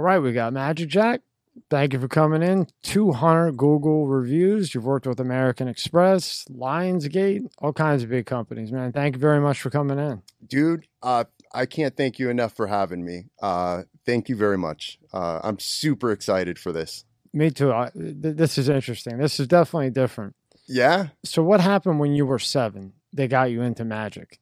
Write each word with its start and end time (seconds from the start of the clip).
All 0.00 0.04
right, 0.04 0.18
we 0.18 0.32
got 0.32 0.54
Magic 0.54 0.88
Jack. 0.88 1.20
Thank 1.68 1.92
you 1.92 2.00
for 2.00 2.08
coming 2.08 2.42
in. 2.42 2.68
200 2.84 3.52
Google 3.52 4.06
reviews. 4.06 4.74
You've 4.74 4.86
worked 4.86 5.06
with 5.06 5.20
American 5.20 5.68
Express, 5.68 6.46
Lionsgate, 6.50 7.42
all 7.58 7.74
kinds 7.74 8.02
of 8.02 8.08
big 8.08 8.24
companies, 8.24 8.72
man. 8.72 8.92
Thank 8.92 9.16
you 9.16 9.20
very 9.20 9.42
much 9.42 9.60
for 9.60 9.68
coming 9.68 9.98
in. 9.98 10.22
Dude, 10.46 10.86
uh, 11.02 11.24
I 11.52 11.66
can't 11.66 11.94
thank 11.94 12.18
you 12.18 12.30
enough 12.30 12.54
for 12.56 12.66
having 12.66 13.04
me. 13.04 13.26
Uh, 13.42 13.82
thank 14.06 14.30
you 14.30 14.36
very 14.36 14.56
much. 14.56 14.98
Uh, 15.12 15.40
I'm 15.44 15.58
super 15.58 16.12
excited 16.12 16.58
for 16.58 16.72
this. 16.72 17.04
Me 17.34 17.50
too. 17.50 17.70
I, 17.70 17.90
th- 17.90 18.36
this 18.36 18.56
is 18.56 18.70
interesting. 18.70 19.18
This 19.18 19.38
is 19.38 19.48
definitely 19.48 19.90
different. 19.90 20.34
Yeah. 20.66 21.08
So, 21.26 21.42
what 21.42 21.60
happened 21.60 22.00
when 22.00 22.14
you 22.14 22.24
were 22.24 22.38
seven? 22.38 22.94
They 23.12 23.28
got 23.28 23.50
you 23.50 23.60
into 23.60 23.84
magic. 23.84 24.40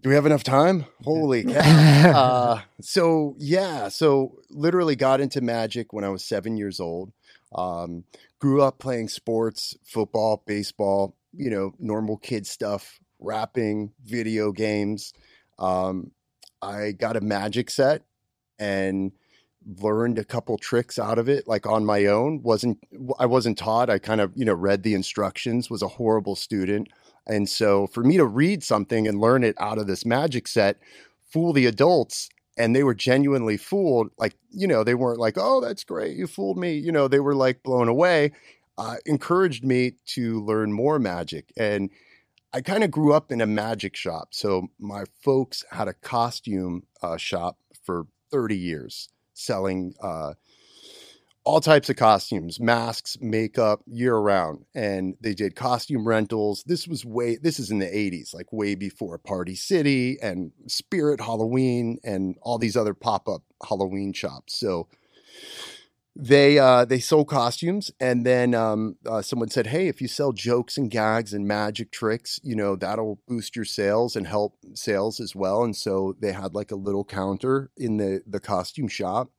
Do 0.00 0.10
we 0.10 0.14
have 0.14 0.26
enough 0.26 0.44
time? 0.44 0.86
Holy 1.02 1.44
cow. 1.52 2.10
uh, 2.10 2.60
so, 2.80 3.34
yeah. 3.38 3.88
So, 3.88 4.38
literally 4.50 4.94
got 4.96 5.20
into 5.20 5.40
magic 5.40 5.92
when 5.92 6.04
I 6.04 6.10
was 6.10 6.24
seven 6.24 6.56
years 6.56 6.80
old. 6.80 7.12
Um, 7.54 8.04
grew 8.38 8.62
up 8.62 8.78
playing 8.78 9.08
sports, 9.08 9.76
football, 9.84 10.42
baseball, 10.46 11.16
you 11.32 11.50
know, 11.50 11.72
normal 11.78 12.18
kid 12.18 12.46
stuff, 12.46 13.00
rapping, 13.18 13.92
video 14.04 14.52
games. 14.52 15.14
Um, 15.58 16.10
I 16.60 16.92
got 16.92 17.16
a 17.16 17.20
magic 17.20 17.70
set 17.70 18.02
and 18.58 19.12
learned 19.80 20.18
a 20.18 20.24
couple 20.24 20.56
tricks 20.58 20.98
out 20.98 21.18
of 21.18 21.28
it 21.28 21.48
like 21.48 21.66
on 21.66 21.84
my 21.84 22.06
own 22.06 22.40
wasn't 22.42 22.78
i 23.18 23.26
wasn't 23.26 23.58
taught 23.58 23.90
i 23.90 23.98
kind 23.98 24.20
of 24.20 24.30
you 24.36 24.44
know 24.44 24.54
read 24.54 24.84
the 24.84 24.94
instructions 24.94 25.68
was 25.68 25.82
a 25.82 25.88
horrible 25.88 26.36
student 26.36 26.86
and 27.26 27.48
so 27.48 27.86
for 27.86 28.02
me 28.04 28.16
to 28.16 28.26
read 28.26 28.62
something 28.62 29.06
and 29.06 29.20
learn 29.20 29.44
it 29.44 29.56
out 29.58 29.78
of 29.78 29.86
this 29.86 30.04
magic 30.06 30.48
set, 30.48 30.78
fool 31.30 31.52
the 31.52 31.66
adults, 31.66 32.28
and 32.56 32.74
they 32.74 32.82
were 32.82 32.94
genuinely 32.94 33.56
fooled. 33.56 34.10
Like, 34.18 34.36
you 34.50 34.66
know, 34.66 34.84
they 34.84 34.94
weren't 34.94 35.20
like, 35.20 35.36
oh, 35.36 35.60
that's 35.60 35.84
great. 35.84 36.16
You 36.16 36.26
fooled 36.26 36.58
me. 36.58 36.74
You 36.74 36.92
know, 36.92 37.08
they 37.08 37.20
were 37.20 37.34
like 37.34 37.62
blown 37.62 37.88
away, 37.88 38.32
uh, 38.78 38.96
encouraged 39.04 39.64
me 39.64 39.94
to 40.06 40.42
learn 40.42 40.72
more 40.72 40.98
magic. 40.98 41.52
And 41.56 41.90
I 42.52 42.60
kind 42.62 42.84
of 42.84 42.90
grew 42.90 43.12
up 43.12 43.30
in 43.30 43.40
a 43.40 43.46
magic 43.46 43.96
shop. 43.96 44.28
So 44.30 44.68
my 44.78 45.04
folks 45.22 45.64
had 45.70 45.88
a 45.88 45.94
costume 45.94 46.84
uh, 47.02 47.16
shop 47.16 47.58
for 47.84 48.06
30 48.30 48.56
years 48.56 49.08
selling 49.34 49.94
uh, 50.00 50.34
all 51.46 51.60
types 51.60 51.88
of 51.88 51.94
costumes, 51.94 52.58
masks, 52.58 53.16
makeup, 53.20 53.80
year 53.86 54.16
round. 54.16 54.64
And 54.74 55.14
they 55.20 55.32
did 55.32 55.54
costume 55.54 56.06
rentals. 56.06 56.64
This 56.66 56.88
was 56.88 57.04
way, 57.04 57.36
this 57.40 57.60
is 57.60 57.70
in 57.70 57.78
the 57.78 57.86
80s, 57.86 58.34
like 58.34 58.52
way 58.52 58.74
before 58.74 59.16
Party 59.16 59.54
City 59.54 60.18
and 60.20 60.50
Spirit 60.66 61.20
Halloween 61.20 61.98
and 62.02 62.34
all 62.42 62.58
these 62.58 62.76
other 62.76 62.94
pop 62.94 63.28
up 63.28 63.42
Halloween 63.66 64.12
shops. 64.12 64.58
So 64.58 64.88
they 66.18 66.58
uh, 66.58 66.86
they 66.86 66.98
sold 66.98 67.28
costumes, 67.28 67.90
and 68.00 68.24
then 68.24 68.54
um, 68.54 68.96
uh, 69.06 69.20
someone 69.20 69.50
said, 69.50 69.66
"Hey, 69.66 69.86
if 69.88 70.00
you 70.00 70.08
sell 70.08 70.32
jokes 70.32 70.78
and 70.78 70.90
gags 70.90 71.34
and 71.34 71.46
magic 71.46 71.90
tricks, 71.92 72.40
you 72.42 72.56
know 72.56 72.74
that'll 72.74 73.20
boost 73.28 73.54
your 73.54 73.66
sales 73.66 74.16
and 74.16 74.26
help 74.26 74.56
sales 74.72 75.20
as 75.20 75.36
well." 75.36 75.62
And 75.62 75.76
so 75.76 76.16
they 76.18 76.32
had 76.32 76.54
like 76.54 76.70
a 76.70 76.76
little 76.76 77.04
counter 77.04 77.70
in 77.76 77.98
the 77.98 78.22
the 78.26 78.40
costume 78.40 78.88
shop, 78.88 79.30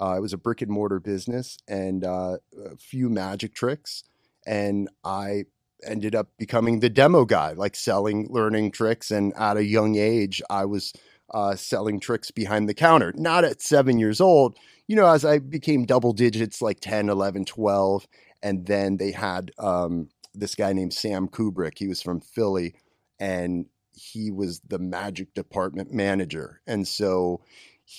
uh, 0.00 0.14
it 0.16 0.20
was 0.20 0.32
a 0.32 0.38
brick 0.38 0.62
and 0.62 0.70
mortar 0.70 1.00
business 1.00 1.58
and 1.68 2.04
uh, 2.04 2.38
a 2.64 2.76
few 2.76 3.10
magic 3.10 3.54
tricks. 3.54 4.04
And 4.46 4.88
I 5.04 5.44
ended 5.84 6.14
up 6.14 6.28
becoming 6.38 6.80
the 6.80 6.88
demo 6.88 7.24
guy, 7.24 7.52
like 7.52 7.76
selling, 7.76 8.28
learning 8.30 8.72
tricks. 8.72 9.10
And 9.10 9.32
at 9.36 9.56
a 9.56 9.64
young 9.64 9.96
age, 9.96 10.40
I 10.48 10.64
was 10.64 10.92
uh, 11.32 11.56
selling 11.56 12.00
tricks 12.00 12.30
behind 12.30 12.68
the 12.68 12.74
counter, 12.74 13.12
not 13.16 13.44
at 13.44 13.62
seven 13.62 13.98
years 13.98 14.20
old. 14.20 14.56
You 14.88 14.96
know, 14.96 15.06
as 15.06 15.24
I 15.24 15.38
became 15.38 15.84
double 15.84 16.12
digits, 16.12 16.60
like 16.60 16.80
10, 16.80 17.08
11, 17.08 17.44
12. 17.44 18.06
And 18.42 18.66
then 18.66 18.96
they 18.96 19.12
had 19.12 19.52
um, 19.58 20.08
this 20.34 20.54
guy 20.54 20.72
named 20.72 20.92
Sam 20.92 21.28
Kubrick. 21.28 21.78
He 21.78 21.86
was 21.86 22.02
from 22.02 22.20
Philly 22.20 22.74
and 23.20 23.66
he 23.94 24.30
was 24.30 24.60
the 24.60 24.78
magic 24.78 25.34
department 25.34 25.92
manager. 25.92 26.60
And 26.66 26.88
so 26.88 27.42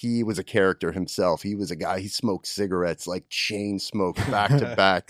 he 0.02 0.24
was 0.24 0.40
a 0.40 0.44
character 0.44 0.92
himself. 0.92 1.44
He 1.44 1.56
was 1.56 1.70
a 1.70 1.76
guy. 1.76 2.00
He 2.00 2.08
smoked 2.08 2.48
cigarettes 2.48 3.06
like 3.06 3.30
chain 3.30 3.80
smoked 3.80 4.20
back 4.32 4.50
to 4.50 4.76
back, 4.78 5.10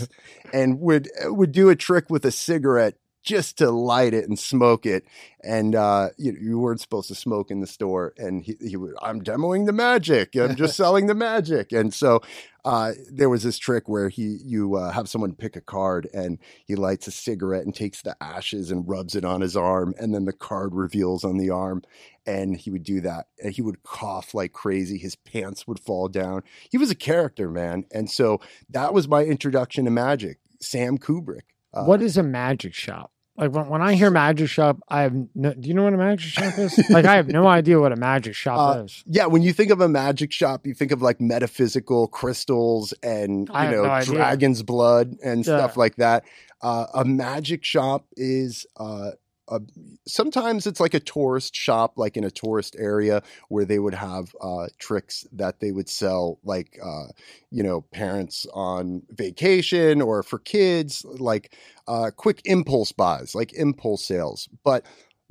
and 0.51 0.79
would 0.79 1.09
would 1.23 1.51
do 1.51 1.69
a 1.69 1.75
trick 1.75 2.09
with 2.09 2.25
a 2.25 2.31
cigarette 2.31 2.95
just 3.23 3.57
to 3.57 3.71
light 3.71 4.13
it 4.13 4.27
and 4.27 4.37
smoke 4.37 4.85
it. 4.85 5.05
And 5.43 5.75
uh, 5.75 6.09
you, 6.17 6.37
you, 6.39 6.59
weren't 6.59 6.81
supposed 6.81 7.07
to 7.07 7.15
smoke 7.15 7.51
in 7.51 7.59
the 7.59 7.67
store. 7.67 8.13
And 8.17 8.43
he, 8.43 8.55
he 8.61 8.77
would, 8.77 8.93
I'm 9.01 9.21
demoing 9.21 9.65
the 9.65 9.73
magic. 9.73 10.35
I'm 10.35 10.55
just 10.57 10.75
selling 10.75 11.07
the 11.07 11.15
magic. 11.15 11.71
And 11.71 11.93
so 11.93 12.21
uh, 12.65 12.93
there 13.11 13.29
was 13.29 13.43
this 13.43 13.57
trick 13.57 13.89
where 13.89 14.07
he 14.07 14.37
you 14.43 14.75
uh, 14.75 14.91
have 14.91 15.09
someone 15.09 15.35
pick 15.35 15.55
a 15.55 15.61
card 15.61 16.07
and 16.13 16.39
he 16.65 16.75
lights 16.75 17.07
a 17.07 17.11
cigarette 17.11 17.65
and 17.65 17.75
takes 17.75 18.01
the 18.01 18.15
ashes 18.23 18.71
and 18.71 18.87
rubs 18.87 19.15
it 19.15 19.25
on 19.25 19.41
his 19.41 19.57
arm, 19.57 19.93
and 19.99 20.13
then 20.15 20.23
the 20.25 20.33
card 20.33 20.73
reveals 20.73 21.25
on 21.25 21.37
the 21.37 21.49
arm. 21.49 21.83
And 22.25 22.55
he 22.55 22.71
would 22.71 22.83
do 22.83 23.01
that, 23.01 23.27
and 23.43 23.53
he 23.53 23.61
would 23.61 23.83
cough 23.83 24.33
like 24.33 24.53
crazy. 24.53 24.97
His 24.97 25.15
pants 25.15 25.67
would 25.67 25.79
fall 25.79 26.07
down. 26.07 26.43
He 26.69 26.77
was 26.77 26.89
a 26.89 26.95
character, 26.95 27.49
man. 27.49 27.83
And 27.91 28.09
so 28.09 28.39
that 28.69 28.93
was 28.93 29.09
my 29.09 29.25
introduction 29.25 29.83
to 29.83 29.91
magic. 29.91 30.37
Sam 30.61 30.97
Kubrick. 30.97 31.52
Uh, 31.73 31.85
what 31.85 32.01
is 32.01 32.17
a 32.17 32.23
magic 32.23 32.73
shop? 32.73 33.11
Like 33.35 33.51
when, 33.51 33.67
when 33.67 33.81
I 33.81 33.95
hear 33.95 34.11
magic 34.11 34.47
shop, 34.47 34.77
I 34.89 35.01
have 35.01 35.13
no, 35.33 35.53
do 35.53 35.67
you 35.67 35.73
know 35.73 35.83
what 35.83 35.93
a 35.93 35.97
magic 35.97 36.29
shop 36.29 36.57
is? 36.59 36.79
like 36.91 37.05
I 37.05 37.15
have 37.15 37.27
no 37.27 37.47
idea 37.47 37.79
what 37.79 37.91
a 37.91 37.95
magic 37.95 38.35
shop 38.35 38.77
uh, 38.77 38.83
is. 38.83 39.03
Yeah, 39.07 39.25
when 39.25 39.41
you 39.41 39.53
think 39.53 39.71
of 39.71 39.81
a 39.81 39.89
magic 39.89 40.31
shop, 40.31 40.67
you 40.67 40.75
think 40.75 40.91
of 40.91 41.01
like 41.01 41.19
metaphysical 41.19 42.07
crystals 42.07 42.93
and 43.01 43.47
you 43.47 43.53
know 43.71 43.83
no 43.85 44.01
dragon's 44.03 44.61
blood 44.61 45.15
and 45.23 45.39
yeah. 45.45 45.57
stuff 45.57 45.77
like 45.77 45.95
that. 45.95 46.25
Uh, 46.61 46.85
a 46.93 47.03
magic 47.03 47.63
shop 47.63 48.05
is 48.15 48.67
uh, 48.77 49.11
uh, 49.47 49.59
sometimes 50.07 50.65
it's 50.65 50.79
like 50.79 50.93
a 50.93 50.99
tourist 50.99 51.55
shop, 51.55 51.93
like 51.97 52.15
in 52.15 52.23
a 52.23 52.31
tourist 52.31 52.75
area 52.79 53.21
where 53.49 53.65
they 53.65 53.79
would 53.79 53.93
have 53.93 54.33
uh, 54.41 54.67
tricks 54.79 55.25
that 55.33 55.59
they 55.59 55.71
would 55.71 55.89
sell, 55.89 56.39
like 56.43 56.79
uh, 56.83 57.07
you 57.51 57.63
know, 57.63 57.81
parents 57.81 58.45
on 58.53 59.01
vacation 59.11 60.01
or 60.01 60.23
for 60.23 60.39
kids, 60.39 61.05
like 61.05 61.55
uh, 61.87 62.11
quick 62.15 62.41
impulse 62.45 62.91
buys, 62.91 63.35
like 63.35 63.53
impulse 63.53 64.05
sales. 64.05 64.47
But 64.63 64.85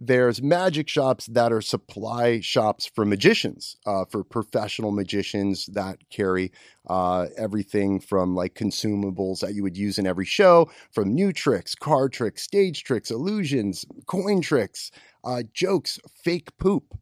there's 0.07 0.43
magic 0.43 0.89
shops 0.89 1.27
that 1.27 1.53
are 1.53 1.61
supply 1.61 2.41
shops 2.41 2.91
for 2.93 3.05
magicians, 3.05 3.77
uh, 3.87 4.05
for 4.05 4.25
professional 4.25 4.91
magicians 4.91 5.67
that 5.67 5.99
carry 6.11 6.51
uh, 6.89 7.27
everything 7.39 8.01
from 8.01 8.35
like 8.35 8.55
consumables 8.55 9.41
that 9.41 9.55
you 9.55 9.63
would 9.63 9.77
use 9.77 9.99
in 9.99 10.07
every 10.07 10.25
show, 10.25 10.69
from 10.91 11.15
new 11.15 11.33
tricks, 11.33 11.77
card 11.77 12.13
tricks, 12.13 12.43
stage 12.43 12.83
tricks, 12.83 13.13
illusions, 13.13 13.85
coin 14.07 14.41
tricks, 14.41 14.91
uh, 15.25 15.45
jokes, 15.53 16.01
fake 16.25 16.57
poop. 16.59 16.99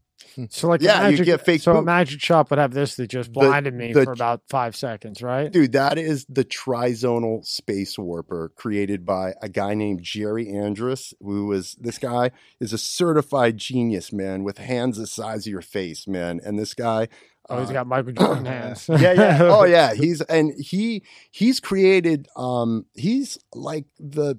So 0.49 0.69
like 0.69 0.81
yeah, 0.81 1.01
magic, 1.03 1.19
you 1.19 1.25
get 1.25 1.45
fake. 1.45 1.61
So 1.61 1.73
poop. 1.73 1.83
a 1.83 1.85
magic 1.85 2.21
shop 2.21 2.51
would 2.51 2.59
have 2.59 2.73
this 2.73 2.95
that 2.97 3.09
just 3.09 3.33
blinded 3.33 3.75
the, 3.75 3.79
me 3.79 3.93
the, 3.93 4.05
for 4.05 4.13
about 4.13 4.43
five 4.49 4.77
seconds, 4.77 5.23
right? 5.23 5.51
Dude, 5.51 5.73
that 5.73 5.99
is 5.99 6.25
the 6.29 6.45
trizonal 6.45 7.43
space 7.43 7.99
warper 7.99 8.53
created 8.55 9.05
by 9.05 9.35
a 9.43 9.49
guy 9.49 9.75
named 9.75 10.03
Jerry 10.03 10.49
Andrus, 10.49 11.13
who 11.21 11.47
was 11.47 11.75
this 11.81 11.99
guy 11.99 12.31
is 12.61 12.73
a 12.73 12.79
certified 12.79 13.59
genius, 13.59 14.13
man, 14.13 14.45
with 14.45 14.59
hands 14.59 14.99
the 14.99 15.07
size 15.07 15.47
of 15.47 15.51
your 15.53 15.63
face, 15.63 16.07
man. 16.07 16.41
And 16.45 16.59
this 16.59 16.75
guy 16.75 17.09
Oh, 17.51 17.61
he's 17.61 17.71
got 17.71 17.87
Michael 17.87 18.13
Jordan 18.19 18.45
hands. 18.45 18.89
yeah, 18.89 19.13
yeah. 19.13 19.39
Oh, 19.43 19.65
yeah. 19.65 19.93
He's 19.95 20.21
and 20.23 20.53
he 20.59 21.03
he's 21.33 21.59
created. 21.59 22.29
Um, 22.37 22.87
he's 22.95 23.39
like 23.53 23.87
the 23.99 24.39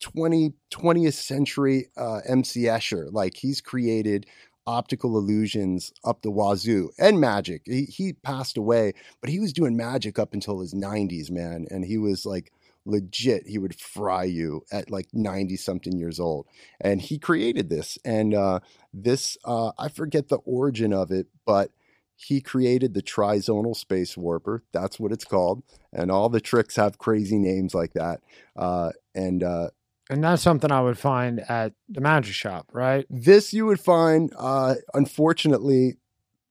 20 0.00 0.52
20th 0.72 1.14
century 1.14 1.88
uh, 1.96 2.20
MC 2.26 2.62
Escher. 2.64 3.12
Like 3.12 3.36
he's 3.36 3.60
created 3.60 4.26
optical 4.68 5.16
illusions 5.16 5.94
up 6.04 6.20
the 6.20 6.30
wazoo 6.30 6.90
and 6.98 7.18
magic. 7.18 7.62
He, 7.64 7.84
he 7.84 8.12
passed 8.12 8.58
away, 8.58 8.92
but 9.22 9.30
he 9.30 9.40
was 9.40 9.54
doing 9.54 9.78
magic 9.78 10.18
up 10.18 10.34
until 10.34 10.60
his 10.60 10.74
90s, 10.74 11.30
man. 11.30 11.66
And 11.70 11.86
he 11.86 11.96
was 11.96 12.26
like 12.26 12.52
legit, 12.84 13.46
he 13.46 13.56
would 13.56 13.74
fry 13.74 14.24
you 14.24 14.62
at 14.70 14.90
like 14.90 15.08
90 15.14 15.56
something 15.56 15.96
years 15.96 16.20
old. 16.20 16.46
And 16.82 17.00
he 17.00 17.18
created 17.18 17.70
this. 17.70 17.96
And 18.04 18.34
uh, 18.34 18.60
this, 18.92 19.38
uh, 19.46 19.72
I 19.78 19.88
forget 19.88 20.28
the 20.28 20.38
origin 20.44 20.92
of 20.92 21.10
it, 21.10 21.28
but 21.46 21.70
he 22.14 22.42
created 22.42 22.92
the 22.92 23.00
trizonal 23.00 23.74
space 23.74 24.18
warper. 24.18 24.64
That's 24.72 25.00
what 25.00 25.12
it's 25.12 25.24
called. 25.24 25.62
And 25.94 26.10
all 26.10 26.28
the 26.28 26.42
tricks 26.42 26.76
have 26.76 26.98
crazy 26.98 27.38
names 27.38 27.74
like 27.74 27.94
that. 27.94 28.20
Uh, 28.54 28.90
and 29.14 29.42
uh, 29.42 29.70
and 30.10 30.22
that's 30.22 30.42
something 30.42 30.70
I 30.72 30.80
would 30.80 30.98
find 30.98 31.40
at 31.48 31.72
the 31.88 32.00
magic 32.00 32.34
shop, 32.34 32.66
right? 32.72 33.06
This 33.10 33.52
you 33.52 33.66
would 33.66 33.80
find. 33.80 34.32
Uh, 34.36 34.74
unfortunately, 34.94 35.96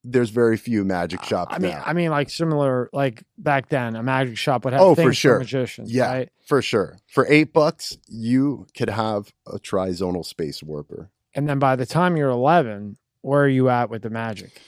there's 0.04 0.30
very 0.30 0.58
few 0.58 0.86
magic 0.86 1.24
shops. 1.24 1.54
I 1.54 1.60
mean, 1.60 1.72
now. 1.72 1.84
I 1.86 1.94
mean, 1.94 2.10
like 2.12 2.30
similar, 2.30 2.90
like 2.94 3.24
back 3.38 3.70
then, 3.70 3.96
a 3.96 4.04
magic 4.04 4.38
shop 4.38 4.64
would 4.64 4.74
have 4.74 4.82
oh 4.82 4.96
for 4.96 5.14
sure 5.14 5.36
for 5.36 5.40
magicians, 5.40 5.92
yeah, 5.92 6.12
right? 6.12 6.30
for 6.46 6.62
sure. 6.62 6.98
For 7.08 7.26
eight 7.30 7.52
bucks, 7.54 7.98
you 8.08 8.68
could 8.76 8.90
have 8.90 9.34
a 9.46 9.60
trizonal 9.60 10.24
space 10.24 10.64
warper. 10.64 11.10
And 11.36 11.48
then 11.50 11.60
by 11.60 11.76
the 11.76 11.86
time 11.86 12.18
you're 12.18 12.30
11, 12.30 12.98
where 13.22 13.44
are 13.44 13.48
you 13.50 13.70
at 13.70 13.90
with 13.90 14.02
the 14.02 14.10
magic? 14.10 14.60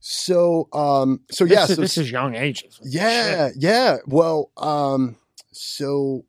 So, 0.00 0.68
um, 0.72 1.22
so 1.30 1.44
This 1.44 1.52
yeah, 1.54 1.64
is, 1.64 1.74
so 1.74 1.80
this 1.80 1.98
is 1.98 2.10
young 2.10 2.34
ages. 2.34 2.78
yeah, 2.84 3.50
yeah. 3.56 3.96
Well, 4.06 4.50
um, 4.56 5.16
so 5.50 6.24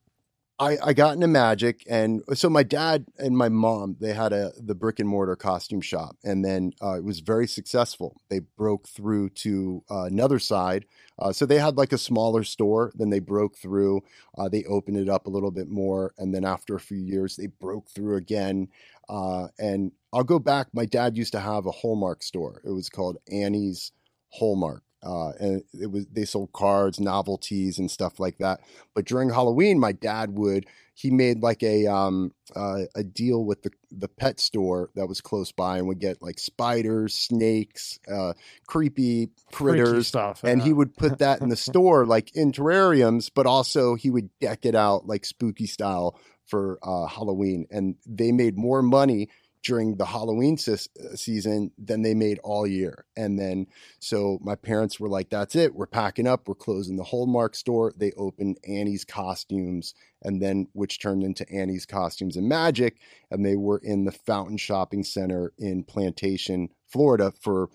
I 0.58 0.78
I 0.82 0.94
got 0.94 1.16
into 1.16 1.28
magic, 1.28 1.84
and 1.90 2.22
so 2.34 2.50
my 2.50 2.64
dad 2.64 3.06
and 3.18 3.38
my 3.38 3.50
mom 3.50 3.98
they 4.00 4.14
had 4.14 4.32
a 4.32 4.54
the 4.58 4.74
brick 4.76 5.00
and 5.00 5.10
mortar 5.10 5.36
costume 5.36 5.82
shop, 5.82 6.16
and 6.24 6.46
then 6.46 6.72
uh, 6.82 6.94
it 6.94 7.04
was 7.04 7.20
very 7.20 7.46
successful. 7.46 8.22
They 8.30 8.40
broke 8.40 8.88
through 8.88 9.30
to 9.32 9.84
uh, 9.92 10.04
another 10.04 10.40
side, 10.40 10.86
uh, 11.20 11.34
so 11.34 11.46
they 11.46 11.60
had 11.60 11.76
like 11.76 11.92
a 11.92 11.98
smaller 11.98 12.44
store. 12.44 12.94
Then 12.96 13.10
they 13.10 13.20
broke 13.20 13.58
through. 13.58 14.02
Uh, 14.38 14.48
they 14.48 14.64
opened 14.64 14.98
it 14.98 15.10
up 15.10 15.28
a 15.28 15.30
little 15.30 15.52
bit 15.52 15.68
more, 15.68 16.14
and 16.18 16.34
then 16.34 16.46
after 16.46 16.76
a 16.76 16.80
few 16.80 17.00
years, 17.00 17.36
they 17.36 17.48
broke 17.48 17.90
through 17.90 18.16
again. 18.16 18.70
Uh, 19.10 19.50
and 19.60 19.92
I'll 20.14 20.24
go 20.24 20.40
back. 20.40 20.68
My 20.74 20.86
dad 20.86 21.18
used 21.18 21.34
to 21.34 21.42
have 21.42 21.66
a 21.66 21.72
Hallmark 21.72 22.24
store. 22.24 22.62
It 22.64 22.72
was 22.72 22.88
called 22.90 23.18
Annie's 23.30 23.92
Hallmark. 24.30 24.85
Uh, 25.06 25.30
and 25.40 25.64
it 25.80 25.92
was 25.92 26.08
they 26.08 26.26
sold 26.26 26.52
cards, 26.54 27.00
novelties, 27.00 27.78
and 27.78 27.92
stuff 27.92 28.20
like 28.20 28.38
that. 28.40 28.62
But 28.94 29.06
during 29.06 29.30
Halloween, 29.30 29.80
my 29.80 29.92
dad 29.92 30.38
would 30.38 30.66
he 30.96 31.12
made 31.12 31.44
like 31.44 31.62
a 31.62 31.86
um 31.88 32.34
uh, 32.56 32.84
a 32.96 33.04
deal 33.04 33.44
with 33.44 33.62
the 33.62 33.72
the 33.92 34.08
pet 34.08 34.40
store 34.40 34.90
that 34.96 35.08
was 35.08 35.22
close 35.22 35.52
by, 35.52 35.78
and 35.78 35.88
would 35.88 36.00
get 36.00 36.22
like 36.22 36.40
spiders, 36.40 37.14
snakes, 37.14 38.00
uh, 38.12 38.34
creepy 38.66 39.30
Freaky 39.52 39.82
critters, 39.82 40.08
stuff. 40.08 40.44
and 40.44 40.62
he 40.62 40.74
would 40.74 40.96
put 40.96 41.20
that 41.20 41.42
in 41.42 41.50
the 41.50 41.56
store 41.56 42.06
like 42.06 42.36
in 42.36 42.52
terrariums, 42.52 43.30
but 43.34 43.46
also 43.46 43.96
he 43.96 44.10
would 44.10 44.30
deck 44.40 44.66
it 44.66 44.74
out 44.74 45.06
like 45.06 45.26
spooky 45.26 45.68
style 45.68 46.18
for 46.48 46.80
uh, 46.82 47.08
Halloween, 47.08 47.68
and 47.70 47.96
they 48.08 48.32
made 48.32 48.58
more 48.58 48.82
money 48.82 49.30
during 49.66 49.96
the 49.96 50.06
Halloween 50.06 50.58
ses- 50.58 50.90
uh, 51.04 51.16
season 51.16 51.72
than 51.78 52.04
they 52.04 52.14
made 52.14 52.40
all 52.44 52.68
year. 52.68 53.06
And 53.18 53.40
then 53.40 53.66
so 54.00 54.38
my 54.42 54.56
parents 54.56 55.00
were 55.00 55.10
like, 55.10 55.30
"That's 55.30 55.56
it, 55.56 55.74
we're 55.74 55.88
packing 55.88 56.28
up, 56.28 56.48
we're 56.48 56.56
closing 56.56 56.96
the 56.96 57.04
Hallmark 57.04 57.56
store." 57.56 57.92
They 57.98 58.12
opened 58.12 58.60
Annie's 58.68 59.04
Costumes, 59.04 59.94
and 60.22 60.42
then 60.42 60.68
which 60.74 61.00
turned 61.00 61.24
into 61.24 61.50
Annie's 61.52 61.86
Costumes 61.86 62.38
and 62.38 62.48
Magic, 62.48 62.98
and 63.32 63.46
they 63.46 63.56
were 63.56 63.80
in 63.80 64.06
the 64.06 64.12
Fountain 64.12 64.58
Shopping 64.58 65.04
Center 65.04 65.52
in 65.58 65.84
Plantation, 65.84 66.70
Florida, 66.88 67.34
for 67.42 67.70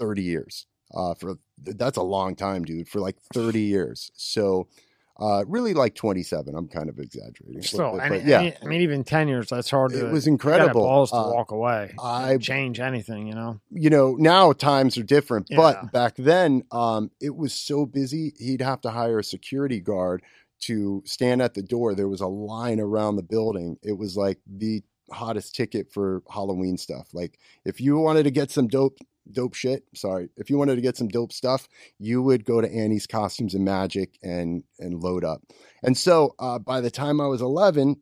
thirty 0.00 0.22
years. 0.22 0.66
Uh, 0.92 1.14
for 1.14 1.38
that's 1.62 1.96
a 1.96 2.02
long 2.02 2.34
time, 2.34 2.64
dude. 2.64 2.88
For 2.88 3.00
like 3.00 3.16
thirty 3.32 3.62
years. 3.62 4.10
So. 4.14 4.68
Uh, 5.18 5.44
really 5.46 5.72
like 5.72 5.94
27. 5.94 6.54
I'm 6.54 6.68
kind 6.68 6.90
of 6.90 6.98
exaggerating. 6.98 7.62
Still, 7.62 7.96
but- 7.96 8.08
but 8.10 8.24
yeah, 8.26 8.50
I 8.62 8.66
mean, 8.66 8.82
even 8.82 9.02
ten 9.02 9.28
years, 9.28 9.48
that's 9.48 9.70
hard 9.70 9.92
to. 9.92 10.06
it 10.06 10.12
was 10.12 10.26
you 10.26 10.36
gotta 10.36 10.52
have 10.52 10.58
incredible. 10.60 10.82
balls 10.82 11.10
to 11.10 11.16
Uh, 11.16 11.30
walk 11.32 11.52
away. 11.52 11.94
I 12.02 12.36
change 12.36 12.80
anything, 12.80 13.26
you 13.26 13.34
know. 13.34 13.60
you 13.70 13.88
know 13.88 14.14
now 14.18 14.52
times 14.52 14.98
are 14.98 15.02
different 15.02 15.46
Yeah. 15.48 15.56
but 15.56 15.92
back 15.92 16.16
then 16.16 16.64
um 16.70 17.10
it 17.20 17.34
was 17.34 17.54
so 17.54 17.86
busy 17.86 18.34
he'd 18.38 18.60
have 18.60 18.80
to 18.82 18.90
hire 18.90 19.18
a 19.18 19.24
security 19.24 19.80
guard 19.80 20.22
to 20.62 21.02
stand 21.06 21.40
at 21.42 21.54
the 21.54 21.62
door 21.62 21.94
there 21.94 22.08
was 22.08 22.20
a 22.20 22.26
line 22.26 22.80
around 22.80 23.16
the 23.16 23.22
building 23.22 23.78
it 23.82 23.96
was 23.98 24.16
like 24.16 24.38
the 24.46 24.82
hottest 25.10 25.54
ticket 25.54 25.92
for 25.92 26.22
halloween 26.30 26.76
stuff 26.76 27.08
like 27.12 27.38
if 27.64 27.80
you 27.80 27.96
wanted 27.98 28.22
to 28.24 28.30
get 28.30 28.50
some 28.50 28.66
dope 28.68 28.98
dope 29.32 29.54
shit 29.54 29.84
sorry 29.94 30.28
if 30.36 30.50
you 30.50 30.58
wanted 30.58 30.76
to 30.76 30.80
get 30.80 30.96
some 30.96 31.08
dope 31.08 31.32
stuff 31.32 31.68
you 31.98 32.22
would 32.22 32.44
go 32.44 32.60
to 32.60 32.72
annie's 32.72 33.06
costumes 33.06 33.54
and 33.54 33.64
magic 33.64 34.18
and 34.22 34.62
and 34.78 35.02
load 35.02 35.24
up 35.24 35.42
and 35.82 35.96
so 35.96 36.34
uh 36.38 36.58
by 36.58 36.80
the 36.80 36.90
time 36.90 37.20
i 37.20 37.26
was 37.26 37.40
11 37.40 37.96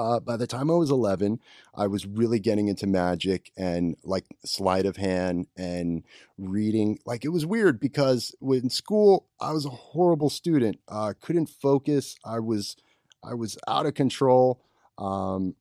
uh, 0.00 0.18
by 0.18 0.36
the 0.36 0.46
time 0.46 0.70
I 0.70 0.74
was 0.74 0.90
11, 0.90 1.40
I 1.74 1.86
was 1.86 2.06
really 2.06 2.38
getting 2.38 2.68
into 2.68 2.86
magic 2.86 3.52
and 3.56 3.96
like 4.02 4.24
sleight 4.44 4.86
of 4.86 4.96
hand 4.96 5.46
and 5.58 6.04
reading. 6.38 6.98
Like 7.04 7.24
it 7.24 7.28
was 7.28 7.44
weird 7.44 7.78
because 7.78 8.34
in 8.40 8.70
school 8.70 9.26
I 9.40 9.52
was 9.52 9.66
a 9.66 9.70
horrible 9.70 10.30
student. 10.30 10.78
Uh, 10.88 11.12
couldn't 11.20 11.50
focus. 11.50 12.16
I 12.24 12.38
was 12.38 12.76
I 13.22 13.34
was 13.34 13.58
out 13.68 13.84
of 13.84 13.94
control. 13.94 14.62
Um, 14.96 15.54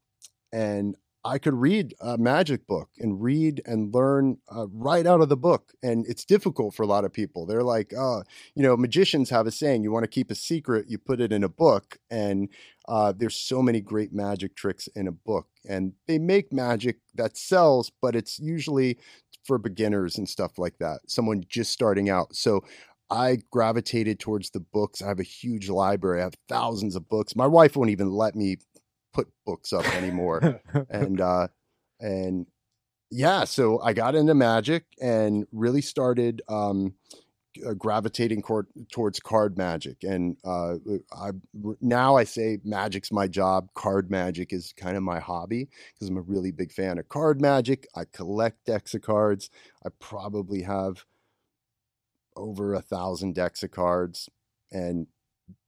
and 0.54 0.96
I 1.26 1.38
could 1.38 1.56
read 1.56 1.94
a 2.00 2.18
magic 2.18 2.66
book 2.66 2.90
and 2.98 3.22
read 3.22 3.62
and 3.66 3.94
learn 3.94 4.38
uh, 4.50 4.68
right 4.68 5.06
out 5.06 5.22
of 5.22 5.30
the 5.30 5.36
book. 5.36 5.74
And 5.84 6.06
it's 6.08 6.24
difficult 6.24 6.74
for 6.74 6.84
a 6.84 6.88
lot 6.88 7.04
of 7.04 7.12
people. 7.12 7.46
They're 7.46 7.64
like, 7.64 7.94
oh, 7.98 8.24
you 8.56 8.64
know, 8.64 8.78
magicians 8.78 9.30
have 9.30 9.46
a 9.46 9.52
saying: 9.52 9.84
you 9.84 9.92
want 9.92 10.04
to 10.04 10.10
keep 10.10 10.32
a 10.32 10.36
secret, 10.36 10.86
you 10.90 10.98
put 10.98 11.20
it 11.20 11.34
in 11.34 11.44
a 11.44 11.50
book. 11.50 11.98
And 12.10 12.50
uh, 12.88 13.14
there's 13.16 13.36
so 13.36 13.62
many 13.62 13.82
great 13.82 14.14
magic 14.14 14.56
tricks 14.56 14.88
in 14.96 15.08
a 15.08 15.12
book, 15.12 15.48
and 15.68 15.94
they 16.08 16.20
make 16.20 16.54
magic 16.54 16.98
that 17.16 17.38
sells, 17.38 17.92
but 18.02 18.16
it's 18.16 18.40
usually 18.40 18.98
for 19.46 19.58
beginners 19.58 20.18
and 20.18 20.28
stuff 20.28 20.58
like 20.58 20.78
that. 20.80 21.00
Someone 21.08 21.44
just 21.50 21.72
starting 21.72 22.10
out. 22.10 22.36
So 22.36 22.64
I 23.12 23.40
gravitated 23.52 24.20
towards 24.20 24.52
the 24.52 24.60
books. 24.60 25.02
I 25.02 25.08
have 25.08 25.20
a 25.20 25.24
huge 25.24 25.68
library. 25.70 26.22
I 26.22 26.26
have 26.26 26.36
thousands 26.48 26.96
of 26.96 27.10
books. 27.10 27.36
My 27.36 27.48
wife 27.48 27.76
won't 27.76 27.90
even 27.90 28.12
let 28.12 28.36
me 28.36 28.58
put 29.14 29.28
books 29.46 29.74
up 29.74 29.86
anymore. 29.96 30.62
and 30.90 31.22
uh 31.22 31.48
and 32.00 32.46
yeah, 33.12 33.44
so 33.44 33.82
I 33.82 33.94
got 33.94 34.16
into 34.16 34.34
magic 34.36 34.86
and 35.02 35.46
really 35.52 35.82
started 35.82 36.42
um 36.48 36.96
uh, 37.66 37.74
gravitating 37.74 38.44
towards 38.92 39.20
card 39.20 39.58
magic. 39.58 40.04
And 40.04 40.38
uh 40.46 40.76
I 41.12 41.32
now 41.82 42.16
I 42.16 42.24
say 42.24 42.60
magic's 42.64 43.12
my 43.12 43.28
job. 43.28 43.70
Card 43.74 44.12
magic 44.12 44.54
is 44.54 44.74
kind 44.78 44.96
of 44.96 45.04
my 45.04 45.20
hobby 45.20 45.70
because 45.94 46.10
I'm 46.10 46.18
a 46.18 46.22
really 46.22 46.52
big 46.52 46.72
fan 46.72 46.98
of 46.98 47.10
card 47.10 47.42
magic. 47.42 47.88
I 47.96 48.06
collect 48.12 48.66
decks 48.66 48.94
of 48.94 49.02
cards. 49.02 49.50
I 49.86 49.90
probably 50.00 50.62
have 50.64 51.06
over 52.36 52.74
a 52.74 52.82
thousand 52.82 53.36
decks 53.36 53.64
of 53.64 53.72
cards. 53.72 54.30
And 54.72 55.08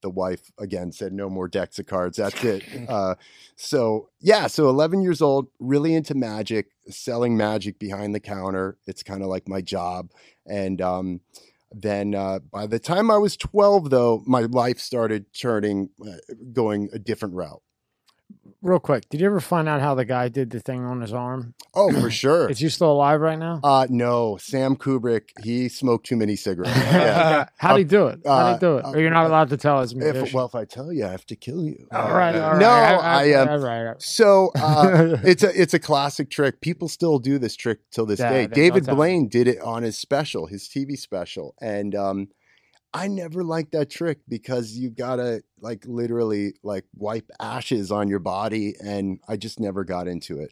the 0.02 0.10
wife 0.10 0.52
again 0.60 0.92
said 0.92 1.14
no 1.14 1.30
more 1.30 1.48
decks 1.48 1.80
of 1.80 1.86
cards. 1.86 2.18
That's 2.18 2.44
it. 2.44 2.64
Uh 2.88 3.16
so 3.56 4.10
yeah 4.20 4.48
so 4.48 4.70
11 4.70 5.02
years 5.02 5.22
old 5.22 5.48
really 5.60 5.94
into 5.94 6.16
magic 6.16 6.68
selling 6.90 7.38
magic 7.38 7.80
behind 7.80 8.16
the 8.16 8.20
counter. 8.20 8.78
It's 8.88 9.04
kind 9.04 9.22
of 9.22 9.30
like 9.30 9.48
my 9.48 9.62
job. 9.62 10.12
And 10.46 10.82
um 10.82 11.22
then 11.72 12.14
uh, 12.14 12.40
by 12.40 12.68
the 12.68 12.80
time 12.80 13.10
I 13.10 13.18
was 13.18 13.38
12, 13.38 13.90
though, 13.90 14.24
my 14.26 14.42
life 14.42 14.80
started 14.80 15.34
turning, 15.34 15.90
uh, 16.06 16.18
going 16.52 16.90
a 16.92 17.00
different 17.00 17.36
route. 17.36 17.62
Real 18.64 18.80
quick, 18.80 19.10
did 19.10 19.20
you 19.20 19.26
ever 19.26 19.40
find 19.40 19.68
out 19.68 19.82
how 19.82 19.96
the 19.96 20.06
guy 20.06 20.28
did 20.28 20.52
the 20.52 20.60
thing 20.60 20.86
on 20.86 21.02
his 21.02 21.12
arm? 21.12 21.56
Oh, 21.74 21.92
for 22.00 22.12
sure. 22.12 22.48
Is 22.48 22.60
he 22.60 22.70
still 22.70 22.92
alive 22.92 23.20
right 23.20 23.40
now? 23.40 23.60
Uh, 23.64 23.88
no, 23.90 24.38
Sam 24.38 24.76
Kubrick, 24.76 25.30
he 25.44 25.68
smoked 25.68 26.06
too 26.06 26.16
many 26.16 26.36
cigarettes. 26.36 26.72
Yeah. 26.92 27.48
How'd 27.58 27.80
he 27.80 27.84
do 27.86 28.08
it? 28.08 28.20
How'd 28.24 28.46
uh, 28.46 28.54
he 28.54 28.60
do 28.60 28.78
it? 28.78 28.86
uh, 28.86 28.92
Or 28.92 29.00
you're 29.00 29.10
not 29.10 29.26
allowed 29.26 29.50
to 29.50 29.58
tell 29.58 29.80
us. 29.80 29.94
If, 29.98 30.32
well, 30.34 30.46
if 30.46 30.54
I 30.54 30.66
tell 30.66 30.94
you, 30.94 31.06
I 31.06 31.10
have 31.10 31.26
to 31.28 31.36
kill 31.36 31.66
you. 31.66 31.88
all 31.92 32.12
right, 32.14 32.36
all 32.36 32.52
right. 32.52 32.60
No, 32.60 32.70
I 32.70 33.24
am. 33.30 33.50
all 33.50 33.58
right, 33.58 33.84
right. 33.84 34.02
So 34.02 34.52
uh, 34.56 35.18
it's 35.24 35.42
a 35.42 35.60
it's 35.60 35.74
a 35.74 35.80
classic 35.80 36.30
trick. 36.30 36.62
People 36.62 36.88
still 36.88 37.18
do 37.18 37.40
this 37.40 37.56
trick 37.56 37.80
till 37.90 38.06
this 38.06 38.20
Yeah, 38.20 38.30
day. 38.30 38.48
David 38.48 38.86
Blaine 38.86 39.28
did 39.28 39.48
it 39.48 39.60
on 39.62 39.82
his 39.82 39.98
special, 39.98 40.46
his 40.46 40.70
TV 40.70 40.98
special, 41.00 41.56
and 41.62 41.96
um, 41.96 42.28
I 42.94 43.08
never 43.08 43.44
liked 43.44 43.72
that 43.72 43.90
trick 43.90 44.20
because 44.28 44.74
you 44.78 44.90
gotta 44.90 45.44
like 45.60 45.86
literally 45.86 46.56
like 46.64 46.86
wipe 46.96 47.30
ashes 47.40 47.92
on 47.92 48.08
your 48.10 48.20
body, 48.20 48.76
and 48.84 49.20
I 49.28 49.38
just 49.38 49.60
never 49.60 49.84
got 49.84 50.08
into 50.08 50.40
it. 50.40 50.52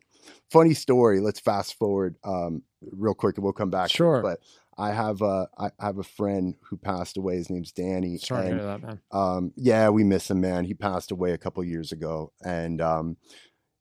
Funny 0.51 0.73
story. 0.73 1.19
Let's 1.19 1.39
fast 1.39 1.77
forward 1.77 2.15
um, 2.23 2.63
real 2.81 3.13
quick, 3.13 3.37
and 3.37 3.43
we'll 3.43 3.53
come 3.53 3.69
back. 3.69 3.89
Sure. 3.89 4.21
but 4.21 4.39
I 4.77 4.91
have 4.91 5.21
a 5.21 5.49
I 5.57 5.71
have 5.81 5.97
a 5.97 6.03
friend 6.03 6.55
who 6.69 6.77
passed 6.77 7.17
away. 7.17 7.35
His 7.35 7.49
name's 7.49 7.73
Danny. 7.73 8.17
Sorry 8.17 8.49
to 8.49 8.55
hear 8.55 8.63
that, 8.65 8.81
man. 8.81 9.01
um 9.11 9.51
yeah 9.57 9.89
we 9.89 10.05
miss 10.05 10.31
him 10.31 10.39
man 10.39 10.63
he 10.63 10.73
passed 10.73 11.11
away 11.11 11.31
a 11.33 11.37
couple 11.37 11.61
years 11.65 11.91
ago 11.91 12.31
and 12.45 12.79
um 12.79 13.17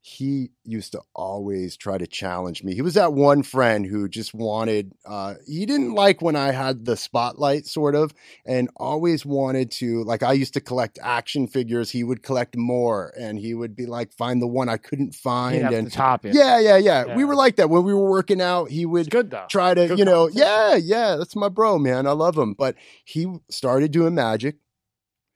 he 0.09 0.51
used 0.65 0.93
to 0.93 1.01
always 1.15 1.77
try 1.77 1.99
to 1.99 2.07
challenge 2.07 2.63
me 2.65 2.75
he 2.75 2.83
was 2.83 2.95
that 2.95 3.13
one 3.13 3.43
friend 3.43 3.85
who 3.85 4.09
just 4.09 4.33
wanted 4.33 4.93
uh 5.05 5.35
he 5.47 5.67
didn't 5.67 5.93
like 5.95 6.23
when 6.23 6.37
i 6.37 6.51
had 6.51 6.85
the 6.85 6.97
spotlight 6.97 7.67
sort 7.67 7.95
of 7.95 8.15
and 8.47 8.71
always 8.77 9.27
wanted 9.27 9.71
to 9.71 10.03
like 10.05 10.23
i 10.23 10.33
used 10.33 10.55
to 10.55 10.61
collect 10.61 10.99
action 11.03 11.47
figures 11.47 11.91
he 11.91 12.03
would 12.03 12.23
collect 12.23 12.57
more 12.57 13.13
and 13.19 13.39
he 13.39 13.53
would 13.55 13.77
be 13.77 13.87
like 13.87 14.13
find 14.13 14.41
the 14.41 14.47
one 14.47 14.69
i 14.69 14.77
couldn't 14.77 15.15
find 15.15 15.63
and 15.73 15.91
to 15.91 15.97
top 15.97 16.25
it. 16.25 16.35
yeah 16.35 16.59
yeah 16.59 16.77
yeah 16.79 17.15
we 17.17 17.25
were 17.25 17.35
like 17.35 17.57
that 17.57 17.69
when 17.69 17.85
we 17.85 17.93
were 17.93 18.09
working 18.09 18.41
out 18.41 18.71
he 18.71 18.83
It's 18.83 18.87
would 18.91 19.11
good 19.11 19.31
though. 19.31 19.47
try 19.51 19.75
to, 19.75 19.89
Good 19.89 19.99
you 19.99 20.05
know, 20.05 20.29
yeah, 20.29 20.75
yeah, 20.77 21.17
that's 21.17 21.35
my 21.37 21.49
bro, 21.49 21.79
man. 21.79 22.07
I 22.07 22.13
love 22.13 22.37
him. 22.37 22.55
But 22.55 22.77
he 23.05 23.27
started 23.51 23.91
doing 23.91 24.15
magic. 24.15 24.57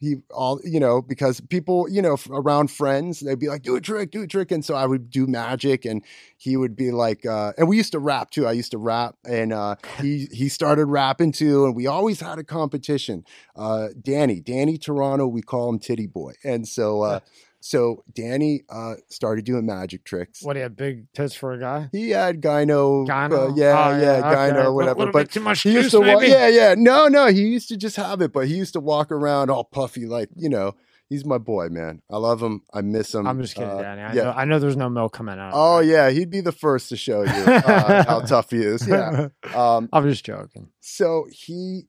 He 0.02 0.16
all, 0.34 0.60
you 0.64 0.80
know, 0.80 1.00
because 1.00 1.40
people, 1.40 1.88
you 1.88 2.02
know, 2.02 2.16
around 2.28 2.72
friends, 2.72 3.20
they'd 3.20 3.38
be 3.38 3.46
like, 3.46 3.62
do 3.62 3.76
a 3.76 3.80
trick, 3.80 4.10
do 4.10 4.22
a 4.22 4.26
trick. 4.26 4.50
And 4.50 4.64
so 4.64 4.74
I 4.74 4.84
would 4.84 5.10
do 5.10 5.28
magic 5.28 5.84
and 5.84 6.04
he 6.36 6.56
would 6.56 6.74
be 6.74 6.90
like, 6.90 7.24
uh, 7.24 7.52
and 7.56 7.68
we 7.68 7.76
used 7.76 7.92
to 7.92 8.00
rap 8.00 8.30
too. 8.30 8.44
I 8.44 8.50
used 8.50 8.72
to 8.72 8.78
rap 8.78 9.14
and 9.24 9.52
uh, 9.52 9.76
he, 10.00 10.26
he 10.32 10.48
started 10.48 10.86
rapping 10.86 11.30
too. 11.30 11.66
And 11.66 11.76
we 11.76 11.86
always 11.86 12.18
had 12.18 12.40
a 12.40 12.44
competition. 12.44 13.24
Uh, 13.54 13.90
Danny, 14.02 14.40
Danny 14.40 14.76
Toronto, 14.76 15.28
we 15.28 15.40
call 15.40 15.68
him 15.68 15.78
Titty 15.78 16.08
Boy. 16.08 16.32
And 16.42 16.66
so, 16.66 17.02
uh, 17.02 17.20
So 17.64 18.02
Danny 18.12 18.62
uh, 18.68 18.94
started 19.08 19.44
doing 19.44 19.64
magic 19.66 20.04
tricks. 20.04 20.42
What, 20.42 20.56
he 20.56 20.62
had 20.62 20.76
big 20.76 21.06
tits 21.14 21.34
for 21.34 21.52
a 21.52 21.60
guy? 21.60 21.88
He 21.92 22.10
had 22.10 22.42
gyno, 22.42 23.06
Gyno? 23.06 23.50
uh, 23.50 23.54
yeah, 23.54 23.88
Oh, 23.88 23.96
yeah, 23.98 24.18
yeah, 24.18 24.22
gyno, 24.34 24.56
okay. 24.58 24.68
whatever. 24.68 25.12
But 25.12 25.30
too 25.30 25.40
much 25.40 25.62
he 25.62 25.72
used 25.72 25.92
to 25.92 26.00
walk, 26.00 26.20
maybe? 26.20 26.32
yeah, 26.32 26.48
yeah. 26.48 26.74
No, 26.76 27.06
no, 27.08 27.28
he 27.28 27.42
used 27.42 27.68
to 27.68 27.76
just 27.76 27.94
have 27.96 28.20
it, 28.20 28.32
but 28.32 28.48
he 28.48 28.54
used 28.56 28.72
to 28.72 28.80
walk 28.80 29.12
around 29.12 29.48
all 29.50 29.64
puffy, 29.64 30.06
like 30.06 30.28
you 30.36 30.48
know. 30.48 30.74
He's 31.08 31.26
my 31.26 31.36
boy, 31.36 31.68
man. 31.68 32.00
I 32.10 32.16
love 32.16 32.42
him. 32.42 32.62
I 32.72 32.80
miss 32.80 33.14
him. 33.14 33.26
I'm 33.26 33.38
just 33.42 33.54
kidding, 33.54 33.68
Uh, 33.68 33.82
Danny. 33.82 34.00
I, 34.00 34.12
yeah. 34.14 34.22
know, 34.22 34.30
I 34.32 34.44
know 34.46 34.58
there's 34.58 34.78
no 34.78 34.88
milk 34.88 35.12
coming 35.12 35.38
out. 35.38 35.50
Oh 35.54 35.80
yeah, 35.80 36.08
he'd 36.08 36.30
be 36.30 36.40
the 36.40 36.52
first 36.52 36.88
to 36.88 36.96
show 36.96 37.20
you 37.22 37.28
uh, 37.28 38.02
how 38.04 38.20
tough 38.26 38.48
he 38.50 38.62
is. 38.62 38.88
Yeah. 38.88 39.28
Um, 39.54 39.90
I'm 39.92 40.08
just 40.08 40.24
joking. 40.24 40.68
so 40.80 41.26
he 41.30 41.82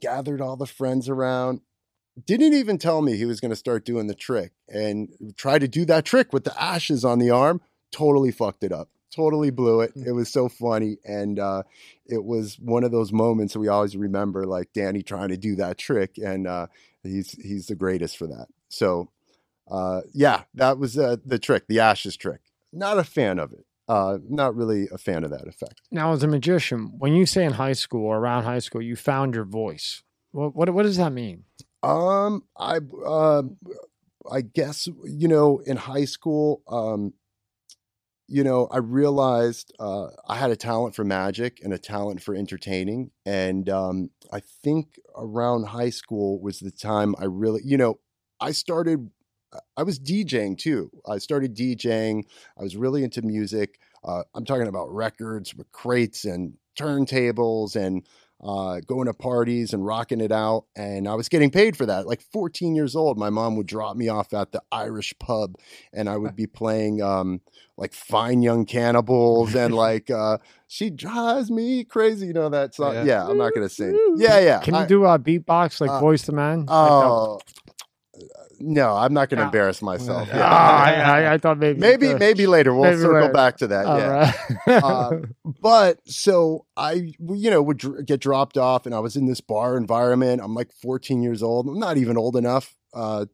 gathered 0.00 0.40
all 0.40 0.56
the 0.56 0.64
friends 0.66 1.10
around. 1.10 1.60
Didn't 2.26 2.52
even 2.52 2.78
tell 2.78 3.00
me 3.00 3.16
he 3.16 3.24
was 3.24 3.40
going 3.40 3.50
to 3.50 3.56
start 3.56 3.84
doing 3.84 4.06
the 4.06 4.14
trick 4.14 4.52
and 4.68 5.08
tried 5.36 5.60
to 5.60 5.68
do 5.68 5.84
that 5.86 6.04
trick 6.04 6.32
with 6.32 6.44
the 6.44 6.62
ashes 6.62 7.04
on 7.04 7.18
the 7.18 7.30
arm. 7.30 7.60
Totally 7.90 8.30
fucked 8.30 8.64
it 8.64 8.72
up. 8.72 8.88
Totally 9.14 9.50
blew 9.50 9.80
it. 9.80 9.92
Hmm. 9.92 10.08
It 10.08 10.12
was 10.12 10.30
so 10.30 10.48
funny. 10.48 10.98
And 11.04 11.38
uh, 11.38 11.62
it 12.06 12.24
was 12.24 12.58
one 12.58 12.84
of 12.84 12.92
those 12.92 13.12
moments 13.12 13.54
that 13.54 13.60
we 13.60 13.68
always 13.68 13.96
remember, 13.96 14.46
like 14.46 14.72
Danny 14.72 15.02
trying 15.02 15.28
to 15.28 15.36
do 15.36 15.56
that 15.56 15.78
trick. 15.78 16.18
And 16.18 16.46
uh, 16.46 16.66
he's 17.02 17.32
he's 17.32 17.66
the 17.66 17.74
greatest 17.74 18.16
for 18.16 18.26
that. 18.26 18.48
So 18.68 19.10
uh, 19.70 20.02
yeah, 20.12 20.42
that 20.54 20.78
was 20.78 20.98
uh, 20.98 21.16
the 21.24 21.38
trick, 21.38 21.66
the 21.66 21.80
ashes 21.80 22.16
trick. 22.16 22.40
Not 22.72 22.98
a 22.98 23.04
fan 23.04 23.38
of 23.38 23.52
it. 23.52 23.64
Uh, 23.88 24.18
not 24.28 24.54
really 24.54 24.88
a 24.92 24.98
fan 24.98 25.24
of 25.24 25.30
that 25.30 25.46
effect. 25.46 25.82
Now, 25.90 26.12
as 26.12 26.22
a 26.22 26.28
magician, 26.28 26.92
when 26.98 27.14
you 27.14 27.26
say 27.26 27.44
in 27.44 27.54
high 27.54 27.72
school 27.72 28.06
or 28.06 28.18
around 28.18 28.44
high 28.44 28.60
school, 28.60 28.80
you 28.80 28.96
found 28.96 29.34
your 29.34 29.44
voice. 29.44 30.02
What 30.30 30.54
what, 30.54 30.70
what 30.70 30.84
does 30.84 30.96
that 30.96 31.12
mean? 31.12 31.44
Um, 31.82 32.44
I 32.56 32.78
uh, 33.04 33.42
I 34.30 34.40
guess 34.42 34.88
you 35.04 35.28
know 35.28 35.58
in 35.58 35.76
high 35.76 36.04
school, 36.04 36.62
um, 36.68 37.12
you 38.28 38.44
know, 38.44 38.66
I 38.70 38.78
realized 38.78 39.74
uh, 39.78 40.06
I 40.26 40.36
had 40.36 40.50
a 40.50 40.56
talent 40.56 40.94
for 40.94 41.04
magic 41.04 41.60
and 41.62 41.72
a 41.72 41.78
talent 41.78 42.22
for 42.22 42.34
entertaining, 42.34 43.10
and 43.26 43.68
um, 43.68 44.10
I 44.32 44.40
think 44.40 44.98
around 45.16 45.66
high 45.66 45.90
school 45.90 46.40
was 46.40 46.60
the 46.60 46.70
time 46.70 47.14
I 47.18 47.24
really, 47.24 47.60
you 47.64 47.76
know, 47.76 47.98
I 48.40 48.52
started. 48.52 49.10
I 49.76 49.82
was 49.82 49.98
DJing 49.98 50.56
too. 50.56 50.90
I 51.06 51.18
started 51.18 51.54
DJing. 51.54 52.24
I 52.58 52.62
was 52.62 52.74
really 52.74 53.04
into 53.04 53.20
music. 53.20 53.78
Uh, 54.02 54.22
I'm 54.34 54.46
talking 54.46 54.66
about 54.66 54.90
records 54.94 55.54
with 55.54 55.70
crates 55.72 56.24
and 56.24 56.54
turntables 56.78 57.76
and 57.76 58.06
uh, 58.42 58.80
going 58.86 59.06
to 59.06 59.14
parties 59.14 59.72
and 59.72 59.86
rocking 59.86 60.20
it 60.20 60.32
out. 60.32 60.64
And 60.74 61.06
I 61.08 61.14
was 61.14 61.28
getting 61.28 61.50
paid 61.50 61.76
for 61.76 61.86
that. 61.86 62.06
Like 62.06 62.20
14 62.20 62.74
years 62.74 62.96
old, 62.96 63.16
my 63.18 63.30
mom 63.30 63.56
would 63.56 63.66
drop 63.66 63.96
me 63.96 64.08
off 64.08 64.34
at 64.34 64.52
the 64.52 64.62
Irish 64.72 65.14
pub 65.20 65.54
and 65.92 66.08
I 66.08 66.16
would 66.16 66.34
be 66.34 66.46
playing 66.46 67.00
um, 67.02 67.40
like 67.76 67.92
Fine 67.94 68.42
Young 68.42 68.64
Cannibals 68.66 69.54
and 69.54 69.72
like 69.86 70.10
uh, 70.10 70.38
She 70.66 70.90
Drives 70.90 71.50
Me 71.50 71.84
Crazy. 71.84 72.26
You 72.26 72.32
know 72.32 72.48
that 72.48 72.74
song? 72.74 72.94
Yeah, 72.94 73.04
Yeah. 73.04 73.26
I'm 73.28 73.38
not 73.38 73.54
going 73.54 73.68
to 73.68 73.72
sing. 73.72 73.96
Yeah, 74.16 74.40
yeah. 74.40 74.60
Can 74.60 74.74
I- 74.74 74.82
you 74.82 74.88
do 74.88 75.04
a 75.04 75.18
beatbox 75.18 75.80
like 75.80 75.90
uh, 75.90 76.00
voice 76.00 76.22
the 76.22 76.32
man? 76.32 76.60
Like 76.60 76.66
that? 76.66 76.72
Oh, 76.74 77.40
no, 78.62 78.94
I'm 78.96 79.12
not 79.12 79.28
going 79.28 79.38
to 79.38 79.44
embarrass 79.44 79.82
myself. 79.82 80.28
Ah, 80.32 80.36
Yeah. 80.36 81.12
I, 81.12 81.20
I, 81.22 81.32
I 81.34 81.38
thought 81.38 81.58
maybe 81.58 81.80
maybe, 81.80 82.08
uh, 82.08 82.18
maybe 82.18 82.46
later. 82.46 82.72
We'll 82.72 82.84
maybe 82.84 83.02
circle 83.02 83.20
later. 83.20 83.32
back 83.32 83.56
to 83.58 83.66
that. 83.66 83.86
all 83.86 83.98
yeah. 83.98 84.32
right. 84.66 84.82
Uh, 84.82 85.10
but 85.60 85.98
so 86.08 86.64
I, 86.76 87.12
you 87.18 87.50
know, 87.50 87.60
would 87.60 87.78
dr- 87.78 88.06
get 88.06 88.20
dropped 88.20 88.56
off, 88.56 88.86
and 88.86 88.94
I 88.94 89.00
was 89.00 89.16
in 89.16 89.26
this 89.26 89.40
bar 89.40 89.76
environment. 89.76 90.40
I'm 90.42 90.54
like 90.54 90.72
14 90.72 91.22
years 91.22 91.42
old. 91.42 91.66
I'm 91.66 91.78
not 91.78 91.96
even 91.96 92.16
old 92.16 92.36
enough 92.36 92.76
uh, 92.94 93.26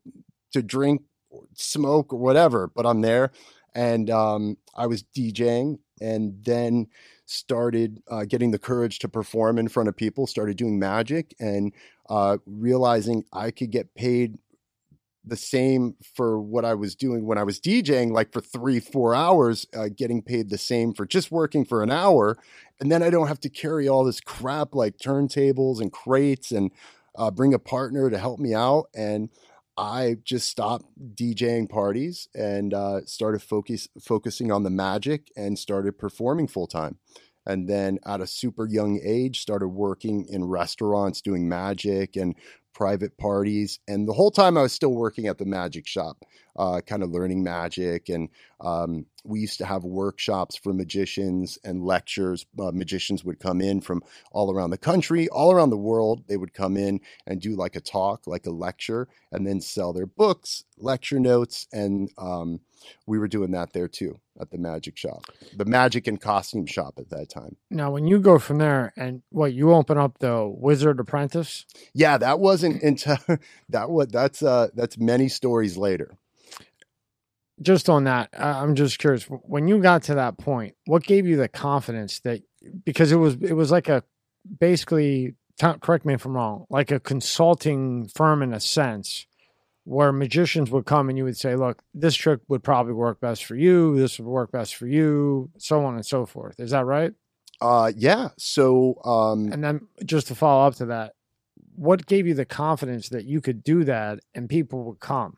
to 0.52 0.62
drink, 0.62 1.02
or 1.30 1.44
smoke, 1.54 2.12
or 2.12 2.18
whatever. 2.18 2.70
But 2.74 2.86
I'm 2.86 3.02
there, 3.02 3.30
and 3.74 4.08
um, 4.10 4.56
I 4.74 4.86
was 4.86 5.02
DJing, 5.02 5.78
and 6.00 6.42
then 6.44 6.86
started 7.26 8.02
uh, 8.10 8.24
getting 8.24 8.52
the 8.52 8.58
courage 8.58 8.98
to 9.00 9.08
perform 9.08 9.58
in 9.58 9.68
front 9.68 9.88
of 9.88 9.96
people. 9.96 10.26
Started 10.26 10.56
doing 10.56 10.78
magic, 10.78 11.34
and 11.38 11.74
uh, 12.08 12.38
realizing 12.46 13.24
I 13.32 13.50
could 13.50 13.70
get 13.70 13.94
paid 13.94 14.38
the 15.24 15.36
same 15.36 15.94
for 16.14 16.40
what 16.40 16.64
I 16.64 16.74
was 16.74 16.94
doing 16.94 17.26
when 17.26 17.38
I 17.38 17.44
was 17.44 17.60
DJing, 17.60 18.12
like 18.12 18.32
for 18.32 18.40
three, 18.40 18.80
four 18.80 19.14
hours, 19.14 19.66
uh, 19.76 19.88
getting 19.94 20.22
paid 20.22 20.48
the 20.48 20.58
same 20.58 20.94
for 20.94 21.06
just 21.06 21.30
working 21.30 21.64
for 21.64 21.82
an 21.82 21.90
hour. 21.90 22.38
And 22.80 22.90
then 22.90 23.02
I 23.02 23.10
don't 23.10 23.28
have 23.28 23.40
to 23.40 23.50
carry 23.50 23.88
all 23.88 24.04
this 24.04 24.20
crap 24.20 24.74
like 24.74 24.96
turntables 24.96 25.80
and 25.80 25.92
crates 25.92 26.50
and 26.52 26.70
uh, 27.16 27.30
bring 27.30 27.52
a 27.52 27.58
partner 27.58 28.08
to 28.08 28.18
help 28.18 28.38
me 28.38 28.54
out. 28.54 28.86
And 28.94 29.28
I 29.76 30.16
just 30.24 30.48
stopped 30.48 30.86
DJing 31.14 31.68
parties 31.68 32.28
and 32.34 32.74
uh, 32.74 33.04
started 33.04 33.42
focus, 33.42 33.88
focusing 34.00 34.50
on 34.50 34.62
the 34.62 34.70
magic 34.70 35.30
and 35.36 35.58
started 35.58 35.98
performing 35.98 36.48
full 36.48 36.66
time. 36.66 36.98
And 37.46 37.68
then 37.68 37.98
at 38.04 38.20
a 38.20 38.26
super 38.26 38.66
young 38.66 39.00
age, 39.02 39.40
started 39.40 39.68
working 39.68 40.26
in 40.28 40.44
restaurants, 40.44 41.22
doing 41.22 41.48
magic 41.48 42.16
and 42.16 42.34
private 42.78 43.18
parties. 43.18 43.80
And 43.88 44.06
the 44.06 44.12
whole 44.12 44.30
time 44.30 44.56
I 44.56 44.62
was 44.62 44.72
still 44.72 44.92
working 44.92 45.26
at 45.26 45.36
the 45.36 45.44
magic 45.44 45.84
shop, 45.84 46.24
uh, 46.56 46.80
kind 46.80 47.02
of 47.02 47.10
learning 47.10 47.42
magic. 47.42 48.08
And 48.08 48.28
um, 48.60 49.04
we 49.28 49.40
used 49.40 49.58
to 49.58 49.66
have 49.66 49.84
workshops 49.84 50.56
for 50.56 50.72
magicians 50.72 51.58
and 51.64 51.84
lectures. 51.84 52.46
Uh, 52.58 52.72
magicians 52.72 53.24
would 53.24 53.38
come 53.38 53.60
in 53.60 53.80
from 53.80 54.02
all 54.32 54.52
around 54.52 54.70
the 54.70 54.78
country, 54.78 55.28
all 55.28 55.52
around 55.52 55.70
the 55.70 55.76
world. 55.76 56.24
They 56.26 56.36
would 56.36 56.54
come 56.54 56.76
in 56.76 57.00
and 57.26 57.40
do 57.40 57.54
like 57.54 57.76
a 57.76 57.80
talk, 57.80 58.26
like 58.26 58.46
a 58.46 58.50
lecture, 58.50 59.08
and 59.30 59.46
then 59.46 59.60
sell 59.60 59.92
their 59.92 60.06
books, 60.06 60.64
lecture 60.78 61.20
notes. 61.20 61.66
And 61.72 62.10
um, 62.16 62.60
we 63.06 63.18
were 63.18 63.28
doing 63.28 63.50
that 63.52 63.72
there 63.72 63.88
too 63.88 64.18
at 64.40 64.50
the 64.50 64.58
magic 64.58 64.96
shop, 64.96 65.24
the 65.56 65.64
magic 65.64 66.06
and 66.06 66.20
costume 66.20 66.64
shop 66.64 66.94
at 66.98 67.10
that 67.10 67.28
time. 67.28 67.56
now, 67.70 67.90
when 67.90 68.06
you 68.06 68.20
go 68.20 68.38
from 68.38 68.58
there 68.58 68.92
and 68.96 69.22
what 69.30 69.52
you 69.52 69.72
open 69.72 69.98
up 69.98 70.18
the 70.18 70.46
Wizard 70.46 71.00
Apprentice, 71.00 71.66
Yeah, 71.92 72.18
that 72.18 72.38
wasn't 72.38 72.82
until 72.82 73.18
that 73.68 73.90
was 73.90 74.08
that's 74.08 74.42
uh 74.42 74.68
that's 74.74 74.96
many 74.96 75.28
stories 75.28 75.76
later. 75.76 76.16
Just 77.60 77.88
on 77.88 78.04
that, 78.04 78.30
I'm 78.38 78.74
just 78.74 78.98
curious. 78.98 79.24
When 79.24 79.68
you 79.68 79.80
got 79.80 80.02
to 80.04 80.14
that 80.14 80.38
point, 80.38 80.74
what 80.86 81.02
gave 81.02 81.26
you 81.26 81.36
the 81.36 81.48
confidence 81.48 82.20
that 82.20 82.42
because 82.84 83.12
it 83.12 83.16
was 83.16 83.36
it 83.40 83.54
was 83.54 83.70
like 83.70 83.88
a 83.88 84.02
basically 84.60 85.34
correct 85.80 86.04
me 86.04 86.14
if 86.14 86.24
I'm 86.24 86.34
wrong, 86.36 86.66
like 86.70 86.90
a 86.90 87.00
consulting 87.00 88.08
firm 88.08 88.42
in 88.42 88.52
a 88.52 88.60
sense, 88.60 89.26
where 89.84 90.12
magicians 90.12 90.70
would 90.70 90.86
come 90.86 91.08
and 91.08 91.18
you 91.18 91.24
would 91.24 91.36
say, 91.36 91.56
"Look, 91.56 91.82
this 91.94 92.14
trick 92.14 92.40
would 92.48 92.62
probably 92.62 92.92
work 92.92 93.20
best 93.20 93.44
for 93.44 93.56
you. 93.56 93.98
This 93.98 94.18
would 94.18 94.28
work 94.28 94.52
best 94.52 94.76
for 94.76 94.86
you, 94.86 95.50
so 95.58 95.84
on 95.84 95.94
and 95.94 96.06
so 96.06 96.26
forth." 96.26 96.60
Is 96.60 96.70
that 96.72 96.84
right? 96.84 97.12
Uh 97.60 97.92
yeah, 97.96 98.28
so 98.38 99.00
um 99.04 99.52
And 99.52 99.64
then 99.64 99.88
just 100.04 100.28
to 100.28 100.34
follow 100.36 100.66
up 100.66 100.74
to 100.76 100.86
that, 100.86 101.14
what 101.74 102.06
gave 102.06 102.26
you 102.26 102.34
the 102.34 102.44
confidence 102.44 103.08
that 103.08 103.24
you 103.24 103.40
could 103.40 103.64
do 103.64 103.82
that 103.84 104.20
and 104.34 104.48
people 104.48 104.84
would 104.84 105.00
come? 105.00 105.37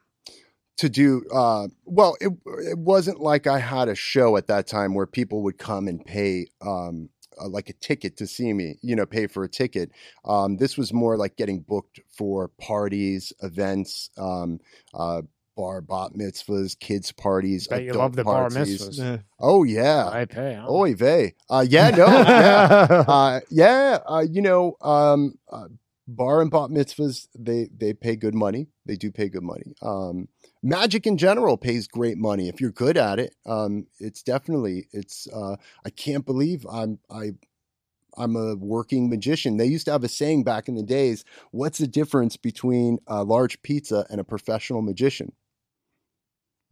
To 0.81 0.89
do 0.89 1.23
uh 1.33 1.69
well 1.85 2.17
it 2.23 2.31
it 2.73 2.79
wasn't 2.79 3.21
like 3.21 3.47
I 3.47 3.59
had 3.59 3.89
a 3.89 3.95
show 3.95 4.39
at 4.39 4.47
that 4.47 4.67
time 4.67 4.95
where 4.95 5.07
people 5.07 5.43
would 5.43 5.59
come 5.59 5.87
and 5.89 6.03
pay 6.05 6.47
um 6.63 7.11
uh, 7.39 7.49
like 7.49 7.69
a 7.69 7.75
ticket 7.75 8.17
to 8.17 8.27
see 8.27 8.53
me, 8.53 8.77
you 8.83 8.97
know, 8.97 9.05
pay 9.07 9.27
for 9.27 9.45
a 9.45 9.49
ticket. 9.49 9.91
Um 10.25 10.57
this 10.57 10.79
was 10.79 10.91
more 10.93 11.19
like 11.19 11.37
getting 11.37 11.61
booked 11.61 12.01
for 12.17 12.49
parties, 12.59 13.31
events, 13.43 14.09
um 14.17 14.59
uh 14.95 15.21
bar 15.55 15.83
bat 15.83 16.13
mitzvahs, 16.17 16.79
kids 16.79 17.13
parties, 17.13 17.69
Bet 17.69 17.83
you 17.83 17.91
adult 17.91 18.03
love 18.03 18.17
the 18.17 18.25
bar 18.25 18.49
parties. 18.49 18.81
mitzvahs. 18.81 18.99
Yeah. 18.99 19.19
Oh 19.39 19.65
yeah. 19.65 20.09
I 20.09 20.25
pay. 20.25 20.55
Huh? 20.55 20.67
Oy 20.71 20.95
vey. 20.95 21.35
Uh 21.51 21.67
yeah, 21.69 21.91
no. 22.01 22.07
yeah. 22.07 23.05
uh, 23.07 23.41
yeah, 23.51 23.99
uh, 24.07 24.25
you 24.31 24.41
know, 24.41 24.77
um, 24.81 25.35
uh, 25.53 25.69
bar 26.17 26.43
and 26.43 26.51
bat 26.51 26.71
mitzvahs, 26.71 27.29
they 27.39 27.69
they 27.77 27.93
pay 27.93 28.17
good 28.17 28.35
money. 28.35 28.69
They 28.87 28.97
do 28.97 29.11
pay 29.11 29.29
good 29.29 29.43
money. 29.43 29.75
Um, 29.83 30.29
magic 30.63 31.07
in 31.07 31.17
general 31.17 31.57
pays 31.57 31.87
great 31.87 32.19
money 32.19 32.49
if 32.49 32.61
you're 32.61 32.73
good 32.73 32.97
at 32.97 33.19
it. 33.19 33.35
Um, 33.47 33.87
it's 33.99 34.23
definitely 34.23 34.89
it's. 34.93 35.27
Uh, 35.29 35.57
I 35.85 35.91
can't 35.91 36.27
believe 36.27 36.67
I'm 36.71 36.99
I. 37.11 37.33
I'm 38.17 38.35
a 38.35 38.57
working 38.57 39.09
magician. 39.09 39.57
They 39.57 39.67
used 39.67 39.85
to 39.87 39.93
have 39.93 40.03
a 40.03 40.09
saying 40.09 40.43
back 40.43 40.69
in 40.69 40.75
the 40.75 40.83
days. 40.83 41.25
What's 41.53 41.79
the 41.79 41.87
difference 41.87 42.37
between 42.37 42.99
a 43.07 43.23
large 43.23 43.63
pizza 43.63 44.05
and 44.11 44.21
a 44.21 44.25
professional 44.25 44.83
magician? 44.83 45.33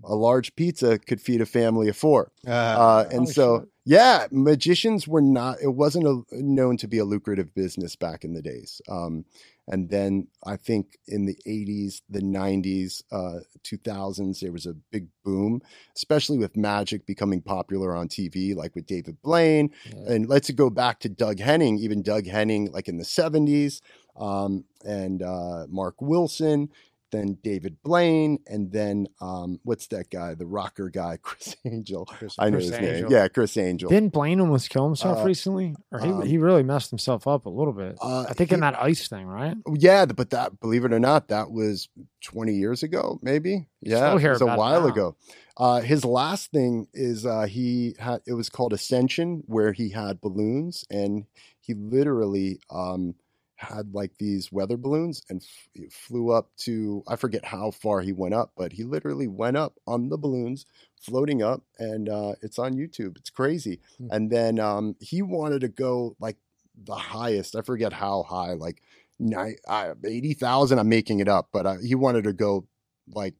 A 0.05 0.15
large 0.15 0.55
pizza 0.57 0.99
could 0.99 1.21
feed 1.21 1.41
a 1.41 1.47
family 1.47 1.89
of 1.89 1.97
four. 1.97 2.31
Uh, 2.47 2.51
Uh, 2.51 3.09
and 3.11 3.23
Oh, 3.27 3.31
so, 3.31 3.59
shit. 3.61 3.69
yeah, 3.85 4.27
magicians 4.31 5.09
were 5.09 5.21
not, 5.23 5.59
it 5.63 5.75
wasn't 5.75 6.07
a, 6.07 6.23
known 6.33 6.77
to 6.79 6.87
be 6.89 6.99
a 6.99 7.05
lucrative 7.05 7.55
business 7.55 7.97
back 7.97 8.25
in 8.25 8.33
the 8.33 8.43
days. 8.43 8.81
Um, 8.89 9.25
and 9.71 9.91
then 9.91 10.29
I 10.47 10.57
think 10.57 10.99
in 11.07 11.27
the 11.27 11.37
80s, 11.47 12.01
the 12.09 12.21
90s, 12.23 13.03
uh, 13.13 13.41
2000s, 13.65 14.41
there 14.41 14.53
was 14.53 14.65
a 14.67 14.73
big 14.73 15.09
boom, 15.25 15.61
especially 15.95 16.39
with 16.39 16.57
magic 16.57 17.05
becoming 17.05 17.43
popular 17.43 17.95
on 17.95 18.09
TV, 18.09 18.55
like 18.55 18.75
with 18.75 18.87
David 18.87 19.21
Blaine. 19.21 19.71
Yeah. 19.85 20.13
And 20.15 20.29
let's 20.29 20.51
go 20.53 20.71
back 20.71 21.01
to 21.01 21.09
Doug 21.11 21.41
Henning, 21.41 21.77
even 21.79 22.03
Doug 22.03 22.27
Henning, 22.27 22.71
like 22.73 22.89
in 22.89 22.97
the 22.97 23.05
70s, 23.05 23.83
um, 24.17 24.65
and 24.87 25.23
uh, 25.23 25.67
Mark 25.69 26.01
Wilson. 26.01 26.71
Then 27.11 27.39
David 27.43 27.79
Blaine, 27.83 28.39
and 28.47 28.71
then 28.71 29.07
um, 29.21 29.61
what's 29.63 29.87
that 29.89 30.11
guy, 30.11 30.35
the 30.35 30.47
rocker 30.47 30.91
guy, 30.91 31.17
Criss 31.23 31.57
Angel. 31.65 32.05
Chris- 32.05 32.37
I 32.39 32.51
know 32.51 32.59
Chris 32.59 32.69
his 32.69 32.81
name. 32.81 33.07
Yeah, 33.09 33.29
Criss 33.29 33.57
Angel. 33.57 33.89
Didn't 33.89 34.13
Blaine 34.13 34.41
almost 34.41 34.69
kill 34.71 34.85
himself 34.85 35.19
Uh, 35.21 35.25
recently? 35.25 35.75
Or 35.91 36.01
he, 36.01 36.09
um, 36.11 36.23
he 36.23 36.37
really 36.39 36.63
messed 36.63 36.91
himself 36.91 37.27
up 37.27 37.47
a 37.47 37.51
little 37.51 37.73
bit. 37.73 37.97
Uh, 38.01 38.27
I 38.29 38.35
think 38.35 38.51
he- 38.51 38.55
in 38.55 38.61
that 38.61 38.79
ice 38.81 39.09
thing, 39.09 39.27
right? 39.27 39.57
Yeah, 39.75 40.05
but 40.07 40.31
that, 40.31 40.61
believe 40.61 40.85
it 40.85 40.93
or 40.93 41.01
not, 41.01 41.29
that 41.29 41.51
was 41.51 41.89
20 42.25 42.53
years 42.55 42.83
ago, 42.83 43.19
maybe. 43.23 43.67
Yeah, 43.81 43.97
still 44.09 44.19
hear 44.19 44.31
it 44.31 44.35
was 44.35 44.41
a 44.43 44.45
about 44.45 44.55
it 44.55 44.59
while 44.59 44.81
now. 44.83 44.87
ago. 44.89 45.17
Uh, 45.57 45.81
his 45.81 46.05
last 46.05 46.51
thing 46.53 46.87
is 46.95 47.25
uh, 47.27 47.47
he 47.47 47.95
had 47.99 48.21
it 48.27 48.35
was 48.35 48.49
called 48.49 48.73
Ascension, 48.73 49.43
where 49.47 49.73
he 49.73 49.89
had 49.91 50.21
balloons, 50.21 50.85
and 50.91 51.25
he 51.61 51.75
literally 51.75 52.61
um, 52.71 53.15
had 53.59 53.93
like 53.93 54.13
these 54.19 54.53
weather 54.53 54.77
balloons 54.77 55.23
and 55.29 55.43
f- 55.43 55.93
flew 55.93 56.31
up 56.31 56.51
to 56.57 57.03
I 57.09 57.17
forget 57.17 57.45
how 57.45 57.73
far 57.73 58.01
he 58.01 58.13
went 58.13 58.35
up, 58.35 58.53
but 58.57 58.73
he 58.73 58.85
literally 58.85 59.27
went 59.27 59.57
up 59.57 59.75
on 59.87 60.09
the 60.09 60.17
balloons, 60.17 60.65
floating 61.01 61.43
up, 61.43 61.63
and 61.79 62.09
uh, 62.09 62.35
it's 62.41 62.59
on 62.59 62.75
YouTube. 62.75 63.19
It's 63.19 63.31
crazy. 63.31 63.81
Hmm. 63.99 64.09
And 64.13 64.31
then 64.31 64.61
um, 64.61 64.97
he 65.01 65.23
wanted 65.23 65.61
to 65.63 65.69
go 65.69 66.17
like 66.21 66.37
the 66.85 66.95
highest. 66.95 67.57
I 67.57 67.63
forget 67.63 67.93
how 67.93 68.23
high, 68.23 68.53
like 68.53 68.81
ni- 69.19 69.59
uh, 69.67 69.95
eighty 70.05 70.35
thousand. 70.35 70.79
I'm 70.79 70.89
making 70.89 71.19
it 71.21 71.29
up, 71.29 71.49
but 71.53 71.67
uh, 71.67 71.77
he 71.85 71.97
wanted 71.97 72.25
to 72.25 72.33
go 72.33 72.67
like 73.13 73.35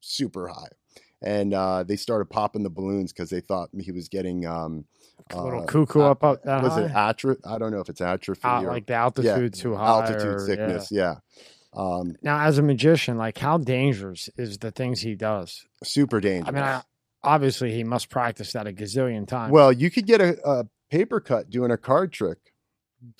super 0.00 0.48
high. 0.48 0.68
And 1.22 1.52
uh, 1.52 1.82
they 1.82 1.96
started 1.96 2.30
popping 2.30 2.62
the 2.62 2.70
balloons 2.70 3.12
because 3.12 3.28
they 3.28 3.40
thought 3.40 3.68
he 3.78 3.92
was 3.92 4.08
getting 4.08 4.46
um, 4.46 4.86
little 5.36 5.62
uh, 5.62 5.66
cuckoo 5.66 6.00
up, 6.02 6.22
up 6.24 6.42
that 6.44 6.62
was 6.62 6.72
high. 6.72 6.82
it 6.84 6.90
atrophy? 6.90 7.40
I 7.44 7.58
don't 7.58 7.70
know 7.72 7.80
if 7.80 7.88
it's 7.88 8.00
atrophy 8.00 8.40
Out- 8.44 8.64
or 8.64 8.68
like 8.68 8.86
the 8.86 8.94
altitude 8.94 9.54
too 9.54 9.74
high. 9.76 9.86
altitude 9.86 10.26
or- 10.26 10.38
sickness. 10.46 10.88
Yeah. 10.90 11.16
Um, 11.72 12.16
Now, 12.22 12.40
as 12.46 12.58
a 12.58 12.62
magician, 12.62 13.16
like 13.16 13.38
how 13.38 13.58
dangerous 13.58 14.28
is 14.36 14.58
the 14.58 14.70
things 14.72 15.00
he 15.02 15.14
does? 15.14 15.64
super 15.84 16.20
dangerous. 16.20 16.48
I 16.48 16.52
mean, 16.52 16.64
I, 16.64 16.82
obviously 17.22 17.72
he 17.72 17.84
must 17.84 18.08
practice 18.10 18.52
that 18.54 18.66
a 18.66 18.72
gazillion 18.72 19.26
times. 19.28 19.52
well, 19.52 19.72
you 19.72 19.90
could 19.90 20.06
get 20.06 20.20
a, 20.20 20.36
a 20.48 20.64
paper 20.90 21.20
cut 21.20 21.48
doing 21.48 21.70
a 21.70 21.76
card 21.76 22.12
trick. 22.12 22.38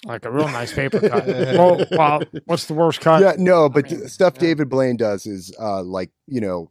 like 0.05 0.25
a 0.25 0.31
real 0.31 0.49
nice 0.49 0.73
paper 0.73 1.01
cut. 1.09 1.27
well, 1.27 1.87
well, 1.93 2.23
what's 2.47 2.67
the 2.67 2.75
worst 2.75 3.01
cut? 3.01 3.23
yeah, 3.23 3.35
no, 3.39 3.69
but 3.69 3.91
mean, 3.91 4.09
stuff 4.09 4.35
yeah. 4.37 4.41
David 4.41 4.69
Blaine 4.69 4.97
does 4.97 5.27
is 5.27 5.55
uh, 5.61 5.83
like 5.83 6.11
you 6.27 6.41
know 6.41 6.71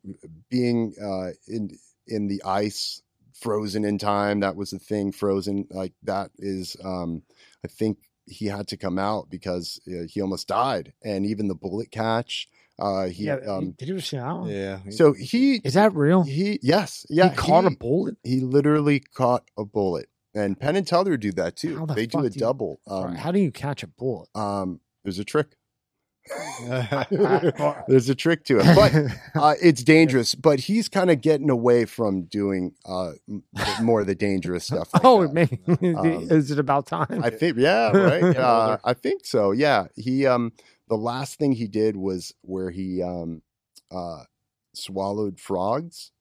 being 0.50 0.93
uh, 1.01 1.29
in 1.48 1.69
in 2.08 2.27
the 2.27 2.41
ice, 2.43 3.01
frozen 3.39 3.86
in 3.86 3.98
time. 3.98 4.39
That 4.41 4.55
was 4.55 4.72
the 4.72 4.79
thing. 4.79 5.12
Frozen 5.12 5.67
like 5.72 5.93
that 6.03 6.31
is. 6.38 6.75
Um, 6.84 7.24
I 7.63 7.67
think 7.67 7.98
he 8.25 8.46
had 8.48 8.67
to 8.69 8.77
come 8.77 9.00
out 9.00 9.29
because 9.29 9.79
uh, 9.88 10.03
he 10.08 10.22
almost 10.22 10.48
died, 10.48 10.93
and 11.03 11.25
even 11.25 11.48
the 11.48 11.55
bullet 11.55 11.91
catch. 11.91 12.48
Uh, 12.77 13.08
he 13.08 13.25
Yeah, 13.25 13.36
um, 13.48 13.72
did 13.77 13.89
you 13.89 13.96
ever 13.96 14.01
see 14.01 14.15
that 14.17 14.31
one? 14.34 14.50
Yeah. 14.50 14.79
so 14.89 15.12
he 15.12 15.55
Is 15.65 15.74
that 15.74 15.93
real? 15.93 16.24
he 16.24 16.60
yes 16.62 17.05
yeah 17.10 17.29
he 17.31 17.36
caught 17.36 17.65
a 17.65 17.72
bullet. 17.72 18.15
he 18.24 18.39
literally 18.39 19.01
caught 19.01 19.43
a 19.58 19.65
bullet. 19.65 20.08
And 20.34 20.58
Penn 20.58 20.77
and 20.77 20.88
Teller 20.88 21.17
do 21.17 21.34
that 21.34 21.58
too. 21.58 21.86
The 21.88 21.93
They 21.93 22.05
do 22.05 22.19
a 22.19 22.29
do 22.29 22.36
you- 22.36 22.39
double. 22.39 22.79
Sorry, 22.88 23.10
Um, 23.10 23.15
how 23.15 23.31
do 23.34 23.39
you 23.39 23.51
catch 23.51 23.84
a 23.84 23.88
bullet? 23.88 24.29
um, 24.34 24.79
there's 25.03 25.19
a 25.19 25.25
trick. 25.25 25.55
There's 27.88 28.09
a 28.09 28.15
trick 28.15 28.43
to 28.45 28.59
it, 28.59 28.75
but 28.75 29.41
uh, 29.41 29.53
it's 29.62 29.83
dangerous. 29.83 30.36
But 30.36 30.59
he's 30.59 30.89
kind 30.89 31.09
of 31.09 31.21
getting 31.21 31.50
away 31.50 31.86
from 31.86 32.24
doing 32.24 32.74
uh, 32.86 33.12
more 33.81 34.01
of 34.01 34.07
the 34.07 34.15
dangerous 34.15 34.65
stuff. 34.65 34.89
like 34.93 35.03
oh, 35.05 35.27
may, 35.27 35.48
Um, 35.67 36.27
is 36.29 36.51
it 36.51 36.59
about 36.59 36.86
time? 36.88 37.21
I 37.24 37.29
think, 37.29 37.57
yeah, 37.57 37.91
right. 37.95 38.36
Uh. 38.38 38.77
I 38.83 38.93
think 38.93 39.25
so. 39.25 39.51
Yeah, 39.51 39.88
he. 39.95 40.25
Um, 40.25 40.53
the 40.88 40.95
last 40.98 41.38
thing 41.38 41.51
he 41.53 41.67
did 41.67 41.95
was 41.95 42.33
where 42.41 42.71
he 42.71 43.01
um, 43.03 43.41
uh, 43.91 44.23
swallowed 44.73 45.39
frogs, 45.39 46.12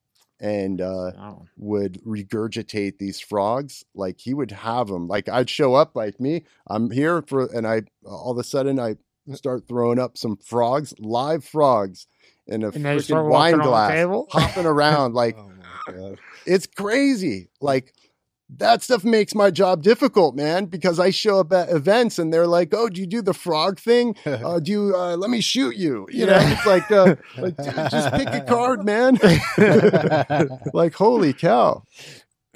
and 0.40 0.80
uh, 0.80 1.12
Oh. 1.18 1.46
would 1.56 2.00
regurgitate 2.04 2.98
these 2.98 3.20
frogs. 3.20 3.84
Like 3.94 4.20
he 4.20 4.34
would 4.34 4.50
have 4.52 4.88
them. 4.88 5.08
Like 5.08 5.28
I'd 5.28 5.48
show 5.50 5.74
up, 5.74 5.96
like 5.96 6.20
me, 6.20 6.44
I'm 6.68 6.90
here 6.90 7.22
for, 7.22 7.46
and 7.46 7.66
I 7.66 7.82
all 8.04 8.32
of 8.32 8.38
a 8.38 8.44
sudden 8.44 8.78
I 8.78 8.96
start 9.36 9.68
throwing 9.68 9.98
up 9.98 10.16
some 10.16 10.36
frogs, 10.36 10.94
live 10.98 11.44
frogs, 11.44 12.06
in 12.46 12.62
a 12.62 12.68
And 12.68 12.84
freaking 12.84 13.28
wine 13.28 13.58
glass, 13.58 13.90
table? 13.92 14.26
hopping 14.30 14.66
around. 14.74 15.14
Like 15.14 15.36
oh 15.38 16.16
it's 16.46 16.66
crazy. 16.66 17.48
Like 17.60 17.92
that 18.56 18.82
stuff 18.82 19.04
makes 19.04 19.34
my 19.34 19.50
job 19.50 19.82
difficult, 19.82 20.34
man, 20.34 20.64
because 20.66 20.98
I 20.98 21.10
show 21.10 21.40
up 21.40 21.52
at 21.52 21.68
events 21.68 22.18
and 22.18 22.32
they're 22.32 22.46
like, 22.46 22.72
"Oh, 22.72 22.88
do 22.88 23.00
you 23.00 23.06
do 23.06 23.20
the 23.20 23.34
frog 23.34 23.78
thing? 23.78 24.16
Uh, 24.26 24.58
do 24.60 24.70
you 24.72 24.94
uh, 24.96 25.16
let 25.16 25.28
me 25.30 25.40
shoot 25.42 25.76
you?" 25.76 26.06
You 26.10 26.24
know, 26.26 26.38
it's 26.40 26.64
like, 26.66 26.90
uh, 26.90 27.16
like 27.36 27.56
dude, 27.58 27.74
just 27.90 28.12
pick 28.14 28.28
a 28.28 28.40
card, 28.40 28.84
man. 28.86 29.18
like, 30.72 30.94
holy 30.94 31.32
cow. 31.32 31.82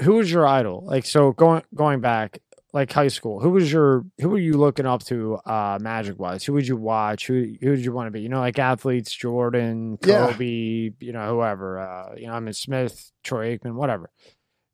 who 0.00 0.14
was 0.14 0.30
your 0.30 0.46
idol? 0.46 0.82
Like 0.86 1.04
so 1.04 1.32
going 1.32 1.62
going 1.74 2.00
back 2.00 2.38
like 2.72 2.90
high 2.92 3.08
school. 3.08 3.40
Who 3.40 3.50
was 3.50 3.70
your 3.72 4.04
who 4.20 4.28
were 4.30 4.38
you 4.38 4.54
looking 4.54 4.86
up 4.86 5.02
to 5.04 5.36
uh 5.46 5.78
magic 5.80 6.18
wise? 6.18 6.44
Who 6.44 6.52
would 6.54 6.66
you 6.66 6.76
watch? 6.76 7.26
Who 7.26 7.54
who 7.60 7.76
did 7.76 7.84
you 7.84 7.92
want 7.92 8.06
to 8.06 8.10
be? 8.10 8.20
You 8.20 8.28
know, 8.28 8.40
like 8.40 8.58
athletes, 8.58 9.12
Jordan, 9.14 9.98
Yeah. 10.04 10.32
Kobe, 10.32 10.90
you 10.98 11.12
know, 11.12 11.34
whoever. 11.34 11.78
Uh, 11.78 12.14
you 12.16 12.26
know, 12.26 12.32
I 12.34 12.40
mean 12.40 12.54
Smith, 12.54 13.12
Troy 13.22 13.56
Aikman, 13.56 13.74
whatever. 13.74 14.10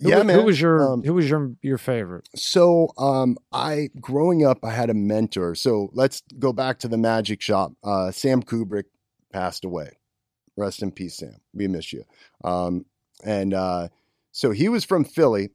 Who, 0.01 0.11
yeah, 0.11 0.23
man. 0.23 0.39
Who 0.39 0.45
was 0.45 0.61
your 0.61 0.93
Um, 0.93 1.03
who 1.03 1.15
was 1.15 1.29
your 1.29 1.53
your 1.61 1.79
favorite? 1.79 2.29
So, 2.37 2.91
um, 2.99 3.37
I 3.53 3.89
growing 4.01 4.47
up, 4.47 4.65
I 4.65 4.71
had 4.71 4.91
a 4.91 4.95
mentor. 4.95 5.57
So 5.57 5.91
let's 5.93 6.23
go 6.39 6.53
back 6.53 6.79
to 6.81 6.89
the 6.89 6.97
magic 6.99 7.43
shop. 7.43 7.73
Uh, 7.83 8.13
Sam 8.13 8.43
Kubrick 8.43 8.85
passed 9.33 9.65
away. 9.65 9.99
Rest 10.57 10.83
in 10.83 10.93
peace, 10.93 11.17
Sam. 11.17 11.37
We 11.53 11.67
miss 11.67 11.93
you. 11.93 12.05
Um, 12.45 12.85
and 13.25 13.53
uh, 13.55 13.89
so 14.31 14.53
he 14.53 14.69
was 14.69 14.85
from 14.85 15.05
Philly. 15.05 15.51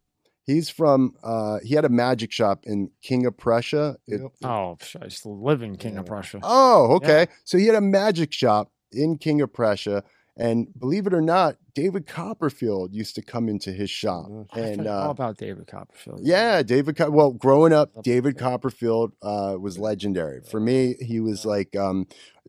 He's 0.45 0.69
from. 0.69 1.13
Uh, 1.23 1.59
he 1.63 1.75
had 1.75 1.85
a 1.85 1.89
magic 1.89 2.31
shop 2.31 2.65
in 2.65 2.89
King 3.01 3.25
of 3.25 3.37
Prussia. 3.37 3.95
It- 4.07 4.21
Oh, 4.43 4.77
sh- 4.81 4.97
I 5.01 5.05
used 5.05 5.23
to 5.23 5.29
live 5.29 5.61
in 5.61 5.75
King 5.77 5.97
of 5.97 6.05
Prussia. 6.05 6.39
oh, 6.43 6.95
okay. 6.95 7.27
So 7.45 7.57
he 7.57 7.65
had 7.67 7.75
a 7.75 7.81
magic 7.81 8.33
shop 8.33 8.71
in 8.91 9.17
King 9.17 9.41
of 9.41 9.51
Prussia, 9.53 10.03
and 10.37 10.67
believe 10.77 11.07
it 11.07 11.13
or 11.13 11.21
not, 11.21 11.55
David 11.73 12.05
Copperfield 12.07 12.93
used 12.93 13.15
to 13.15 13.21
come 13.21 13.47
into 13.49 13.71
his 13.71 13.89
shop. 13.89 14.25
I 14.51 14.59
And 14.59 14.77
forgot 14.79 15.01
all 15.03 15.07
uh, 15.07 15.11
about 15.11 15.37
David 15.37 15.65
Copperfield. 15.67 16.19
Yeah, 16.23 16.61
David. 16.61 16.97
Co- 16.97 17.09
Well, 17.09 17.31
growing 17.31 17.71
up, 17.73 17.93
David 18.03 18.03
David. 18.03 18.37
Copperfield 18.37 19.13
uh, 19.21 19.55
was 19.59 19.79
legendary 19.79 20.41
for 20.41 20.59
me. 20.59 20.95
He 20.99 21.19
was 21.19 21.45
like, 21.45 21.75
um, 21.75 22.05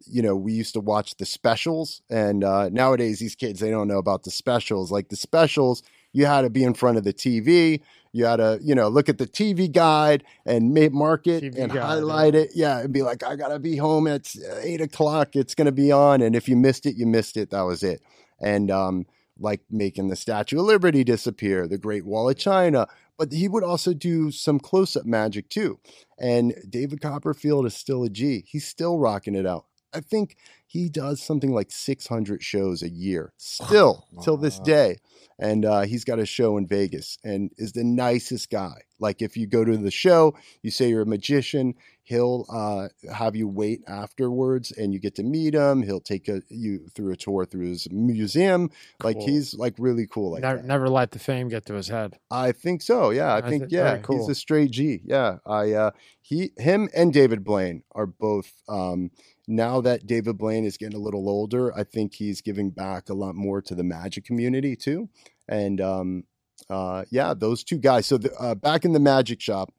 you 0.06 0.20
know, 0.20 0.34
we 0.36 0.52
used 0.52 0.74
to 0.74 0.80
watch 0.80 1.16
the 1.16 1.24
specials, 1.26 2.02
and 2.10 2.42
uh, 2.44 2.68
nowadays 2.70 3.20
these 3.20 3.34
kids 3.36 3.60
they 3.60 3.70
don't 3.70 3.88
know 3.88 3.98
about 3.98 4.24
the 4.24 4.30
specials. 4.30 4.90
Like 4.90 5.08
the 5.08 5.16
specials, 5.16 5.82
you 6.14 6.24
had 6.24 6.42
to 6.42 6.50
be 6.50 6.64
in 6.64 6.72
front 6.72 6.96
of 6.96 7.04
the 7.04 7.12
TV. 7.12 7.82
You 8.12 8.24
had 8.24 8.36
to, 8.36 8.60
you 8.62 8.74
know, 8.74 8.88
look 8.88 9.08
at 9.08 9.18
the 9.18 9.26
TV 9.26 9.70
guide 9.70 10.24
and 10.46 10.72
ma- 10.72 10.88
mark 10.90 11.26
it 11.26 11.42
TV 11.42 11.58
and 11.58 11.72
guide, 11.72 11.74
yeah. 11.74 11.86
highlight 11.86 12.34
it. 12.36 12.50
Yeah, 12.54 12.78
and 12.78 12.92
be 12.92 13.02
like, 13.02 13.22
I 13.24 13.36
gotta 13.36 13.58
be 13.58 13.76
home 13.76 14.06
at 14.06 14.32
uh, 14.36 14.54
eight 14.62 14.80
o'clock. 14.80 15.36
It's 15.36 15.54
gonna 15.54 15.72
be 15.72 15.92
on, 15.92 16.22
and 16.22 16.34
if 16.34 16.48
you 16.48 16.56
missed 16.56 16.86
it, 16.86 16.96
you 16.96 17.06
missed 17.06 17.36
it. 17.36 17.50
That 17.50 17.62
was 17.62 17.82
it. 17.82 18.00
And 18.40 18.70
um, 18.70 19.06
like 19.38 19.62
making 19.68 20.08
the 20.08 20.16
Statue 20.16 20.60
of 20.60 20.66
Liberty 20.66 21.02
disappear, 21.02 21.66
the 21.66 21.78
Great 21.78 22.06
Wall 22.06 22.30
of 22.30 22.38
China. 22.38 22.86
But 23.18 23.32
he 23.32 23.48
would 23.48 23.64
also 23.64 23.92
do 23.92 24.30
some 24.30 24.58
close 24.58 24.96
up 24.96 25.04
magic 25.04 25.48
too. 25.48 25.78
And 26.18 26.54
David 26.68 27.00
Copperfield 27.00 27.66
is 27.66 27.74
still 27.74 28.04
a 28.04 28.08
G. 28.08 28.44
He's 28.46 28.66
still 28.66 28.98
rocking 28.98 29.34
it 29.34 29.46
out. 29.46 29.66
I 29.94 30.00
think 30.00 30.36
he 30.66 30.88
does 30.88 31.22
something 31.22 31.52
like 31.52 31.70
600 31.70 32.42
shows 32.42 32.82
a 32.82 32.88
year 32.88 33.32
still 33.36 34.06
till 34.22 34.36
this 34.36 34.58
day. 34.58 34.96
And 35.38 35.64
uh, 35.64 35.82
he's 35.82 36.04
got 36.04 36.18
a 36.18 36.26
show 36.26 36.56
in 36.56 36.66
Vegas 36.66 37.18
and 37.24 37.50
is 37.56 37.72
the 37.72 37.84
nicest 37.84 38.50
guy. 38.50 38.82
Like 38.98 39.22
if 39.22 39.36
you 39.36 39.46
go 39.46 39.64
to 39.64 39.76
the 39.76 39.90
show, 39.90 40.34
you 40.62 40.70
say 40.70 40.88
you're 40.88 41.02
a 41.02 41.06
magician, 41.06 41.74
he'll 42.04 42.44
uh, 42.52 42.88
have 43.12 43.34
you 43.34 43.48
wait 43.48 43.80
afterwards 43.88 44.70
and 44.70 44.92
you 44.92 45.00
get 45.00 45.14
to 45.16 45.22
meet 45.22 45.54
him. 45.54 45.82
He'll 45.82 46.00
take 46.00 46.28
a, 46.28 46.42
you 46.50 46.86
through 46.94 47.12
a 47.12 47.16
tour 47.16 47.46
through 47.46 47.66
his 47.66 47.90
museum. 47.90 48.70
Like 49.02 49.18
he's 49.18 49.54
like 49.54 49.74
really 49.78 50.06
cool. 50.06 50.32
Like 50.32 50.42
never, 50.42 50.58
that. 50.58 50.66
never 50.66 50.88
let 50.88 51.10
the 51.10 51.18
fame 51.18 51.48
get 51.48 51.66
to 51.66 51.74
his 51.74 51.88
head. 51.88 52.18
I 52.30 52.52
think 52.52 52.82
so. 52.82 53.10
Yeah, 53.10 53.34
I 53.34 53.38
I 53.38 53.48
think 53.48 53.64
thi- 53.64 53.76
very 53.76 54.00
yeah, 54.00 54.06
he's 54.08 54.28
a 54.28 54.34
straight 54.34 54.70
G. 54.70 55.00
Yeah, 55.04 55.38
I 55.46 55.72
uh 55.72 55.90
he 56.20 56.52
him 56.58 56.88
and 56.94 57.12
David 57.12 57.42
Blaine 57.42 57.82
are 57.92 58.06
both 58.06 58.52
um 58.68 59.10
now 59.48 59.80
that 59.80 60.06
David 60.06 60.38
Blaine 60.38 60.64
is 60.64 60.76
getting 60.76 60.96
a 60.96 61.02
little 61.02 61.28
older, 61.28 61.74
I 61.76 61.84
think 61.84 62.14
he's 62.14 62.40
giving 62.40 62.70
back 62.70 63.08
a 63.08 63.14
lot 63.14 63.34
more 63.34 63.60
to 63.62 63.74
the 63.74 63.84
magic 63.84 64.24
community 64.24 64.76
too. 64.76 65.08
And 65.48 65.80
um 65.80 66.24
uh 66.68 67.04
yeah, 67.10 67.32
those 67.34 67.64
two 67.64 67.78
guys. 67.78 68.06
So 68.06 68.18
the, 68.18 68.32
uh, 68.34 68.54
back 68.54 68.84
in 68.84 68.92
the 68.92 69.00
magic 69.00 69.40
shop, 69.40 69.72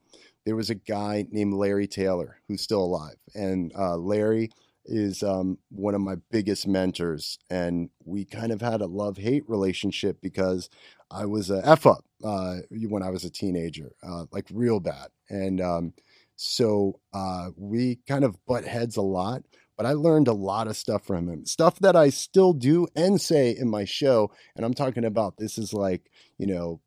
there 0.46 0.56
was 0.56 0.70
a 0.70 0.76
guy 0.76 1.26
named 1.32 1.54
Larry 1.54 1.88
Taylor 1.88 2.38
who's 2.48 2.62
still 2.62 2.84
alive, 2.84 3.16
and 3.34 3.72
uh, 3.78 3.98
Larry 3.98 4.52
is 4.86 5.24
um, 5.24 5.58
one 5.70 5.96
of 5.96 6.02
my 6.02 6.16
biggest 6.32 6.68
mentors, 6.68 7.40
and 7.50 7.90
we 8.04 8.24
kind 8.26 8.52
of 8.52 8.62
had 8.62 8.82
a 8.82 8.86
love 8.86 9.18
hate 9.18 9.44
relationship 9.50 10.18
because 10.22 10.70
I 11.12 11.26
was 11.26 11.50
a 11.50 11.62
f 11.68 11.86
up 11.88 12.06
uh, 12.24 12.58
when 12.90 13.04
I 13.04 13.10
was 13.10 13.24
a 13.26 13.30
teenager, 13.32 13.92
uh, 14.08 14.26
like 14.32 14.46
real 14.54 14.80
bad, 14.80 15.08
and 15.30 15.60
um, 15.62 15.94
so 16.36 17.00
uh, 17.14 17.50
we 17.58 18.00
kind 18.08 18.24
of 18.24 18.38
butt 18.46 18.66
heads 18.66 18.98
a 18.98 19.02
lot. 19.02 19.44
but 19.78 19.86
I 19.86 19.94
learned 19.94 20.28
a 20.28 20.34
lot 20.34 20.68
of 20.68 20.78
stuff 20.78 21.06
from 21.06 21.28
him. 21.28 21.46
Stuff 21.46 21.80
that 21.80 21.96
I 21.96 22.10
still 22.10 22.54
do 22.54 22.88
and 22.96 23.20
say 23.20 23.52
in 23.52 23.70
my 23.70 23.84
show. 23.86 24.32
And 24.56 24.66
I'm 24.66 24.74
talking 24.74 25.04
about 25.06 25.38
this 25.38 25.58
is 25.58 25.74
like, 25.74 26.10
you 26.38 26.48
know, 26.48 26.80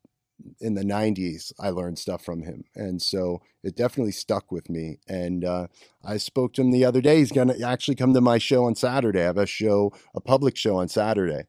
in 0.61 0.74
the 0.74 0.83
90s 0.85 1.53
i 1.59 1.68
learned 1.70 1.98
stuff 1.98 2.24
from 2.24 2.42
him 2.42 2.64
and 2.74 3.03
so 3.03 3.40
it 3.62 3.77
definitely 3.77 4.12
stuck 4.12 4.51
with 4.53 4.68
me 4.70 4.98
and 5.09 5.44
uh, 5.44 5.66
i 6.05 6.16
spoke 6.16 6.53
to 6.53 6.62
him 6.62 6.70
the 6.70 6.85
other 6.85 7.01
day 7.01 7.18
he's 7.18 7.33
going 7.33 7.48
to 7.48 7.62
actually 7.62 7.94
come 7.94 8.14
to 8.14 8.20
my 8.20 8.38
show 8.38 8.64
on 8.64 8.74
saturday 8.74 9.20
i 9.20 9.24
have 9.24 9.37
a 9.38 9.46
show 9.46 9.92
a 10.14 10.20
public 10.20 10.57
show 10.57 10.77
on 10.77 10.88
saturday 10.88 11.44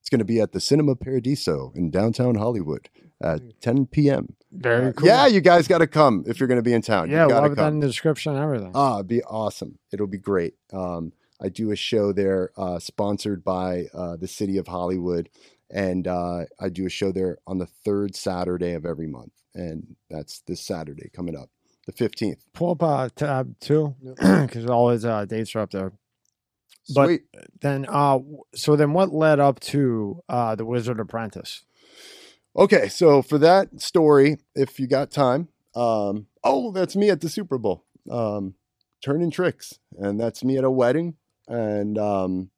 it's 0.00 0.08
going 0.10 0.18
to 0.18 0.24
be 0.24 0.40
at 0.40 0.52
the 0.52 0.60
cinema 0.60 0.94
paradiso 0.94 1.72
in 1.74 1.90
downtown 1.90 2.34
hollywood 2.34 2.88
at 3.22 3.40
10 3.60 3.86
p.m 3.86 4.34
Very 4.50 4.92
cool. 4.92 5.06
yeah 5.06 5.26
you 5.26 5.40
guys 5.40 5.68
got 5.68 5.78
to 5.78 5.86
come 5.86 6.24
if 6.26 6.40
you're 6.40 6.48
going 6.48 6.58
to 6.58 6.62
be 6.62 6.72
in 6.74 6.82
town 6.82 7.08
yeah, 7.10 7.22
you 7.22 7.28
we'll 7.28 7.48
that 7.48 7.56
come 7.56 7.74
in 7.74 7.80
the 7.80 7.86
description 7.86 8.34
and 8.34 8.42
everything. 8.42 8.72
Ah, 8.74 8.96
it'd 8.96 9.06
be 9.06 9.22
awesome. 9.22 9.78
It'll 9.92 10.06
be 10.08 10.18
great. 10.18 10.54
Um, 10.72 11.12
I 11.40 11.48
do 11.48 11.70
a 11.72 11.76
show 11.76 12.12
there, 12.12 12.50
uh, 12.56 12.78
sponsored 12.78 13.42
by 13.44 13.86
uh, 13.94 14.16
the 14.16 14.28
city 14.28 14.58
of 14.58 14.68
Hollywood, 14.68 15.28
and 15.72 16.06
uh, 16.06 16.44
I 16.60 16.68
do 16.68 16.86
a 16.86 16.90
show 16.90 17.10
there 17.12 17.38
on 17.46 17.58
the 17.58 17.66
third 17.66 18.14
Saturday 18.14 18.72
of 18.74 18.84
every 18.86 19.06
month, 19.08 19.32
and 19.54 19.96
that's 20.10 20.40
this 20.46 20.60
Saturday 20.64 21.10
coming 21.14 21.36
up, 21.36 21.48
the 21.86 21.92
fifteenth. 21.92 22.44
Pull 22.52 22.72
up 22.72 22.82
uh, 22.82 23.08
tab 23.16 23.58
two 23.60 23.94
because 24.16 24.66
all 24.70 24.90
his 24.90 25.04
uh, 25.04 25.24
dates 25.24 25.54
are 25.56 25.60
up 25.60 25.70
there. 25.70 25.92
But- 26.94 27.06
Sweet. 27.06 27.22
Then, 27.60 27.86
uh, 27.88 28.18
so 28.54 28.74
then 28.76 28.92
what 28.92 29.12
led 29.12 29.38
up 29.40 29.60
to 29.60 30.20
uh, 30.28 30.54
the 30.56 30.64
Wizard 30.64 30.98
Apprentice? 31.00 31.62
Okay, 32.56 32.88
so 32.88 33.22
for 33.22 33.38
that 33.38 33.80
story, 33.80 34.38
if 34.54 34.78
you 34.78 34.86
got 34.86 35.10
time, 35.10 35.48
um, 35.74 36.26
oh, 36.44 36.70
that's 36.72 36.96
me 36.96 37.08
at 37.08 37.20
the 37.20 37.28
Super 37.30 37.56
Bowl, 37.56 37.84
um, 38.10 38.54
turning 39.02 39.30
tricks, 39.30 39.78
and 39.96 40.20
that's 40.20 40.44
me 40.44 40.58
at 40.58 40.64
a 40.64 40.70
wedding, 40.70 41.14
and 41.48 41.96
um, 41.98 42.50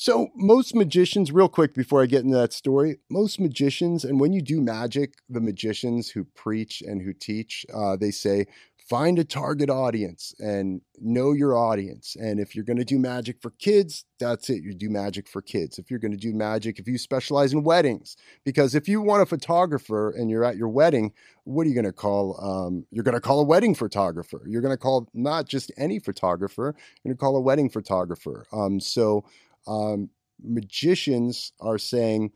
so 0.00 0.28
most 0.36 0.76
magicians, 0.76 1.32
real 1.32 1.48
quick 1.48 1.74
before 1.74 2.00
I 2.00 2.06
get 2.06 2.22
into 2.22 2.36
that 2.36 2.52
story, 2.52 2.98
most 3.10 3.40
magicians, 3.40 4.04
and 4.04 4.20
when 4.20 4.32
you 4.32 4.40
do 4.40 4.60
magic, 4.60 5.14
the 5.28 5.40
magicians 5.40 6.08
who 6.08 6.22
preach 6.22 6.82
and 6.82 7.02
who 7.02 7.12
teach, 7.12 7.66
uh, 7.74 7.96
they 7.96 8.12
say 8.12 8.46
find 8.88 9.18
a 9.18 9.24
target 9.24 9.68
audience 9.68 10.36
and 10.38 10.80
know 11.00 11.32
your 11.32 11.56
audience. 11.56 12.16
And 12.18 12.38
if 12.38 12.54
you're 12.54 12.64
going 12.64 12.78
to 12.78 12.84
do 12.84 12.98
magic 12.98 13.42
for 13.42 13.50
kids, 13.50 14.04
that's 14.20 14.48
it. 14.48 14.62
You 14.62 14.72
do 14.72 14.88
magic 14.88 15.28
for 15.28 15.42
kids. 15.42 15.78
If 15.78 15.90
you're 15.90 15.98
going 15.98 16.12
to 16.12 16.16
do 16.16 16.32
magic, 16.32 16.78
if 16.78 16.86
you 16.86 16.96
specialize 16.96 17.52
in 17.52 17.64
weddings, 17.64 18.16
because 18.44 18.76
if 18.76 18.88
you 18.88 19.02
want 19.02 19.22
a 19.22 19.26
photographer 19.26 20.10
and 20.10 20.30
you're 20.30 20.44
at 20.44 20.56
your 20.56 20.68
wedding, 20.68 21.12
what 21.42 21.66
are 21.66 21.70
you 21.70 21.74
going 21.74 21.84
to 21.86 21.92
call? 21.92 22.38
Um, 22.40 22.86
you're 22.92 23.04
going 23.04 23.14
to 23.16 23.20
call 23.20 23.40
a 23.40 23.44
wedding 23.44 23.74
photographer. 23.74 24.42
You're 24.46 24.62
going 24.62 24.74
to 24.74 24.80
call 24.80 25.08
not 25.12 25.48
just 25.48 25.72
any 25.76 25.98
photographer. 25.98 26.74
You're 27.02 27.10
going 27.10 27.16
to 27.16 27.20
call 27.20 27.36
a 27.36 27.40
wedding 27.40 27.68
photographer. 27.68 28.46
Um, 28.52 28.78
so 28.80 29.24
um, 29.68 30.08
magicians 30.42 31.52
are 31.60 31.78
saying 31.78 32.32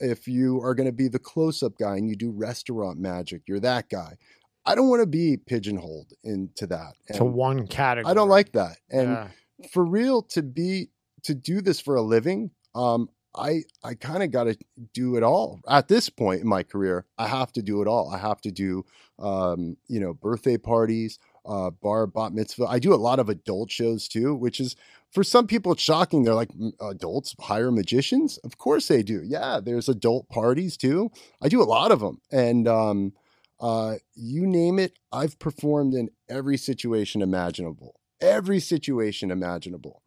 if 0.00 0.26
you 0.28 0.60
are 0.62 0.74
going 0.74 0.88
to 0.88 0.92
be 0.92 1.08
the 1.08 1.18
close-up 1.18 1.76
guy 1.78 1.96
and 1.96 2.08
you 2.08 2.16
do 2.16 2.30
restaurant 2.30 2.98
magic, 2.98 3.42
you're 3.46 3.60
that 3.60 3.88
guy. 3.88 4.16
I 4.64 4.74
don't 4.74 4.88
want 4.88 5.00
to 5.00 5.06
be 5.06 5.36
pigeonholed 5.36 6.12
into 6.22 6.66
that. 6.68 6.92
to 7.14 7.24
one 7.24 7.66
category. 7.66 8.10
I 8.10 8.14
don't 8.14 8.28
like 8.28 8.52
that. 8.52 8.76
And 8.90 9.08
Yeah. 9.10 9.28
for 9.72 9.84
real 9.84 10.22
to 10.22 10.42
be 10.42 10.90
to 11.24 11.34
do 11.34 11.60
this 11.60 11.78
for 11.80 11.94
a 11.94 12.02
living 12.02 12.50
um 12.74 13.08
i 13.36 13.62
i 13.84 13.94
kind 13.94 14.22
of 14.24 14.30
got 14.32 14.44
to 14.44 14.56
do 14.92 15.14
it 15.16 15.22
all 15.22 15.60
at 15.68 15.86
this 15.86 16.08
point 16.08 16.40
in 16.40 16.48
my 16.48 16.64
career 16.64 17.04
i 17.16 17.28
have 17.28 17.52
to 17.52 17.62
do 17.62 17.80
it 17.80 17.86
all 17.86 18.10
i 18.10 18.18
have 18.18 18.40
to 18.40 18.50
do 18.50 18.84
um 19.20 19.76
you 19.86 20.00
know 20.00 20.14
birthday 20.14 20.56
parties 20.56 21.18
uh 21.44 21.70
bar 21.70 22.06
bat 22.06 22.32
mitzvah. 22.32 22.66
I 22.66 22.78
do 22.78 22.94
a 22.94 22.96
lot 22.96 23.18
of 23.18 23.28
adult 23.28 23.70
shows 23.70 24.08
too 24.08 24.34
which 24.34 24.60
is 24.60 24.76
for 25.10 25.22
some 25.24 25.46
people 25.46 25.72
it's 25.72 25.82
shocking. 25.82 26.22
They're 26.22 26.34
like 26.34 26.50
adults 26.80 27.34
hire 27.40 27.70
magicians? 27.70 28.38
Of 28.38 28.58
course 28.58 28.88
they 28.88 29.02
do. 29.02 29.22
Yeah 29.24 29.60
there's 29.60 29.88
adult 29.88 30.28
parties 30.28 30.76
too. 30.76 31.10
I 31.42 31.48
do 31.48 31.62
a 31.62 31.64
lot 31.64 31.92
of 31.92 32.00
them 32.00 32.20
and 32.30 32.68
um 32.68 33.12
uh 33.60 33.96
you 34.14 34.46
name 34.46 34.78
it 34.78 34.98
i've 35.12 35.38
performed 35.38 35.94
in 35.94 36.10
every 36.28 36.56
situation 36.56 37.22
imaginable. 37.22 38.00
Every 38.20 38.60
situation 38.60 39.30
imaginable. 39.30 40.02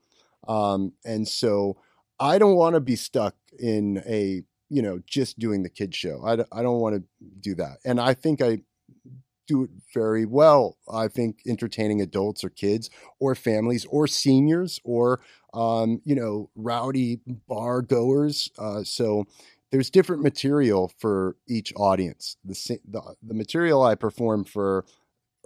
Um, 0.47 0.93
and 1.03 1.27
so 1.27 1.77
I 2.19 2.37
don't 2.37 2.55
want 2.55 2.75
to 2.75 2.79
be 2.79 2.95
stuck 2.95 3.35
in 3.59 4.01
a, 4.07 4.43
you 4.69 4.81
know, 4.81 5.01
just 5.05 5.39
doing 5.39 5.63
the 5.63 5.69
kid 5.69 5.93
show. 5.93 6.23
I, 6.25 6.33
I 6.57 6.61
don't 6.61 6.79
want 6.79 6.95
to 6.95 7.03
do 7.39 7.55
that. 7.55 7.77
And 7.83 7.99
I 7.99 8.13
think 8.13 8.41
I 8.41 8.59
do 9.47 9.63
it 9.63 9.69
very 9.93 10.25
well. 10.25 10.77
I 10.91 11.07
think 11.07 11.41
entertaining 11.47 12.01
adults 12.01 12.43
or 12.43 12.49
kids 12.49 12.89
or 13.19 13.35
families 13.35 13.85
or 13.85 14.07
seniors 14.07 14.79
or, 14.83 15.21
um, 15.53 16.01
you 16.03 16.15
know, 16.15 16.49
rowdy 16.55 17.19
bar 17.47 17.81
goers. 17.81 18.49
Uh, 18.57 18.83
so 18.83 19.25
there's 19.71 19.89
different 19.89 20.21
material 20.23 20.91
for 20.97 21.35
each 21.47 21.73
audience. 21.75 22.37
The, 22.45 22.79
the, 22.87 23.15
the 23.21 23.33
material 23.33 23.83
I 23.83 23.95
perform 23.95 24.45
for 24.45 24.85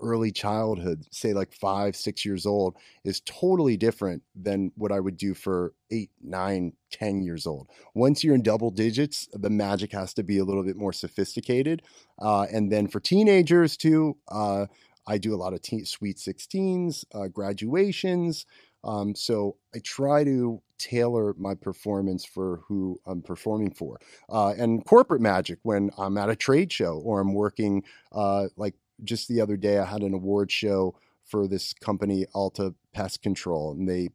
early 0.01 0.31
childhood, 0.31 1.05
say 1.11 1.33
like 1.33 1.53
five, 1.53 1.95
six 1.95 2.25
years 2.25 2.45
old, 2.45 2.75
is 3.03 3.21
totally 3.21 3.77
different 3.77 4.23
than 4.35 4.71
what 4.75 4.91
I 4.91 4.99
would 4.99 5.17
do 5.17 5.33
for 5.33 5.73
eight, 5.91 6.11
nine, 6.21 6.73
ten 6.91 7.21
years 7.21 7.45
old. 7.45 7.69
Once 7.93 8.23
you're 8.23 8.35
in 8.35 8.43
double 8.43 8.71
digits, 8.71 9.27
the 9.33 9.49
magic 9.49 9.91
has 9.91 10.13
to 10.15 10.23
be 10.23 10.37
a 10.37 10.43
little 10.43 10.63
bit 10.63 10.77
more 10.77 10.93
sophisticated. 10.93 11.81
Uh, 12.19 12.45
and 12.51 12.71
then 12.71 12.87
for 12.87 12.99
teenagers 12.99 13.77
too, 13.77 14.17
uh, 14.29 14.65
I 15.07 15.17
do 15.17 15.33
a 15.33 15.37
lot 15.37 15.53
of 15.53 15.61
teen, 15.61 15.85
sweet 15.85 16.17
16s, 16.17 17.03
uh, 17.13 17.27
graduations. 17.27 18.45
Um, 18.83 19.15
so 19.15 19.57
I 19.75 19.79
try 19.79 20.23
to 20.23 20.61
tailor 20.77 21.35
my 21.37 21.53
performance 21.55 22.25
for 22.25 22.61
who 22.67 22.99
I'm 23.05 23.21
performing 23.21 23.71
for. 23.71 23.99
Uh, 24.29 24.53
and 24.57 24.85
corporate 24.85 25.21
magic 25.21 25.59
when 25.63 25.91
I'm 25.97 26.17
at 26.17 26.29
a 26.29 26.35
trade 26.35 26.71
show 26.71 27.01
or 27.03 27.19
I'm 27.19 27.33
working 27.33 27.83
uh, 28.11 28.47
like 28.55 28.75
just 29.03 29.27
the 29.27 29.41
other 29.41 29.57
day, 29.57 29.77
I 29.79 29.85
had 29.85 30.01
an 30.01 30.13
award 30.13 30.51
show 30.51 30.95
for 31.23 31.47
this 31.47 31.73
company, 31.73 32.25
Alta 32.33 32.73
Pest 32.93 33.21
Control, 33.21 33.71
and 33.71 33.87
they 33.87 34.09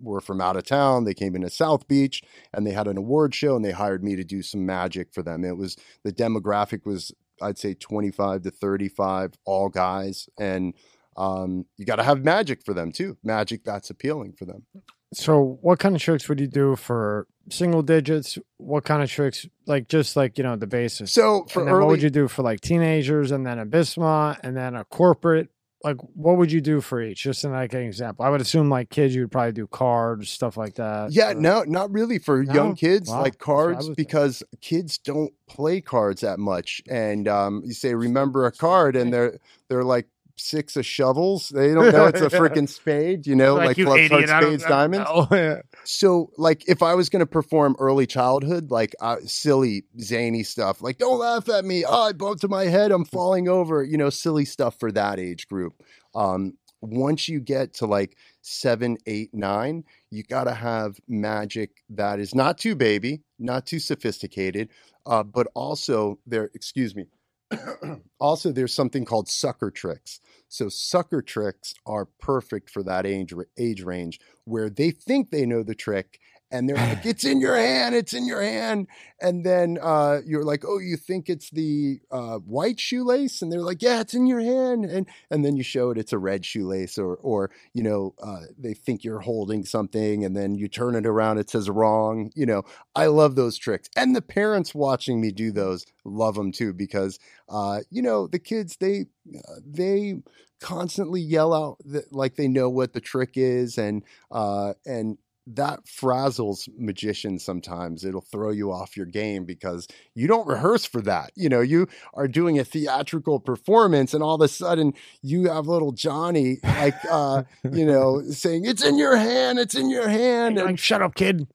were 0.00 0.20
from 0.20 0.40
out 0.40 0.56
of 0.56 0.64
town. 0.64 1.04
They 1.04 1.14
came 1.14 1.36
into 1.36 1.50
South 1.50 1.86
Beach 1.86 2.22
and 2.52 2.66
they 2.66 2.72
had 2.72 2.88
an 2.88 2.96
award 2.96 3.34
show 3.34 3.56
and 3.56 3.64
they 3.64 3.72
hired 3.72 4.02
me 4.02 4.16
to 4.16 4.24
do 4.24 4.42
some 4.42 4.64
magic 4.64 5.12
for 5.12 5.22
them. 5.22 5.44
It 5.44 5.56
was 5.56 5.76
the 6.04 6.12
demographic 6.12 6.86
was, 6.86 7.12
I'd 7.40 7.58
say, 7.58 7.74
25 7.74 8.42
to 8.42 8.50
35, 8.50 9.34
all 9.44 9.68
guys. 9.68 10.28
And 10.38 10.74
um, 11.16 11.66
you 11.76 11.84
got 11.84 11.96
to 11.96 12.02
have 12.02 12.24
magic 12.24 12.64
for 12.64 12.74
them 12.74 12.92
too. 12.92 13.18
Magic 13.22 13.64
that's 13.64 13.90
appealing 13.90 14.32
for 14.32 14.46
them. 14.46 14.64
So, 15.12 15.58
what 15.60 15.80
kind 15.80 15.96
of 15.96 16.00
tricks 16.00 16.28
would 16.28 16.38
you 16.38 16.46
do 16.46 16.76
for 16.76 17.26
single 17.50 17.82
digits? 17.82 18.38
What 18.56 18.84
kind 18.84 19.02
of 19.02 19.10
tricks, 19.10 19.46
like 19.66 19.88
just 19.88 20.16
like 20.16 20.38
you 20.38 20.44
know 20.44 20.56
the 20.56 20.66
basis? 20.66 21.12
So 21.12 21.44
for 21.50 21.64
then 21.64 21.74
what 21.74 21.86
would 21.88 22.02
you 22.02 22.10
do 22.10 22.28
for 22.28 22.42
like 22.42 22.60
teenagers, 22.60 23.30
and 23.30 23.46
then 23.46 23.58
a 23.58 23.66
Bisma, 23.66 24.38
and 24.42 24.56
then 24.56 24.74
a 24.74 24.84
corporate? 24.84 25.48
Like, 25.82 25.96
what 26.12 26.36
would 26.36 26.52
you 26.52 26.60
do 26.60 26.82
for 26.82 27.00
each? 27.00 27.22
Just 27.22 27.42
in 27.42 27.52
like 27.52 27.72
an 27.72 27.80
example, 27.80 28.22
I 28.24 28.28
would 28.28 28.42
assume 28.42 28.68
like 28.68 28.90
kids, 28.90 29.14
you 29.14 29.22
would 29.22 29.32
probably 29.32 29.52
do 29.52 29.66
cards, 29.66 30.28
stuff 30.28 30.58
like 30.58 30.74
that. 30.74 31.12
Yeah, 31.12 31.30
or- 31.30 31.34
no, 31.34 31.62
not 31.66 31.90
really 31.90 32.18
for 32.18 32.42
No? 32.42 32.52
young 32.52 32.74
kids 32.74 33.08
Wow, 33.08 33.22
like 33.22 33.38
that's 33.38 33.46
what 33.46 33.54
I 33.54 33.72
cards 33.72 33.88
because 33.96 34.42
kids 34.60 34.98
don't 34.98 35.32
play 35.48 35.80
cards 35.80 36.20
that 36.20 36.38
much. 36.38 36.82
And 36.90 37.26
um, 37.28 37.62
you 37.64 37.72
say 37.72 37.94
remember 37.94 38.44
a 38.44 38.52
card, 38.52 38.94
and 38.94 39.10
they're 39.10 39.38
they're 39.68 39.82
like 39.84 40.06
six 40.40 40.76
of 40.76 40.86
shovels. 40.86 41.48
They 41.50 41.74
don't 41.74 41.92
know 41.92 42.06
it's 42.06 42.20
a 42.20 42.30
freaking 42.30 42.68
spade, 42.80 43.26
you 43.26 43.36
know, 43.36 43.54
like, 43.56 43.76
you 43.76 43.84
clubs, 43.84 44.00
idiot, 44.00 44.28
hearts, 44.28 44.46
spades, 44.46 44.64
diamonds. 44.64 45.08
Oh, 45.12 45.28
yeah. 45.30 45.60
So, 45.84 46.30
like, 46.36 46.68
if 46.68 46.82
I 46.82 46.94
was 46.94 47.08
going 47.08 47.20
to 47.20 47.26
perform 47.26 47.76
early 47.78 48.06
childhood, 48.06 48.70
like 48.70 48.94
uh, 49.00 49.16
silly, 49.24 49.84
zany 50.00 50.42
stuff, 50.42 50.82
like 50.82 50.98
"Don't 50.98 51.18
laugh 51.18 51.48
at 51.48 51.64
me," 51.64 51.84
"Oh, 51.84 52.02
I 52.08 52.12
bumped 52.12 52.42
to 52.42 52.48
my 52.48 52.64
head, 52.64 52.90
I'm 52.90 53.04
falling 53.04 53.48
over," 53.48 53.82
you 53.82 53.96
know, 53.96 54.10
silly 54.10 54.44
stuff 54.44 54.78
for 54.78 54.90
that 54.92 55.18
age 55.18 55.48
group. 55.48 55.74
Um, 56.14 56.54
once 56.80 57.28
you 57.28 57.40
get 57.40 57.74
to 57.74 57.86
like 57.86 58.16
seven, 58.42 58.96
eight, 59.06 59.30
nine, 59.34 59.84
you 60.10 60.22
got 60.22 60.44
to 60.44 60.54
have 60.54 60.98
magic 61.08 61.82
that 61.90 62.18
is 62.18 62.34
not 62.34 62.58
too 62.58 62.74
baby, 62.74 63.20
not 63.38 63.66
too 63.66 63.78
sophisticated, 63.78 64.70
uh, 65.06 65.22
but 65.22 65.46
also 65.54 66.18
there. 66.26 66.50
Excuse 66.54 66.94
me. 66.94 67.06
also, 68.20 68.52
there's 68.52 68.74
something 68.74 69.04
called 69.04 69.28
sucker 69.28 69.70
tricks. 69.70 70.20
So 70.48 70.68
sucker 70.68 71.22
tricks 71.22 71.74
are 71.86 72.06
perfect 72.06 72.70
for 72.70 72.82
that 72.82 73.06
age 73.06 73.32
age 73.58 73.82
range 73.82 74.20
where 74.44 74.68
they 74.68 74.90
think 74.90 75.30
they 75.30 75.46
know 75.46 75.62
the 75.62 75.74
trick 75.74 76.20
and 76.50 76.68
they're 76.68 76.76
like, 76.76 77.06
"It's 77.06 77.24
in 77.24 77.40
your 77.40 77.56
hand, 77.56 77.94
it's 77.94 78.12
in 78.12 78.26
your 78.26 78.42
hand," 78.42 78.86
and 79.20 79.44
then 79.44 79.78
uh, 79.80 80.20
you're 80.26 80.44
like, 80.44 80.64
"Oh, 80.66 80.78
you 80.78 80.96
think 80.96 81.28
it's 81.28 81.50
the 81.50 82.00
uh, 82.10 82.38
white 82.38 82.80
shoelace?" 82.80 83.42
And 83.42 83.52
they're 83.52 83.62
like, 83.62 83.82
"Yeah, 83.82 84.00
it's 84.00 84.14
in 84.14 84.26
your 84.26 84.40
hand," 84.40 84.84
and 84.84 85.06
and 85.30 85.44
then 85.44 85.56
you 85.56 85.62
show 85.62 85.90
it 85.90 85.98
it's 85.98 86.12
a 86.12 86.18
red 86.18 86.44
shoelace, 86.44 86.98
or 86.98 87.16
or 87.16 87.50
you 87.72 87.82
know 87.82 88.14
uh, 88.22 88.42
they 88.58 88.74
think 88.74 89.04
you're 89.04 89.20
holding 89.20 89.64
something, 89.64 90.24
and 90.24 90.36
then 90.36 90.54
you 90.54 90.68
turn 90.68 90.94
it 90.94 91.06
around, 91.06 91.38
it 91.38 91.50
says 91.50 91.70
wrong. 91.70 92.30
You 92.34 92.46
know, 92.46 92.62
I 92.94 93.06
love 93.06 93.34
those 93.36 93.56
tricks, 93.56 93.88
and 93.96 94.14
the 94.16 94.22
parents 94.22 94.74
watching 94.74 95.20
me 95.20 95.30
do 95.32 95.52
those 95.52 95.86
love 96.04 96.34
them 96.34 96.52
too 96.52 96.72
because 96.72 97.18
uh, 97.48 97.80
you 97.90 98.02
know 98.02 98.26
the 98.26 98.38
kids 98.38 98.76
they 98.78 99.06
uh, 99.36 99.60
they 99.64 100.14
constantly 100.60 101.20
yell 101.20 101.54
out 101.54 101.78
that, 101.84 102.12
like 102.12 102.36
they 102.36 102.48
know 102.48 102.68
what 102.68 102.92
the 102.92 103.00
trick 103.00 103.30
is 103.34 103.78
and 103.78 104.02
uh 104.30 104.74
and 104.84 105.16
that 105.56 105.84
frazzles 105.84 106.68
magicians 106.78 107.44
sometimes. 107.44 108.04
It'll 108.04 108.20
throw 108.20 108.50
you 108.50 108.72
off 108.72 108.96
your 108.96 109.06
game 109.06 109.44
because 109.44 109.86
you 110.14 110.26
don't 110.26 110.46
rehearse 110.46 110.84
for 110.84 111.00
that. 111.02 111.32
You 111.34 111.48
know 111.48 111.60
you 111.60 111.88
are 112.14 112.28
doing 112.28 112.58
a 112.58 112.64
theatrical 112.64 113.40
performance 113.40 114.14
and 114.14 114.22
all 114.22 114.34
of 114.34 114.40
a 114.40 114.48
sudden 114.48 114.94
you 115.22 115.48
have 115.48 115.66
little 115.66 115.92
johnny 115.92 116.58
like 116.64 116.94
uh 117.10 117.42
you 117.72 117.84
know 117.84 118.22
saying 118.30 118.64
it's 118.64 118.84
in 118.84 118.98
your 118.98 119.16
hand 119.16 119.58
it's 119.58 119.74
in 119.74 119.90
your 119.90 120.08
hand 120.08 120.58
and, 120.58 120.66
like, 120.66 120.78
shut 120.78 121.02
up 121.02 121.14
kid. 121.14 121.46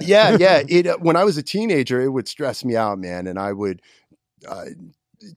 Yeah 0.00 0.36
yeah. 0.38 0.62
It 0.68 0.86
uh, 0.86 0.96
when 0.98 1.16
i 1.16 1.24
was 1.24 1.36
a 1.36 1.42
teenager 1.42 2.00
it 2.00 2.08
would 2.08 2.28
stress 2.28 2.64
me 2.64 2.76
out 2.76 2.98
man 2.98 3.26
and 3.26 3.38
i 3.38 3.52
would 3.52 3.80
uh, 4.46 4.66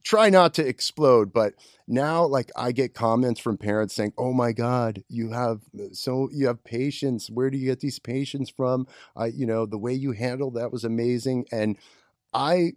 try 0.04 0.30
not 0.30 0.54
to 0.54 0.66
explode 0.66 1.32
but 1.32 1.54
now 1.88 2.26
like 2.26 2.52
i 2.56 2.72
get 2.72 2.94
comments 2.94 3.40
from 3.40 3.58
parents 3.58 3.96
saying 3.96 4.14
oh 4.18 4.34
my 4.34 4.52
god 4.52 5.04
you 5.08 5.32
have 5.32 5.62
uh, 5.80 5.86
so 5.92 6.30
you 6.32 6.48
have 6.48 6.64
patience. 6.64 7.30
Where 7.30 7.50
do 7.50 7.58
you 7.58 7.66
get 7.66 7.80
these 7.80 8.00
patients 8.00 8.50
from? 8.50 8.88
I 9.16 9.28
you 9.28 9.46
know 9.46 9.66
the 9.66 9.78
way 9.78 9.94
you 9.94 10.12
handled 10.12 10.56
that 10.56 10.72
was 10.72 10.84
amazing. 10.84 11.46
And 11.52 11.78
i 12.34 12.74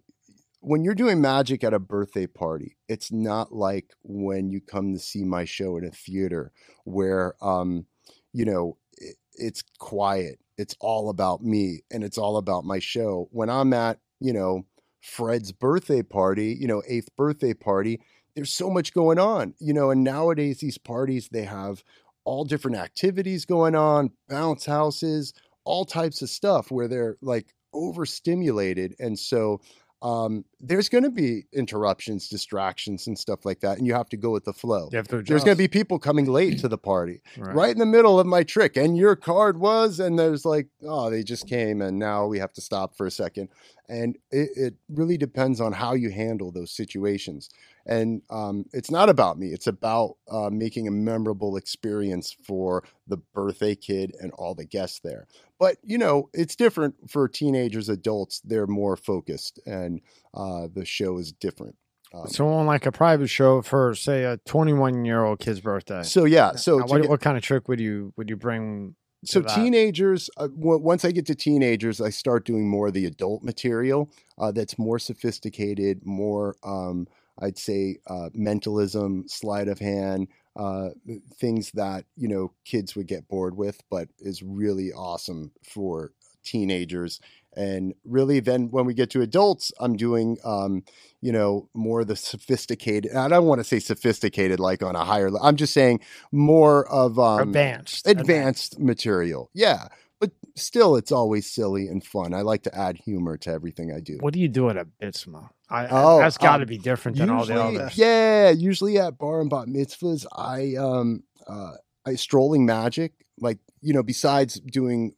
when 0.60 0.84
you're 0.84 0.94
doing 0.94 1.20
magic 1.20 1.64
at 1.64 1.74
a 1.74 1.78
birthday 1.78 2.26
party 2.26 2.76
it's 2.88 3.10
not 3.12 3.52
like 3.52 3.94
when 4.02 4.50
you 4.50 4.60
come 4.60 4.92
to 4.92 4.98
see 4.98 5.24
my 5.24 5.44
show 5.44 5.76
in 5.76 5.84
a 5.84 5.90
theater 5.90 6.52
where 6.84 7.34
um 7.42 7.86
you 8.32 8.44
know 8.44 8.76
it, 8.98 9.16
it's 9.34 9.62
quiet. 9.78 10.38
It's 10.58 10.76
all 10.80 11.08
about 11.08 11.42
me 11.42 11.82
and 11.90 12.04
it's 12.04 12.18
all 12.18 12.36
about 12.36 12.64
my 12.64 12.78
show. 12.78 13.28
When 13.32 13.50
i'm 13.50 13.72
at 13.72 13.98
you 14.20 14.32
know 14.32 14.66
Fred's 15.02 15.52
birthday 15.52 16.02
party, 16.02 16.56
you 16.58 16.66
know, 16.66 16.82
eighth 16.88 17.08
birthday 17.16 17.52
party, 17.52 18.00
there's 18.34 18.52
so 18.52 18.70
much 18.70 18.94
going 18.94 19.18
on, 19.18 19.54
you 19.58 19.74
know, 19.74 19.90
and 19.90 20.02
nowadays 20.04 20.60
these 20.60 20.78
parties, 20.78 21.28
they 21.30 21.42
have 21.42 21.82
all 22.24 22.44
different 22.44 22.76
activities 22.76 23.44
going 23.44 23.74
on, 23.74 24.10
bounce 24.28 24.64
houses, 24.64 25.34
all 25.64 25.84
types 25.84 26.22
of 26.22 26.30
stuff 26.30 26.70
where 26.70 26.88
they're 26.88 27.16
like 27.20 27.54
overstimulated. 27.74 28.94
And 28.98 29.18
so 29.18 29.60
um, 30.02 30.44
there's 30.60 30.88
going 30.88 31.04
to 31.04 31.10
be 31.10 31.44
interruptions, 31.52 32.28
distractions, 32.28 33.06
and 33.06 33.16
stuff 33.16 33.44
like 33.44 33.60
that, 33.60 33.78
and 33.78 33.86
you 33.86 33.94
have 33.94 34.08
to 34.08 34.16
go 34.16 34.30
with 34.30 34.44
the 34.44 34.52
flow. 34.52 34.88
there's 35.28 35.44
going 35.44 35.56
to 35.56 35.62
be 35.62 35.68
people 35.68 36.00
coming 36.00 36.26
late 36.26 36.58
to 36.58 36.68
the 36.68 36.76
party, 36.76 37.22
right. 37.38 37.54
right. 37.54 37.70
in 37.70 37.78
the 37.78 37.86
middle 37.86 38.18
of 38.18 38.26
my 38.26 38.42
trick, 38.42 38.76
and 38.76 38.96
your 38.96 39.14
card 39.14 39.58
was, 39.58 40.00
and 40.00 40.18
there's 40.18 40.44
like, 40.44 40.66
oh, 40.82 41.08
they 41.08 41.22
just 41.22 41.48
came, 41.48 41.80
and 41.80 42.00
now 42.00 42.26
we 42.26 42.40
have 42.40 42.52
to 42.54 42.60
stop 42.60 42.96
for 42.96 43.06
a 43.06 43.12
second, 43.12 43.48
and 43.88 44.18
it, 44.32 44.50
it 44.56 44.74
really 44.88 45.16
depends 45.16 45.60
on 45.60 45.72
how 45.72 45.94
you 45.94 46.10
handle 46.10 46.50
those 46.50 46.72
situations. 46.72 47.48
And 47.86 48.22
um, 48.30 48.66
it's 48.72 48.90
not 48.90 49.08
about 49.08 49.38
me; 49.38 49.48
it's 49.48 49.66
about 49.66 50.16
uh, 50.30 50.50
making 50.50 50.86
a 50.86 50.92
memorable 50.92 51.56
experience 51.56 52.34
for 52.44 52.84
the 53.06 53.16
birthday 53.16 53.74
kid 53.74 54.14
and 54.20 54.32
all 54.32 54.54
the 54.54 54.64
guests 54.64 55.00
there. 55.02 55.26
But 55.58 55.76
you 55.82 55.98
know, 55.98 56.28
it's 56.32 56.56
different 56.56 57.10
for 57.10 57.28
teenagers, 57.28 57.88
adults. 57.88 58.40
They're 58.44 58.66
more 58.66 58.96
focused, 58.96 59.60
and 59.66 60.00
uh, 60.34 60.68
the 60.72 60.84
show 60.84 61.18
is 61.18 61.32
different. 61.32 61.76
Um, 62.14 62.26
so 62.26 62.46
on 62.48 62.66
like 62.66 62.86
a 62.86 62.92
private 62.92 63.28
show 63.28 63.62
for 63.62 63.94
say 63.94 64.24
a 64.24 64.36
21 64.46 65.04
year 65.04 65.24
old 65.24 65.40
kid's 65.40 65.60
birthday. 65.60 66.02
So 66.02 66.24
yeah. 66.24 66.52
So 66.52 66.78
what, 66.78 67.02
get, 67.02 67.10
what, 67.10 67.20
kind 67.20 67.36
of 67.36 67.42
trick 67.42 67.68
would 67.68 67.80
you 67.80 68.12
would 68.16 68.28
you 68.28 68.36
bring? 68.36 68.94
So 69.24 69.40
teenagers, 69.40 70.28
uh, 70.36 70.48
w- 70.48 70.80
once 70.80 71.04
I 71.04 71.12
get 71.12 71.26
to 71.26 71.36
teenagers, 71.36 72.00
I 72.00 72.10
start 72.10 72.44
doing 72.44 72.68
more 72.68 72.88
of 72.88 72.92
the 72.92 73.06
adult 73.06 73.44
material 73.44 74.10
uh, 74.36 74.50
that's 74.50 74.80
more 74.80 74.98
sophisticated, 74.98 76.04
more 76.04 76.56
um, 76.64 77.06
I'd 77.40 77.58
say 77.58 77.98
uh, 78.06 78.30
mentalism, 78.34 79.24
sleight 79.28 79.68
of 79.68 79.78
hand, 79.78 80.28
uh, 80.56 80.90
things 81.34 81.70
that 81.72 82.04
you 82.16 82.28
know 82.28 82.52
kids 82.64 82.94
would 82.94 83.06
get 83.06 83.28
bored 83.28 83.56
with, 83.56 83.80
but 83.90 84.08
is 84.18 84.42
really 84.42 84.92
awesome 84.92 85.52
for 85.62 86.12
teenagers. 86.44 87.20
And 87.54 87.94
really, 88.04 88.40
then 88.40 88.70
when 88.70 88.86
we 88.86 88.94
get 88.94 89.10
to 89.10 89.20
adults, 89.20 89.72
I'm 89.78 89.94
doing, 89.94 90.38
um, 90.42 90.84
you 91.20 91.32
know, 91.32 91.68
more 91.74 92.00
of 92.00 92.06
the 92.06 92.16
sophisticated. 92.16 93.14
I 93.14 93.28
don't 93.28 93.44
want 93.44 93.60
to 93.60 93.64
say 93.64 93.78
sophisticated, 93.78 94.58
like 94.58 94.82
on 94.82 94.96
a 94.96 95.04
higher. 95.04 95.30
level. 95.30 95.46
I'm 95.46 95.56
just 95.56 95.74
saying 95.74 96.00
more 96.30 96.88
of 96.90 97.18
um, 97.18 97.40
advanced, 97.48 98.06
advanced 98.06 98.78
material. 98.78 99.50
Yeah, 99.52 99.88
but 100.18 100.30
still, 100.54 100.96
it's 100.96 101.12
always 101.12 101.50
silly 101.50 101.88
and 101.88 102.02
fun. 102.02 102.32
I 102.32 102.40
like 102.40 102.62
to 102.62 102.74
add 102.74 102.96
humor 102.96 103.36
to 103.38 103.50
everything 103.50 103.92
I 103.92 104.00
do. 104.00 104.16
What 104.20 104.32
do 104.32 104.40
you 104.40 104.48
do 104.48 104.70
at 104.70 104.76
a 104.76 104.86
Bitsma? 104.86 105.50
I, 105.72 105.88
oh, 105.90 106.18
that's 106.18 106.36
got 106.36 106.58
to 106.58 106.62
um, 106.64 106.68
be 106.68 106.78
different 106.78 107.16
than 107.16 107.30
usually, 107.30 107.58
all 107.58 107.72
the 107.72 107.78
others. 107.80 107.96
Yeah, 107.98 108.50
usually 108.50 108.98
at 108.98 109.18
bar 109.18 109.40
and 109.40 109.48
bat 109.48 109.66
mitzvahs, 109.66 110.26
I 110.36 110.76
um 110.76 111.24
uh 111.46 111.72
I 112.04 112.14
strolling 112.16 112.66
magic 112.66 113.12
like 113.40 113.58
you 113.80 113.94
know 113.94 114.02
besides 114.02 114.60
doing 114.60 115.14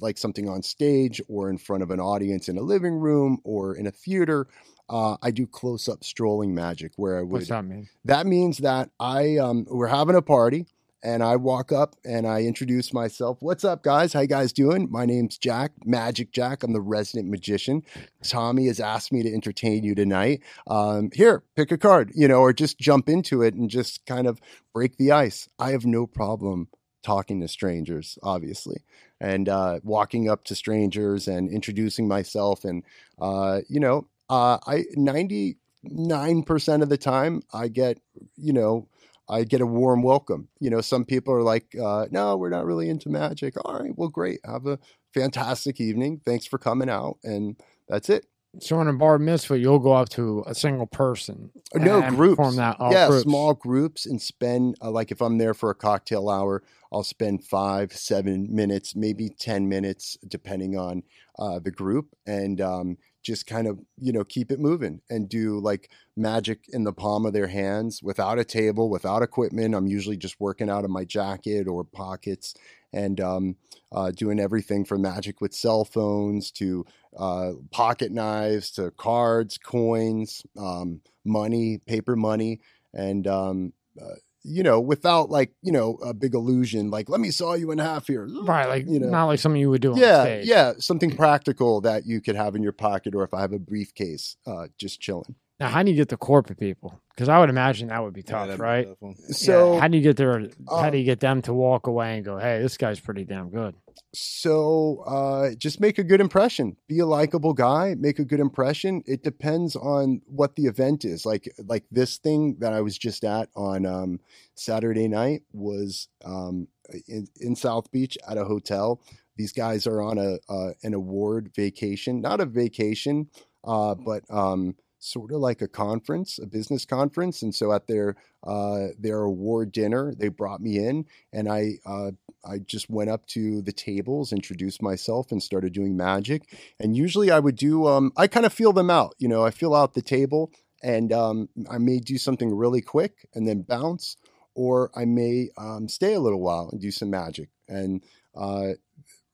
like 0.00 0.18
something 0.18 0.48
on 0.48 0.62
stage 0.62 1.22
or 1.28 1.48
in 1.48 1.58
front 1.58 1.82
of 1.82 1.90
an 1.90 2.00
audience 2.00 2.48
in 2.48 2.58
a 2.58 2.62
living 2.62 2.94
room 2.94 3.38
or 3.44 3.76
in 3.76 3.86
a 3.86 3.92
theater 3.92 4.48
uh, 4.88 5.16
I 5.22 5.30
do 5.30 5.46
close 5.46 5.88
up 5.88 6.04
strolling 6.04 6.54
magic 6.54 6.92
where 6.96 7.18
I 7.18 7.22
would. 7.22 7.32
What's 7.32 7.48
that 7.48 7.64
mean? 7.64 7.88
That 8.04 8.26
means 8.26 8.58
that 8.58 8.90
I 9.00 9.38
um, 9.38 9.66
we're 9.68 9.86
having 9.86 10.16
a 10.16 10.22
party 10.22 10.66
and 11.04 11.22
I 11.22 11.36
walk 11.36 11.70
up 11.70 11.96
and 12.04 12.26
I 12.26 12.42
introduce 12.42 12.92
myself. 12.92 13.36
What's 13.40 13.62
up, 13.62 13.82
guys? 13.82 14.14
How 14.14 14.20
you 14.20 14.26
guys 14.26 14.54
doing? 14.54 14.90
My 14.90 15.04
name's 15.04 15.36
Jack, 15.36 15.72
Magic 15.84 16.32
Jack. 16.32 16.62
I'm 16.62 16.72
the 16.72 16.80
resident 16.80 17.28
magician. 17.28 17.82
Tommy 18.22 18.66
has 18.68 18.80
asked 18.80 19.12
me 19.12 19.22
to 19.22 19.32
entertain 19.32 19.84
you 19.84 19.94
tonight. 19.94 20.40
Um, 20.66 21.10
here, 21.12 21.44
pick 21.56 21.70
a 21.70 21.76
card, 21.76 22.10
you 22.14 22.26
know, 22.26 22.40
or 22.40 22.54
just 22.54 22.78
jump 22.78 23.10
into 23.10 23.42
it 23.42 23.54
and 23.54 23.68
just 23.68 24.04
kind 24.06 24.26
of 24.26 24.40
break 24.72 24.96
the 24.96 25.12
ice. 25.12 25.46
I 25.58 25.72
have 25.72 25.84
no 25.84 26.06
problem 26.06 26.68
talking 27.02 27.38
to 27.42 27.48
strangers, 27.48 28.18
obviously, 28.22 28.82
and 29.20 29.46
uh, 29.46 29.80
walking 29.82 30.30
up 30.30 30.44
to 30.44 30.54
strangers 30.54 31.28
and 31.28 31.50
introducing 31.50 32.08
myself. 32.08 32.64
And 32.64 32.82
uh, 33.20 33.60
you 33.68 33.78
know, 33.78 34.08
uh, 34.30 34.56
I 34.66 34.84
ninety 34.94 35.58
nine 35.82 36.44
percent 36.44 36.82
of 36.82 36.88
the 36.88 36.96
time 36.96 37.42
I 37.52 37.68
get, 37.68 37.98
you 38.36 38.54
know 38.54 38.88
I 39.28 39.44
get 39.44 39.60
a 39.60 39.66
warm 39.66 40.02
welcome. 40.02 40.48
You 40.60 40.70
know, 40.70 40.80
some 40.80 41.04
people 41.04 41.34
are 41.34 41.42
like, 41.42 41.74
uh, 41.80 42.06
no, 42.10 42.36
we're 42.36 42.50
not 42.50 42.66
really 42.66 42.88
into 42.88 43.08
magic. 43.08 43.54
All 43.64 43.78
right, 43.80 43.92
well, 43.96 44.08
great. 44.08 44.40
Have 44.44 44.66
a 44.66 44.78
fantastic 45.12 45.80
evening. 45.80 46.20
Thanks 46.24 46.46
for 46.46 46.58
coming 46.58 46.88
out. 46.88 47.18
And 47.24 47.56
that's 47.88 48.10
it. 48.10 48.26
So 48.60 48.80
in 48.80 48.88
a 48.88 48.92
bar 48.92 49.18
mitzvah, 49.18 49.58
you'll 49.58 49.80
go 49.80 49.92
up 49.92 50.08
to 50.10 50.44
a 50.46 50.54
single 50.54 50.86
person. 50.86 51.50
No 51.74 52.08
groups. 52.08 52.36
Form 52.36 52.56
that 52.56 52.76
yeah, 52.90 53.08
groups. 53.08 53.24
small 53.24 53.54
groups, 53.54 54.06
and 54.06 54.22
spend 54.22 54.76
uh, 54.80 54.90
like 54.90 55.10
if 55.10 55.20
I'm 55.20 55.38
there 55.38 55.54
for 55.54 55.70
a 55.70 55.74
cocktail 55.74 56.28
hour, 56.28 56.62
I'll 56.92 57.02
spend 57.02 57.44
five, 57.44 57.92
seven 57.92 58.54
minutes, 58.54 58.94
maybe 58.94 59.28
ten 59.28 59.68
minutes, 59.68 60.16
depending 60.28 60.78
on 60.78 61.02
uh, 61.36 61.58
the 61.58 61.72
group, 61.72 62.14
and 62.26 62.60
um, 62.60 62.96
just 63.24 63.46
kind 63.46 63.66
of 63.66 63.80
you 63.98 64.12
know 64.12 64.22
keep 64.22 64.52
it 64.52 64.60
moving 64.60 65.00
and 65.10 65.28
do 65.28 65.58
like 65.58 65.90
magic 66.16 66.60
in 66.68 66.84
the 66.84 66.92
palm 66.92 67.26
of 67.26 67.32
their 67.32 67.48
hands 67.48 68.02
without 68.02 68.38
a 68.38 68.44
table 68.44 68.88
without 68.88 69.22
equipment. 69.22 69.74
I'm 69.74 69.88
usually 69.88 70.16
just 70.16 70.38
working 70.38 70.70
out 70.70 70.84
of 70.84 70.90
my 70.90 71.04
jacket 71.04 71.66
or 71.66 71.82
pockets 71.82 72.54
and 72.92 73.20
um, 73.20 73.56
uh, 73.90 74.12
doing 74.12 74.38
everything 74.38 74.84
from 74.84 75.02
magic 75.02 75.40
with 75.40 75.52
cell 75.52 75.84
phones 75.84 76.52
to 76.52 76.86
uh, 77.18 77.52
pocket 77.72 78.12
knives 78.12 78.70
to 78.72 78.92
cards 78.92 79.58
coins 79.58 80.42
um, 80.56 81.00
money 81.24 81.78
paper 81.78 82.14
money 82.14 82.60
and 82.92 83.26
um, 83.26 83.72
uh, 84.00 84.14
you 84.44 84.62
know, 84.62 84.78
without 84.80 85.30
like, 85.30 85.52
you 85.62 85.72
know, 85.72 85.96
a 86.04 86.12
big 86.14 86.34
illusion, 86.34 86.90
like, 86.90 87.08
let 87.08 87.20
me 87.20 87.30
saw 87.30 87.54
you 87.54 87.70
in 87.70 87.78
half 87.78 88.06
here. 88.06 88.28
Right. 88.42 88.68
Like, 88.68 88.86
you 88.86 89.00
know, 89.00 89.08
not 89.08 89.24
like 89.24 89.40
something 89.40 89.60
you 89.60 89.70
would 89.70 89.80
do. 89.80 89.94
Yeah. 89.96 90.40
Yeah. 90.42 90.74
Something 90.78 91.16
practical 91.16 91.80
that 91.80 92.06
you 92.06 92.20
could 92.20 92.36
have 92.36 92.54
in 92.54 92.62
your 92.62 92.72
pocket 92.72 93.14
or 93.14 93.24
if 93.24 93.32
I 93.32 93.40
have 93.40 93.52
a 93.52 93.58
briefcase, 93.58 94.36
uh, 94.46 94.68
just 94.78 95.00
chilling. 95.00 95.34
Now, 95.60 95.68
how 95.68 95.82
do 95.82 95.90
you 95.90 95.96
get 95.96 96.08
the 96.08 96.16
corporate 96.16 96.58
people? 96.58 97.00
Because 97.14 97.28
I 97.28 97.38
would 97.38 97.48
imagine 97.48 97.88
that 97.88 98.02
would 98.02 98.12
be 98.12 98.24
tough, 98.24 98.48
yeah, 98.48 98.56
right? 98.58 98.88
so, 99.28 99.74
yeah. 99.74 99.80
how 99.80 99.88
do 99.88 99.96
you 99.96 100.02
get 100.02 100.16
there? 100.16 100.48
How 100.68 100.90
do 100.90 100.98
you 100.98 101.04
get 101.04 101.20
them 101.20 101.42
to 101.42 101.54
walk 101.54 101.86
away 101.86 102.16
and 102.16 102.24
go, 102.24 102.38
"Hey, 102.38 102.60
this 102.60 102.76
guy's 102.76 102.98
pretty 102.98 103.24
damn 103.24 103.50
good"? 103.50 103.76
So, 104.12 105.02
uh, 105.06 105.54
just 105.56 105.80
make 105.80 105.98
a 105.98 106.04
good 106.04 106.20
impression. 106.20 106.76
Be 106.88 107.00
a 107.00 107.06
likable 107.06 107.52
guy. 107.52 107.94
Make 107.98 108.18
a 108.18 108.24
good 108.24 108.40
impression. 108.40 109.02
It 109.06 109.22
depends 109.24 109.74
on 109.76 110.22
what 110.26 110.56
the 110.56 110.66
event 110.66 111.04
is. 111.04 111.26
Like, 111.26 111.52
like 111.66 111.84
this 111.90 112.18
thing 112.18 112.56
that 112.60 112.72
I 112.72 112.80
was 112.80 112.96
just 112.96 113.24
at 113.24 113.48
on 113.56 113.86
um, 113.86 114.20
Saturday 114.54 115.08
night 115.08 115.42
was 115.52 116.08
um, 116.24 116.68
in, 117.08 117.26
in 117.40 117.56
South 117.56 117.90
Beach 117.90 118.16
at 118.28 118.38
a 118.38 118.44
hotel. 118.44 119.00
these 119.36 119.52
guys 119.52 119.86
are 119.86 120.00
on 120.00 120.18
a 120.18 120.38
uh, 120.48 120.72
an 120.82 120.94
award 120.94 121.50
vacation, 121.54 122.20
not 122.20 122.40
a 122.40 122.46
vacation, 122.46 123.28
uh, 123.64 123.94
but 123.94 124.22
um, 124.30 124.76
sort 124.98 125.32
of 125.32 125.38
like 125.38 125.60
a 125.60 125.68
conference, 125.68 126.38
a 126.38 126.46
business 126.46 126.84
conference. 126.84 127.42
And 127.42 127.54
so 127.54 127.72
at 127.72 127.86
their 127.86 128.16
uh, 128.46 128.88
their 128.98 129.20
award 129.20 129.72
dinner, 129.72 130.14
they 130.16 130.28
brought 130.28 130.60
me 130.60 130.78
in, 130.78 131.06
and 131.32 131.48
I 131.48 131.78
uh, 131.84 132.12
I 132.46 132.58
just 132.58 132.90
went 132.90 133.10
up 133.10 133.26
to 133.28 133.62
the 133.62 133.72
tables, 133.72 134.32
introduced 134.32 134.82
myself, 134.82 135.32
and 135.32 135.42
started 135.42 135.72
doing 135.72 135.96
magic. 135.96 136.54
And 136.78 136.96
usually 136.96 137.30
I 137.30 137.38
would 137.38 137.56
do 137.56 137.86
um, 137.86 138.12
I 138.16 138.26
kind 138.26 138.46
of 138.46 138.52
feel 138.52 138.72
them 138.72 138.90
out. 138.90 139.14
You 139.18 139.28
know, 139.28 139.44
I 139.44 139.50
feel 139.50 139.74
out 139.74 139.94
the 139.94 140.02
table, 140.02 140.52
and 140.82 141.12
um, 141.12 141.48
I 141.70 141.78
may 141.78 141.98
do 141.98 142.18
something 142.18 142.54
really 142.54 142.82
quick 142.82 143.26
and 143.34 143.48
then 143.48 143.62
bounce, 143.62 144.16
or 144.54 144.90
I 144.94 145.04
may 145.04 145.48
um, 145.56 145.88
stay 145.88 146.14
a 146.14 146.20
little 146.20 146.40
while 146.40 146.68
and 146.70 146.80
do 146.80 146.90
some 146.90 147.10
magic. 147.10 147.48
And 147.68 148.02
uh, 148.36 148.72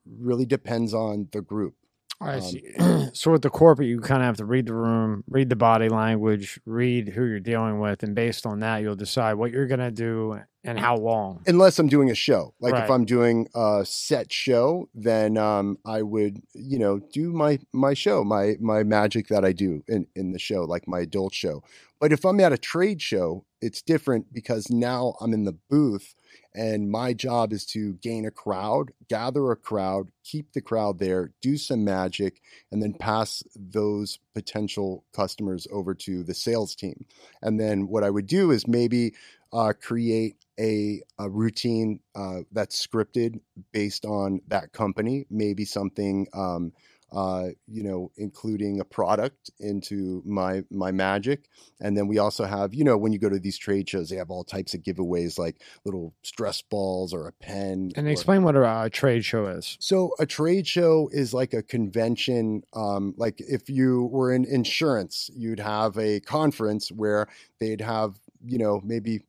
really 0.06 0.46
depends 0.46 0.94
on 0.94 1.28
the 1.32 1.42
group. 1.42 1.74
I 2.20 2.34
Um, 2.36 2.40
see. 2.42 2.62
so 3.14 3.30
with 3.32 3.42
the 3.42 3.50
corporate, 3.50 3.88
you 3.88 3.98
kind 4.00 4.20
of 4.22 4.26
have 4.26 4.36
to 4.38 4.44
read 4.44 4.66
the 4.66 4.74
room, 4.74 5.24
read 5.28 5.48
the 5.48 5.56
body 5.56 5.88
language, 5.88 6.60
read 6.66 7.08
who 7.10 7.24
you're 7.24 7.40
dealing 7.40 7.80
with, 7.80 8.02
and 8.02 8.14
based 8.14 8.44
on 8.46 8.60
that, 8.60 8.82
you'll 8.82 8.94
decide 8.96 9.34
what 9.34 9.50
you're 9.52 9.66
going 9.66 9.80
to 9.80 9.90
do 9.90 10.38
and 10.62 10.78
how 10.78 10.96
long. 10.96 11.40
unless 11.46 11.78
I'm 11.78 11.88
doing 11.88 12.10
a 12.10 12.14
show. 12.14 12.52
Like 12.60 12.74
if 12.84 12.90
I'm 12.90 13.06
doing 13.06 13.48
a 13.54 13.82
set 13.86 14.30
show, 14.30 14.90
then 14.94 15.38
um, 15.38 15.78
I 15.86 16.02
would, 16.02 16.42
you 16.54 16.78
know, 16.78 16.98
do 16.98 17.32
my 17.32 17.58
my 17.72 17.94
show, 17.94 18.22
my 18.24 18.56
my 18.60 18.82
magic 18.82 19.28
that 19.28 19.42
I 19.44 19.52
do 19.52 19.82
in 19.88 20.06
in 20.14 20.32
the 20.32 20.38
show, 20.38 20.64
like 20.64 20.86
my 20.86 21.00
adult 21.00 21.32
show. 21.32 21.62
But 21.98 22.12
if 22.12 22.26
I'm 22.26 22.40
at 22.40 22.52
a 22.52 22.58
trade 22.58 23.00
show, 23.00 23.46
it's 23.62 23.80
different 23.80 24.32
because 24.34 24.68
now 24.70 25.14
I'm 25.22 25.32
in 25.32 25.44
the 25.44 25.56
booth 25.70 26.14
and 26.54 26.90
my 26.90 27.12
job 27.12 27.52
is 27.52 27.64
to 27.66 27.94
gain 27.94 28.26
a 28.26 28.30
crowd, 28.30 28.92
gather 29.08 29.50
a 29.50 29.56
crowd, 29.56 30.10
keep 30.24 30.52
the 30.52 30.60
crowd 30.60 30.98
there, 30.98 31.32
do 31.40 31.56
some 31.56 31.84
magic, 31.84 32.40
and 32.72 32.82
then 32.82 32.92
pass 32.92 33.42
those 33.54 34.18
potential 34.34 35.04
customers 35.14 35.66
over 35.70 35.94
to 35.94 36.22
the 36.24 36.34
sales 36.34 36.74
team. 36.74 37.04
And 37.42 37.60
then 37.60 37.86
what 37.88 38.04
I 38.04 38.10
would 38.10 38.26
do 38.26 38.50
is 38.50 38.66
maybe 38.66 39.14
uh, 39.52 39.72
create 39.80 40.36
a, 40.58 41.02
a 41.18 41.28
routine 41.28 42.00
uh, 42.14 42.40
that's 42.52 42.86
scripted 42.86 43.40
based 43.72 44.04
on 44.04 44.40
that 44.48 44.72
company, 44.72 45.26
maybe 45.30 45.64
something, 45.64 46.26
um, 46.34 46.72
uh, 47.12 47.48
you 47.66 47.82
know, 47.82 48.10
including 48.16 48.80
a 48.80 48.84
product 48.84 49.50
into 49.58 50.22
my 50.24 50.62
my 50.70 50.92
magic. 50.92 51.48
And 51.80 51.96
then 51.96 52.06
we 52.06 52.18
also 52.18 52.44
have, 52.44 52.74
you 52.74 52.84
know, 52.84 52.96
when 52.96 53.12
you 53.12 53.18
go 53.18 53.28
to 53.28 53.38
these 53.38 53.58
trade 53.58 53.88
shows, 53.88 54.10
they 54.10 54.16
have 54.16 54.30
all 54.30 54.44
types 54.44 54.74
of 54.74 54.82
giveaways 54.82 55.38
like 55.38 55.60
little 55.84 56.14
stress 56.22 56.62
balls 56.62 57.12
or 57.12 57.28
a 57.28 57.32
pen. 57.32 57.92
And 57.96 58.06
or- 58.06 58.10
explain 58.10 58.42
what 58.42 58.56
a, 58.56 58.82
a 58.82 58.90
trade 58.90 59.24
show 59.24 59.46
is. 59.46 59.76
so 59.80 60.12
a 60.18 60.26
trade 60.26 60.66
show 60.66 61.08
is 61.12 61.34
like 61.34 61.52
a 61.52 61.62
convention. 61.62 62.62
Um, 62.74 63.14
like 63.16 63.40
if 63.40 63.68
you 63.68 64.04
were 64.12 64.32
in 64.32 64.44
insurance, 64.44 65.30
you'd 65.34 65.60
have 65.60 65.98
a 65.98 66.20
conference 66.20 66.90
where 66.92 67.26
they'd 67.58 67.80
have, 67.80 68.20
you 68.44 68.58
know, 68.58 68.80
maybe 68.84 69.20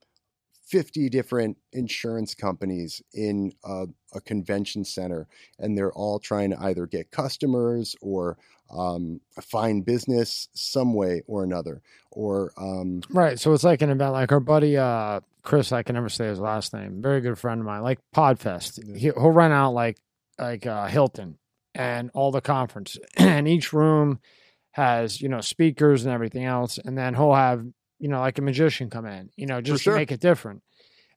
50 0.72 1.10
different 1.10 1.58
insurance 1.74 2.34
companies 2.34 3.02
in 3.14 3.52
a, 3.66 3.88
a 4.14 4.22
convention 4.22 4.86
center, 4.86 5.28
and 5.60 5.78
they're 5.78 5.92
all 5.92 6.18
trying 6.18 6.52
to 6.52 6.62
either 6.64 6.88
get 6.88 7.12
customers 7.12 7.94
or 8.02 8.38
um, 8.74 9.20
find 9.42 9.86
business 9.86 10.48
some 10.54 10.94
way 10.94 11.24
or 11.28 11.44
another. 11.44 11.82
Or 12.10 12.54
um, 12.58 13.02
Right. 13.10 13.38
So 13.38 13.52
it's 13.54 13.66
like 13.66 13.82
an 13.82 13.90
event, 13.90 14.14
like 14.14 14.32
our 14.32 14.40
buddy 14.40 14.78
uh, 14.78 15.20
Chris. 15.44 15.74
I 15.74 15.84
can 15.84 15.96
never 15.96 16.08
say 16.08 16.28
his 16.28 16.40
last 16.40 16.74
name. 16.74 17.02
Very 17.02 17.20
good 17.20 17.38
friend 17.38 17.60
of 17.60 17.68
mine. 17.68 17.84
Like 17.84 18.00
Podfest. 18.16 18.96
He, 18.96 19.10
he'll 19.10 19.32
run 19.32 19.52
out 19.52 19.74
like 19.74 19.98
like 20.40 20.66
uh, 20.66 20.88
Hilton 20.88 21.38
and 21.76 22.12
all 22.14 22.32
the 22.32 22.42
conference, 22.42 22.98
and 23.18 23.46
each 23.46 23.74
room 23.74 24.22
has 24.72 25.20
you 25.20 25.28
know 25.28 25.42
speakers 25.42 26.06
and 26.06 26.14
everything 26.14 26.46
else, 26.46 26.78
and 26.78 26.98
then 26.98 27.14
he'll 27.14 27.36
have 27.36 27.66
you 28.02 28.10
know 28.10 28.20
like 28.20 28.38
a 28.38 28.42
magician 28.42 28.90
come 28.90 29.06
in, 29.06 29.30
you 29.38 29.46
know, 29.46 29.62
just 29.62 29.84
sure. 29.84 29.94
to 29.94 30.00
make 30.00 30.12
it 30.12 30.20
different. 30.20 30.64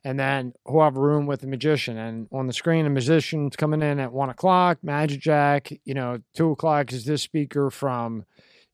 And 0.06 0.20
then 0.20 0.52
he'll 0.66 0.82
have 0.82 0.98
a 0.98 1.00
room 1.00 1.24
with 1.24 1.42
a 1.44 1.46
magician, 1.46 1.96
and 1.96 2.28
on 2.30 2.46
the 2.46 2.52
screen, 2.52 2.84
a 2.84 2.90
magician's 2.90 3.56
coming 3.56 3.82
in 3.82 3.98
at 3.98 4.12
one 4.12 4.28
o'clock. 4.28 4.78
Magic 4.82 5.20
Jack, 5.20 5.72
you 5.84 5.94
know, 5.94 6.20
two 6.34 6.50
o'clock 6.50 6.92
is 6.92 7.06
this 7.06 7.22
speaker 7.22 7.70
from 7.70 8.26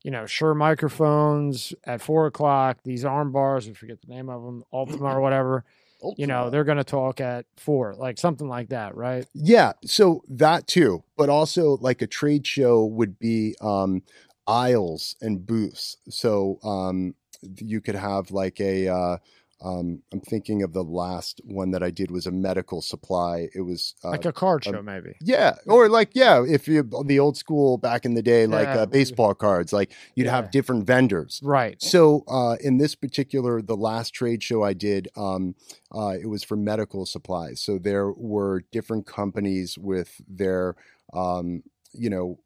you 0.02 0.10
know, 0.10 0.26
Shure 0.26 0.54
microphones 0.54 1.74
at 1.84 2.00
four 2.00 2.26
o'clock. 2.26 2.78
These 2.84 3.04
arm 3.04 3.32
bars, 3.32 3.68
I 3.68 3.72
forget 3.72 3.98
the 4.00 4.12
name 4.12 4.28
of 4.28 4.42
them, 4.42 4.64
Ultima 4.72 5.16
or 5.16 5.20
whatever. 5.20 5.64
You 6.16 6.26
know, 6.26 6.48
they're 6.48 6.64
going 6.64 6.78
to 6.78 6.82
talk 6.82 7.20
at 7.20 7.44
four, 7.58 7.94
like 7.94 8.16
something 8.16 8.48
like 8.48 8.70
that, 8.70 8.96
right? 8.96 9.26
Yeah, 9.34 9.74
so 9.84 10.22
that 10.30 10.66
too, 10.66 11.04
but 11.18 11.28
also 11.28 11.76
like 11.82 12.00
a 12.00 12.06
trade 12.06 12.46
show 12.46 12.86
would 12.86 13.18
be 13.18 13.54
um 13.60 14.02
aisles 14.46 15.14
and 15.20 15.46
booths. 15.46 15.98
So 16.08 16.58
um 16.64 17.16
you 17.58 17.80
could 17.80 17.94
have 17.96 18.30
like 18.30 18.60
a 18.60 18.88
uh 18.88 19.16
um 19.62 20.00
I'm 20.12 20.20
thinking 20.20 20.62
of 20.62 20.72
the 20.72 20.82
last 20.82 21.40
one 21.44 21.70
that 21.72 21.82
I 21.82 21.90
did 21.90 22.10
was 22.10 22.26
a 22.26 22.30
medical 22.30 22.80
supply. 22.80 23.48
It 23.54 23.60
was 23.60 23.94
uh, 24.02 24.10
Like 24.10 24.24
a 24.24 24.32
card 24.32 24.66
um, 24.66 24.72
show, 24.74 24.82
maybe. 24.82 25.16
yeah, 25.20 25.56
or 25.66 25.88
like 25.90 26.12
yeah, 26.14 26.42
if 26.46 26.66
you 26.66 26.82
the 27.04 27.18
old 27.18 27.36
school 27.36 27.76
back 27.76 28.06
in 28.06 28.14
the 28.14 28.22
day, 28.22 28.46
like 28.46 28.68
Yeah. 28.68 28.80
uh, 28.82 28.86
baseball 28.86 29.34
cards, 29.34 29.70
like 29.72 29.92
you'd 30.14 30.24
Yeah. 30.26 30.36
have 30.36 30.50
different 30.50 30.86
vendors. 30.86 31.40
Right. 31.44 31.76
So 31.82 32.24
uh, 32.26 32.56
in 32.62 32.78
this 32.78 32.94
particular, 32.94 33.60
the 33.60 33.76
last 33.76 34.14
trade 34.14 34.42
show 34.42 34.62
I 34.62 34.72
did, 34.72 35.08
um, 35.14 35.54
uh, 35.92 36.14
it 36.18 36.26
was 36.26 36.42
for 36.42 36.56
medical 36.56 37.04
supplies. 37.04 37.60
So 37.60 37.76
there 37.78 38.10
were 38.12 38.64
different 38.72 39.06
companies 39.06 39.76
with 39.76 40.22
their, 40.26 40.74
um, 41.12 41.62
you 41.92 42.08
know, 42.08 42.38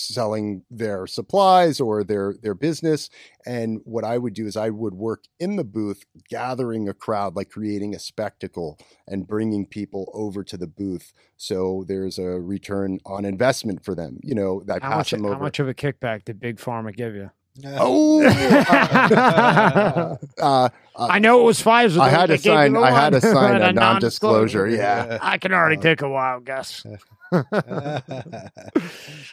selling 0.00 0.62
their 0.70 1.06
supplies 1.06 1.80
or 1.80 2.04
their 2.04 2.34
their 2.42 2.54
business. 2.54 3.10
And 3.46 3.80
what 3.84 4.04
I 4.04 4.18
would 4.18 4.34
do 4.34 4.46
is 4.46 4.56
I 4.56 4.70
would 4.70 4.94
work 4.94 5.24
in 5.38 5.56
the 5.56 5.64
booth, 5.64 6.04
gathering 6.28 6.88
a 6.88 6.94
crowd, 6.94 7.36
like 7.36 7.50
creating 7.50 7.94
a 7.94 7.98
spectacle 7.98 8.78
and 9.06 9.26
bringing 9.26 9.66
people 9.66 10.10
over 10.14 10.44
to 10.44 10.56
the 10.56 10.66
booth. 10.66 11.12
So 11.36 11.84
there's 11.86 12.18
a 12.18 12.40
return 12.40 12.98
on 13.06 13.24
investment 13.24 13.84
for 13.84 13.94
them. 13.94 14.18
You 14.22 14.34
know, 14.34 14.62
that 14.66 14.82
How 14.82 14.96
much, 14.96 15.10
how 15.10 15.38
much 15.38 15.58
of 15.60 15.68
a 15.68 15.74
kickback 15.74 16.24
did 16.24 16.40
Big 16.40 16.58
Pharma 16.58 16.94
give 16.94 17.14
you? 17.14 17.30
Oh, 17.80 18.24
uh, 18.24 20.16
uh, 20.40 20.68
I 20.96 21.18
know 21.18 21.40
it 21.40 21.44
was 21.44 21.60
Pfizer. 21.62 21.98
I 22.00 22.08
had 22.08 22.26
to 22.26 22.38
sign. 22.38 22.76
I 22.76 22.90
had 22.90 23.10
to 23.10 23.20
sign 23.20 23.56
a 23.62 23.72
non-disclosure. 23.72 24.66
non-disclosure. 24.66 24.68
Yeah. 24.68 25.18
I 25.20 25.38
can 25.38 25.52
already 25.52 25.76
Uh, 25.76 25.82
take 25.82 26.02
a 26.02 26.08
wild 26.08 26.44
guess. 26.44 26.84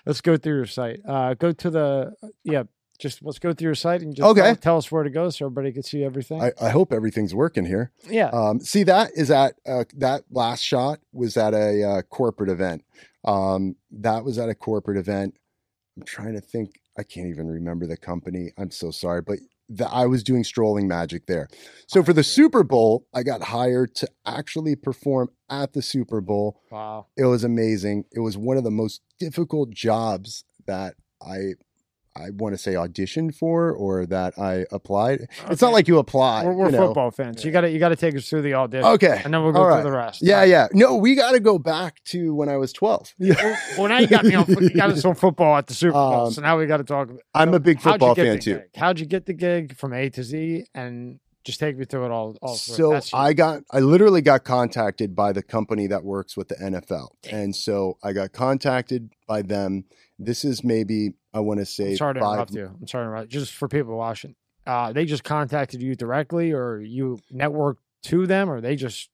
let's 0.05 0.21
go 0.21 0.37
through 0.37 0.55
your 0.57 0.65
site. 0.65 0.99
Uh, 1.07 1.33
go 1.33 1.51
to 1.51 1.69
the 1.69 2.13
yeah. 2.43 2.63
Just 2.97 3.21
let's 3.23 3.39
go 3.39 3.51
through 3.53 3.65
your 3.65 3.75
site 3.75 4.01
and 4.01 4.15
just 4.15 4.25
Okay. 4.25 4.41
tell, 4.41 4.55
tell 4.55 4.77
us 4.77 4.89
where 4.89 5.03
to 5.03 5.09
go 5.09 5.29
so 5.29 5.45
everybody 5.47 5.73
can 5.73 5.83
see 5.83 6.01
everything. 6.05 6.41
I, 6.41 6.53
I 6.61 6.69
hope 6.69 6.93
everything's 6.93 7.35
working 7.35 7.65
here. 7.65 7.91
yeah. 8.09 8.29
Um, 8.29 8.61
see 8.61 8.83
that 8.83 9.11
is 9.15 9.29
at 9.29 9.55
uh, 9.67 9.83
that 9.97 10.23
last 10.31 10.61
shot 10.61 10.99
was 11.11 11.35
at 11.35 11.53
a 11.53 11.83
uh, 11.83 12.01
corporate 12.03 12.49
event. 12.49 12.85
Um, 13.25 13.75
that 13.91 14.23
was 14.23 14.37
at 14.37 14.47
a 14.47 14.55
corporate 14.55 14.97
event. 14.97 15.35
I'm 15.97 16.03
trying 16.03 16.35
to 16.35 16.41
think. 16.41 16.79
I 16.97 17.03
can't 17.03 17.27
even 17.27 17.47
remember 17.47 17.87
the 17.87 17.97
company. 17.97 18.51
I'm 18.57 18.71
so 18.71 18.91
sorry, 18.91 19.21
but 19.21 19.39
the, 19.67 19.87
I 19.89 20.05
was 20.05 20.23
doing 20.23 20.43
strolling 20.43 20.87
magic 20.87 21.25
there. 21.25 21.47
So 21.87 22.03
for 22.03 22.13
the 22.13 22.23
Super 22.23 22.63
Bowl, 22.63 23.07
I 23.13 23.23
got 23.23 23.43
hired 23.43 23.95
to 23.95 24.07
actually 24.25 24.75
perform 24.75 25.29
at 25.49 25.73
the 25.73 25.81
Super 25.81 26.21
Bowl. 26.21 26.61
wow. 26.71 27.07
It 27.17 27.25
was 27.25 27.43
amazing. 27.43 28.05
It 28.11 28.19
was 28.19 28.37
one 28.37 28.57
of 28.57 28.63
the 28.63 28.71
most 28.71 29.01
difficult 29.19 29.71
jobs 29.71 30.43
that 30.67 30.95
I 31.21 31.53
I 32.15 32.29
want 32.31 32.53
to 32.53 32.57
say 32.57 32.73
auditioned 32.73 33.35
for 33.35 33.71
or 33.71 34.05
that 34.05 34.39
I 34.39 34.65
applied. 34.71 35.27
It's 35.49 35.61
not 35.61 35.73
like 35.73 35.87
you 35.87 35.97
apply. 35.97 36.45
we're, 36.45 36.53
we're 36.53 36.65
you 36.67 36.71
know. 36.71 36.87
football 36.87 37.11
fans. 37.11 37.43
You 37.43 37.51
got 37.51 37.61
to 37.61 37.69
you 37.69 37.77
got 37.79 37.89
to 37.89 37.95
take 37.95 38.15
us 38.15 38.29
through 38.29 38.43
the 38.43 38.53
audition, 38.53 38.85
Okay. 38.85 39.21
and 39.23 39.33
then 39.33 39.43
we'll 39.43 39.51
go 39.51 39.63
All 39.63 39.73
through 39.73 39.83
the 39.89 39.97
rest. 39.97 40.21
Yeah, 40.21 40.39
right. 40.39 40.49
yeah. 40.49 40.67
No, 40.73 40.95
we 40.95 41.15
got 41.15 41.31
to 41.31 41.39
go 41.39 41.59
back 41.59 42.01
to 42.05 42.33
when 42.33 42.47
I 42.49 42.57
was 42.57 42.71
12. 42.73 43.13
Well, 43.19 43.57
well, 43.77 43.87
now 43.89 43.97
you 43.99 44.07
got 44.07 44.23
me 44.25 44.35
on. 44.35 44.45
You 44.47 44.69
got 44.69 44.91
us 44.91 45.03
on 45.03 45.15
football 45.15 45.57
at 45.57 45.67
the 45.67 45.73
Super 45.73 45.93
Bowl, 45.93 46.27
Um, 46.27 46.31
so 46.31 46.41
now 46.41 46.57
we 46.57 46.65
got 46.67 46.77
to 46.77 46.83
talk. 46.83 47.09
I'm 47.33 47.53
a 47.53 47.59
big 47.59 47.81
football 47.81 48.15
fan 48.15 48.39
too. 48.39 48.55
gig? 48.55 48.63
How'd 48.75 48.99
you 48.99 49.05
get 49.05 49.25
the 49.25 49.33
gig 49.33 49.75
from 49.75 49.93
A 49.93 50.09
to 50.11 50.23
Z, 50.23 50.65
and 50.73 51.19
just 51.43 51.59
take 51.59 51.77
me 51.77 51.85
through 51.85 52.05
it 52.05 52.11
all. 52.11 52.35
all. 52.41 52.55
So 52.55 52.99
I 53.13 53.33
got, 53.33 53.61
I 53.71 53.79
literally 53.79 54.21
got 54.21 54.43
contacted 54.45 55.15
by 55.15 55.31
the 55.31 55.43
company 55.43 55.85
that 55.87 56.03
works 56.03 56.35
with 56.35 56.47
the 56.47 56.55
NFL, 56.55 57.09
and 57.29 57.55
so 57.55 57.97
I 58.03 58.13
got 58.13 58.31
contacted 58.31 59.11
by 59.27 59.41
them. 59.41 59.83
This 60.17 60.45
is 60.45 60.63
maybe 60.63 61.11
I 61.35 61.41
want 61.41 61.59
to 61.59 61.65
say 61.65 61.91
I'm 61.91 61.97
sorry 61.97 62.13
to 62.13 62.19
five. 62.21 62.33
interrupt 62.33 62.53
you. 62.53 62.65
I'm 62.81 62.87
sorry 62.87 63.03
to 63.03 63.09
interrupt. 63.09 63.29
Just 63.29 63.53
for 63.53 63.67
people 63.67 63.97
watching, 63.97 64.35
uh, 64.65 64.93
they 64.93 65.05
just 65.05 65.23
contacted 65.25 65.81
you 65.81 65.95
directly, 65.95 66.53
or 66.53 66.79
you 66.79 67.19
networked 67.31 67.79
to 68.03 68.25
them, 68.25 68.49
or 68.49 68.61
they 68.61 68.75
just 68.75 69.09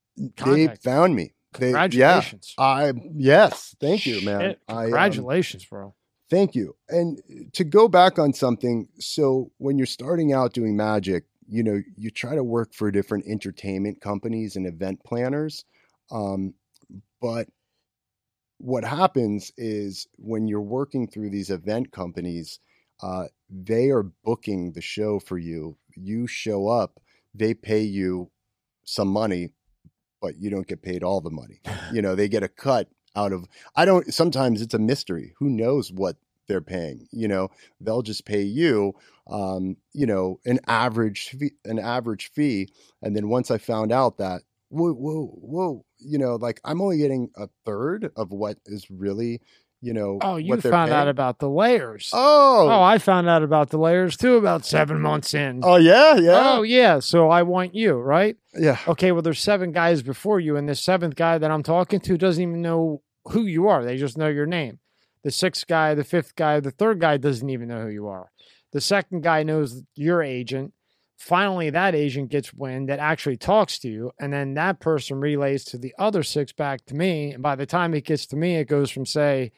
They 0.45 0.67
found 0.83 1.15
me. 1.15 1.33
They, 1.57 1.71
yeah, 1.71 1.87
Congratulations! 1.89 2.53
I 2.57 2.93
yes, 3.13 3.75
thank 3.81 4.05
you, 4.05 4.21
man. 4.23 4.41
Shit, 4.41 4.59
I, 4.69 4.73
um, 4.73 4.81
Congratulations, 4.83 5.65
bro. 5.65 5.95
Thank 6.29 6.55
you. 6.55 6.77
And 6.87 7.19
to 7.53 7.65
go 7.65 7.89
back 7.89 8.17
on 8.17 8.31
something, 8.31 8.87
so 8.99 9.51
when 9.57 9.77
you're 9.77 9.85
starting 9.85 10.31
out 10.31 10.53
doing 10.53 10.77
magic, 10.77 11.25
you 11.45 11.61
know, 11.61 11.81
you 11.97 12.09
try 12.09 12.35
to 12.35 12.43
work 12.43 12.73
for 12.73 12.89
different 12.89 13.25
entertainment 13.27 13.99
companies 13.99 14.55
and 14.55 14.65
event 14.65 15.03
planners. 15.03 15.65
Um, 16.09 16.53
but 17.19 17.49
what 18.61 18.83
happens 18.83 19.51
is 19.57 20.07
when 20.17 20.47
you're 20.47 20.61
working 20.61 21.07
through 21.07 21.31
these 21.31 21.49
event 21.49 21.91
companies, 21.91 22.59
uh, 23.01 23.25
they 23.49 23.89
are 23.89 24.03
booking 24.23 24.73
the 24.73 24.81
show 24.81 25.19
for 25.19 25.39
you. 25.39 25.77
You 25.95 26.27
show 26.27 26.67
up, 26.67 26.99
they 27.33 27.55
pay 27.55 27.81
you 27.81 28.29
some 28.85 29.07
money, 29.07 29.49
but 30.21 30.37
you 30.37 30.51
don't 30.51 30.67
get 30.67 30.83
paid 30.83 31.03
all 31.03 31.21
the 31.21 31.31
money. 31.31 31.59
you 31.91 32.03
know, 32.03 32.13
they 32.13 32.27
get 32.27 32.43
a 32.43 32.47
cut 32.47 32.87
out 33.15 33.33
of. 33.33 33.47
I 33.75 33.85
don't. 33.85 34.13
Sometimes 34.13 34.61
it's 34.61 34.75
a 34.75 34.79
mystery. 34.79 35.33
Who 35.39 35.49
knows 35.49 35.91
what 35.91 36.17
they're 36.47 36.61
paying? 36.61 37.07
You 37.11 37.27
know, 37.27 37.49
they'll 37.79 38.03
just 38.03 38.25
pay 38.25 38.43
you, 38.43 38.93
um, 39.27 39.77
you 39.91 40.05
know, 40.05 40.39
an 40.45 40.59
average 40.67 41.29
fee, 41.29 41.53
an 41.65 41.79
average 41.79 42.29
fee, 42.31 42.69
and 43.01 43.15
then 43.15 43.27
once 43.27 43.49
I 43.49 43.57
found 43.57 43.91
out 43.91 44.17
that 44.19 44.43
whoa, 44.71 44.93
whoa, 44.93 45.25
whoa, 45.41 45.85
you 45.99 46.17
know, 46.17 46.35
like 46.35 46.59
I'm 46.65 46.81
only 46.81 46.97
getting 46.97 47.29
a 47.37 47.47
third 47.65 48.11
of 48.15 48.31
what 48.31 48.57
is 48.65 48.89
really, 48.89 49.41
you 49.81 49.93
know. 49.93 50.17
Oh, 50.21 50.37
you 50.37 50.59
found 50.61 50.91
out 50.91 51.07
about 51.07 51.39
the 51.39 51.49
layers. 51.49 52.09
Oh, 52.13 52.67
Oh, 52.69 52.81
I 52.81 52.97
found 52.97 53.27
out 53.29 53.43
about 53.43 53.69
the 53.69 53.77
layers 53.77 54.17
too 54.17 54.35
about 54.35 54.65
seven 54.65 54.99
months 55.01 55.33
in. 55.33 55.61
oh 55.63 55.75
yeah, 55.77 56.15
yeah, 56.15 56.53
Oh, 56.57 56.61
yeah. 56.63 56.99
So 56.99 57.29
I 57.29 57.43
want 57.43 57.75
you, 57.75 57.93
right? 57.93 58.37
yeah. 58.55 58.77
Okay, 58.87 59.11
well, 59.11 59.21
there's 59.21 59.39
seven 59.39 59.71
guys 59.71 60.01
before 60.01 60.39
you, 60.39 60.57
and 60.57 60.67
the 60.67 60.75
seventh 60.75 61.15
guy 61.15 61.37
that 61.37 61.51
I'm 61.51 61.63
talking 61.63 61.99
to 62.01 62.17
doesn't 62.17 62.41
even 62.41 62.61
know 62.61 63.01
who 63.25 63.45
you 63.45 63.67
are. 63.67 63.83
They 63.83 63.97
just 63.97 64.17
know 64.17 64.27
your 64.27 64.45
name. 64.47 64.79
The 65.23 65.31
sixth 65.31 65.67
guy, 65.67 65.93
the 65.93 66.03
fifth 66.03 66.35
guy, 66.35 66.59
the 66.59 66.71
third 66.71 66.99
guy 66.99 67.17
doesn't 67.17 67.47
even 67.49 67.67
know 67.67 67.81
who 67.83 67.89
you 67.89 68.07
are. 68.07 68.31
The 68.73 68.81
second 68.81 69.21
guy 69.21 69.43
knows 69.43 69.83
your 69.95 70.23
agent. 70.23 70.73
Finally, 71.21 71.69
that 71.69 71.93
agent 71.93 72.29
gets 72.29 72.51
wind 72.51 72.89
that 72.89 72.97
actually 72.97 73.37
talks 73.37 73.77
to 73.77 73.87
you, 73.87 74.11
and 74.19 74.33
then 74.33 74.55
that 74.55 74.79
person 74.79 75.19
relays 75.19 75.63
to 75.63 75.77
the 75.77 75.93
other 75.99 76.23
six 76.23 76.51
back 76.51 76.83
to 76.87 76.95
me. 76.95 77.31
And 77.31 77.43
by 77.43 77.55
the 77.55 77.67
time 77.67 77.93
it 77.93 78.05
gets 78.05 78.25
to 78.27 78.35
me, 78.35 78.55
it 78.55 78.65
goes 78.65 78.89
from 78.89 79.05
say 79.05 79.51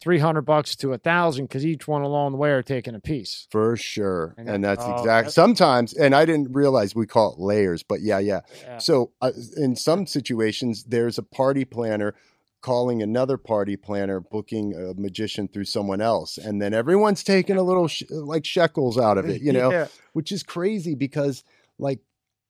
three 0.00 0.20
hundred 0.20 0.42
bucks 0.42 0.76
to 0.76 0.92
a 0.92 0.98
thousand 0.98 1.46
because 1.46 1.66
each 1.66 1.88
one 1.88 2.02
along 2.02 2.30
the 2.30 2.38
way 2.38 2.50
are 2.50 2.62
taking 2.62 2.94
a 2.94 3.00
piece. 3.00 3.48
For 3.50 3.76
sure. 3.76 4.36
And 4.38 4.48
And, 4.48 4.62
that's 4.62 4.84
oh, 4.84 4.92
exact. 4.94 5.26
that- 5.26 5.32
Sometimes, 5.32 5.92
and 5.92 6.14
I 6.14 6.24
didn't 6.24 6.52
realize 6.52 6.94
we 6.94 7.04
call 7.08 7.32
it 7.32 7.40
layers, 7.40 7.82
but 7.82 8.00
yeah, 8.00 8.20
yeah. 8.20 8.42
Yeah. 8.62 8.78
So 8.78 9.10
uh, 9.20 9.32
in 9.56 9.74
some 9.74 10.06
situations, 10.06 10.84
there's 10.84 11.18
a 11.18 11.24
party 11.24 11.64
planner 11.64 12.14
calling 12.60 13.02
another 13.02 13.36
party 13.36 13.76
planner, 13.76 14.20
booking 14.20 14.74
a 14.74 14.94
magician 15.00 15.48
through 15.48 15.64
someone 15.64 16.00
else, 16.00 16.38
and 16.38 16.60
then 16.60 16.74
everyone's 16.74 17.22
taking 17.22 17.56
a 17.56 17.62
little 17.62 17.88
sh- 17.88 18.02
like 18.10 18.44
shekels 18.44 18.98
out 18.98 19.18
of 19.18 19.28
it, 19.28 19.40
you 19.46 19.52
know, 19.52 19.70
Yeah. 19.70 19.86
which 20.12 20.32
is 20.32 20.42
crazy 20.42 20.94
because 20.94 21.44
like 21.78 22.00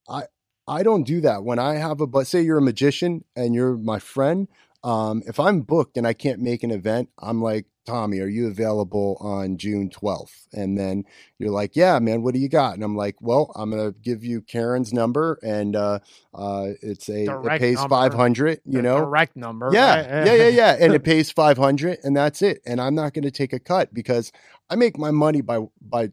I 0.09 0.25
I 0.67 0.83
don't 0.83 1.05
do 1.05 1.21
that 1.23 1.45
when 1.45 1.59
I 1.59 1.75
have 1.75 2.01
a 2.01 2.07
but 2.07 2.27
say 2.27 2.43
you're 2.43 2.59
a 2.59 2.63
magician 2.63 3.25
and 3.37 3.55
you're 3.55 3.77
my 3.77 3.99
friend. 3.99 4.49
Um, 4.85 5.23
if 5.27 5.41
I'm 5.41 5.63
booked 5.63 5.97
and 5.97 6.07
I 6.07 6.13
can't 6.13 6.41
make 6.41 6.63
an 6.63 6.71
event, 6.71 7.09
I'm 7.19 7.43
like, 7.43 7.67
Tommy, 7.85 8.21
are 8.21 8.29
you 8.29 8.49
available 8.49 9.17
on 9.19 9.57
June 9.57 9.89
12th? 9.89 10.47
And 10.53 10.77
then 10.79 11.05
you're 11.39 11.51
like, 11.51 11.75
yeah, 11.75 11.99
man, 11.99 12.23
what 12.23 12.35
do 12.35 12.41
you 12.41 12.49
got? 12.49 12.75
And 12.75 12.85
I'm 12.85 12.95
like, 12.95 13.17
well, 13.21 13.51
I'm 13.57 13.71
going 13.71 13.93
to 13.93 13.99
give 13.99 14.23
you 14.23 14.43
Karen's 14.43 14.93
number 14.93 15.39
and 15.43 15.75
uh, 15.75 16.01
uh, 16.35 16.67
it's 16.83 17.09
a, 17.09 17.25
it 17.25 17.59
pays 17.59 17.79
number. 17.79 17.89
500, 17.97 18.61
you 18.67 18.77
The 18.77 18.83
know? 18.83 18.99
direct 18.99 19.37
number. 19.37 19.71
Yeah, 19.73 19.97
right? 19.97 20.27
yeah, 20.27 20.35
yeah, 20.35 20.49
yeah. 20.49 20.77
And 20.79 20.93
it 20.95 21.03
pays 21.05 21.31
500 21.31 21.99
and 22.05 22.15
that's 22.15 22.43
it. 22.43 22.61
And 22.67 22.79
I'm 22.81 22.95
not 22.95 23.15
going 23.15 23.25
to 23.25 23.31
take 23.31 23.55
a 23.55 23.59
cut 23.59 23.95
because 23.95 24.31
I 24.69 24.77
make 24.77 24.99
my 24.99 25.11
money 25.11 25.41
by, 25.41 25.61
by 25.81 26.11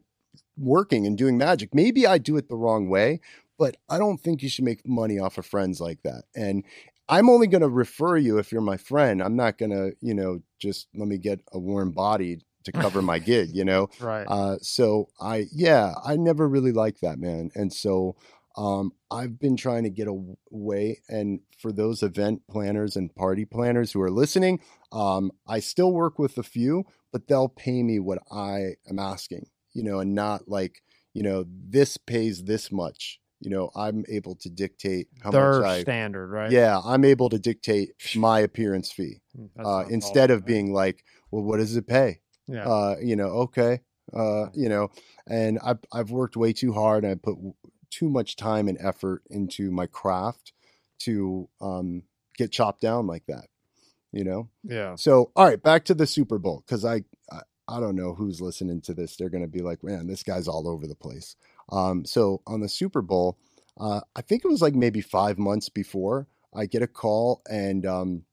working 0.57 1.05
and 1.05 1.17
doing 1.17 1.37
magic. 1.37 1.75
Maybe 1.75 2.07
I 2.07 2.17
do 2.17 2.37
it 2.37 2.47
the 2.47 2.55
wrong 2.55 2.87
way, 2.89 3.19
but 3.57 3.75
I 3.89 3.97
don't 3.97 4.17
think 4.17 4.41
you 4.41 4.47
should 4.49 4.65
make 4.65 4.87
money 4.87 5.19
off 5.19 5.37
of 5.37 5.45
friends 5.45 5.81
like 5.81 6.03
that. 6.03 6.23
And 6.35 6.63
I'm 7.07 7.29
only 7.29 7.47
going 7.47 7.61
to 7.61 7.69
refer 7.69 8.17
you 8.17 8.37
if 8.37 8.51
you're 8.51 8.61
my 8.61 8.77
friend. 8.77 9.21
I'm 9.21 9.35
not 9.35 9.57
going 9.57 9.71
to, 9.71 9.93
you 10.01 10.13
know, 10.13 10.39
just 10.59 10.87
let 10.95 11.07
me 11.07 11.17
get 11.17 11.39
a 11.51 11.59
warm 11.59 11.91
body 11.91 12.39
to 12.63 12.71
cover 12.71 13.01
my 13.01 13.19
gig, 13.19 13.49
you 13.53 13.63
know? 13.63 13.89
right. 13.99 14.25
Uh, 14.27 14.57
so 14.61 15.09
I, 15.21 15.45
yeah, 15.51 15.93
I 16.03 16.15
never 16.15 16.47
really 16.49 16.71
liked 16.71 17.01
that, 17.01 17.19
man. 17.19 17.51
And 17.55 17.71
so 17.71 18.15
um, 18.57 18.93
I've 19.11 19.39
been 19.39 19.57
trying 19.57 19.83
to 19.83 19.89
get 19.89 20.07
away. 20.07 21.01
And 21.07 21.41
for 21.59 21.71
those 21.71 22.01
event 22.01 22.41
planners 22.49 22.95
and 22.95 23.13
party 23.15 23.45
planners 23.45 23.91
who 23.91 24.01
are 24.01 24.11
listening, 24.11 24.61
um, 24.91 25.31
I 25.47 25.59
still 25.59 25.91
work 25.91 26.17
with 26.17 26.37
a 26.37 26.43
few, 26.43 26.85
but 27.11 27.27
they'll 27.27 27.49
pay 27.49 27.83
me 27.83 27.99
what 27.99 28.19
I 28.31 28.75
am 28.89 28.97
asking, 28.97 29.47
you 29.73 29.83
know, 29.83 29.99
and 29.99 30.15
not 30.15 30.47
like, 30.47 30.81
you 31.13 31.21
know, 31.21 31.45
this 31.47 31.97
pays 31.97 32.43
this 32.43 32.71
much. 32.71 33.19
You 33.45 33.51
know, 33.51 33.69
I'm 33.75 34.03
able 34.09 34.35
to 34.37 34.49
dictate 34.49 35.07
how 35.23 35.31
Their 35.31 35.61
much 35.61 35.69
I. 35.69 35.81
standard, 35.81 36.27
right? 36.29 36.51
Yeah, 36.51 36.79
I'm 36.83 37.05
able 37.05 37.29
to 37.29 37.39
dictate 37.39 37.91
my 38.15 38.39
appearance 38.39 38.91
fee 38.91 39.21
Mm, 39.37 39.49
uh, 39.63 39.85
instead 39.89 40.31
of 40.31 40.45
being 40.45 40.71
like, 40.71 41.03
well, 41.31 41.43
what 41.43 41.57
does 41.57 41.75
it 41.75 41.87
pay? 41.87 42.19
Yeah. 42.47 42.67
uh, 42.67 42.95
you 43.01 43.15
know, 43.15 43.27
okay, 43.27 43.81
uh, 44.13 44.47
you 44.53 44.69
know, 44.69 44.89
and 45.27 45.59
I've 45.63 45.79
I've 45.91 46.11
worked 46.11 46.37
way 46.37 46.53
too 46.53 46.73
hard 46.73 47.03
and 47.03 47.11
I 47.11 47.15
put 47.15 47.37
too 47.89 48.09
much 48.09 48.35
time 48.35 48.67
and 48.67 48.77
effort 48.79 49.23
into 49.29 49.71
my 49.71 49.87
craft 49.87 50.53
to 50.99 51.49
um, 51.61 52.03
get 52.37 52.51
chopped 52.51 52.81
down 52.81 53.07
like 53.07 53.25
that, 53.27 53.47
you 54.11 54.23
know. 54.23 54.49
yeah. 54.63 54.95
So, 54.95 55.31
all 55.35 55.45
right, 55.45 55.61
back 55.61 55.85
to 55.85 55.93
the 55.93 56.07
Super 56.07 56.37
Bowl 56.37 56.63
because 56.65 56.85
I, 56.85 57.03
I 57.31 57.41
I 57.67 57.79
don't 57.79 57.95
know 57.95 58.13
who's 58.13 58.41
listening 58.41 58.81
to 58.81 58.93
this. 58.93 59.15
They're 59.15 59.29
going 59.29 59.43
to 59.43 59.49
be 59.49 59.61
like, 59.61 59.83
man, 59.83 60.07
this 60.07 60.23
guy's 60.23 60.47
all 60.47 60.67
over 60.67 60.85
the 60.87 60.95
place. 60.95 61.35
Um, 61.71 62.05
so 62.05 62.41
on 62.47 62.61
the 62.61 62.69
Super 62.69 63.01
Bowl, 63.01 63.37
uh, 63.79 64.01
I 64.15 64.21
think 64.21 64.45
it 64.45 64.47
was 64.47 64.61
like 64.61 64.75
maybe 64.75 65.01
five 65.01 65.37
months 65.37 65.69
before 65.69 66.27
I 66.53 66.65
get 66.65 66.81
a 66.81 66.87
call 66.87 67.41
and 67.49 67.85
um, 67.85 68.23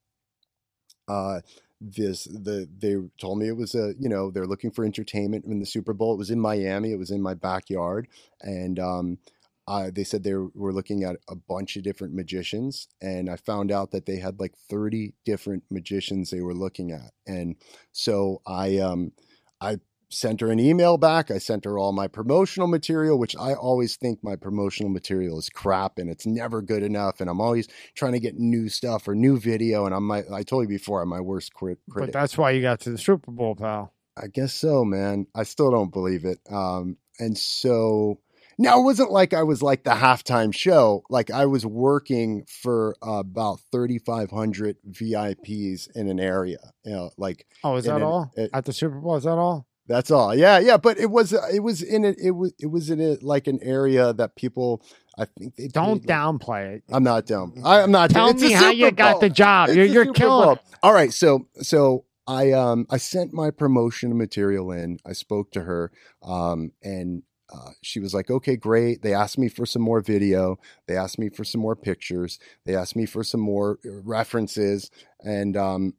uh, 1.08 1.40
this 1.80 2.24
the 2.24 2.68
they 2.78 2.96
told 3.18 3.38
me 3.38 3.48
it 3.48 3.56
was 3.56 3.74
a 3.74 3.94
you 3.98 4.08
know 4.08 4.30
they're 4.30 4.46
looking 4.46 4.70
for 4.70 4.84
entertainment 4.84 5.44
in 5.44 5.58
the 5.58 5.66
Super 5.66 5.92
Bowl. 5.92 6.14
It 6.14 6.18
was 6.18 6.30
in 6.30 6.40
Miami. 6.40 6.92
It 6.92 6.98
was 6.98 7.10
in 7.10 7.20
my 7.20 7.34
backyard, 7.34 8.06
and 8.40 8.78
um, 8.78 9.18
I, 9.66 9.90
they 9.90 10.04
said 10.04 10.22
they 10.22 10.34
were 10.34 10.72
looking 10.72 11.02
at 11.02 11.16
a 11.28 11.34
bunch 11.34 11.76
of 11.76 11.82
different 11.82 12.14
magicians, 12.14 12.86
and 13.00 13.28
I 13.28 13.36
found 13.36 13.72
out 13.72 13.90
that 13.90 14.06
they 14.06 14.16
had 14.16 14.38
like 14.38 14.54
thirty 14.70 15.14
different 15.24 15.64
magicians 15.70 16.30
they 16.30 16.40
were 16.40 16.54
looking 16.54 16.92
at, 16.92 17.12
and 17.26 17.56
so 17.90 18.42
I 18.46 18.78
um 18.78 19.12
I 19.60 19.78
sent 20.12 20.40
her 20.40 20.50
an 20.50 20.60
email 20.60 20.96
back. 20.98 21.30
I 21.30 21.38
sent 21.38 21.64
her 21.64 21.78
all 21.78 21.92
my 21.92 22.06
promotional 22.08 22.68
material, 22.68 23.18
which 23.18 23.34
I 23.36 23.54
always 23.54 23.96
think 23.96 24.22
my 24.22 24.36
promotional 24.36 24.90
material 24.90 25.38
is 25.38 25.48
crap 25.48 25.98
and 25.98 26.10
it's 26.10 26.26
never 26.26 26.62
good 26.62 26.82
enough, 26.82 27.20
and 27.20 27.28
I'm 27.30 27.40
always 27.40 27.68
trying 27.94 28.12
to 28.12 28.20
get 28.20 28.38
new 28.38 28.68
stuff 28.68 29.08
or 29.08 29.14
new 29.14 29.38
video, 29.38 29.86
and 29.86 29.94
I'm 29.94 30.06
my 30.06 30.22
I 30.32 30.42
told 30.42 30.64
you 30.64 30.68
before 30.68 31.02
I'm 31.02 31.08
my 31.08 31.20
worst 31.20 31.54
crit- 31.54 31.78
But 31.88 31.94
critic. 31.94 32.12
that's 32.12 32.36
why 32.38 32.50
you 32.52 32.62
got 32.62 32.80
to 32.80 32.90
the 32.90 32.98
Super 32.98 33.30
Bowl, 33.30 33.54
pal. 33.56 33.92
I 34.16 34.26
guess 34.26 34.52
so, 34.52 34.84
man. 34.84 35.26
I 35.34 35.44
still 35.44 35.70
don't 35.70 35.92
believe 35.92 36.24
it. 36.24 36.38
Um, 36.50 36.98
and 37.18 37.36
so 37.38 38.18
now 38.58 38.78
it 38.78 38.82
wasn't 38.84 39.10
like 39.10 39.32
I 39.32 39.42
was 39.42 39.62
like 39.62 39.84
the 39.84 39.92
halftime 39.92 40.54
show. 40.54 41.02
Like 41.08 41.30
I 41.30 41.46
was 41.46 41.64
working 41.64 42.44
for 42.46 42.94
uh, 43.02 43.12
about 43.20 43.60
3,500 43.72 44.76
VIPs 44.90 45.88
in 45.94 46.08
an 46.08 46.20
area. 46.20 46.58
You 46.84 46.92
know, 46.92 47.10
like 47.16 47.46
Oh, 47.64 47.76
is 47.76 47.86
that 47.86 47.96
an- 47.96 48.02
all 48.02 48.30
it- 48.36 48.50
at 48.52 48.64
the 48.66 48.72
Super 48.72 48.98
Bowl? 49.00 49.16
Is 49.16 49.24
that 49.24 49.38
all? 49.38 49.66
That's 49.86 50.10
all. 50.10 50.34
Yeah, 50.34 50.58
yeah. 50.58 50.76
But 50.76 50.98
it 50.98 51.10
was 51.10 51.32
it 51.32 51.62
was 51.62 51.82
in 51.82 52.04
it. 52.04 52.16
It 52.22 52.32
was 52.32 52.52
it 52.58 52.66
was 52.66 52.90
in 52.90 53.00
a 53.00 53.16
like 53.20 53.46
an 53.46 53.58
area 53.62 54.12
that 54.12 54.36
people. 54.36 54.82
I 55.18 55.26
think 55.26 55.56
they 55.56 55.68
Don't 55.68 56.02
downplay 56.06 56.76
it. 56.76 56.84
I'm 56.90 57.04
not 57.04 57.26
down. 57.26 57.52
I, 57.62 57.82
I'm 57.82 57.90
not. 57.90 58.08
Tell 58.08 58.32
the 58.32 58.40
me 58.40 58.52
how 58.52 58.70
you 58.70 58.90
got 58.90 59.20
the 59.20 59.28
job. 59.28 59.68
It's 59.68 59.76
You're 59.76 59.84
you're 59.84 60.12
killing. 60.14 60.58
All 60.82 60.94
right, 60.94 61.12
so 61.12 61.48
so 61.60 62.06
I 62.26 62.52
um 62.52 62.86
I 62.88 62.96
sent 62.96 63.34
my 63.34 63.50
promotion 63.50 64.16
material 64.16 64.72
in. 64.72 64.98
I 65.04 65.12
spoke 65.12 65.50
to 65.52 65.62
her, 65.62 65.92
um, 66.22 66.72
and 66.82 67.24
uh, 67.52 67.72
she 67.82 68.00
was 68.00 68.14
like, 68.14 68.30
"Okay, 68.30 68.56
great." 68.56 69.02
They 69.02 69.12
asked 69.12 69.36
me 69.36 69.48
for 69.48 69.66
some 69.66 69.82
more 69.82 70.00
video. 70.00 70.58
They 70.86 70.96
asked 70.96 71.18
me 71.18 71.28
for 71.28 71.44
some 71.44 71.60
more 71.60 71.76
pictures. 71.76 72.38
They 72.64 72.74
asked 72.74 72.96
me 72.96 73.04
for 73.04 73.22
some 73.22 73.40
more 73.40 73.78
uh, 73.84 74.00
references, 74.02 74.90
and 75.20 75.56
um. 75.56 75.94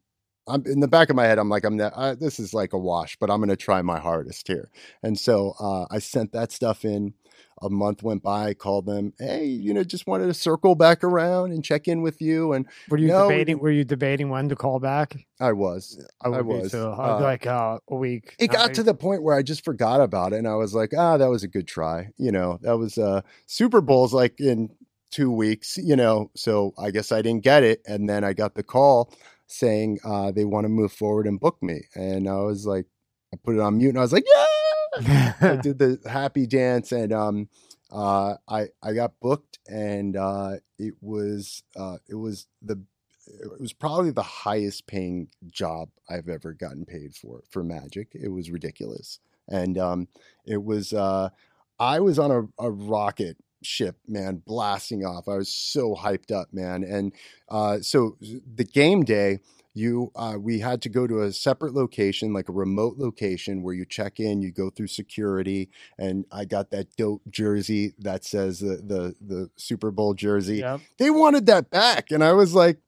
I'm 0.46 0.64
in 0.66 0.80
the 0.80 0.88
back 0.88 1.10
of 1.10 1.16
my 1.16 1.24
head. 1.24 1.38
I'm 1.38 1.48
like, 1.48 1.64
I'm 1.64 1.76
not, 1.76 1.92
uh, 1.94 2.14
this 2.14 2.38
is 2.38 2.52
like 2.52 2.72
a 2.72 2.78
wash, 2.78 3.16
but 3.16 3.30
I'm 3.30 3.38
going 3.38 3.48
to 3.48 3.56
try 3.56 3.80
my 3.82 3.98
hardest 3.98 4.46
here. 4.46 4.70
And 5.02 5.18
so 5.18 5.54
uh, 5.58 5.86
I 5.90 5.98
sent 5.98 6.32
that 6.32 6.52
stuff 6.52 6.84
in. 6.84 7.14
A 7.62 7.70
month 7.70 8.02
went 8.02 8.22
by. 8.22 8.48
I 8.48 8.54
called 8.54 8.84
them. 8.84 9.12
Hey, 9.18 9.46
you 9.46 9.72
know, 9.72 9.84
just 9.84 10.06
wanted 10.06 10.26
to 10.26 10.34
circle 10.34 10.74
back 10.74 11.02
around 11.02 11.52
and 11.52 11.64
check 11.64 11.88
in 11.88 12.02
with 12.02 12.20
you. 12.20 12.52
And 12.52 12.66
Were 12.88 12.98
you 12.98 13.08
No, 13.08 13.28
debating? 13.28 13.58
Were 13.58 13.70
you 13.70 13.84
debating 13.84 14.28
when 14.28 14.48
to 14.48 14.56
call 14.56 14.80
back? 14.80 15.16
I 15.40 15.52
was. 15.52 16.04
I, 16.20 16.28
be 16.28 16.42
was, 16.42 16.72
too. 16.72 16.78
Uh, 16.78 17.20
like 17.22 17.46
uh, 17.46 17.78
a 17.88 17.94
week. 17.94 18.34
it 18.38 18.50
got 18.50 18.74
to 18.74 18.82
the 18.82 18.94
point 18.94 19.22
where 19.22 19.36
I 19.36 19.42
just 19.42 19.64
forgot 19.64 20.00
about 20.00 20.32
it, 20.32 20.36
and 20.36 20.48
I 20.48 20.56
was 20.56 20.74
like, 20.74 20.92
"Ah, 20.96 21.16
that 21.16 21.30
was 21.30 21.42
a 21.42 21.48
good 21.48 21.66
try." 21.66 22.10
You 22.18 22.32
know, 22.32 22.58
that 22.62 22.76
was 22.76 22.98
uh 22.98 23.22
Super 23.46 23.80
Bowl's 23.80 24.12
like 24.12 24.40
in 24.40 24.70
two 25.10 25.30
weeks. 25.30 25.76
You 25.76 25.96
know, 25.96 26.30
so 26.34 26.74
I 26.76 26.90
guess 26.90 27.12
I 27.12 27.22
didn't 27.22 27.44
get 27.44 27.62
it, 27.62 27.82
and 27.86 28.08
then 28.08 28.24
I 28.24 28.32
got 28.32 28.56
the 28.56 28.64
call 28.64 29.12
saying 29.46 29.98
uh, 30.04 30.32
they 30.32 30.44
want 30.44 30.64
to 30.64 30.68
move 30.68 30.92
forward 30.92 31.26
and 31.26 31.40
book 31.40 31.62
me, 31.62 31.82
and 31.94 32.28
I 32.28 32.40
was 32.40 32.66
like, 32.66 32.86
I 33.32 33.36
put 33.42 33.56
it 33.56 33.60
on 33.60 33.78
mute, 33.78 33.90
and 33.90 33.98
I 33.98 34.02
was 34.02 34.12
like, 34.12 34.24
"Yeah!" 34.26 35.32
I 35.40 35.56
did 35.62 35.78
the 35.78 35.98
happy 36.08 36.46
dance, 36.46 36.92
and 36.92 37.12
um, 37.12 37.48
uh, 37.90 38.36
I 38.48 38.68
I 38.82 38.92
got 38.92 39.20
booked, 39.20 39.58
and 39.68 40.16
uh, 40.16 40.56
it 40.78 40.94
was 41.00 41.62
uh, 41.76 41.98
it 42.08 42.14
was 42.14 42.46
the 42.62 42.82
it 43.26 43.60
was 43.60 43.72
probably 43.72 44.10
the 44.10 44.22
highest 44.22 44.86
paying 44.86 45.28
job 45.50 45.88
I've 46.08 46.28
ever 46.28 46.52
gotten 46.52 46.84
paid 46.84 47.14
for 47.14 47.42
for 47.50 47.64
Magic. 47.64 48.08
It 48.12 48.28
was 48.28 48.50
ridiculous, 48.50 49.20
and 49.48 49.78
um, 49.78 50.08
it 50.46 50.62
was 50.62 50.92
uh, 50.92 51.30
I 51.78 52.00
was 52.00 52.18
on 52.18 52.30
a, 52.30 52.64
a 52.64 52.70
rocket 52.70 53.36
ship, 53.66 53.96
man, 54.06 54.42
blasting 54.46 55.04
off. 55.04 55.28
I 55.28 55.36
was 55.36 55.48
so 55.48 55.94
hyped 55.94 56.30
up, 56.30 56.52
man, 56.52 56.84
and 56.84 57.12
uh, 57.48 57.78
so 57.80 58.16
the 58.20 58.64
game 58.64 59.04
day 59.04 59.40
you 59.76 60.12
uh, 60.14 60.36
we 60.38 60.60
had 60.60 60.80
to 60.82 60.88
go 60.88 61.06
to 61.06 61.22
a 61.22 61.32
separate 61.32 61.74
location 61.74 62.32
like 62.32 62.48
a 62.48 62.52
remote 62.52 62.96
location 62.96 63.60
where 63.62 63.74
you 63.74 63.84
check 63.84 64.20
in 64.20 64.40
you 64.40 64.52
go 64.52 64.70
through 64.70 64.86
security 64.86 65.68
and 65.98 66.24
i 66.30 66.44
got 66.44 66.70
that 66.70 66.86
dope 66.96 67.22
jersey 67.28 67.92
that 67.98 68.24
says 68.24 68.60
the 68.60 68.76
the, 68.76 69.14
the 69.20 69.50
super 69.56 69.90
bowl 69.90 70.14
jersey 70.14 70.58
Yep. 70.58 70.80
they 70.98 71.10
wanted 71.10 71.46
that 71.46 71.70
back 71.70 72.12
and 72.12 72.22
i 72.22 72.32
was 72.32 72.54
like 72.54 72.78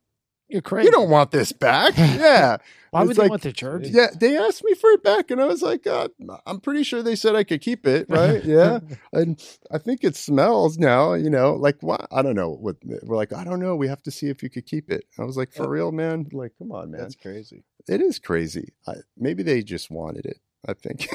You're 0.48 0.62
crazy. 0.62 0.86
you 0.86 0.92
don't 0.92 1.10
want 1.10 1.30
this 1.32 1.50
back 1.52 1.94
yeah 1.98 2.58
Why 2.90 3.00
it's 3.00 3.08
would 3.08 3.16
they 3.16 3.22
like- 3.22 3.30
want 3.30 3.42
the 3.42 3.52
jersey? 3.52 3.90
yeah 3.92 4.08
they 4.18 4.36
asked 4.36 4.62
me 4.64 4.74
for 4.74 4.90
it 4.90 5.02
back 5.02 5.30
and 5.30 5.40
i 5.40 5.44
was 5.44 5.60
like 5.60 5.86
uh, 5.86 6.08
i'm 6.46 6.60
pretty 6.60 6.84
sure 6.84 7.02
they 7.02 7.16
said 7.16 7.34
i 7.34 7.42
could 7.42 7.60
keep 7.60 7.86
it 7.86 8.06
right 8.10 8.44
yeah 8.44 8.78
and 9.12 9.42
I 9.70 9.78
think 9.78 10.04
it 10.04 10.14
smells 10.14 10.78
now, 10.78 11.14
you 11.14 11.28
know, 11.28 11.54
like 11.54 11.82
what? 11.82 12.06
I 12.12 12.22
don't 12.22 12.36
know 12.36 12.50
what 12.50 12.76
we're 12.84 13.16
like. 13.16 13.32
I 13.32 13.42
don't 13.42 13.58
know. 13.58 13.74
We 13.74 13.88
have 13.88 14.02
to 14.04 14.10
see 14.12 14.28
if 14.28 14.42
you 14.42 14.48
could 14.48 14.64
keep 14.64 14.90
it. 14.90 15.04
I 15.18 15.24
was 15.24 15.36
like, 15.36 15.52
for 15.52 15.64
Yeah. 15.64 15.70
real, 15.70 15.92
man. 15.92 16.26
Like, 16.32 16.52
come 16.58 16.70
on, 16.70 16.92
man. 16.92 17.00
That's 17.00 17.16
crazy. 17.16 17.64
it 17.88 18.00
is 18.00 18.18
crazy. 18.20 18.72
I, 18.86 18.94
maybe 19.16 19.42
they 19.42 19.62
just 19.64 19.90
wanted 19.90 20.24
it. 20.26 20.38
I 20.68 20.74
think. 20.74 21.08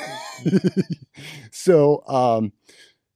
so, 1.52 2.04
um, 2.08 2.52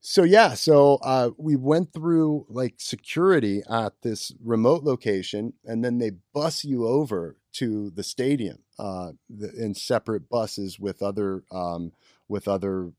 so 0.07 0.21
yeah, 0.21 0.53
so 0.53 0.99
uh, 1.01 1.31
we 1.35 1.55
went 1.55 1.91
through 1.91 2.45
like 2.47 2.75
security 2.77 3.63
at 3.67 3.93
this 4.03 4.31
remote 4.39 4.83
location, 4.83 5.53
and 5.65 5.83
then 5.83 5.97
they 5.97 6.11
bus 6.31 6.63
you 6.63 6.87
over 6.87 7.37
to 7.53 7.89
the 7.89 8.03
stadium 8.03 8.59
uh, 8.77 9.13
the, 9.27 9.51
in 9.57 9.73
separate 9.73 10.29
buses 10.29 10.79
with 10.79 11.01
other 11.01 11.43
um, 11.51 11.91
with 12.27 12.47
other 12.47 12.91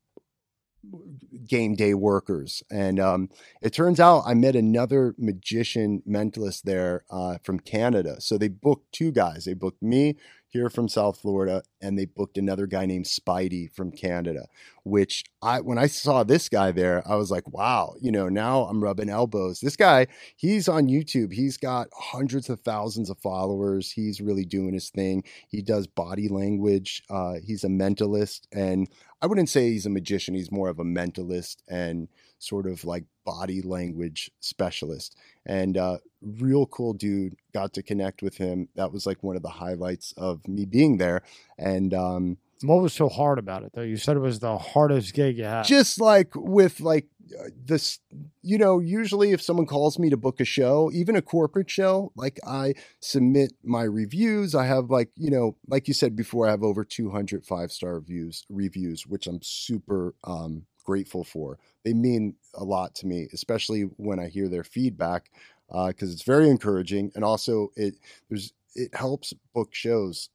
game 1.47 1.75
day 1.75 1.93
workers. 1.93 2.61
And 2.69 2.99
um, 2.99 3.29
it 3.61 3.71
turns 3.71 4.01
out 4.01 4.23
I 4.25 4.33
met 4.33 4.57
another 4.57 5.15
magician 5.17 6.03
mentalist 6.07 6.63
there 6.63 7.05
uh, 7.09 7.37
from 7.41 7.61
Canada. 7.61 8.19
So 8.19 8.37
they 8.37 8.49
booked 8.49 8.91
two 8.91 9.13
guys. 9.13 9.45
They 9.45 9.53
booked 9.53 9.81
me 9.81 10.17
here 10.49 10.69
from 10.69 10.87
South 10.87 11.19
Florida, 11.19 11.63
and 11.81 11.97
they 11.97 12.05
booked 12.05 12.37
another 12.37 12.67
guy 12.67 12.85
named 12.85 13.05
Spidey 13.05 13.71
from 13.71 13.91
Canada. 13.91 14.47
Which 14.83 15.25
I, 15.41 15.59
when 15.59 15.77
I 15.77 15.87
saw 15.87 16.23
this 16.23 16.47
guy 16.47 16.71
there, 16.71 17.03
I 17.05 17.15
was 17.15 17.29
like, 17.29 17.47
wow, 17.51 17.95
you 17.99 18.11
know, 18.11 18.29
now 18.29 18.63
I'm 18.63 18.81
rubbing 18.81 19.09
elbows. 19.09 19.59
This 19.59 19.75
guy, 19.75 20.07
he's 20.37 20.69
on 20.69 20.87
YouTube. 20.87 21.33
He's 21.33 21.57
got 21.57 21.89
hundreds 21.93 22.49
of 22.49 22.61
thousands 22.61 23.09
of 23.09 23.19
followers. 23.19 23.91
He's 23.91 24.21
really 24.21 24.45
doing 24.45 24.73
his 24.73 24.89
thing. 24.89 25.23
He 25.49 25.61
does 25.61 25.87
body 25.87 26.29
language. 26.29 27.03
Uh, 27.09 27.35
he's 27.43 27.65
a 27.65 27.69
mentalist, 27.69 28.47
and 28.53 28.87
I 29.21 29.27
wouldn't 29.27 29.49
say 29.49 29.69
he's 29.71 29.85
a 29.85 29.89
magician. 29.89 30.35
He's 30.35 30.51
more 30.51 30.69
of 30.69 30.79
a 30.79 30.85
mentalist 30.85 31.57
and 31.67 32.07
sort 32.39 32.67
of 32.67 32.83
like 32.85 33.05
body 33.25 33.61
language 33.61 34.31
specialist. 34.39 35.15
And 35.45 35.77
uh, 35.77 35.97
real 36.21 36.65
cool 36.67 36.93
dude. 36.93 37.35
Got 37.53 37.73
to 37.73 37.83
connect 37.83 38.21
with 38.21 38.37
him. 38.37 38.69
That 38.75 38.91
was 38.91 39.05
like 39.05 39.23
one 39.23 39.35
of 39.35 39.41
the 39.41 39.49
highlights 39.49 40.13
of 40.17 40.47
me 40.47 40.65
being 40.65 40.97
there. 40.97 41.21
And 41.57 41.93
um, 41.93 42.37
What 42.61 42.81
was 42.81 42.93
so 42.93 43.09
hard 43.09 43.39
about 43.39 43.63
it 43.63 43.71
though? 43.73 43.81
You 43.81 43.97
said 43.97 44.17
it 44.17 44.21
was 44.21 44.39
the 44.39 44.57
hardest 44.57 45.13
gig 45.13 45.37
you 45.37 45.43
had. 45.45 45.65
just 45.65 45.99
like 45.99 46.31
with 46.35 46.79
like 46.79 47.07
uh, 47.37 47.49
this 47.65 47.99
you 48.41 48.57
know 48.57 48.79
usually 48.79 49.31
if 49.33 49.41
someone 49.41 49.65
calls 49.65 49.99
me 49.99 50.09
to 50.09 50.15
book 50.15 50.39
a 50.39 50.45
show 50.45 50.89
even 50.93 51.13
a 51.17 51.21
corporate 51.21 51.69
show 51.69 52.09
like 52.15 52.39
i 52.47 52.73
submit 53.01 53.51
my 53.65 53.83
reviews 53.83 54.55
i 54.55 54.65
have 54.65 54.89
like 54.89 55.09
you 55.17 55.29
know 55.29 55.53
like 55.67 55.89
you 55.89 55.93
said 55.93 56.15
before 56.15 56.47
i 56.47 56.51
have 56.51 56.63
over 56.63 56.85
200 56.85 57.45
five 57.45 57.69
star 57.69 57.95
reviews 57.95 58.45
reviews 58.49 59.05
which 59.05 59.27
i'm 59.27 59.41
super 59.41 60.15
um 60.23 60.65
grateful 60.87 61.23
for 61.23 61.59
they 61.83 61.93
mean 61.93 62.33
a 62.55 62.63
lot 62.63 62.95
to 62.95 63.05
me 63.05 63.27
especially 63.33 63.81
when 63.97 64.19
i 64.19 64.27
hear 64.27 64.47
their 64.47 64.63
feedback 64.63 65.29
uh, 65.69 65.87
because 65.87 66.13
it's 66.13 66.23
very 66.23 66.49
encouraging 66.49 67.11
and 67.13 67.23
also 67.25 67.69
it 67.75 67.95
there's 68.29 68.53
it 68.73 68.89
helps 68.95 69.33
book 69.53 69.69
shows 69.73 70.29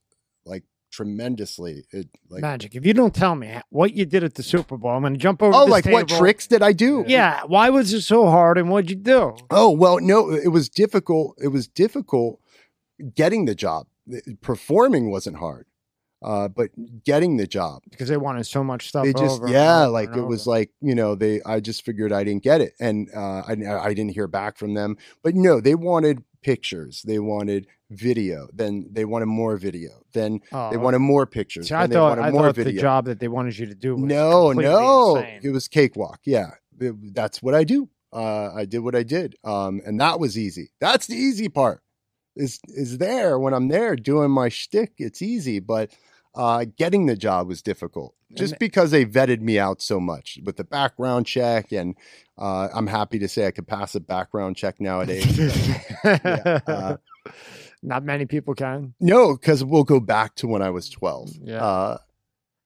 like 0.45 0.63
tremendously 0.91 1.85
it 1.91 2.07
like 2.29 2.41
Magic. 2.43 2.75
If 2.75 2.85
you 2.85 2.93
don't 2.93 3.15
tell 3.15 3.33
me 3.33 3.59
what 3.69 3.93
you 3.95 4.05
did 4.05 4.23
at 4.23 4.35
the 4.35 4.43
Super 4.43 4.77
Bowl, 4.77 4.91
I'm 4.91 5.01
going 5.01 5.13
to 5.13 5.19
jump 5.19 5.41
over. 5.41 5.51
oh 5.55 5.65
this 5.65 5.71
like 5.71 5.85
what 5.87 6.07
tricks 6.07 6.45
did 6.45 6.61
i 6.61 6.71
do 6.71 7.03
Yeah. 7.07 7.41
Why 7.47 7.71
was 7.71 7.91
it 7.93 8.01
so 8.01 8.29
hard, 8.29 8.59
and 8.59 8.69
what'd 8.69 8.91
you 8.91 8.95
do? 8.97 9.35
Oh, 9.49 9.71
well, 9.71 9.97
no, 9.99 10.29
it 10.29 10.49
was 10.49 10.69
difficult. 10.69 11.35
It 11.41 11.47
was 11.47 11.67
difficult 11.67 12.39
getting 13.15 13.45
the 13.45 13.55
job. 13.55 13.87
Performing 14.41 15.09
wasn't 15.09 15.37
hard. 15.37 15.65
Uh, 16.23 16.47
but 16.47 16.69
getting 17.03 17.37
the 17.37 17.45
job, 17.47 17.81
Because 17.89 18.09
they 18.09 18.17
wanted 18.17 18.45
so 18.45 18.63
much 18.63 18.87
stuff. 18.87 19.03
they 19.05 19.13
just, 19.13 19.41
over 19.41 19.47
yeah, 19.49 19.83
over 19.83 19.91
like 19.91 20.15
it 20.15 20.21
was 20.23 20.47
like, 20.47 20.71
you 20.81 20.95
know, 20.95 21.15
they, 21.15 21.41
I 21.45 21.59
just 21.59 21.83
figured 21.83 22.11
I 22.11 22.23
didn't 22.23 22.43
get 22.43 22.61
it. 22.61 22.73
And, 22.79 23.09
uh, 23.15 23.41
I, 23.47 23.51
I 23.87 23.93
didn't 23.93 24.11
hear 24.13 24.27
back 24.27 24.57
from 24.57 24.73
them, 24.73 24.97
but 25.23 25.35
no, 25.35 25.59
they 25.59 25.75
wanted 25.75 26.23
pictures. 26.41 27.03
They 27.05 27.19
wanted 27.19 27.67
video. 27.89 28.47
Then 28.53 28.87
they 28.91 29.05
wanted 29.05 29.27
more 29.27 29.55
video. 29.57 29.91
Then 30.13 30.39
Oh, 30.51 30.71
they 30.71 30.77
wanted 30.77 30.99
more 30.99 31.25
pictures. 31.25 31.67
See, 31.69 31.75
I 31.75 31.87
they 31.87 31.95
thought, 31.95 32.17
wanted 32.17 32.21
I 32.23 32.31
more 32.31 32.41
thought 32.47 32.55
video. 32.55 32.73
the 32.73 32.81
job 32.81 33.05
that 33.05 33.19
they 33.19 33.27
wanted 33.27 33.57
you 33.57 33.65
to 33.67 33.75
do. 33.75 33.95
Was 33.95 34.03
no 34.03 34.51
no 34.53 35.15
insane. 35.17 35.39
it 35.43 35.49
was 35.49 35.67
cakewalk 35.67 36.19
yeah 36.25 36.51
It- 36.79 37.13
that's 37.13 37.41
what 37.43 37.53
i 37.53 37.63
do 37.63 37.89
uh 38.11 38.51
i 38.53 38.65
did 38.65 38.79
what 38.79 38.95
i 38.95 39.03
did 39.03 39.35
um 39.43 39.81
and 39.85 39.99
that 39.99 40.19
was 40.19 40.37
easy 40.37 40.71
that's 40.79 41.07
the 41.07 41.15
easy 41.15 41.49
part 41.49 41.81
is 42.35 42.59
is 42.67 42.97
there 42.97 43.37
when 43.39 43.53
i'm 43.53 43.67
there 43.69 43.95
doing 43.95 44.31
my 44.31 44.49
shtick 44.49 44.93
it's 44.97 45.21
easy 45.21 45.59
but 45.59 45.91
uh 46.35 46.65
getting 46.77 47.05
the 47.05 47.15
job 47.15 47.47
was 47.47 47.61
difficult 47.61 48.15
just 48.35 48.57
because 48.57 48.89
they 48.91 49.05
vetted 49.05 49.41
me 49.41 49.59
out 49.59 49.81
so 49.81 49.99
much 49.99 50.39
with 50.43 50.57
the 50.57 50.63
background 50.63 51.25
check 51.27 51.71
and 51.71 51.95
uh 52.39 52.67
i'm 52.73 52.87
happy 52.87 53.19
to 53.19 53.27
say 53.27 53.45
i 53.45 53.51
could 53.51 53.67
pass 53.67 53.93
a 53.95 53.99
background 53.99 54.55
check 54.55 54.79
nowadays 54.81 55.37
Yeah, 56.03 56.59
uh, 56.67 56.97
Not 57.83 58.03
many 58.03 58.25
people 58.25 58.53
can. 58.55 58.93
no 58.99 59.33
because 59.35 59.63
we'll 59.63 59.83
go 59.83 59.99
back 59.99 60.35
to 60.35 60.47
when 60.47 60.61
i 60.61 60.69
was 60.69 60.89
12 60.89 61.31
Yeah. 61.43 61.63
uh 61.63 61.97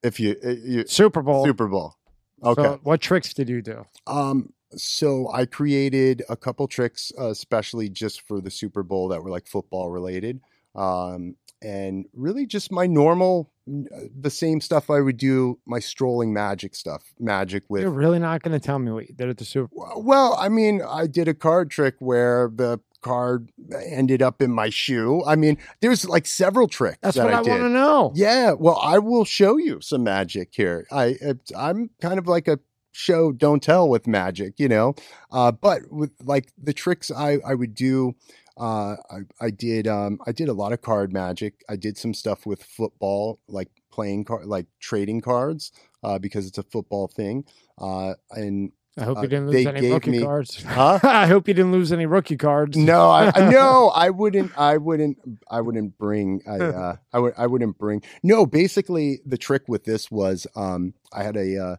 if 0.03 0.20
you, 0.20 0.36
uh, 0.45 0.49
you 0.49 0.86
Super 0.88 1.22
Bowl. 1.22 1.43
super 1.43 1.68
bowl 1.68 1.95
okay 2.43 2.61
So 2.61 2.80
what 2.84 3.01
tricks 3.01 3.34
did 3.34 3.49
you 3.49 3.61
do? 3.61 3.84
Um, 4.05 4.53
so 4.76 5.30
I 5.34 5.45
created 5.45 6.22
a 6.30 6.36
couple 6.36 6.68
tricks, 6.68 7.11
uh, 7.20 7.30
especially 7.30 7.89
just 7.89 8.22
for 8.28 8.39
the 8.41 8.51
Super 8.51 8.84
Bowl 8.84 9.07
that 9.07 9.24
were 9.24 9.30
like 9.32 9.47
football 9.47 9.89
related. 9.89 10.39
Um, 10.76 11.36
and 11.62 12.05
really 12.14 12.45
just 12.45 12.72
my 12.72 12.86
normal, 12.88 13.51
uh, 13.70 13.99
the 14.20 14.30
same 14.30 14.62
stuff 14.62 14.89
I 14.89 15.01
would 15.01 15.18
do, 15.18 15.60
my 15.66 15.80
strolling 15.80 16.34
magic 16.34 16.76
stuff, 16.76 17.03
magic 17.20 17.64
with. 17.70 17.82
You're 17.84 17.91
really 17.91 18.20
not 18.20 18.43
going 18.43 18.58
to 18.60 18.66
tell 18.66 18.80
me 18.80 18.91
what 18.91 19.08
you 19.10 19.16
did 19.16 19.30
at 19.30 19.38
the 19.38 19.45
Super 19.45 19.70
Well, 19.97 20.36
I 20.39 20.49
mean, 20.49 20.82
I 20.88 21.08
did 21.08 21.28
a 21.28 21.34
card 21.34 21.70
trick 21.72 21.95
where 21.99 22.51
the 22.53 22.80
card 23.01 23.49
ended 23.86 24.22
up 24.22 24.41
in 24.41 24.51
my 24.51 24.70
shoe. 24.70 25.24
I 25.26 25.36
mean, 25.36 25.58
there's 25.82 26.03
like 26.08 26.26
several 26.26 26.68
tricks 26.68 26.97
That's 27.01 27.18
that 27.18 27.26
what 27.26 27.34
I, 27.34 27.43
did. 27.43 27.49
want 27.49 27.62
to 27.64 27.70
know. 27.70 28.12
Yeah, 28.16 28.53
well, 28.53 28.80
I 28.82 28.99
will 28.99 29.24
show 29.26 29.58
you 29.58 29.82
some 29.82 30.03
magic 30.03 30.49
here. 30.51 30.88
I 30.91 31.05
it's- 31.22 31.51
I'm 31.55 31.89
kind 32.01 32.18
of 32.20 32.28
like 32.28 32.47
a 32.47 32.60
show 32.91 33.32
don't 33.32 33.62
tell 33.62 33.88
with 33.88 34.08
magic, 34.08 34.55
you 34.60 34.68
know. 34.68 34.95
Uh, 35.32 35.51
but 35.51 35.82
with 35.91 36.12
like 36.24 36.51
the 36.62 36.74
tricks 36.74 37.12
I 37.12 37.38
I 37.45 37.53
would 37.53 37.76
do, 37.76 38.16
uh, 38.60 38.95
I 39.10 39.20
I 39.39 39.49
did 39.51 39.88
um 39.88 40.20
I 40.26 40.32
did 40.32 40.49
a 40.49 40.53
lot 40.53 40.74
of 40.74 40.82
card 40.82 41.14
magic. 41.14 41.64
I 41.70 41.76
did 41.76 41.97
some 41.97 42.14
stuff 42.14 42.45
with 42.45 42.64
football, 42.64 43.39
like 43.47 43.70
playing 43.91 44.26
card, 44.26 44.45
like 44.45 44.66
trading 44.80 45.22
cards, 45.22 45.72
uh, 46.03 46.20
because 46.20 46.47
it's 46.47 46.58
a 46.58 46.64
football 46.64 47.08
thing. 47.08 47.45
Uh, 47.78 48.14
and 48.32 48.72
I 48.99 49.03
hope 49.03 49.18
Uh, 49.20 49.22
you 49.22 49.28
didn't 49.28 49.47
lose 49.51 49.66
any 49.68 49.91
rookie 49.91 50.10
me- 50.12 50.24
cards. 50.24 50.64
Huh? 50.68 50.99
I 51.03 51.28
hope 51.28 51.47
you 51.47 51.53
didn't 51.53 51.72
lose 51.72 51.91
any 51.91 52.08
rookie 52.08 52.36
cards. 52.38 52.76
no, 52.76 53.10
I, 53.12 53.32
I 53.36 53.49
no, 53.51 53.89
I 53.89 54.10
wouldn't. 54.10 54.58
I 54.58 54.78
wouldn't. 54.78 55.18
I 55.51 55.62
wouldn't 55.62 55.97
bring. 55.99 56.41
I 56.47 56.58
uh, 56.60 56.95
I 57.14 57.20
would. 57.20 57.34
I 57.38 57.45
wouldn't 57.47 57.78
bring. 57.78 58.01
No, 58.24 58.45
basically, 58.47 59.20
the 59.26 59.38
trick 59.38 59.64
with 59.68 59.84
this 59.84 60.10
was, 60.10 60.47
um, 60.55 60.93
I 61.14 61.22
had 61.24 61.38
a, 61.38 61.58
uh, 61.58 61.76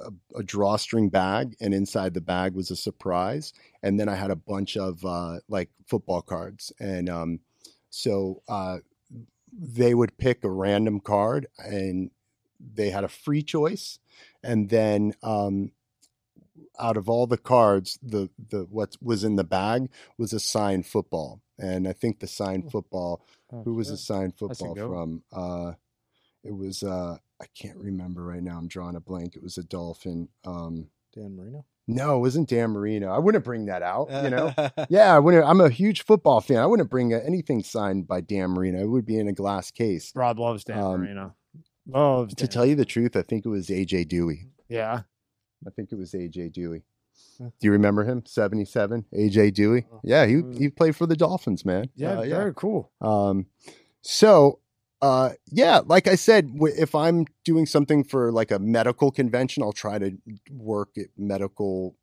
a 0.00 0.38
a 0.38 0.42
drawstring 0.44 1.08
bag, 1.10 1.56
and 1.60 1.74
inside 1.74 2.14
the 2.14 2.20
bag 2.20 2.54
was 2.54 2.70
a 2.70 2.76
surprise, 2.76 3.52
and 3.82 3.98
then 3.98 4.08
I 4.08 4.14
had 4.14 4.30
a 4.30 4.36
bunch 4.36 4.76
of 4.76 5.04
uh, 5.04 5.40
like 5.48 5.70
football 5.86 6.22
cards, 6.22 6.72
and 6.78 7.08
um, 7.08 7.40
so 7.90 8.42
uh, 8.48 8.78
they 9.52 9.94
would 9.94 10.18
pick 10.18 10.44
a 10.44 10.50
random 10.50 11.00
card, 11.00 11.46
and 11.58 12.10
they 12.60 12.90
had 12.90 13.04
a 13.04 13.08
free 13.08 13.42
choice, 13.42 13.98
and 14.42 14.68
then 14.70 15.14
um, 15.22 15.72
out 16.78 16.96
of 16.96 17.08
all 17.08 17.26
the 17.26 17.38
cards, 17.38 17.98
the 18.02 18.28
the 18.50 18.66
what 18.70 18.96
was 19.02 19.24
in 19.24 19.36
the 19.36 19.44
bag 19.44 19.88
was 20.18 20.32
a 20.32 20.40
signed 20.40 20.86
football, 20.86 21.40
and 21.58 21.88
I 21.88 21.92
think 21.92 22.20
the 22.20 22.26
signed 22.26 22.70
football. 22.70 23.24
Oh, 23.52 23.62
Who 23.64 23.74
was 23.74 23.88
shit. 23.88 23.94
the 23.94 23.98
signed 23.98 24.34
football 24.38 24.74
from? 24.76 25.22
Uh, 25.32 25.72
it 26.44 26.52
was 26.56 26.82
uh, 26.82 27.16
I 27.40 27.46
can't 27.54 27.78
remember 27.78 28.22
right 28.22 28.42
now. 28.42 28.58
I'm 28.58 28.68
drawing 28.68 28.96
a 28.96 29.00
blank. 29.00 29.34
It 29.36 29.42
was 29.42 29.58
a 29.58 29.64
dolphin. 29.64 30.28
Um, 30.44 30.88
Dan 31.14 31.36
Marino. 31.36 31.64
No, 31.94 32.16
it 32.16 32.20
wasn't 32.20 32.48
Dan 32.48 32.70
Marino. 32.70 33.10
I 33.12 33.18
wouldn't 33.18 33.44
bring 33.44 33.66
that 33.66 33.82
out. 33.82 34.08
You 34.24 34.30
know. 34.30 34.52
yeah, 34.88 35.14
I 35.14 35.18
wouldn't. 35.18 35.44
I'm 35.44 35.60
a 35.60 35.68
huge 35.70 36.04
football 36.04 36.40
fan. 36.40 36.58
I 36.58 36.66
wouldn't 36.66 36.90
bring 36.90 37.12
anything 37.12 37.62
signed 37.62 38.06
by 38.06 38.20
Dan 38.20 38.50
Marino. 38.50 38.80
It 38.80 38.86
would 38.88 39.06
be 39.06 39.18
in 39.18 39.28
a 39.28 39.32
glass 39.32 39.70
case. 39.70 40.12
Rob 40.14 40.38
loves 40.38 40.64
Dan 40.64 40.78
Um, 40.78 41.00
Marino. 41.00 41.34
Loves 41.86 42.34
To 42.36 42.46
tell 42.46 42.64
you 42.66 42.74
the 42.76 42.84
truth, 42.84 43.16
I 43.16 43.22
think 43.22 43.44
it 43.44 43.48
was 43.48 43.68
AJ 43.68 44.06
Duhe. 44.08 44.48
yeah. 44.68 45.02
I 45.66 45.70
think 45.70 45.92
it 45.92 45.96
was 45.96 46.12
AJ 46.12 46.52
Duhe. 46.56 46.82
Do 47.38 47.50
you 47.60 47.72
remember 47.72 48.04
him? 48.04 48.22
77, 48.24 49.04
AJ 49.14 49.52
Duhe. 49.52 49.84
Oh. 49.92 50.00
Yeah, 50.04 50.24
he 50.26 50.42
he 50.56 50.68
played 50.70 50.94
for 50.96 51.06
the 51.06 51.16
Dolphins, 51.16 51.64
man. 51.64 51.90
Yeah, 51.94 52.12
Uh, 52.20 52.22
very 52.22 52.52
cool. 52.54 52.90
Um, 53.00 53.46
so, 54.02 54.60
uh, 55.02 55.30
yeah, 55.50 55.80
like 55.86 56.06
I 56.06 56.14
said, 56.14 56.50
if 56.60 56.94
I'm 56.94 57.26
doing 57.44 57.66
something 57.66 58.04
for 58.04 58.30
like 58.32 58.50
a 58.50 58.58
medical 58.58 59.10
convention, 59.10 59.62
I'll 59.62 59.72
try 59.72 59.98
to 59.98 60.12
work 60.50 60.94
medical 61.16 61.96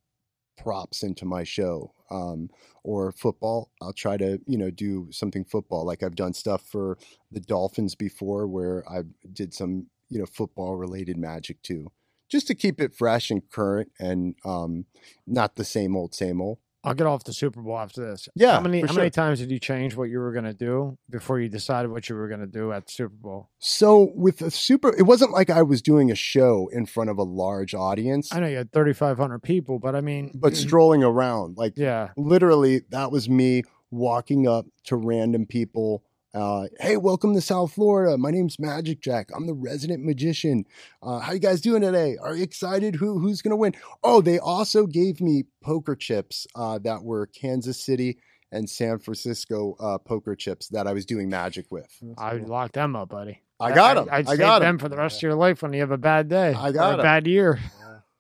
props 0.58 1.04
into 1.04 1.26
my 1.26 1.44
show. 1.44 1.94
Um, 2.10 2.50
or 2.84 3.12
football, 3.12 3.70
I'll 3.82 3.94
try 3.94 4.16
to, 4.18 4.40
you 4.48 4.58
know, 4.58 4.72
do 4.72 5.10
something 5.12 5.44
football. 5.44 5.86
Like 5.86 6.04
I've 6.04 6.16
done 6.16 6.34
stuff 6.34 6.62
for 6.62 6.98
the 7.32 7.42
Dolphins 7.42 7.96
before 7.96 8.48
where 8.48 8.90
I 8.90 9.02
did 9.34 9.54
some, 9.54 9.88
you 10.10 10.18
know, 10.20 10.26
football 10.26 10.78
related 10.78 11.18
magic 11.18 11.62
too, 11.62 11.92
just 12.30 12.48
to 12.48 12.56
keep 12.56 12.80
it 12.80 12.96
fresh 12.96 13.30
and 13.30 13.48
current 13.50 13.92
and, 14.00 14.36
um, 14.46 14.86
not 15.26 15.58
the 15.58 15.66
same 15.66 15.98
old, 15.98 16.16
same 16.16 16.42
old. 16.42 16.60
I'll 16.88 16.94
get 16.94 17.08
off 17.08 17.24
the 17.24 17.34
Super 17.34 17.62
Bowl 17.62 17.78
after 17.78 18.06
this. 18.10 18.28
Yeah, 18.36 18.54
How 18.54 18.62
many 18.62 18.82
how 18.82 18.94
many 18.94 19.10
times 19.10 19.40
did 19.40 19.52
you 19.52 19.60
change 19.60 19.96
what 19.96 20.10
you 20.10 20.20
were 20.20 20.32
gonna 20.32 20.54
do 20.54 20.98
before 21.10 21.40
you 21.40 21.50
decided 21.50 21.92
what 21.92 22.10
you 22.10 22.16
were 22.16 22.28
gonna 22.28 22.48
do 22.48 22.72
at 22.72 22.86
the 22.88 22.92
Super 22.92 23.16
Bowl? 23.16 23.50
So 23.60 24.12
with 24.16 24.40
the 24.40 24.52
super, 24.52 24.96
it 24.98 25.04
wasn't 25.04 25.32
like 25.32 25.50
I 25.50 25.62
was 25.62 25.82
doing 25.82 26.12
a 26.12 26.16
show 26.16 26.70
in 26.72 26.86
front 26.86 27.10
of 27.10 27.18
a 27.18 27.24
large 27.24 27.74
audience, 27.74 28.34
I 28.34 28.40
know 28.40 28.48
you 28.48 28.58
had 28.58 28.72
thirty 28.72 28.94
five 28.94 29.18
hundred 29.18 29.44
people, 29.44 29.80
but 29.80 29.96
I 29.96 30.02
mean 30.02 30.32
but 30.36 30.56
strolling 30.56 31.04
around, 31.04 31.58
like 31.58 31.74
yeah. 31.76 32.10
literally, 32.18 32.82
that 32.90 33.12
was 33.12 33.30
me 33.30 33.64
walking 33.92 34.48
up 34.48 34.66
to 34.86 34.96
random 34.96 35.46
people. 35.46 36.04
Uh, 36.38 36.68
hey, 36.80 36.98
welcome 36.98 37.34
to 37.34 37.42
South 37.42 37.74
Florida. 37.74 38.16
My 38.16 38.30
name's 38.30 38.60
Magic 38.60 39.02
Jack. 39.02 39.30
I'm 39.36 39.48
the 39.48 39.56
resident 39.56 40.06
magician. 40.06 40.66
Uh, 41.02 41.18
how 41.18 41.32
you 41.32 41.40
guys 41.40 41.62
doing 41.62 41.82
today? 41.82 42.16
Are 42.22 42.36
you 42.36 42.44
excited? 42.44 42.94
Who 42.94 43.18
who's 43.18 43.42
gonna 43.42 43.56
win? 43.56 43.74
Oh, 44.04 44.22
they 44.22 44.38
also 44.38 44.86
gave 44.86 45.20
me 45.20 45.46
poker 45.64 45.96
chips 45.96 46.46
uh, 46.56 46.78
that 46.84 47.04
were 47.04 47.26
Kansas 47.26 47.84
City 47.84 48.20
and 48.52 48.70
San 48.70 49.00
Francisco 49.00 49.76
uh, 49.80 49.98
poker 49.98 50.36
chips 50.36 50.68
that 50.68 50.86
I 50.86 50.94
was 50.94 51.08
doing 51.08 51.28
magic 51.28 51.72
with. 51.72 51.90
I 52.20 52.34
would 52.36 52.48
lock 52.48 52.72
them 52.72 52.96
up, 52.96 53.10
buddy. 53.10 53.42
I 53.60 53.74
got 53.74 53.96
them. 53.96 54.08
I'd 54.12 54.28
I 54.28 54.32
save 54.34 54.38
got 54.40 54.60
them 54.60 54.78
them. 54.78 54.78
for 54.78 54.90
the 54.90 54.98
rest 54.98 55.18
of 55.18 55.24
your 55.24 55.34
life 55.34 55.64
when 55.64 55.74
you 55.74 55.80
have 55.80 55.90
a 55.90 55.98
bad 55.98 56.28
day. 56.30 56.54
I 56.54 56.70
or 56.70 56.72
got 56.72 56.90
a 56.92 56.94
'em. 57.00 57.04
bad 57.04 57.26
year. 57.26 57.60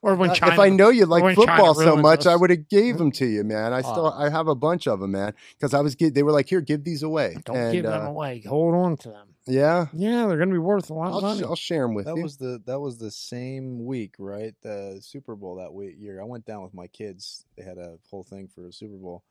Or 0.03 0.15
when 0.15 0.33
China 0.33 0.53
if 0.53 0.59
I 0.59 0.69
know 0.69 0.89
you 0.89 1.05
like 1.05 1.35
football 1.35 1.73
so 1.73 1.81
ruins 1.85 2.01
much, 2.03 2.27
I 2.27 2.35
would 2.35 2.49
have 2.51 2.69
gave 2.69 2.97
them 2.97 3.11
to 3.13 3.25
you, 3.25 3.43
man. 3.43 3.73
I 3.73 3.81
still. 3.81 4.11
I 4.11 4.29
have 4.29 4.47
a 4.47 4.55
bunch 4.55 4.87
of 4.87 4.99
them, 4.99 5.11
man, 5.11 5.33
because 5.57 5.73
I 5.73 5.81
was 5.81 5.95
they 5.95 6.21
were 6.23 6.31
like, 6.31 6.47
here, 6.47 6.61
give 6.61 6.83
these 6.83 7.01
away. 7.03 7.35
don't 7.45 7.57
And, 7.57 7.73
give 7.73 7.83
them 7.83 8.05
uh, 8.05 8.09
away. 8.09 8.43
Hold 8.47 8.75
on 8.75 8.97
to 8.97 9.09
them. 9.09 9.27
Yeah, 9.47 9.87
Yeah, 9.93 10.27
they're 10.27 10.37
gonna 10.37 10.51
be 10.51 10.57
worth 10.59 10.89
a 10.89 10.93
lot 10.93 11.11
I'll, 11.11 11.17
of 11.17 11.23
money. 11.23 11.43
I'll 11.43 11.55
share 11.55 11.83
them 11.83 11.95
with 11.95 12.05
That 12.05 12.11
you. 12.11 12.17
That 12.17 12.23
was 12.23 12.37
the 12.37 12.61
that 12.65 12.79
was 12.79 12.97
the 12.99 13.09
same 13.11 13.85
week, 13.85 14.15
right? 14.19 14.53
The 14.61 14.99
Super 15.01 15.35
Bowl 15.35 15.55
that 15.55 15.73
week 15.73 15.95
year. 15.97 16.21
I 16.21 16.25
went 16.25 16.45
down 16.45 16.63
with 16.63 16.73
my 16.73 16.87
kids. 16.87 17.45
They 17.57 17.63
had 17.63 17.77
a 17.77 17.97
whole 18.11 18.23
thing 18.23 18.47
for 18.49 18.67
a 18.67 18.73
Super 18.73 18.97
Bowl. 18.97 19.23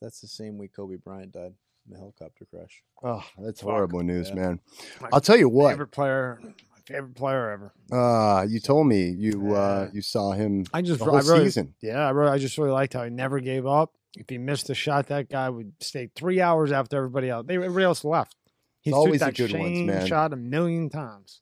That's 0.00 0.20
the 0.20 0.28
same 0.28 0.56
week 0.58 0.74
Kobe 0.76 0.96
Bryant 0.96 1.32
died 1.32 1.54
in 1.86 1.92
the 1.92 1.98
helicopter 1.98 2.44
crash. 2.44 2.82
oh, 3.02 3.24
that's 3.38 3.60
Fuck. 3.60 3.70
horrible 3.70 4.02
news, 4.02 4.28
Yeah. 4.28 4.34
man. 4.36 4.60
My 5.00 5.08
I'll 5.12 5.20
tell 5.20 5.38
you 5.38 5.48
what. 5.48 5.70
favorite 5.70 5.90
player, 5.90 6.38
my 6.42 6.71
favorite 6.86 7.14
player 7.14 7.50
ever. 7.50 7.72
Uh, 7.90 8.42
you 8.48 8.60
told 8.60 8.86
me 8.86 9.10
you 9.10 9.54
uh 9.54 9.88
you 9.92 10.02
saw 10.02 10.32
him 10.32 10.64
I 10.72 10.82
just 10.82 11.00
the 11.00 11.06
I 11.06 11.08
whole 11.08 11.20
really, 11.20 11.44
season. 11.46 11.74
Yeah, 11.80 12.06
I 12.06 12.10
really, 12.10 12.30
I 12.30 12.38
just 12.38 12.58
really 12.58 12.70
liked 12.70 12.94
how 12.94 13.04
he 13.04 13.10
never 13.10 13.40
gave 13.40 13.66
up. 13.66 13.94
If 14.16 14.28
he 14.28 14.38
missed 14.38 14.68
a 14.70 14.74
shot, 14.74 15.06
that 15.08 15.30
guy 15.30 15.48
would 15.48 15.72
stay 15.80 16.10
three 16.14 16.40
hours 16.40 16.70
after 16.70 16.96
everybody 16.98 17.30
else. 17.30 17.46
They, 17.46 17.54
everybody 17.56 17.84
else 17.84 18.04
left. 18.04 18.36
He 18.82 18.90
It's 18.90 18.96
always 18.96 19.20
the 19.20 19.26
that 19.26 19.34
good 19.36 19.52
ones, 19.52 19.78
man. 19.80 20.06
shot 20.06 20.32
a 20.32 20.36
million 20.36 20.90
times. 20.90 21.40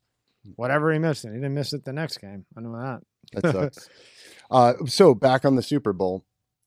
Whatever 0.56 0.92
he 0.92 0.98
missed, 0.98 1.24
it 1.24 1.28
he 1.30 1.34
didn't 1.34 1.54
miss 1.54 1.72
it 1.72 1.84
the 1.84 1.92
next 1.92 2.18
game. 2.18 2.46
I 2.56 2.60
know 2.60 2.72
that. 2.72 3.42
That 3.42 3.52
sucks. 3.52 3.88
uh, 4.50 4.74
so 4.86 5.14
back 5.14 5.44
on 5.44 5.56
the 5.56 5.62
Super 5.62 5.92
Bowl, 5.92 6.24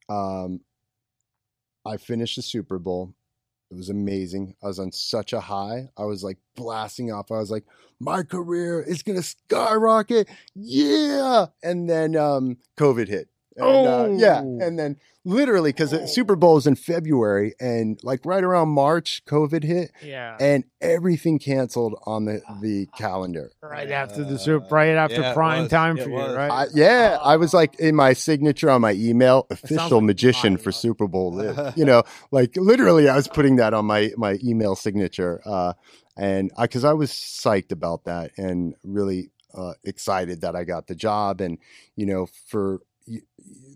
um, 0.09 0.61
I 1.85 1.97
finished 1.97 2.35
the 2.35 2.41
Super 2.41 2.77
Bowl. 2.79 3.13
It 3.73 3.77
was 3.77 3.89
amazing. 3.89 4.55
I 4.61 4.67
was 4.67 4.77
on 4.77 4.91
such 4.91 5.33
a 5.33 5.39
high. 5.39 5.89
I 5.97 6.05
was 6.05 6.23
like 6.23 6.37
blasting 6.55 7.11
off. 7.11 7.31
I 7.31 7.39
was 7.39 7.49
like, 7.49 7.65
my 7.99 8.21
career 8.21 8.81
is 8.81 9.01
gonna 9.01 9.23
skyrocket. 9.23 10.29
Yeah. 10.53 11.47
And 11.63 11.89
then 11.89 12.15
um 12.15 12.57
COVID 12.77 13.07
hit. 13.07 13.29
And, 13.57 13.87
uh, 13.87 14.07
yeah. 14.17 14.41
Oh. 14.43 14.59
And 14.61 14.79
then 14.79 14.97
literally 15.25 15.71
because 15.71 15.91
the 15.91 16.05
Super 16.07 16.35
Bowl 16.35 16.57
is 16.57 16.67
in 16.67 16.75
February 16.75 17.53
and 17.59 17.99
like 18.03 18.25
right 18.25 18.43
around 18.43 18.69
March, 18.69 19.21
COVID 19.25 19.63
hit 19.63 19.91
Yeah. 20.03 20.35
and 20.39 20.65
everything 20.81 21.39
canceled 21.39 21.95
on 22.05 22.25
the, 22.25 22.41
the 22.61 22.87
calendar. 22.97 23.51
right 23.61 23.89
after 23.89 24.23
the 24.23 24.35
Uh, 24.35 24.37
Super, 24.37 24.67
right 24.71 24.95
after 24.95 25.21
yeah, 25.21 25.33
prime 25.33 25.63
was. 25.63 25.71
time 25.71 25.97
for 25.97 26.09
was. 26.09 26.31
you, 26.31 26.35
right? 26.35 26.51
I, 26.51 26.65
yeah, 26.73 27.17
I 27.21 27.37
was 27.37 27.53
like 27.53 27.79
in 27.79 27.95
my 27.95 28.13
signature 28.13 28.69
on 28.69 28.81
my 28.81 28.93
email, 28.93 29.47
official 29.49 29.99
like 29.99 30.05
magician 30.07 30.53
mine, 30.53 30.57
for. 30.63 30.71
Super 30.73 31.07
Bowl 31.07 31.31
live. 31.33 31.73
you 31.77 31.85
know, 31.85 32.03
like 32.31 32.57
literally, 32.57 33.07
I 33.07 33.15
was 33.15 33.27
putting 33.27 33.55
that 33.57 33.73
on 33.73 33.85
my 33.85 34.11
my 34.17 34.37
email 34.43 34.75
signature, 34.75 35.41
uh, 35.45 35.73
and 36.17 36.51
I 36.57 36.63
because 36.65 36.83
I 36.83 36.93
was 36.93 37.11
psyched 37.11 37.71
about 37.71 38.03
that 38.05 38.31
and 38.37 38.75
really 38.83 39.29
uh, 39.53 39.73
excited 39.85 40.41
that 40.41 40.55
I 40.55 40.63
got 40.65 40.87
the 40.87 40.95
job, 40.95 41.39
and 41.39 41.57
you 41.95 42.05
know, 42.07 42.25
for 42.47 42.73
y- 42.73 42.79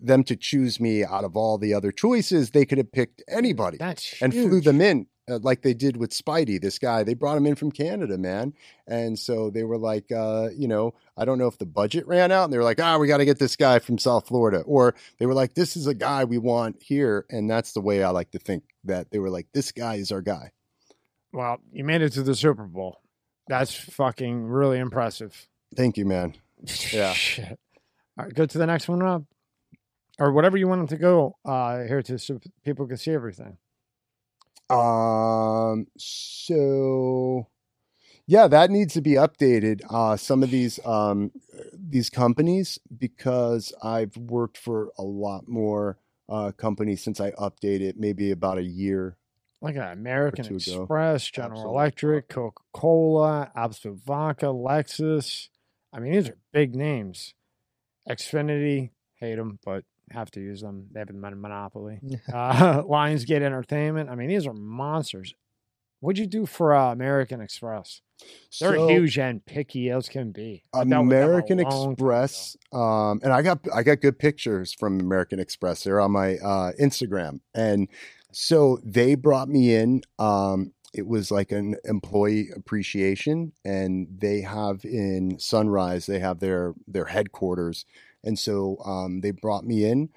them 0.02 0.24
to 0.24 0.36
choose 0.36 0.80
me 0.80 1.04
out 1.04 1.24
of 1.24 1.36
all 1.36 1.58
the 1.58 1.74
other 1.74 1.92
choices, 1.92 2.52
they 2.52 2.66
could 2.66 2.78
have 2.78 2.92
picked 2.92 3.24
anybody 3.28 3.78
That's 3.78 4.22
and 4.22 4.34
flew 4.34 4.62
them 4.62 4.82
in 4.82 5.08
uh, 5.30 5.40
like 5.42 5.62
they 5.62 5.74
did 5.74 5.98
with 5.98 6.12
Spidey. 6.12 6.62
This 6.62 6.80
guy, 6.80 7.04
they 7.04 7.14
brought 7.14 7.38
him 7.38 7.46
in 7.46 7.56
from 7.56 7.72
Canada, 7.72 8.18
man. 8.18 8.54
And 8.88 9.18
so 9.18 9.50
they 9.50 9.64
were 9.64 9.78
like, 9.78 10.12
uh, 10.12 10.50
you 10.56 10.68
know, 10.68 10.94
I 11.18 11.26
don't 11.26 11.38
know 11.38 11.48
if 11.48 11.58
the 11.58 11.66
budget 11.66 12.08
ran 12.08 12.32
out, 12.32 12.46
and 12.46 12.54
they 12.54 12.58
were 12.58 12.64
like, 12.64 12.82
ah, 12.82 12.98
we 12.98 13.08
got 13.08 13.18
to 13.18 13.26
get 13.26 13.40
this 13.40 13.56
guy 13.56 13.80
from 13.80 13.98
South 13.98 14.28
Florida, 14.28 14.62
or 14.62 14.96
they 15.20 15.26
were 15.26 15.34
like, 15.34 15.54
this 15.54 15.76
is 15.76 15.88
a 15.88 15.94
guy 15.94 16.24
we 16.24 16.38
want 16.38 16.82
here, 16.82 17.26
and 17.30 17.50
that's 17.50 17.74
the 17.74 17.82
way 17.82 18.04
I 18.04 18.10
like 18.10 18.32
to 18.32 18.40
think 18.40 18.64
that 18.86 19.12
they 19.12 19.20
were 19.20 19.30
like, 19.30 19.48
this 19.54 19.72
guy 19.72 19.96
is 19.96 20.12
our 20.12 20.22
guy. 20.22 20.52
Well, 21.34 21.58
you 21.72 21.84
made 21.84 22.02
it 22.02 22.12
to 22.14 22.24
the 22.24 22.36
Super 22.36 22.64
Bowl. 22.64 23.02
That's 23.48 23.74
fucking 23.74 24.46
really 24.46 24.80
impressive. 24.80 25.48
Thank 25.76 25.98
you, 25.98 26.06
man. 26.06 26.36
Yeah. 26.92 27.14
Shit. 27.14 27.60
All 28.18 28.26
right, 28.26 28.34
go 28.34 28.46
to 28.46 28.58
the 28.58 28.66
next 28.66 28.88
one, 28.88 29.00
Rob. 29.00 29.26
Or 30.20 30.32
whatever 30.32 30.58
you 30.58 30.68
want 30.68 30.80
them 30.80 30.88
to 30.88 30.98
go 30.98 31.38
uh, 31.46 31.84
here 31.84 32.02
to 32.02 32.18
so 32.18 32.40
people 32.66 32.88
can 32.88 32.98
see 32.98 33.12
everything. 33.12 33.58
Um, 34.70 35.88
so 35.98 37.48
yeah, 38.26 38.48
that 38.48 38.72
needs 38.72 38.94
to 38.96 39.02
be 39.02 39.12
updated. 39.12 39.82
Uh, 39.90 40.18
some 40.18 40.44
of 40.44 40.52
these 40.52 40.80
um 40.86 41.32
these 41.74 42.10
companies 42.10 42.80
because 42.98 43.74
I've 43.82 44.18
worked 44.18 44.58
for 44.58 44.92
a 44.98 45.04
lot 45.04 45.48
more 45.48 46.00
uh 46.28 46.52
companies 46.52 47.04
since 47.04 47.22
I 47.22 47.32
updated 47.32 47.98
maybe 47.98 48.32
about 48.32 48.58
a 48.58 48.64
year. 48.64 49.18
Like 49.62 49.76
an 49.76 49.84
American 49.84 50.46
two 50.46 50.56
ago. 50.56 50.82
Express, 50.82 51.30
General 51.32 51.64
Electric, 51.64 52.28
Coca 52.28 52.62
Cola, 52.74 53.52
Absolut 53.56 54.00
Vodka, 54.04 54.48
Lexus. 54.48 55.50
I 55.94 56.00
mean, 56.00 56.12
these 56.12 56.30
are 56.30 56.38
big 56.52 56.76
names. 56.76 57.34
Xfinity, 58.10 58.92
hate 59.20 59.36
them, 59.36 59.60
but 59.66 59.84
have 60.12 60.32
to 60.32 60.40
use 60.40 60.62
them. 60.62 60.88
They 60.92 61.00
have 61.00 61.10
a 61.10 61.14
monopoly. 61.14 62.00
uh, 62.34 62.82
Lionsgate 62.84 63.42
Entertainment. 63.42 64.10
I 64.10 64.16
mean, 64.16 64.30
these 64.30 64.48
are 64.48 64.54
monsters. 64.54 65.34
What'd 66.00 66.20
you 66.20 66.28
do 66.28 66.46
for 66.46 66.76
uh, 66.76 66.92
American 66.92 67.42
Express? 67.42 68.02
They're 68.60 68.76
So, 68.76 68.88
huge 68.88 69.18
and 69.18 69.46
picky 69.46 69.90
as 69.90 70.10
can 70.10 70.32
be. 70.32 70.64
I 70.74 70.84
dealt 70.84 71.08
with 71.08 71.18
them 71.18 71.22
a 71.22 71.26
American 71.26 71.58
long 71.58 71.72
time 71.72 71.82
ago. 71.82 71.92
Express, 71.92 72.58
um, 72.72 73.20
and 73.24 73.34
I 73.34 73.42
got 73.42 73.60
I 73.74 73.84
got 73.84 74.02
good 74.02 74.18
pictures 74.20 74.74
from 74.74 75.00
American 75.00 75.40
Express. 75.40 75.84
They're 75.84 76.00
on 76.00 76.12
my 76.12 76.36
uh, 76.38 76.72
Instagram, 76.80 77.42
and 77.54 77.88
so 78.32 78.80
they 78.84 79.16
brought 79.16 79.50
me 79.50 79.74
in. 79.74 80.02
Um, 80.20 80.74
it 80.94 81.08
was 81.08 81.32
like 81.32 81.52
an 81.52 81.76
employee 81.84 82.50
appreciation, 82.56 83.54
and 83.66 84.08
they 84.20 84.42
have 84.42 84.84
in 84.86 85.38
Sunrise 85.40 86.06
they 86.06 86.20
have 86.20 86.40
their 86.40 86.74
their 86.88 87.06
headquarters, 87.06 87.86
and 88.24 88.38
so 88.40 88.78
um, 88.86 89.22
they 89.22 89.32
brought 89.32 89.66
me 89.66 89.86
in 89.86 90.10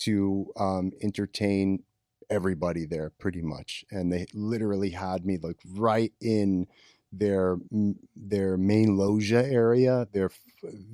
to 0.00 0.52
um, 0.56 0.92
entertain 1.02 1.82
everybody 2.28 2.84
there 2.86 3.10
pretty 3.18 3.42
much, 3.42 3.84
and 3.90 4.12
they 4.12 4.26
literally 4.34 4.90
had 4.90 5.24
me 5.24 5.38
like 5.42 5.58
right 5.74 6.12
in 6.20 6.66
their 7.12 7.56
their 8.14 8.56
main 8.56 8.96
loggia 8.96 9.44
area, 9.46 10.06
their 10.12 10.30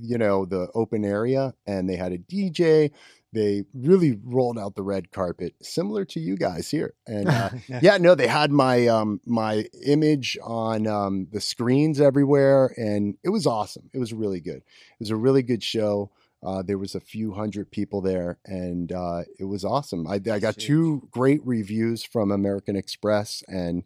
you 0.01 0.19
know 0.19 0.45
the 0.45 0.69
open 0.75 1.05
area, 1.05 1.55
and 1.67 1.89
they 1.89 1.97
had 1.97 2.13
a 2.13 2.19
DJ. 2.19 2.91
They 3.33 3.65
really 3.73 4.19
rolled 4.23 4.59
out 4.59 4.75
the 4.75 4.83
red 4.83 5.11
carpet, 5.11 5.55
similar 5.63 6.05
to 6.07 6.21
you 6.21 6.37
guys 6.37 6.71
here. 6.71 6.95
And 7.07 7.29
uh, 7.29 7.51
yeah, 7.83 7.97
no, 7.99 8.15
they 8.15 8.27
had 8.27 8.51
my 8.53 8.87
um 8.89 9.21
my 9.25 9.67
image 9.87 10.37
on 10.43 10.87
um 10.87 11.29
the 11.33 11.41
screens 11.41 12.01
everywhere, 12.01 12.75
and 12.77 13.17
it 13.25 13.31
was 13.31 13.47
awesome. 13.47 13.89
It 13.95 13.99
was 13.99 14.13
really 14.13 14.41
good. 14.41 14.59
It 14.59 15.01
was 15.01 15.11
a 15.11 15.17
really 15.17 15.43
good 15.43 15.63
show. 15.63 16.11
Uh, 16.45 16.61
there 16.61 16.77
was 16.79 16.95
a 16.97 17.01
few 17.01 17.33
hundred 17.35 17.71
people 17.71 18.01
there, 18.01 18.37
and 18.45 18.91
uh, 18.91 19.23
it 19.39 19.45
was 19.45 19.65
awesome. 19.65 20.07
I, 20.09 20.15
I 20.15 20.41
got 20.41 20.57
two 20.57 21.09
great 21.13 21.41
reviews 21.47 22.03
from 22.03 22.33
American 22.33 22.75
Express, 22.75 23.45
and 23.47 23.85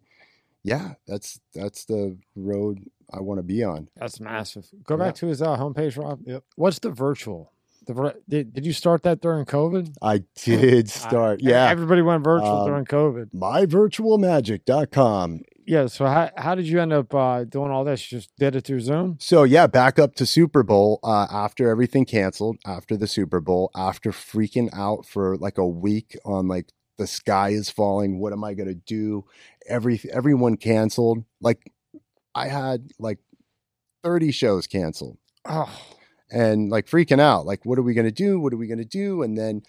yeah, 0.63 0.95
that's 1.07 1.39
that's 1.53 1.85
the 1.85 2.17
road 2.35 2.79
I 3.13 3.21
want 3.21 3.37
to 3.37 3.43
be 3.43 3.63
on. 3.63 3.89
That's 3.95 4.19
massive. 4.19 4.67
Go 4.83 4.95
Yeah. 4.97 5.03
back 5.05 5.15
to 5.15 5.27
his 5.27 5.41
uh, 5.41 5.55
homepage, 5.55 5.97
Rob. 6.03 6.21
Yep. 6.25 6.43
What's 6.55 6.79
the 6.79 6.89
virtual? 6.89 7.53
The 7.87 8.15
did, 8.29 8.53
did 8.53 8.65
you 8.65 8.73
start 8.73 9.03
that 9.03 9.21
during 9.21 9.45
COVID? 9.45 9.93
I 10.01 10.23
did 10.43 10.89
start, 10.89 11.41
e- 11.41 11.45
yeah. 11.49 11.69
Everybody 11.69 12.01
went 12.01 12.23
virtual 12.23 12.61
Um, 12.61 12.67
during 12.67 12.85
COVID. 12.85 13.31
myvirtualmagic.com. 13.33 15.41
Yeah. 15.65 15.87
So 15.87 16.05
how 16.05 16.29
how 16.37 16.55
did 16.55 16.67
you 16.67 16.79
end 16.79 16.93
up 16.93 17.13
uh, 17.13 17.43
doing 17.43 17.71
all 17.71 17.83
this? 17.83 18.09
You 18.11 18.19
just 18.19 18.31
did 18.37 18.55
it 18.55 18.65
through 18.65 18.79
Zoom? 18.81 19.17
So 19.19 19.43
yeah, 19.43 19.67
back 19.67 19.99
up 19.99 20.15
to 20.15 20.25
Super 20.25 20.63
Bowl 20.63 20.99
uh, 21.03 21.27
after 21.29 21.69
everything 21.69 22.05
canceled 22.05 22.57
after 22.65 22.95
the 22.95 23.07
Super 23.07 23.41
Bowl 23.41 23.71
after 23.75 24.11
freaking 24.11 24.69
out 24.73 25.05
for 25.05 25.37
like 25.37 25.57
a 25.57 25.67
week 25.67 26.15
on 26.23 26.47
like 26.47 26.71
the 26.97 27.07
sky 27.07 27.49
is 27.49 27.69
falling. 27.69 28.19
What 28.19 28.31
am 28.33 28.43
I 28.43 28.53
gonna 28.53 28.73
do? 28.75 29.25
Every 29.67 29.99
everyone 30.11 30.55
canceled. 30.57 31.25
Like 31.41 31.71
I 32.33 32.47
had 32.47 32.91
like 32.97 33.19
thirty 34.03 34.31
shows 34.31 34.67
canceled 34.67 35.17
Oh, 35.43 35.69
and 36.31 36.69
like 36.69 36.87
freaking 36.87 37.19
out. 37.19 37.45
Like 37.45 37.65
what 37.65 37.77
are 37.77 37.83
we 37.83 37.93
gonna 37.93 38.11
do? 38.11 38.39
What 38.39 38.53
are 38.53 38.57
we 38.57 38.67
gonna 38.67 38.85
do? 38.85 39.23
And 39.23 39.37
then, 39.37 39.63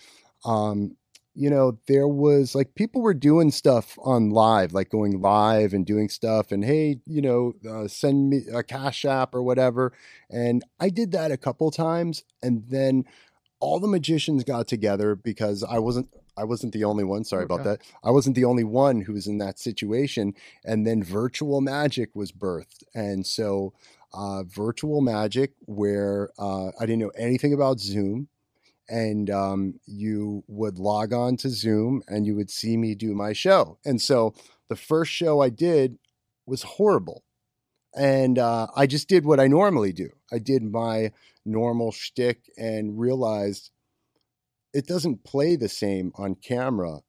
um, 0.45 0.97
you 1.35 1.51
know, 1.51 1.79
there 1.87 2.09
was 2.09 2.55
like 2.55 2.75
people 2.75 3.01
were 3.01 3.15
doing 3.15 3.53
stuff 3.53 3.97
on 4.03 4.31
live, 4.31 4.73
like 4.73 4.91
going 4.91 5.21
live 5.21 5.73
and 5.73 5.87
doing 5.87 6.09
stuff, 6.09 6.51
and 6.51 6.65
hey, 6.65 6.99
you 7.07 7.23
know, 7.23 7.53
uh, 7.69 7.87
send 7.87 8.31
me 8.31 8.43
a 8.53 8.63
cash 8.65 9.05
app 9.05 9.35
or 9.35 9.43
whatever. 9.43 9.93
And 10.31 10.65
I 10.81 10.91
did 10.91 11.13
that 11.13 11.31
a 11.31 11.37
couple 11.37 11.71
times, 11.71 12.25
and 12.43 12.65
then 12.69 13.05
all 13.61 13.79
the 13.79 13.87
magicians 13.87 14.43
got 14.45 14.67
together 14.67 15.15
because 15.15 15.63
I 15.63 15.79
wasn't. 15.79 16.09
I 16.37 16.45
wasn't 16.45 16.73
the 16.73 16.85
only 16.85 17.03
one. 17.03 17.25
Sorry 17.25 17.43
about 17.43 17.65
that. 17.65 17.81
I 18.05 18.13
wasn't 18.13 18.37
the 18.37 18.45
only 18.45 18.63
one 18.63 19.01
who 19.01 19.13
was 19.13 19.27
in 19.27 19.39
that 19.39 19.59
situation. 19.59 20.35
And 20.65 20.87
then 20.87 21.03
virtual 21.03 21.61
magic 21.61 22.15
was 22.15 22.31
birthed. 22.31 22.85
And 22.95 23.27
so 23.27 23.73
uh, 24.13 24.45
virtual 24.45 25.01
magic 25.01 25.53
where 25.61 26.31
uh, 26.39 26.69
I 26.81 26.87
didn't 26.87 27.01
know 27.01 27.13
anything 27.17 27.53
about 27.53 27.81
Zoom. 27.81 28.29
And 28.91 29.29
um, 29.29 29.81
you 29.87 30.45
would 30.47 30.79
log 30.79 31.13
on 31.13 31.37
to 31.39 31.51
Zoom 31.51 32.03
and 32.09 32.27
you 32.27 32.35
would 32.37 32.51
see 32.51 32.79
me 32.79 32.95
do 32.95 33.15
my 33.15 33.35
show. 33.35 33.79
And 33.85 34.01
so 34.01 34.35
the 34.71 34.77
first 34.77 35.13
show 35.13 35.43
I 35.43 35.51
did 35.51 35.99
was 36.47 36.63
horrible. 36.63 37.23
And 37.95 38.39
uh, 38.39 38.69
I 38.75 38.87
just 38.87 39.09
did 39.09 39.27
what 39.27 39.41
I 39.41 39.47
normally 39.47 39.93
do. 39.93 40.09
I 40.33 40.39
did 40.39 40.63
my 40.63 41.13
normal 41.45 41.93
shtick 41.93 42.51
and 42.57 42.99
realized 42.99 43.71
it 44.73 44.87
doesn't 44.87 45.25
play 45.25 45.57
the 45.57 45.69
same 45.69 46.13
on 46.17 46.35
camera 46.35 47.01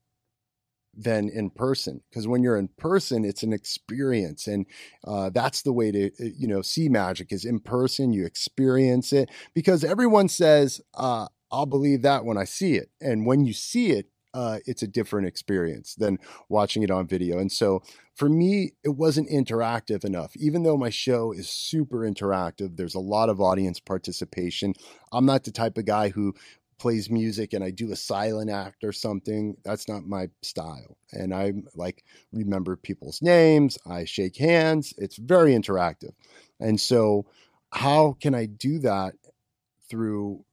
than 1.00 1.30
in 1.30 1.50
person 1.50 2.02
because 2.10 2.28
when 2.28 2.44
you're 2.44 2.58
in 2.58 2.68
person 2.78 3.24
it's 3.24 3.44
an 3.44 3.54
experience 3.54 4.48
and 4.48 4.66
uh, 5.06 5.30
that's 5.30 5.62
the 5.62 5.72
way 5.72 5.92
to 5.92 6.08
uh, 6.08 6.30
you 6.38 6.48
know 6.48 6.62
see 6.62 6.90
magic 6.90 7.32
is 7.32 7.46
in 7.46 7.60
person 7.60 8.12
you 8.12 8.26
experience 8.26 9.14
it 9.14 9.30
because 9.54 9.84
everyone 9.84 10.28
says 10.28 10.82
uh, 10.96 11.26
i'll 11.52 11.66
believe 11.66 12.02
that 12.02 12.26
when 12.26 12.38
i 12.38 12.44
see 12.44 12.76
it 12.76 12.90
and 13.00 13.26
when 13.26 13.46
you 13.46 13.54
see 13.54 13.92
it 13.92 14.08
uh, 14.32 14.60
it's 14.68 14.84
a 14.84 14.88
different 14.88 15.26
experience 15.26 15.96
than 15.96 16.20
watching 16.50 16.84
it 16.84 16.92
on 16.92 17.08
video 17.08 17.40
and 17.40 17.52
so 17.52 17.82
for 18.14 18.30
me 18.30 18.74
it 18.84 18.90
wasn't 18.90 19.28
interactive 19.30 20.04
enough. 20.04 20.36
Even 20.36 20.64
though 20.64 20.78
my 20.78 20.90
show 20.90 21.32
is 21.32 21.50
super 21.50 22.00
interactive 22.00 22.78
there's 22.78 22.94
a 22.94 23.00
lot 23.00 23.30
of 23.30 23.42
audience 23.42 23.80
participation 23.80 24.76
i'm 25.12 25.26
not 25.26 25.46
the 25.46 25.52
type 25.52 25.78
of 25.80 25.86
guy 25.86 26.10
who 26.10 26.36
plays 26.80 27.10
music 27.10 27.54
and 27.54 27.64
I 27.64 27.72
do 27.72 27.92
a 27.92 27.96
silent 27.96 28.50
act 28.50 28.84
or 28.84 28.92
something. 28.92 29.56
That's 29.64 29.88
not 29.88 30.08
my 30.08 30.30
style. 30.42 30.98
And 31.12 31.34
I 31.34 31.54
like 31.76 32.04
remember 32.32 32.76
people's 32.76 33.22
names. 33.22 33.78
I 33.88 34.06
shake 34.06 34.38
hands. 34.38 34.94
It's 34.98 35.18
very 35.18 35.54
interactive. 35.54 36.14
And 36.60 36.80
so 36.80 37.26
how 37.72 38.18
can 38.20 38.34
I 38.34 38.46
do 38.46 38.80
that 38.80 39.14
through, 39.90 40.44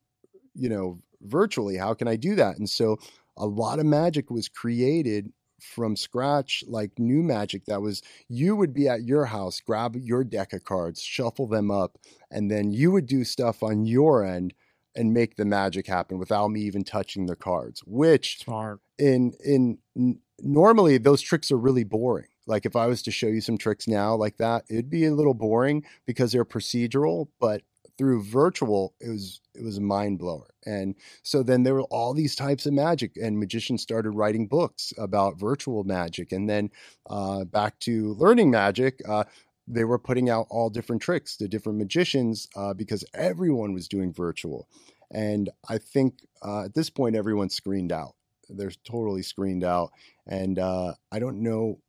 you 0.54 0.68
know, 0.68 0.98
virtually? 1.22 1.76
How 1.76 1.94
can 1.94 2.08
I 2.08 2.16
do 2.16 2.34
that? 2.34 2.58
And 2.58 2.68
so 2.68 2.98
a 3.36 3.46
lot 3.46 3.78
of 3.78 3.86
magic 3.86 4.30
was 4.30 4.48
created 4.48 5.32
from 5.60 5.96
scratch, 5.96 6.62
like 6.66 6.98
new 6.98 7.22
magic 7.22 7.64
that 7.64 7.80
was 7.80 8.02
you 8.28 8.54
would 8.56 8.74
be 8.74 8.88
at 8.88 9.04
your 9.04 9.24
house, 9.24 9.60
grab 9.60 9.96
your 9.96 10.22
deck 10.22 10.52
of 10.52 10.64
cards, 10.64 11.00
shuffle 11.00 11.46
them 11.46 11.70
up, 11.70 11.98
and 12.30 12.50
then 12.50 12.72
you 12.72 12.90
would 12.90 13.06
do 13.06 13.24
stuff 13.24 13.62
on 13.62 13.86
your 13.86 14.22
end 14.24 14.52
and 14.96 15.12
make 15.14 15.36
the 15.36 15.44
magic 15.44 15.86
happen 15.86 16.18
without 16.18 16.48
me 16.48 16.60
even 16.62 16.84
touching 16.84 17.26
the 17.26 17.36
cards 17.36 17.82
which 17.86 18.38
smart. 18.38 18.80
in 18.98 19.32
in 19.44 19.78
n- 19.96 20.20
normally 20.40 20.98
those 20.98 21.20
tricks 21.22 21.50
are 21.50 21.58
really 21.58 21.84
boring. 21.84 22.28
Like 22.46 22.64
if 22.64 22.76
i 22.76 22.86
was 22.86 23.02
to 23.02 23.10
show 23.10 23.26
you 23.26 23.40
some 23.40 23.58
tricks 23.58 23.88
now 23.88 24.14
like 24.14 24.36
that 24.38 24.64
it'd 24.70 24.90
be 24.90 25.04
a 25.04 25.14
little 25.14 25.34
boring 25.34 25.84
because 26.06 26.32
they're 26.32 26.44
procedural 26.44 27.28
but 27.40 27.62
through 27.98 28.22
virtual 28.22 28.94
it 29.00 29.08
was 29.08 29.40
it 29.54 29.64
was 29.64 29.78
a 29.78 29.80
mind 29.80 30.18
blower 30.18 30.50
and 30.66 30.96
so 31.22 31.42
then 31.42 31.62
there 31.62 31.74
were 31.74 31.84
all 31.84 32.12
these 32.12 32.34
types 32.34 32.66
of 32.66 32.72
magic 32.72 33.16
and 33.16 33.38
magicians 33.38 33.82
started 33.82 34.10
writing 34.10 34.48
books 34.48 34.92
about 34.98 35.38
virtual 35.38 35.84
magic. 35.84 36.32
And 36.32 36.50
then 36.50 36.70
uh, 37.08 37.44
back 37.44 37.78
to 37.80 38.14
learning 38.14 38.50
magic 38.50 39.00
uh, 39.08 39.24
they 39.68 39.84
were 39.84 39.98
putting 39.98 40.30
out 40.30 40.46
all 40.50 40.70
different 40.70 41.02
tricks 41.02 41.36
to 41.36 41.48
different 41.48 41.78
magicians 41.78 42.48
uh, 42.56 42.74
because 42.74 43.04
everyone 43.14 43.72
was 43.72 43.88
doing 43.88 44.12
virtual. 44.12 44.68
And 45.10 45.50
i 45.68 45.78
think 45.78 46.20
uh, 46.42 46.64
at 46.64 46.74
this 46.74 46.90
point 46.90 47.16
everyone's 47.16 47.54
screened 47.54 47.92
out. 47.92 48.14
They're 48.48 48.72
totally 48.84 49.22
screened 49.22 49.64
out. 49.64 49.90
And 50.26 50.58
uh, 50.58 50.94
i 51.12 51.18
don't 51.18 51.42
know 51.42 51.80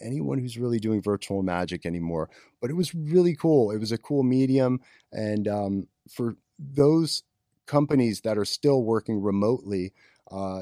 anyone 0.00 0.38
who's 0.38 0.56
really 0.56 0.80
doing 0.80 1.02
virtual 1.02 1.42
magic 1.42 1.84
anymore 1.84 2.30
but 2.60 2.70
it 2.70 2.74
was 2.74 2.94
really 2.94 3.34
cool. 3.34 3.70
It 3.70 3.78
was 3.78 3.92
a 3.92 3.98
cool 3.98 4.22
medium. 4.22 4.80
And 5.12 5.48
um, 5.48 5.88
for 6.10 6.36
those 6.58 7.22
companies 7.66 8.20
that 8.22 8.36
are 8.36 8.44
still 8.44 8.82
working 8.82 9.20
remotely 9.22 9.92
uh, 10.30 10.60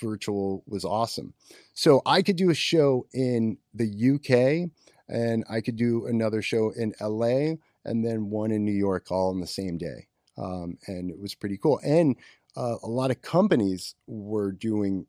virtual 0.00 0.62
was 0.66 0.84
awesome. 0.84 1.34
So 1.74 2.00
i 2.06 2.22
could 2.22 2.36
do 2.36 2.50
a 2.50 2.54
show 2.54 3.06
in 3.12 3.58
the 3.74 4.14
uk 4.14 4.70
and 5.08 5.44
i 5.48 5.60
could 5.60 5.76
do 5.76 6.06
another 6.06 6.42
show 6.42 6.70
in 6.70 6.94
la 7.00 7.54
and 7.84 8.04
then 8.04 8.30
one 8.30 8.50
in 8.50 8.64
new 8.64 8.72
york 8.72 9.10
all 9.10 9.30
on 9.30 9.40
the 9.40 9.46
same 9.46 9.78
day 9.78 10.06
um, 10.38 10.78
and 10.86 11.10
it 11.10 11.18
was 11.18 11.34
pretty 11.34 11.58
cool. 11.58 11.80
And 11.84 12.16
uh, 12.56 12.76
a 12.82 12.88
lot 12.88 13.10
of 13.10 13.20
companies 13.22 13.94
were 14.06 14.52
doing 14.52 15.06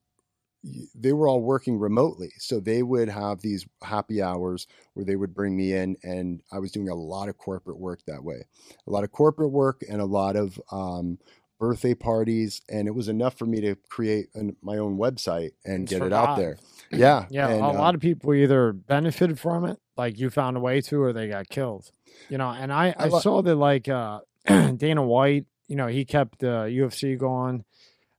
they 0.93 1.13
were 1.13 1.29
all 1.29 1.41
working 1.41 1.79
remotely 1.79 2.33
so 2.37 2.59
they 2.59 2.83
would 2.83 3.07
have 3.07 3.39
these 3.39 3.65
happy 3.81 4.21
hours 4.21 4.67
where 4.93 5.05
they 5.05 5.15
would 5.15 5.33
bring 5.33 5.55
me 5.55 5.71
in 5.71 5.95
and 6.03 6.41
i 6.51 6.59
was 6.59 6.69
doing 6.69 6.89
a 6.89 6.93
lot 6.93 7.29
of 7.29 7.37
corporate 7.37 7.79
work 7.79 8.01
that 8.05 8.21
way. 8.25 8.43
A 8.85 8.91
lot 8.91 9.05
of 9.05 9.11
corporate 9.13 9.51
work 9.51 9.83
and 9.89 10.01
a 10.01 10.05
lot 10.05 10.35
of 10.35 10.59
um, 10.69 11.17
birthday 11.61 11.93
parties 11.93 12.61
and 12.67 12.89
it 12.89 12.91
was 12.91 13.07
enough 13.07 13.37
for 13.37 13.45
me 13.45 13.61
to 13.61 13.75
create 13.87 14.27
an, 14.35 14.53
my 14.61 14.77
own 14.77 14.97
website 14.97 15.51
and 15.63 15.75
And 15.75 15.87
get 15.87 16.01
it 16.01 16.11
out 16.11 16.35
there. 16.35 16.57
Yeah 16.91 17.25
Yeah, 17.29 17.47
and, 17.47 17.61
a 17.61 17.65
um, 17.65 17.77
lot 17.77 17.95
of 17.95 18.01
people 18.01 18.33
either 18.33 18.73
benefited 18.73 19.39
from 19.39 19.63
it, 19.63 19.79
like 19.99 20.17
you 20.17 20.29
found 20.29 20.55
a 20.55 20.61
way 20.61 20.79
to, 20.79 21.03
or 21.03 21.11
they 21.11 21.27
got 21.27 21.49
killed. 21.49 21.91
You 22.29 22.37
know, 22.37 22.49
and 22.49 22.71
I, 22.71 22.95
I 22.97 23.05
I 23.05 23.19
saw 23.19 23.41
that 23.41 23.55
like 23.55 23.89
uh, 23.89 24.21
Dana 24.47 25.03
White, 25.03 25.45
you 25.67 25.75
know, 25.75 25.87
he 25.87 26.05
kept 26.05 26.43
uh, 26.43 26.63
UFC 26.63 27.17
going. 27.17 27.65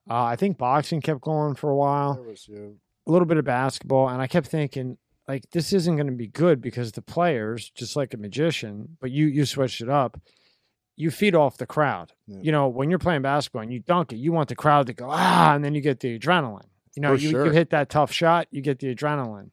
Uh, 0.09 0.25
I 0.25 0.37
think 0.37 0.59
boxing 0.59 1.01
kept 1.01 1.23
going 1.23 1.55
for 1.55 1.71
a 1.71 1.77
while. 1.77 2.23
Was, 2.27 2.47
yeah, 2.49 2.69
a 3.07 3.11
little 3.11 3.27
bit 3.27 3.39
of 3.39 3.45
basketball, 3.45 4.09
and 4.09 4.21
I 4.21 4.27
kept 4.27 4.47
thinking 4.47 4.99
like 5.27 5.51
this 5.53 5.73
isn't 5.73 5.97
going 5.97 6.07
to 6.07 6.13
be 6.13 6.27
good 6.27 6.61
because 6.61 6.93
the 6.93 7.03
players, 7.03 7.71
just 7.71 7.97
like 7.97 8.13
a 8.13 8.19
magician, 8.19 8.97
but 9.01 9.11
you 9.11 9.27
you 9.27 9.47
switched 9.47 9.81
it 9.81 9.89
up. 9.89 10.21
You 10.97 11.11
feed 11.11 11.35
off 11.35 11.57
the 11.57 11.67
crowd. 11.67 12.13
Yeah. 12.27 12.41
You 12.43 12.53
know, 12.53 12.69
when 12.69 12.91
you're 12.91 12.99
playing 12.99 13.23
basketball 13.23 13.63
and 13.63 13.73
you 13.73 13.81
dunk 13.81 14.13
it, 14.13 14.17
you 14.17 14.33
want 14.33 14.51
the 14.51 14.55
crowd 14.55 14.87
to 14.89 14.93
go 14.93 15.09
ah, 15.09 15.55
and 15.55 15.65
then 15.65 15.75
you 15.75 15.81
get 15.81 16.01
the 16.01 16.19
adrenaline. 16.19 16.69
You 16.95 17.01
know, 17.03 17.15
you, 17.15 17.31
sure. 17.31 17.47
you 17.47 17.53
hit 17.53 17.71
that 17.71 17.89
tough 17.89 18.13
shot, 18.13 18.49
you 18.51 18.61
get 18.61 18.81
the 18.81 18.95
adrenaline. 18.95 19.51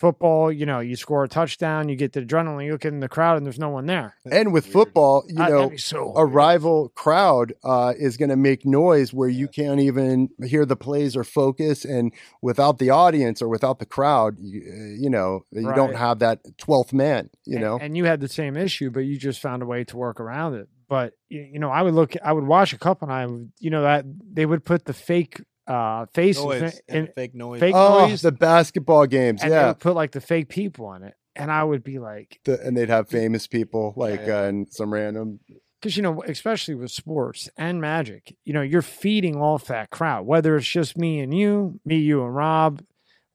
Football, 0.00 0.50
you 0.50 0.64
know, 0.64 0.80
you 0.80 0.96
score 0.96 1.24
a 1.24 1.28
touchdown, 1.28 1.90
you 1.90 1.94
get 1.94 2.14
the 2.14 2.22
adrenaline. 2.22 2.64
You 2.64 2.72
look 2.72 2.86
in 2.86 3.00
the 3.00 3.08
crowd, 3.08 3.36
and 3.36 3.44
there's 3.44 3.58
no 3.58 3.68
one 3.68 3.84
there. 3.84 4.16
and 4.24 4.50
with 4.50 4.64
Weird. 4.64 4.72
football 4.72 5.24
you 5.28 5.34
know 5.34 5.64
that'd 5.64 5.80
so 5.80 6.14
a 6.16 6.24
rival 6.24 6.88
crowd 6.90 7.52
uh, 7.62 7.92
is 7.98 8.16
going 8.16 8.30
to 8.30 8.36
make 8.36 8.64
noise 8.64 9.12
where 9.12 9.28
you 9.28 9.46
can't 9.46 9.78
even 9.78 10.30
hear 10.42 10.64
the 10.64 10.74
plays 10.74 11.16
or 11.16 11.22
focus 11.22 11.84
and 11.84 12.14
without 12.40 12.78
the 12.78 12.88
audience 12.88 13.42
or 13.42 13.48
without 13.48 13.78
the 13.78 13.84
crowd 13.84 14.36
you, 14.40 14.62
uh, 14.66 15.02
you 15.02 15.10
know 15.10 15.44
you 15.52 15.70
don't 15.74 15.94
have 15.94 16.20
that 16.20 16.38
12th 16.56 16.94
man 16.94 17.28
you 17.44 17.56
and, 17.56 17.64
know 17.64 17.78
and 17.78 17.94
you 17.94 18.06
had 18.06 18.20
the 18.20 18.28
same 18.28 18.56
issue, 18.56 18.90
but 18.90 19.00
you 19.00 19.18
just 19.18 19.40
found 19.40 19.62
a 19.62 19.66
way 19.66 19.84
to 19.84 19.96
work 19.98 20.18
around 20.18 20.54
it. 20.54 20.68
But 20.88 21.14
you, 21.28 21.48
you 21.52 21.58
know, 21.60 21.70
I 21.70 21.82
would 21.82 21.94
look, 21.94 22.14
I 22.22 22.32
would 22.32 22.46
watch 22.46 22.72
a 22.72 22.78
couple, 22.78 23.06
and 23.08 23.14
I, 23.14 23.24
would, 23.24 23.52
you 23.60 23.70
know, 23.70 23.82
that 23.82 24.04
they 24.32 24.44
would 24.44 24.64
put 24.64 24.86
the 24.86 24.92
fake 24.92 25.40
uh 25.70 26.06
faces 26.12 26.44
noise 26.44 26.80
in, 26.88 26.96
and 26.96 27.14
fake 27.14 27.34
noise. 27.34 27.60
fake 27.60 27.74
oh 27.74 28.08
noise, 28.08 28.22
the 28.22 28.32
basketball 28.32 29.06
games 29.06 29.42
and 29.42 29.52
they 29.52 29.56
yeah 29.56 29.68
would 29.68 29.78
put 29.78 29.94
like 29.94 30.10
the 30.12 30.20
fake 30.20 30.48
people 30.48 30.86
on 30.86 31.02
it, 31.02 31.14
and 31.36 31.50
I 31.50 31.62
would 31.62 31.84
be 31.84 31.98
like, 31.98 32.40
the, 32.44 32.60
and 32.60 32.76
they'd 32.76 32.88
have 32.88 33.08
famous 33.08 33.46
people 33.46 33.94
like 33.96 34.22
yeah. 34.26 34.40
uh, 34.40 34.44
and 34.44 34.72
some 34.72 34.92
random 34.92 35.40
because 35.80 35.96
you 35.96 36.02
know, 36.02 36.22
especially 36.26 36.74
with 36.74 36.90
sports 36.90 37.48
and 37.56 37.80
magic, 37.80 38.36
you 38.44 38.52
know, 38.52 38.62
you're 38.62 38.82
feeding 38.82 39.36
off 39.36 39.66
that 39.66 39.90
crowd. 39.90 40.26
Whether 40.26 40.56
it's 40.56 40.68
just 40.68 40.98
me 40.98 41.20
and 41.20 41.32
you, 41.32 41.80
me, 41.84 41.96
you, 41.96 42.24
and 42.24 42.34
Rob, 42.34 42.82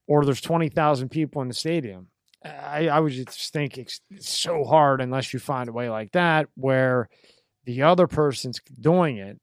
or 0.08 0.26
there's 0.26 0.42
twenty 0.42 0.70
thousand 0.70 1.10
people 1.10 1.42
in 1.42 1.48
the 1.48 1.54
stadium. 1.54 2.08
I, 2.44 2.90
I 2.90 3.00
would 3.00 3.12
just 3.12 3.54
think 3.54 3.80
it's, 3.80 4.02
it's 4.12 4.30
so 4.30 4.64
hard 4.64 5.02
unless 5.02 5.34
you 5.34 5.40
find 5.40 5.68
a 5.68 5.72
way 5.72 5.90
like 5.90 6.12
that 6.12 6.48
where 6.54 7.10
the 7.66 7.82
other 7.82 8.06
person's 8.06 8.62
doing 8.80 9.18
it, 9.18 9.40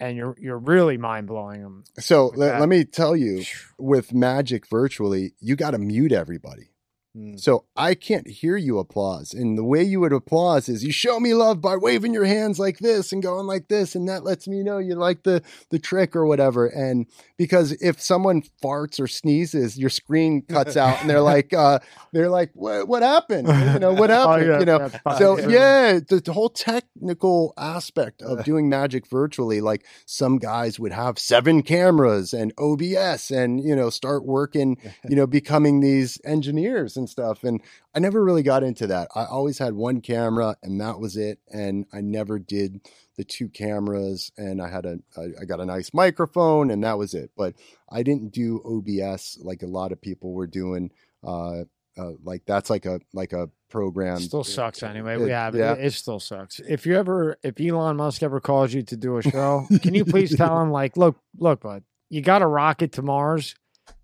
and 0.00 0.16
you're 0.16 0.34
you're 0.40 0.58
really 0.58 0.96
mind 0.96 1.26
blowing 1.28 1.62
them. 1.62 1.84
So 1.98 2.28
Like 2.28 2.38
let, 2.38 2.60
let 2.60 2.68
me 2.68 2.84
tell 2.84 3.14
you, 3.14 3.44
with 3.78 4.12
Magic 4.12 4.66
virtually, 4.66 5.34
you 5.40 5.54
got 5.54 5.72
to 5.72 5.78
mute 5.78 6.12
everybody. 6.12 6.70
Mm. 7.16 7.40
So 7.40 7.64
I 7.76 7.94
can't 7.94 8.28
hear 8.28 8.56
you 8.56 8.78
applause. 8.78 9.34
And 9.34 9.58
the 9.58 9.64
way 9.64 9.82
you 9.82 9.98
would 10.00 10.12
applause 10.12 10.68
is 10.68 10.84
you 10.84 10.92
show 10.92 11.18
me 11.18 11.34
love 11.34 11.60
by 11.60 11.76
waving 11.76 12.14
your 12.14 12.24
hands 12.24 12.58
like 12.60 12.78
this 12.78 13.12
and 13.12 13.20
going 13.22 13.46
like 13.46 13.66
this, 13.68 13.96
and 13.96 14.08
that 14.08 14.22
lets 14.22 14.46
me 14.46 14.62
know 14.62 14.78
you 14.78 14.94
like 14.94 15.24
the 15.24 15.42
the 15.70 15.78
trick 15.80 16.14
or 16.14 16.24
whatever. 16.26 16.66
And 16.66 17.06
because 17.36 17.72
if 17.82 18.00
someone 18.00 18.42
farts 18.62 19.00
or 19.00 19.08
sneezes, 19.08 19.76
your 19.76 19.90
screen 19.90 20.42
cuts 20.42 20.76
out, 20.76 21.00
and 21.00 21.10
they're 21.10 21.20
like, 21.20 21.52
uh, 21.52 21.80
they're 22.12 22.30
like, 22.30 22.50
what 22.54 22.86
what 22.86 23.02
happened? 23.02 23.48
You 23.48 23.78
know 23.80 23.92
what 23.92 24.10
Oh, 24.20 24.30
happened? 24.30 24.46
yeah, 24.46 24.58
you 24.60 24.64
know. 24.66 24.90
So 25.18 25.38
yeah, 25.48 25.98
the, 26.08 26.20
the 26.24 26.32
whole 26.32 26.50
technical 26.50 27.54
aspect 27.56 28.22
of 28.22 28.44
doing 28.44 28.68
magic 28.68 29.06
virtually, 29.08 29.60
like 29.60 29.84
some 30.06 30.38
guys 30.38 30.78
would 30.78 30.92
have 30.92 31.18
seven 31.18 31.62
cameras 31.62 32.32
and 32.32 32.52
OBS, 32.56 33.32
and 33.32 33.60
you 33.64 33.74
know 33.74 33.90
start 33.90 34.24
working, 34.24 34.76
you 35.08 35.16
know, 35.16 35.26
becoming 35.26 35.80
these 35.80 36.18
engineers 36.24 36.96
and 37.00 37.08
stuff. 37.10 37.42
And 37.42 37.60
I 37.94 37.98
never 37.98 38.22
really 38.24 38.44
got 38.44 38.62
into 38.62 38.86
that. 38.86 39.08
I 39.14 39.24
always 39.24 39.58
had 39.58 39.74
one 39.74 40.00
camera, 40.00 40.56
and 40.62 40.80
that 40.80 41.00
was 41.00 41.16
it. 41.16 41.40
And 41.52 41.86
I 41.92 42.00
never 42.00 42.38
did 42.38 42.80
the 43.16 43.24
two 43.24 43.48
cameras, 43.48 44.30
and 44.36 44.62
I 44.62 44.70
had 44.70 44.86
a 44.86 44.98
I 45.18 45.44
got 45.44 45.60
a 45.60 45.66
nice 45.66 45.92
microphone, 45.92 46.70
and 46.70 46.84
that 46.84 46.98
was 46.98 47.14
it. 47.14 47.32
But 47.36 47.54
I 47.90 48.02
didn't 48.04 48.32
do 48.32 48.62
OBS 48.64 49.38
like 49.42 49.62
a 49.62 49.66
lot 49.66 49.92
of 49.92 50.00
people 50.00 50.32
were 50.32 50.46
doing. 50.46 50.92
Uh, 51.26 51.64
uh, 51.98 52.12
like 52.22 52.42
that's 52.46 52.70
like 52.70 52.86
a 52.86 53.00
like 53.12 53.32
a 53.32 53.50
program. 53.68 54.18
still 54.18 54.44
sucks 54.44 54.82
anyway. 54.82 55.14
It- 55.14 55.20
we 55.20 55.30
have 55.30 55.54
yeah. 55.54 55.72
it. 55.72 55.86
It 55.86 55.92
still 55.92 56.20
sucks. 56.20 56.60
If 56.60 56.86
you 56.86 56.96
ever, 56.96 57.36
if 57.42 57.60
Elon 57.60 57.96
Musk 57.96 58.22
ever 58.22 58.40
calls 58.40 58.72
you 58.72 58.82
to 58.84 58.96
do 58.96 59.18
a 59.18 59.22
show, 59.30 59.66
can 59.82 59.94
you 59.94 60.04
please 60.04 60.34
tell 60.36 60.60
him 60.62 60.70
like, 60.70 60.96
look, 60.96 61.16
look, 61.36 61.60
bud, 61.60 61.82
you 62.08 62.22
got 62.22 62.42
a 62.42 62.46
rocket 62.46 62.92
to 62.92 63.02
Mars. 63.02 63.54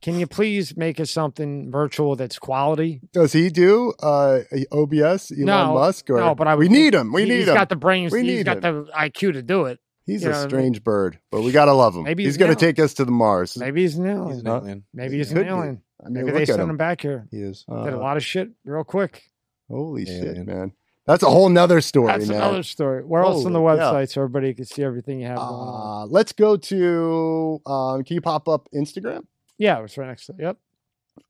Can 0.03 0.18
you 0.20 0.26
please 0.26 0.76
make 0.76 1.01
us 1.01 1.11
something 1.11 1.70
virtual 1.70 2.16
that's 2.16 2.39
quality? 2.39 3.01
Does 3.12 3.32
he 3.32 3.49
do 3.51 3.93
uh, 4.03 4.41
OBS? 4.72 5.32
Elon 5.32 5.45
No, 5.47 5.74
Musk? 5.74 6.11
Or 6.11 6.18
no, 6.18 6.34
but 6.34 6.47
I 6.47 6.55
we 6.55 6.68
need 6.68 6.95
him. 6.95 7.12
We 7.12 7.22
He- 7.22 7.28
need 7.28 7.34
He's 7.37 7.45
him. 7.49 7.55
He's 7.55 7.59
got 7.61 7.68
the 7.68 7.76
brains. 7.76 8.12
We 8.12 8.22
he's 8.22 8.37
need 8.39 8.45
got 8.47 8.64
him. 8.64 8.84
the 8.87 8.93
IQ 8.93 9.32
to 9.34 9.43
do 9.43 9.64
it. 9.66 9.78
he's 10.05 10.22
you 10.22 10.28
a 10.28 10.32
know 10.32 10.39
what 10.39 10.41
I 10.41 10.45
mean? 10.45 10.51
strange 10.51 10.84
bird, 10.84 11.18
but 11.30 11.43
we 11.43 11.51
gotta 11.53 11.72
love 11.72 11.95
him. 11.97 12.05
Maybe 12.05 12.22
he's 12.24 12.34
he's 12.34 12.39
gonna 12.39 12.55
take 12.55 12.78
us 12.78 12.95
to 12.95 13.05
the 13.05 13.11
Mars. 13.12 13.57
Maybe 13.57 13.82
he's 13.82 13.97
an 13.97 14.05
He's 14.05 14.14
alien. 14.14 14.41
an 14.41 14.47
alien. 14.47 14.84
Maybe 14.95 15.16
he's 15.18 15.28
Could 15.28 15.39
an 15.39 15.49
alien. 15.49 15.82
I 16.05 16.09
mean, 16.11 16.24
Maybe 16.26 16.30
they 16.37 16.43
at 16.43 16.49
send 16.49 16.61
him. 16.62 16.70
him 16.70 16.76
back 16.76 17.01
here. 17.01 17.26
He 17.30 17.39
is. 17.39 17.64
Uh, 17.70 17.84
Did 17.84 17.95
a 17.95 17.99
lot 17.99 18.16
of 18.16 18.24
shit 18.24 18.51
real 18.64 18.84
quick. 18.84 19.24
holy 19.68 20.05
shit, 20.05 20.24
Alien. 20.24 20.47
man! 20.47 20.72
That's 21.07 21.22
a 21.22 21.30
whole 21.30 21.49
nother 21.49 21.80
story, 21.80 22.09
That's 22.09 22.28
man. 22.28 22.37
another 22.37 22.62
story. 22.62 23.03
Where 23.05 23.22
else 23.22 23.45
on 23.47 23.53
the 23.53 23.61
Holy- 23.61 23.76
yeah. 23.78 23.84
website 23.84 24.11
so 24.11 24.20
everybody 24.22 24.53
can 24.55 24.64
see 24.66 24.82
everything 24.84 25.20
you 25.20 25.26
have 25.28 25.39
going 25.39 25.49
on? 25.49 26.03
Uh, 26.03 26.07
let's 26.07 26.32
go 26.32 26.57
to. 26.57 27.61
Um, 27.64 28.05
can 28.05 28.14
you 28.14 28.20
pop 28.20 28.49
up 28.49 28.68
Instagram? 28.74 29.24
Yeah, 29.59 29.79
it 29.79 29.83
was 29.83 29.97
right 29.97 30.07
next 30.09 30.27
to 30.27 30.33
it. 30.33 30.41
Yep. 30.41 30.59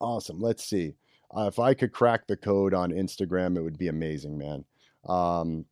Awesome. 0.01 0.41
Let's 0.41 0.65
see. 0.65 0.95
Uh, 1.37 1.47
if 1.47 1.59
I 1.59 1.75
could 1.75 1.93
crack 1.93 2.27
the 2.27 2.37
code 2.37 2.75
on 2.75 2.91
Instagram, 2.91 3.57
it 3.57 3.63
would 3.63 3.79
be 3.79 3.89
amazing, 3.89 4.37
man. 4.39 4.65
Um, 5.09 5.65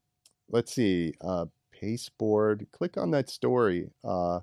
let's 0.51 0.73
see. 0.73 1.15
Uh, 1.21 1.47
pasteboard. 1.73 2.67
Click 2.73 2.97
on 2.97 3.11
that 3.13 3.29
story. 3.29 3.91
Uh, 4.05 4.41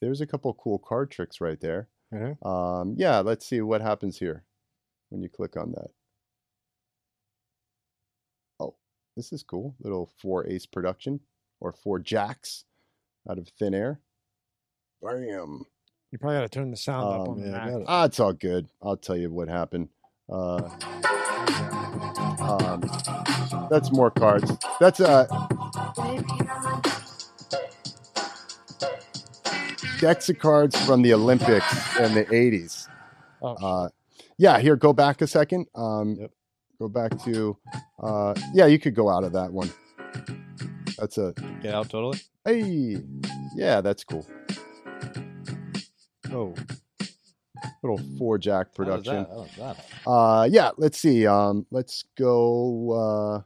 there's 0.00 0.20
a 0.20 0.26
couple 0.26 0.52
cool 0.54 0.78
card 0.78 1.10
tricks 1.10 1.40
right 1.40 1.60
there. 1.60 1.88
Mhm. 2.12 2.44
Um, 2.46 2.94
yeah, 2.96 3.20
let's 3.20 3.46
see 3.46 3.60
what 3.60 3.80
happens 3.80 4.18
here 4.18 4.44
when 5.10 5.22
you 5.22 5.28
click 5.28 5.56
on 5.56 5.72
that. 5.72 5.90
Oh, 8.60 8.76
this 9.16 9.32
is 9.32 9.42
cool. 9.42 9.74
Little 9.80 10.06
four 10.18 10.46
ace 10.46 10.66
production 10.66 11.20
or 11.60 11.72
four 11.72 11.98
jacks 11.98 12.64
out 13.28 13.38
of 13.38 13.48
thin 13.48 13.74
air. 13.74 14.00
Bam. 15.02 15.64
You 16.12 16.18
probably 16.18 16.38
got 16.38 16.42
to 16.42 16.48
turn 16.48 16.70
the 16.70 16.76
sound 16.76 17.04
up 17.14 17.20
Um, 17.22 17.28
on 17.28 17.40
the 17.40 17.46
yeah, 17.46 17.52
Mac. 17.52 17.70
got 17.70 17.80
it. 17.80 17.84
Ah, 17.88 18.04
it's 18.04 18.20
all 18.20 18.32
good. 18.32 18.68
I'll 18.82 18.96
tell 18.96 19.16
you 19.16 19.30
what 19.30 19.48
happened. 19.48 19.88
Uh, 20.30 20.68
um, 22.40 22.80
that's 23.70 23.92
more 23.92 24.10
cards. 24.10 24.50
That's 24.80 25.00
uh, 25.00 25.26
decks 30.00 30.28
of 30.28 30.38
cards 30.38 30.76
from 30.84 31.02
the 31.02 31.12
Olympics 31.12 31.96
in 31.98 32.14
the 32.14 32.24
'80s. 32.26 32.88
Oh, 33.42 33.54
Uh, 33.54 33.88
yeah, 34.38 34.58
here, 34.58 34.76
go 34.76 34.92
back 34.92 35.20
a 35.22 35.26
second. 35.26 35.66
Um, 35.74 36.16
Yep. 36.20 36.30
Go 36.78 36.88
back 36.90 37.18
to, 37.24 37.56
uh, 38.02 38.34
yeah, 38.52 38.66
you 38.66 38.78
could 38.78 38.94
go 38.94 39.08
out 39.08 39.24
of 39.24 39.32
that 39.32 39.50
one. 39.50 39.70
That's 40.98 41.16
a, 41.16 41.32
Get 41.62 41.74
out 41.74 41.88
totally. 41.88 42.18
hey, 42.44 42.98
yeah, 43.54 43.80
that's 43.80 44.04
cool. 44.04 44.26
Oh, 46.32 46.54
Little 47.82 48.00
four 48.18 48.38
jack 48.38 48.68
how 48.68 48.74
production. 48.74 49.14
that? 49.14 49.28
How 49.28 49.46
that? 49.58 50.10
Uh, 50.10 50.48
yeah, 50.50 50.70
let's 50.76 50.98
see. 50.98 51.26
Um, 51.26 51.66
let's 51.70 52.04
go. 52.16 53.44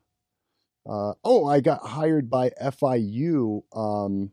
Uh, 0.87 0.91
uh, 0.91 1.15
oh, 1.25 1.47
I 1.47 1.61
got 1.61 1.87
hired 1.87 2.29
by 2.29 2.51
FIU. 2.61 3.63
Um, 3.75 4.33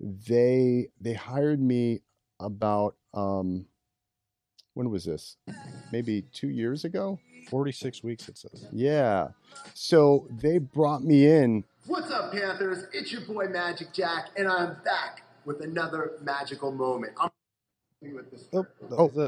they 0.00 0.88
they 1.00 1.12
hired 1.14 1.60
me 1.60 2.00
about 2.40 2.96
um, 3.14 3.66
when 4.74 4.90
was 4.90 5.04
this? 5.04 5.36
Maybe 5.92 6.22
two 6.32 6.48
years 6.48 6.84
ago. 6.84 7.18
Forty-six 7.48 8.02
weeks. 8.02 8.28
It 8.28 8.38
says. 8.38 8.66
Yeah. 8.72 9.28
So 9.74 10.26
they 10.30 10.58
brought 10.58 11.04
me 11.04 11.26
in. 11.26 11.64
What's 11.86 12.10
up, 12.10 12.32
Panthers? 12.32 12.84
It's 12.92 13.12
your 13.12 13.20
boy 13.20 13.46
Magic 13.46 13.92
Jack, 13.92 14.30
and 14.36 14.48
I'm 14.48 14.76
back 14.84 15.22
with 15.44 15.60
another 15.60 16.12
magical 16.22 16.72
moment. 16.72 17.12
I'm 17.20 17.24
with 17.26 17.32
this. 17.32 17.35
Oh, 18.52 18.66
that 18.90 18.98
was 19.12 19.16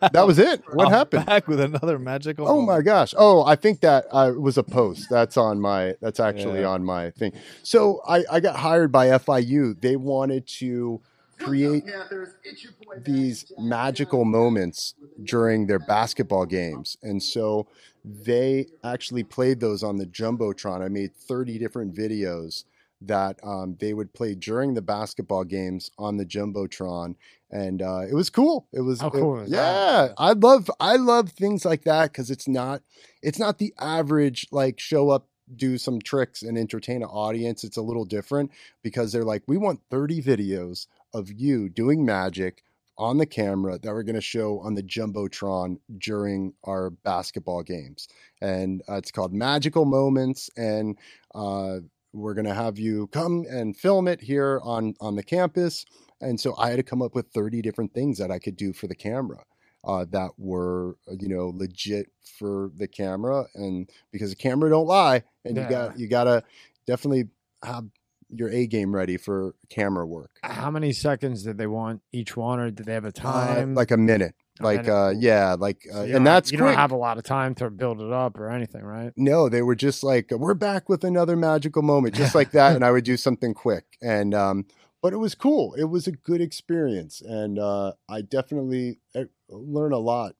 it. 0.00 0.12
That 0.12 0.26
was 0.26 0.38
it. 0.38 0.62
What 0.72 0.86
I'm 0.88 0.92
happened? 0.92 1.26
Back 1.26 1.48
with 1.48 1.60
another 1.60 1.98
magical. 1.98 2.48
Oh 2.48 2.60
my 2.62 2.80
gosh. 2.80 3.14
Oh, 3.16 3.44
I 3.44 3.56
think 3.56 3.80
that 3.80 4.06
uh, 4.10 4.32
was 4.38 4.58
a 4.58 4.62
post. 4.62 5.08
That's 5.10 5.36
on 5.36 5.60
my. 5.60 5.94
That's 6.00 6.20
actually 6.20 6.60
Yeah. 6.60 6.68
on 6.68 6.84
my 6.84 7.10
thing. 7.10 7.32
So 7.62 8.00
I, 8.06 8.24
I 8.30 8.40
got 8.40 8.56
hired 8.56 8.92
by 8.92 9.08
FIU. 9.08 9.80
They 9.80 9.96
wanted 9.96 10.46
to 10.58 11.00
create 11.38 11.86
Panthers? 11.86 12.30
It's 12.44 12.64
your 12.64 12.72
boy 12.84 13.00
these 13.04 13.52
magical 13.58 14.24
moments 14.24 14.94
during 15.22 15.66
their 15.66 15.78
basketball 15.78 16.46
games. 16.46 16.96
And 17.02 17.22
so 17.22 17.68
they 18.04 18.66
actually 18.82 19.22
played 19.24 19.60
those 19.60 19.82
on 19.82 19.98
the 19.98 20.06
Jumbotron. 20.06 20.82
I 20.82 20.88
made 20.88 21.14
30 21.14 21.58
different 21.58 21.94
videos 21.94 22.64
that 23.00 23.38
um, 23.44 23.76
they 23.80 23.94
would 23.94 24.12
play 24.12 24.34
during 24.34 24.74
the 24.74 24.82
basketball 24.82 25.44
games 25.44 25.90
on 25.98 26.16
the 26.16 26.26
Jumbotron. 26.26 27.14
And 27.50 27.80
uh, 27.80 28.00
it 28.10 28.14
was 28.14 28.28
cool. 28.30 28.66
It 28.72 28.80
was, 28.80 29.00
How 29.00 29.08
it- 29.08 29.12
cool 29.12 29.40
is 29.40 29.50
that? 29.50 29.56
yeah. 29.56 30.14
I 30.18 30.32
love, 30.32 30.70
I 30.80 30.96
love 30.96 31.30
things 31.30 31.64
like 31.64 31.84
that 31.84 32.12
because 32.12 32.30
it's 32.30 32.48
not, 32.48 32.82
it's 33.22 33.38
not 33.38 33.58
the 33.58 33.72
average 33.78 34.46
like 34.50 34.80
show 34.80 35.10
up, 35.10 35.28
do 35.56 35.78
some 35.78 36.00
tricks 36.00 36.42
and 36.42 36.58
entertain 36.58 37.02
an 37.02 37.08
audience. 37.08 37.64
It's 37.64 37.78
a 37.78 37.82
little 37.82 38.04
different 38.04 38.50
because 38.82 39.12
they're 39.12 39.24
like, 39.24 39.42
we 39.46 39.56
want 39.56 39.80
30 39.90 40.20
videos 40.22 40.86
of 41.14 41.30
you 41.32 41.68
doing 41.70 42.04
magic 42.04 42.62
on 42.98 43.16
the 43.16 43.24
camera 43.26 43.78
that 43.78 43.92
we're 43.94 44.02
going 44.02 44.16
to 44.16 44.20
show 44.20 44.58
on 44.58 44.74
the 44.74 44.82
jumbotron 44.82 45.78
during 45.98 46.52
our 46.64 46.90
basketball 46.90 47.62
games 47.62 48.08
and 48.42 48.82
uh, 48.88 48.94
it's 48.96 49.12
called 49.12 49.32
magical 49.32 49.84
moments 49.84 50.50
and 50.56 50.98
uh, 51.32 51.76
we're 52.12 52.34
going 52.34 52.46
to 52.46 52.54
have 52.54 52.78
you 52.78 53.06
come 53.08 53.44
and 53.50 53.76
film 53.76 54.08
it 54.08 54.20
here 54.20 54.60
on 54.62 54.94
on 55.00 55.14
the 55.16 55.22
campus 55.22 55.84
and 56.20 56.40
so 56.40 56.54
i 56.58 56.70
had 56.70 56.76
to 56.76 56.82
come 56.82 57.02
up 57.02 57.14
with 57.14 57.26
30 57.34 57.60
different 57.62 57.92
things 57.92 58.18
that 58.18 58.30
i 58.30 58.38
could 58.38 58.56
do 58.56 58.72
for 58.72 58.86
the 58.86 58.94
camera 58.94 59.42
uh, 59.84 60.04
that 60.10 60.30
were 60.38 60.96
uh, 61.10 61.14
you 61.20 61.28
know 61.28 61.52
legit 61.54 62.06
for 62.38 62.70
the 62.76 62.88
camera 62.88 63.44
and 63.54 63.88
because 64.12 64.30
the 64.30 64.36
camera 64.36 64.68
don't 64.70 64.86
lie 64.86 65.22
and 65.44 65.56
you 65.56 65.68
got 65.68 65.98
you 65.98 66.08
got 66.08 66.24
to 66.24 66.42
definitely 66.86 67.28
have 67.64 67.84
your 68.30 68.50
A 68.50 68.66
game 68.66 68.94
ready 68.94 69.16
for 69.16 69.54
camera 69.70 70.06
work. 70.06 70.32
How 70.42 70.70
many 70.70 70.92
seconds 70.92 71.44
did 71.44 71.56
they 71.56 71.66
want 71.66 72.02
each 72.12 72.36
one, 72.36 72.60
or 72.60 72.70
did 72.70 72.84
they 72.84 72.92
have 72.92 73.06
a 73.06 73.08
Uh, 73.08 73.12
time? 73.12 73.74
like 73.74 73.90
a 73.90 73.96
minute. 73.96 74.34
Like 74.60 74.88
uh 74.88 75.12
yeah, 75.16 75.56
like 75.58 75.86
uh, 75.92 76.04
don't 76.06 76.14
and 76.16 76.26
that's 76.26 76.50
you 76.52 76.58
quick. 76.58 76.68
don't 76.68 76.76
have 76.76 76.92
a 76.92 76.96
lot 76.96 77.18
of 77.18 77.24
time 77.24 77.54
to 77.56 77.70
build 77.70 78.00
it 78.00 78.12
up 78.12 78.38
or 78.38 78.50
anything, 78.50 78.82
right? 78.82 79.12
no, 79.16 79.48
they 79.48 79.62
were 79.62 79.76
just 79.76 80.02
like 80.02 80.30
we're 80.30 80.54
back 80.54 80.88
with 80.88 81.04
another 81.04 81.36
magical 81.36 81.82
moment 81.82 82.14
just 82.14 82.34
like 82.34 82.52
that 82.52 82.74
and 82.74 82.84
I 82.84 82.90
would 82.90 83.04
do 83.04 83.16
something 83.26 83.54
quick. 83.54 83.84
And 84.02 84.34
um 84.34 84.66
but 85.00 85.12
it 85.12 85.18
was 85.18 85.34
cool. 85.34 85.74
It 85.74 85.84
was 85.84 86.06
a 86.06 86.12
good 86.12 86.40
experience 86.40 87.20
and 87.20 87.58
uh 87.58 87.92
I 88.08 88.22
definitely 88.22 88.98
uh, 89.14 89.24
learn 89.48 89.92
a 89.92 89.98
lot 89.98 90.34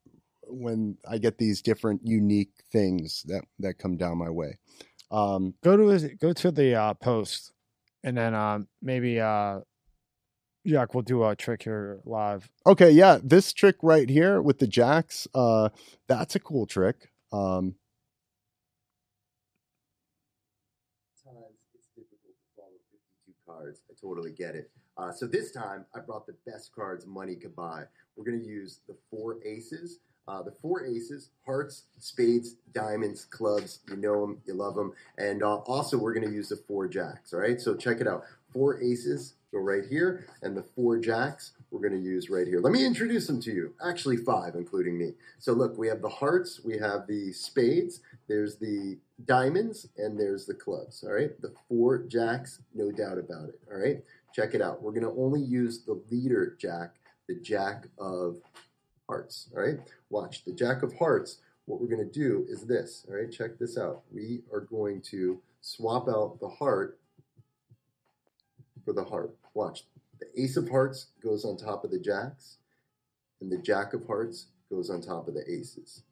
when 0.50 0.96
I 1.08 1.18
get 1.18 1.38
these 1.38 1.62
different 1.62 2.00
unique 2.04 2.52
things 2.72 3.22
that 3.26 3.44
that 3.58 3.78
come 3.78 3.96
down 3.96 4.18
my 4.18 4.30
way. 4.30 4.58
Um, 5.10 5.54
Go 5.62 5.76
to 5.76 5.86
his, 5.88 6.04
go 6.20 6.32
to 6.34 6.50
the 6.50 6.74
uh, 6.74 6.94
post, 6.94 7.52
and 8.04 8.16
then 8.16 8.34
um, 8.34 8.68
maybe 8.82 9.20
uh, 9.20 9.60
Jack 10.66 10.94
we'll 10.94 11.02
do 11.02 11.24
a 11.24 11.34
trick 11.34 11.62
here 11.62 12.00
live. 12.04 12.50
okay, 12.66 12.90
yeah, 12.90 13.18
this 13.22 13.52
trick 13.52 13.76
right 13.82 14.08
here 14.08 14.42
with 14.42 14.58
the 14.58 14.66
jacks, 14.66 15.26
uh, 15.34 15.70
that's 16.06 16.34
a 16.34 16.40
cool 16.40 16.66
trick. 16.66 17.10
Um, 17.32 17.74
it's 21.74 21.88
difficult 21.94 22.34
to 22.36 22.56
follow 22.56 22.68
52 22.90 23.32
cards. 23.46 23.80
I 23.90 23.94
totally 24.00 24.32
get 24.32 24.54
it. 24.54 24.70
Uh, 24.96 25.12
so 25.12 25.26
this 25.26 25.52
time 25.52 25.84
I 25.94 26.00
brought 26.00 26.26
the 26.26 26.34
best 26.44 26.74
cards 26.74 27.06
money 27.06 27.36
could 27.36 27.54
buy. 27.54 27.84
We're 28.16 28.24
going 28.24 28.40
to 28.40 28.46
use 28.46 28.80
the 28.88 28.96
four 29.10 29.36
aces. 29.44 30.00
Uh, 30.26 30.42
the 30.42 30.52
four 30.60 30.84
aces, 30.84 31.30
hearts, 31.46 31.84
spades, 31.98 32.56
diamonds, 32.74 33.24
clubs. 33.24 33.80
You 33.88 33.96
know 33.96 34.20
them, 34.20 34.42
you 34.44 34.52
love 34.52 34.74
them. 34.74 34.92
And 35.16 35.42
uh, 35.42 35.56
also, 35.58 35.96
we're 35.96 36.12
going 36.12 36.26
to 36.26 36.34
use 36.34 36.50
the 36.50 36.56
four 36.56 36.86
jacks. 36.86 37.32
All 37.32 37.40
right, 37.40 37.58
so 37.58 37.74
check 37.74 38.02
it 38.02 38.06
out. 38.06 38.24
Four 38.52 38.82
aces 38.82 39.34
go 39.52 39.58
right 39.58 39.84
here, 39.88 40.26
and 40.42 40.56
the 40.56 40.62
four 40.62 40.98
jacks 40.98 41.52
we're 41.70 41.80
going 41.80 42.00
to 42.00 42.06
use 42.06 42.30
right 42.30 42.46
here. 42.46 42.60
Let 42.60 42.72
me 42.72 42.84
introduce 42.84 43.26
them 43.26 43.40
to 43.42 43.52
you. 43.52 43.74
Actually, 43.86 44.18
five, 44.18 44.54
including 44.54 44.98
me. 44.98 45.12
So, 45.38 45.52
look, 45.52 45.76
we 45.76 45.88
have 45.88 46.02
the 46.02 46.08
hearts, 46.08 46.60
we 46.64 46.78
have 46.78 47.06
the 47.06 47.32
spades, 47.32 48.00
there's 48.28 48.56
the 48.56 48.98
diamonds, 49.24 49.88
and 49.96 50.18
there's 50.18 50.46
the 50.46 50.54
clubs. 50.54 51.04
All 51.04 51.12
right, 51.12 51.40
the 51.40 51.52
four 51.68 51.98
jacks, 51.98 52.60
no 52.74 52.90
doubt 52.90 53.18
about 53.18 53.48
it. 53.48 53.60
All 53.70 53.78
right, 53.78 54.02
check 54.34 54.54
it 54.54 54.62
out. 54.62 54.82
We're 54.82 54.92
going 54.92 55.02
to 55.02 55.20
only 55.20 55.40
use 55.40 55.84
the 55.84 56.00
leader 56.10 56.56
jack, 56.58 56.94
the 57.28 57.34
jack 57.34 57.86
of 57.98 58.36
hearts. 59.08 59.48
All 59.54 59.62
right, 59.62 59.78
watch 60.10 60.44
the 60.44 60.52
jack 60.52 60.82
of 60.82 60.94
hearts. 60.94 61.38
What 61.66 61.80
we're 61.80 61.94
going 61.94 62.06
to 62.06 62.18
do 62.18 62.46
is 62.48 62.62
this. 62.62 63.04
All 63.08 63.16
right, 63.16 63.30
check 63.30 63.58
this 63.58 63.76
out. 63.76 64.02
We 64.10 64.40
are 64.52 64.60
going 64.60 65.02
to 65.10 65.40
swap 65.60 66.08
out 66.08 66.38
the 66.40 66.48
heart 66.48 66.98
for 68.88 68.94
the 68.94 69.04
heart. 69.04 69.36
Watch. 69.52 69.84
The 70.18 70.42
ace 70.42 70.56
of 70.56 70.70
hearts 70.70 71.08
goes 71.22 71.44
on 71.44 71.58
top 71.58 71.84
of 71.84 71.90
the 71.90 71.98
jacks, 71.98 72.56
and 73.42 73.52
the 73.52 73.58
jack 73.58 73.92
of 73.92 74.06
hearts 74.06 74.46
goes 74.70 74.88
on 74.88 75.02
top 75.02 75.28
of 75.28 75.34
the 75.34 75.44
aces. 75.46 76.04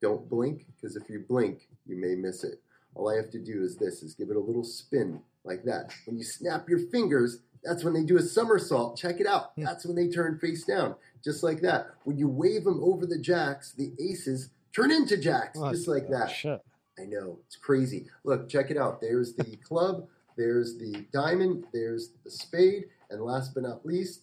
Don't 0.00 0.28
blink, 0.28 0.66
because 0.76 0.94
if 0.94 1.10
you 1.10 1.24
blink, 1.28 1.66
you 1.84 1.96
may 1.96 2.14
miss 2.14 2.44
it. 2.44 2.62
All 2.94 3.10
I 3.10 3.16
have 3.16 3.30
to 3.30 3.40
do 3.40 3.64
is 3.64 3.76
this, 3.76 4.04
is 4.04 4.14
give 4.14 4.30
it 4.30 4.36
a 4.36 4.40
little 4.40 4.62
spin 4.62 5.20
like 5.42 5.64
that. 5.64 5.92
When 6.06 6.16
you 6.16 6.22
snap 6.22 6.68
your 6.68 6.78
fingers, 6.78 7.40
that's 7.64 7.82
when 7.82 7.92
they 7.92 8.04
do 8.04 8.18
a 8.18 8.22
somersault. 8.22 8.96
Check 8.96 9.18
it 9.18 9.26
out. 9.26 9.56
That's 9.56 9.84
when 9.84 9.96
they 9.96 10.08
turn 10.08 10.38
face 10.38 10.62
down, 10.62 10.94
just 11.24 11.42
like 11.42 11.60
that. 11.62 11.88
When 12.04 12.18
you 12.18 12.28
wave 12.28 12.62
them 12.62 12.80
over 12.84 13.04
the 13.04 13.18
jacks, 13.18 13.72
the 13.72 13.92
aces 14.00 14.50
turn 14.72 14.92
into 14.92 15.16
jacks, 15.16 15.58
What 15.58 15.72
just 15.72 15.88
like 15.88 16.04
oh, 16.08 16.18
that. 16.18 16.30
Shit. 16.30 16.62
I 17.00 17.04
know 17.04 17.40
it's 17.46 17.56
crazy. 17.56 18.06
Look, 18.22 18.48
check 18.48 18.70
it 18.70 18.76
out. 18.76 19.00
There's 19.00 19.34
the 19.34 19.56
club, 19.64 20.06
there's 20.36 20.78
the 20.78 21.04
diamond, 21.12 21.64
there's 21.72 22.10
the 22.24 22.30
spade, 22.30 22.84
and 23.10 23.22
last 23.22 23.54
but 23.54 23.62
not 23.64 23.84
least, 23.84 24.22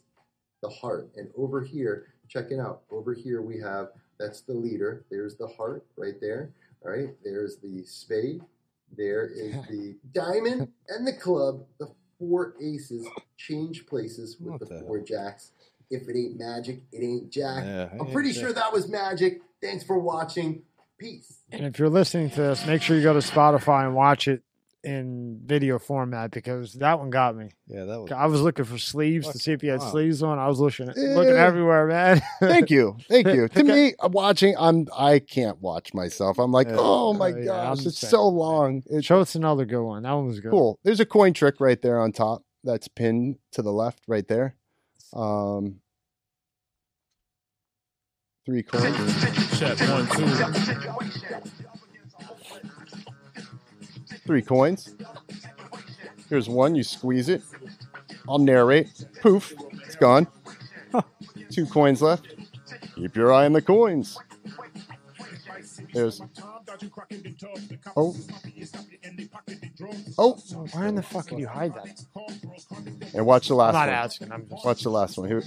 the 0.61 0.69
heart. 0.69 1.09
And 1.15 1.29
over 1.37 1.61
here, 1.61 2.07
check 2.27 2.51
it 2.51 2.59
out. 2.59 2.81
Over 2.91 3.13
here 3.13 3.41
we 3.41 3.59
have 3.59 3.89
that's 4.19 4.41
the 4.41 4.53
leader. 4.53 5.05
There's 5.09 5.35
the 5.35 5.47
heart 5.47 5.85
right 5.97 6.19
there. 6.19 6.51
All 6.83 6.91
right. 6.91 7.09
There's 7.23 7.57
the 7.57 7.83
spade. 7.85 8.41
There 8.97 9.27
is 9.27 9.53
the 9.67 9.95
diamond 10.13 10.69
and 10.89 11.07
the 11.07 11.13
club. 11.13 11.63
The 11.79 11.89
four 12.17 12.55
aces 12.61 13.07
change 13.37 13.85
places 13.85 14.37
with 14.39 14.51
What 14.51 14.59
the, 14.59 14.65
the 14.65 14.81
four 14.81 14.99
jacks. 14.99 15.51
If 15.89 16.07
it 16.07 16.17
ain't 16.17 16.37
magic, 16.37 16.81
it 16.91 17.03
ain't 17.03 17.31
jack. 17.31 17.63
Yeah, 17.65 17.89
I'm 17.99 18.07
yeah, 18.07 18.13
pretty 18.13 18.29
yeah. 18.29 18.41
sure 18.41 18.53
that 18.53 18.73
was 18.73 18.87
magic. 18.87 19.41
Thanks 19.61 19.83
for 19.83 19.97
watching. 19.97 20.63
Peace. 20.99 21.43
And 21.49 21.65
if 21.65 21.79
you're 21.79 21.87
listening 21.87 22.29
to 22.31 22.41
this, 22.41 22.65
make 22.65 22.81
sure 22.81 22.97
you 22.97 23.01
go 23.01 23.13
to 23.13 23.19
Spotify 23.19 23.85
and 23.85 23.95
watch 23.95 24.27
it 24.27 24.43
in 24.83 25.39
video 25.43 25.77
format 25.77 26.31
because 26.31 26.73
that 26.73 26.99
one 26.99 27.09
got 27.09 27.35
me. 27.35 27.49
Yeah, 27.67 27.85
that 27.85 27.99
was. 27.99 28.11
I 28.11 28.25
was 28.27 28.41
looking 28.41 28.65
for 28.65 28.77
sleeves 28.77 29.27
to 29.29 29.37
see 29.37 29.51
if 29.51 29.61
you 29.63 29.71
had 29.71 29.81
wow. 29.81 29.91
sleeves 29.91 30.23
on. 30.23 30.39
I 30.39 30.47
was 30.47 30.59
looking 30.59 30.87
looking 30.87 31.35
everywhere, 31.35 31.87
man. 31.87 32.21
thank 32.39 32.69
you, 32.69 32.97
thank 33.09 33.27
you. 33.27 33.47
To 33.59 33.63
me, 33.63 33.93
I'm 33.99 34.11
watching, 34.11 34.55
I'm 34.57 34.87
I 34.95 35.19
can't 35.19 35.59
watch 35.61 35.93
myself. 35.93 36.39
I'm 36.39 36.51
like, 36.51 36.67
Yeah. 36.67 36.77
oh 36.77 37.13
my 37.13 37.29
yeah, 37.29 37.45
gosh, 37.45 37.79
I'm 37.79 37.87
it's 37.87 37.99
same, 37.99 38.09
so 38.09 38.27
long. 38.27 38.83
It's 38.89 39.05
Show 39.05 39.19
us 39.19 39.35
another 39.35 39.65
good 39.65 39.83
one. 39.83 40.03
That 40.03 40.13
one 40.13 40.27
was 40.27 40.39
good. 40.39 40.51
cool. 40.51 40.79
There's 40.83 40.99
a 40.99 41.05
coin 41.05 41.33
trick 41.33 41.55
right 41.59 41.81
there 41.81 41.99
on 41.99 42.11
top. 42.11 42.43
That's 42.63 42.87
pinned 42.87 43.37
to 43.53 43.61
the 43.61 43.71
left, 43.71 44.03
right 44.07 44.27
there. 44.27 44.55
Um, 45.13 45.79
three 48.45 48.63
coins. 48.63 49.59
Check 49.59 49.79
one, 49.79 50.07
two. 50.07 51.65
Three 54.29 54.43
coins. 54.43 54.95
Here's 56.29 56.47
one. 56.47 56.75
You 56.75 56.83
squeeze 56.83 57.29
it. 57.29 57.41
I'll 58.29 58.37
narrate. 58.37 59.07
Poof, 59.23 59.55
it's 59.83 59.95
gone. 59.95 60.27
Two 61.49 61.65
coins 61.65 61.99
left. 61.99 62.27
Keep 62.93 63.15
your 63.15 63.33
eye 63.33 63.45
on 63.45 63.53
the 63.53 63.61
coins. 63.63 64.19
There's. 65.93 66.21
Oh. 67.95 68.15
Oh, 70.17 70.33
Why 70.71 70.87
in 70.87 70.95
the 70.95 71.03
fuck 71.03 71.27
did 71.27 71.39
you 71.39 71.47
hide 71.47 71.73
that? 71.75 72.03
and 73.13 73.25
watch 73.25 73.47
the 73.47 73.53
I'm 73.55 73.57
last 73.57 73.73
not 73.73 73.87
one. 73.87 73.89
asking. 73.89 74.31
I'm 74.31 74.47
just 74.49 74.65
Watch 74.65 74.83
the 74.83 74.89
last 74.89 75.17
one. 75.17 75.27
Here. 75.29 75.43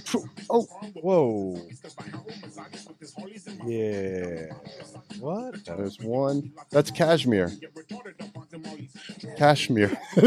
Oh, 0.49 0.63
Whoa. 0.95 1.61
Yeah. 3.65 4.45
What? 5.19 5.63
there's 5.65 5.99
one. 5.99 6.51
That's 6.71 6.91
cashmere. 6.91 7.51
Cashmere. 9.37 9.97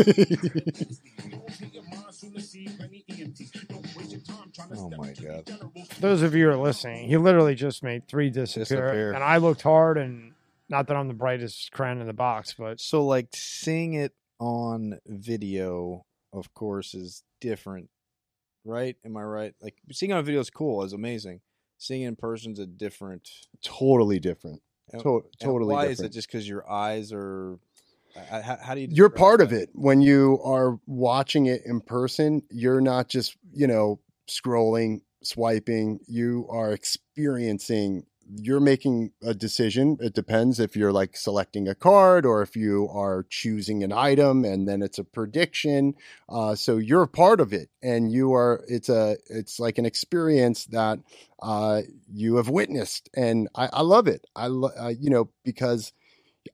Oh 4.77 4.91
my 4.97 5.13
god. 5.13 5.51
Those 6.01 6.23
of 6.23 6.35
you 6.35 6.47
who 6.47 6.51
are 6.53 6.57
listening, 6.57 7.09
he 7.09 7.17
literally 7.17 7.55
just 7.55 7.83
made 7.83 8.09
three 8.09 8.31
disappear, 8.31 8.65
Disappear. 8.65 9.13
and 9.13 9.23
I 9.23 9.37
looked 9.39 9.63
hard, 9.63 9.99
and 9.99 10.33
not 10.69 10.89
that 10.89 10.97
I'm 10.97 11.09
the 11.09 11.15
brightest 11.15 11.71
crayon 11.73 12.01
in 12.01 12.07
the 12.07 12.13
box, 12.13 12.55
but 12.59 12.81
So 12.81 13.05
like 13.07 13.29
seeing 13.35 13.95
it 13.95 14.13
on 14.39 14.99
video, 15.07 16.05
of 16.33 16.53
course, 16.55 16.95
is 16.95 17.23
different, 17.41 17.89
right? 18.65 18.97
Am 19.05 19.17
I 19.17 19.23
right? 19.23 19.55
Like 19.61 19.77
seeing 19.93 20.11
it 20.11 20.15
on 20.15 20.25
video 20.25 20.41
is 20.41 20.51
cool, 20.51 20.83
is 20.83 20.93
amazing. 20.93 21.41
Seeing 21.79 22.03
it 22.03 22.09
in 22.09 22.17
person 22.17 22.53
is 22.53 22.59
a 22.59 22.67
different. 22.67 23.29
totally 23.63 24.19
different. 24.19 24.63
and- 24.93 25.03
To- 25.03 25.17
and 25.17 25.25
totally 25.41 25.75
why 25.75 25.89
different. 25.89 26.01
is 26.01 26.05
it 26.07 26.13
just 26.13 26.29
because 26.29 26.49
your 26.49 26.69
eyes 26.71 27.13
are? 27.13 27.59
I- 28.17 28.39
I- 28.39 28.41
How, 28.41 28.57
how 28.57 28.75
do 28.75 28.81
you? 28.81 28.89
you're 28.91 29.09
describe 29.09 29.19
part 29.21 29.41
of 29.43 29.51
that? 29.51 29.63
it 29.65 29.71
when 29.75 30.01
you 30.01 30.41
are 30.43 30.79
watching 30.87 31.47
it 31.47 31.63
in 31.67 31.81
person 31.83 32.43
you're 32.51 32.81
not 32.81 33.09
just 33.09 33.37
you 33.53 33.67
know 33.67 33.99
scrolling 34.29 35.01
swiping 35.23 36.01
you 36.07 36.47
are 36.51 36.73
experiencing 36.73 38.05
you're 38.35 38.61
making 38.61 39.13
a 39.23 39.35
decision. 39.35 39.99
It 40.01 40.15
depends 40.15 40.59
if 40.59 40.77
you're 40.77 40.93
like 40.93 41.17
selecting 41.17 41.69
a 41.69 41.75
card 41.75 42.27
or 42.27 42.43
if 42.43 42.57
you 42.57 42.89
are 42.93 43.25
choosing 43.29 43.85
an 43.85 43.93
item 43.93 44.45
and 44.45 44.67
then 44.67 44.83
it's 44.83 44.99
a 44.99 45.05
prediction 45.05 45.95
uh, 46.29 46.55
so 46.55 46.77
you're 46.77 47.03
a 47.03 47.09
part 47.09 47.41
of 47.41 47.53
it 47.53 47.71
and 47.83 48.11
you 48.11 48.33
are 48.35 48.65
it's 48.69 48.89
a 48.89 49.17
it's 49.27 49.61
like 49.61 49.79
an 49.79 49.87
experience 49.87 50.65
that 50.67 50.99
uh, 51.43 51.83
you 52.13 52.37
have 52.37 52.49
witnessed 52.49 53.09
and 53.15 53.49
i, 53.55 53.69
I 53.73 53.83
love 53.83 54.09
it. 54.09 54.27
I 54.35 54.49
lo- 54.49 54.73
uh, 54.79 54.93
you 54.99 55.11
know 55.11 55.31
because 55.45 55.93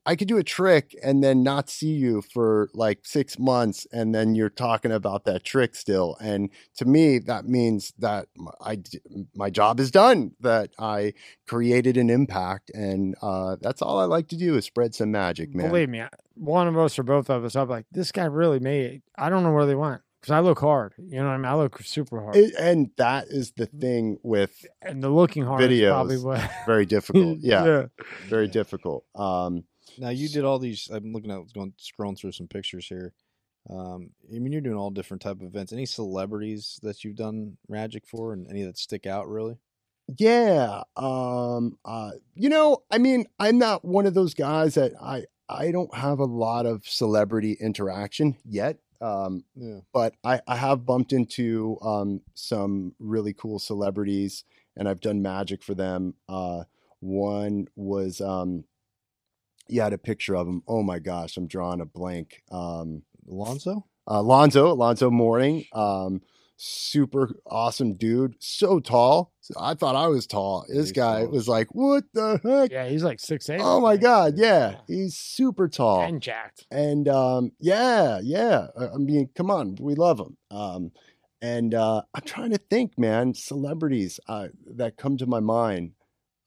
I 0.05 0.15
could 0.15 0.27
do 0.27 0.37
a 0.37 0.43
trick 0.43 0.95
and 1.03 1.23
then 1.23 1.43
not 1.43 1.69
see 1.69 1.91
you 1.93 2.21
for 2.21 2.69
like 2.73 2.99
six 3.03 3.37
months, 3.39 3.85
and 3.91 4.13
then 4.13 4.35
you're 4.35 4.49
talking 4.49 4.91
about 4.91 5.25
that 5.25 5.43
trick 5.43 5.75
still. 5.75 6.17
And 6.21 6.49
to 6.77 6.85
me, 6.85 7.19
that 7.19 7.45
means 7.47 7.93
that 7.99 8.27
I 8.61 8.79
my 9.35 9.49
job 9.49 9.79
is 9.79 9.91
done. 9.91 10.31
That 10.39 10.71
I 10.79 11.13
created 11.47 11.97
an 11.97 12.09
impact, 12.09 12.71
and 12.73 13.15
uh, 13.21 13.57
that's 13.61 13.81
all 13.81 13.99
I 13.99 14.05
like 14.05 14.27
to 14.29 14.37
do 14.37 14.55
is 14.57 14.65
spread 14.65 14.95
some 14.95 15.11
magic, 15.11 15.53
man. 15.53 15.67
believe 15.69 15.89
me, 15.89 16.03
one 16.35 16.67
of 16.67 16.77
us 16.77 16.97
or 16.97 17.03
both 17.03 17.29
of 17.29 17.43
us, 17.45 17.55
I'm 17.55 17.69
like, 17.69 17.85
this 17.91 18.11
guy 18.11 18.25
really 18.25 18.59
made 18.59 18.85
it. 18.91 19.01
I 19.17 19.29
don't 19.29 19.43
know 19.43 19.51
where 19.51 19.65
they 19.65 19.75
went 19.75 20.01
because 20.21 20.31
I 20.31 20.39
look 20.39 20.59
hard. 20.59 20.93
You 20.97 21.17
know 21.19 21.25
what 21.25 21.33
I 21.33 21.37
mean? 21.37 21.45
I 21.45 21.55
look 21.55 21.81
super 21.83 22.21
hard, 22.21 22.35
It- 22.35 22.55
and 22.57 22.89
that 22.97 23.27
is 23.27 23.51
the 23.57 23.65
thing 23.65 24.17
with 24.23 24.65
and 24.81 25.03
the 25.03 25.09
looking 25.09 25.43
hard 25.43 25.61
is 25.69 25.81
probably 25.89 26.15
videos. 26.17 26.23
what. 26.23 26.49
very 26.65 26.85
difficult. 26.85 27.37
Yeah, 27.41 27.65
yeah. 27.65 27.85
very 28.29 28.47
difficult. 28.47 29.05
Um, 29.15 29.65
Now 29.97 30.09
you 30.09 30.29
did 30.29 30.43
all 30.43 30.59
these. 30.59 30.89
I'm 30.91 31.13
looking 31.13 31.31
at 31.31 31.53
going 31.53 31.73
scrolling 31.79 32.17
through 32.17 32.31
some 32.33 32.47
pictures 32.47 32.87
here. 32.87 33.13
Um, 33.69 34.09
I 34.33 34.39
mean, 34.39 34.51
you're 34.51 34.61
doing 34.61 34.77
all 34.77 34.91
different 34.91 35.21
type 35.21 35.37
of 35.37 35.43
events. 35.43 35.71
Any 35.71 35.85
celebrities 35.85 36.79
that 36.83 37.03
you've 37.03 37.15
done 37.15 37.57
magic 37.69 38.05
for, 38.05 38.33
and 38.33 38.47
any 38.49 38.63
that 38.63 38.77
stick 38.77 39.05
out 39.05 39.27
really? 39.29 39.57
Yeah. 40.17 40.83
Um 40.97 41.77
uh 41.85 42.11
you 42.35 42.49
know, 42.49 42.83
I 42.91 42.97
mean, 42.97 43.25
I'm 43.39 43.57
not 43.57 43.85
one 43.85 44.05
of 44.05 44.13
those 44.13 44.33
guys 44.33 44.75
that 44.75 44.91
I 45.01 45.25
I 45.47 45.71
don't 45.71 45.93
have 45.95 46.19
a 46.19 46.25
lot 46.25 46.65
of 46.65 46.85
celebrity 46.85 47.53
interaction 47.59 48.35
yet. 48.45 48.79
Um 49.01 49.45
Yeah. 49.55 49.79
but 49.93 50.15
I 50.23 50.41
I 50.47 50.57
have 50.57 50.85
bumped 50.85 51.13
into 51.13 51.77
um 51.81 52.21
some 52.33 52.95
really 52.99 53.33
cool 53.33 53.59
celebrities 53.59 54.43
and 54.75 54.89
I've 54.89 54.99
done 54.99 55.21
magic 55.21 55.63
for 55.63 55.73
them. 55.73 56.15
Uh 56.27 56.65
one 56.99 57.67
was 57.75 58.19
um 58.19 58.65
you 59.67 59.81
had 59.81 59.93
a 59.93 59.97
picture 59.97 60.35
of 60.35 60.47
him. 60.47 60.63
Oh 60.67 60.83
my 60.83 60.99
gosh, 60.99 61.37
I'm 61.37 61.47
drawing 61.47 61.81
a 61.81 61.85
blank. 61.85 62.43
Um, 62.51 63.03
Alonzo? 63.29 63.85
uh, 64.07 64.21
Lonzo, 64.21 64.73
Lonzo 64.75 65.09
Mourning, 65.09 65.65
um, 65.73 66.21
super 66.57 67.29
awesome 67.45 67.93
dude, 67.93 68.35
so 68.39 68.79
tall. 68.79 69.31
I 69.57 69.73
thought 69.73 69.95
I 69.95 70.07
was 70.07 70.27
tall. 70.27 70.65
This 70.67 70.77
He's 70.87 70.91
guy 70.91 71.21
tall. 71.21 71.31
was 71.31 71.47
like, 71.47 71.67
"What 71.73 72.03
the 72.13 72.39
heck?" 72.43 72.71
Yeah, 72.71 72.87
he's 72.87 73.03
like 73.03 73.19
six 73.19 73.49
eight. 73.49 73.59
Oh 73.61 73.79
my 73.79 73.97
god, 73.97 74.33
yeah, 74.37 74.75
he's 74.87 75.17
super 75.17 75.67
tall. 75.67 76.01
and 76.03 76.21
jacked. 76.21 76.65
and 76.71 77.07
um, 77.07 77.51
yeah, 77.59 78.19
yeah. 78.23 78.67
I 78.79 78.87
I 78.89 78.97
mean, 78.97 79.29
come 79.35 79.49
on, 79.51 79.75
we 79.79 79.95
love 79.95 80.19
him. 80.19 80.37
Um, 80.51 80.91
and 81.41 81.73
uh, 81.73 82.03
I'm 82.13 82.21
trying 82.23 82.51
to 82.51 82.57
think, 82.57 82.97
man, 82.97 83.33
celebrities 83.33 84.19
uh, 84.29 84.47
that 84.75 84.95
come 84.97 85.17
to 85.17 85.25
my 85.25 85.41
mind. 85.41 85.91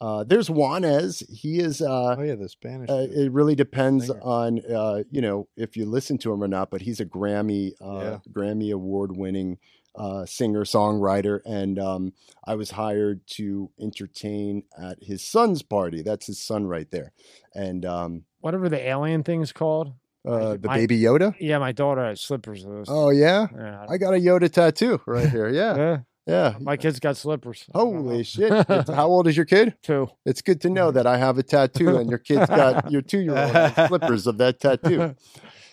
Uh, 0.00 0.24
there's 0.24 0.48
Juanes. 0.48 1.22
He 1.30 1.58
is. 1.58 1.80
Uh, 1.80 2.16
Oh 2.18 2.22
yeah, 2.22 2.34
the 2.34 2.48
Spanish. 2.48 2.90
uh, 2.90 3.06
it 3.10 3.32
really 3.32 3.54
depends 3.54 4.06
Singer. 4.08 4.20
on 4.22 4.60
uh, 4.72 5.02
you 5.10 5.20
know 5.22 5.48
if 5.56 5.76
you 5.76 5.86
listen 5.86 6.18
to 6.18 6.32
him 6.32 6.42
or 6.42 6.48
not. 6.48 6.70
But 6.70 6.82
he's 6.82 7.00
a 7.00 7.06
Grammy 7.06 7.72
uh, 7.80 7.98
Yeah. 8.00 8.18
Grammy 8.30 8.72
award 8.72 9.16
winning 9.16 9.58
uh, 9.94 10.26
singer 10.26 10.64
songwriter, 10.64 11.40
and 11.46 11.78
um, 11.78 12.12
I 12.46 12.54
was 12.56 12.72
hired 12.72 13.26
to 13.28 13.70
entertain 13.80 14.64
at 14.78 14.98
his 15.02 15.22
son's 15.24 15.62
party. 15.62 16.02
That's 16.02 16.26
his 16.26 16.38
son 16.42 16.66
right 16.66 16.90
there, 16.90 17.12
and 17.54 17.86
um, 17.86 18.24
Whatever 18.40 18.68
the 18.68 18.86
alien 18.86 19.22
thing's 19.24 19.52
called. 19.52 19.94
uh, 20.28 20.56
the 20.58 20.68
My- 20.68 20.76
baby 20.76 21.00
Yoda. 21.00 21.34
Yeah, 21.40 21.56
my 21.58 21.72
daughter 21.72 22.04
has 22.04 22.20
slippers. 22.20 22.64
Of 22.64 22.70
those. 22.72 22.86
Oh 22.90 23.08
yeah, 23.08 23.46
yeah, 23.56 23.86
I 23.88 23.96
got 23.96 24.12
a 24.12 24.18
Yoda 24.18 24.50
tattoo 24.52 25.00
right 25.06 25.30
here. 25.30 25.48
Yeah, 25.48 25.76
yeah. 25.76 25.98
Yeah. 26.26 26.54
My 26.60 26.76
kid's 26.76 26.98
got 27.00 27.16
slippers. 27.16 27.64
I 27.74 27.78
don't 27.78 27.94
know. 27.94 28.02
Holy 28.10 28.22
shit! 28.24 28.50
It's- 28.70 28.88
How 28.88 29.06
old 29.06 29.26
is 29.28 29.36
your 29.36 29.46
kid? 29.46 29.74
Two. 29.82 30.08
It's 30.24 30.42
good 30.42 30.60
to 30.62 30.70
know 30.70 30.90
that 30.90 31.06
I 31.06 31.16
have 31.18 31.38
a 31.38 31.42
tattoo, 31.42 31.96
and 31.96 32.08
your 32.10 32.18
kid's 32.18 32.46
got 32.46 32.90
your 32.90 33.02
two 33.02 33.20
year 33.20 33.36
old 33.36 33.88
slippers 33.88 34.26
of 34.26 34.38
that 34.38 34.60
tattoo. 34.60 35.14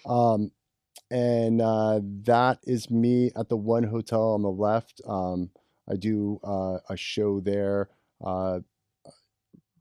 Um, 0.05 0.51
and 1.11 1.61
uh, 1.61 1.99
that 2.23 2.59
is 2.63 2.89
me 2.89 3.31
at 3.35 3.49
the 3.49 3.57
one 3.57 3.83
hotel 3.83 4.31
on 4.33 4.41
the 4.41 4.49
left. 4.51 5.01
Um, 5.07 5.49
I 5.89 5.95
do 5.95 6.39
uh, 6.43 6.77
a 6.89 6.95
show 6.97 7.39
there. 7.39 7.89
Uh, 8.23 8.59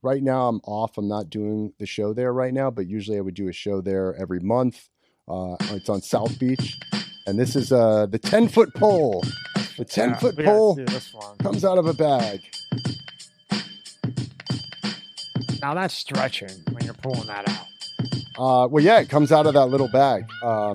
right 0.02 0.22
now, 0.22 0.48
I'm 0.48 0.60
off. 0.64 0.98
I'm 0.98 1.08
not 1.08 1.30
doing 1.30 1.72
the 1.78 1.86
show 1.86 2.12
there 2.12 2.32
right 2.32 2.52
now, 2.52 2.70
but 2.70 2.86
usually 2.86 3.16
I 3.18 3.20
would 3.20 3.34
do 3.34 3.48
a 3.48 3.52
show 3.52 3.80
there 3.80 4.14
every 4.16 4.40
month. 4.40 4.88
Uh, 5.28 5.56
it's 5.70 5.88
on 5.88 6.02
South 6.02 6.38
Beach, 6.38 6.76
and 7.26 7.38
this 7.38 7.54
is 7.56 7.72
uh, 7.72 8.06
the 8.06 8.18
ten 8.18 8.48
foot 8.48 8.74
pole. 8.74 9.22
The 9.78 9.84
ten 9.84 10.10
Yeah, 10.10 10.18
foot 10.18 10.36
pole 10.38 10.76
see 10.76 10.84
this 10.84 11.12
one. 11.14 11.36
comes 11.38 11.64
out 11.64 11.78
of 11.78 11.86
a 11.86 11.94
bag. 11.94 12.42
Now 15.60 15.74
that's 15.74 15.94
stretching 15.94 16.50
when 16.72 16.84
you're 16.84 16.94
pulling 16.94 17.26
that 17.26 17.48
out. 17.48 17.66
Uh, 18.38 18.66
well, 18.68 18.82
yeah, 18.82 19.00
it 19.00 19.08
comes 19.08 19.30
out 19.30 19.46
of 19.46 19.54
that 19.54 19.66
little 19.66 19.88
bag. 19.88 20.24
Um, 20.42 20.74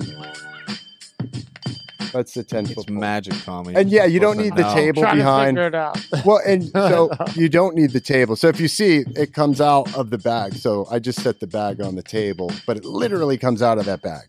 that's 2.14 2.34
the 2.34 2.44
ten 2.44 2.66
it's 2.66 2.74
foot. 2.74 2.86
It's 2.86 2.90
magic, 2.90 3.34
Tommy. 3.44 3.76
And 3.76 3.90
yeah, 3.90 4.06
you 4.06 4.20
don't 4.20 4.38
need 4.38 4.56
the 4.56 4.62
no. 4.64 4.74
table 4.74 5.02
Trying 5.02 5.16
to 5.18 5.22
behind. 5.22 5.58
figure 5.58 5.68
it 5.68 5.76
out. 5.76 5.98
Well, 6.26 6.40
and 6.46 6.64
so 6.72 7.10
you 7.36 7.50
don't 7.50 7.76
need 7.76 7.92
the 7.92 8.00
table. 8.00 8.36
So 8.36 8.48
if 8.48 8.60
you 8.60 8.68
see, 8.68 9.04
it 9.16 9.34
comes 9.34 9.60
out 9.60 9.94
of 9.96 10.10
the 10.10 10.18
bag. 10.18 10.54
So 10.54 10.88
I 10.90 11.00
just 11.00 11.22
set 11.22 11.40
the 11.42 11.48
bag 11.48 11.82
on 11.82 11.96
the 11.96 12.04
table, 12.04 12.52
but 12.66 12.78
it 12.78 12.86
literally 12.86 13.38
comes 13.38 13.62
out 13.62 13.78
of 13.78 13.86
that 13.86 14.02
bag. 14.02 14.24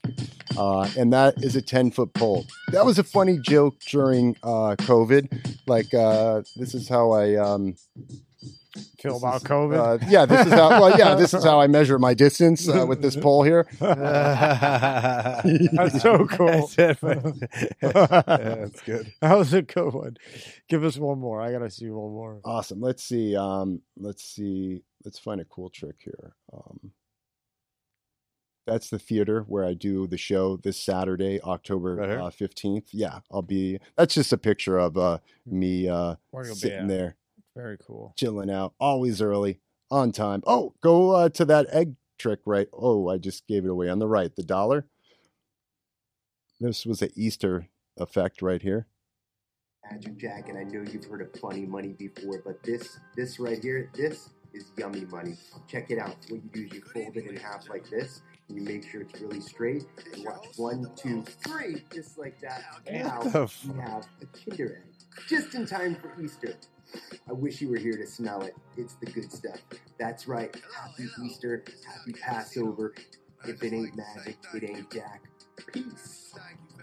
Uh, 0.59 0.91
and 0.99 1.13
that 1.13 1.43
is 1.43 1.57
a 1.57 1.63
10 1.63 1.93
foot 1.93 2.13
pole. 2.15 2.45
That 2.73 2.85
was 2.85 2.99
a 2.99 3.05
funny 3.05 3.39
joke 3.39 3.79
during 3.89 4.37
uh, 4.43 4.77
COVID. 4.77 5.59
Like, 5.67 5.95
uh, 5.95 6.43
this 6.57 6.75
is 6.75 6.89
how 6.89 7.13
I. 7.13 7.37
Um, 7.37 7.77
Feel 9.01 9.15
this 9.15 9.23
about 9.23 9.37
is, 9.37 9.43
COVID. 9.45 10.03
Uh, 10.03 10.07
yeah, 10.09 10.27
this 10.27 10.47
is 10.47 10.53
how. 10.53 10.69
Well, 10.69 10.99
yeah, 10.99 11.15
this 11.15 11.35
is 11.35 11.45
how 11.45 11.61
I 11.61 11.67
measure 11.67 11.99
my 11.99 12.15
distance 12.15 12.69
uh, 12.69 12.85
with 12.87 13.01
this 13.01 13.17
pole 13.17 13.43
here. 13.43 13.67
That's 13.81 16.03
so 16.03 16.27
cool. 16.31 16.69
That's 16.69 16.79
it, 16.79 16.99
yeah, 17.03 17.21
that's 17.93 18.81
good. 18.83 19.13
that 19.21 19.39
was 19.39 19.55
a 19.55 19.63
good 19.63 19.93
one. 19.93 20.17
Give 20.69 20.85
us 20.85 20.99
one 20.99 21.19
more. 21.19 21.41
I 21.41 21.53
gotta 21.53 21.71
see 21.71 21.91
one 21.91 22.13
more. 22.13 22.41
Awesome. 22.45 22.81
Let's 22.81 23.03
see. 23.03 23.37
Um, 23.37 23.81
let's 23.97 24.25
see. 24.25 24.83
Let's 25.05 25.19
find 25.19 25.41
a 25.41 25.45
cool 25.45 25.71
trick 25.71 25.97
here. 26.05 26.35
Um, 26.53 26.93
that's 28.69 28.91
the 28.91 28.99
theater 28.99 29.45
where 29.49 29.64
I 29.64 29.75
do 29.75 30.07
the 30.07 30.19
show 30.19 30.57
this 30.57 30.79
Saturday, 30.79 31.41
October 31.43 31.97
Right 31.97 32.11
uh, 32.11 32.31
fifteenth. 32.31 32.89
yeah, 32.93 33.21
I'll 33.31 33.43
be. 33.43 33.79
That's 33.97 34.14
just 34.14 34.33
a 34.33 34.39
picture 34.39 34.79
of 34.79 34.97
uh, 34.97 35.19
me 35.47 35.89
uh, 35.89 36.16
Where 36.31 36.45
you'll 36.45 36.55
be 36.55 36.61
sitting 36.61 36.87
there, 36.89 37.16
Very 37.57 37.79
cool. 37.79 38.14
chilling 38.16 38.51
out, 38.51 38.75
always 38.79 39.21
early, 39.23 39.61
on 39.91 40.12
time. 40.12 40.43
Oh, 40.47 40.75
go 40.83 41.11
uh, 41.12 41.29
to 41.31 41.45
that 41.47 41.66
egg 41.71 41.95
trick 42.19 42.41
right. 42.47 42.69
Oh, 42.73 43.09
I 43.09 43.19
just 43.19 43.47
gave 43.47 43.64
it 43.64 43.71
away 43.71 43.89
on 43.89 43.99
the 43.99 44.09
right. 44.09 44.35
The 44.35 44.43
dollar. 44.43 44.87
This 46.61 46.85
was 46.85 47.03
an 47.03 47.11
Easter 47.14 47.69
effect 47.97 48.43
right 48.43 48.61
here. 48.62 48.87
Magic 49.91 50.16
Jack, 50.19 50.49
and 50.49 50.59
I 50.59 50.64
know 50.64 50.83
you've 50.91 51.05
heard 51.05 51.23
of 51.23 51.33
funny 51.41 51.64
money 51.64 51.95
before, 51.99 52.43
but 52.45 52.62
this, 52.62 52.99
this 53.16 53.39
right 53.39 53.62
here, 53.62 53.91
this 53.95 54.31
is 54.53 54.71
yummy 54.77 55.05
money. 55.07 55.35
Check 55.69 55.91
it 55.91 55.99
out. 55.99 56.16
What 56.29 56.43
you 56.43 56.51
do 56.53 56.64
is 56.66 56.73
you 56.73 56.83
fold 56.93 57.16
it 57.16 57.27
in 57.27 57.37
half 57.37 57.69
like 57.71 57.89
this, 57.89 58.21
and 58.33 58.38
you 58.49 58.63
make 58.63 58.89
sure 58.89 59.03
it's 59.03 59.21
really 59.21 59.41
straight. 59.41 59.85
And 60.15 60.25
watch 60.25 60.47
one, 60.57 60.91
two, 60.97 61.23
three, 61.23 61.83
just 61.93 62.19
like 62.19 62.41
that. 62.41 62.65
Now 62.91 63.21
the 63.21 63.43
f- 63.43 63.65
you 63.65 63.75
have 63.75 64.07
a 64.23 64.51
Kinder 64.51 64.83
Egg, 64.85 65.27
just 65.29 65.55
in 65.55 65.67
time 65.67 65.97
for 65.97 66.13
Easter. 66.23 66.55
I 67.29 67.33
wish 67.33 67.61
you 67.61 67.69
were 67.69 67.77
here 67.77 67.97
to 67.97 68.07
smell 68.07 68.43
it. 68.43 68.55
It's 68.77 68.95
the 68.95 69.07
good 69.07 69.31
stuff. 69.31 69.61
That's 69.99 70.27
right. 70.27 70.55
Happy 70.75 71.09
Easter. 71.25 71.63
Happy 71.87 72.13
Passover. 72.13 72.95
If 73.45 73.63
it 73.63 73.73
ain't 73.73 73.95
magic, 73.95 74.39
it 74.55 74.65
ain't 74.65 74.91
Jack. 74.91 75.23
Peace. 75.73 76.35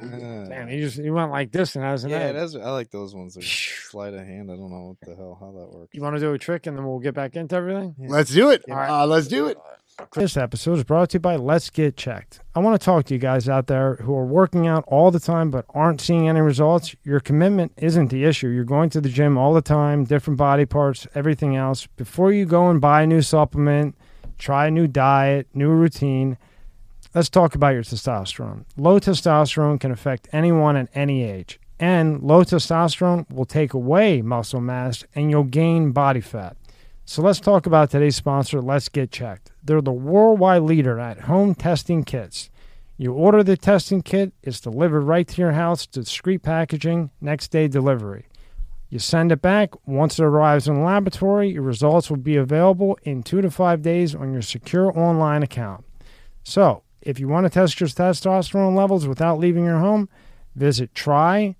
Uh, 0.01 0.05
Damn, 0.45 0.68
he 0.68 0.82
just 0.82 0.97
he 0.97 1.09
went 1.09 1.32
like 1.32 1.51
this 1.51 1.76
and 1.76 1.84
has 1.84 2.03
an 2.03 2.09
yeah, 2.09 2.18
egg. 2.18 2.36
that's, 2.36 2.55
I 2.55 2.70
like 2.70 2.91
those 2.91 3.16
ones. 3.16 3.36
They're 3.36 3.43
sleight 3.43 4.13
of 4.13 4.20
hand. 4.20 4.51
I 4.51 4.55
don't 4.55 4.70
know 4.70 4.95
what 4.99 5.09
the 5.09 5.16
hell 5.16 5.38
how 5.39 5.51
that 5.51 5.78
works. 5.78 5.93
You 5.93 6.01
want 6.01 6.18
to 6.18 6.20
do 6.20 6.34
a 6.34 6.38
trick 6.38 6.68
and 6.68 6.78
then 6.78 6.86
we'll 6.86 6.99
get 6.99 7.13
back 7.13 7.36
into 7.36 7.55
everything? 7.55 7.95
Yeah. 7.97 8.09
Let's 8.09 8.32
do 8.32 8.49
it. 8.49 8.66
All 8.70 8.76
right. 8.76 8.89
Uh, 8.89 9.05
let's 9.07 9.28
do 9.28 9.47
it. 9.47 9.57
This 10.13 10.35
episode 10.35 10.77
is 10.79 10.83
brought 10.83 11.11
to 11.11 11.15
you 11.15 11.19
by 11.21 11.37
Let's 11.37 11.69
Get 11.69 11.95
Checked. 11.95 12.41
I 12.53 12.59
want 12.59 12.79
to 12.79 12.83
talk 12.83 13.05
to 13.05 13.13
you 13.13 13.19
guys 13.19 13.47
out 13.47 13.67
there 13.67 13.95
who 13.95 14.13
are 14.13 14.25
working 14.25 14.67
out 14.67 14.83
all 14.87 15.09
the 15.09 15.21
time 15.21 15.49
but 15.49 15.65
aren't 15.69 16.01
seeing 16.01 16.27
any 16.27 16.41
results. 16.41 16.95
Your 17.05 17.21
commitment 17.21 17.71
isn't 17.77 18.09
the 18.09 18.25
issue. 18.25 18.49
You're 18.49 18.65
going 18.65 18.89
to 18.89 18.99
the 18.99 19.07
gym 19.07 19.37
all 19.37 19.53
the 19.53 19.61
time, 19.61 20.03
different 20.03 20.37
body 20.37 20.65
parts, 20.65 21.07
everything 21.15 21.55
else. 21.55 21.87
Before 21.87 22.33
you 22.33 22.45
go 22.45 22.69
and 22.69 22.81
buy 22.81 23.03
a 23.03 23.07
new 23.07 23.21
supplement, 23.21 23.95
try 24.37 24.67
a 24.67 24.71
new 24.71 24.87
diet, 24.87 25.47
new 25.53 25.69
routine, 25.69 26.37
let's 27.13 27.29
talk 27.29 27.55
about 27.55 27.73
your 27.73 27.83
testosterone. 27.83 28.65
Low 28.75 28.99
testosterone 28.99 29.79
can 29.79 29.91
affect 29.91 30.27
anyone 30.33 30.75
at 30.75 30.89
any 30.93 31.23
age, 31.23 31.57
and 31.79 32.21
low 32.21 32.43
testosterone 32.43 33.31
will 33.31 33.45
take 33.45 33.73
away 33.73 34.21
muscle 34.21 34.61
mass 34.61 35.05
and 35.15 35.31
you'll 35.31 35.43
gain 35.43 35.93
body 35.93 36.21
fat. 36.21 36.57
So 37.07 37.21
let's 37.21 37.39
talk 37.39 37.67
about 37.67 37.91
today's 37.91 38.15
sponsor, 38.15 38.59
Let's 38.61 38.89
Get 38.89 39.11
Checked. 39.11 39.51
They're 39.63 39.79
the 39.79 39.91
worldwide 39.91 40.63
leader 40.63 40.99
at 40.99 41.21
home 41.21 41.53
testing 41.53 42.03
kits. 42.03 42.49
You 42.97 43.13
order 43.13 43.43
the 43.43 43.55
testing 43.55 44.01
kit, 44.01 44.33
it's 44.41 44.59
delivered 44.59 45.01
right 45.01 45.27
to 45.27 45.39
your 45.39 45.51
house, 45.51 45.85
discreet 45.85 46.41
packaging, 46.41 47.11
next 47.21 47.49
day 47.49 47.67
delivery. 47.67 48.25
You 48.89 48.97
send 48.97 49.31
it 49.31 49.39
back. 49.39 49.75
Once 49.87 50.17
it 50.17 50.23
arrives 50.23 50.67
in 50.67 50.75
the 50.75 50.81
laboratory, 50.81 51.49
your 51.49 51.61
results 51.61 52.09
will 52.09 52.17
be 52.17 52.37
available 52.37 52.97
in 53.03 53.21
two 53.21 53.41
to 53.41 53.51
five 53.51 53.83
days 53.83 54.15
on 54.15 54.33
your 54.33 54.41
secure 54.41 54.91
online 54.97 55.43
account. 55.43 55.85
So, 56.43 56.81
if 57.03 57.19
you 57.19 57.27
want 57.27 57.45
to 57.45 57.51
test 57.51 57.79
your 57.79 57.89
testosterone 57.89 58.75
levels 58.75 59.07
without 59.07 59.37
leaving 59.37 59.65
your 59.65 59.77
home, 59.77 60.09
visit 60.55 60.91
trylgc.com 60.95 61.53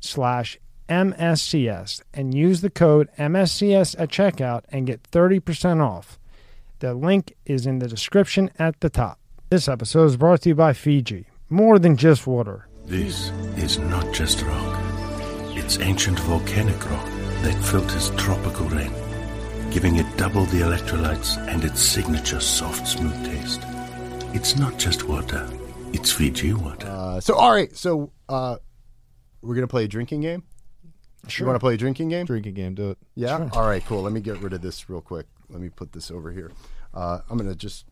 slash 0.00 0.58
MSCS 0.92 2.02
and 2.12 2.34
use 2.34 2.60
the 2.60 2.68
code 2.68 3.08
MSCS 3.18 3.98
at 3.98 4.10
checkout 4.10 4.64
and 4.68 4.86
get 4.86 5.02
30% 5.04 5.80
off. 5.80 6.18
The 6.80 6.92
link 6.92 7.34
is 7.46 7.64
in 7.64 7.78
the 7.78 7.88
description 7.88 8.50
at 8.58 8.78
the 8.80 8.90
top. 8.90 9.18
This 9.48 9.68
episode 9.68 10.04
is 10.04 10.18
brought 10.18 10.42
to 10.42 10.50
you 10.50 10.54
by 10.54 10.74
Fiji. 10.74 11.28
More 11.48 11.78
than 11.78 11.96
just 11.96 12.26
water. 12.26 12.68
This 12.84 13.30
is 13.56 13.78
not 13.78 14.12
just 14.12 14.42
rock. 14.42 14.78
It's 15.56 15.78
ancient 15.78 16.18
volcanic 16.20 16.90
rock 16.90 17.06
that 17.42 17.64
filters 17.64 18.10
tropical 18.16 18.68
rain, 18.68 18.92
giving 19.70 19.96
it 19.96 20.16
double 20.18 20.44
the 20.46 20.60
electrolytes 20.60 21.38
and 21.48 21.64
its 21.64 21.80
signature 21.80 22.40
soft, 22.40 22.86
smooth 22.86 23.24
taste. 23.24 23.62
It's 24.34 24.58
not 24.58 24.78
just 24.78 25.08
water, 25.08 25.48
it's 25.94 26.12
Fiji 26.12 26.52
water. 26.52 26.86
Uh, 26.86 27.20
so, 27.20 27.34
all 27.34 27.52
right. 27.52 27.74
So, 27.74 28.12
uh, 28.28 28.56
we're 29.40 29.54
going 29.54 29.66
to 29.66 29.70
play 29.70 29.84
a 29.84 29.88
drinking 29.88 30.20
game. 30.20 30.42
You 31.38 31.46
want 31.46 31.56
to 31.56 31.60
play 31.60 31.74
a 31.74 31.76
drinking 31.76 32.08
game? 32.08 32.26
Drinking 32.26 32.54
game, 32.54 32.74
do 32.74 32.90
it. 32.90 32.98
Yeah. 33.14 33.48
All 33.52 33.66
right. 33.66 33.84
Cool. 33.84 34.02
Let 34.02 34.12
me 34.12 34.20
get 34.20 34.38
rid 34.38 34.52
of 34.52 34.60
this 34.62 34.88
real 34.90 35.00
quick. 35.00 35.26
Let 35.48 35.60
me 35.60 35.68
put 35.68 35.92
this 35.92 36.10
over 36.10 36.32
here. 36.32 36.50
Uh, 36.92 37.20
I'm 37.30 37.38
going 37.38 37.48
to 37.48 37.56
just 37.56 37.86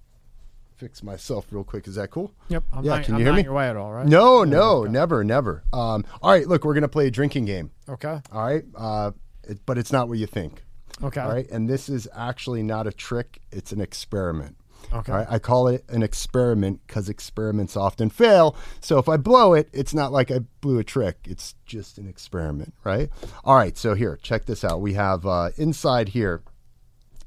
fix 0.76 1.02
myself 1.02 1.46
real 1.50 1.62
quick. 1.64 1.86
Is 1.86 1.94
that 1.94 2.10
cool? 2.10 2.32
Yep. 2.48 2.64
I'm 2.72 2.84
Yeah, 2.84 2.96
not, 2.96 3.04
can 3.04 3.14
I'm 3.14 3.20
you 3.20 3.26
hear 3.26 3.32
not 3.32 3.36
me? 3.38 3.44
your 3.44 3.52
way 3.52 3.68
at 3.68 3.76
all, 3.76 3.92
right? 3.92 4.06
No, 4.06 4.44
no, 4.44 4.84
never, 4.84 5.22
never. 5.22 5.62
Um, 5.72 6.04
all 6.22 6.30
right. 6.32 6.46
Look, 6.46 6.64
we're 6.64 6.74
going 6.74 6.82
to 6.82 6.88
play 6.88 7.06
a 7.06 7.10
drinking 7.10 7.44
game. 7.44 7.70
Okay. 7.88 8.20
All 8.32 8.44
right. 8.44 8.64
Uh, 8.74 9.12
it, 9.44 9.60
but 9.64 9.78
it's 9.78 9.92
not 9.92 10.08
what 10.08 10.18
you 10.18 10.26
think. 10.26 10.64
Okay. 11.02 11.20
All 11.20 11.30
right. 11.32 11.48
And 11.50 11.68
this 11.68 11.88
is 11.88 12.08
actually 12.14 12.62
not 12.62 12.86
a 12.86 12.92
trick, 12.92 13.40
it's 13.52 13.72
an 13.72 13.80
experiment. 13.80 14.56
Okay. 14.92 15.12
Right. 15.12 15.26
I 15.30 15.38
call 15.38 15.68
it 15.68 15.84
an 15.88 16.02
experiment 16.02 16.80
because 16.86 17.08
experiments 17.08 17.76
often 17.76 18.10
fail. 18.10 18.56
So 18.80 18.98
if 18.98 19.08
I 19.08 19.16
blow 19.16 19.54
it, 19.54 19.68
it's 19.72 19.94
not 19.94 20.12
like 20.12 20.30
I 20.30 20.40
blew 20.60 20.78
a 20.78 20.84
trick. 20.84 21.18
It's 21.24 21.54
just 21.64 21.98
an 21.98 22.08
experiment, 22.08 22.74
right? 22.84 23.08
All 23.44 23.56
right. 23.56 23.76
So 23.78 23.94
here, 23.94 24.18
check 24.20 24.46
this 24.46 24.64
out. 24.64 24.80
We 24.80 24.94
have 24.94 25.24
uh, 25.26 25.50
inside 25.56 26.10
here, 26.10 26.42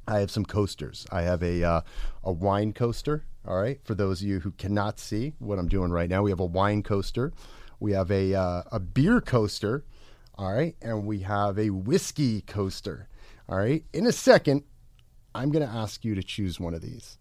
I 0.07 0.19
have 0.19 0.31
some 0.31 0.45
coasters. 0.45 1.07
I 1.11 1.21
have 1.21 1.41
a 1.41 1.63
uh, 1.63 1.81
a 2.23 2.31
wine 2.31 2.73
coaster. 2.73 3.25
All 3.47 3.57
right. 3.57 3.79
For 3.83 3.95
those 3.95 4.21
of 4.21 4.27
you 4.27 4.39
who 4.41 4.51
cannot 4.51 4.99
see 4.99 5.33
what 5.39 5.59
I'm 5.59 5.69
doing 5.69 5.91
right 5.91 6.09
now, 6.09 6.23
we 6.23 6.31
have 6.31 6.39
a 6.41 6.45
wine 6.45 6.83
coaster. 6.83 7.31
We 7.79 7.93
have 7.93 8.11
a 8.11 8.33
uh, 8.33 8.63
a 8.71 8.79
beer 8.79 9.21
coaster. 9.21 9.85
All 10.35 10.51
right, 10.51 10.75
and 10.81 11.05
we 11.05 11.19
have 11.19 11.59
a 11.59 11.69
whiskey 11.69 12.41
coaster. 12.41 13.07
All 13.47 13.57
right. 13.57 13.85
In 13.93 14.07
a 14.07 14.11
second, 14.11 14.63
I'm 15.35 15.51
going 15.51 15.65
to 15.65 15.71
ask 15.71 16.03
you 16.03 16.15
to 16.15 16.23
choose 16.23 16.59
one 16.59 16.73
of 16.73 16.81
these. 16.81 17.19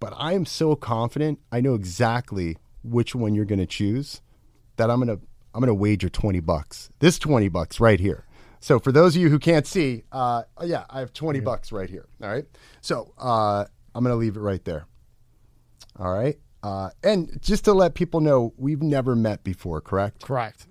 But 0.00 0.14
I 0.16 0.32
am 0.34 0.44
so 0.44 0.76
confident. 0.76 1.40
I 1.50 1.60
know 1.60 1.74
exactly 1.74 2.58
which 2.82 3.14
one 3.14 3.34
you're 3.34 3.44
going 3.44 3.58
to 3.60 3.66
choose. 3.66 4.20
That 4.76 4.90
I'm 4.90 5.04
going 5.04 5.16
to 5.18 5.24
I'm 5.54 5.60
going 5.60 5.68
to 5.68 5.74
wager 5.74 6.08
20 6.08 6.40
bucks. 6.40 6.90
This 6.98 7.18
20 7.18 7.48
bucks 7.48 7.78
right 7.78 8.00
here. 8.00 8.26
So 8.58 8.80
for 8.80 8.90
those 8.90 9.14
of 9.14 9.22
you 9.22 9.28
who 9.30 9.38
can't 9.38 9.66
see, 9.66 10.02
uh, 10.10 10.42
yeah, 10.62 10.84
I 10.90 10.98
have 11.00 11.12
20 11.12 11.40
bucks 11.40 11.70
right 11.70 11.88
here. 11.88 12.08
All 12.22 12.28
right. 12.28 12.44
So 12.80 13.12
uh, 13.18 13.64
I'm 13.94 14.02
going 14.02 14.12
to 14.12 14.16
leave 14.16 14.36
it 14.36 14.40
right 14.40 14.64
there. 14.64 14.86
All 15.98 16.12
right. 16.12 16.38
Uh, 16.62 16.90
and 17.04 17.38
just 17.42 17.66
to 17.66 17.72
let 17.72 17.94
people 17.94 18.20
know, 18.20 18.54
we've 18.56 18.82
never 18.82 19.14
met 19.14 19.44
before, 19.44 19.80
correct? 19.80 20.24
Correct. 20.24 20.66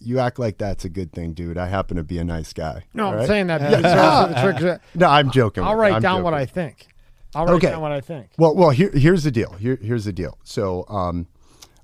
You 0.00 0.18
act 0.18 0.38
like 0.38 0.58
that's 0.58 0.84
a 0.84 0.88
good 0.88 1.12
thing, 1.12 1.32
dude. 1.32 1.56
I 1.56 1.68
happen 1.68 1.96
to 1.96 2.02
be 2.02 2.18
a 2.18 2.24
nice 2.24 2.52
guy. 2.52 2.84
No, 2.92 3.08
I'm 3.08 3.14
right? 3.14 3.26
saying 3.28 3.46
that 3.46 3.60
because 3.60 3.82
those 3.82 3.94
are 3.94 4.52
the 4.52 4.60
tricks. 4.60 4.84
No, 4.96 5.08
I'm 5.08 5.30
joking. 5.30 5.62
I'll 5.62 5.76
write 5.76 5.94
I'm 5.94 6.02
down 6.02 6.22
what. 6.24 6.34
I 6.34 6.44
think. 6.44 6.88
I'll 7.36 7.46
write 7.46 7.54
Okay. 7.56 7.70
down 7.70 7.82
what 7.82 7.92
I 7.92 8.00
think. 8.00 8.28
Well, 8.38 8.54
well, 8.54 8.70
here, 8.70 8.90
here's 8.92 9.22
the 9.24 9.30
deal. 9.30 9.52
Here, 9.52 9.78
here's 9.82 10.04
the 10.06 10.12
deal. 10.12 10.38
So, 10.44 10.84
um, 10.88 11.26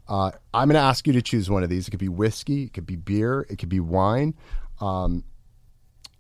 uh, 0.09 0.33
I'm 0.53 0.69
going 0.69 0.75
to 0.75 0.81
ask 0.81 1.07
you 1.07 1.13
to 1.13 1.23
choose 1.23 1.49
one 1.51 1.63
of 1.63 1.69
these. 1.69 1.87
It 1.89 1.91
could 1.93 2.01
be 2.01 2.09
whiskey, 2.09 2.65
it 2.65 2.73
could 2.73 2.87
be 2.87 2.97
beer, 2.97 3.47
it 3.49 3.57
could 3.59 3.69
be 3.69 3.81
wine. 3.81 4.35
Um, 4.81 5.25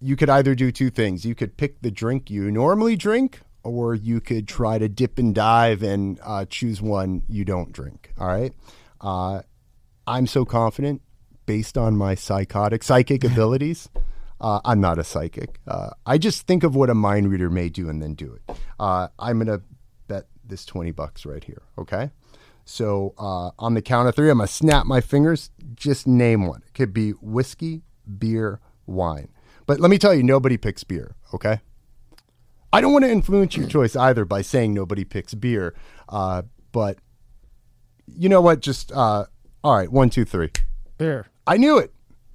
you 0.01 0.17
could 0.17 0.31
either 0.31 0.55
do 0.55 0.71
two 0.71 0.91
things. 0.91 1.25
You 1.25 1.35
could 1.35 1.57
pick 1.57 1.81
the 1.83 1.91
drink 1.91 2.31
you 2.31 2.51
normally 2.51 2.97
drink, 2.97 3.41
or 3.65 3.95
you 3.95 4.21
could 4.21 4.47
try 4.49 4.79
to 4.79 4.89
dip 4.89 5.19
and 5.19 5.35
dive 5.35 5.83
and 5.83 6.19
uh, 6.23 6.45
choose 6.49 6.81
one 6.83 7.23
you 7.29 7.45
don't 7.45 7.73
drink. 7.73 8.13
All 8.19 8.27
right. 8.27 8.53
Uh, 9.01 9.43
I'm 10.07 10.27
so 10.27 10.45
confident 10.45 11.03
based 11.47 11.77
on 11.79 11.97
my 11.97 12.15
psychotic 12.15 12.83
psychic 12.83 13.25
abilities. 13.33 13.89
Uh, 14.43 14.61
I'm 14.65 14.81
not 14.81 14.99
a 14.99 15.05
psychic. 15.05 15.61
Uh, 15.69 15.91
I 16.05 16.19
just 16.19 16.49
think 16.49 16.65
of 16.65 16.75
what 16.75 16.91
a 16.91 16.95
mind 16.95 17.31
reader 17.31 17.49
may 17.49 17.69
do 17.69 17.89
and 17.89 18.03
then 18.03 18.15
do 18.15 18.35
it. 18.35 18.57
Uh, 18.81 19.09
I'm 19.19 19.39
gonna 19.39 19.61
bet 20.09 20.27
this 20.45 20.67
twenty 20.67 20.91
bucks 20.91 21.25
right 21.25 21.45
here. 21.45 21.63
Okay. 21.79 22.11
So 22.65 23.15
uh, 23.19 23.51
on 23.59 23.75
the 23.75 23.83
count 23.83 24.09
of 24.09 24.17
three, 24.17 24.31
I'm 24.31 24.39
gonna 24.39 24.49
snap 24.49 24.85
my 24.85 25.01
fingers. 25.01 25.51
Just 25.75 26.07
name 26.07 26.47
one. 26.47 26.63
It 26.67 26.75
could 26.75 26.93
be 26.93 27.13
whiskey, 27.13 27.83
beer, 28.19 28.61
wine. 28.87 29.29
But 29.67 29.79
let 29.79 29.91
me 29.91 29.99
tell 29.99 30.13
you, 30.13 30.25
nobody 30.25 30.57
picks 30.57 30.83
beer. 30.83 31.15
Okay. 31.33 31.61
I 32.73 32.81
don't 32.81 32.93
want 32.93 33.05
to 33.05 33.11
influence 33.11 33.57
your 33.57 33.69
choice 33.69 33.95
either 33.95 34.25
by 34.25 34.43
saying 34.43 34.75
nobody 34.75 35.05
picks 35.05 35.35
beer. 35.35 35.75
Uh, 36.09 36.43
but 36.73 36.99
you 38.07 38.29
know 38.29 38.41
what? 38.41 38.61
Just 38.61 38.91
uh, 38.93 39.27
all 39.63 39.77
right. 39.77 39.93
One, 39.93 40.11
two, 40.11 40.25
three. 40.25 40.51
Beer. 40.99 41.27
I 41.47 41.59
knew 41.59 41.79
it. 41.79 41.93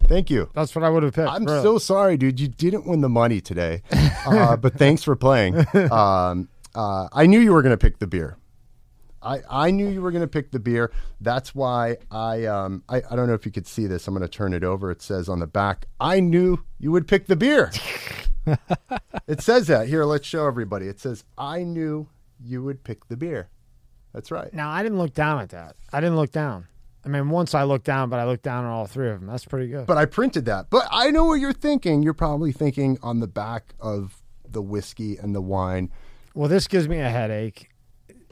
Thank 0.08 0.30
you. 0.30 0.50
That's 0.54 0.76
what 0.76 0.84
I 0.84 0.90
would 0.90 1.04
have 1.04 1.14
picked. 1.14 1.30
I'm 1.30 1.46
really. 1.46 1.62
so 1.62 1.78
sorry, 1.78 2.18
dude. 2.18 2.40
You 2.40 2.48
didn't 2.48 2.88
win 2.88 3.02
the 3.02 3.10
money 3.10 3.42
today, 3.42 3.82
uh, 4.26 4.56
but 4.58 4.76
thanks 4.76 5.04
for 5.04 5.16
playing. 5.16 5.66
Um, 5.92 6.50
uh, 6.76 7.10
I 7.12 7.26
knew 7.26 7.40
you 7.40 7.54
were 7.54 7.62
going 7.62 7.74
to 7.74 7.78
pick 7.78 8.00
the 8.00 8.08
beer. 8.08 8.38
I, 9.22 9.42
I 9.50 9.72
knew 9.72 9.90
you 9.90 10.02
were 10.02 10.12
going 10.12 10.22
to 10.22 10.28
pick 10.28 10.52
the 10.52 10.60
beer. 10.60 10.92
That's 11.20 11.54
why 11.56 11.98
I, 12.12 12.46
um, 12.46 12.84
I 12.88 13.02
I 13.10 13.16
don't 13.16 13.28
know 13.28 13.34
if 13.34 13.46
you 13.46 13.52
could 13.52 13.68
see 13.68 13.88
this. 13.88 14.08
I'm 14.08 14.14
going 14.14 14.22
to 14.22 14.30
turn 14.30 14.54
it 14.54 14.64
over. 14.64 14.92
It 14.92 15.02
says 15.02 15.28
on 15.28 15.40
the 15.40 15.48
back, 15.48 15.88
I 16.00 16.20
knew 16.20 16.64
you 16.80 16.92
would 16.92 17.08
pick 17.08 17.26
the 17.28 17.36
beer. 17.36 17.72
it 19.28 19.42
says 19.42 19.68
that 19.68 19.88
here. 19.88 20.06
Let's 20.06 20.28
show 20.28 20.48
everybody. 20.48 20.88
It 20.88 21.00
says, 21.00 21.26
I 21.38 21.64
knew 21.64 22.08
you 22.40 22.64
would 22.64 22.84
pick 22.84 23.08
the 23.08 23.18
beer. 23.18 23.50
That's 24.14 24.32
right. 24.32 24.54
Now 24.54 24.70
I 24.70 24.84
didn't 24.84 25.00
look 25.00 25.14
down 25.14 25.42
at 25.42 25.50
that. 25.50 25.76
I 25.92 26.00
didn't 26.00 26.16
look 26.16 26.32
down. 26.32 26.68
I 27.08 27.10
mean, 27.10 27.30
once 27.30 27.54
I 27.56 27.64
looked 27.64 27.86
down, 27.86 28.10
but 28.10 28.20
I 28.20 28.26
looked 28.26 28.44
down 28.44 28.66
on 28.66 28.72
all 28.72 28.86
three 28.86 29.10
of 29.10 29.22
them. 29.22 29.30
That's 29.30 29.46
pretty 29.46 29.70
good. 29.70 29.88
But 29.88 29.98
I 29.98 30.04
printed 30.04 30.44
that. 30.46 30.70
But 30.70 30.90
I 30.92 31.10
know 31.10 31.24
what 31.24 31.36
you're 31.36 31.54
thinking. 31.54 32.04
You're 32.04 32.14
probably 32.14 32.52
thinking 32.52 32.98
on 33.02 33.22
the 33.22 33.28
back 33.28 33.76
of 33.80 34.22
the 34.46 34.62
whiskey 34.62 35.16
and 35.16 35.34
the 35.34 35.40
wine. 35.40 35.90
well, 36.36 36.50
this 36.50 36.68
gives 36.68 36.90
me 36.90 37.00
a 37.00 37.10
headache. 37.10 37.70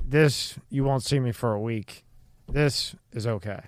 This 0.04 0.60
you 0.70 0.84
won't 0.84 1.04
see 1.04 1.22
me 1.22 1.32
for 1.32 1.54
a 1.54 1.62
week. 1.62 2.04
This 2.50 2.96
is 3.14 3.26
okay. 3.26 3.62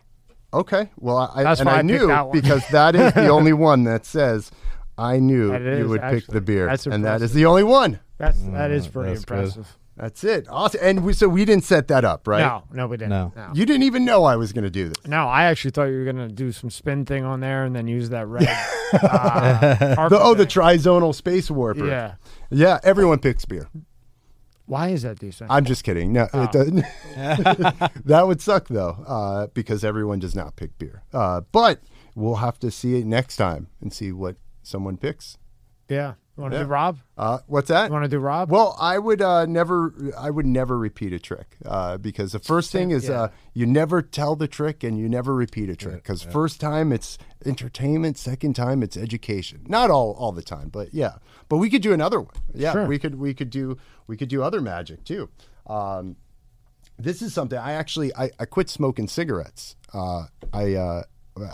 Okay. 0.53 0.89
Well, 0.97 1.31
I, 1.33 1.43
That's 1.43 1.61
and 1.61 1.67
why 1.67 1.75
I 1.75 1.79
I 1.79 1.81
knew 1.83 2.07
that 2.07 2.27
one. 2.27 2.37
because 2.37 2.67
that 2.69 2.93
is 2.93 3.13
the 3.13 3.29
only 3.29 3.53
one 3.69 3.85
that 3.85 4.05
says 4.05 4.51
I 4.97 5.19
knew 5.19 5.53
you 5.53 5.57
is, 5.57 5.87
would 5.87 6.01
pick 6.01 6.27
the 6.27 6.41
beer, 6.41 6.65
That's 6.65 6.85
and 6.85 7.05
that 7.05 7.21
is 7.21 7.31
the 7.33 7.45
only 7.45 7.63
one. 7.63 8.01
That's 8.17 8.41
that 8.41 8.71
is 8.71 8.89
mm, 8.89 8.91
pretty 8.91 9.13
that's 9.13 9.55
good. 9.55 9.65
Impressive. 9.97 10.21
That's 10.21 10.23
it. 10.23 10.47
Awesome. 10.49 10.79
And 10.83 11.03
we, 11.05 11.13
so 11.13 11.27
we 11.27 11.45
didn't 11.45 11.63
set 11.63 11.87
that 11.89 12.05
up, 12.05 12.27
right? 12.27 12.39
No, 12.41 12.63
no, 12.71 12.87
we 12.87 12.97
didn't. 12.97 13.09
No. 13.09 13.33
no. 13.35 13.51
You 13.53 13.65
didn't 13.65 13.83
even 13.83 14.05
know 14.05 14.23
I 14.23 14.35
was 14.35 14.53
going 14.53 14.63
to 14.63 14.69
do 14.69 14.89
this. 14.89 15.05
No, 15.05 15.27
I 15.27 15.43
actually 15.45 15.71
thought 15.71 15.85
you 15.85 15.97
were 15.99 16.05
gonna 16.05 16.27
do 16.29 16.51
some 16.51 16.69
spin 16.69 17.05
thing 17.05 17.23
on 17.25 17.39
there 17.39 17.63
and 17.65 17.75
then 17.75 17.87
use 17.87 18.09
that 18.09 18.27
red. 18.27 18.47
uh, 18.93 20.09
The, 20.09 20.19
oh, 20.19 20.33
the 20.33 20.45
trizonal 20.45 21.13
space 21.13 21.49
warper. 21.51 21.87
yeah. 21.87 22.15
Yeah. 22.49 22.79
Everyone 22.83 23.19
picks 23.19 23.45
beer. 23.45 23.67
Why 24.65 24.89
is 24.89 25.03
that 25.03 25.17
decent? 25.19 25.49
I'm 25.49 25.63
just 25.63 25.83
kidding. 25.85 26.11
No, 26.11 26.27
Oh. 26.33 26.43
it 26.43 26.51
doesn't. 26.51 26.83
that 28.05 28.23
would 28.27 28.41
suck 28.41 28.67
though, 28.67 29.03
uh, 29.07 29.47
because 29.53 29.83
everyone 29.85 30.19
does 30.19 30.35
not 30.35 30.55
pick 30.57 30.77
beer. 30.77 31.03
Uh, 31.13 31.41
but 31.51 31.81
we'll 32.15 32.35
have 32.35 32.59
to 32.59 32.69
see 32.71 32.99
it 32.99 33.05
next 33.05 33.37
time 33.37 33.67
and 33.81 33.93
see 33.93 34.11
what 34.11 34.35
someone 34.63 34.97
picks. 34.97 35.37
yeah. 35.87 36.15
You 36.37 36.43
want 36.43 36.53
to 36.53 36.59
Yeah. 36.59 36.63
do 36.65 36.69
Rob? 36.69 36.99
Uh, 37.17 37.39
what's 37.47 37.67
that? 37.69 37.87
You 37.87 37.93
want 37.93 38.03
to 38.05 38.09
do 38.09 38.19
Rob? 38.19 38.51
Well, 38.51 38.77
I 38.79 38.99
would 38.99 39.23
uh, 39.23 39.47
never, 39.47 39.91
I 40.15 40.29
would 40.29 40.45
never 40.45 40.77
repeat 40.77 41.11
a 41.11 41.17
trick 41.19 41.57
uh, 41.65 41.97
because 41.97 42.31
the 42.31 42.39
first 42.39 42.71
thing 42.71 42.91
is 42.91 43.09
yeah. 43.09 43.21
uh, 43.23 43.27
you 43.53 43.65
never 43.65 44.03
tell 44.03 44.35
the 44.35 44.47
trick 44.47 44.83
and 44.83 44.99
you 44.99 45.09
never 45.09 45.33
repeat 45.33 45.67
a 45.69 45.75
trick 45.75 45.95
because 45.95 46.21
first 46.21 46.61
time 46.61 46.91
it's 46.93 47.17
entertainment, 47.43 48.19
second 48.19 48.53
time 48.55 48.83
it's 48.83 48.95
education. 48.95 49.65
Not 49.67 49.89
all 49.89 50.13
all 50.13 50.31
the 50.31 50.43
time, 50.43 50.69
but 50.69 50.93
yeah. 50.93 51.15
But 51.49 51.57
we 51.57 51.71
could 51.71 51.81
do 51.81 51.91
another 51.91 52.21
one. 52.21 52.35
Yeah, 52.53 52.71
Sure. 52.73 52.85
we 52.85 52.99
could 52.99 53.15
we 53.15 53.33
could 53.33 53.49
do 53.49 53.77
we 54.05 54.15
could 54.15 54.29
do 54.29 54.43
other 54.43 54.61
magic 54.61 55.03
too. 55.05 55.29
Um, 55.65 56.17
this 56.99 57.21
is 57.23 57.33
something 57.33 57.57
I 57.57 57.71
actually 57.73 58.15
I, 58.15 58.29
I 58.39 58.45
quit 58.45 58.69
smoking 58.69 59.07
cigarettes. 59.07 59.75
Uh, 59.91 60.25
I 60.53 60.75
uh, 60.75 61.03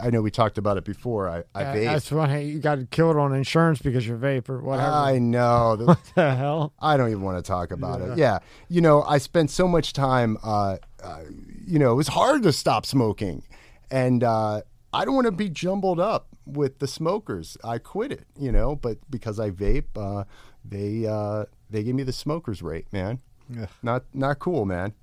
I 0.02 0.10
know 0.10 0.22
we 0.22 0.32
talked 0.32 0.58
about 0.58 0.78
it 0.78 0.84
before. 0.86 1.28
I 1.30 1.44
I 1.56 1.64
Uh, 1.64 1.74
vape. 1.76 1.86
that's 1.86 2.10
funny. 2.10 2.46
You 2.46 2.60
got 2.60 2.90
killed 2.92 3.18
on 3.18 3.34
insurance 3.34 3.82
because 3.82 4.08
you're 4.08 4.18
vape 4.18 4.50
or 4.50 4.60
whatever. 4.62 4.90
I 4.92 5.20
know. 5.20 5.78
What 5.86 6.00
the 6.16 6.36
hell? 6.36 6.74
I 6.80 6.98
don't 6.98 7.10
even 7.10 7.22
want 7.24 7.44
to 7.44 7.48
talk 7.48 7.72
about 7.72 8.02
it. 8.02 8.18
Yeah, 8.18 8.40
you 8.70 8.82
know, 8.82 9.04
I 9.04 9.18
spent 9.18 9.52
so 9.52 9.68
much 9.68 9.94
time. 9.94 10.38
Uh, 10.44 10.78
uh, 11.04 11.20
you 11.66 11.80
know, 11.80 11.92
it 11.92 11.96
was 11.96 12.08
hard 12.10 12.44
to 12.44 12.54
stop 12.54 12.86
smoking, 12.86 13.44
and 13.92 14.24
uh, 14.24 14.62
I 14.94 15.06
don't 15.06 15.16
want 15.16 15.26
to 15.26 15.32
be 15.32 15.50
jumbled 15.50 16.00
up 16.00 16.28
with 16.46 16.80
the 16.80 16.88
smokers. 16.88 17.58
I 17.64 17.78
quit 17.78 18.12
it, 18.12 18.26
you 18.38 18.52
know, 18.52 18.76
but 18.76 18.98
because 19.10 19.40
I 19.40 19.50
vape, 19.52 19.86
uh, 19.96 20.24
they 20.64 21.06
uh, 21.06 21.46
they 21.70 21.84
give 21.84 21.96
me 21.96 22.04
the 22.04 22.14
smokers 22.14 22.62
rate, 22.62 22.88
man. 22.94 23.20
Yeah. 23.50 23.66
Not 23.82 24.04
not 24.14 24.40
cool, 24.40 24.66
man. 24.66 24.94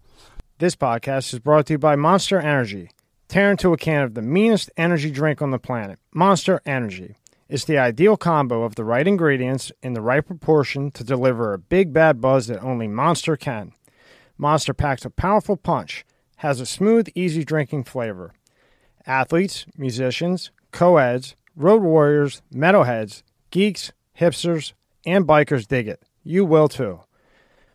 This 0.59 0.77
podcast 0.77 1.32
is 1.32 1.39
brought 1.40 1.66
to 1.66 1.74
you 1.74 1.78
by 1.78 1.97
Monster 1.97 2.39
Energy. 2.39 2.90
Tear 3.31 3.52
into 3.52 3.73
a 3.73 3.77
can 3.77 4.02
of 4.02 4.15
the 4.15 4.23
meanest 4.23 4.73
energy 4.77 5.09
drink 5.09 5.40
on 5.40 5.52
the 5.52 5.59
planet, 5.61 6.01
Monster 6.12 6.61
Energy. 6.66 7.15
It's 7.48 7.65
the 7.65 7.78
ideal 7.78 8.16
combo 8.16 8.65
of 8.65 8.74
the 8.74 8.82
right 8.82 9.07
ingredients 9.07 9.70
in 9.85 9.93
the 9.93 10.01
right 10.01 10.27
proportion 10.27 10.90
to 10.90 11.05
deliver 11.05 11.52
a 11.52 11.59
big 11.59 11.93
bad 11.93 12.20
buzz 12.20 12.48
that 12.48 12.61
only 12.61 12.89
Monster 12.89 13.36
can. 13.36 13.70
Monster 14.36 14.74
packs 14.74 15.05
a 15.05 15.11
powerful 15.11 15.57
punch, 15.57 16.05
has 16.39 16.59
a 16.59 16.66
smooth, 16.66 17.09
easy 17.15 17.44
drinking 17.44 17.85
flavor. 17.85 18.32
Athletes, 19.07 19.65
musicians, 19.77 20.51
co-eds, 20.73 21.36
road 21.55 21.82
warriors, 21.82 22.43
metalheads, 22.52 23.23
geeks, 23.52 23.93
hipsters, 24.19 24.73
and 25.07 25.24
bikers 25.24 25.69
dig 25.69 25.86
it. 25.86 26.02
You 26.24 26.44
will 26.44 26.66
too. 26.66 27.02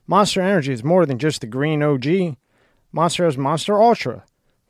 Monster 0.06 0.42
Energy 0.42 0.74
is 0.74 0.84
more 0.84 1.06
than 1.06 1.18
just 1.18 1.40
the 1.40 1.48
green 1.48 1.82
OG. 1.82 2.36
Monster 2.92 3.24
has 3.24 3.38
Monster 3.38 3.82
Ultra, 3.82 4.26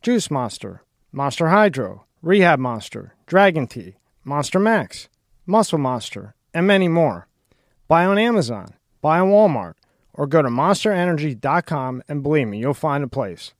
Juice 0.06 0.30
Monster, 0.30 0.84
Monster 1.12 1.48
Hydro, 1.48 2.06
Rehab 2.22 2.60
Monster, 2.60 3.16
Dragon 3.26 3.66
Tea, 3.66 3.96
Monster 4.24 4.60
Max, 4.60 5.10
Muscle 5.48 5.80
Monster, 5.80 6.36
and 6.54 6.68
many 6.68 6.88
more. 6.88 7.28
Buy 7.88 8.06
on 8.06 8.20
Amazon, 8.20 8.76
buy 9.02 9.18
on 9.18 9.30
Walmart, 9.30 9.74
or 10.14 10.28
go 10.28 10.44
to 10.44 10.50
monsterenergy.com 10.50 12.04
and 12.08 12.22
believe 12.22 12.48
me, 12.48 12.60
you'll 12.60 12.76
find 12.76 13.04
a 13.04 13.08
place. 13.08 13.56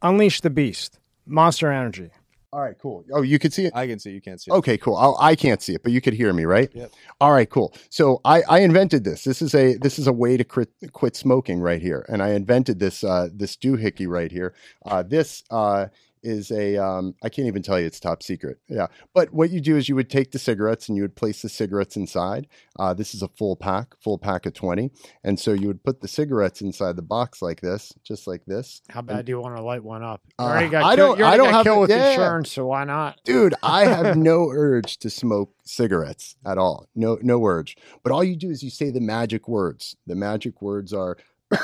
Unleash 0.00 0.40
the 0.40 0.48
beast. 0.48 0.98
Monster 1.26 1.70
Energy. 1.70 2.08
All 2.56 2.62
right, 2.62 2.78
cool. 2.80 3.04
Oh, 3.12 3.20
you 3.20 3.38
could 3.38 3.52
see 3.52 3.66
it. 3.66 3.76
I 3.76 3.86
can 3.86 3.98
see. 3.98 4.12
You 4.12 4.22
can't 4.22 4.40
see. 4.40 4.50
it. 4.50 4.54
Okay, 4.54 4.78
cool. 4.78 4.96
Oh, 4.96 5.14
I 5.20 5.36
can't 5.36 5.60
see 5.60 5.74
it, 5.74 5.82
but 5.82 5.92
you 5.92 6.00
could 6.00 6.14
hear 6.14 6.32
me, 6.32 6.46
right? 6.46 6.70
Yep. 6.72 6.90
All 7.20 7.32
right, 7.32 7.50
cool. 7.50 7.74
So 7.90 8.22
I, 8.24 8.44
I 8.48 8.60
invented 8.60 9.04
this. 9.04 9.24
This 9.24 9.42
is 9.42 9.54
a 9.54 9.74
this 9.74 9.98
is 9.98 10.06
a 10.06 10.12
way 10.14 10.38
to 10.38 10.42
quit, 10.44 10.70
quit 10.92 11.16
smoking 11.16 11.60
right 11.60 11.82
here, 11.82 12.06
and 12.08 12.22
I 12.22 12.30
invented 12.30 12.78
this 12.78 13.04
uh, 13.04 13.28
this 13.30 13.58
doohickey 13.58 14.08
right 14.08 14.32
here. 14.32 14.54
Uh, 14.86 15.02
this 15.02 15.44
uh, 15.50 15.88
is 16.26 16.50
a 16.50 16.76
um, 16.76 17.14
I 17.22 17.28
can't 17.28 17.46
even 17.48 17.62
tell 17.62 17.78
you 17.80 17.86
it's 17.86 18.00
top 18.00 18.22
secret. 18.22 18.58
Yeah, 18.68 18.88
but 19.14 19.32
what 19.32 19.50
you 19.50 19.60
do 19.60 19.76
is 19.76 19.88
you 19.88 19.94
would 19.94 20.10
take 20.10 20.32
the 20.32 20.38
cigarettes 20.38 20.88
and 20.88 20.96
you 20.96 21.02
would 21.04 21.16
place 21.16 21.40
the 21.42 21.48
cigarettes 21.48 21.96
inside. 21.96 22.48
Uh, 22.78 22.92
this 22.92 23.14
is 23.14 23.22
a 23.22 23.28
full 23.28 23.56
pack, 23.56 23.94
full 24.02 24.18
pack 24.18 24.44
of 24.44 24.52
twenty, 24.52 24.90
and 25.24 25.38
so 25.38 25.52
you 25.52 25.68
would 25.68 25.82
put 25.84 26.00
the 26.00 26.08
cigarettes 26.08 26.60
inside 26.60 26.96
the 26.96 27.02
box 27.02 27.40
like 27.40 27.60
this, 27.60 27.92
just 28.04 28.26
like 28.26 28.44
this. 28.46 28.82
How 28.90 29.02
bad 29.02 29.24
do 29.26 29.30
you 29.30 29.40
want 29.40 29.56
to 29.56 29.62
light 29.62 29.84
one 29.84 30.02
up? 30.02 30.20
You 30.38 30.44
Uh, 30.44 30.48
already 30.48 30.68
got 30.68 30.84
I 30.84 30.96
don't- 30.96 31.22
I 31.22 31.36
don't 31.36 31.52
have 31.52 31.64
killed 31.64 31.80
with 31.80 31.90
yeah. 31.90 32.10
insurance, 32.10 32.50
so 32.52 32.66
why 32.66 32.84
not? 32.84 33.16
dude 33.24 33.54
i 33.62 33.84
have 33.84 34.16
no 34.32 34.48
urge 34.50 34.98
to 34.98 35.08
smoke 35.10 35.52
cigarettes 35.64 36.36
at 36.44 36.58
all 36.58 36.88
no 36.94 37.18
no 37.22 37.44
urge 37.44 37.76
but 38.02 38.12
all 38.12 38.22
you 38.24 38.36
do 38.36 38.50
is 38.50 38.62
you 38.62 38.70
say 38.70 38.90
the 38.90 39.00
magic 39.00 39.46
words 39.48 39.96
the 40.06 40.14
magic 40.14 40.60
words 40.62 40.92
are 40.92 41.16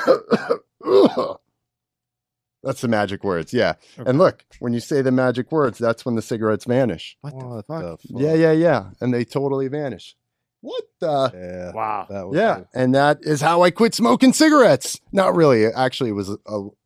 that's 2.63 2.81
the 2.81 2.87
magic 2.87 3.23
words 3.23 3.53
yeah. 3.53 3.73
And 3.97 4.17
look 4.17 4.45
when 4.59 4.73
you 4.73 4.79
say 4.79 5.01
the 5.01 5.11
magic 5.11 5.51
words 5.51 5.77
that's 5.77 6.05
when 6.05 6.15
the 6.15 6.21
cigarettes 6.21 6.65
vanish. 6.65 7.17
What, 7.21 7.37
the 7.39 7.45
What 7.45 7.65
fuck? 7.67 7.81
the 7.81 7.97
fuck? 7.97 8.21
yeah 8.21 8.33
yeah 8.33 8.51
yeah. 8.51 8.89
And 9.01 9.13
they 9.13 9.25
totally 9.25 9.67
vanish. 9.67 10.15
What 10.61 10.83
the 11.01 11.31
Yeah. 11.33 11.71
Wow. 11.73 12.07
That 12.09 12.27
was 12.27 12.37
yeah 12.37 12.61
and 12.73 12.95
that 12.95 13.19
is 13.21 13.41
how 13.41 13.61
i 13.63 13.71
quit 13.71 13.93
smoking 13.93 14.33
cigarettes. 14.33 14.99
Not 15.11 15.35
really. 15.35 15.65
Actually 15.65 16.11
it 16.11 16.13
was 16.13 16.29
a, 16.29 16.35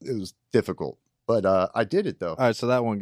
it 0.01 0.17
was 0.19 0.33
difficult 0.51 0.97
but 1.27 1.45
uh 1.45 1.67
i 1.75 1.83
did 1.83 2.07
it 2.07 2.19
though. 2.19 2.29
All 2.35 2.45
right, 2.47 2.55
so 2.55 2.67
that 2.67 2.83
one 2.85 2.99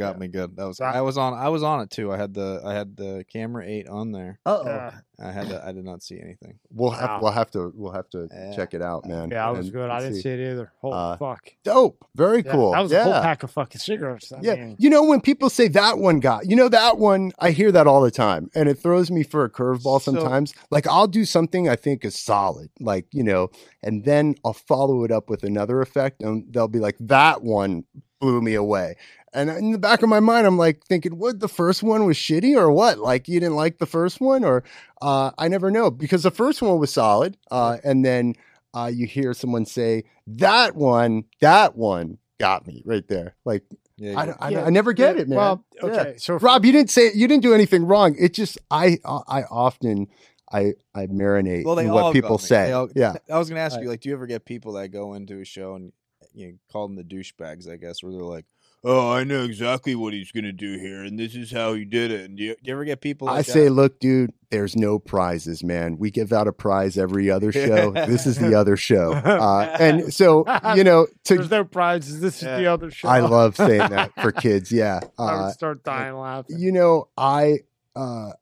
got 5.17 5.27
Yeah. 5.27 5.41
me 5.43 5.47
good. 5.47 5.49
That 5.49 5.49
was 5.49 5.49
That- 5.49 5.55
I 5.55 5.55
was 5.55 5.55
on 5.55 5.55
I 5.55 5.55
was 5.55 5.55
on 5.55 5.55
it 5.55 5.55
too. 5.55 5.55
I 5.55 5.55
had 5.55 5.55
I 5.55 5.55
had 5.55 5.55
the 5.55 5.55
camera 5.55 5.55
eight 5.55 5.55
on 5.55 5.55
there. 5.55 5.55
uh-oh 5.55 5.55
Yeah. 5.55 5.55
I 5.55 5.55
had 5.55 5.63
to, 5.63 5.67
I 5.67 5.71
did 5.71 5.85
not 5.85 6.03
see 6.03 6.19
anything. 6.21 6.59
we'll 6.73 6.89
have 6.91 7.09
Wow. 7.09 7.19
we'll 7.21 7.31
have 7.31 7.51
to 7.51 7.73
we'll 7.75 7.91
have 7.93 8.09
to 8.09 8.27
Yeah. 8.31 8.55
check 8.55 8.73
it 8.73 8.81
out 8.81 9.05
man 9.05 9.29
Yeah, 9.31 9.45
that 9.51 9.57
was 9.57 9.67
and 9.67 9.73
good. 9.73 9.89
I 9.89 9.99
didn't 9.99 10.15
see. 10.15 10.21
see 10.21 10.29
it 10.29 10.51
either. 10.51 10.71
Holy 10.81 10.93
Uh, 10.93 11.17
fuck. 11.17 11.49
dope 11.63 12.05
very 12.15 12.43
Yeah, 12.43 12.51
cool 12.51 12.71
That 12.71 12.81
was 12.81 12.91
yeah. 12.91 12.99
a 13.01 13.03
whole 13.03 13.21
pack 13.21 13.43
of 13.43 13.51
fucking 13.51 13.79
cigarettes. 13.79 14.31
I 14.31 14.39
yeah, 14.41 14.55
mean, 14.55 14.75
you 14.79 14.89
know 14.89 15.03
when 15.03 15.21
people 15.21 15.49
say 15.49 15.67
that 15.69 15.99
one 15.99 16.19
got, 16.19 16.49
you 16.49 16.55
know 16.55 16.69
that 16.69 16.97
one, 16.97 17.31
I 17.39 17.51
hear 17.51 17.71
that 17.71 17.87
all 17.87 18.01
the 18.01 18.11
time, 18.11 18.49
and 18.55 18.67
it 18.69 18.75
throws 18.79 19.09
me 19.11 19.23
for 19.23 19.43
a 19.45 19.49
curveball 19.49 20.01
So- 20.01 20.13
sometimes. 20.13 20.53
like 20.71 20.87
I'll 20.87 21.07
do 21.07 21.25
something 21.25 21.69
I 21.69 21.75
think 21.75 22.03
is 22.05 22.15
solid, 22.15 22.69
like 22.79 23.05
you 23.13 23.23
know, 23.23 23.49
and 23.83 24.03
then 24.03 24.35
I'll 24.43 24.53
follow 24.53 25.03
it 25.03 25.11
up 25.11 25.29
with 25.29 25.43
another 25.43 25.81
effect, 25.81 26.21
and 26.21 26.45
they'll 26.51 26.67
be 26.67 26.79
like, 26.79 26.95
"That 26.99 27.43
one 27.43 27.83
blew 28.19 28.41
me 28.41 28.53
away." 28.55 28.95
And 29.35 29.49
in 29.49 29.71
the 29.71 29.77
back 29.77 30.01
of 30.01 30.09
my 30.09 30.19
mind, 30.21 30.47
I'm 30.47 30.57
like 30.57 30.83
thinking, 30.85 31.17
"What? 31.19 31.39
The 31.41 31.47
first 31.49 31.83
one 31.83 32.05
was 32.05 32.17
shitty, 32.17 32.55
or 32.55 32.71
what? 32.71 32.97
Like 32.99 33.27
you 33.27 33.39
didn't 33.39 33.55
like 33.57 33.77
the 33.77 33.85
first 33.85 34.21
one, 34.21 34.43
or 34.43 34.63
uh, 35.01 35.31
I 35.37 35.49
never 35.49 35.69
know 35.69 35.91
because 35.91 36.23
the 36.23 36.31
first 36.31 36.61
one 36.61 36.79
was 36.79 36.91
solid, 36.93 37.37
uh, 37.51 37.77
and 37.83 38.05
then 38.05 38.35
uh, 38.73 38.89
you 38.91 39.05
hear 39.05 39.33
someone 39.33 39.65
say 39.65 40.05
that 40.25 40.75
one, 40.75 41.25
that 41.41 41.75
one." 41.75 42.17
Got 42.39 42.67
me 42.67 42.81
right 42.85 43.07
there. 43.07 43.35
Like 43.45 43.63
Yeah, 43.97 44.19
I, 44.39 44.47
I, 44.47 44.49
Yeah, 44.49 44.65
I 44.65 44.69
never 44.69 44.91
get 44.91 45.15
yeah, 45.15 45.21
it, 45.21 45.29
man. 45.29 45.37
Well, 45.37 45.65
Yeah. 45.75 45.85
okay. 45.85 46.15
So 46.17 46.35
Rob, 46.35 46.65
you 46.65 46.71
didn't 46.73 46.89
say 46.89 47.11
you 47.13 47.27
didn't 47.29 47.43
do 47.43 47.53
anything 47.53 47.85
wrong. 47.85 48.15
It 48.19 48.33
just 48.33 48.57
I 48.71 48.97
I 49.05 49.43
often 49.49 50.07
I 50.51 50.73
I 50.93 51.07
marinate 51.07 51.63
well, 51.63 51.79
in 51.79 51.89
what 51.91 52.11
people 52.11 52.37
say. 52.37 52.71
All- 52.73 52.89
yeah, 52.95 53.13
I 53.31 53.37
was 53.37 53.47
gonna 53.49 53.61
ask 53.61 53.75
Right. 53.77 53.83
you, 53.83 53.89
like, 53.89 54.01
do 54.01 54.09
you 54.09 54.15
ever 54.15 54.27
get 54.27 54.43
people 54.45 54.73
that 54.73 54.89
go 54.89 55.13
into 55.13 55.39
a 55.39 55.45
show 55.45 55.75
and 55.75 55.93
you 56.33 56.47
know, 56.47 56.53
call 56.71 56.87
them 56.87 56.97
the 56.97 57.03
douchebags? 57.05 57.69
I 57.69 57.77
guess 57.77 58.03
where 58.03 58.11
they're 58.11 58.21
like, 58.21 58.45
"Oh, 58.87 59.11
I 59.11 59.23
know 59.23 59.43
exactly 59.43 59.95
what 59.95 60.13
he's 60.13 60.31
gonna 60.31 60.51
do 60.53 60.77
here, 60.77 61.03
and 61.03 61.17
this 61.17 61.35
is 61.35 61.51
how 61.51 61.73
he 61.73 61.83
did 61.83 62.11
it." 62.11 62.29
And 62.29 62.37
do 62.37 62.43
you, 62.43 62.53
do 62.53 62.59
you 62.63 62.73
ever 62.73 62.85
get 62.85 63.01
people? 63.01 63.25
Like 63.25 63.33
I 63.33 63.41
that? 63.41 63.51
say, 63.51 63.69
look, 63.69 63.99
dude, 63.99 64.31
there's 64.51 64.75
no 64.75 64.99
prizes, 64.99 65.63
man. 65.63 65.97
We 65.97 66.11
give 66.11 66.31
out 66.31 66.47
a 66.47 66.53
prize 66.53 66.97
every 66.97 67.29
other 67.29 67.51
show. 67.51 67.91
this 67.91 68.25
is 68.25 68.37
the 68.37 68.53
other 68.59 68.77
show, 68.77 69.13
uh, 69.13 69.75
and 69.79 70.13
so 70.13 70.45
you 70.75 70.83
know, 70.83 71.07
there's 71.25 71.49
no 71.49 71.65
prizes. 71.65 72.21
This 72.21 72.35
is 72.37 72.43
the 72.43 72.67
other 72.67 72.91
show. 72.91 73.07
I 73.07 73.19
love 73.19 73.55
saying 73.55 73.89
that 73.89 74.13
for 74.21 74.31
kids. 74.45 74.71
Yeah, 74.71 74.99
I 75.17 75.23
uh, 75.23 75.45
would 75.45 75.53
start 75.53 75.83
dying 75.83 76.15
laughing. 76.15 76.59
you 76.59 76.71
know, 76.71 77.09
I, 77.17 77.59
uh, 77.95 78.33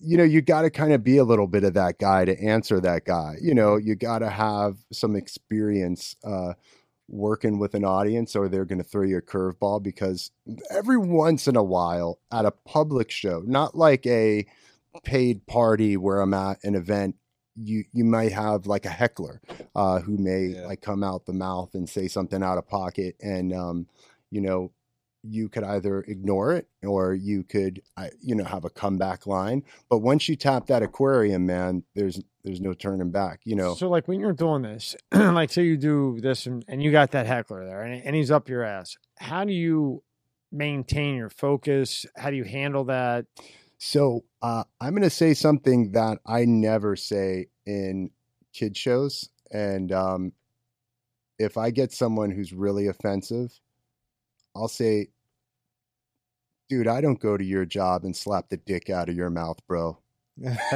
you 0.00 0.18
know, 0.18 0.24
you 0.24 0.42
got 0.42 0.62
to 0.62 0.70
kind 0.70 0.92
of 0.92 1.02
be 1.02 1.16
a 1.16 1.24
little 1.24 1.46
bit 1.46 1.64
of 1.64 1.74
that 1.74 1.98
guy 1.98 2.24
to 2.24 2.38
answer 2.38 2.80
that 2.80 3.04
guy. 3.04 3.36
You 3.40 3.54
know, 3.54 3.76
you 3.76 3.94
got 3.94 4.18
to 4.18 4.28
have 4.28 4.76
some 4.92 5.16
experience 5.16 6.16
uh, 6.24 6.54
working 7.08 7.58
with 7.58 7.74
an 7.74 7.84
audience, 7.84 8.34
or 8.34 8.48
they're 8.48 8.64
going 8.64 8.78
to 8.82 8.88
throw 8.88 9.02
you 9.02 9.18
a 9.18 9.22
curveball 9.22 9.82
because 9.82 10.30
every 10.70 10.96
once 10.96 11.46
in 11.46 11.56
a 11.56 11.62
while 11.62 12.18
at 12.32 12.44
a 12.46 12.50
public 12.50 13.10
show, 13.10 13.42
not 13.46 13.74
like 13.76 14.06
a 14.06 14.46
paid 15.02 15.46
party 15.46 15.96
where 15.96 16.20
I'm 16.20 16.34
at 16.34 16.62
an 16.64 16.74
event. 16.74 17.16
You 17.56 17.84
you 17.92 18.04
might 18.04 18.32
have 18.32 18.66
like 18.66 18.84
a 18.84 18.90
heckler 18.90 19.40
uh, 19.76 20.00
who 20.00 20.16
may 20.18 20.46
Yeah. 20.46 20.66
like 20.66 20.80
come 20.80 21.04
out 21.04 21.26
the 21.26 21.32
mouth 21.32 21.74
and 21.74 21.88
say 21.88 22.08
something 22.08 22.42
out 22.42 22.58
of 22.58 22.66
pocket, 22.66 23.14
and 23.20 23.52
um, 23.52 23.86
you 24.30 24.40
know 24.40 24.72
you 25.26 25.48
could 25.48 25.64
either 25.64 26.02
ignore 26.02 26.52
it 26.52 26.68
or 26.82 27.14
you 27.14 27.42
could 27.42 27.80
you 28.20 28.34
know 28.34 28.44
have 28.44 28.64
a 28.64 28.70
comeback 28.70 29.26
line 29.26 29.62
but 29.88 29.98
once 29.98 30.28
you 30.28 30.36
tap 30.36 30.66
that 30.66 30.82
aquarium 30.82 31.46
man 31.46 31.82
there's 31.94 32.20
there's 32.44 32.60
no 32.60 32.74
turning 32.74 33.10
back 33.10 33.40
you 33.44 33.56
know 33.56 33.74
So, 33.74 33.88
like 33.88 34.06
when 34.06 34.20
you're 34.20 34.32
doing 34.34 34.62
this, 34.62 34.94
like 35.12 35.50
say 35.50 35.64
you 35.64 35.76
do 35.76 36.20
this 36.20 36.46
and, 36.46 36.64
and 36.68 36.82
you 36.82 36.92
got 36.92 37.12
that 37.12 37.26
heckler 37.26 37.64
there 37.64 37.82
and, 37.82 38.02
and 38.04 38.14
he's 38.14 38.30
up 38.30 38.48
your 38.48 38.62
ass. 38.62 38.96
How 39.18 39.44
do 39.44 39.52
you 39.52 40.02
maintain 40.52 41.16
your 41.16 41.30
focus? 41.30 42.04
How 42.16 42.30
do 42.30 42.36
you 42.36 42.44
handle 42.44 42.84
that? 42.84 43.26
so 43.78 44.24
uh, 44.40 44.64
i'm 44.80 44.90
going 44.90 45.02
to 45.02 45.10
say 45.10 45.34
something 45.34 45.92
that 45.92 46.18
i 46.26 46.44
never 46.44 46.96
say 46.96 47.46
in 47.66 48.10
kid 48.52 48.76
shows 48.76 49.28
and 49.50 49.92
um, 49.92 50.32
if 51.38 51.58
i 51.58 51.70
get 51.70 51.92
someone 51.92 52.30
who's 52.30 52.52
really 52.52 52.86
offensive 52.86 53.60
i'll 54.56 54.68
say 54.68 55.08
dude 56.68 56.88
i 56.88 57.00
don't 57.00 57.20
go 57.20 57.36
to 57.36 57.44
your 57.44 57.64
job 57.64 58.04
and 58.04 58.16
slap 58.16 58.48
the 58.48 58.56
dick 58.56 58.90
out 58.90 59.08
of 59.08 59.14
your 59.14 59.30
mouth 59.30 59.58
bro 59.66 59.98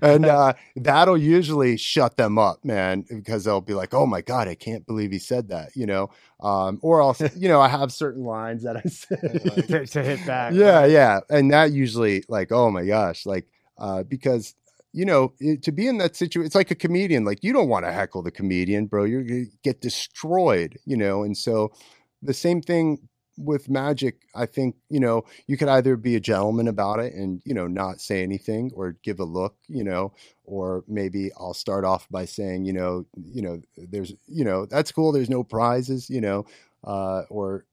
and 0.00 0.24
uh, 0.24 0.54
that'll 0.76 1.18
usually 1.18 1.76
shut 1.76 2.16
them 2.16 2.38
up, 2.38 2.64
man, 2.64 3.04
because 3.08 3.44
they'll 3.44 3.60
be 3.60 3.74
like, 3.74 3.92
"Oh 3.92 4.06
my 4.06 4.22
god, 4.22 4.48
I 4.48 4.54
can't 4.54 4.86
believe 4.86 5.12
he 5.12 5.18
said 5.18 5.48
that," 5.48 5.76
you 5.76 5.84
know. 5.84 6.08
Um, 6.40 6.78
or 6.80 7.02
else, 7.02 7.20
you 7.36 7.46
know, 7.46 7.60
I 7.60 7.68
have 7.68 7.92
certain 7.92 8.24
lines 8.24 8.62
that 8.62 8.78
I 8.78 8.82
say. 8.88 9.16
to, 9.66 9.86
to 9.86 10.02
hit 10.02 10.24
back? 10.26 10.54
yeah, 10.54 10.86
yeah, 10.86 11.20
and 11.28 11.50
that 11.50 11.72
usually, 11.72 12.24
like, 12.28 12.52
oh 12.52 12.70
my 12.70 12.86
gosh, 12.86 13.26
like, 13.26 13.46
uh, 13.76 14.02
because 14.02 14.54
you 14.94 15.04
know, 15.04 15.34
it, 15.38 15.62
to 15.64 15.72
be 15.72 15.86
in 15.86 15.98
that 15.98 16.16
situation, 16.16 16.46
it's 16.46 16.54
like 16.54 16.70
a 16.70 16.74
comedian. 16.74 17.26
Like, 17.26 17.44
you 17.44 17.52
don't 17.52 17.68
want 17.68 17.84
to 17.84 17.92
heckle 17.92 18.22
the 18.22 18.30
comedian, 18.30 18.86
bro. 18.86 19.04
You're 19.04 19.24
gonna 19.24 19.44
get 19.62 19.82
destroyed, 19.82 20.78
you 20.86 20.96
know. 20.96 21.22
And 21.22 21.36
so, 21.36 21.70
the 22.22 22.32
same 22.32 22.62
thing 22.62 23.08
with 23.38 23.68
magic. 23.68 24.22
I 24.34 24.46
think 24.46 24.76
you 24.90 25.00
know 25.00 25.24
you 25.46 25.56
could 25.56 25.68
either 25.68 25.96
be 25.96 26.16
a 26.16 26.20
gentleman 26.20 26.68
about 26.68 26.98
it 27.00 27.14
and 27.14 27.40
you 27.44 27.54
know 27.54 27.66
not 27.66 28.00
say 28.00 28.22
anything 28.22 28.72
or 28.74 28.96
give 29.02 29.20
a 29.20 29.24
look, 29.24 29.56
you 29.68 29.84
know, 29.84 30.12
or 30.44 30.84
maybe 30.88 31.30
I'll 31.38 31.54
start 31.54 31.84
off 31.84 32.08
by 32.10 32.24
saying, 32.24 32.64
you 32.64 32.72
know, 32.72 33.06
you 33.16 33.42
know, 33.42 33.62
there's, 33.76 34.12
you 34.26 34.44
know, 34.44 34.66
that's 34.66 34.92
cool. 34.92 35.12
There's 35.12 35.30
no 35.30 35.44
prizes, 35.44 36.08
you 36.10 36.20
know, 36.20 36.46
uh, 36.84 37.22
or 37.30 37.64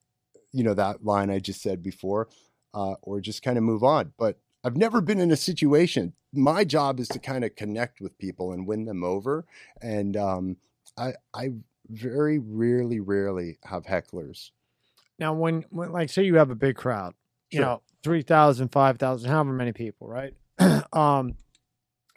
you 0.52 0.64
know 0.64 0.74
that 0.74 1.04
line 1.04 1.30
I 1.30 1.40
just 1.40 1.62
said 1.62 1.84
before, 1.84 2.30
uh, 2.74 2.96
or 3.02 3.20
just 3.22 3.44
kind 3.44 3.58
of 3.58 3.64
move 3.64 3.84
on. 3.84 4.14
But 4.18 4.40
I've 4.64 4.78
never 4.78 5.02
been 5.02 5.20
in 5.20 5.32
a 5.32 5.38
situation. 5.38 6.14
My 6.34 6.64
job 6.64 7.00
is 7.00 7.08
to 7.10 7.20
kind 7.20 7.44
of 7.44 7.56
connect 7.56 8.02
with 8.02 8.18
people 8.18 8.52
and 8.52 8.68
win 8.68 8.86
them 8.86 9.04
over, 9.04 9.46
and 9.82 10.16
um, 10.18 10.58
I 10.98 11.14
I 11.34 11.52
very 11.90 12.40
rarely, 12.40 13.00
rarely 13.00 13.60
have 13.64 13.84
hecklers. 13.84 14.52
Now, 15.20 15.34
when, 15.34 15.66
when 15.70 15.92
like 15.92 16.10
say 16.10 16.24
you 16.24 16.36
have 16.36 16.52
a 16.52 16.56
big 16.56 16.76
crowd, 16.76 17.14
you 17.52 17.60
Sure. 17.60 17.66
know, 17.66 17.82
3,000, 18.04 18.70
5,000, 18.70 19.30
however 19.30 19.54
many 19.54 19.72
people, 19.72 20.08
right? 20.08 20.34
um, 20.94 21.36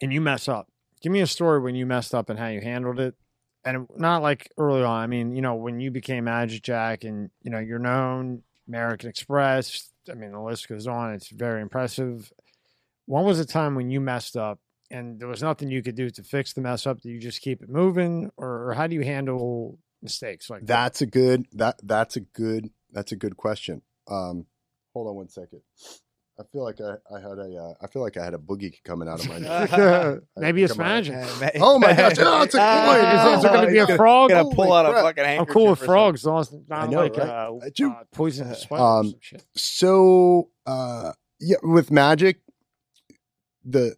and 0.03 0.13
you 0.13 0.21
mess 0.21 0.49
up. 0.49 0.69
Give 1.01 1.13
me 1.13 1.21
a 1.21 1.27
story 1.27 1.61
when 1.61 1.75
you 1.75 1.87
messed 1.87 2.15
up 2.15 2.29
and 2.29 2.39
how 2.39 2.49
you 2.49 2.61
handled 2.61 2.99
it. 3.01 3.15
And 3.65 3.87
not 3.97 4.23
like 4.23 4.51
early 4.57 4.83
on. 4.83 5.03
I 5.03 5.07
mean, 5.07 5.35
you 5.35 5.43
know, 5.43 5.55
when 5.57 5.81
you 5.81 5.91
became 5.91 6.25
Magic 6.25 6.63
Jack 6.63 7.05
and, 7.05 7.31
you 7.43 7.51
know, 7.51 7.59
you're 7.59 7.79
known, 7.79 8.43
American 8.67 9.09
Express, 9.09 9.91
I 10.11 10.15
mean, 10.15 10.33
the 10.33 10.41
list 10.41 10.69
goes 10.69 10.87
on. 10.87 11.13
It's 11.13 11.29
very 11.29 11.61
impressive. 11.61 12.33
When 13.07 13.25
was 13.25 13.39
the 13.39 13.45
time 13.45 13.75
when 13.75 13.91
you 13.91 14.01
messed 14.01 14.37
up 14.37 14.61
and 14.91 15.21
there 15.21 15.29
was 15.29 15.43
nothing 15.43 15.71
you 15.71 15.83
could 15.83 15.97
do 15.97 16.09
to 16.11 16.23
fix 16.23 16.53
the 16.53 16.61
mess 16.61 16.87
up? 16.87 17.01
Do 17.01 17.11
you 17.11 17.19
just 17.19 17.43
keep 17.43 17.63
it 17.63 17.69
moving? 17.69 18.31
Or, 18.37 18.69
or 18.69 18.75
how 18.75 18.87
do 18.87 18.95
you 18.95 19.03
handle 19.03 19.79
mistakes 20.03 20.49
like 20.49 20.61
that? 20.61 20.67
That's 20.67 21.03
a 21.03 21.07
good 21.07 21.47
that 21.53 21.81
that's 21.83 22.17
a 22.17 22.21
good 22.21 22.71
that's 22.93 23.13
a 23.13 23.17
good 23.17 23.37
question. 23.37 23.83
Um, 24.09 24.47
hold 24.93 25.09
on 25.09 25.17
one 25.17 25.29
second. 25.29 25.61
I 26.41 26.45
feel 26.53 26.63
like 26.63 26.81
I, 26.81 26.95
I 27.13 27.19
had 27.21 27.37
a 27.39 27.57
uh, 27.57 27.75
I 27.83 27.89
feel 27.89 28.01
like 28.01 28.17
I 28.17 28.23
had 28.25 28.33
a 28.33 28.39
boogie 28.39 28.73
coming 28.85 29.09
out 29.09 29.19
of 29.19 29.29
my 29.29 29.39
nose. 30.09 30.21
Maybe 30.37 30.63
it's 30.63 30.77
magic. 30.77 31.17
Oh 31.61 31.81
my 31.81 31.93
gosh, 31.95 32.15
oh, 32.21 32.43
it's 32.43 32.55
a 32.55 32.59
coin. 32.59 33.35
Is 33.39 33.45
it 33.45 33.49
going 33.49 33.67
to 33.67 33.73
be 33.73 33.79
a 33.79 33.97
frog? 33.97 34.31
Gonna 34.31 34.55
pull 34.55 34.73
out 34.73 34.87
a 34.87 34.91
crap. 34.91 35.05
fucking 35.05 35.25
I'm 35.25 35.29
handkerchief. 35.31 35.53
cool 35.53 35.71
with 35.71 35.81
frogs, 35.81 36.21
as 36.21 36.27
long 36.27 36.41
as 36.41 36.53
it's 36.53 36.69
not 36.69 36.91
know, 36.91 37.01
like 37.03 37.17
right? 37.17 37.29
uh, 37.29 37.53
I 37.65 37.71
do. 37.71 37.91
uh, 37.91 38.05
poisonous 38.13 38.67
Um, 38.71 38.79
or 38.79 39.05
some 39.05 39.15
shit. 39.21 39.45
So 39.57 40.51
uh 40.65 41.13
yeah, 41.41 41.57
with 41.65 41.91
magic, 41.91 42.41
the 43.65 43.97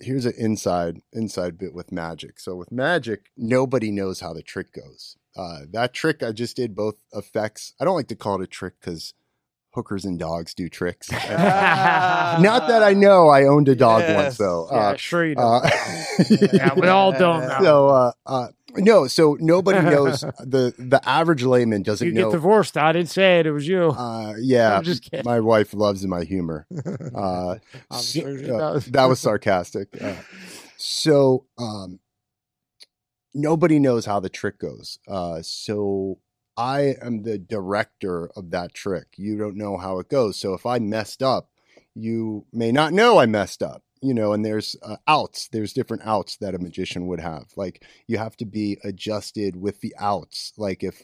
here's 0.00 0.24
an 0.26 0.34
inside 0.38 1.00
inside 1.12 1.58
bit 1.58 1.74
with 1.74 1.92
magic. 1.92 2.40
So 2.40 2.56
with 2.56 2.72
magic, 2.72 3.26
nobody 3.36 3.90
knows 3.90 4.20
how 4.20 4.32
the 4.32 4.42
trick 4.42 4.72
goes. 4.72 5.16
Uh 5.36 5.60
that 5.72 5.92
trick 5.92 6.22
I 6.22 6.32
just 6.32 6.56
did 6.56 6.74
both 6.74 6.96
effects. 7.12 7.74
I 7.80 7.84
don't 7.84 7.96
like 7.96 8.08
to 8.08 8.16
call 8.16 8.40
it 8.40 8.44
a 8.44 8.46
trick 8.46 8.74
because 8.80 9.14
hookers 9.74 10.04
and 10.04 10.18
dogs 10.18 10.54
do 10.54 10.68
tricks. 10.68 11.10
Not 11.28 12.68
that 12.68 12.82
I 12.82 12.92
know 12.94 13.28
I 13.28 13.44
owned 13.44 13.68
a 13.68 13.74
dog 13.74 14.02
once 14.14 14.38
though. 14.38 14.68
yeah, 14.70 14.78
Uh, 14.78 14.96
sure 14.96 15.24
you 15.26 15.34
do. 15.34 15.40
uh, 15.40 15.68
yeah, 16.52 16.74
we 16.74 16.86
all 16.88 17.10
don't 17.12 17.40
know. 17.48 17.58
So 17.60 17.88
uh, 17.88 18.12
uh, 18.26 18.48
no, 18.76 19.06
so 19.08 19.36
nobody 19.40 19.80
knows 19.80 20.20
the 20.20 20.74
the 20.78 21.00
average 21.08 21.42
layman 21.44 21.82
doesn't 21.82 22.06
you 22.06 22.12
get 22.14 22.20
know. 22.22 22.30
divorced. 22.32 22.76
I 22.76 22.92
didn't 22.92 23.08
say 23.10 23.40
it. 23.40 23.46
It 23.46 23.52
was 23.52 23.66
you. 23.66 23.90
uh, 23.90 24.34
yeah, 24.38 24.76
I'm 24.76 24.84
just 24.84 25.02
kidding. 25.10 25.24
my 25.24 25.40
wife 25.40 25.74
loves 25.74 26.06
my 26.06 26.22
humor. 26.24 26.66
Uh, 27.14 27.56
I'm 27.90 28.00
so- 28.00 28.20
sure 28.20 28.38
she 28.38 28.50
uh, 28.50 28.58
does. 28.58 28.86
that 28.86 29.04
was 29.06 29.18
sarcastic. 29.20 29.88
Uh, 30.00 30.14
so 30.76 31.46
um, 31.58 31.98
nobody 33.34 33.78
knows 33.78 34.06
how 34.06 34.20
the 34.20 34.28
trick 34.28 34.58
goes. 34.58 34.98
Uh, 35.08 35.42
so 35.42 36.18
I 36.56 36.94
am 37.02 37.22
the 37.22 37.38
director 37.38 38.30
of 38.36 38.50
that 38.50 38.74
trick. 38.74 39.08
You 39.16 39.36
don't 39.36 39.56
know 39.56 39.76
how 39.76 39.98
it 39.98 40.08
goes. 40.08 40.38
So 40.38 40.54
if 40.54 40.64
I 40.66 40.78
messed 40.78 41.22
up, 41.22 41.50
you 41.94 42.46
may 42.52 42.72
not 42.72 42.92
know 42.92 43.18
I 43.18 43.26
messed 43.26 43.62
up. 43.62 43.82
You 44.00 44.12
know, 44.12 44.34
and 44.34 44.44
there's 44.44 44.76
uh, 44.82 44.96
outs. 45.08 45.48
There's 45.48 45.72
different 45.72 46.02
outs 46.04 46.36
that 46.36 46.54
a 46.54 46.58
magician 46.58 47.06
would 47.06 47.20
have. 47.20 47.46
Like 47.56 47.82
you 48.06 48.18
have 48.18 48.36
to 48.36 48.44
be 48.44 48.78
adjusted 48.84 49.56
with 49.56 49.80
the 49.80 49.94
outs. 49.98 50.52
Like 50.58 50.84
if 50.84 51.02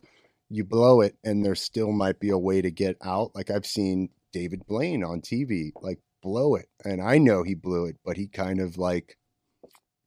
you 0.50 0.64
blow 0.64 1.00
it 1.00 1.16
and 1.24 1.44
there 1.44 1.54
still 1.54 1.92
might 1.92 2.20
be 2.20 2.28
a 2.28 2.36
way 2.36 2.60
to 2.60 2.70
get 2.70 2.96
out. 3.02 3.30
Like 3.34 3.50
I've 3.50 3.64
seen 3.64 4.10
David 4.32 4.66
Blaine 4.66 5.02
on 5.02 5.22
TV, 5.22 5.70
like 5.80 6.00
blow 6.22 6.56
it, 6.56 6.66
and 6.84 7.00
I 7.00 7.18
know 7.18 7.42
he 7.42 7.54
blew 7.54 7.86
it, 7.86 7.96
but 8.04 8.16
he 8.16 8.26
kind 8.26 8.60
of 8.60 8.76
like 8.76 9.16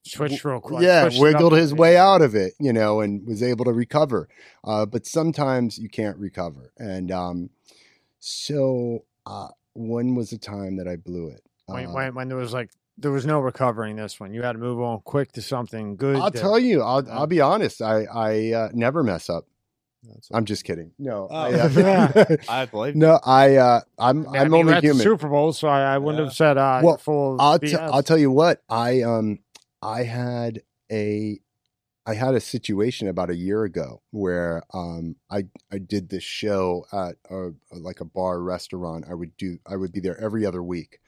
Switched 0.06 0.44
real 0.44 0.60
quick. 0.60 0.84
yeah, 0.84 1.10
wiggled 1.18 1.54
his 1.54 1.74
way 1.74 1.96
out 1.98 2.22
of 2.22 2.36
it, 2.36 2.54
you 2.60 2.74
know, 2.74 3.00
and 3.02 3.26
was 3.26 3.42
able 3.42 3.64
to 3.66 3.72
recover. 3.72 4.28
Uh, 4.64 4.86
but 4.86 5.06
sometimes 5.06 5.78
you 5.80 5.88
can't 5.90 6.18
recover. 6.18 6.74
And 6.78 7.10
um, 7.12 7.50
so 8.20 9.06
uh, 9.26 9.48
when 9.74 10.16
was 10.16 10.30
the 10.30 10.38
time 10.38 10.78
that 10.78 10.88
I 10.88 10.96
blew 10.98 11.30
it? 11.30 11.42
When, 11.66 11.86
Uh, 11.86 11.92
when, 11.92 12.16
when 12.16 12.28
there 12.28 12.38
was 12.38 12.54
like 12.54 12.72
there 12.98 13.12
was 13.12 13.26
no 13.26 13.40
recovering 13.40 13.96
this 13.96 14.20
one. 14.20 14.34
You 14.34 14.44
had 14.44 14.52
to 14.54 14.60
move 14.60 14.80
on 14.82 15.00
quick 15.04 15.32
to 15.32 15.42
something 15.42 15.96
good. 15.96 16.16
I'll 16.18 16.30
that- 16.32 16.40
tell 16.40 16.60
you, 16.60 16.82
I'll, 16.82 16.98
uh, 16.98 17.12
I'll 17.12 17.28
be 17.28 17.42
honest. 17.42 17.82
I, 17.82 18.04
I 18.04 18.52
uh, 18.52 18.70
never 18.74 19.04
mess 19.04 19.30
up. 19.30 19.46
That's 20.04 20.28
I'm 20.34 20.44
just 20.44 20.66
kidding. 20.66 20.92
No, 21.00 21.30
Oh. 21.32 21.36
I, 21.36 21.54
uh, 21.54 22.36
I 22.50 22.66
believe 22.66 22.96
no, 22.96 23.20
I, 23.26 23.56
uh, 23.56 23.82
I'm, 23.98 24.28
I 24.28 24.32
mean, 24.32 24.36
I 24.36 24.40
I'm 24.44 24.52
mean, 24.52 24.60
only 24.60 24.72
we're 24.74 24.78
at 24.78 24.82
the 24.82 24.88
human. 24.90 25.02
Super 25.02 25.30
Bowl, 25.30 25.54
so 25.54 25.70
I, 25.70 25.96
I 25.96 25.98
wouldn't 25.98 26.20
Yeah. 26.20 26.26
have 26.26 26.34
said 26.36 26.58
uh, 26.58 26.82
Well, 26.84 26.98
full. 26.98 27.38
I'll, 27.40 27.58
t- 27.58 27.68
BS. 27.68 27.80
I'll 27.80 28.04
tell 28.04 28.18
you 28.18 28.30
what 28.30 28.62
I 28.70 29.02
um 29.04 29.40
I 29.84 30.03
had 30.03 30.61
a 30.91 31.39
I 32.05 32.15
had 32.15 32.35
a 32.35 32.41
situation 32.41 33.07
about 33.07 33.30
a 33.30 33.35
year 33.35 33.64
ago 33.64 34.01
where 34.11 34.64
um 34.73 35.15
I 35.30 35.45
I 35.72 35.77
did 35.77 36.10
this 36.10 36.23
show 36.23 36.85
at 36.91 37.15
a, 37.30 37.51
like 37.72 37.99
a 37.99 38.05
bar 38.05 38.41
restaurant 38.41 39.05
I 39.10 39.14
would 39.14 39.35
do 39.38 39.60
I 39.68 39.76
would 39.76 39.91
be 39.91 39.99
there 39.99 40.19
every 40.19 40.45
other 40.45 40.64
week 40.64 40.99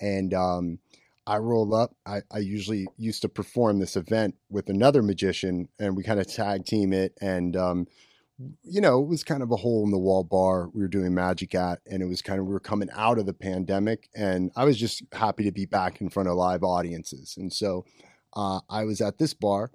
and 0.00 0.34
um 0.34 0.78
I 1.26 1.38
roll 1.38 1.74
up 1.74 1.94
I 2.06 2.22
I 2.30 2.38
usually 2.38 2.86
used 2.96 3.22
to 3.22 3.28
perform 3.28 3.78
this 3.78 3.96
event 3.96 4.34
with 4.50 4.68
another 4.68 5.02
magician 5.02 5.68
and 5.78 5.96
we 5.96 6.02
kind 6.02 6.20
of 6.20 6.26
tag 6.26 6.66
team 6.66 6.92
it 6.92 7.16
and 7.20 7.56
um 7.56 7.86
you 8.64 8.80
know, 8.80 9.00
it 9.00 9.06
was 9.06 9.22
kind 9.22 9.44
of 9.44 9.52
a 9.52 9.56
hole 9.56 9.84
in 9.84 9.92
the 9.92 9.98
wall 9.98 10.24
bar 10.24 10.68
we 10.74 10.82
were 10.82 10.88
doing 10.88 11.14
magic 11.14 11.54
at, 11.54 11.80
and 11.86 12.02
it 12.02 12.06
was 12.06 12.20
kind 12.20 12.40
of 12.40 12.46
we 12.46 12.52
were 12.52 12.58
coming 12.58 12.88
out 12.92 13.18
of 13.18 13.26
the 13.26 13.32
pandemic, 13.32 14.08
and 14.16 14.50
I 14.56 14.64
was 14.64 14.76
just 14.76 15.04
happy 15.12 15.44
to 15.44 15.52
be 15.52 15.66
back 15.66 16.00
in 16.00 16.10
front 16.10 16.28
of 16.28 16.34
live 16.34 16.64
audiences. 16.64 17.36
And 17.38 17.52
so 17.52 17.84
uh, 18.34 18.60
I 18.68 18.84
was 18.84 19.00
at 19.00 19.18
this 19.18 19.34
bar, 19.34 19.70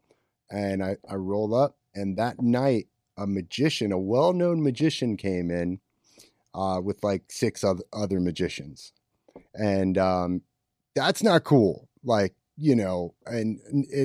and 0.50 0.84
I, 0.84 0.98
I 1.10 1.16
rolled 1.16 1.54
up, 1.54 1.78
and 1.94 2.18
that 2.18 2.42
night 2.42 2.88
a 3.18 3.28
magician, 3.28 3.92
a 3.92 3.98
well 3.98 4.34
known 4.34 4.64
magician, 4.64 5.18
came 5.18 5.52
in 5.52 5.80
uh, 6.54 6.80
with 6.84 7.04
like 7.04 7.24
six 7.30 7.64
other, 7.64 7.84
other 7.94 8.20
magicians, 8.20 8.94
and 9.54 9.98
um, 9.98 10.42
that's 10.96 11.24
not 11.24 11.44
cool. 11.44 11.90
Like 12.04 12.34
you 12.58 12.76
know, 12.76 13.16
and, 13.26 13.60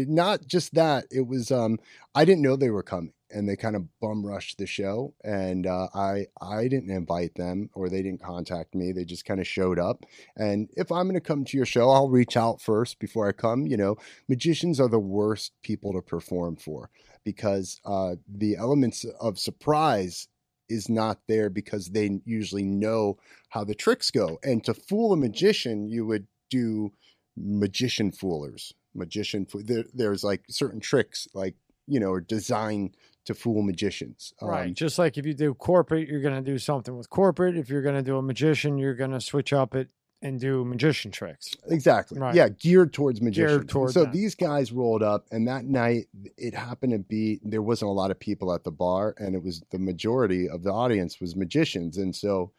not 0.08 0.46
just 0.46 0.74
that, 0.74 1.06
it 1.10 1.26
was 1.26 1.50
um, 1.50 1.78
I 2.14 2.24
didn't 2.24 2.42
know 2.42 2.56
they 2.56 2.70
were 2.70 2.82
coming 2.82 3.12
and 3.34 3.48
they 3.48 3.56
kind 3.56 3.76
of 3.76 3.86
bum 4.00 4.24
rushed 4.24 4.58
the 4.58 4.66
show 4.66 5.12
and 5.24 5.66
uh, 5.66 5.88
I 5.94 6.26
I 6.40 6.68
didn't 6.68 6.90
invite 6.90 7.34
them 7.34 7.70
or 7.74 7.88
they 7.88 8.02
didn't 8.02 8.22
contact 8.22 8.74
me 8.74 8.92
they 8.92 9.04
just 9.04 9.24
kind 9.24 9.40
of 9.40 9.46
showed 9.46 9.78
up 9.78 10.04
and 10.36 10.70
if 10.76 10.90
I'm 10.90 11.04
going 11.04 11.14
to 11.14 11.20
come 11.20 11.44
to 11.44 11.56
your 11.56 11.66
show 11.66 11.90
I'll 11.90 12.08
reach 12.08 12.36
out 12.36 12.60
first 12.60 12.98
before 12.98 13.28
I 13.28 13.32
come 13.32 13.66
you 13.66 13.76
know? 13.76 13.96
Magicians 14.28 14.80
are 14.80 14.88
the 14.88 14.98
worst 14.98 15.52
people 15.62 15.92
to 15.92 16.00
perform 16.00 16.56
for 16.56 16.90
because 17.24 17.80
uh, 17.84 18.16
the 18.28 18.56
elements 18.56 19.04
of 19.20 19.38
surprise 19.38 20.28
is 20.68 20.88
not 20.88 21.18
there 21.28 21.50
because 21.50 21.88
they 21.88 22.20
usually 22.24 22.64
know 22.64 23.18
how 23.50 23.64
the 23.64 23.74
tricks 23.74 24.10
go 24.10 24.38
and 24.42 24.64
to 24.64 24.72
fool 24.72 25.12
a 25.12 25.16
magician 25.16 25.88
you 25.88 26.06
would 26.06 26.26
do 26.50 26.92
magician 27.36 28.10
foolers. 28.10 28.72
Magician 28.94 29.46
there, 29.54 29.84
there's 29.92 30.22
like 30.22 30.42
certain 30.48 30.80
tricks 30.80 31.26
like 31.34 31.56
you 31.86 31.98
know 31.98 32.12
are 32.12 32.20
designed 32.20 32.96
to 33.24 33.34
fool 33.34 33.62
magicians 33.62 34.32
Right. 34.40 34.68
Um, 34.68 34.74
Just 34.74 34.98
like 34.98 35.16
if 35.18 35.26
you 35.26 35.34
do 35.34 35.54
corporate, 35.54 36.08
you're 36.08 36.20
going 36.20 36.34
to 36.34 36.42
do 36.42 36.58
something 36.58 36.96
with 36.96 37.08
corporate. 37.10 37.56
If 37.56 37.68
you're 37.68 37.82
going 37.82 37.94
to 37.96 38.02
do 38.02 38.16
a 38.18 38.22
magician, 38.22 38.78
you're 38.78 38.94
going 38.94 39.12
to 39.12 39.20
switch 39.20 39.52
up 39.52 39.74
it 39.74 39.88
and 40.22 40.40
do 40.40 40.64
magician 40.64 41.10
tricks. 41.10 41.54
exactly 41.68 42.18
Right. 42.18 42.34
yeah 42.34 42.48
geared 42.48 42.94
towards 42.94 43.20
magicians 43.20 43.66
towards 43.70 43.92
so 43.92 44.04
that. 44.04 44.12
these 44.12 44.34
guys 44.34 44.72
rolled 44.72 45.02
up 45.02 45.26
and 45.30 45.46
that 45.48 45.66
night 45.66 46.06
it 46.38 46.54
happened 46.54 46.92
to 46.92 46.98
be 46.98 47.40
there 47.42 47.60
wasn't 47.60 47.90
a 47.90 47.92
lot 47.92 48.10
of 48.10 48.18
people 48.18 48.54
at 48.54 48.64
the 48.64 48.70
bar 48.70 49.14
and 49.18 49.34
it 49.34 49.42
was 49.42 49.62
the 49.70 49.78
majority 49.78 50.48
of 50.48 50.62
the 50.62 50.72
audience 50.72 51.20
was 51.20 51.36
magicians 51.36 51.98
and 51.98 52.16
so 52.16 52.50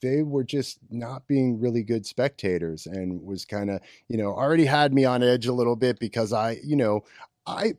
they 0.00 0.22
were 0.22 0.42
just 0.42 0.78
not 0.90 1.26
being 1.28 1.60
really 1.60 1.82
good 1.82 2.06
spectators 2.06 2.86
and 2.86 3.20
was 3.22 3.44
kind 3.44 3.68
of 3.68 3.80
you 4.08 4.16
know 4.16 4.28
already 4.32 4.64
had 4.64 4.94
me 4.94 5.04
on 5.04 5.22
edge 5.22 5.46
a 5.46 5.52
little 5.52 5.76
bit 5.76 5.98
because 6.00 6.32
i 6.32 6.56
you 6.64 6.76
know 6.76 7.04
i 7.46 7.74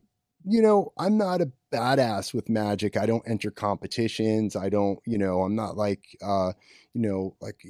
you 0.45 0.61
know 0.61 0.93
i'm 0.99 1.17
not 1.17 1.41
a 1.41 1.49
badass 1.73 2.33
with 2.33 2.49
magic. 2.49 2.95
I 2.95 3.05
don't 3.05 3.27
enter 3.27 3.51
competitions. 3.51 4.55
I 4.55 4.69
don't 4.69 4.99
you 5.05 5.17
know 5.17 5.41
i'm 5.41 5.55
not 5.55 5.77
like 5.77 6.03
uh 6.23 6.53
you 6.93 7.01
know 7.01 7.35
like 7.41 7.61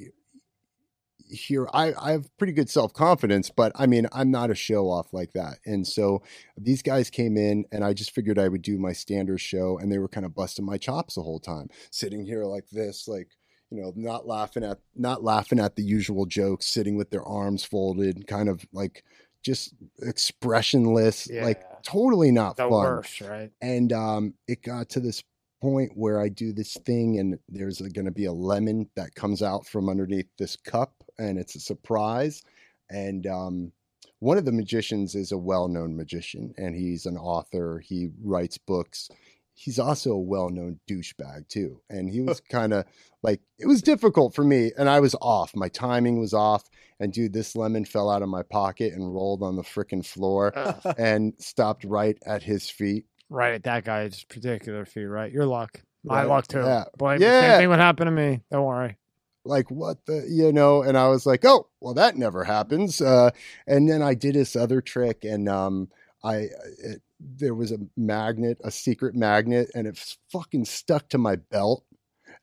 here 1.26 1.66
i 1.72 1.92
i 2.00 2.12
have 2.12 2.36
pretty 2.36 2.52
good 2.52 2.68
self-confidence 2.68 3.50
but 3.50 3.72
i 3.76 3.86
mean 3.86 4.06
i'm 4.12 4.30
not 4.30 4.50
a 4.50 4.54
show 4.54 4.90
off 4.90 5.12
like 5.12 5.32
that. 5.32 5.58
And 5.64 5.86
so 5.86 6.22
these 6.56 6.82
guys 6.82 7.10
came 7.10 7.36
in 7.36 7.64
and 7.72 7.84
i 7.84 7.92
just 7.92 8.14
figured 8.14 8.38
i 8.38 8.48
would 8.48 8.62
do 8.62 8.78
my 8.78 8.92
standard 8.92 9.40
show 9.40 9.78
and 9.78 9.90
they 9.90 9.98
were 9.98 10.08
kind 10.08 10.26
of 10.26 10.34
busting 10.34 10.64
my 10.64 10.78
chops 10.78 11.14
the 11.14 11.22
whole 11.22 11.40
time. 11.40 11.68
Sitting 11.90 12.24
here 12.24 12.44
like 12.44 12.68
this 12.70 13.08
like 13.08 13.28
you 13.70 13.80
know 13.80 13.92
not 13.96 14.26
laughing 14.26 14.64
at 14.64 14.78
not 14.94 15.24
laughing 15.24 15.58
at 15.58 15.76
the 15.76 15.82
usual 15.82 16.26
jokes 16.26 16.66
sitting 16.66 16.96
with 16.96 17.10
their 17.10 17.24
arms 17.24 17.64
folded 17.64 18.26
kind 18.26 18.48
of 18.48 18.64
like 18.72 19.04
just 19.44 19.74
expressionless 20.02 21.28
like 21.44 21.62
totally 21.82 22.32
not 22.32 22.56
The 22.56 22.64
fun 22.64 22.70
worst, 22.70 23.20
right? 23.20 23.50
and 23.60 23.92
um, 23.92 24.34
it 24.48 24.62
got 24.62 24.88
to 24.90 25.00
this 25.00 25.22
point 25.60 25.92
where 25.94 26.20
I 26.20 26.28
do 26.28 26.52
this 26.52 26.74
thing, 26.84 27.18
and 27.18 27.38
there's 27.48 27.80
going 27.80 28.04
to 28.04 28.10
be 28.10 28.24
a 28.24 28.32
lemon 28.32 28.88
that 28.96 29.14
comes 29.14 29.42
out 29.42 29.66
from 29.66 29.88
underneath 29.88 30.28
this 30.38 30.56
cup, 30.56 30.92
and 31.18 31.38
it's 31.38 31.54
a 31.54 31.60
surprise. 31.60 32.42
And 32.90 33.26
um, 33.26 33.72
one 34.18 34.36
of 34.36 34.44
the 34.44 34.52
magicians 34.52 35.14
is 35.14 35.32
a 35.32 35.38
well-known 35.38 35.96
magician, 35.96 36.52
and 36.58 36.74
he's 36.74 37.06
an 37.06 37.16
author. 37.16 37.78
He 37.84 38.10
writes 38.22 38.58
books. 38.58 39.08
He's 39.56 39.78
also 39.78 40.10
a 40.12 40.18
well-known 40.20 40.80
douchebag 40.90 41.48
too, 41.48 41.80
and 41.88 42.10
he 42.10 42.20
was 42.20 42.40
kind 42.40 42.72
of 42.72 42.84
like 43.22 43.40
it 43.58 43.66
was 43.66 43.82
difficult 43.82 44.34
for 44.34 44.42
me, 44.44 44.72
and 44.76 44.88
I 44.88 45.00
was 45.00 45.14
off. 45.22 45.54
My 45.54 45.68
timing 45.68 46.18
was 46.18 46.34
off, 46.34 46.64
and 46.98 47.12
dude, 47.12 47.32
this 47.32 47.54
lemon 47.54 47.84
fell 47.84 48.10
out 48.10 48.22
of 48.22 48.28
my 48.28 48.42
pocket 48.42 48.92
and 48.92 49.14
rolled 49.14 49.42
on 49.42 49.54
the 49.56 49.62
freaking 49.62 50.04
floor 50.04 50.52
and 50.98 51.34
stopped 51.38 51.84
right 51.84 52.18
at 52.26 52.42
his 52.42 52.68
feet. 52.68 53.06
right 53.30 53.54
at 53.54 53.62
that 53.64 53.84
guy's 53.84 54.24
particular 54.24 54.84
feet 54.84 55.04
right? 55.06 55.32
Your 55.32 55.46
luck. 55.46 55.82
My 56.04 56.20
Right. 56.22 56.28
luck 56.28 56.46
too. 56.48 56.58
Yeah. 56.60 56.84
Boy, 56.98 57.16
Yeah. 57.20 57.40
same 57.52 57.60
thing 57.60 57.68
would 57.70 57.78
happen 57.78 58.06
to 58.06 58.12
me. 58.12 58.40
Don't 58.52 58.64
worry. 58.66 58.98
like 59.46 59.70
what 59.70 59.98
the 60.06 60.26
you 60.28 60.50
know 60.52 60.82
and 60.82 60.96
i 60.96 61.06
was 61.08 61.26
like 61.26 61.44
oh 61.44 61.68
well 61.78 61.92
that 61.92 62.16
never 62.16 62.44
happens 62.44 63.02
uh 63.02 63.28
and 63.66 63.86
then 63.90 64.00
i 64.00 64.14
did 64.14 64.34
this 64.34 64.56
other 64.56 64.80
trick 64.80 65.22
and 65.22 65.50
um 65.50 65.86
i 66.24 66.48
it, 66.78 67.02
there 67.36 67.54
was 67.54 67.72
a 67.72 67.78
magnet 67.96 68.58
a 68.64 68.70
secret 68.70 69.14
magnet 69.14 69.70
and 69.74 69.86
it's 69.86 70.18
fucking 70.30 70.64
stuck 70.64 71.08
to 71.08 71.18
my 71.18 71.36
belt 71.36 71.84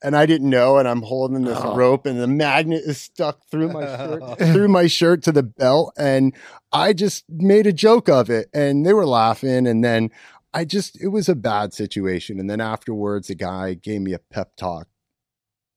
and 0.04 0.16
I 0.16 0.26
didn't 0.26 0.50
know, 0.50 0.78
and 0.78 0.88
I'm 0.88 1.04
holding 1.04 1.44
this 1.44 1.60
Oh. 1.60 1.76
rope, 1.76 2.08
and 2.08 2.20
the 2.20 2.26
magnet 2.28 2.82
is 2.86 3.00
stuck 3.00 3.46
through 3.52 3.70
my 3.70 3.86
shirt, 3.86 4.24
through 4.52 4.68
my 4.68 4.88
shirt 4.88 5.22
to 5.24 5.32
the 5.32 5.44
belt, 5.44 5.94
and 5.96 6.34
I 6.72 6.94
just 6.94 7.24
made 7.30 7.68
a 7.68 7.74
joke 7.74 8.10
of 8.10 8.30
it, 8.30 8.50
and 8.54 8.84
they 8.84 8.94
were 8.94 9.06
laughing, 9.06 9.68
and 9.68 9.84
then 9.84 10.10
I 10.56 10.66
just 10.66 11.00
it 11.02 11.10
was 11.10 11.30
a 11.30 11.36
bad 11.36 11.74
situation, 11.74 12.40
and 12.40 12.50
then 12.50 12.60
afterwards, 12.62 13.28
the 13.28 13.36
guy 13.36 13.76
gave 13.76 14.02
me 14.02 14.14
a 14.14 14.20
pep 14.20 14.56
talk, 14.56 14.88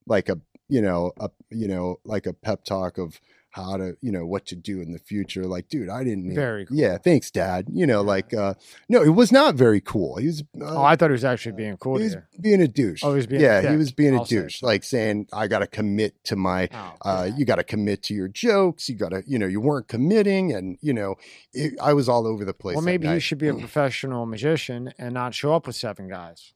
like 0.06 0.28
a 0.31 0.40
you 0.68 0.81
know 0.81 1.12
a 1.18 1.31
you 1.51 1.68
know 1.68 2.01
like 2.05 2.24
a 2.26 2.32
pep 2.32 2.64
talk 2.64 2.97
of 2.97 3.20
how 3.55 3.76
to 3.76 3.97
you 4.01 4.10
know 4.10 4.26
what 4.26 4.47
to 4.47 4.56
do 4.56 4.81
in 4.81 4.90
the 4.93 4.98
future. 4.98 5.44
Like, 5.47 5.68
dude, 5.68 5.89
I 5.89 6.02
didn't. 6.02 6.35
Very 6.35 6.66
cool. 6.66 6.76
Yeah, 6.76 6.98
thanks, 6.98 7.31
Dad. 7.31 7.68
You 7.72 7.86
know, 7.86 8.02
like, 8.02 8.35
uh 8.35 8.55
no, 8.89 9.01
it 9.02 9.10
was 9.10 9.31
not 9.31 9.55
very 9.55 9.81
cool. 9.81 10.16
He 10.16 10.26
was. 10.26 10.43
Uh, 10.60 10.74
Oh, 10.74 10.82
I 10.82 10.97
thought 10.97 11.10
he 11.10 11.12
was 11.12 11.24
actually 11.24 11.52
being 11.52 11.76
cool. 11.76 11.98
he 11.98 12.05
was 12.05 12.14
you. 12.14 12.22
being 12.40 12.60
a 12.60 12.66
douche. 12.66 13.02
Oh, 13.05 13.10
he 13.10 13.16
was 13.16 13.26
being 13.28 13.43
a 13.43 13.44
yeah, 13.44 13.70
he 13.70 13.76
was 13.76 13.93
being 13.93 14.14
a 14.14 14.18
I'll 14.18 14.24
douche, 14.24 14.60
like 14.62 14.82
saying, 14.82 15.28
"I 15.32 15.47
got 15.47 15.60
to 15.60 15.66
commit 15.68 16.22
to 16.24 16.36
my 16.36 16.68
Oh, 16.72 16.93
uh, 17.02 17.24
yeah. 17.28 17.36
you 17.36 17.44
got 17.44 17.56
to 17.56 17.64
commit 17.64 18.02
to 18.05 18.14
your 18.14 18.26
jokes. 18.28 18.89
You 18.89 18.97
got 18.97 19.10
to, 19.10 19.22
you 19.26 19.39
know, 19.39 19.47
you 19.47 19.60
weren't 19.60 19.86
committing, 19.89 20.52
and 20.52 20.76
you 20.81 20.93
know, 20.93 21.14
it, 21.52 21.74
I 21.81 21.93
was 21.93 22.09
all 22.09 22.26
over 22.26 22.44
the 22.44 22.55
place. 22.55 22.74
well, 22.74 22.85
maybe 22.85 23.06
you 23.09 23.20
should 23.20 23.39
be 23.39 23.48
a 23.48 23.55
professional 23.66 24.26
magician 24.26 24.93
and 24.98 25.14
not 25.14 25.32
show 25.35 25.55
up 25.55 25.66
with 25.68 25.76
seven 25.76 26.09
guys. 26.09 26.52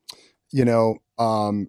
you 0.50 0.64
know, 0.64 0.96
um, 1.18 1.68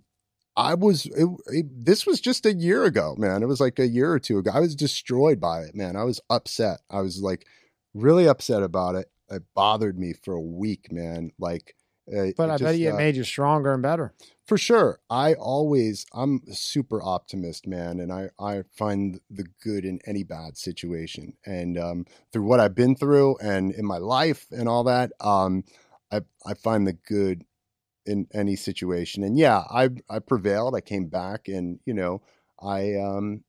I 0.60 0.74
was. 0.76 1.06
It, 1.06 1.28
it, 1.48 1.86
this 1.86 2.06
was 2.06 2.20
just 2.22 2.46
a 2.46 2.54
year 2.54 2.84
ago, 2.86 3.16
man. 3.18 3.44
It 3.44 3.48
was 3.48 3.62
like 3.62 3.80
a 3.80 3.88
year 3.88 4.12
or 4.12 4.20
two 4.20 4.38
ago. 4.40 4.52
I 4.54 4.60
was 4.60 4.76
destroyed 4.76 5.40
by 5.40 5.62
it, 5.62 5.76
man. 5.76 5.96
I 5.96 6.04
was 6.04 6.20
upset. 6.30 6.82
I 6.90 7.02
was 7.02 7.22
like 7.22 7.46
really 7.94 8.28
upset 8.28 8.64
about 8.64 8.96
it. 8.96 9.10
It 9.30 9.44
bothered 9.56 9.98
me 9.98 10.14
for 10.14 10.34
a 10.34 10.42
week, 10.42 10.92
man. 10.92 11.32
Like, 11.40 11.76
uh, 12.12 12.32
But 12.38 12.50
it 12.50 12.54
I 12.54 12.58
bet 12.58 12.60
just, 12.60 12.80
you 12.80 12.90
it 12.90 12.94
uh, 12.94 12.98
made 12.98 13.16
you 13.16 13.24
stronger 13.24 13.74
and 13.74 13.84
better. 13.84 14.14
for 14.48 14.58
sure 14.58 15.00
i 15.12 15.36
always 15.36 16.06
i'm 16.14 16.42
a 16.50 16.56
super 16.56 17.00
optimist 17.04 17.68
man 17.68 18.00
and 18.00 18.12
i 18.12 18.30
i 18.40 18.64
find 18.76 19.20
the 19.30 19.46
good 19.64 19.86
in 19.86 20.00
any 20.08 20.24
bad 20.24 20.58
situation 20.58 21.34
and 21.46 21.78
um 21.78 22.06
through 22.34 22.44
what 22.44 22.60
i've 22.60 22.74
been 22.74 22.96
through 22.96 23.38
and 23.44 23.72
in 23.74 23.86
my 23.86 23.98
life 24.00 24.48
and 24.52 24.68
all 24.68 24.84
that 24.84 25.12
um 25.22 25.64
i 26.12 26.20
i 26.48 26.54
find 26.56 26.88
the 26.88 26.94
good 26.94 27.46
in 28.06 28.28
any 28.34 28.56
situation 28.56 29.24
and 29.24 29.38
yeah 29.38 29.64
i 29.72 29.90
i 30.10 30.20
prevailed 30.20 30.76
i 30.76 30.82
came 30.82 31.08
back 31.08 31.48
and 31.48 31.80
you 31.86 31.94
know 31.94 32.22
i 32.62 32.96
um 32.96 33.44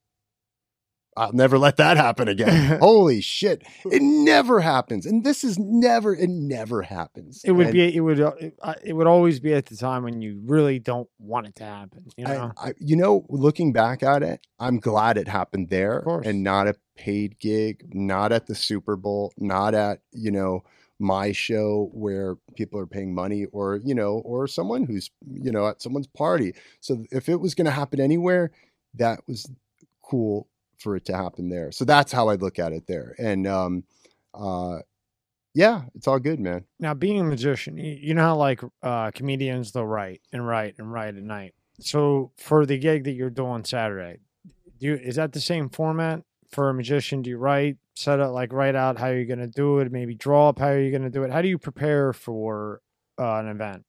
I'll 1.16 1.32
never 1.32 1.58
let 1.58 1.76
that 1.78 1.96
happen 1.96 2.28
again. 2.28 2.78
Holy 2.80 3.20
shit. 3.20 3.64
It 3.90 4.00
never 4.00 4.60
happens. 4.60 5.06
And 5.06 5.24
this 5.24 5.42
is 5.42 5.58
never, 5.58 6.14
it 6.14 6.30
never 6.30 6.82
happens. 6.82 7.42
It 7.44 7.50
would 7.52 7.66
And- 7.66 7.72
be. 7.74 7.94
It 7.96 8.00
would. 8.00 8.20
uh, 8.20 8.32
It, 8.84 8.92
would 8.92 9.08
always 9.08 9.40
be 9.40 9.52
at 9.52 9.66
the 9.66 9.76
time 9.76 10.04
when 10.04 10.22
you 10.22 10.40
really 10.46 10.78
don't 10.78 11.08
want 11.18 11.48
it 11.48 11.56
to 11.56 11.64
happen. 11.64 12.06
You 12.16 12.24
know. 12.26 12.52
I, 12.56 12.68
I, 12.68 12.72
you 12.78 12.94
know, 12.96 13.26
looking 13.28 13.72
back 13.72 14.04
at 14.04 14.22
it, 14.22 14.46
I'm 14.60 14.78
glad 14.78 15.18
it 15.18 15.26
happened 15.26 15.68
there 15.68 16.04
and 16.24 16.44
not 16.44 16.68
a 16.68 16.76
paid 16.96 17.40
gig, 17.40 17.90
not 17.92 18.30
at 18.30 18.46
the 18.46 18.54
Super 18.54 18.94
Bowl, 18.96 19.32
not 19.36 19.74
at, 19.74 19.98
you 20.12 20.30
know, 20.30 20.62
my 21.00 21.32
show 21.32 21.90
where 21.92 22.36
people 22.54 22.78
are 22.78 22.86
paying 22.86 23.14
money 23.14 23.46
or, 23.46 23.80
you 23.84 23.94
know, 23.94 24.18
or 24.24 24.46
someone 24.46 24.84
who's, 24.84 25.10
you 25.32 25.50
know, 25.50 25.66
at 25.68 25.82
someone's 25.82 26.06
party. 26.06 26.54
So 26.80 27.04
if 27.10 27.28
it 27.28 27.40
was 27.40 27.54
going 27.54 27.64
to 27.64 27.70
happen 27.70 28.00
anywhere, 28.00 28.50
that 28.94 29.20
was 29.26 29.50
cool 30.02 30.48
for 30.78 30.96
it 30.96 31.04
to 31.06 31.16
happen 31.16 31.48
there. 31.48 31.72
So 31.72 31.84
that's 31.84 32.12
how 32.12 32.28
I 32.28 32.34
look 32.34 32.58
at 32.58 32.72
it 32.72 32.86
there. 32.86 33.14
And, 33.18 33.46
um, 33.46 33.84
uh, 34.34 34.78
yeah, 35.54 35.82
it's 35.94 36.06
all 36.06 36.20
good, 36.20 36.38
man. 36.38 36.64
now, 36.78 36.94
being 36.94 37.18
a 37.20 37.24
magician, 37.24 37.76
you, 37.76 38.14
know 38.14 38.22
how 38.22 38.36
like 38.36 38.60
uh, 38.82 39.10
comedians 39.10 39.72
they'll 39.72 39.84
write 39.84 40.20
and 40.32 40.46
write 40.46 40.76
and 40.78 40.92
write 40.92 41.16
at 41.16 41.22
night. 41.22 41.54
So 41.80 42.30
for 42.36 42.66
the 42.66 42.78
gig 42.78 43.04
that 43.04 43.12
you're 43.12 43.30
doing 43.30 43.64
Saturday, 43.64 44.18
do 44.78 44.86
you, 44.86 44.94
is 44.94 45.16
that 45.16 45.32
the 45.32 45.40
same 45.40 45.68
format 45.68 46.22
for 46.50 46.68
a 46.68 46.74
magician? 46.74 47.22
Do 47.22 47.30
you 47.30 47.38
write, 47.38 47.78
set 48.00 48.20
up 48.20 48.32
like 48.32 48.52
write 48.52 48.74
out 48.74 48.98
how 48.98 49.08
you're 49.08 49.26
going 49.26 49.38
to 49.40 49.46
do 49.46 49.78
it, 49.78 49.92
maybe 49.92 50.14
draw 50.14 50.48
up 50.48 50.58
how 50.58 50.70
you're 50.70 50.90
going 50.90 51.02
to 51.02 51.10
do 51.10 51.22
it? 51.22 51.30
How 51.30 51.42
do 51.42 51.48
you 51.48 51.58
prepare 51.58 52.12
for 52.12 52.80
uh, 53.18 53.36
an 53.36 53.48
event? 53.48 53.84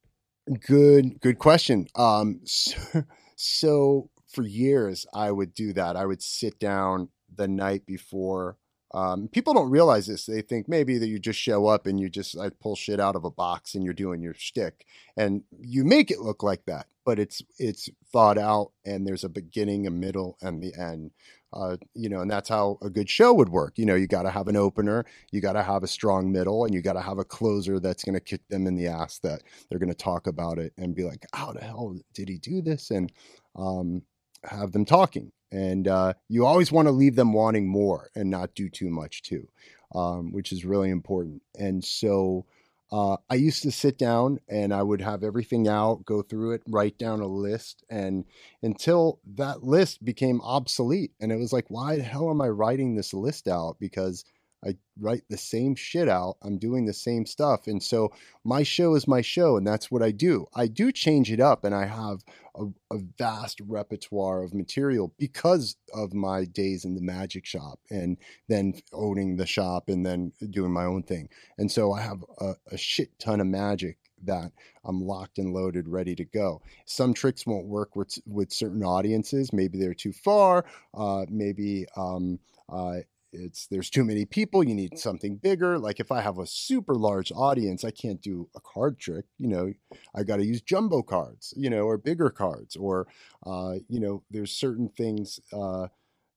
Good, 0.67 1.21
good 1.21 1.39
question. 1.39 1.87
Um, 1.95 2.41
so, 2.45 2.75
so 3.35 4.09
for 4.27 4.43
years 4.43 5.05
I 5.13 5.31
would 5.31 5.53
do 5.53 5.73
that. 5.73 5.95
I 5.95 6.05
would 6.05 6.21
sit 6.21 6.59
down 6.59 7.09
the 7.33 7.47
night 7.47 7.85
before. 7.85 8.57
Um, 8.93 9.29
people 9.29 9.53
don't 9.53 9.69
realize 9.69 10.07
this. 10.07 10.25
They 10.25 10.41
think 10.41 10.67
maybe 10.67 10.97
that 10.97 11.07
you 11.07 11.19
just 11.19 11.39
show 11.39 11.67
up 11.67 11.87
and 11.87 11.99
you 11.99 12.09
just 12.09 12.35
like 12.35 12.59
pull 12.59 12.75
shit 12.75 12.99
out 12.99 13.15
of 13.15 13.23
a 13.23 13.31
box 13.31 13.73
and 13.73 13.83
you're 13.83 13.93
doing 13.93 14.21
your 14.21 14.33
shtick, 14.33 14.85
and 15.15 15.43
you 15.59 15.83
make 15.85 16.11
it 16.11 16.19
look 16.19 16.43
like 16.43 16.65
that. 16.65 16.87
But 17.05 17.19
it's 17.19 17.41
it's 17.57 17.89
thought 18.11 18.37
out, 18.37 18.71
and 18.85 19.07
there's 19.07 19.23
a 19.23 19.29
beginning, 19.29 19.87
a 19.87 19.91
middle, 19.91 20.37
and 20.41 20.61
the 20.61 20.73
end. 20.79 21.11
Uh, 21.53 21.75
you 21.93 22.07
know, 22.07 22.21
and 22.21 22.31
that's 22.31 22.47
how 22.47 22.77
a 22.81 22.89
good 22.89 23.09
show 23.09 23.33
would 23.33 23.49
work. 23.49 23.77
You 23.77 23.85
know, 23.85 23.95
you 23.95 24.07
got 24.07 24.23
to 24.23 24.31
have 24.31 24.47
an 24.47 24.55
opener, 24.55 25.05
you 25.31 25.41
got 25.41 25.53
to 25.53 25.63
have 25.63 25.83
a 25.83 25.87
strong 25.87 26.31
middle, 26.31 26.63
and 26.63 26.73
you 26.73 26.81
got 26.81 26.93
to 26.93 27.01
have 27.01 27.17
a 27.17 27.25
closer 27.25 27.77
that's 27.77 28.05
going 28.05 28.13
to 28.13 28.21
kick 28.21 28.47
them 28.47 28.67
in 28.67 28.75
the 28.75 28.87
ass 28.87 29.19
that 29.19 29.43
they're 29.69 29.79
going 29.79 29.89
to 29.89 29.95
talk 29.95 30.27
about 30.27 30.59
it 30.59 30.71
and 30.77 30.95
be 30.95 31.03
like, 31.03 31.25
how 31.33 31.51
the 31.51 31.61
hell 31.61 31.97
did 32.13 32.29
he 32.29 32.37
do 32.37 32.61
this? 32.61 32.89
And 32.91 33.11
um, 33.57 34.01
have 34.45 34.71
them 34.71 34.85
talking. 34.85 35.31
And 35.51 35.87
uh, 35.87 36.13
you 36.29 36.45
always 36.45 36.71
want 36.71 36.87
to 36.87 36.91
leave 36.93 37.15
them 37.15 37.33
wanting 37.33 37.67
more 37.67 38.09
and 38.15 38.29
not 38.29 38.55
do 38.55 38.69
too 38.69 38.89
much 38.89 39.21
too, 39.21 39.47
um, 39.93 40.31
which 40.31 40.51
is 40.51 40.65
really 40.65 40.89
important. 40.89 41.41
And 41.59 41.83
so 41.83 42.45
uh, 42.91 43.17
I 43.29 43.35
used 43.35 43.63
to 43.63 43.71
sit 43.71 43.97
down 43.97 44.39
and 44.49 44.73
I 44.73 44.83
would 44.83 45.01
have 45.01 45.23
everything 45.23 45.67
out, 45.67 46.05
go 46.05 46.21
through 46.21 46.51
it, 46.51 46.63
write 46.67 46.97
down 46.97 47.21
a 47.21 47.27
list, 47.27 47.83
and 47.89 48.25
until 48.61 49.19
that 49.35 49.63
list 49.63 50.03
became 50.03 50.41
obsolete. 50.41 51.11
And 51.19 51.31
it 51.31 51.37
was 51.37 51.53
like, 51.53 51.65
why 51.69 51.95
the 51.97 52.03
hell 52.03 52.29
am 52.29 52.41
I 52.41 52.49
writing 52.49 52.95
this 52.95 53.13
list 53.13 53.47
out? 53.47 53.77
Because 53.79 54.25
I 54.65 54.75
write 54.99 55.23
the 55.29 55.37
same 55.37 55.75
shit 55.75 56.07
out. 56.07 56.37
I'm 56.43 56.57
doing 56.57 56.85
the 56.85 56.93
same 56.93 57.25
stuff. 57.25 57.65
And 57.65 57.81
so 57.81 58.11
my 58.43 58.61
show 58.63 58.93
is 58.95 59.07
my 59.07 59.21
show, 59.21 59.57
and 59.57 59.65
that's 59.65 59.89
what 59.89 60.03
I 60.03 60.11
do. 60.11 60.47
I 60.53 60.67
do 60.67 60.91
change 60.91 61.31
it 61.31 61.39
up, 61.39 61.63
and 61.63 61.73
I 61.73 61.85
have 61.85 62.23
a, 62.55 62.65
a 62.93 62.99
vast 63.17 63.61
repertoire 63.67 64.43
of 64.43 64.53
material 64.53 65.13
because 65.17 65.75
of 65.93 66.13
my 66.13 66.45
days 66.45 66.85
in 66.85 66.95
the 66.95 67.01
magic 67.01 67.45
shop 67.45 67.79
and 67.89 68.17
then 68.47 68.73
owning 68.93 69.37
the 69.37 69.45
shop 69.45 69.89
and 69.89 70.05
then 70.05 70.31
doing 70.49 70.71
my 70.71 70.85
own 70.85 71.03
thing. 71.03 71.29
And 71.57 71.71
so 71.71 71.93
I 71.93 72.01
have 72.01 72.23
a, 72.39 72.55
a 72.71 72.77
shit 72.77 73.17
ton 73.19 73.39
of 73.39 73.47
magic 73.47 73.97
that 74.23 74.51
I'm 74.85 75.01
locked 75.01 75.39
and 75.39 75.53
loaded, 75.53 75.87
ready 75.87 76.15
to 76.15 76.25
go. 76.25 76.61
Some 76.85 77.13
tricks 77.13 77.45
won't 77.45 77.65
work 77.65 77.95
with 77.95 78.17
with 78.25 78.51
certain 78.51 78.83
audiences. 78.83 79.53
Maybe 79.53 79.79
they're 79.79 79.93
too 79.93 80.13
far. 80.13 80.65
Uh, 80.93 81.25
maybe 81.29 81.85
um, 81.95 82.39
uh, 82.69 82.97
it's 83.33 83.67
there's 83.67 83.89
too 83.89 84.03
many 84.03 84.25
people 84.25 84.63
you 84.63 84.75
need 84.75 84.97
something 84.97 85.37
bigger 85.37 85.79
like 85.79 85.99
if 85.99 86.11
i 86.11 86.21
have 86.21 86.37
a 86.37 86.45
super 86.45 86.95
large 86.95 87.31
audience 87.31 87.83
i 87.83 87.91
can't 87.91 88.21
do 88.21 88.49
a 88.55 88.59
card 88.59 88.99
trick 88.99 89.25
you 89.37 89.47
know 89.47 89.71
i 90.15 90.23
got 90.23 90.37
to 90.37 90.45
use 90.45 90.61
jumbo 90.61 91.01
cards 91.01 91.53
you 91.55 91.69
know 91.69 91.83
or 91.83 91.97
bigger 91.97 92.29
cards 92.29 92.75
or 92.75 93.07
uh 93.45 93.75
you 93.87 93.99
know 93.99 94.23
there's 94.29 94.51
certain 94.51 94.89
things 94.89 95.39
uh 95.53 95.87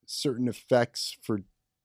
certain 0.06 0.48
effects 0.48 1.16
for 1.22 1.40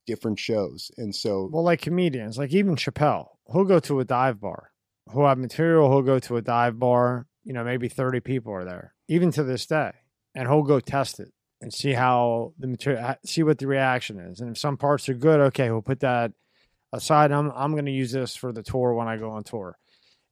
different 0.09 0.39
shows 0.39 0.91
and 0.97 1.13
so 1.13 1.49
Well, 1.53 1.63
like 1.63 1.81
comedians, 1.81 2.37
like 2.37 2.51
even 2.51 2.75
Chappelle, 2.75 3.27
he'll 3.51 3.63
go 3.63 3.79
to 3.81 3.99
a 3.99 4.05
dive 4.05 4.41
bar. 4.41 4.71
He'll 5.13 5.27
have 5.27 5.37
material, 5.37 5.87
he'll 5.89 6.01
go 6.01 6.17
to 6.17 6.37
a 6.37 6.41
dive 6.41 6.79
bar, 6.79 7.27
you 7.43 7.53
know, 7.53 7.63
maybe 7.63 7.89
30 7.89 8.19
people 8.19 8.51
are 8.51 8.65
there, 8.65 8.95
even 9.07 9.31
to 9.33 9.43
this 9.43 9.67
day. 9.67 9.91
And 10.33 10.47
he'll 10.47 10.63
go 10.63 10.79
test 10.79 11.19
it 11.19 11.31
and 11.61 11.73
see 11.73 11.93
how 11.93 12.53
the 12.57 12.67
material, 12.67 13.03
uh, 13.03 13.15
see 13.25 13.43
what 13.43 13.57
the 13.57 13.67
reaction 13.67 14.19
is. 14.19 14.39
And 14.39 14.51
if 14.51 14.57
some 14.57 14.77
parts 14.77 15.09
are 15.09 15.13
good, 15.13 15.39
okay, 15.39 15.71
we'll 15.71 15.81
put 15.81 15.99
that 16.01 16.31
aside. 16.93 17.31
I'm, 17.31 17.51
I'm 17.55 17.73
going 17.73 17.85
to 17.85 17.91
use 17.91 18.11
this 18.11 18.35
for 18.35 18.51
the 18.51 18.63
tour 18.63 18.93
when 18.93 19.07
I 19.07 19.17
go 19.17 19.31
on 19.31 19.43
tour. 19.43 19.77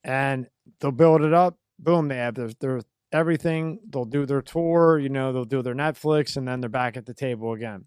And 0.03 0.47
they'll 0.79 0.91
build 0.91 1.21
it 1.21 1.33
up. 1.33 1.57
Boom, 1.79 2.07
they 2.07 2.17
have 2.17 2.35
their, 2.35 2.49
their 2.59 2.81
everything. 3.11 3.79
They'll 3.89 4.05
do 4.05 4.25
their 4.25 4.41
tour, 4.41 4.97
you 4.99 5.09
know, 5.09 5.33
they'll 5.33 5.45
do 5.45 5.61
their 5.61 5.75
Netflix, 5.75 6.37
and 6.37 6.47
then 6.47 6.61
they're 6.61 6.69
back 6.69 6.97
at 6.97 7.05
the 7.05 7.13
table 7.13 7.53
again 7.53 7.85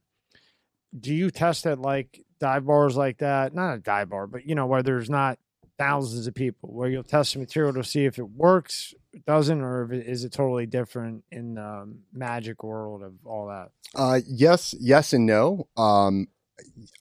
do 0.98 1.14
you 1.14 1.30
test 1.30 1.66
it 1.66 1.78
like 1.78 2.24
dive 2.38 2.66
bars 2.66 2.96
like 2.96 3.18
that? 3.18 3.54
Not 3.54 3.74
a 3.74 3.78
dive 3.78 4.10
bar, 4.10 4.26
but 4.26 4.46
you 4.46 4.54
know, 4.54 4.66
where 4.66 4.82
there's 4.82 5.10
not 5.10 5.38
thousands 5.80 6.26
of 6.26 6.34
people, 6.34 6.68
where 6.72 6.88
you'll 6.90 7.02
test 7.02 7.32
the 7.32 7.38
material 7.40 7.72
to 7.74 7.82
see 7.82 8.04
if 8.04 8.18
it 8.18 8.28
works, 8.30 8.94
it 9.12 9.24
doesn't, 9.24 9.60
or 9.60 9.84
if 9.84 9.90
it, 9.92 10.06
is 10.06 10.24
it 10.24 10.32
totally 10.32 10.66
different 10.66 11.24
in 11.32 11.54
the 11.54 11.92
magic 12.12 12.62
world 12.62 13.02
of 13.02 13.14
all 13.24 13.46
that? 13.48 13.70
Uh, 13.94 14.20
yes, 14.28 14.74
yes, 14.78 15.12
and 15.12 15.24
no. 15.26 15.66
Um, 15.76 16.28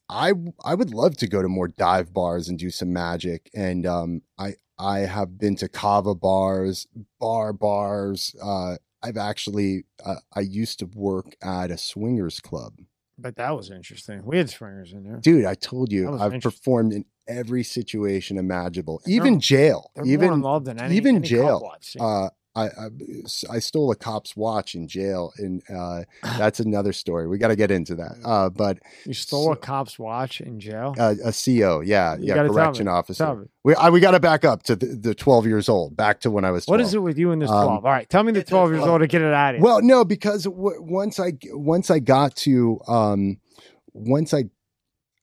I 0.10 0.34
I 0.64 0.74
would 0.76 0.94
love 0.94 1.18
to 1.18 1.28
go 1.28 1.42
to 1.42 1.48
more 1.50 1.68
dive 1.68 2.14
bars 2.14 2.48
and 2.50 2.58
do 2.58 2.70
some 2.70 2.92
magic, 2.94 3.50
and 3.54 3.86
um, 3.86 4.22
I 4.38 4.56
I 4.78 5.00
have 5.00 5.38
been 5.38 5.56
to 5.58 5.68
kava 5.68 6.16
bars, 6.16 6.88
bar 7.20 7.52
bars. 7.54 8.34
Uh, 8.42 8.78
I've 9.04 9.18
actually 9.18 9.86
uh, 10.06 10.16
I 10.34 10.40
used 10.42 10.80
to 10.80 10.86
work 10.86 11.36
at 11.44 11.72
a 11.72 11.78
swingers 11.78 12.40
club, 12.40 12.74
But 13.18 13.36
that 13.36 13.52
was 13.56 13.70
interesting. 13.70 14.26
We 14.26 14.38
had 14.38 14.50
swingers 14.50 14.94
in 14.94 15.04
there. 15.04 15.18
dude. 15.18 15.46
I 15.46 15.56
told 15.56 15.92
you 15.92 16.18
I've 16.18 16.42
performed 16.42 16.94
in 16.94 17.06
every 17.30 17.64
situation 17.64 18.38
imaginable, 18.38 19.02
They're- 19.06 19.16
even 19.16 19.40
jail, 19.40 19.92
They're 19.96 20.04
more 20.06 20.14
even 20.14 20.34
involved 20.34 20.66
than 20.66 20.80
any, 20.82 20.96
even 20.98 21.18
any 21.18 21.28
jail, 21.28 21.72
I've 21.74 22.02
uh, 22.02 22.30
I, 22.56 22.64
I 22.66 22.90
I 23.52 23.60
stole 23.60 23.92
a 23.92 23.96
cop's 23.96 24.36
watch 24.36 24.74
in 24.74 24.88
jail, 24.88 25.32
and 25.38 25.62
uh, 25.70 26.02
that's 26.38 26.60
another 26.60 26.92
story. 26.94 27.28
We 27.28 27.38
got 27.38 27.50
to 27.50 27.56
get 27.56 27.70
into 27.70 27.96
that. 27.96 28.16
Uh, 28.26 28.50
but 28.50 28.80
You 29.06 29.14
stole 29.14 29.54
a 29.54 29.56
cop's 29.56 30.00
watch 30.00 30.42
in 30.42 30.60
jail. 30.60 30.96
uh, 30.98 31.14
a 31.24 31.32
CO, 31.32 31.82
yeah, 31.82 32.16
You 32.18 32.26
yeah, 32.26 32.36
gotta 32.36 32.48
tell 32.50 32.56
correction 32.56 32.88
me. 32.88 32.92
officer. 32.92 33.24
Tell 33.24 33.36
me. 33.36 33.46
We 33.64 33.76
I, 33.76 33.90
we 33.92 34.00
got 34.00 34.12
to 34.12 34.20
back 34.20 34.44
up 34.44 34.64
to 34.64 34.76
the, 34.76 34.88
the 34.88 35.16
12 35.16 35.46
years 35.46 35.70
old, 35.70 35.96
back 35.96 36.22
to 36.22 36.32
when 36.32 36.44
I 36.44 36.50
was. 36.52 36.66
12. 36.66 36.80
What 36.80 36.86
is 36.86 36.94
it 36.96 37.04
with 37.04 37.20
you 37.20 37.32
and 37.32 37.40
this 37.42 37.52
Um. 37.52 37.56
All 37.70 37.82
right, 37.82 38.10
tell 38.10 38.24
me 38.24 38.32
the 38.32 38.44
twelve 38.44 38.72
years 38.72 38.84
old 38.84 39.02
to 39.02 39.08
get 39.08 39.22
it 39.22 39.32
out 39.32 39.52
of 39.54 39.60
here. 39.60 39.64
Well, 39.64 39.82
no, 39.84 40.04
because 40.04 40.44
w- 40.46 40.82
once 40.82 41.20
I 41.20 41.34
once 41.54 41.92
I 41.92 42.00
got 42.00 42.36
to 42.38 42.80
um, 42.88 43.38
once 43.94 44.34
I 44.34 44.46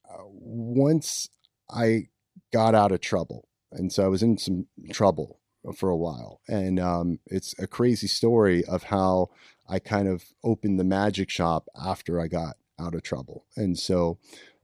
uh, 0.09 0.23
once 0.25 1.29
I 1.69 2.07
got 2.53 2.75
out 2.75 2.91
of 2.91 3.01
trouble, 3.01 3.47
and 3.71 3.91
so 3.91 4.03
I 4.05 4.07
was 4.07 4.23
in 4.23 4.37
some 4.37 4.67
trouble 4.91 5.39
for 5.75 5.89
a 5.89 5.97
while, 5.97 6.41
and 6.47 6.79
um, 6.79 7.19
it's 7.27 7.53
a 7.59 7.67
crazy 7.67 8.07
story 8.07 8.63
of 8.65 8.83
how 8.83 9.29
I 9.67 9.79
kind 9.79 10.07
of 10.07 10.23
opened 10.43 10.79
the 10.79 10.83
magic 10.85 11.29
shop 11.29 11.67
after 11.79 12.19
I 12.19 12.27
got 12.27 12.55
out 12.79 12.95
of 12.95 13.03
trouble, 13.03 13.45
and 13.55 13.77
so 13.77 14.19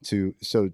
to 0.05 0.35
so. 0.41 0.69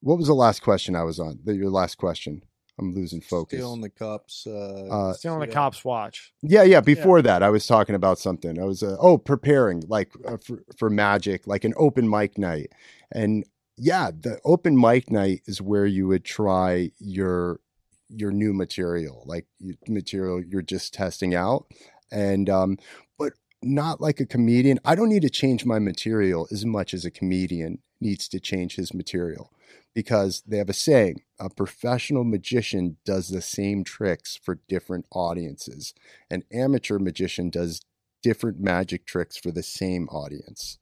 What 0.00 0.18
was 0.18 0.26
the 0.26 0.34
last 0.34 0.62
question 0.62 0.94
I 0.94 1.02
was 1.02 1.18
on? 1.18 1.38
The, 1.44 1.54
your 1.54 1.70
last 1.70 1.96
question. 1.96 2.42
I'm 2.78 2.92
losing 2.94 3.20
focus. 3.20 3.58
Stealing 3.58 3.80
the 3.80 3.88
cups. 3.88 4.46
Uh, 4.46 4.86
Uh, 4.90 5.12
Stealing 5.14 5.40
the 5.40 5.46
yeah. 5.46 5.52
cop's 5.52 5.84
watch. 5.84 6.34
Yeah, 6.42 6.64
yeah. 6.64 6.80
Before 6.80 7.22
that, 7.22 7.42
I 7.42 7.48
was 7.50 7.66
talking 7.66 7.94
about 7.94 8.18
something. 8.18 8.60
I 8.60 8.64
was 8.64 8.82
uh, 8.82 8.96
oh 8.98 9.16
preparing 9.16 9.84
like 9.88 10.12
uh, 10.26 10.36
for 10.38 10.64
for 10.76 10.90
magic, 10.90 11.46
like 11.46 11.64
an 11.64 11.72
open 11.76 12.08
mic 12.08 12.36
night, 12.36 12.72
and 13.12 13.44
yeah, 13.76 14.10
the 14.10 14.40
open 14.44 14.78
mic 14.78 15.10
night 15.10 15.42
is 15.46 15.60
where 15.60 15.86
you 15.86 16.06
would 16.08 16.24
try 16.24 16.90
your 16.98 17.60
your 18.08 18.30
new 18.30 18.52
material, 18.52 19.24
like 19.26 19.46
material 19.88 20.42
you're 20.42 20.62
just 20.62 20.94
testing 20.94 21.34
out, 21.34 21.66
and 22.10 22.48
um, 22.48 22.78
but 23.18 23.32
not 23.62 24.00
like 24.00 24.20
a 24.20 24.26
comedian. 24.26 24.78
I 24.84 24.94
don't 24.94 25.08
need 25.08 25.22
to 25.22 25.30
change 25.30 25.64
my 25.64 25.78
material 25.78 26.46
as 26.52 26.64
much 26.64 26.94
as 26.94 27.04
a 27.04 27.10
comedian 27.10 27.78
needs 28.00 28.28
to 28.28 28.40
change 28.40 28.76
his 28.76 28.94
material 28.94 29.50
because 29.94 30.42
they 30.46 30.58
have 30.58 30.68
a 30.68 30.74
saying 30.74 31.22
a 31.38 31.48
professional 31.48 32.24
magician 32.24 32.96
does 33.04 33.28
the 33.28 33.40
same 33.40 33.84
tricks 33.84 34.38
for 34.42 34.60
different 34.68 35.06
audiences 35.12 35.94
an 36.30 36.42
amateur 36.52 36.98
magician 36.98 37.48
does 37.48 37.80
different 38.22 38.60
magic 38.60 39.06
tricks 39.06 39.36
for 39.36 39.50
the 39.50 39.62
same 39.62 40.08
audience 40.08 40.78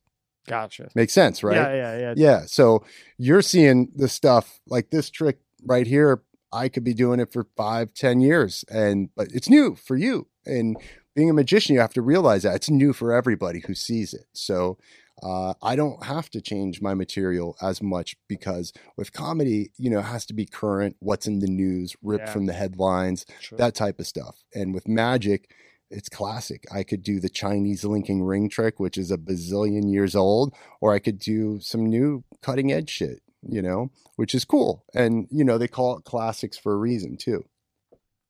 Gotcha. 0.46 0.88
makes 0.94 1.12
sense 1.12 1.42
right 1.42 1.56
Yeah, 1.56 1.74
yeah, 1.74 1.98
yeah. 2.00 2.14
yeah 2.16 2.40
so 2.46 2.84
you're 3.18 3.42
seeing 3.42 3.90
the 3.94 4.08
stuff 4.08 4.60
like 4.66 4.90
this 4.90 5.08
trick 5.10 5.38
right 5.64 5.86
here 5.86 6.22
i 6.52 6.68
could 6.68 6.84
be 6.84 6.94
doing 6.94 7.20
it 7.20 7.32
for 7.32 7.46
five 7.56 7.94
ten 7.94 8.20
years 8.20 8.64
and 8.70 9.08
but 9.16 9.28
it's 9.32 9.48
new 9.48 9.74
for 9.76 9.96
you 9.96 10.26
and 10.44 10.76
being 11.14 11.30
a 11.30 11.32
magician 11.34 11.74
you 11.74 11.80
have 11.80 11.94
to 11.94 12.02
realize 12.02 12.42
that 12.42 12.56
it's 12.56 12.68
new 12.70 12.92
for 12.92 13.12
everybody 13.12 13.62
who 13.66 13.74
sees 13.74 14.12
it 14.14 14.26
so 14.32 14.78
uh, 15.22 15.54
I 15.62 15.76
don't 15.76 16.02
have 16.04 16.30
to 16.30 16.40
change 16.40 16.80
my 16.82 16.94
material 16.94 17.54
as 17.62 17.80
much 17.80 18.16
because 18.26 18.72
with 18.96 19.12
comedy, 19.12 19.70
you 19.76 19.88
know, 19.88 20.00
it 20.00 20.06
has 20.06 20.26
to 20.26 20.34
be 20.34 20.46
current, 20.46 20.96
what's 20.98 21.28
in 21.28 21.38
the 21.38 21.46
news, 21.46 21.94
ripped 22.02 22.26
Yeah. 22.26 22.32
from 22.32 22.46
the 22.46 22.52
headlines, 22.54 23.24
True. 23.40 23.56
that 23.58 23.76
type 23.76 24.00
of 24.00 24.06
stuff. 24.08 24.42
And 24.52 24.74
with 24.74 24.88
magic, 24.88 25.48
it's 25.92 26.08
classic. 26.08 26.64
I 26.74 26.82
could 26.82 27.02
do 27.02 27.20
the 27.20 27.28
Chinese 27.28 27.84
linking 27.84 28.22
ring 28.24 28.48
trick, 28.48 28.80
which 28.80 28.98
is 28.98 29.10
a 29.10 29.16
bazillion 29.18 29.92
years 29.92 30.16
old, 30.16 30.54
or 30.80 30.92
I 30.94 30.98
could 30.98 31.18
do 31.18 31.60
some 31.60 31.86
new 31.86 32.24
cutting 32.40 32.72
edge 32.72 32.90
shit, 32.90 33.20
you 33.48 33.62
know, 33.62 33.90
which 34.16 34.34
is 34.34 34.44
cool. 34.44 34.84
And, 34.94 35.28
you 35.30 35.44
know, 35.44 35.58
they 35.58 35.68
call 35.68 35.98
it 35.98 36.04
classics 36.04 36.58
for 36.58 36.72
a 36.72 36.76
reason 36.78 37.16
too. 37.16 37.44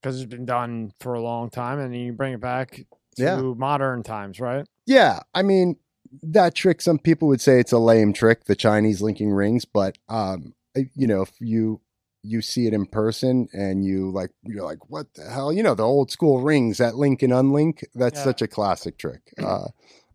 because 0.03 0.21
it's 0.21 0.29
been 0.29 0.45
done 0.45 0.93
for 0.99 1.15
a 1.15 1.21
long 1.23 1.49
time, 1.49 1.79
and 1.79 1.95
then 1.95 2.01
you 2.01 2.13
bring 2.13 2.33
it 2.33 2.41
back 2.41 2.73
to 3.17 3.23
Yeah. 3.23 3.41
modern 3.57 4.03
times, 4.03 4.41
right? 4.41 4.67
Yeah. 4.85 5.21
I 5.33 5.43
mean, 5.43 5.77
that 6.25 6.57
trick, 6.57 6.81
some 6.83 6.99
people 6.99 7.29
would 7.29 7.41
say 7.41 7.61
it's 7.61 7.71
a 7.71 7.79
lame 7.79 8.13
trick, 8.13 8.45
the 8.47 8.57
Chinese 8.57 9.01
linking 9.01 9.31
rings, 9.31 9.65
but, 9.65 9.97
um, 10.09 10.55
you 10.75 11.07
know, 11.07 11.23
if 11.23 11.31
you, 11.41 11.81
you 12.23 12.41
see 12.41 12.67
it 12.67 12.73
in 12.73 12.87
person 12.87 13.49
and 13.53 13.85
you 13.85 14.11
like 14.13 14.31
you're 14.45 14.65
like 14.65 14.89
what 14.89 15.13
the 15.15 15.29
hell 15.29 15.53
you 15.53 15.63
know 15.63 15.75
the 15.75 15.83
old 15.83 16.11
school 16.11 16.41
rings 16.41 16.79
that 16.79 16.95
link 16.95 17.23
and 17.23 17.33
unlink 17.33 17.83
that's 17.95 18.21
Yeah. 18.21 18.25
such 18.25 18.43
a 18.43 18.47
classic 18.47 18.97
trick 18.97 19.33
uh 19.43 19.67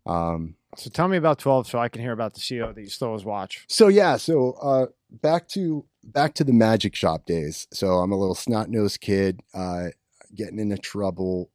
um 0.06 0.54
So 0.76 0.88
tell 0.90 1.08
me 1.08 1.16
about 1.18 1.38
twelve, 1.38 1.66
so 1.66 1.78
I 1.78 1.88
can 1.88 2.00
hear 2.00 2.12
about 2.12 2.34
the 2.34 2.40
CO 2.40 2.72
that 2.72 2.80
you 2.80 2.88
stole 2.88 3.14
his 3.14 3.24
watch. 3.24 3.64
So 3.68 3.88
yeah, 3.88 4.16
so 4.16 4.52
uh, 4.62 4.86
back 5.10 5.48
to 5.48 5.84
back 6.04 6.34
to 6.34 6.44
the 6.44 6.52
magic 6.52 6.94
shop 6.94 7.26
days. 7.26 7.66
So 7.72 7.98
I'm 7.98 8.12
a 8.12 8.16
little 8.18 8.34
snot 8.34 8.68
nosed 8.70 9.00
kid, 9.00 9.40
uh, 9.54 9.88
getting 10.34 10.58
into 10.58 10.78
trouble, 10.78 11.50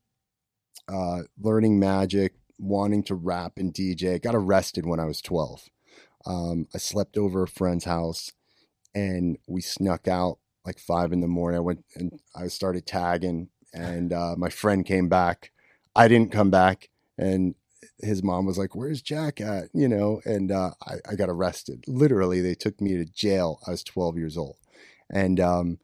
uh, 0.87 1.21
learning 1.41 1.79
magic, 1.79 2.33
wanting 2.59 3.03
to 3.03 3.15
rap 3.15 3.53
and 3.57 3.73
DJ. 3.73 4.21
Got 4.21 4.35
arrested 4.35 4.85
when 4.85 4.99
I 4.99 5.05
was 5.05 5.21
12. 5.21 5.69
Um, 6.25 6.67
I 6.73 6.77
slept 6.77 7.17
over 7.17 7.43
a 7.43 7.47
friend's 7.47 7.85
house, 7.85 8.31
and 8.93 9.37
we 9.47 9.61
snuck 9.61 10.07
out 10.07 10.39
like 10.65 10.79
five 10.79 11.11
in 11.11 11.21
the 11.21 11.27
morning. 11.27 11.57
I 11.57 11.61
went 11.61 11.85
and 11.95 12.19
I 12.35 12.47
started 12.47 12.85
tagging, 12.85 13.49
and 13.73 14.13
uh, 14.13 14.35
my 14.37 14.49
friend 14.49 14.85
came 14.85 15.09
back. 15.09 15.51
I 15.95 16.07
didn't 16.07 16.31
come 16.31 16.49
back, 16.49 16.89
and 17.17 17.55
his 17.99 18.23
mom 18.23 18.45
was 18.45 18.57
like, 18.57 18.75
"Where's 18.75 19.01
Jack 19.01 19.41
at?" 19.41 19.69
You 19.73 19.87
know, 19.87 20.21
and 20.25 20.51
uh, 20.51 20.71
I, 20.85 20.95
I 21.11 21.15
got 21.15 21.29
arrested. 21.29 21.83
Literally, 21.87 22.41
they 22.41 22.55
took 22.55 22.79
me 22.81 22.97
to 22.97 23.05
jail. 23.05 23.59
I 23.67 23.71
was 23.71 23.83
12 23.83 24.17
years 24.17 24.37
old, 24.37 24.57
and 25.11 25.39
um, 25.39 25.79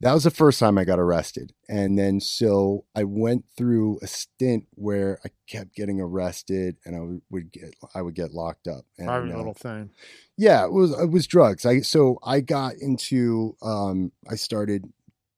that 0.00 0.14
was 0.14 0.24
the 0.24 0.30
first 0.30 0.60
time 0.60 0.78
I 0.78 0.84
got 0.84 1.00
arrested. 1.00 1.52
And 1.68 1.98
then 1.98 2.20
so 2.20 2.84
I 2.94 3.04
went 3.04 3.46
through 3.56 3.98
a 4.02 4.06
stint 4.06 4.66
where 4.74 5.18
I 5.24 5.30
kept 5.48 5.74
getting 5.74 6.00
arrested, 6.00 6.76
and 6.84 6.94
I 6.94 7.00
would, 7.00 7.22
would 7.30 7.52
get 7.52 7.74
I 7.94 8.02
would 8.02 8.14
get 8.14 8.32
locked 8.32 8.68
up. 8.68 8.84
And, 8.96 9.08
Private 9.08 9.34
uh, 9.34 9.36
little 9.36 9.54
thing. 9.54 9.90
Yeah, 10.38 10.64
it 10.64 10.72
was 10.72 10.92
it 10.92 11.10
was 11.10 11.26
drugs. 11.26 11.66
I 11.66 11.80
so 11.80 12.18
I 12.22 12.40
got 12.40 12.74
into 12.80 13.56
um 13.60 14.12
I 14.30 14.36
started 14.36 14.84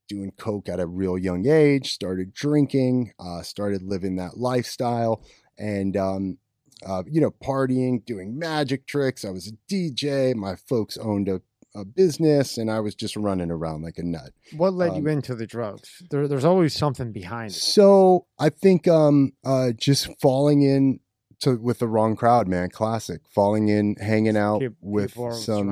doing 0.09 0.31
coke 0.36 0.68
at 0.68 0.78
a 0.78 0.86
real 0.86 1.16
young 1.16 1.48
age, 1.48 1.93
started 1.93 2.35
drinking, 2.35 3.12
uh 3.18 3.40
started 3.43 3.82
living 3.82 4.16
that 4.16 4.36
lifestyle 4.36 5.24
and 5.59 5.97
um 5.97 6.39
uh 6.86 7.02
you 7.06 7.20
know 7.20 7.31
partying, 7.43 8.05
doing 8.05 8.39
magic 8.39 8.86
tricks. 8.86 9.24
I 9.24 9.31
was 9.31 9.48
a 9.48 9.72
DJ, 9.72 10.35
my 10.35 10.55
folks 10.55 10.98
owned 10.98 11.28
a, 11.31 11.40
a 11.74 11.86
business 11.86 12.59
and 12.59 12.70
I 12.70 12.81
was 12.81 12.94
just 12.94 13.16
running 13.16 13.51
around 13.51 13.81
like 13.81 13.97
a 13.97 14.02
nut. 14.02 14.32
What 14.55 14.74
led 14.74 14.90
um, 14.90 14.97
you 14.97 15.06
into 15.09 15.35
the 15.35 15.47
drugs? 15.47 16.02
There, 16.10 16.28
there's 16.28 16.44
always 16.44 16.74
something 16.74 17.10
behind 17.10 17.52
it. 17.52 17.55
So 17.55 18.27
I 18.39 18.51
think 18.51 18.86
um 18.86 19.32
uh 19.47 19.72
just 19.72 20.10
falling 20.20 20.60
in 20.60 21.01
to 21.41 21.57
with 21.57 21.79
the 21.79 21.89
wrong 21.89 22.17
crowd, 22.17 22.49
man. 22.49 22.71
Classic. 22.71 23.21
Falling 23.29 23.69
in, 23.69 23.97
hanging 23.97 24.37
out 24.37 24.61
Peop- 24.61 24.77
with 24.81 25.15
some. 25.35 25.69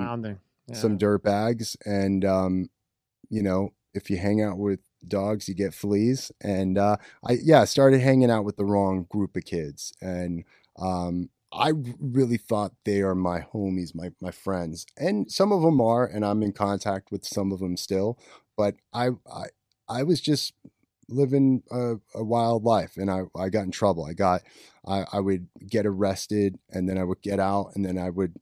Yeah. 0.68 0.74
some 0.76 0.98
dirt 0.98 1.22
bags 1.22 1.78
and 1.86 2.26
um 2.26 2.68
you 3.30 3.42
know 3.42 3.70
if 3.94 4.10
you 4.10 4.18
hang 4.18 4.42
out 4.42 4.58
with 4.58 4.80
dogs 5.06 5.48
you 5.48 5.54
get 5.54 5.72
fleas 5.72 6.30
and 6.42 6.76
uh 6.76 6.96
i 7.26 7.38
yeah 7.42 7.64
started 7.64 8.02
hanging 8.02 8.30
out 8.30 8.44
with 8.44 8.58
the 8.58 8.66
wrong 8.66 9.06
group 9.08 9.34
of 9.34 9.46
kids 9.46 9.94
and 10.02 10.44
um 10.78 11.30
i 11.54 11.72
really 11.98 12.36
thought 12.36 12.72
they 12.84 13.00
are 13.00 13.14
my 13.14 13.40
homies 13.40 13.94
my 13.94 14.10
my 14.20 14.30
friends 14.30 14.84
and 14.98 15.32
some 15.32 15.52
of 15.52 15.62
them 15.62 15.80
are 15.80 16.04
and 16.06 16.22
i'm 16.22 16.42
in 16.42 16.52
contact 16.52 17.10
with 17.10 17.24
some 17.24 17.50
of 17.50 17.60
them 17.60 17.74
still 17.74 18.18
but 18.54 18.74
i 18.92 19.08
i 19.32 19.46
i 19.88 20.02
was 20.02 20.20
just 20.20 20.52
living 21.08 21.62
a, 21.70 21.94
a 22.14 22.22
wild 22.24 22.64
life 22.64 22.96
and 22.96 23.10
i 23.10 23.22
i 23.36 23.48
got 23.48 23.64
in 23.64 23.70
trouble 23.70 24.04
i 24.04 24.12
got 24.12 24.42
I, 24.86 25.04
I 25.12 25.20
would 25.20 25.48
get 25.66 25.84
arrested 25.84 26.58
and 26.70 26.88
then 26.88 26.96
I 26.96 27.04
would 27.04 27.20
get 27.20 27.38
out 27.38 27.72
and 27.74 27.84
then 27.84 27.98
I 27.98 28.08
would 28.08 28.36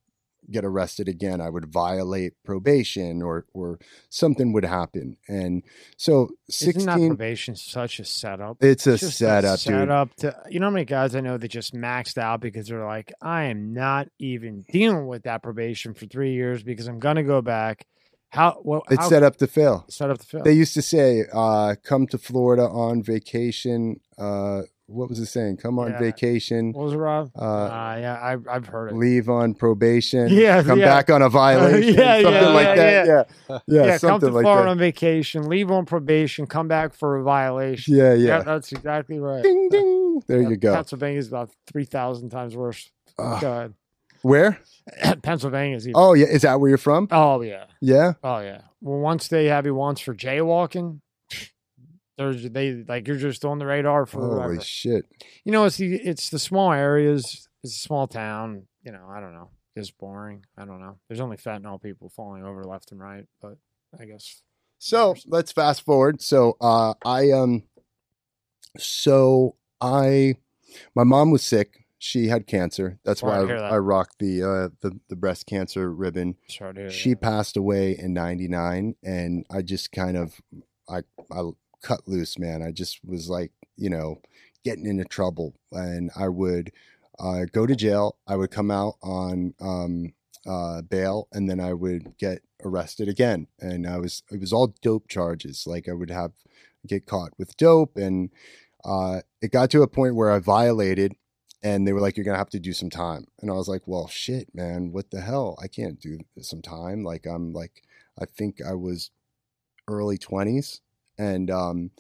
get 0.48 0.64
arrested 0.64 1.08
again. 1.08 1.40
I 1.40 1.50
would 1.50 1.66
violate 1.66 2.34
probation 2.44 3.20
or 3.20 3.46
or 3.52 3.80
something 4.10 4.52
would 4.52 4.64
happen. 4.64 5.16
And 5.26 5.64
so 5.96 6.28
16, 6.48 6.68
Isn't 6.82 6.86
that 7.00 7.08
probation 7.08 7.56
such 7.56 7.98
a 7.98 8.04
setup? 8.04 8.62
it's 8.62 8.86
a 8.86 8.92
It's 8.92 9.00
just 9.00 9.18
setup, 9.18 9.58
dude. 9.58 9.66
setup 9.66 10.14
to 10.16 10.36
you 10.48 10.60
know 10.60 10.66
how 10.66 10.70
many 10.70 10.84
guys 10.84 11.16
I 11.16 11.20
know 11.20 11.36
that 11.36 11.48
just 11.48 11.74
maxed 11.74 12.16
out 12.16 12.40
because 12.40 12.68
they're 12.68 12.86
like, 12.86 13.12
I 13.20 13.44
am 13.44 13.72
not 13.74 14.06
even 14.20 14.64
dealing 14.70 15.08
with 15.08 15.24
that 15.24 15.42
probation 15.42 15.94
for 15.94 16.06
three 16.06 16.34
years 16.34 16.62
because 16.62 16.86
I'm 16.86 17.00
gonna 17.00 17.24
go 17.24 17.42
back. 17.42 17.86
How 18.30 18.60
well 18.64 18.82
It's 18.90 19.02
how, 19.02 19.08
set 19.08 19.22
up 19.22 19.36
to 19.36 19.46
fail. 19.46 19.84
set 19.88 20.10
up 20.10 20.18
to 20.18 20.26
fail. 20.26 20.42
They 20.42 20.52
used 20.52 20.74
to 20.74 20.82
say, 20.82 21.24
uh, 21.32 21.74
come 21.82 22.06
to 22.08 22.18
Florida 22.18 22.64
on 22.64 23.02
vacation. 23.02 24.00
Uh, 24.18 24.62
what 24.88 25.08
was 25.08 25.18
it 25.18 25.26
saying? 25.26 25.56
Come 25.56 25.78
on 25.80 25.90
Yeah. 25.92 25.98
vacation. 25.98 26.72
what 26.72 26.84
was 26.84 26.92
it, 26.92 26.96
Rob? 26.96 27.30
Uh, 27.36 27.40
Uh, 27.44 27.96
yeah, 28.00 28.14
I, 28.22 28.36
I've 28.48 28.66
heard 28.66 28.92
it. 28.92 28.94
leave 28.96 29.28
on 29.28 29.54
probation. 29.54 30.28
Yeah, 30.30 30.62
Come 30.62 30.78
yeah. 30.78 30.84
back 30.86 31.10
on 31.10 31.22
a 31.22 31.28
violation. 31.42 31.94
Yeah, 31.94 32.22
something 32.22 32.32
yeah, 32.42 32.48
like 32.48 32.66
yeah, 32.66 32.74
that. 32.76 33.06
Yeah. 33.48 33.58
Yeah. 33.66 33.84
Yeah, 33.86 33.98
come 33.98 34.20
to 34.20 34.30
like 34.30 34.44
Florida 34.44 34.70
on 34.70 34.78
vacation, 34.78 35.48
leave 35.48 35.70
on 35.70 35.86
probation, 35.86 36.46
come 36.46 36.68
back 36.68 36.94
for 36.94 37.16
a 37.16 37.22
violation. 37.24 37.96
Yeah, 37.96 38.14
yeah. 38.14 38.42
that's 38.42 38.70
exactly 38.72 39.18
right. 39.18 39.42
Ding 39.42 39.68
ding. 39.70 40.22
There 40.28 40.42
Yeah, 40.42 40.48
you 40.50 40.56
go. 40.56 40.74
Pennsylvania's 40.74 41.28
about 41.28 41.50
three 41.66 41.84
thousand 41.84 42.30
times 42.30 42.54
worse. 42.56 42.88
Ah. 43.18 43.38
Go 43.40 43.72
Where? 44.26 44.60
ahead. 45.00 45.22
Pennsylvania's 45.22 45.86
even. 45.86 45.94
Oh 45.96 46.14
yeah. 46.14 46.26
Is 46.26 46.42
that 46.42 46.60
where 46.60 46.68
you're 46.68 46.78
from? 46.78 47.08
Oh 47.10 47.40
yeah. 47.42 47.66
Yeah. 47.80 48.14
Oh 48.22 48.40
yeah. 48.40 48.62
Well, 48.80 48.98
once 48.98 49.28
they 49.28 49.46
have 49.46 49.66
you 49.66 49.74
once 49.74 50.00
for 50.00 50.14
jaywalking, 50.14 51.00
There's 52.18 52.48
they 52.50 52.84
like 52.86 53.06
you're 53.06 53.16
just 53.16 53.44
on 53.44 53.58
the 53.58 53.66
radar 53.66 54.06
for 54.06 54.20
Holy 54.20 54.36
whoever. 54.36 54.60
shit! 54.60 55.04
You 55.44 55.52
know, 55.52 55.64
it's 55.64 55.76
the 55.76 55.94
it's 55.96 56.30
the 56.30 56.38
small 56.38 56.72
areas. 56.72 57.48
It's 57.62 57.76
a 57.76 57.78
small 57.78 58.06
town. 58.06 58.66
You 58.82 58.92
know, 58.92 59.06
I 59.08 59.20
don't 59.20 59.32
know. 59.34 59.50
It's 59.74 59.90
boring. 59.90 60.44
I 60.56 60.64
don't 60.64 60.80
know. 60.80 60.98
There's 61.08 61.20
only 61.20 61.36
fentanyl 61.36 61.82
people 61.82 62.08
falling 62.08 62.44
over 62.44 62.64
left 62.64 62.92
and 62.92 63.00
right, 63.00 63.26
but 63.42 63.58
I 63.98 64.06
guess 64.06 64.42
So 64.78 65.14
let's 65.26 65.52
fast 65.52 65.82
forward. 65.84 66.22
So 66.22 66.56
uh, 66.60 66.94
I 67.04 67.30
um, 67.32 67.64
so 68.78 69.56
I, 69.80 70.36
my 70.94 71.04
mom 71.04 71.30
was 71.30 71.42
sick. 71.42 71.85
She 71.98 72.28
had 72.28 72.46
cancer. 72.46 72.98
That's 73.04 73.22
why 73.22 73.44
hear 73.46 73.56
I, 73.56 73.60
that. 73.60 73.72
I 73.72 73.76
rocked 73.78 74.18
the 74.18 74.42
uh 74.42 74.68
the 74.80 75.00
the 75.08 75.16
breast 75.16 75.46
cancer 75.46 75.92
ribbon. 75.92 76.36
to 76.72 76.90
She 76.90 77.10
that. 77.10 77.22
passed 77.22 77.56
away 77.56 77.98
in 77.98 78.12
'99, 78.12 78.96
and 79.02 79.46
I 79.50 79.62
just 79.62 79.92
kind 79.92 80.16
of 80.16 80.40
I 80.88 81.02
I 81.30 81.50
cut 81.82 82.06
loose, 82.06 82.38
man. 82.38 82.62
I 82.62 82.72
just 82.72 83.00
was 83.04 83.28
like, 83.28 83.52
you 83.76 83.88
know, 83.88 84.20
getting 84.64 84.86
into 84.86 85.04
trouble, 85.04 85.54
and 85.72 86.10
I 86.16 86.28
would 86.28 86.72
uh, 87.18 87.46
go 87.50 87.66
to 87.66 87.74
jail. 87.74 88.16
I 88.26 88.36
would 88.36 88.50
come 88.50 88.70
out 88.70 88.96
on 89.02 89.54
um, 89.60 90.12
uh, 90.46 90.82
bail, 90.82 91.28
and 91.32 91.48
then 91.48 91.60
I 91.60 91.72
would 91.72 92.16
get 92.18 92.42
arrested 92.64 93.08
again. 93.08 93.46
And 93.60 93.86
I 93.86 93.98
was 93.98 94.22
it 94.30 94.40
was 94.40 94.52
all 94.52 94.74
dope 94.82 95.08
charges. 95.08 95.64
Like 95.66 95.88
I 95.88 95.92
would 95.92 96.10
have 96.10 96.32
get 96.86 97.06
caught 97.06 97.32
with 97.38 97.56
dope, 97.56 97.96
and 97.96 98.30
uh, 98.84 99.20
it 99.40 99.50
got 99.50 99.70
to 99.70 99.82
a 99.82 99.88
point 99.88 100.14
where 100.14 100.30
I 100.30 100.38
violated. 100.38 101.14
And 101.66 101.86
they 101.86 101.92
were 101.92 102.00
like, 102.00 102.16
"You're 102.16 102.24
gonna 102.24 102.44
have 102.44 102.50
to 102.50 102.60
do 102.60 102.72
some 102.72 102.90
time," 102.90 103.26
and 103.40 103.50
I 103.50 103.54
was 103.54 103.68
like, 103.68 103.82
"Well, 103.86 104.06
shit, 104.06 104.54
man, 104.54 104.92
what 104.92 105.10
the 105.10 105.20
hell? 105.20 105.58
I 105.60 105.68
can't 105.68 105.98
do 106.00 106.18
some 106.40 106.62
time. 106.62 107.02
Like, 107.02 107.26
I'm 107.26 107.52
like, 107.52 107.82
I 108.20 108.24
think 108.26 108.60
I 108.62 108.74
was 108.74 109.10
early 109.88 110.18
20s, 110.18 110.80
and 111.18 111.50
um, 111.50 111.90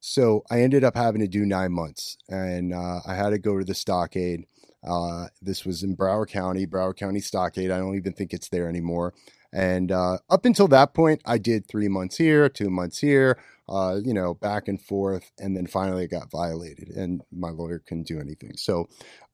so 0.00 0.44
I 0.50 0.62
ended 0.62 0.84
up 0.84 0.96
having 0.96 1.20
to 1.20 1.28
do 1.28 1.44
nine 1.44 1.72
months, 1.72 2.16
and 2.28 2.72
uh, 2.72 3.00
I 3.06 3.14
had 3.14 3.30
to 3.30 3.38
go 3.38 3.58
to 3.58 3.64
the 3.64 3.74
stockade. 3.74 4.46
Uh, 4.82 5.26
this 5.42 5.66
was 5.66 5.82
in 5.82 5.96
Broward 5.96 6.28
County, 6.28 6.66
Broward 6.66 6.96
County 6.96 7.20
Stockade. 7.20 7.70
I 7.70 7.78
don't 7.78 7.96
even 7.96 8.14
think 8.14 8.32
it's 8.32 8.48
there 8.48 8.68
anymore. 8.68 9.12
And 9.52 9.92
uh, 9.92 10.18
up 10.30 10.44
until 10.44 10.68
that 10.68 10.94
point, 10.94 11.20
I 11.26 11.36
did 11.38 11.66
three 11.66 11.88
months 11.88 12.16
here, 12.16 12.48
two 12.48 12.70
months 12.70 12.98
here, 13.00 13.38
uh, 13.70 13.96
you 14.04 14.12
know, 14.12 14.34
back 14.34 14.68
and 14.68 14.80
forth. 14.80 15.30
And 15.38 15.56
then 15.56 15.66
finally 15.66 16.04
it 16.04 16.10
got 16.10 16.30
violated, 16.30 16.88
and 16.88 17.22
my 17.30 17.50
lawyer 17.50 17.78
couldn't 17.78 18.06
do 18.06 18.20
anything. 18.20 18.56
So, 18.56 18.88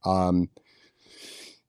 um, 0.05 0.49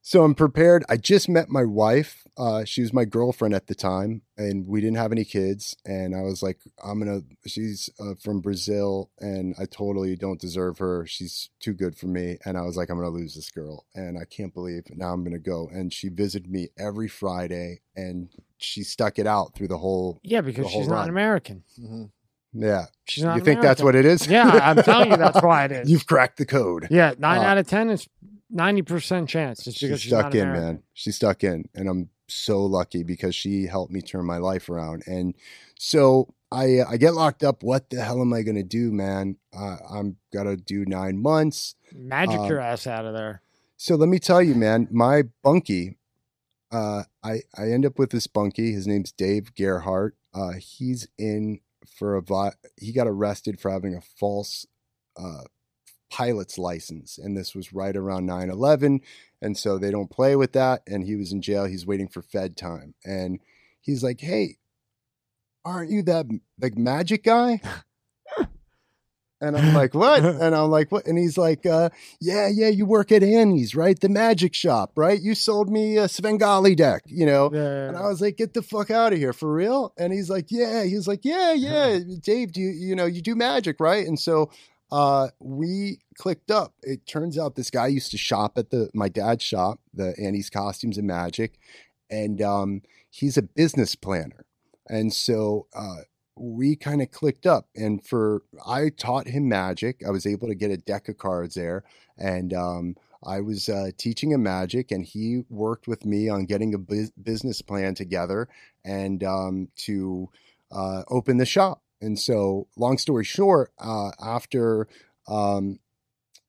so 0.09 0.25
I'm 0.25 0.35
prepared. 0.35 0.87
I 0.89 0.97
just 0.97 1.29
met 1.29 1.51
my 1.51 1.65
wife. 1.65 2.27
Uh, 2.39 2.65
she 2.65 2.81
was 2.81 2.95
my 2.95 3.05
girlfriend 3.05 3.53
at 3.53 3.67
the 3.67 3.75
time, 3.75 4.23
and 4.39 4.67
we 4.67 4.81
didn't 4.81 4.97
have 4.97 5.13
any 5.13 5.25
kids. 5.25 5.77
And 5.85 6.17
I 6.17 6.23
was 6.23 6.43
like, 6.43 6.61
I'm 6.83 6.99
gonna. 6.99 7.21
She's 7.47 7.91
uh, 8.01 8.15
from 8.15 8.41
Brazil, 8.41 9.11
and 9.19 9.55
I 9.59 9.67
totally 9.67 10.17
don't 10.17 10.41
deserve 10.41 10.79
her. 10.79 11.05
She's 11.07 11.51
too 11.61 11.75
good 11.75 11.95
for 11.95 12.07
me. 12.07 12.39
And 12.47 12.57
I 12.57 12.63
was 12.63 12.75
like, 12.75 12.89
I'm 12.89 12.97
gonna 12.97 13.11
lose 13.11 13.35
this 13.35 13.51
girl, 13.51 13.85
and 13.95 14.17
I 14.17 14.25
can't 14.25 14.55
believe 14.55 14.85
now 14.95 15.13
I'm 15.13 15.25
gonna 15.25 15.39
go. 15.39 15.69
And 15.71 15.93
she 15.93 16.09
visited 16.09 16.51
me 16.51 16.69
every 16.79 17.09
Friday, 17.09 17.81
and 17.95 18.31
she 18.57 18.85
stuck 18.85 19.19
it 19.19 19.27
out 19.27 19.55
through 19.55 19.69
the 19.69 19.77
whole. 19.77 20.21
Yeah, 20.23 20.41
because 20.41 20.71
she's 20.71 20.89
not 20.89 21.01
run. 21.01 21.09
American. 21.11 21.65
hmm 21.79 22.05
Yeah, 22.53 22.87
She's 23.07 23.25
not. 23.25 23.37
you 23.37 23.45
think 23.45 23.61
that's 23.61 23.83
what 23.83 23.95
it 23.95 24.05
is? 24.07 24.27
Yeah, 24.27 24.49
I'm 24.63 24.83
telling 24.83 25.11
you, 25.11 25.17
that's 25.17 25.43
why 25.43 25.65
it 25.67 25.73
is. 25.73 25.91
You've 25.91 26.07
cracked 26.07 26.39
the 26.39 26.47
code. 26.47 26.89
Yeah, 26.91 27.13
nine 27.19 27.41
Uh, 27.41 27.45
out 27.45 27.59
of 27.59 27.67
ten 27.67 27.91
is 27.91 28.09
ninety 28.51 28.83
percent 28.83 29.29
chance. 29.29 29.67
It's 29.67 29.79
because 29.81 30.01
She's 30.01 30.11
stuck 30.11 30.35
in, 30.35 30.43
American. 30.49 30.65
man. 30.65 30.83
She's 30.95 31.17
stuck 31.17 31.45
in, 31.45 31.69
and 31.75 31.89
I'm 31.89 32.09
so 32.29 32.65
lucky 32.65 33.03
because 33.03 33.35
she 33.35 33.67
helped 33.67 33.93
me 33.93 34.01
turn 34.01 34.25
my 34.27 34.39
life 34.39 34.69
around. 34.69 35.03
And 35.07 35.35
so 35.79 36.35
I 36.51 36.79
I 36.89 36.97
get 36.97 37.15
locked 37.15 37.45
up. 37.45 37.63
What 37.63 37.91
the 37.91 38.03
hell 38.03 38.21
am 38.23 38.33
I 38.33 38.43
gonna 38.43 38.63
do, 38.63 38.91
man? 38.93 39.37
Uh, 39.57 39.77
I'm 39.91 40.17
gotta 40.33 40.57
do 40.57 40.85
nine 40.87 41.21
months. 41.21 41.75
Magic 41.93 42.39
Um, 42.41 42.47
your 42.49 42.61
ass 42.61 42.87
out 42.87 43.05
of 43.05 43.13
there. 43.15 43.43
So 43.77 43.95
let 43.95 44.09
me 44.09 44.19
tell 44.19 44.43
you, 44.43 44.55
man, 44.55 44.89
my 44.91 45.25
bunkie. 45.45 45.99
Uh, 46.73 47.05
I 47.23 47.43
I 47.57 47.71
end 47.71 47.85
up 47.87 47.99
with 47.99 48.11
this 48.11 48.27
bunkie. 48.27 48.73
His 48.73 48.87
name's 48.87 49.13
Dave 49.13 49.55
Gerhardt. 49.55 50.17
Uh, 50.35 50.53
he's 50.59 51.09
in 51.19 51.61
for 51.97 52.17
a 52.17 52.23
vi- 52.23 52.55
he 52.77 52.93
got 52.93 53.07
arrested 53.07 53.61
for 53.61 53.71
having 53.71 53.95
a 53.95 54.01
false 54.01 54.67
uh, 55.17 55.43
pilot's 56.11 56.59
license, 56.59 57.19
and 57.19 57.37
this 57.37 57.55
was 57.55 57.73
right 57.73 57.97
around 57.97 58.29
9-11. 58.29 59.01
and 59.43 59.57
so 59.57 59.79
they 59.79 59.91
don't 59.91 60.11
play 60.11 60.37
with 60.37 60.53
that. 60.53 60.83
And 60.87 61.05
he 61.05 61.17
was 61.17 61.33
in 61.33 61.43
jail. 61.43 61.65
He's 61.67 61.87
waiting 61.87 62.09
for 62.09 62.23
Fed 62.23 62.57
time, 62.57 62.95
and 63.05 63.41
he's 63.81 64.03
like, 64.03 64.21
"Hey, 64.21 64.57
aren't 65.65 65.91
you 65.91 66.03
that 66.03 66.27
like 66.61 66.77
magic 66.77 67.25
guy?" 67.25 67.61
And 69.41 69.57
I'm 69.57 69.75
like, 69.75 69.95
what? 69.95 70.25
And 70.25 70.55
I'm 70.55 70.71
like, 70.71 70.91
what? 70.91 71.07
And 71.07 71.19
he's 71.19 71.39
like, 71.39 71.65
uh, 71.67 71.91
yeah, 72.21 72.49
yeah, 72.53 72.69
you 72.69 72.87
work 72.87 73.13
at 73.13 73.23
Annie's, 73.23 73.75
right? 73.75 73.99
The 73.99 74.09
magic 74.09 74.55
shop, 74.55 74.93
right? 74.97 75.21
You 75.21 75.35
sold 75.35 75.71
me 75.71 75.97
a 75.97 76.09
Svengali 76.09 76.75
deck, 76.75 77.03
you 77.07 77.27
know? 77.27 77.49
And 77.89 77.97
I 77.97 78.09
was 78.09 78.21
like, 78.21 78.37
get 78.37 78.55
the 78.55 78.63
fuck 78.63 78.91
out 78.91 79.13
of 79.13 79.19
here 79.19 79.33
for 79.33 79.53
real. 79.53 79.93
And 79.99 80.13
he's 80.13 80.31
like, 80.31 80.47
yeah. 80.51 80.85
He's 80.85 81.07
like, 81.07 81.25
yeah, 81.25 81.53
yeah. 81.55 81.99
Dave, 82.21 82.53
do 82.53 82.61
you, 82.61 82.71
you 82.71 82.97
know, 82.97 83.07
you 83.07 83.23
do 83.23 83.35
magic, 83.35 83.81
right? 83.81 84.07
And 84.07 84.19
so 84.19 84.51
uh, 84.91 85.29
we 85.39 86.01
clicked 86.17 86.51
up. 86.51 86.75
It 86.83 87.07
turns 87.07 87.39
out 87.39 87.55
this 87.55 87.71
guy 87.71 87.89
used 87.89 88.11
to 88.13 88.19
shop 88.19 88.57
at 88.57 88.71
the 88.71 88.91
my 88.95 89.09
dad's 89.09 89.45
shop, 89.45 89.81
the 89.93 90.15
Annie's 90.23 90.51
Costumes 90.51 90.99
and 90.99 91.07
Magic, 91.07 91.59
and 92.11 92.41
um, 92.41 92.83
he's 93.11 93.37
a 93.37 93.43
business 93.43 93.95
planner. 93.95 94.45
And 94.89 95.13
so 95.13 95.67
uh, 95.75 96.03
we 96.39 96.77
kind 96.77 97.03
of 97.03 97.11
clicked 97.11 97.47
up. 97.47 97.69
And 97.75 98.05
for 98.05 98.43
I 98.67 98.91
taught 98.91 99.29
him 99.29 99.49
magic. 99.49 100.03
I 100.07 100.11
was 100.11 100.27
able 100.27 100.49
to 100.49 100.55
get 100.55 100.71
a 100.71 100.77
deck 100.77 101.09
of 101.09 101.19
cards 101.19 101.55
there, 101.55 101.85
and 102.17 102.53
um, 102.53 102.97
I 103.25 103.41
was 103.41 103.69
uh, 103.69 103.91
teaching 103.97 104.33
him 104.33 104.43
magic, 104.43 104.91
and 104.91 105.05
he 105.05 105.45
worked 105.49 105.89
with 105.89 106.05
me 106.05 106.29
on 106.29 106.47
getting 106.47 106.75
a 106.75 106.79
bus- 106.79 107.13
business 107.23 107.63
plan 107.63 107.95
together 107.95 108.49
and 108.85 109.23
um, 109.25 109.69
to 109.77 110.29
uh, 110.71 111.03
open 111.09 111.39
the 111.39 111.47
shop. 111.47 111.83
And 112.01 112.19
so, 112.19 112.69
long 112.77 112.97
story 112.99 113.25
short, 113.25 113.73
uh, 113.79 114.11
after 114.21 114.87
um, 115.27 115.79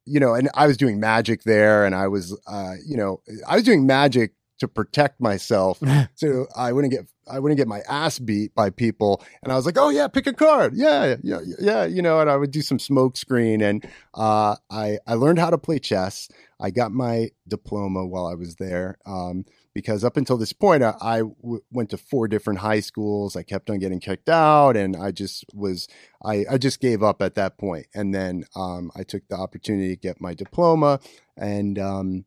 you 0.06 0.20
know, 0.20 0.34
and 0.34 0.50
I 0.56 0.66
was 0.66 0.76
doing 0.76 1.00
magic 1.00 1.44
there, 1.44 1.86
and 1.86 1.94
I 1.94 2.08
was, 2.08 2.38
uh, 2.48 2.74
you 2.86 2.98
know, 2.98 3.22
I 3.48 3.56
was 3.56 3.64
doing 3.64 3.86
magic 3.86 4.34
to 4.60 4.68
protect 4.68 5.22
myself, 5.22 5.82
so 6.16 6.48
I 6.56 6.72
wouldn't 6.74 6.92
get, 6.92 7.06
I 7.30 7.40
wouldn't 7.40 7.58
get 7.58 7.68
my 7.68 7.82
ass 7.88 8.20
beat 8.20 8.54
by 8.56 8.70
people. 8.70 9.24
And 9.44 9.52
I 9.52 9.56
was 9.56 9.66
like, 9.66 9.78
oh 9.78 9.90
yeah, 9.90 10.08
pick 10.08 10.28
a 10.28 10.34
card, 10.34 10.74
yeah, 10.76 11.16
yeah, 11.24 11.40
yeah, 11.60 11.86
you 11.86 12.02
know. 12.02 12.20
And 12.20 12.30
I 12.30 12.38
would 12.38 12.52
do 12.52 12.62
some 12.62 12.80
smoke 12.80 13.18
screen, 13.18 13.62
and 13.62 13.86
uh, 14.14 14.56
I, 14.70 15.00
I 15.08 15.14
learned 15.16 15.40
how 15.40 15.50
to 15.50 15.58
play 15.58 15.80
chess. 15.80 16.30
I 16.60 16.72
got 16.72 16.92
my 16.92 17.30
diploma 17.48 18.06
while 18.06 18.28
I 18.28 18.36
was 18.36 18.56
there. 18.56 18.98
Um, 19.06 19.46
because 19.74 20.04
up 20.04 20.18
until 20.18 20.38
this 20.38 20.52
point, 20.52 20.84
I, 20.84 20.94
I 21.00 21.18
w- 21.20 21.62
went 21.72 21.90
to 21.92 21.98
four 21.98 22.28
different 22.28 22.60
high 22.60 22.82
schools. 22.82 23.36
I 23.36 23.44
kept 23.44 23.70
on 23.70 23.80
getting 23.80 24.00
kicked 24.00 24.28
out, 24.28 24.76
and 24.76 24.96
I 24.96 25.12
just 25.12 25.46
was 25.54 25.88
I, 26.24 26.46
I 26.50 26.58
just 26.58 26.82
gave 26.82 27.02
up 27.04 27.22
at 27.22 27.36
that 27.36 27.58
point. 27.58 27.88
And 27.94 28.14
then 28.14 28.46
um, 28.56 28.92
I 28.96 29.04
took 29.04 29.28
the 29.30 29.38
opportunity 29.38 29.96
to 29.96 30.02
get 30.02 30.20
my 30.20 30.34
diploma, 30.34 31.00
and 31.38 31.80
um, 31.80 32.26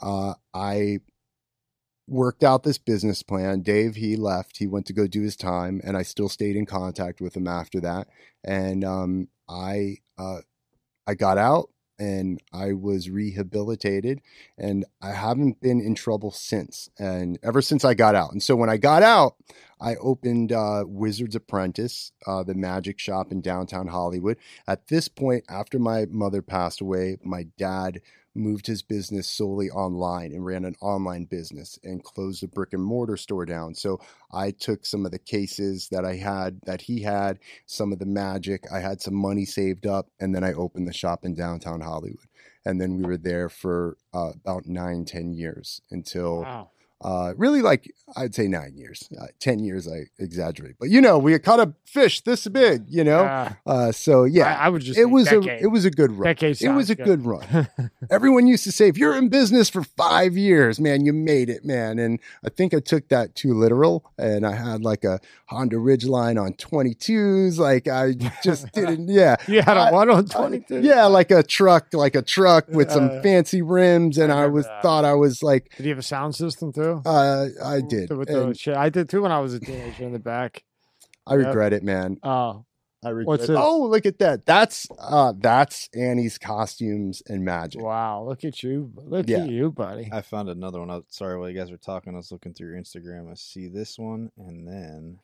uh, 0.00 0.34
I 0.54 0.98
worked 2.10 2.42
out 2.42 2.64
this 2.64 2.78
business 2.78 3.22
plan. 3.22 3.60
Dave, 3.60 3.94
he 3.94 4.16
left. 4.16 4.58
He 4.58 4.66
went 4.66 4.86
to 4.86 4.92
go 4.92 5.06
do 5.06 5.22
his 5.22 5.36
time, 5.36 5.80
and 5.84 5.96
I 5.96 6.02
still 6.02 6.28
stayed 6.28 6.56
in 6.56 6.66
contact 6.66 7.20
with 7.20 7.36
him 7.36 7.46
after 7.46 7.80
that. 7.80 8.08
And 8.44 8.84
um, 8.84 9.28
I 9.48 9.98
uh, 10.18 10.40
I 11.06 11.14
got 11.14 11.38
out, 11.38 11.70
and 11.98 12.42
I 12.52 12.72
was 12.72 13.08
rehabilitated, 13.08 14.20
and 14.58 14.84
I 15.00 15.12
haven't 15.12 15.60
been 15.60 15.80
in 15.80 15.94
trouble 15.94 16.32
since. 16.32 16.90
And 16.98 17.38
ever 17.42 17.62
since 17.62 17.84
I 17.84 17.94
got 17.94 18.14
out, 18.14 18.32
and 18.32 18.42
so 18.42 18.56
when 18.56 18.68
I 18.68 18.76
got 18.76 19.02
out. 19.02 19.36
I 19.82 19.94
opened 19.94 20.52
uh, 20.52 20.84
Wizard's 20.86 21.34
Apprentice, 21.34 22.12
uh, 22.26 22.42
the 22.42 22.52
magic 22.52 22.98
shop 22.98 23.32
in 23.32 23.40
downtown 23.40 23.86
Hollywood. 23.86 24.36
At 24.66 24.88
this 24.88 25.08
point, 25.08 25.44
after 25.48 25.78
my 25.78 26.04
mother 26.10 26.42
passed 26.42 26.82
away, 26.82 27.16
my 27.24 27.44
dad 27.56 28.02
moved 28.34 28.66
his 28.66 28.82
business 28.82 29.26
solely 29.26 29.70
online 29.70 30.32
and 30.32 30.44
ran 30.44 30.64
an 30.64 30.76
online 30.80 31.24
business 31.24 31.78
and 31.82 32.04
closed 32.04 32.42
the 32.42 32.48
brick 32.48 32.72
and 32.72 32.82
mortar 32.82 33.16
store 33.16 33.44
down. 33.44 33.74
So 33.74 34.00
I 34.32 34.52
took 34.52 34.86
some 34.86 35.04
of 35.04 35.12
the 35.12 35.18
cases 35.18 35.88
that 35.90 36.04
I 36.04 36.16
had, 36.16 36.60
that 36.64 36.82
he 36.82 37.02
had, 37.02 37.38
some 37.66 37.92
of 37.92 37.98
the 37.98 38.06
magic. 38.06 38.64
I 38.72 38.80
had 38.80 39.00
some 39.00 39.14
money 39.14 39.44
saved 39.44 39.86
up, 39.86 40.08
and 40.20 40.34
then 40.34 40.44
I 40.44 40.52
opened 40.52 40.86
the 40.86 40.92
shop 40.92 41.24
in 41.24 41.34
downtown 41.34 41.80
Hollywood. 41.80 42.28
And 42.64 42.80
then 42.80 42.96
we 42.98 43.04
were 43.04 43.16
there 43.16 43.48
for 43.48 43.96
uh, 44.12 44.32
about 44.34 44.66
nine, 44.66 45.04
ten 45.04 45.32
years 45.32 45.80
until 45.90 46.42
Wow. 46.42 46.70
Uh, 47.02 47.32
really, 47.38 47.62
like 47.62 47.90
I'd 48.16 48.34
say 48.34 48.46
nine 48.46 48.76
years, 48.76 49.08
uh, 49.18 49.26
ten 49.40 49.58
years. 49.60 49.88
I 49.88 50.06
exaggerate, 50.18 50.76
but 50.78 50.90
you 50.90 51.00
know, 51.00 51.18
we 51.18 51.38
caught 51.38 51.60
a 51.60 51.72
fish 51.86 52.20
this 52.22 52.46
big. 52.48 52.84
You 52.88 53.04
know, 53.04 53.20
Uh, 53.20 53.52
uh, 53.66 53.92
so 53.92 54.24
yeah, 54.24 54.54
I, 54.60 54.66
I 54.66 54.68
would 54.68 54.82
just. 54.82 54.98
it 54.98 55.06
was 55.06 55.26
a 55.32 55.40
it 55.62 55.68
was 55.68 55.84
a 55.86 55.90
good 55.90 56.12
run. 56.12 56.26
It 56.62 56.68
was 56.76 56.90
a 56.90 56.94
good 56.94 57.24
run. 57.24 57.68
Everyone 58.10 58.46
used 58.46 58.64
to 58.64 58.72
say, 58.72 58.88
if 58.88 58.98
you're 58.98 59.16
in 59.16 59.28
business 59.30 59.70
for 59.70 59.82
five 59.82 60.36
years, 60.36 60.78
man, 60.78 61.06
you 61.06 61.12
made 61.14 61.48
it, 61.48 61.64
man. 61.64 61.98
And 61.98 62.20
I 62.44 62.50
think 62.50 62.74
I 62.74 62.80
took 62.80 63.08
that 63.08 63.34
too 63.34 63.54
literal. 63.54 64.04
And 64.18 64.44
I 64.46 64.54
had 64.56 64.82
like 64.82 65.02
a 65.04 65.20
Honda 65.46 65.76
Ridgeline 65.76 66.38
on 66.42 66.52
22s. 66.54 67.58
Like 67.58 67.88
I 67.88 68.12
just 68.42 68.70
didn't, 68.74 69.08
yeah. 69.08 69.36
You 69.48 69.62
had 69.62 69.76
a 69.76 69.90
one 69.90 70.10
on 70.10 70.26
I- 70.30 70.34
twenty 70.34 70.60
two. 70.60 70.80
yeah, 70.82 71.06
like 71.06 71.30
a 71.30 71.42
truck, 71.42 71.94
like 71.94 72.14
a 72.14 72.22
truck 72.22 72.68
with 72.68 72.90
some 72.90 73.08
Uh, 73.10 73.22
fancy 73.22 73.62
rims. 73.62 74.18
And 74.18 74.30
I 74.30 74.40
I 74.42 74.46
was 74.46 74.66
thought 74.82 75.04
I 75.04 75.14
was 75.14 75.42
like, 75.42 75.70
Did 75.76 75.84
you 75.84 75.90
have 75.90 75.98
a 75.98 76.02
sound 76.02 76.34
system 76.34 76.72
too? 76.72 76.89
Uh, 77.04 77.46
I 77.64 77.80
did. 77.80 78.10
With 78.10 78.28
the 78.28 78.44
And 78.46 78.58
shit. 78.58 78.76
I 78.76 78.88
did 78.88 79.08
too 79.08 79.22
when 79.22 79.32
I 79.32 79.40
was 79.40 79.54
a 79.54 79.60
teenager 79.60 80.04
in 80.04 80.12
the 80.12 80.18
back. 80.18 80.64
I 81.26 81.34
regret 81.34 81.72
it, 81.72 81.82
man. 81.82 82.18
Oh, 82.22 82.64
I 83.04 83.10
regret 83.10 83.26
What's 83.28 83.44
it. 83.44 83.48
this? 83.48 83.56
Oh, 83.58 83.86
look 83.86 84.04
at 84.06 84.18
that. 84.18 84.44
That's 84.44 84.86
uh 84.98 85.32
that's 85.38 85.88
Annie's 85.94 86.36
costumes 86.38 87.22
and 87.26 87.44
magic. 87.44 87.80
wow! 87.82 88.24
Look 88.28 88.44
at 88.44 88.62
you! 88.62 88.92
Look 88.96 89.28
Yeah. 89.28 89.38
at 89.44 89.48
you, 89.48 89.70
buddy. 89.70 90.10
I 90.12 90.20
found 90.22 90.48
another 90.48 90.80
one. 90.80 90.90
I, 90.90 91.00
sorry, 91.08 91.38
while 91.38 91.48
you 91.48 91.56
guys 91.58 91.70
were 91.70 91.76
talking, 91.78 92.12
I 92.14 92.16
was 92.18 92.30
looking 92.32 92.52
through 92.52 92.72
your 92.72 92.80
Instagram. 92.80 93.30
I 93.30 93.34
see 93.34 93.68
this 93.68 93.98
one, 93.98 94.30
and 94.38 94.66
then 94.68 95.18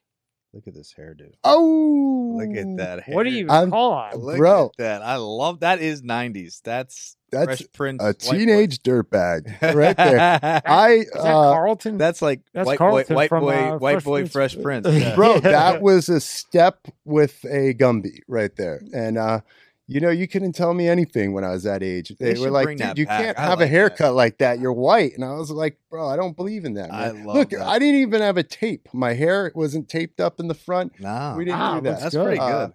look 0.56 0.66
at 0.66 0.74
this 0.74 0.94
hairdo. 0.98 1.32
Oh, 1.44 2.34
Look 2.38 2.56
at 2.56 2.76
that. 2.78 3.02
Hair. 3.04 3.14
What 3.14 3.24
do 3.24 3.30
you 3.30 3.46
I'm- 3.48 3.70
call 3.70 4.08
it? 4.12 4.16
Look 4.18 4.38
Bro. 4.38 4.66
at 4.66 4.76
that. 4.78 5.02
I 5.02 5.16
love 5.16 5.60
that. 5.60 5.80
Is 5.80 6.02
'90s. 6.02 6.60
That's 6.62 7.16
That's 7.30 7.46
Fresh 7.60 7.62
Prince. 7.72 8.02
a 8.02 8.06
white 8.06 8.18
boy. 8.24 8.38
teenage 8.38 8.82
dirtbag 8.82 9.74
right 9.74 9.96
there. 9.96 10.60
I 10.66 10.90
Is 10.92 11.10
that 11.10 11.20
uh, 11.20 11.52
Carlton? 11.52 11.98
That's 11.98 12.20
like 12.22 12.40
That's 12.52 12.66
white 12.66 12.78
Carlton 12.78 13.14
boy, 13.14 13.14
white 13.14 13.28
from, 13.28 13.40
boy, 13.42 13.54
uh, 13.54 13.78
white 13.78 13.92
Fresh 13.94 14.04
boy, 14.04 14.18
Prince. 14.20 14.32
Fresh 14.32 14.62
Prince. 14.62 14.86
Yeah. 14.88 15.14
bro, 15.16 15.40
that 15.40 15.82
was 15.82 16.08
a 16.08 16.20
step 16.20 16.88
with 17.04 17.44
a 17.44 17.74
Gumby 17.74 18.20
right 18.28 18.54
there. 18.56 18.80
And 18.94 19.18
uh, 19.18 19.40
you 19.88 20.00
know, 20.00 20.10
you 20.10 20.26
couldn't 20.26 20.52
tell 20.52 20.74
me 20.74 20.88
anything 20.88 21.32
when 21.32 21.44
I 21.44 21.50
was 21.50 21.62
that 21.62 21.82
age. 21.82 22.12
They, 22.18 22.32
They 22.34 22.40
were 22.40 22.50
like, 22.50 22.76
dude, 22.76 22.98
you 22.98 23.06
back. 23.06 23.24
can't 23.24 23.38
I 23.38 23.42
have 23.42 23.60
a 23.60 23.62
like 23.62 23.70
that." 23.70 23.76
haircut 23.76 24.14
like 24.14 24.38
that. 24.38 24.58
You're 24.58 24.72
white. 24.72 25.14
And 25.14 25.24
I 25.24 25.34
was 25.34 25.50
like, 25.50 25.78
bro, 25.90 26.08
I 26.08 26.16
don't 26.16 26.36
believe 26.36 26.64
in 26.64 26.74
that. 26.74 26.92
I 26.92 27.12
Man. 27.12 27.24
love 27.24 27.36
Look, 27.36 27.50
that. 27.50 27.62
I 27.62 27.78
didn't 27.78 28.00
even 28.00 28.20
have 28.20 28.36
a 28.36 28.42
tape. 28.42 28.88
My 28.92 29.14
hair 29.14 29.52
wasn't 29.54 29.88
taped 29.88 30.20
up 30.20 30.40
in 30.40 30.48
the 30.48 30.54
front. 30.54 30.98
No, 30.98 31.34
We 31.36 31.44
didn't 31.44 31.60
Wow, 31.60 31.74
do 31.76 31.80
that. 31.82 31.90
looks 31.90 32.02
that's 32.02 32.14
good. 32.16 32.24
pretty 32.24 32.40
Uh, 32.40 32.66
good. 32.66 32.72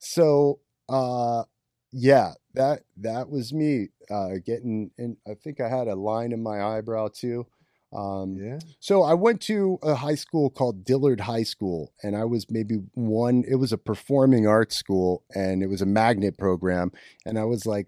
So 0.00 0.60
uh 0.88 1.44
yeah, 1.92 2.32
that 2.54 2.82
that 2.98 3.28
was 3.30 3.52
me 3.52 3.88
uh 4.10 4.34
getting 4.44 4.90
in 4.98 5.16
I 5.28 5.34
think 5.34 5.60
I 5.60 5.68
had 5.68 5.86
a 5.88 5.94
line 5.94 6.32
in 6.32 6.42
my 6.42 6.62
eyebrow 6.62 7.08
too. 7.14 7.46
Um 7.92 8.36
yeah, 8.36 8.58
so 8.80 9.02
I 9.02 9.14
went 9.14 9.40
to 9.42 9.78
a 9.82 9.94
high 9.94 10.14
school 10.14 10.50
called 10.50 10.84
Dillard 10.84 11.20
High 11.20 11.42
School 11.42 11.94
and 12.02 12.14
I 12.14 12.24
was 12.24 12.50
maybe 12.50 12.80
one 12.92 13.44
it 13.48 13.54
was 13.54 13.72
a 13.72 13.78
performing 13.78 14.46
arts 14.46 14.76
school 14.76 15.24
and 15.34 15.62
it 15.62 15.68
was 15.68 15.80
a 15.80 15.86
magnet 15.86 16.36
program 16.36 16.92
and 17.24 17.38
I 17.38 17.44
was 17.44 17.64
like 17.64 17.86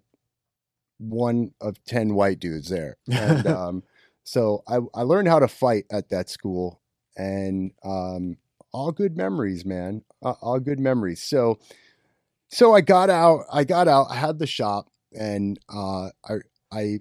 one 0.98 1.52
of 1.60 1.82
10 1.84 2.14
white 2.14 2.40
dudes 2.40 2.68
there. 2.70 2.96
And 3.10 3.46
um 3.46 3.82
so 4.24 4.62
I 4.66 4.78
I 4.94 5.02
learned 5.02 5.28
how 5.28 5.38
to 5.38 5.48
fight 5.48 5.84
at 5.92 6.08
that 6.08 6.30
school 6.30 6.80
and 7.16 7.72
um 7.84 8.36
all 8.72 8.92
good 8.92 9.16
memories, 9.16 9.66
man. 9.66 10.02
Uh, 10.22 10.34
all 10.40 10.60
good 10.60 10.80
memories. 10.80 11.22
So 11.22 11.58
so 12.48 12.74
I 12.74 12.80
got 12.80 13.10
out, 13.10 13.44
I 13.52 13.64
got 13.64 13.86
out, 13.86 14.06
I 14.10 14.16
had 14.16 14.38
the 14.38 14.46
shop 14.46 14.88
and 15.12 15.58
uh 15.68 16.08
I 16.26 16.36
I 16.72 16.98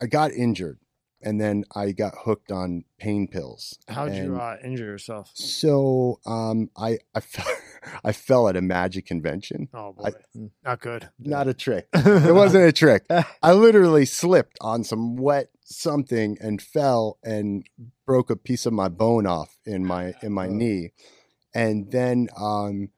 I 0.00 0.06
got 0.06 0.32
injured 0.32 0.78
and 1.22 1.40
then 1.40 1.64
I 1.74 1.92
got 1.92 2.14
hooked 2.24 2.50
on 2.52 2.84
pain 2.98 3.28
pills. 3.28 3.78
How'd 3.88 4.14
you 4.14 4.36
uh, 4.36 4.56
injure 4.64 4.84
yourself? 4.84 5.30
So 5.34 6.20
um 6.26 6.70
I 6.76 6.98
I 7.14 7.20
fell, 7.32 7.46
I 8.04 8.12
fell 8.12 8.48
at 8.48 8.56
a 8.56 8.62
magic 8.62 9.06
convention. 9.06 9.68
Oh 9.74 9.92
boy, 9.92 10.04
I- 10.08 10.12
Mm. 10.38 10.50
not 10.64 10.80
good. 10.80 11.08
Not 11.18 11.48
a 11.48 11.54
trick. 11.54 11.88
It 11.94 12.34
wasn't 12.34 12.64
a 12.64 12.72
trick. 12.72 13.04
I 13.42 13.52
literally 13.52 14.06
slipped 14.06 14.56
on 14.60 14.82
some 14.84 15.16
wet 15.16 15.48
something 15.64 16.36
and 16.40 16.60
fell 16.60 17.18
and 17.24 17.64
broke 18.06 18.30
a 18.30 18.36
piece 18.36 18.66
of 18.66 18.72
my 18.72 18.88
bone 18.88 19.26
off 19.26 19.56
in 19.64 19.84
my 19.86 20.14
in 20.22 20.32
my 20.32 20.46
Oh. 20.46 20.50
knee. 20.52 20.92
And 21.54 21.90
then 21.92 22.28
um 22.38 22.88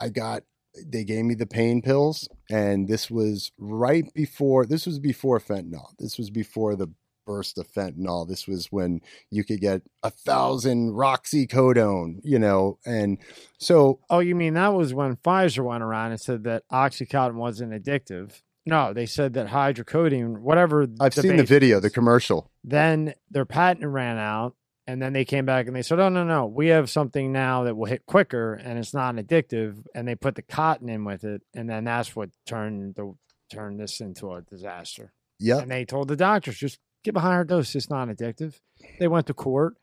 I 0.00 0.08
got 0.08 0.42
they 0.86 1.04
gave 1.04 1.24
me 1.26 1.34
the 1.34 1.46
pain 1.46 1.82
pills 1.82 2.28
and 2.50 2.88
this 2.88 3.10
was 3.10 3.52
right 3.58 4.04
before 4.14 4.64
this 4.66 4.86
was 4.86 4.98
before 4.98 5.38
fentanyl. 5.38 5.88
This 5.98 6.16
was 6.18 6.30
before 6.30 6.76
the 6.76 6.88
burst 7.26 7.58
of 7.58 7.68
fentanyl. 7.68 8.28
This 8.28 8.46
was 8.46 8.68
when 8.70 9.00
you 9.30 9.44
could 9.44 9.60
get 9.60 9.82
a 10.02 10.10
thousand 10.10 10.92
Roxicodone, 10.92 12.20
you 12.22 12.38
know, 12.38 12.78
and 12.84 13.18
so 13.58 14.00
Oh, 14.10 14.20
you 14.20 14.34
mean 14.34 14.54
that 14.54 14.68
was 14.68 14.94
when 14.94 15.16
Pfizer 15.16 15.64
went 15.64 15.82
around 15.82 16.12
and 16.12 16.20
said 16.20 16.44
that 16.44 16.64
OxyContin 16.72 17.34
wasn't 17.34 17.72
addictive? 17.72 18.42
No, 18.64 18.92
they 18.92 19.06
said 19.06 19.34
that 19.34 19.48
hydrocodone, 19.48 20.38
whatever. 20.38 20.86
I've 21.00 21.14
seen 21.14 21.36
the 21.36 21.42
video, 21.44 21.80
the 21.80 21.90
commercial. 21.90 22.50
Then 22.62 23.14
their 23.28 23.44
patent 23.44 23.86
ran 23.86 24.18
out, 24.18 24.54
and 24.86 25.02
then 25.02 25.12
they 25.12 25.24
came 25.24 25.44
back 25.44 25.66
and 25.66 25.74
they 25.74 25.82
said, 25.82 25.98
"Oh 25.98 26.08
no, 26.08 26.22
no, 26.22 26.46
we 26.46 26.68
have 26.68 26.88
something 26.88 27.32
now 27.32 27.64
that 27.64 27.76
will 27.76 27.86
hit 27.86 28.06
quicker 28.06 28.54
and 28.54 28.78
it's 28.78 28.94
not 28.94 29.16
addictive." 29.16 29.84
And 29.94 30.06
they 30.06 30.14
put 30.14 30.36
the 30.36 30.42
cotton 30.42 30.88
in 30.88 31.04
with 31.04 31.24
it, 31.24 31.42
and 31.54 31.68
then 31.68 31.84
that's 31.84 32.14
what 32.14 32.30
turned 32.46 32.94
the 32.94 33.14
turned 33.50 33.80
this 33.80 34.00
into 34.00 34.32
a 34.32 34.42
disaster. 34.42 35.12
Yeah. 35.38 35.58
And 35.58 35.70
they 35.70 35.84
told 35.84 36.06
the 36.08 36.16
doctors, 36.16 36.56
"Just 36.56 36.78
give 37.02 37.16
a 37.16 37.20
higher 37.20 37.44
dose. 37.44 37.74
It's 37.74 37.90
not 37.90 38.08
addictive." 38.08 38.60
They 38.98 39.08
went 39.08 39.26
to 39.28 39.34
court. 39.34 39.74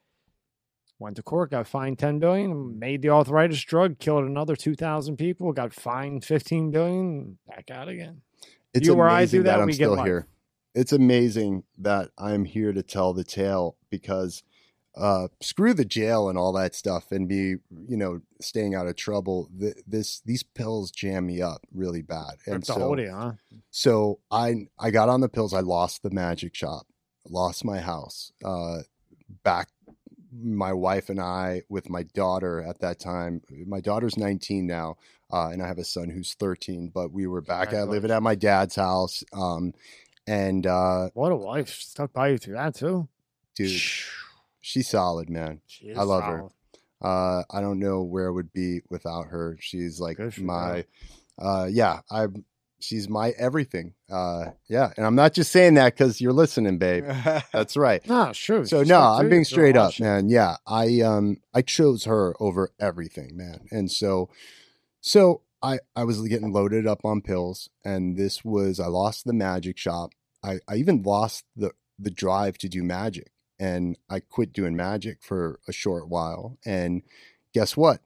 Went 0.97 1.15
to 1.15 1.23
court, 1.23 1.51
got 1.51 1.65
fined 1.65 1.97
ten 1.97 2.19
billion, 2.19 2.77
made 2.77 3.01
the 3.01 3.09
arthritis 3.09 3.63
drug, 3.63 3.99
killed 3.99 4.25
another 4.25 4.57
two 4.57 4.75
thousand 4.75 5.15
people, 5.15 5.53
got 5.53 5.73
fined 5.73 6.25
fifteen 6.25 6.71
billion, 6.71 7.37
back 7.47 7.71
out 7.71 7.87
again. 7.87 8.21
It's 8.73 8.85
You 8.85 8.95
or 8.95 9.07
I 9.07 9.21
amazing 9.21 9.39
do 9.39 9.43
that, 9.45 9.59
I'm 9.61 9.67
we 9.67 9.73
still 9.73 10.03
here. 10.03 10.27
It's 10.75 10.91
amazing 10.91 11.63
that 11.77 12.09
I'm 12.17 12.43
here 12.43 12.73
to 12.73 12.83
tell 12.83 13.13
the 13.13 13.23
tale 13.23 13.77
because 13.89 14.43
uh, 14.95 15.29
screw 15.41 15.73
the 15.73 15.85
jail 15.85 16.29
and 16.29 16.37
all 16.37 16.51
that 16.53 16.75
stuff 16.75 17.11
and 17.11 17.27
be, 17.27 17.55
you 17.87 17.97
know, 17.97 18.19
staying 18.41 18.75
out 18.75 18.87
of 18.87 18.95
trouble. 18.95 19.49
Th- 19.57 19.77
this 19.87 20.19
these 20.25 20.43
pills 20.43 20.91
jam 20.91 21.27
me 21.27 21.41
up 21.41 21.65
really 21.73 22.01
bad. 22.01 22.35
And 22.45 22.65
so, 22.65 22.73
whole 22.73 22.97
huh? 22.97 23.33
so 23.71 24.19
I 24.29 24.67
I 24.77 24.91
got 24.91 25.07
on 25.07 25.21
the 25.21 25.29
pills. 25.29 25.53
I 25.53 25.61
lost 25.61 26.03
the 26.03 26.11
magic 26.11 26.55
shop, 26.55 26.87
lost 27.27 27.65
my 27.65 27.79
house. 27.79 28.31
Uh, 28.43 28.79
back, 29.43 29.69
my 30.31 30.73
wife 30.73 31.09
and 31.09 31.19
I 31.19 31.63
with 31.69 31.89
my 31.89 32.03
daughter 32.03 32.61
at 32.61 32.79
that 32.79 32.99
time. 32.99 33.41
My 33.65 33.81
daughter's 33.81 34.17
19 34.17 34.67
now, 34.67 34.97
uh, 35.31 35.49
and 35.49 35.61
I 35.61 35.67
have 35.67 35.77
a 35.79 35.83
son 35.83 36.09
who's 36.09 36.33
13. 36.35 36.91
But 36.93 37.11
we 37.11 37.27
were 37.27 37.41
back 37.41 37.73
at 37.73 37.87
living 37.87 38.11
at 38.11 38.23
my 38.23 38.35
dad's 38.35 38.75
house. 38.75 39.23
Um, 39.33 39.73
and 40.27 40.67
uh, 40.67 41.09
What 41.13 41.31
a 41.31 41.35
wife 41.35 41.69
stuck 41.81 42.13
by 42.13 42.29
you 42.29 42.37
through 42.37 42.55
that 42.55 42.75
too. 42.75 43.07
dude, 43.55 43.81
she's 44.61 44.87
solid, 44.87 45.29
man. 45.29 45.61
She 45.65 45.87
is 45.87 45.97
I 45.97 46.03
love 46.03 46.23
her. 46.23 46.43
Uh, 47.01 47.43
I 47.49 47.61
don't 47.61 47.79
know 47.79 48.03
where 48.03 48.27
it 48.27 48.33
would 48.33 48.53
be 48.53 48.81
without 48.89 49.27
her. 49.27 49.57
She's 49.59 49.99
like 49.99 50.19
my, 50.37 50.85
uh, 51.39 51.67
yeah, 51.71 52.01
I, 52.11 52.27
she's 52.79 53.09
my 53.09 53.31
everything. 53.37 53.93
Uh, 54.09 54.51
yeah, 54.67 54.91
and 54.97 55.05
I'm 55.05 55.15
not 55.15 55.33
just 55.33 55.51
saying 55.51 55.75
that 55.75 55.95
because 55.95 56.19
you're 56.21 56.33
listening, 56.33 56.77
babe. 56.77 57.05
That's 57.53 57.77
right. 57.77 58.05
No, 58.07 58.29
it's 58.29 58.39
true. 58.39 58.65
So 58.65 58.83
She 58.83 58.89
no, 58.89 58.99
I'm 59.01 59.29
being 59.29 59.43
straight 59.45 59.77
up, 59.77 59.93
shit. 59.93 60.05
man. 60.05 60.29
Yeah, 60.29 60.57
I 60.65 61.01
um 61.01 61.37
I 61.53 61.61
chose 61.61 62.05
her 62.05 62.35
over 62.39 62.71
everything, 62.79 63.35
man. 63.37 63.67
And 63.71 63.91
so 63.91 64.29
so 65.01 65.41
I 65.61 65.79
I 65.95 66.03
was 66.03 66.21
getting 66.27 66.51
loaded 66.53 66.87
up 66.87 67.05
on 67.05 67.21
pills 67.21 67.69
and 67.83 68.17
this 68.17 68.43
was 68.43 68.79
I 68.79 68.87
lost 68.87 69.25
the 69.25 69.33
magic 69.33 69.77
shop. 69.77 70.13
I 70.43 70.59
I 70.67 70.75
even 70.75 71.01
lost 71.03 71.45
the 71.55 71.71
the 71.97 72.11
drive 72.11 72.57
to 72.59 72.69
do 72.69 72.83
magic 72.83 73.31
and 73.59 73.97
I 74.09 74.21
quit 74.21 74.53
doing 74.53 74.75
magic 74.75 75.21
for 75.21 75.59
a 75.67 75.73
short 75.73 76.07
while 76.07 76.57
and 76.65 77.03
guess 77.53 77.75
what? 77.75 78.01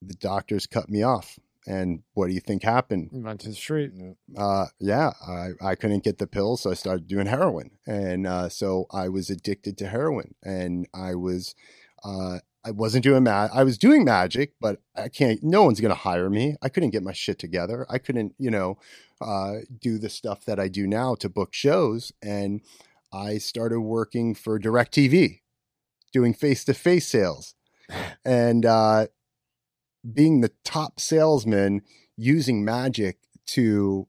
The 0.00 0.14
doctors 0.14 0.66
cut 0.66 0.88
me 0.88 1.02
off. 1.02 1.38
And 1.66 2.02
what 2.12 2.28
do 2.28 2.34
you 2.34 2.40
think 2.40 2.62
happened? 2.62 3.10
You 3.12 3.22
went 3.22 3.40
to 3.40 3.48
the 3.48 3.54
street. 3.54 3.92
uh 4.36 4.66
yeah 4.80 5.12
i 5.26 5.50
i 5.62 5.74
couldn't 5.74 6.04
get 6.04 6.18
the 6.18 6.26
pills 6.26 6.62
so 6.62 6.70
i 6.70 6.74
started 6.74 7.08
doing 7.08 7.26
heroin. 7.26 7.70
And 7.86 8.26
uh 8.26 8.48
so 8.48 8.86
i 8.90 9.08
was 9.08 9.30
addicted 9.30 9.78
to 9.78 9.88
heroin 9.88 10.34
and 10.42 10.86
i 10.94 11.14
was 11.14 11.54
uh 12.04 12.38
i 12.64 12.70
wasn't 12.70 13.04
doing 13.04 13.22
mag 13.22 13.50
i 13.54 13.62
was 13.64 13.78
doing 13.78 14.04
magic 14.04 14.52
but 14.60 14.80
i 14.96 15.08
can't 15.08 15.42
no 15.42 15.62
one's 15.64 15.80
gonna 15.80 15.94
hire 15.94 16.28
me. 16.30 16.56
I 16.62 16.68
couldn't 16.68 16.90
get 16.90 17.02
my 17.02 17.12
shit 17.12 17.38
together. 17.38 17.86
I 17.88 17.98
couldn't 17.98 18.34
you 18.38 18.50
know 18.50 18.78
uh 19.20 19.54
do 19.80 19.98
the 19.98 20.08
stuff 20.10 20.44
that 20.44 20.58
i 20.60 20.68
do 20.68 20.86
now 20.86 21.14
to 21.16 21.28
book 21.28 21.54
shows 21.54 22.12
and 22.22 22.60
i 23.12 23.38
started 23.38 23.80
working 23.80 24.34
for 24.34 24.58
DirecTV 24.60 25.40
doing 26.12 26.34
face-to-face 26.34 27.06
sales. 27.08 27.54
And 28.24 28.64
uh 28.66 29.06
being 30.12 30.40
the 30.40 30.52
top 30.64 31.00
salesman 31.00 31.82
using 32.16 32.64
magic 32.64 33.18
to 33.46 34.06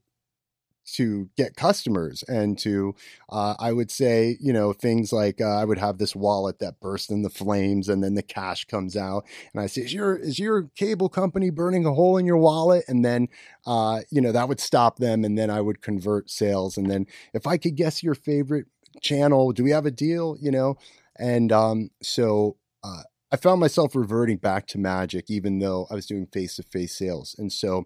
to 0.85 1.29
get 1.35 1.55
customers 1.55 2.23
and 2.27 2.59
to 2.59 2.93
uh, 3.29 3.55
i 3.59 3.71
would 3.71 3.89
say 3.89 4.37
you 4.39 4.53
know 4.53 4.71
things 4.71 5.11
like 5.11 5.41
uh, 5.41 5.57
i 5.57 5.65
would 5.65 5.79
have 5.79 5.97
this 5.97 6.15
wallet 6.15 6.59
that 6.59 6.79
bursts 6.79 7.07
the 7.07 7.29
flames 7.29 7.89
and 7.89 8.03
then 8.03 8.13
the 8.13 8.21
cash 8.21 8.65
comes 8.65 8.95
out 8.95 9.25
and 9.53 9.61
i 9.61 9.65
say 9.65 9.81
is 9.81 9.93
your 9.93 10.15
is 10.15 10.37
your 10.37 10.69
cable 10.75 11.09
company 11.09 11.49
burning 11.49 11.85
a 11.85 11.93
hole 11.93 12.17
in 12.17 12.25
your 12.25 12.37
wallet? 12.37 12.83
And 12.87 13.03
then 13.03 13.29
uh, 13.65 14.01
you 14.11 14.21
know 14.21 14.31
that 14.31 14.47
would 14.47 14.59
stop 14.59 14.97
them 14.97 15.23
and 15.23 15.37
then 15.37 15.49
i 15.49 15.59
would 15.59 15.81
convert 15.81 16.29
sales 16.29 16.77
and 16.77 16.89
then 16.89 17.07
if 17.33 17.47
i 17.47 17.57
could 17.57 17.75
guess 17.75 18.03
your 18.03 18.15
favorite 18.15 18.67
channel 19.01 19.51
do 19.51 19.63
we 19.63 19.71
have 19.71 19.85
a 19.85 19.91
deal? 19.91 20.37
you 20.39 20.51
know? 20.51 20.77
And 21.17 21.51
um, 21.51 21.89
so 22.01 22.57
uh, 22.83 23.03
i 23.31 23.35
found 23.35 23.59
myself 23.59 23.95
reverting 23.95 24.37
back 24.37 24.67
to 24.67 24.77
magic 24.77 25.25
even 25.29 25.59
though 25.59 25.87
i 25.91 25.95
was 25.95 26.05
doing 26.05 26.27
face-to-face 26.27 26.97
sales 26.97 27.35
and 27.37 27.51
so 27.51 27.85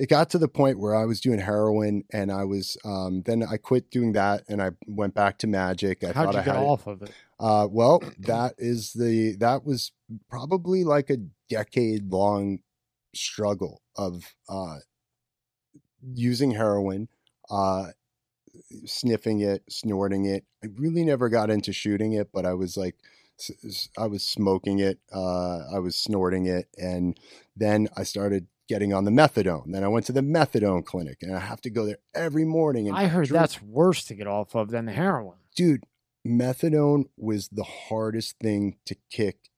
it 0.00 0.08
got 0.08 0.30
to 0.30 0.38
the 0.38 0.48
point 0.48 0.78
where 0.78 0.96
I 0.96 1.04
was 1.04 1.20
doing 1.20 1.40
heroin 1.40 2.04
and 2.10 2.32
I 2.32 2.44
was 2.44 2.78
um, 2.86 3.20
then 3.26 3.42
I 3.42 3.58
quit 3.58 3.90
doing 3.90 4.12
that 4.12 4.44
and 4.48 4.62
I 4.62 4.70
went 4.86 5.12
back 5.12 5.36
to 5.38 5.46
magic. 5.46 6.02
I 6.02 6.12
How'd 6.12 6.32
thought 6.32 6.34
you 6.36 6.40
I 6.40 6.44
get 6.44 6.56
it. 6.56 6.58
off 6.58 6.86
of 6.86 7.02
it? 7.02 7.12
Uh, 7.38 7.68
well, 7.70 8.02
that 8.20 8.54
is 8.56 8.94
the 8.94 9.36
that 9.40 9.66
was 9.66 9.92
probably 10.30 10.84
like 10.84 11.10
a 11.10 11.18
decade 11.50 12.10
long 12.10 12.60
struggle 13.14 13.82
of 13.94 14.34
uh, 14.48 14.76
using 16.14 16.52
heroin, 16.52 17.08
uh, 17.50 17.88
sniffing 18.86 19.40
it, 19.40 19.64
snorting 19.68 20.24
it. 20.24 20.44
I 20.64 20.68
really 20.78 21.04
never 21.04 21.28
got 21.28 21.50
into 21.50 21.74
shooting 21.74 22.14
it, 22.14 22.30
but 22.32 22.46
I 22.46 22.54
was 22.54 22.74
like, 22.74 22.96
I 23.96 24.06
was 24.06 24.22
smoking 24.22 24.78
it, 24.78 24.98
uh, 25.12 25.60
I 25.74 25.78
was 25.78 25.96
snorting 25.96 26.46
it, 26.46 26.68
and 26.76 27.18
then 27.56 27.88
I 27.96 28.02
started 28.04 28.46
getting 28.68 28.92
on 28.92 29.04
the 29.04 29.10
methadone. 29.10 29.72
Then 29.72 29.82
I 29.82 29.88
went 29.88 30.06
to 30.06 30.12
the 30.12 30.20
methadone 30.20 30.84
clinic, 30.84 31.18
and 31.22 31.34
I 31.34 31.40
have 31.40 31.60
to 31.62 31.70
go 31.70 31.84
there 31.86 31.98
every 32.14 32.44
morning. 32.44 32.88
And 32.88 32.96
I 32.96 33.06
heard 33.06 33.28
drink- 33.28 33.40
that's 33.40 33.62
worse 33.62 34.04
to 34.04 34.14
get 34.14 34.26
off 34.26 34.54
of 34.54 34.70
than 34.70 34.86
the 34.86 34.92
heroin. 34.92 35.38
dude, 35.56 35.84
methadone 36.26 37.04
was 37.16 37.48
the 37.48 37.64
hardest 37.64 38.38
thing 38.38 38.76
to 38.86 38.96
kick 39.10 39.50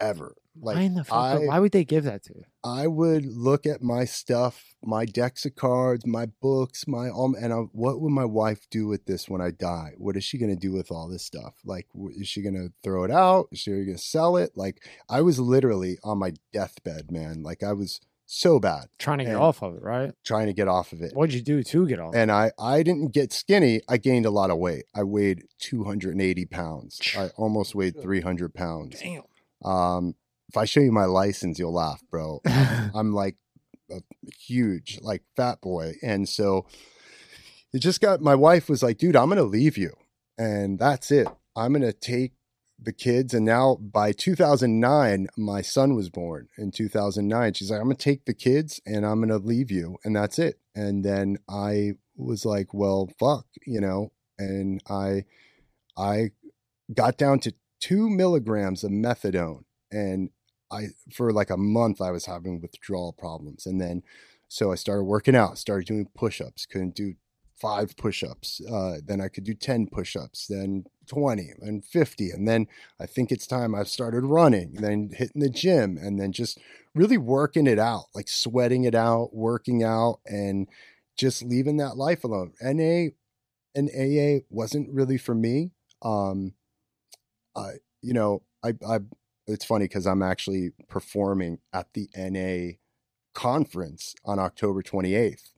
ever. 0.00 0.34
Why 0.60 0.80
in 0.80 0.94
the 0.94 1.04
fuck? 1.04 1.16
I, 1.16 1.38
why 1.38 1.58
would 1.58 1.72
they 1.72 1.84
give 1.84 2.04
that 2.04 2.22
to 2.24 2.34
you? 2.34 2.44
I 2.64 2.86
would 2.86 3.24
look 3.24 3.66
at 3.66 3.82
my 3.82 4.04
stuff, 4.04 4.74
my 4.82 5.04
decks 5.04 5.44
of 5.46 5.54
cards, 5.54 6.06
my 6.06 6.26
books, 6.40 6.86
my 6.86 7.08
um, 7.08 7.34
and 7.40 7.52
I, 7.52 7.56
what 7.72 8.00
would 8.00 8.10
my 8.10 8.24
wife 8.24 8.66
do 8.70 8.86
with 8.86 9.06
this 9.06 9.28
when 9.28 9.40
I 9.40 9.50
die? 9.50 9.92
What 9.96 10.16
is 10.16 10.24
she 10.24 10.38
going 10.38 10.50
to 10.54 10.60
do 10.60 10.72
with 10.72 10.90
all 10.90 11.08
this 11.08 11.24
stuff? 11.24 11.54
Like, 11.64 11.86
is 12.16 12.28
she 12.28 12.42
going 12.42 12.54
to 12.54 12.72
throw 12.82 13.04
it 13.04 13.10
out? 13.10 13.48
Is 13.52 13.60
she 13.60 13.70
going 13.70 13.86
to 13.92 13.98
sell 13.98 14.36
it? 14.36 14.52
Like, 14.56 14.82
I 15.08 15.22
was 15.22 15.38
literally 15.38 15.98
on 16.02 16.18
my 16.18 16.32
deathbed, 16.52 17.10
man. 17.10 17.42
Like, 17.42 17.62
I 17.62 17.72
was 17.72 18.00
so 18.30 18.60
bad 18.60 18.88
Trying 18.98 19.18
to 19.18 19.24
get 19.24 19.36
off 19.36 19.62
of 19.62 19.74
it, 19.74 19.82
right? 19.82 20.12
trying 20.22 20.48
to 20.48 20.52
get 20.52 20.68
off 20.68 20.92
of 20.92 21.00
it. 21.00 21.12
What'd 21.14 21.34
you 21.34 21.40
do 21.40 21.62
to 21.62 21.86
get 21.88 21.98
off? 21.98 22.14
And 22.14 22.30
I, 22.30 22.52
I 22.58 22.82
didn't 22.82 23.14
get 23.14 23.32
skinny. 23.32 23.80
I 23.88 23.96
gained 23.96 24.26
a 24.26 24.30
lot 24.30 24.50
of 24.50 24.58
weight. 24.58 24.84
I 24.94 25.02
weighed 25.04 25.44
280 25.60 26.44
pounds. 26.44 27.00
I 27.16 27.28
almost 27.36 27.74
weighed 27.74 28.00
300 28.00 28.52
pounds. 28.52 29.00
Damn. 29.00 29.22
Um, 29.64 30.14
if 30.48 30.56
I 30.56 30.64
show 30.64 30.80
you 30.80 30.92
my 30.92 31.04
license, 31.04 31.58
you'll 31.58 31.74
laugh, 31.74 32.02
bro. 32.10 32.40
I'm 32.46 33.12
like 33.12 33.36
a 33.90 34.00
huge, 34.38 34.98
like 35.02 35.22
fat 35.36 35.60
boy. 35.60 35.94
And 36.02 36.28
so 36.28 36.66
it 37.72 37.80
just 37.80 38.00
got, 38.00 38.20
my 38.20 38.34
wife 38.34 38.68
was 38.68 38.82
like, 38.82 38.98
dude, 38.98 39.16
I'm 39.16 39.28
going 39.28 39.36
to 39.38 39.44
leave 39.44 39.76
you. 39.76 39.94
And 40.38 40.78
that's 40.78 41.10
it. 41.10 41.28
I'm 41.56 41.72
going 41.72 41.82
to 41.82 41.92
take 41.92 42.32
the 42.80 42.92
kids. 42.92 43.34
And 43.34 43.44
now 43.44 43.76
by 43.76 44.12
2009, 44.12 45.26
my 45.36 45.60
son 45.60 45.94
was 45.94 46.08
born 46.08 46.48
in 46.56 46.70
2009. 46.70 47.54
She's 47.54 47.70
like, 47.70 47.80
I'm 47.80 47.86
going 47.86 47.96
to 47.96 48.02
take 48.02 48.24
the 48.24 48.34
kids 48.34 48.80
and 48.86 49.04
I'm 49.04 49.18
going 49.18 49.28
to 49.28 49.46
leave 49.46 49.70
you. 49.70 49.98
And 50.04 50.16
that's 50.16 50.38
it. 50.38 50.58
And 50.74 51.04
then 51.04 51.38
I 51.48 51.92
was 52.16 52.44
like, 52.44 52.72
well, 52.72 53.10
fuck, 53.18 53.46
you 53.66 53.80
know, 53.80 54.12
and 54.38 54.80
I, 54.88 55.24
I 55.96 56.30
got 56.94 57.18
down 57.18 57.40
to 57.40 57.54
two 57.80 58.08
milligrams 58.08 58.84
of 58.84 58.90
methadone 58.90 59.64
and 59.90 60.30
I 60.70 60.88
for 61.12 61.32
like 61.32 61.50
a 61.50 61.56
month 61.56 62.00
I 62.00 62.10
was 62.10 62.26
having 62.26 62.60
withdrawal 62.60 63.12
problems, 63.12 63.66
and 63.66 63.80
then 63.80 64.02
so 64.48 64.72
I 64.72 64.76
started 64.76 65.04
working 65.04 65.36
out, 65.36 65.58
started 65.58 65.86
doing 65.86 66.08
push-ups. 66.14 66.66
Couldn't 66.66 66.94
do 66.94 67.14
five 67.54 67.96
push-ups. 67.96 68.60
Uh, 68.70 68.96
then 69.04 69.20
I 69.20 69.28
could 69.28 69.44
do 69.44 69.54
ten 69.54 69.86
push-ups, 69.86 70.46
then 70.46 70.84
twenty, 71.06 71.50
and 71.60 71.84
fifty, 71.84 72.30
and 72.30 72.46
then 72.46 72.66
I 73.00 73.06
think 73.06 73.30
it's 73.30 73.46
time 73.46 73.74
I've 73.74 73.88
started 73.88 74.24
running, 74.24 74.74
then 74.74 75.10
hitting 75.14 75.42
the 75.42 75.50
gym, 75.50 75.98
and 76.00 76.18
then 76.20 76.32
just 76.32 76.58
really 76.94 77.18
working 77.18 77.66
it 77.66 77.78
out, 77.78 78.06
like 78.14 78.28
sweating 78.28 78.84
it 78.84 78.94
out, 78.94 79.34
working 79.34 79.82
out, 79.82 80.20
and 80.26 80.68
just 81.16 81.42
leaving 81.42 81.76
that 81.78 81.96
life 81.96 82.24
alone. 82.24 82.52
NA 82.62 83.10
and 83.74 83.90
AA 83.90 84.44
wasn't 84.50 84.88
really 84.92 85.18
for 85.18 85.34
me. 85.34 85.70
Um, 86.02 86.54
I 87.56 87.74
you 88.02 88.12
know 88.14 88.42
I 88.62 88.74
I 88.86 89.00
it's 89.48 89.64
funny 89.64 89.86
because 89.86 90.06
I'm 90.06 90.22
actually 90.22 90.70
performing 90.88 91.58
at 91.72 91.92
the 91.94 92.08
NA 92.16 92.76
conference 93.34 94.14
on 94.24 94.38
October 94.38 94.82
28th. 94.82 95.50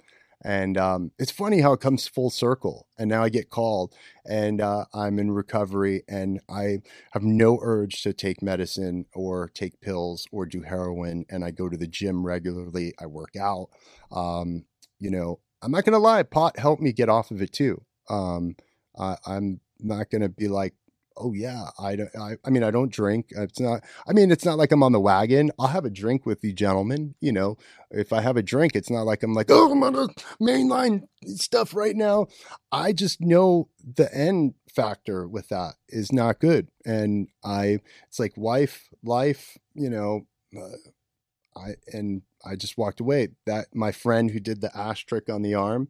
And 0.42 0.78
um, 0.78 1.12
it's 1.18 1.30
funny 1.30 1.60
how 1.60 1.74
it 1.74 1.80
comes 1.80 2.08
full 2.08 2.30
circle. 2.30 2.86
And 2.98 3.10
now 3.10 3.22
I 3.22 3.28
get 3.28 3.50
called 3.50 3.94
and 4.26 4.60
uh, 4.62 4.86
I'm 4.94 5.18
in 5.18 5.30
recovery 5.32 6.02
and 6.08 6.40
I 6.48 6.78
have 7.12 7.22
no 7.22 7.58
urge 7.60 8.02
to 8.04 8.14
take 8.14 8.42
medicine 8.42 9.04
or 9.14 9.50
take 9.52 9.80
pills 9.82 10.26
or 10.32 10.46
do 10.46 10.62
heroin. 10.62 11.26
And 11.28 11.44
I 11.44 11.50
go 11.50 11.68
to 11.68 11.76
the 11.76 11.86
gym 11.86 12.24
regularly. 12.24 12.94
I 12.98 13.06
work 13.06 13.36
out. 13.36 13.68
Um, 14.10 14.64
you 14.98 15.10
know, 15.10 15.40
I'm 15.62 15.72
not 15.72 15.84
going 15.84 15.92
to 15.92 15.98
lie, 15.98 16.22
pot 16.22 16.58
helped 16.58 16.80
me 16.80 16.92
get 16.92 17.10
off 17.10 17.30
of 17.30 17.42
it 17.42 17.52
too. 17.52 17.82
Um, 18.08 18.56
I, 18.98 19.16
I'm 19.26 19.60
not 19.78 20.10
going 20.10 20.22
to 20.22 20.28
be 20.30 20.48
like, 20.48 20.74
oh 21.20 21.32
yeah 21.32 21.66
i 21.78 21.94
don't 21.96 22.10
I, 22.16 22.36
I 22.44 22.50
mean 22.50 22.62
i 22.62 22.70
don't 22.70 22.90
drink 22.90 23.26
it's 23.30 23.60
not 23.60 23.84
i 24.08 24.12
mean 24.12 24.30
it's 24.30 24.44
not 24.44 24.58
like 24.58 24.72
i'm 24.72 24.82
on 24.82 24.92
the 24.92 25.00
wagon 25.00 25.50
i'll 25.58 25.68
have 25.68 25.84
a 25.84 25.90
drink 25.90 26.26
with 26.26 26.40
the 26.40 26.52
gentleman. 26.52 27.14
you 27.20 27.32
know 27.32 27.56
if 27.90 28.12
i 28.12 28.20
have 28.20 28.36
a 28.36 28.42
drink 28.42 28.74
it's 28.74 28.90
not 28.90 29.02
like 29.02 29.22
i'm 29.22 29.34
like 29.34 29.50
oh 29.50 29.72
i'm 29.72 29.82
on 29.82 29.92
the 29.92 30.08
mainline 30.40 31.02
stuff 31.26 31.74
right 31.74 31.96
now 31.96 32.26
i 32.72 32.92
just 32.92 33.20
know 33.20 33.68
the 33.84 34.12
end 34.14 34.54
factor 34.74 35.28
with 35.28 35.48
that 35.48 35.74
is 35.88 36.12
not 36.12 36.40
good 36.40 36.68
and 36.84 37.28
i 37.44 37.78
it's 38.08 38.18
like 38.18 38.32
wife 38.36 38.88
life 39.02 39.58
you 39.74 39.90
know 39.90 40.26
uh, 40.56 41.60
i 41.60 41.74
and 41.92 42.22
i 42.44 42.54
just 42.56 42.78
walked 42.78 43.00
away 43.00 43.28
that 43.46 43.66
my 43.74 43.92
friend 43.92 44.30
who 44.30 44.40
did 44.40 44.60
the 44.60 44.76
ash 44.76 45.04
trick 45.04 45.28
on 45.28 45.42
the 45.42 45.54
arm 45.54 45.88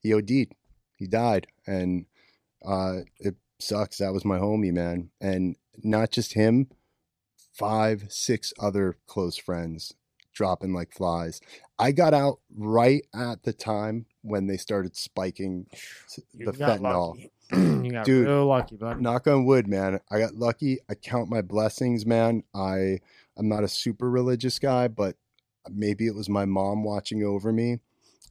he 0.00 0.12
od'd 0.12 0.48
he 0.96 1.06
died 1.06 1.46
and 1.66 2.06
uh 2.64 3.00
it 3.18 3.36
sucks. 3.58 3.98
That 3.98 4.12
was 4.12 4.24
my 4.24 4.38
homie, 4.38 4.72
man. 4.72 5.10
And 5.20 5.56
not 5.82 6.10
just 6.10 6.34
him, 6.34 6.68
five, 7.52 8.04
six 8.08 8.52
other 8.58 8.96
close 9.06 9.36
friends 9.36 9.94
dropping 10.32 10.74
like 10.74 10.92
flies. 10.92 11.40
I 11.78 11.92
got 11.92 12.14
out 12.14 12.40
right 12.54 13.04
at 13.14 13.42
the 13.42 13.52
time 13.52 14.06
when 14.22 14.46
they 14.46 14.56
started 14.56 14.96
spiking 14.96 15.66
You 16.34 16.46
the 16.46 16.52
fentanyl. 16.52 17.14
lucky. 17.16 17.32
you 17.86 17.92
got 17.92 18.04
Dude, 18.04 18.26
real 18.26 18.46
lucky, 18.46 18.76
buddy. 18.76 19.00
Knock 19.00 19.26
on 19.26 19.44
wood, 19.44 19.66
man. 19.68 20.00
I 20.10 20.18
got 20.18 20.34
lucky. 20.34 20.78
I 20.90 20.94
count 20.94 21.30
my 21.30 21.42
blessings, 21.42 22.04
man. 22.04 22.42
I 22.54 23.00
I'm 23.36 23.48
not 23.48 23.64
a 23.64 23.68
super 23.68 24.10
religious 24.10 24.58
guy, 24.58 24.88
but 24.88 25.16
maybe 25.70 26.06
it 26.06 26.14
was 26.14 26.28
my 26.28 26.44
mom 26.44 26.84
watching 26.84 27.22
over 27.22 27.52
me. 27.52 27.78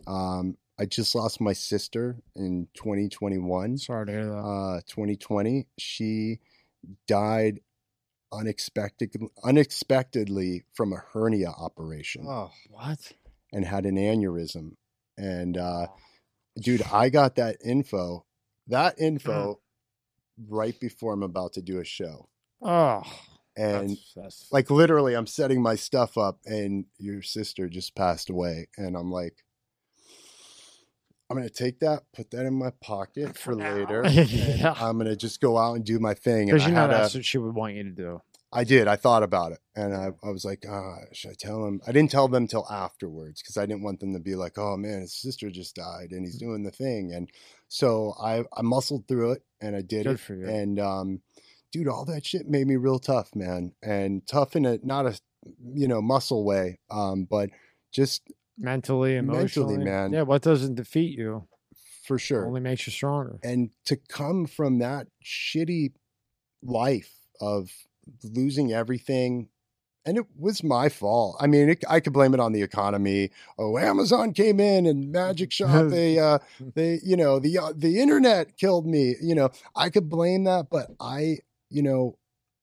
Um, 0.08 0.58
I 0.80 0.86
just 0.86 1.16
lost 1.16 1.40
my 1.40 1.54
sister 1.54 2.18
in 2.36 2.68
2021 2.76 3.78
Sorry 3.78 4.06
to 4.08 4.12
hear 4.12 4.26
that. 4.26 4.36
uh 4.38 4.82
2020 4.88 5.68
she 5.78 6.40
died 7.08 7.60
unexpected 8.34 9.16
unexpectedly 9.44 10.64
from 10.74 10.94
a 10.94 11.02
hernia 11.14 11.50
operation 11.50 12.26
Oh, 12.28 12.52
what? 12.70 13.12
and 13.54 13.64
had 13.66 13.86
an 13.86 13.96
aneurysm. 13.96 14.76
And 15.18 15.58
uh 15.58 15.88
dude 16.62 16.82
i 16.92 17.10
got 17.10 17.36
that 17.36 17.58
info 17.66 18.26
that 18.68 19.00
info 19.00 19.60
right 20.50 20.78
before 20.80 21.14
i'm 21.14 21.24
about 21.24 21.54
to 21.54 21.62
do 21.62 21.80
a 21.80 21.86
show. 21.86 22.28
Oh, 22.62 23.04
and 23.58 23.92
that's, 23.92 24.14
that's 24.16 24.48
like 24.52 24.70
literally 24.70 25.16
i'm 25.16 25.28
setting 25.28 25.62
my 25.62 25.76
stuff 25.76 26.18
up 26.18 26.40
and 26.46 26.86
your 26.98 27.22
sister 27.22 27.70
just 27.70 27.96
passed 27.96 28.30
away. 28.30 28.68
And 28.78 28.98
i'm 28.98 29.12
like 29.12 29.44
i'm 31.30 31.38
gonna 31.38 31.50
take 31.50 31.80
that 31.80 32.04
put 32.14 32.30
that 32.32 32.46
in 32.46 32.54
my 32.54 32.72
pocket 32.82 33.38
for 33.38 33.56
now. 33.56 33.74
later 33.76 34.04
Yeah. 34.10 34.74
i'm 34.80 34.98
gonna 34.98 35.16
just 35.16 35.42
go 35.42 35.58
out 35.58 35.76
and 35.76 35.86
do 35.86 36.00
my 36.00 36.14
thing 36.14 36.48
because 36.48 36.64
I 36.64 36.68
you 36.68 36.74
know 36.74 36.82
had 36.82 36.92
a- 36.92 37.10
what 37.18 37.26
she 37.26 37.38
would 37.38 37.56
want 37.56 37.76
you 37.76 37.84
to 37.84 37.90
do. 37.92 38.22
I 38.54 38.64
did. 38.64 38.88
I 38.88 38.96
thought 38.96 39.22
about 39.24 39.52
it, 39.52 39.60
and 39.76 39.94
I, 39.94 40.12
I 40.24 40.30
was 40.30 40.46
like, 40.46 40.64
ah, 40.70 40.96
should 41.12 41.32
I 41.32 41.34
tell 41.38 41.66
him? 41.66 41.82
I 41.86 41.92
didn't 41.92 42.10
tell 42.12 42.30
them 42.30 42.48
till 42.48 42.66
afterwards 42.72 43.42
because 43.42 43.58
I 43.58 43.66
didn't 43.66 43.84
want 43.84 44.00
them 44.00 44.14
to 44.14 44.20
be 44.20 44.36
like, 44.36 44.58
oh 44.58 44.78
man, 44.78 45.02
his 45.02 45.14
sister 45.14 45.50
just 45.50 45.76
died 45.76 46.12
and 46.12 46.22
Mm. 46.22 46.26
he's 46.26 46.38
doing 46.38 46.64
the 46.64 46.72
thing. 46.72 47.12
And 47.14 47.30
so 47.68 48.14
I 48.22 48.46
I 48.56 48.62
muscled 48.62 49.10
through 49.10 49.32
it 49.34 49.44
and 49.60 49.76
I 49.76 49.82
did 49.82 50.06
Good 50.06 50.14
it. 50.14 50.20
for 50.22 50.36
you. 50.36 50.48
And 50.48 50.80
um, 50.80 51.22
dude, 51.74 51.90
all 51.90 52.06
that 52.06 52.26
shit 52.26 52.48
made 52.48 52.66
me 52.68 52.78
real 52.78 53.00
tough, 53.00 53.36
man, 53.36 53.74
and 53.84 54.26
tough 54.26 54.56
in 54.56 54.66
a 54.66 54.80
not 54.84 55.06
a 55.06 55.20
you 55.74 55.90
know 55.90 56.02
muscle 56.02 56.46
way, 56.46 56.80
um, 56.90 57.26
but 57.30 57.50
just 57.92 58.22
Mentally, 58.58 59.14
Mentally, 59.22 59.38
emotionally, 59.40 59.78
man. 59.78 60.14
Yeah, 60.14 60.22
what 60.24 60.42
doesn't 60.42 60.76
defeat 60.76 61.18
you? 61.18 61.48
for 62.06 62.20
sure. 62.20 62.46
Only 62.46 62.62
makes 62.62 62.86
you 62.86 62.94
stronger. 62.94 63.40
and 63.42 63.72
to 63.86 63.96
come 63.96 64.46
from 64.46 64.78
that 64.80 65.08
shitty 65.24 65.94
life 66.64 67.12
of 67.42 67.72
losing 68.24 68.72
everything 68.72 69.50
and 70.06 70.18
it 70.18 70.26
was 70.38 70.64
my 70.64 70.88
fault 70.90 71.36
i 71.40 71.48
mean 71.48 71.70
it, 71.70 71.84
i 71.90 72.00
could 72.00 72.14
blame 72.14 72.34
it 72.36 72.40
on 72.40 72.52
the 72.54 72.62
economy 72.62 73.32
oh 73.58 73.78
amazon 73.80 74.32
came 74.34 74.60
in 74.60 74.86
and 74.86 75.12
magic 75.12 75.52
shop 75.60 75.90
they 75.90 76.18
uh 76.20 76.38
they 76.76 77.00
you 77.04 77.18
know 77.18 77.40
the 77.40 77.58
uh, 77.58 77.74
the 77.76 78.00
internet 78.00 78.56
killed 78.58 78.86
me 78.86 79.16
you 79.22 79.34
know 79.36 79.50
i 79.76 79.90
could 79.90 80.08
blame 80.10 80.44
that 80.44 80.68
but 80.70 80.92
i 81.00 81.38
you 81.72 81.82
know 81.82 82.16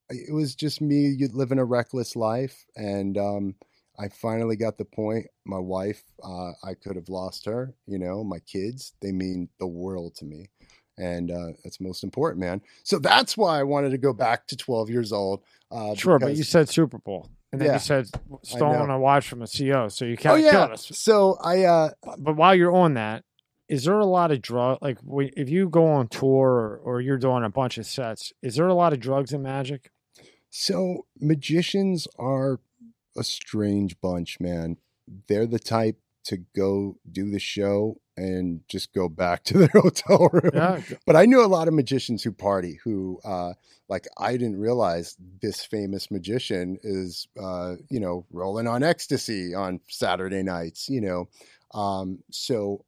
it 0.09 0.33
was 0.33 0.55
just 0.55 0.81
me 0.81 1.09
you- 1.09 1.29
living 1.33 1.59
a 1.59 1.65
reckless 1.65 2.15
life 2.17 2.65
and 2.77 3.19
um 3.19 3.55
i 3.99 4.09
finally 4.09 4.57
got 4.57 4.79
the 4.79 4.85
point 4.85 5.27
my 5.45 5.59
wife 5.59 6.03
uh 6.25 6.53
i 6.65 6.75
could 6.75 6.97
have 6.97 7.09
lost 7.09 7.45
her 7.45 7.75
you 7.87 7.99
know 7.99 8.23
my 8.25 8.39
kids 8.41 8.93
they 9.01 9.13
mean 9.13 9.49
the 9.59 9.67
world 9.67 10.15
to 10.15 10.25
me 10.25 10.49
and 10.99 11.31
uh 11.31 11.49
that's 11.65 11.81
most 11.81 12.05
important 12.05 12.41
man 12.41 12.61
so 12.85 12.99
that's 12.99 13.37
why 13.37 13.59
i 13.59 13.63
wanted 13.63 13.91
to 13.91 13.99
go 13.99 14.13
back 14.13 14.47
to 14.47 14.57
12 14.57 14.91
years 14.91 15.13
old 15.13 15.43
uh 15.71 15.95
Sure, 15.95 16.19
but 16.19 16.37
you 16.37 16.43
said 16.45 16.69
Super 16.69 16.99
Bowl, 16.99 17.31
and 17.51 17.61
then 17.61 17.69
Yeah, 17.69 17.75
you 17.75 17.79
said 17.81 18.07
stolen 18.43 18.91
a 18.91 18.99
watch 18.99 19.29
from 19.29 19.43
a 19.43 19.47
CO. 19.47 19.89
So 19.89 20.05
you 20.05 20.13
oh 20.13 20.17
can't 20.17 20.43
yeah 20.45 20.51
kill 20.51 20.73
us. 20.73 20.91
so 20.95 21.39
i 21.43 21.65
uh 21.65 21.91
But 22.19 22.37
while 22.37 22.55
you're 22.55 22.75
on 22.75 22.95
that, 22.95 23.25
is 23.69 23.85
there 23.85 23.99
a 23.99 24.05
lot 24.05 24.31
of 24.31 24.43
drug? 24.43 24.79
Like, 24.83 24.99
if 25.37 25.49
you 25.49 25.69
go 25.71 25.87
on 25.87 26.09
tour 26.09 26.51
or, 26.51 26.77
or 26.85 27.01
you're 27.01 27.17
doing 27.17 27.43
a 27.43 27.49
bunch 27.49 27.79
of 27.79 27.87
sets, 27.87 28.33
is 28.43 28.57
there 28.57 28.67
a 28.69 28.75
lot 28.75 28.93
of 28.93 29.01
drugs 29.01 29.33
in 29.33 29.43
magic? 29.43 29.91
So 30.51 31.07
magicians 31.19 32.07
are 32.19 32.61
a 33.17 33.25
strange 33.25 34.01
bunch, 34.01 34.41
man. 34.41 34.77
They're 35.29 35.47
the 35.47 35.59
type 35.59 35.99
to 36.25 36.39
go 36.55 36.99
do 37.11 37.31
the 37.31 37.41
show 37.41 37.97
and 38.17 38.61
just 38.69 38.93
go 38.93 39.09
back 39.09 39.43
to 39.45 39.59
their 39.59 39.71
hotel 39.73 40.29
room. 40.33 40.53
Yeah, 40.55 40.81
But 41.07 41.17
I 41.17 41.27
knew 41.27 41.45
a 41.45 41.47
lot 41.47 41.69
of 41.69 41.75
magicians 41.75 42.23
who 42.23 42.33
party 42.33 42.79
who 42.85 43.21
uh 43.25 43.55
like 43.89 44.07
I 44.17 44.33
didn't 44.33 44.59
realize 44.59 45.17
this 45.41 45.65
famous 45.65 46.11
magician 46.11 46.79
is 46.83 47.27
uh, 47.41 47.75
you 47.91 48.01
know, 48.01 48.25
rolling 48.31 48.67
on 48.67 48.83
ecstasy 48.83 49.55
on 49.55 49.81
Saturday 49.89 50.43
nights, 50.43 50.89
you 50.89 51.01
know. 51.01 51.29
Um 51.75 52.21
so 52.31 52.85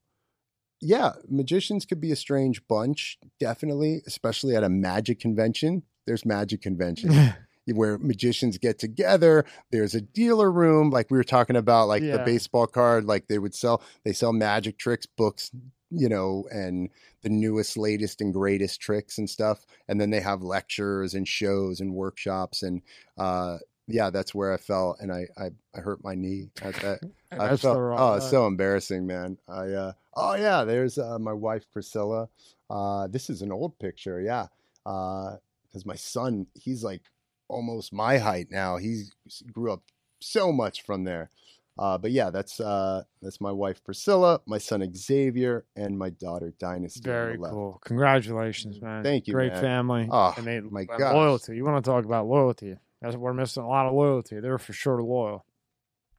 yeah, 0.81 1.13
magicians 1.29 1.87
could 1.87 2.01
be 2.01 2.13
a 2.13 2.17
strange 2.17 2.67
bunch, 2.69 3.19
definitely, 3.41 4.03
especially 4.07 4.55
at 4.55 4.63
a 4.63 4.69
magic 4.69 5.19
convention. 5.19 5.83
There's 6.07 6.27
magic 6.27 6.61
conventions 6.61 7.15
where 7.73 7.99
magicians 7.99 8.59
get 8.59 8.79
together. 8.79 9.45
There's 9.71 9.95
a 9.95 10.01
dealer 10.01 10.51
room, 10.51 10.91
like 10.91 11.11
we 11.11 11.17
were 11.17 11.25
talking 11.25 11.57
about, 11.57 11.89
like 11.89 12.03
the 12.03 12.23
baseball 12.25 12.67
card, 12.67 13.05
like 13.05 13.29
they 13.29 13.39
would 13.39 13.55
sell, 13.55 13.83
they 14.05 14.13
sell 14.13 14.33
magic 14.33 14.79
tricks, 14.79 15.07
books, 15.07 15.51
you 15.91 16.09
know, 16.09 16.47
and 16.51 16.91
the 17.23 17.31
newest, 17.31 17.77
latest, 17.77 18.21
and 18.21 18.33
greatest 18.33 18.81
tricks 18.81 19.17
and 19.19 19.31
stuff. 19.31 19.65
And 19.89 20.01
then 20.01 20.11
they 20.11 20.21
have 20.21 20.43
lectures 20.43 21.15
and 21.15 21.27
shows 21.27 21.81
and 21.81 21.95
workshops. 21.95 22.63
And 22.63 22.83
uh, 23.17 23.59
yeah, 23.87 24.11
that's 24.11 24.35
where 24.35 24.53
I 24.53 24.57
fell 24.57 24.97
and 25.01 25.13
I, 25.13 25.27
I, 25.39 25.51
I 25.75 25.81
hurt 25.81 26.03
my 26.03 26.15
knee 26.15 26.51
at 26.63 26.75
that. 26.83 27.01
I 27.31 27.49
That's 27.49 27.63
felt, 27.63 27.77
the 27.77 27.81
wrong. 27.81 27.99
oh, 28.01 28.15
it's 28.15 28.31
so 28.31 28.47
embarrassing, 28.47 29.07
man. 29.07 29.39
I 29.49 29.71
uh, 29.73 29.93
oh 30.15 30.35
yeah, 30.35 30.65
there's 30.65 30.99
uh, 30.99 31.19
my 31.19 31.33
wife 31.33 31.65
Priscilla. 31.73 32.29
Uh, 32.71 33.07
this 33.09 33.29
is 33.29 33.43
an 33.43 33.53
old 33.53 33.79
picture, 33.79 34.21
yeah. 34.21 34.47
Uh, 34.87 35.37
because 35.67 35.85
my 35.87 35.97
son, 35.97 36.47
he's 36.55 36.85
like 36.85 37.03
almost 37.49 37.93
my 37.93 38.19
height 38.19 38.49
now. 38.51 38.77
He 38.77 39.05
grew 39.53 39.73
up 39.73 39.83
so 40.21 40.53
much 40.53 40.83
from 40.83 41.05
there. 41.05 41.31
Uh, 41.77 41.99
but 41.99 42.13
yeah, 42.13 42.31
that's 42.31 42.61
uh, 42.61 43.03
that's 43.21 43.41
my 43.41 43.51
wife 43.51 43.83
Priscilla, 43.83 44.41
my 44.47 44.59
son 44.59 44.89
Xavier, 44.95 45.65
and 45.75 45.99
my 45.99 46.11
daughter 46.11 46.53
Dynasty. 46.61 47.01
Very 47.03 47.37
cool. 47.37 47.81
Congratulations, 47.85 48.81
man. 48.81 49.03
Thank 49.03 49.27
you, 49.27 49.35
Great 49.35 49.53
man. 49.55 49.61
family. 49.61 50.09
Oh, 50.11 50.33
and 50.37 50.47
they, 50.47 50.61
my 50.61 50.85
gosh. 50.85 51.13
loyalty. 51.13 51.57
You 51.57 51.65
want 51.65 51.85
to 51.85 51.91
talk 51.91 52.05
about 52.05 52.27
loyalty? 52.29 52.77
That's 53.03 53.17
we're 53.17 53.35
missing 53.35 53.65
a 53.65 53.69
lot 53.69 53.87
of 53.87 53.93
loyalty. 53.95 54.39
They're 54.39 54.59
for 54.59 54.73
sure 54.73 55.03
loyal. 55.03 55.45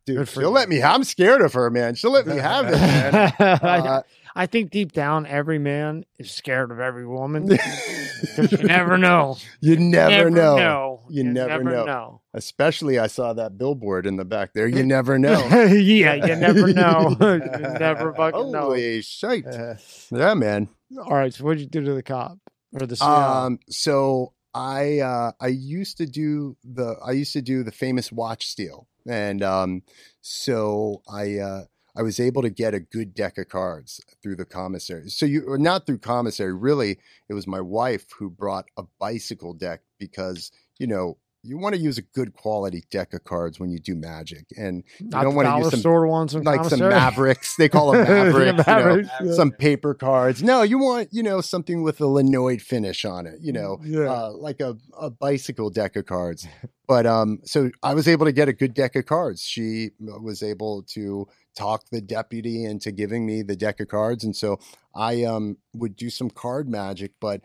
Dude, 0.05 0.27
she'll 0.27 0.43
you. 0.43 0.49
let 0.49 0.67
me. 0.69 0.83
I'm 0.83 1.03
scared 1.05 1.41
of 1.41 1.53
her, 1.53 1.69
man. 1.71 1.95
She'll 1.95 2.11
let 2.11 2.27
me 2.27 2.35
have 2.35 2.67
it, 2.67 2.73
man. 2.73 3.33
I, 3.39 3.79
Uh, 3.79 4.01
I 4.35 4.45
think 4.45 4.69
deep 4.69 4.91
down, 4.91 5.25
every 5.25 5.57
man 5.57 6.05
is 6.19 6.29
scared 6.29 6.69
of 6.69 6.79
every 6.79 7.07
woman. 7.07 7.47
you 8.37 8.57
never 8.63 8.97
know. 8.97 9.37
you 9.61 9.77
never, 9.77 10.29
know. 10.29 10.57
know. 10.57 10.94
You 11.09 11.23
never 11.23 11.63
know. 11.63 11.85
know. 11.85 12.21
Especially, 12.33 12.99
I 12.99 13.07
saw 13.07 13.33
that 13.33 13.57
billboard 13.57 14.05
in 14.05 14.15
the 14.17 14.25
back 14.25 14.53
there. 14.53 14.67
You 14.67 14.83
never 14.85 15.17
know. 15.17 15.45
yeah, 15.51 16.13
you 16.13 16.35
never 16.35 16.73
know. 16.73 17.15
you 17.19 17.79
never 17.79 18.13
fucking 18.13 18.51
know. 18.51 18.61
Holy 18.61 19.01
shite! 19.01 19.45
Yeah, 20.11 20.33
man. 20.33 20.69
All 20.97 21.15
right, 21.15 21.33
so 21.33 21.43
what 21.43 21.57
did 21.57 21.61
you 21.61 21.67
do 21.69 21.85
to 21.85 21.93
the 21.93 22.03
cop 22.03 22.37
or 22.73 22.85
the? 22.85 23.03
Um, 23.03 23.59
so 23.69 24.33
I 24.53 24.99
uh, 24.99 25.31
I 25.39 25.47
used 25.47 25.97
to 25.97 26.05
do 26.05 26.55
the 26.63 26.95
I 27.05 27.11
used 27.11 27.33
to 27.33 27.41
do 27.41 27.63
the 27.63 27.71
famous 27.71 28.11
watch 28.11 28.47
steal, 28.47 28.87
and 29.07 29.43
um, 29.43 29.83
so 30.21 31.01
I 31.09 31.39
uh, 31.39 31.63
I 31.97 32.01
was 32.01 32.19
able 32.19 32.41
to 32.41 32.49
get 32.49 32.73
a 32.73 32.79
good 32.79 33.13
deck 33.13 33.37
of 33.37 33.49
cards 33.49 34.01
through 34.21 34.37
the 34.37 34.45
commissary. 34.45 35.09
So 35.09 35.25
you 35.25 35.57
not 35.59 35.85
through 35.85 35.99
commissary, 35.99 36.53
really, 36.53 36.99
it 37.29 37.33
was 37.33 37.47
my 37.47 37.61
wife 37.61 38.05
who 38.17 38.29
brought 38.29 38.65
a 38.77 38.83
bicycle 38.99 39.53
deck 39.53 39.81
because 39.99 40.51
you 40.79 40.87
know 40.87 41.17
you 41.47 41.59
want 41.59 41.75
to 41.75 41.79
use 41.79 41.99
a 41.99 42.01
good 42.01 42.33
quality 42.33 42.83
deck 42.89 43.13
of 43.13 43.23
cards 43.23 43.59
when 43.59 43.69
you 43.69 43.77
do 43.77 43.93
magic, 43.93 44.45
and 44.57 44.83
Not 44.99 45.21
don't 45.25 45.35
wanna 45.35 45.59
use 45.59 45.69
some- 45.69 45.79
store 45.79 46.07
ones 46.07 46.33
like 46.33 46.65
some 46.65 46.79
mavericks. 46.79 47.55
They 47.55 47.69
call 47.69 47.91
them 47.91 48.03
Yeah, 48.07 48.51
mavericks. 48.65 49.09
you 49.19 49.25
know, 49.27 49.31
yeah. 49.31 49.35
some 49.37 49.51
paper 49.51 49.93
cards. 49.93 50.41
No, 50.41 50.63
you 50.63 50.79
want 50.79 51.09
you 51.11 51.21
know 51.21 51.41
something 51.41 51.83
with 51.83 52.01
a 52.01 52.05
linoid 52.05 52.61
finish 52.61 53.05
on 53.05 53.27
it. 53.27 53.35
You 53.41 53.53
know, 53.53 53.79
Yeah. 53.83 54.11
uh, 54.11 54.31
like 54.31 54.59
a, 54.59 54.75
a 54.99 55.11
bicycle 55.11 55.69
deck 55.69 55.95
of 55.95 56.07
cards. 56.07 56.47
But 56.87 57.05
um, 57.05 57.41
so 57.45 57.69
I 57.83 57.93
was 57.93 58.07
able 58.07 58.25
to 58.25 58.31
get 58.31 58.47
a 58.49 58.53
good 58.53 58.73
deck 58.73 58.95
of 58.95 59.05
cards. 59.05 59.43
She 59.43 59.91
was 59.99 60.41
able 60.41 60.81
to 60.93 61.27
talk 61.55 61.83
the 61.91 62.01
deputy 62.01 62.63
into 62.65 62.91
giving 62.91 63.23
me 63.23 63.43
the 63.43 63.55
deck 63.55 63.79
of 63.79 63.87
cards, 63.87 64.23
and 64.23 64.35
so 64.35 64.57
I 64.95 65.23
um 65.25 65.57
would 65.75 65.95
do 65.95 66.09
some 66.09 66.31
card 66.31 66.67
magic. 66.67 67.11
But 67.21 67.41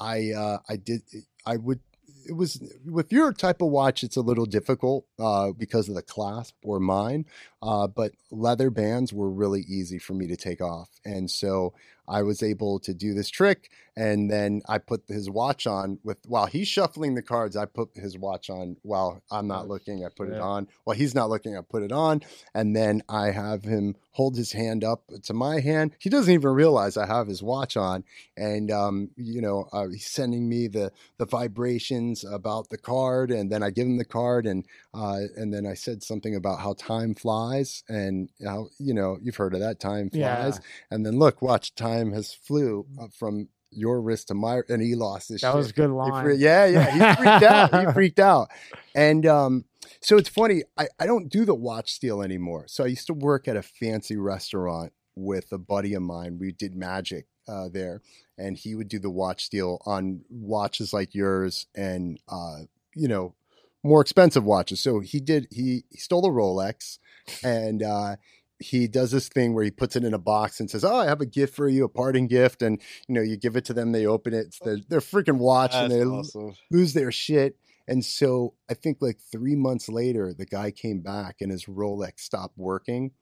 I 0.00 0.30
uh, 0.30 0.58
I 0.70 0.76
did 0.76 1.02
I 1.44 1.58
would. 1.58 1.80
It 2.26 2.32
was 2.32 2.62
with 2.84 3.12
your 3.12 3.32
type 3.32 3.62
of 3.62 3.68
watch, 3.68 4.02
it's 4.02 4.16
a 4.16 4.20
little 4.22 4.46
difficult 4.46 5.06
uh, 5.18 5.52
because 5.52 5.88
of 5.88 5.94
the 5.94 6.02
clasp 6.02 6.54
or 6.62 6.80
mine. 6.80 7.26
Uh, 7.62 7.86
but 7.86 8.12
leather 8.30 8.70
bands 8.70 9.12
were 9.12 9.30
really 9.30 9.62
easy 9.62 9.98
for 9.98 10.14
me 10.14 10.26
to 10.26 10.36
take 10.36 10.60
off, 10.60 10.88
and 11.04 11.30
so 11.30 11.74
I 12.08 12.22
was 12.22 12.42
able 12.42 12.78
to 12.80 12.94
do 12.94 13.14
this 13.14 13.30
trick. 13.30 13.70
And 13.96 14.30
then 14.30 14.62
I 14.68 14.78
put 14.78 15.02
his 15.06 15.28
watch 15.28 15.66
on 15.66 15.98
with 16.02 16.18
while 16.26 16.46
he's 16.46 16.66
shuffling 16.66 17.14
the 17.14 17.22
cards. 17.22 17.56
I 17.56 17.66
put 17.66 17.90
his 17.94 18.16
watch 18.16 18.48
on 18.48 18.76
while 18.82 19.22
I'm 19.30 19.46
not 19.46 19.68
looking. 19.68 20.04
I 20.04 20.08
put 20.08 20.30
it 20.30 20.40
on 20.40 20.68
while 20.84 20.96
he's 20.96 21.14
not 21.14 21.28
looking. 21.28 21.56
I 21.56 21.60
put 21.60 21.82
it 21.82 21.92
on, 21.92 22.22
and 22.54 22.74
then 22.74 23.02
I 23.08 23.32
have 23.32 23.64
him 23.64 23.96
hold 24.12 24.36
his 24.36 24.52
hand 24.52 24.82
up 24.82 25.10
to 25.24 25.34
my 25.34 25.60
hand. 25.60 25.92
He 25.98 26.08
doesn't 26.08 26.32
even 26.32 26.50
realize 26.52 26.96
I 26.96 27.06
have 27.06 27.26
his 27.26 27.42
watch 27.42 27.76
on, 27.76 28.04
and 28.34 28.70
um, 28.70 29.10
you 29.16 29.42
know 29.42 29.68
uh, 29.72 29.88
he's 29.88 30.06
sending 30.06 30.48
me 30.48 30.68
the 30.68 30.90
the 31.18 31.26
vibrations 31.26 32.24
about 32.24 32.70
the 32.70 32.78
card, 32.78 33.30
and 33.30 33.52
then 33.52 33.62
I 33.62 33.68
give 33.68 33.86
him 33.86 33.98
the 33.98 34.06
card, 34.06 34.46
and 34.46 34.64
uh, 34.94 35.20
and 35.36 35.52
then 35.52 35.66
I 35.66 35.74
said 35.74 36.02
something 36.02 36.34
about 36.34 36.60
how 36.60 36.74
time 36.74 37.14
flies, 37.14 37.82
and 37.88 38.28
how 38.44 38.68
you 38.78 38.94
know 38.94 39.18
you've 39.22 39.36
heard 39.36 39.54
of 39.54 39.60
that 39.60 39.80
time 39.80 40.10
Yeah. 40.12 40.36
flies, 40.36 40.60
and 40.90 41.04
then 41.06 41.18
look, 41.18 41.40
watch, 41.42 41.74
time 41.74 42.12
has 42.12 42.32
flew 42.34 42.86
uh, 43.00 43.08
from 43.18 43.48
your 43.70 44.02
wrist 44.02 44.28
to 44.28 44.34
my, 44.34 44.60
and 44.68 44.82
he 44.82 44.94
lost 44.94 45.30
his. 45.30 45.40
That 45.40 45.48
shit. 45.52 45.56
was 45.56 45.70
a 45.70 45.72
good 45.72 45.90
line. 45.90 46.22
fre- 46.24 46.30
yeah, 46.32 46.66
yeah, 46.66 46.90
he 46.90 47.16
freaked 47.22 47.42
out. 47.42 47.74
He 47.86 47.92
freaked 47.94 48.18
out, 48.20 48.50
and 48.94 49.24
um, 49.26 49.64
so 50.00 50.16
it's 50.18 50.28
funny. 50.28 50.62
I 50.76 50.88
I 51.00 51.06
don't 51.06 51.28
do 51.30 51.44
the 51.44 51.54
watch 51.54 51.92
steal 51.92 52.20
anymore. 52.22 52.64
So 52.68 52.84
I 52.84 52.88
used 52.88 53.06
to 53.06 53.14
work 53.14 53.48
at 53.48 53.56
a 53.56 53.62
fancy 53.62 54.16
restaurant 54.16 54.92
with 55.16 55.52
a 55.52 55.58
buddy 55.58 55.94
of 55.94 56.02
mine. 56.02 56.38
We 56.38 56.52
did 56.52 56.74
magic 56.74 57.26
uh, 57.48 57.68
there, 57.70 58.02
and 58.36 58.56
he 58.58 58.74
would 58.74 58.88
do 58.88 58.98
the 58.98 59.10
watch 59.10 59.44
steal 59.44 59.80
on 59.86 60.22
watches 60.28 60.92
like 60.92 61.14
yours, 61.14 61.66
and 61.74 62.20
uh, 62.28 62.58
you 62.94 63.08
know, 63.08 63.34
more 63.82 64.00
expensive 64.00 64.44
watches. 64.44 64.80
So 64.80 65.00
he 65.00 65.20
did. 65.20 65.48
He 65.50 65.84
he 65.90 65.98
stole 65.98 66.26
a 66.26 66.30
Rolex, 66.30 66.98
and 67.44 67.82
uh, 67.82 68.16
he 68.58 68.86
does 68.88 69.10
this 69.10 69.28
thing 69.28 69.54
where 69.54 69.64
he 69.64 69.70
puts 69.70 69.96
it 69.96 70.04
in 70.04 70.14
a 70.14 70.18
box 70.18 70.60
and 70.60 70.70
says, 70.70 70.84
"Oh, 70.84 70.96
I 70.96 71.06
have 71.06 71.20
a 71.20 71.26
gift 71.26 71.54
for 71.54 71.68
you, 71.68 71.84
a 71.84 71.88
parting 71.88 72.26
gift," 72.26 72.62
and 72.62 72.80
you 73.08 73.14
know, 73.14 73.22
you 73.22 73.36
give 73.36 73.56
it 73.56 73.64
to 73.66 73.74
them, 73.74 73.92
they 73.92 74.06
open 74.06 74.34
it, 74.34 74.46
it's 74.46 74.58
their, 74.60 74.78
their 74.88 75.00
freaking 75.00 75.38
watch, 75.38 75.74
and 75.74 75.90
they 75.90 76.02
awesome. 76.04 76.54
lose 76.70 76.94
their 76.94 77.12
shit. 77.12 77.56
And 77.88 78.04
so 78.04 78.54
I 78.70 78.74
think 78.74 78.98
like 79.00 79.18
three 79.20 79.56
months 79.56 79.88
later, 79.88 80.32
the 80.32 80.46
guy 80.46 80.70
came 80.70 81.00
back 81.00 81.36
and 81.40 81.50
his 81.50 81.64
Rolex 81.64 82.20
stopped 82.20 82.56
working. 82.56 83.12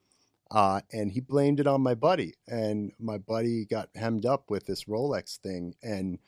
Uh, 0.51 0.81
and 0.91 1.11
he 1.11 1.21
blamed 1.21 1.59
it 1.59 1.67
on 1.67 1.81
my 1.81 1.95
buddy. 1.95 2.35
And 2.47 2.91
my 2.99 3.17
buddy 3.17 3.65
got 3.65 3.89
hemmed 3.95 4.25
up 4.25 4.49
with 4.49 4.65
this 4.65 4.83
Rolex 4.83 5.37
thing. 5.37 5.75
And 5.81 6.19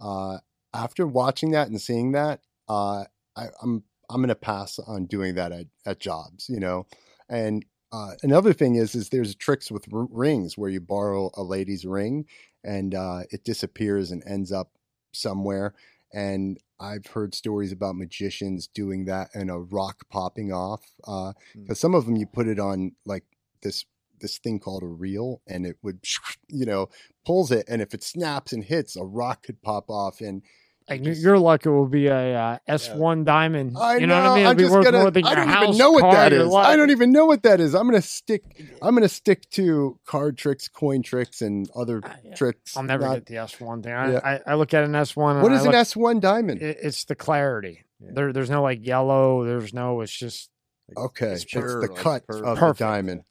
uh, 0.00 0.38
after 0.72 1.06
watching 1.06 1.50
that 1.50 1.68
and 1.68 1.80
seeing 1.80 2.12
that, 2.12 2.40
uh, 2.68 3.04
I, 3.36 3.48
I'm 3.62 3.84
I'm 4.10 4.20
gonna 4.20 4.34
pass 4.34 4.78
on 4.78 5.06
doing 5.06 5.34
that 5.36 5.52
at, 5.52 5.66
at 5.86 6.00
jobs, 6.00 6.48
you 6.48 6.60
know. 6.60 6.86
And 7.28 7.64
uh, 7.92 8.14
another 8.22 8.52
thing 8.52 8.74
is, 8.74 8.94
is 8.94 9.08
there's 9.08 9.34
tricks 9.34 9.70
with 9.70 9.86
r- 9.92 10.06
rings 10.10 10.56
where 10.58 10.70
you 10.70 10.80
borrow 10.80 11.30
a 11.34 11.42
lady's 11.42 11.84
ring 11.84 12.26
and 12.64 12.94
uh, 12.94 13.20
it 13.30 13.44
disappears 13.44 14.10
and 14.10 14.22
ends 14.26 14.50
up 14.52 14.72
somewhere. 15.12 15.74
And 16.12 16.58
I've 16.80 17.06
heard 17.06 17.34
stories 17.34 17.72
about 17.72 17.96
magicians 17.96 18.66
doing 18.66 19.04
that 19.06 19.30
and 19.34 19.50
a 19.50 19.58
rock 19.58 20.08
popping 20.10 20.52
off. 20.52 20.82
Because 20.98 21.34
Hmm. 21.54 21.72
some 21.72 21.94
of 21.94 22.06
them 22.06 22.16
you 22.16 22.26
put 22.26 22.48
it 22.48 22.58
on 22.58 22.92
like 23.06 23.24
this 23.62 23.84
this 24.20 24.38
thing 24.38 24.60
called 24.60 24.84
a 24.84 24.86
reel, 24.86 25.42
and 25.48 25.66
it 25.66 25.76
would, 25.82 26.04
you 26.48 26.64
know, 26.66 26.88
pulls 27.24 27.50
it, 27.50 27.64
and 27.68 27.82
if 27.82 27.92
it 27.94 28.04
snaps 28.04 28.52
and 28.52 28.64
hits, 28.64 28.94
a 28.96 29.04
rock 29.04 29.42
could 29.42 29.60
pop 29.62 29.90
off. 29.90 30.20
And 30.20 30.42
Like, 30.90 31.02
just- 31.02 31.22
your 31.22 31.38
luck, 31.38 31.64
it 31.64 31.70
will 31.70 31.86
be 31.88 32.06
a 32.08 32.34
uh, 32.36 32.58
S1 32.68 33.24
diamond. 33.24 33.76
I 33.78 33.96
you 33.98 34.06
know. 34.06 34.22
know 34.22 34.30
what 34.30 34.30
I 34.30 34.34
mean? 34.34 34.38
It'll 34.40 34.50
I'm 34.50 34.56
be 34.56 34.64
worth 34.64 34.84
gonna. 34.84 34.98
more 34.98 35.10
than 35.10 35.24
I 35.24 35.28
your 35.28 35.36
don't 35.36 35.48
house, 35.48 35.62
even 35.64 35.78
know 35.78 35.90
what 35.92 36.00
car, 36.02 36.12
that 36.14 36.32
your 36.32 36.40
is. 36.42 36.48
life. 36.48 36.66
I 36.66 36.76
don't 36.76 36.90
even 36.90 37.12
know 37.12 37.26
what 37.26 37.42
that 37.44 37.60
is. 37.60 37.74
I'm 37.74 37.86
gonna 37.86 38.02
stick. 38.02 38.42
I'm 38.82 38.94
gonna 38.94 39.08
stick 39.08 39.48
to 39.50 39.98
card 40.06 40.36
tricks, 40.38 40.68
coin 40.68 41.02
tricks, 41.02 41.40
and 41.42 41.68
other 41.76 42.00
Ah, 42.04 42.16
yeah. 42.24 42.34
tricks. 42.34 42.76
I'll 42.76 42.82
never 42.82 43.04
not- 43.04 43.14
get 43.14 43.26
the 43.26 43.34
S1 43.36 43.82
thing. 43.82 43.92
I, 43.92 44.12
Yeah. 44.12 44.20
I, 44.46 44.52
I 44.52 44.54
look 44.54 44.74
at 44.74 44.84
an 44.84 44.92
S1. 44.92 45.42
What 45.42 45.52
is 45.52 45.64
What 45.64 45.74
I 45.74 45.80
is 45.80 45.94
an 45.96 46.02
S1 46.02 46.20
diamond? 46.20 46.62
it- 46.62 46.78
It's 46.82 47.04
the 47.04 47.14
clarity. 47.14 47.84
Yeah. 48.00 48.10
There, 48.14 48.32
there's 48.32 48.50
no 48.50 48.62
like 48.62 48.84
yellow. 48.86 49.44
There's 49.44 49.72
no. 49.72 50.00
It's 50.00 50.12
just 50.16 50.50
Okay, 50.96 51.32
It's 51.32 51.44
it's, 51.44 51.52
the 51.52 51.86
like, 51.88 51.94
cut 51.96 52.26
perfect. 52.26 52.46
of 52.46 52.58
Perfect. 52.58 52.78
the 52.80 52.84
diamond. 52.84 53.22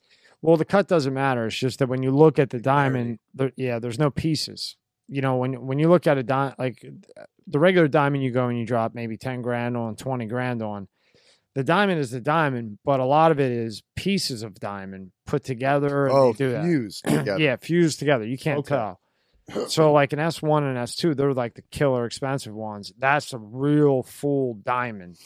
well, 0.41 0.57
the 0.57 0.65
cut 0.65 0.88
doesn't 0.88 1.14
matter. 1.14 1.45
It's 1.45 1.57
just 1.57 1.78
that 1.80 1.88
when 1.90 2.02
you 2.02 2.10
look 2.11 2.40
at 2.40 2.49
the 2.49 2.60
diamond, 2.60 3.19
there, 3.36 3.52
yeah, 3.56 3.78
there's 3.78 3.99
no 3.99 4.10
pieces. 4.10 4.78
You 5.14 5.22
know, 5.22 5.36
when 5.36 5.68
when 5.68 5.78
you 5.78 5.90
look 5.90 6.08
at 6.08 6.18
a 6.18 6.24
diamond, 6.24 6.56
like 6.58 6.84
the 7.46 7.60
regular 7.60 7.88
diamond, 7.90 8.24
you 8.24 8.32
go 8.32 8.48
and 8.48 8.58
you 8.58 8.66
drop 8.66 8.96
maybe 8.96 9.18
ten 9.18 9.42
grand 9.42 9.76
on, 9.76 9.96
twenty 9.98 10.26
grand 10.26 10.62
on. 10.64 10.88
The 11.54 11.66
diamond 11.66 12.00
is 12.00 12.12
the 12.12 12.22
diamond, 12.22 12.80
but 12.86 13.02
a 13.02 13.06
lot 13.06 13.32
of 13.32 13.40
it 13.42 13.52
is 13.52 13.84
pieces 13.98 14.42
of 14.42 14.56
diamond 14.56 15.12
put 15.26 15.44
together. 15.44 16.08
And 16.08 16.16
Oh, 16.18 16.32
do 16.34 16.52
that. 16.54 16.64
fused 16.64 17.04
together. 17.08 17.40
yeah, 17.40 17.58
fused 17.58 18.00
together. 18.00 18.26
You 18.26 18.38
can't 18.38 18.60
Okay. 18.60 18.76
tell. 18.76 19.00
So 19.68 19.92
like 19.92 20.14
an 20.14 20.20
S1 20.20 20.60
and 20.64 20.78
S2, 20.78 21.14
they're 21.18 21.34
like 21.34 21.56
the 21.56 21.64
killer 21.72 22.06
expensive 22.06 22.54
ones. 22.54 22.94
That's 22.98 23.34
a 23.34 23.38
real 23.38 24.02
full 24.02 24.54
diamond. 24.64 25.18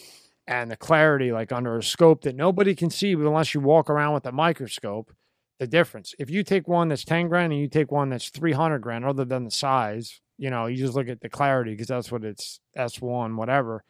And 0.47 0.71
the 0.71 0.75
clarity, 0.77 1.31
like 1.31 1.51
under 1.51 1.77
a 1.77 1.83
scope 1.83 2.23
that 2.23 2.35
nobody 2.35 2.73
can 2.73 2.89
see 2.89 3.11
unless 3.11 3.53
you 3.53 3.61
walk 3.61 3.87
around 3.87 4.15
with 4.15 4.25
a 4.25 4.31
microscope, 4.31 5.11
the 5.59 5.67
difference. 5.67 6.13
If 6.19 6.29
you 6.29 6.43
take 6.43 6.67
one 6.67 6.89
that's 6.89 7.05
10 7.05 7.27
grand 7.29 7.53
and 7.53 7.61
you 7.61 7.67
take 7.67 7.91
one 7.91 8.09
that's 8.09 8.29
300 8.29 8.79
grand, 8.79 9.05
other 9.05 9.25
than 9.25 9.45
the 9.45 9.51
size, 9.51 10.19
you 10.37 10.49
know, 10.49 10.65
you 10.65 10.75
just 10.77 10.95
look 10.95 11.07
at 11.07 11.21
the 11.21 11.29
clarity 11.29 11.71
because 11.71 11.87
that's 11.87 12.11
what 12.11 12.23
it's 12.23 12.59
S1, 12.77 13.35
whatever. 13.35 13.83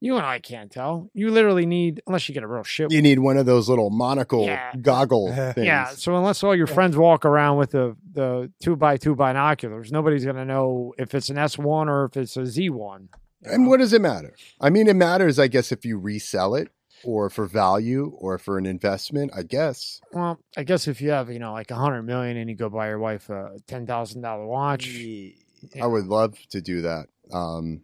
You 0.00 0.16
and 0.16 0.24
I 0.24 0.38
can't 0.38 0.70
tell. 0.70 1.10
You 1.12 1.30
literally 1.32 1.66
need, 1.66 2.02
unless 2.06 2.28
you 2.28 2.32
get 2.32 2.44
a 2.44 2.46
real 2.46 2.62
shit 2.62 2.92
You 2.92 3.02
need 3.02 3.18
one 3.18 3.36
of 3.36 3.46
those 3.46 3.68
little 3.68 3.90
monocle 3.90 4.44
Yeah. 4.44 4.72
goggle 4.80 5.32
things. 5.54 5.66
yeah. 5.66 5.86
So 5.86 6.14
unless 6.16 6.44
all 6.44 6.54
your 6.54 6.68
friends 6.68 6.96
walk 6.96 7.24
around 7.24 7.56
with 7.58 7.72
the 7.72 7.96
the 8.12 8.52
two 8.62 8.76
by 8.76 8.96
two 8.96 9.16
binoculars, 9.16 9.90
nobody's 9.90 10.24
gonna 10.24 10.44
know 10.44 10.94
if 10.98 11.14
it's 11.16 11.30
an 11.30 11.38
S 11.38 11.58
one 11.58 11.88
or 11.88 12.04
if 12.04 12.16
it's 12.16 12.36
a 12.36 12.46
Z 12.46 12.70
one. 12.70 13.08
And 13.42 13.66
what 13.66 13.78
does 13.78 13.92
it 13.92 14.00
matter? 14.00 14.34
I 14.60 14.70
mean, 14.70 14.86
it 14.88 14.94
matters, 14.96 15.38
I 15.38 15.48
guess, 15.48 15.72
if 15.72 15.84
you 15.84 15.98
resell 15.98 16.54
it 16.54 16.68
or 17.04 17.30
for 17.30 17.46
value 17.46 18.12
or 18.18 18.38
for 18.38 18.58
an 18.58 18.66
investment, 18.66 19.30
I 19.36 19.42
guess. 19.42 20.00
Well, 20.12 20.38
I 20.56 20.64
guess 20.64 20.88
if 20.88 21.00
you 21.00 21.10
have 21.10 21.30
you 21.30 21.38
know 21.38 21.52
like 21.52 21.70
a 21.70 21.74
hundred 21.76 22.02
million 22.04 22.36
and 22.36 22.48
you 22.50 22.56
go 22.56 22.68
buy 22.68 22.88
your 22.88 22.98
wife 22.98 23.28
a 23.30 23.56
ten 23.66 23.86
thousand 23.86 24.22
dollar 24.22 24.46
watch, 24.46 24.86
Yeah. 24.86 25.30
Yeah. 25.74 25.84
I 25.84 25.86
would 25.88 26.06
love 26.06 26.36
to 26.50 26.60
do 26.60 26.82
that. 26.82 27.06
Um, 27.32 27.82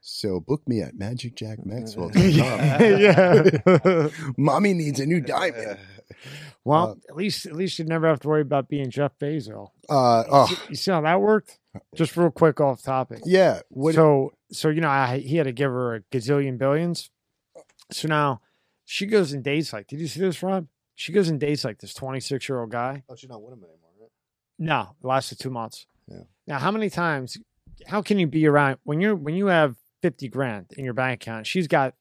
so 0.00 0.40
book 0.40 0.62
me 0.66 0.80
at 0.80 0.94
magicjackmaxwell.com. 0.94 2.12
yeah. 3.00 4.08
Mommy 4.38 4.72
needs 4.74 5.00
a 5.00 5.06
new 5.06 5.20
diamond. 5.20 5.78
well, 6.64 6.90
Uh, 6.90 6.94
at 7.10 7.16
least 7.16 7.46
at 7.46 7.52
least 7.54 7.78
you 7.78 7.84
never 7.84 8.08
have 8.08 8.20
to 8.20 8.28
worry 8.28 8.40
about 8.42 8.68
being 8.68 8.90
Jeff 8.90 9.12
Bezos. 9.20 9.68
Uh, 9.88 10.24
You 10.26 10.32
oh, 10.32 10.46
see- 10.46 10.56
You 10.70 10.74
see 10.76 10.90
how 10.90 11.00
that 11.02 11.20
worked? 11.20 11.58
Just 11.94 12.16
real 12.16 12.30
quick 12.30 12.60
off 12.60 12.82
topic. 12.82 13.20
yeah. 13.24 13.60
So 13.92 14.32
so 14.52 14.68
you 14.70 14.80
know 14.80 14.88
I, 14.88 15.18
he 15.18 15.36
had 15.36 15.44
to 15.44 15.52
give 15.52 15.70
her 15.70 15.94
a 15.96 16.00
gazillion 16.12 16.58
billions 16.58 17.10
so 17.92 18.08
now 18.08 18.40
she 18.90 19.06
goes 19.06 19.32
and 19.32 19.44
dates 19.44 19.72
like 19.72 19.86
did 19.86 20.00
you 20.00 20.08
see 20.08 20.18
this 20.20 20.42
rob? 20.42 20.66
She 20.96 21.12
goes 21.12 21.28
and 21.28 21.38
dates 21.38 21.64
like 21.64 21.78
this 21.78 21.94
26 21.94 22.48
year 22.48 22.60
old 22.60 22.70
guy. 22.70 23.04
Oh, 23.08 23.14
she's 23.14 23.30
not 23.30 23.40
with 23.40 23.52
him 23.52 23.60
anymore, 23.60 23.90
right? 24.00 24.10
no 24.58 24.96
it 25.00 25.06
lasted 25.06 25.38
two 25.38 25.50
months. 25.50 25.86
Yeah. 26.08 26.22
now 26.48 26.58
how 26.58 26.72
many 26.72 26.90
times 26.90 27.38
how 27.86 28.02
can 28.02 28.18
you 28.18 28.26
be 28.26 28.46
around 28.46 28.78
when 28.82 29.00
you're 29.00 29.14
when 29.14 29.34
you 29.36 29.46
have 29.46 29.76
50 30.02 30.28
grand 30.28 30.66
in 30.76 30.84
your 30.84 30.94
bank 30.94 31.22
account 31.22 31.46
she's 31.46 31.68
got 31.68 31.94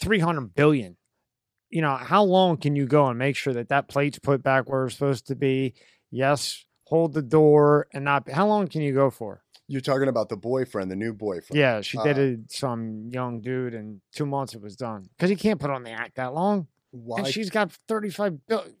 300 0.00 0.54
billion. 0.54 0.96
You 1.70 1.82
know 1.82 1.96
how 1.96 2.22
long 2.22 2.56
can 2.56 2.76
you 2.76 2.86
go 2.86 3.08
and 3.08 3.18
make 3.18 3.34
sure 3.34 3.52
that 3.54 3.70
that 3.70 3.88
plate's 3.88 4.20
put 4.20 4.44
back 4.44 4.68
where 4.68 4.86
it's 4.86 4.94
supposed 4.94 5.26
to 5.26 5.34
be? 5.34 5.74
Yes 6.10 6.64
hold 6.84 7.14
the 7.14 7.22
door 7.22 7.86
and 7.94 8.04
not 8.04 8.28
how 8.30 8.46
long 8.46 8.68
can 8.68 8.82
you 8.82 8.92
go 8.92 9.10
for 9.10 9.41
you're 9.72 9.80
talking 9.80 10.08
about 10.08 10.28
the 10.28 10.36
boyfriend, 10.36 10.90
the 10.90 10.96
new 10.96 11.14
boyfriend. 11.14 11.58
yeah, 11.58 11.80
she 11.80 11.96
Uh, 11.98 12.04
dated 12.04 12.52
some 12.52 13.08
young 13.10 13.40
dude, 13.40 13.74
and 13.74 14.00
two 14.14 14.26
months 14.26 14.54
it 14.54 14.60
was 14.62 14.76
done 14.76 15.08
because 15.16 15.30
he 15.30 15.36
can't 15.36 15.58
put 15.58 15.70
on 15.70 15.82
the 15.82 15.90
act 15.90 16.16
that 16.16 16.34
long. 16.34 16.66
Why? 16.90 17.20
And 17.20 17.26
she's 17.26 17.48
got 17.48 17.72
thirty-five 17.88 18.46
billion, 18.46 18.74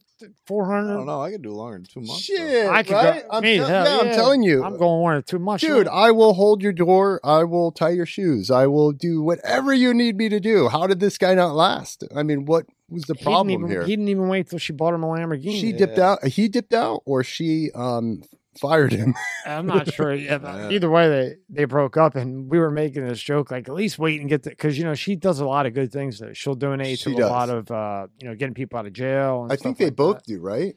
four 0.46 0.70
I 0.70 0.76
hundred. 0.76 0.94
don't 0.98 1.06
know. 1.06 1.22
I 1.22 1.30
could 1.30 1.40
do 1.42 1.50
longer 1.52 1.78
than 1.78 1.84
two 1.86 2.00
months. 2.00 2.28
though. 2.28 2.36
Shit, 2.36 2.66
I 2.70 2.82
could 2.82 2.92
right? 2.92 3.22
go. 3.22 3.28
I'm, 3.36 3.42
me, 3.42 3.56
tell- 3.56 3.66
hell, 3.68 3.86
yeah, 3.86 4.00
I'm 4.10 4.14
telling 4.14 4.42
you. 4.42 4.62
I'm 4.62 4.76
going 4.76 5.00
one 5.00 5.14
or 5.14 5.22
two 5.22 5.38
months, 5.38 5.64
Dude, 5.64 5.88
I 5.88 6.10
will 6.10 6.34
hold 6.34 6.62
your 6.62 6.74
door. 6.74 7.20
I 7.24 7.44
will 7.44 7.72
tie 7.72 7.88
your 7.90 8.04
shoes. 8.06 8.50
I 8.50 8.66
will 8.66 8.92
do 8.92 9.22
whatever 9.22 9.72
you 9.72 9.94
need 9.94 10.16
me 10.18 10.28
to 10.28 10.40
do. 10.40 10.68
How 10.68 10.86
did 10.86 11.00
this 11.00 11.16
guy 11.16 11.34
not 11.34 11.54
last? 11.54 12.04
I 12.14 12.22
mean, 12.22 12.44
what 12.44 12.66
was 12.90 13.04
the 13.04 13.14
he 13.14 13.24
problem 13.24 13.48
didn't 13.48 13.60
even, 13.60 13.70
here? 13.70 13.82
He 13.84 13.92
didn't 13.96 14.08
even 14.08 14.28
wait 14.28 14.50
till 14.50 14.58
she 14.58 14.74
bought 14.74 14.92
him 14.92 15.02
a 15.02 15.06
Lamborghini. 15.06 15.58
she 15.58 15.72
dipped 15.72 15.98
out. 15.98 16.22
He 16.26 16.48
dipped 16.48 16.74
out, 16.74 17.00
or 17.06 17.24
she 17.24 17.70
um 17.74 18.22
fired 18.60 18.92
him. 18.92 19.14
I'm 19.46 19.66
not 19.66 19.92
sure. 19.92 20.12
Yeah, 20.14 20.38
but 20.38 20.54
Yeah. 20.54 20.70
Either 20.70 20.90
way, 20.90 21.08
they 21.08 21.34
they 21.48 21.64
broke 21.64 21.96
up, 21.96 22.14
and 22.16 22.50
we 22.50 22.58
were 22.58 22.70
making 22.70 23.06
this 23.06 23.20
joke 23.20 23.50
like 23.50 23.68
at 23.68 23.74
least 23.74 23.98
wait 23.98 24.20
and 24.20 24.28
get 24.28 24.42
the 24.42 24.50
because 24.50 24.76
you 24.78 24.84
know 24.84 24.94
she 24.94 25.16
does 25.16 25.40
a 25.40 25.46
lot 25.46 25.66
of 25.66 25.74
good 25.74 25.92
things. 25.92 26.18
Though. 26.18 26.32
She'll 26.32 26.54
donate 26.54 26.98
She 27.00 27.10
to 27.12 27.16
does. 27.16 27.28
a 27.28 27.32
lot 27.32 27.50
of 27.50 27.70
uh 27.70 28.06
you 28.20 28.28
know 28.28 28.34
getting 28.34 28.54
people 28.54 28.78
out 28.78 28.86
of 28.86 28.92
jail. 28.92 29.42
And 29.44 29.52
I 29.52 29.56
stuff 29.56 29.62
think 29.64 29.78
they 29.78 29.84
like 29.86 29.96
both 29.96 30.16
that. 30.16 30.26
do, 30.26 30.40
right? 30.40 30.74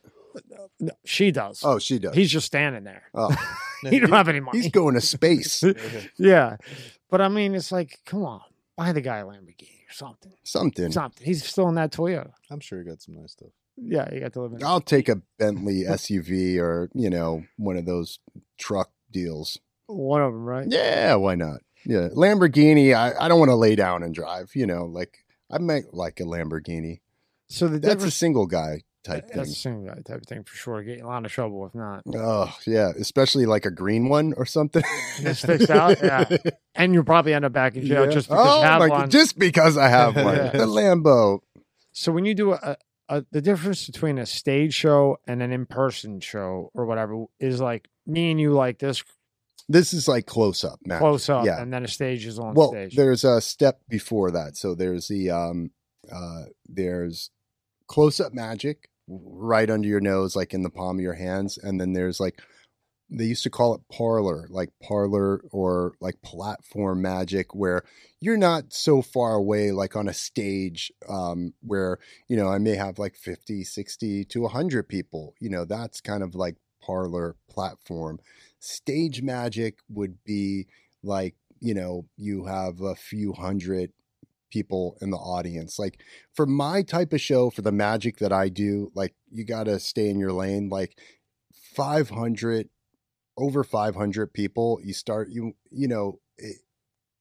No, 0.80 0.92
she 1.06 1.32
does. 1.32 1.62
Oh, 1.64 1.80
she 1.80 1.98
does. 2.00 2.14
He's 2.14 2.30
just 2.30 2.46
standing 2.46 2.84
there. 2.84 3.04
oh, 3.14 3.34
he 3.90 4.00
don't 4.00 4.12
have 4.12 4.28
any 4.28 4.42
money. 4.42 4.60
he's 4.60 4.70
going 4.72 4.96
to 4.96 5.02
space. 5.02 5.64
yeah, 6.18 6.58
but 7.10 7.22
I 7.22 7.30
mean, 7.30 7.56
it's 7.56 7.72
like, 7.72 8.00
come 8.06 8.26
on, 8.26 8.42
buy 8.76 8.92
the 8.92 9.00
guy 9.00 9.20
a 9.20 9.26
Lamborghini 9.26 9.88
or 9.90 9.94
something. 9.94 10.34
Something. 10.44 10.92
Something. 10.92 11.26
He's 11.26 11.46
still 11.46 11.70
in 11.70 11.76
that 11.76 11.94
Toyota. 11.94 12.32
I'm 12.52 12.60
sure 12.60 12.80
he 12.80 12.86
got 12.86 13.02
some 13.02 13.16
nice 13.16 13.32
stuff. 13.32 13.48
Yeah, 13.78 14.14
you 14.14 14.22
got 14.22 14.34
to 14.34 14.42
live 14.42 14.54
in. 14.54 14.64
I'll 14.64 14.82
take 14.82 15.10
a 15.10 15.22
Bentley 15.38 15.84
SUV 15.84 16.58
or 16.60 16.90
you 16.94 17.10
know 17.10 17.44
one 17.58 17.78
of 17.78 17.86
those 17.86 18.20
truck 18.60 18.90
deals. 19.12 19.60
One 19.88 20.22
of 20.22 20.32
them, 20.34 20.46
right? 20.46 20.68
Yeah, 20.70 21.16
why 21.16 21.36
not? 21.36 21.60
Yeah, 21.86 22.08
Lamborghini. 22.10 22.96
I, 22.96 23.14
I 23.20 23.28
don't 23.28 23.40
want 23.40 23.50
to 23.50 23.56
lay 23.56 23.76
down 23.76 24.02
and 24.04 24.14
drive. 24.16 24.52
You 24.56 24.66
know, 24.66 24.86
like 24.86 25.20
I 25.52 25.58
might 25.60 25.94
like 25.94 26.20
a 26.20 26.24
Lamborghini. 26.24 27.02
So 27.50 27.68
the 27.68 27.80
That's 27.80 28.04
a 28.04 28.10
single 28.12 28.48
guy 28.48 28.82
type 29.04 29.28
That's 29.28 29.34
thing. 29.36 29.44
the 29.44 29.86
same 29.86 29.86
guy 29.86 30.02
type 30.02 30.22
of 30.22 30.26
thing 30.26 30.44
for 30.44 30.56
sure. 30.56 30.82
Get 30.82 31.02
a 31.02 31.08
lot 31.08 31.26
of 31.26 31.32
trouble 31.32 31.66
if 31.68 31.76
not. 31.76 32.02
Oh 32.16 32.52
yeah, 32.66 32.92
especially 33.00 33.46
like 33.46 33.66
a 33.66 33.72
green 33.72 34.10
one 34.10 34.34
or 34.38 34.46
something. 34.46 34.84
That 35.22 35.38
sticks 35.38 35.70
out, 35.70 36.02
yeah. 36.02 36.26
And 36.76 36.94
you'll 36.94 37.04
probably 37.06 37.34
end 37.34 37.46
up 37.46 37.54
back 37.54 37.76
in 37.76 37.86
jail 37.86 38.06
Yeah. 38.06 38.12
just 38.12 38.28
because 38.30 38.48
oh, 38.50 38.58
you 38.62 38.66
have 38.66 38.80
my- 38.80 38.88
one. 38.90 39.10
just 39.12 39.38
because 39.38 39.78
I 39.78 39.90
have 39.90 40.16
one. 40.22 40.36
Yeah. 40.38 40.50
The 40.52 40.66
Lambo. 40.66 41.40
So 41.94 42.12
when 42.12 42.26
you 42.26 42.34
do 42.34 42.54
a, 42.54 42.76
a 43.10 43.24
the 43.32 43.42
difference 43.42 43.86
between 43.86 44.18
a 44.18 44.26
stage 44.26 44.74
show 44.74 45.18
and 45.28 45.42
an 45.44 45.52
in 45.52 45.66
person 45.66 46.20
show 46.20 46.72
or 46.74 46.86
whatever 46.86 47.26
is 47.40 47.62
like 47.62 47.88
me 48.08 48.32
and 48.32 48.40
you 48.40 48.52
like 48.54 48.80
this 48.80 49.04
This 49.70 49.94
is 49.94 50.08
like 50.08 50.26
close 50.26 50.64
up, 50.64 50.80
man. 50.86 51.00
close 51.00 51.28
up, 51.30 51.46
Yeah. 51.46 51.62
and 51.62 51.72
then 51.74 51.84
a 51.84 51.88
stage 51.88 52.26
is 52.26 52.38
on 52.40 52.54
well, 52.54 52.70
stage. 52.72 52.96
there's 52.96 53.24
a 53.24 53.42
step 53.42 53.80
before 53.90 54.32
that. 54.32 54.58
So 54.58 54.76
there's 54.76 55.08
the 55.08 55.30
um 55.32 55.72
uh 56.12 56.44
there's 56.68 57.32
close 57.88 58.20
up 58.20 58.34
magic 58.34 58.90
right 59.08 59.70
under 59.70 59.88
your 59.88 60.02
nose, 60.02 60.36
like 60.36 60.54
in 60.54 60.64
the 60.64 60.70
palm 60.70 60.98
of 60.98 61.02
your 61.04 61.14
hands, 61.14 61.58
and 61.58 61.80
then 61.80 61.94
there's 61.94 62.20
like 62.20 62.42
they 63.10 63.26
used 63.26 63.44
to 63.44 63.50
call 63.50 63.76
it 63.76 63.82
parlor, 63.92 64.48
like 64.50 64.70
parlor 64.82 65.42
or 65.52 65.94
like 66.02 66.22
platform 66.24 67.02
magic, 67.02 67.54
where 67.54 67.84
you're 68.20 68.38
not 68.38 68.74
so 68.74 69.02
far 69.02 69.36
away, 69.36 69.72
like 69.72 69.96
on 69.96 70.08
a 70.08 70.14
stage, 70.14 70.92
um, 71.08 71.54
where, 71.62 72.00
you 72.28 72.36
know, 72.36 72.48
I 72.48 72.58
may 72.58 72.76
have 72.76 72.98
like 72.98 73.16
50, 73.16 73.64
60 73.64 74.26
to 74.26 74.42
100 74.42 74.88
people. 74.90 75.36
You 75.40 75.50
know, 75.50 75.66
that's 75.66 76.02
kind 76.02 76.24
of 76.24 76.34
like 76.34 76.56
parlor 76.82 77.36
platform. 77.50 78.20
Stage 78.60 79.22
magic 79.22 79.80
would 79.90 80.24
be 80.24 80.68
like, 81.04 81.36
you 81.60 81.74
know, 81.74 82.08
you 82.18 82.46
have 82.46 82.82
a 82.82 82.96
few 82.96 83.34
hundred 83.34 83.92
people 84.52 84.98
in 85.02 85.12
the 85.12 85.18
audience. 85.18 85.78
Like 85.78 86.00
for 86.34 86.46
my 86.46 86.82
type 86.82 87.14
of 87.14 87.22
show, 87.22 87.50
for 87.50 87.62
the 87.62 87.72
magic 87.72 88.18
that 88.18 88.34
I 88.34 88.50
do, 88.50 88.92
like 88.96 89.14
you 89.32 89.46
got 89.46 89.66
to 89.66 89.80
stay 89.80 90.10
in 90.10 90.20
your 90.20 90.32
lane. 90.32 90.70
Like 90.70 90.98
500 91.76 92.70
over 93.38 93.64
500 93.64 94.34
people 94.34 94.80
you 94.84 94.94
start 94.94 95.30
you 95.30 95.54
you 95.72 95.88
know 95.88 96.20
it, 96.38 96.58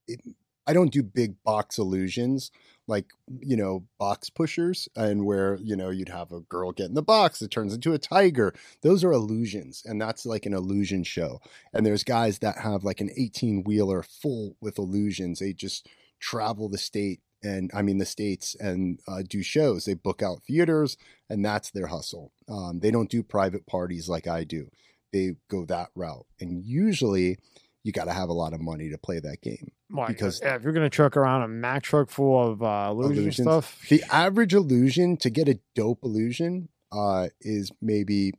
it, 0.06 0.20
i 0.66 0.72
don't 0.72 0.92
do 0.92 1.02
big 1.02 1.42
box 1.42 1.78
illusions 1.78 2.50
like 2.86 3.06
you 3.40 3.56
know 3.56 3.84
box 3.98 4.30
pushers 4.30 4.88
and 4.96 5.24
where 5.24 5.56
you 5.62 5.76
know 5.76 5.90
you'd 5.90 6.08
have 6.08 6.32
a 6.32 6.40
girl 6.40 6.72
get 6.72 6.88
in 6.88 6.94
the 6.94 7.02
box 7.02 7.40
it 7.40 7.50
turns 7.50 7.74
into 7.74 7.92
a 7.92 7.98
tiger. 7.98 8.54
Those 8.82 9.02
are 9.04 9.12
illusions 9.12 9.82
and 9.84 10.00
that's 10.00 10.26
like 10.26 10.46
an 10.46 10.54
illusion 10.54 11.04
show. 11.04 11.40
And 11.72 11.84
there's 11.84 12.04
guys 12.04 12.40
that 12.40 12.58
have 12.58 12.84
like 12.84 13.00
an 13.00 13.10
18 13.16 13.64
wheeler 13.64 14.02
full 14.02 14.56
with 14.60 14.78
illusions. 14.78 15.38
They 15.38 15.52
just 15.52 15.88
travel 16.20 16.68
the 16.68 16.78
state 16.78 17.20
and 17.42 17.70
i 17.74 17.82
mean 17.82 17.98
the 17.98 18.06
states 18.06 18.56
and 18.58 19.00
uh, 19.08 19.22
do 19.26 19.42
shows. 19.42 19.84
They 19.84 19.94
book 19.94 20.22
out 20.22 20.42
theaters 20.46 20.96
and 21.28 21.44
that's 21.44 21.70
their 21.70 21.88
hustle. 21.88 22.32
Um, 22.48 22.80
they 22.80 22.90
don't 22.90 23.10
do 23.10 23.22
private 23.22 23.66
parties 23.66 24.08
like 24.08 24.26
i 24.26 24.44
do 24.44 24.70
they 25.14 25.36
go 25.48 25.64
that 25.64 25.88
route 25.94 26.26
and 26.40 26.62
usually 26.64 27.38
you 27.84 27.92
got 27.92 28.04
to 28.06 28.12
have 28.12 28.28
a 28.28 28.32
lot 28.32 28.52
of 28.52 28.60
money 28.60 28.90
to 28.90 28.98
play 28.98 29.20
that 29.20 29.40
game 29.42 29.70
Why? 29.88 30.08
because- 30.08 30.40
yeah, 30.42 30.56
if 30.56 30.62
you're 30.62 30.72
gonna 30.72 30.90
truck 30.90 31.16
around 31.16 31.42
a 31.42 31.48
Mack 31.48 31.82
truck 31.84 32.10
full 32.10 32.50
of 32.52 32.62
uh, 32.62 32.88
illusion 32.90 33.22
illusions. 33.22 33.46
stuff, 33.46 33.86
The 33.88 34.02
average 34.10 34.52
illusion 34.54 35.16
to 35.18 35.30
get 35.30 35.48
a 35.48 35.58
dope 35.74 36.02
illusion 36.04 36.68
uh, 36.92 37.28
is 37.40 37.72
maybe 37.80 38.32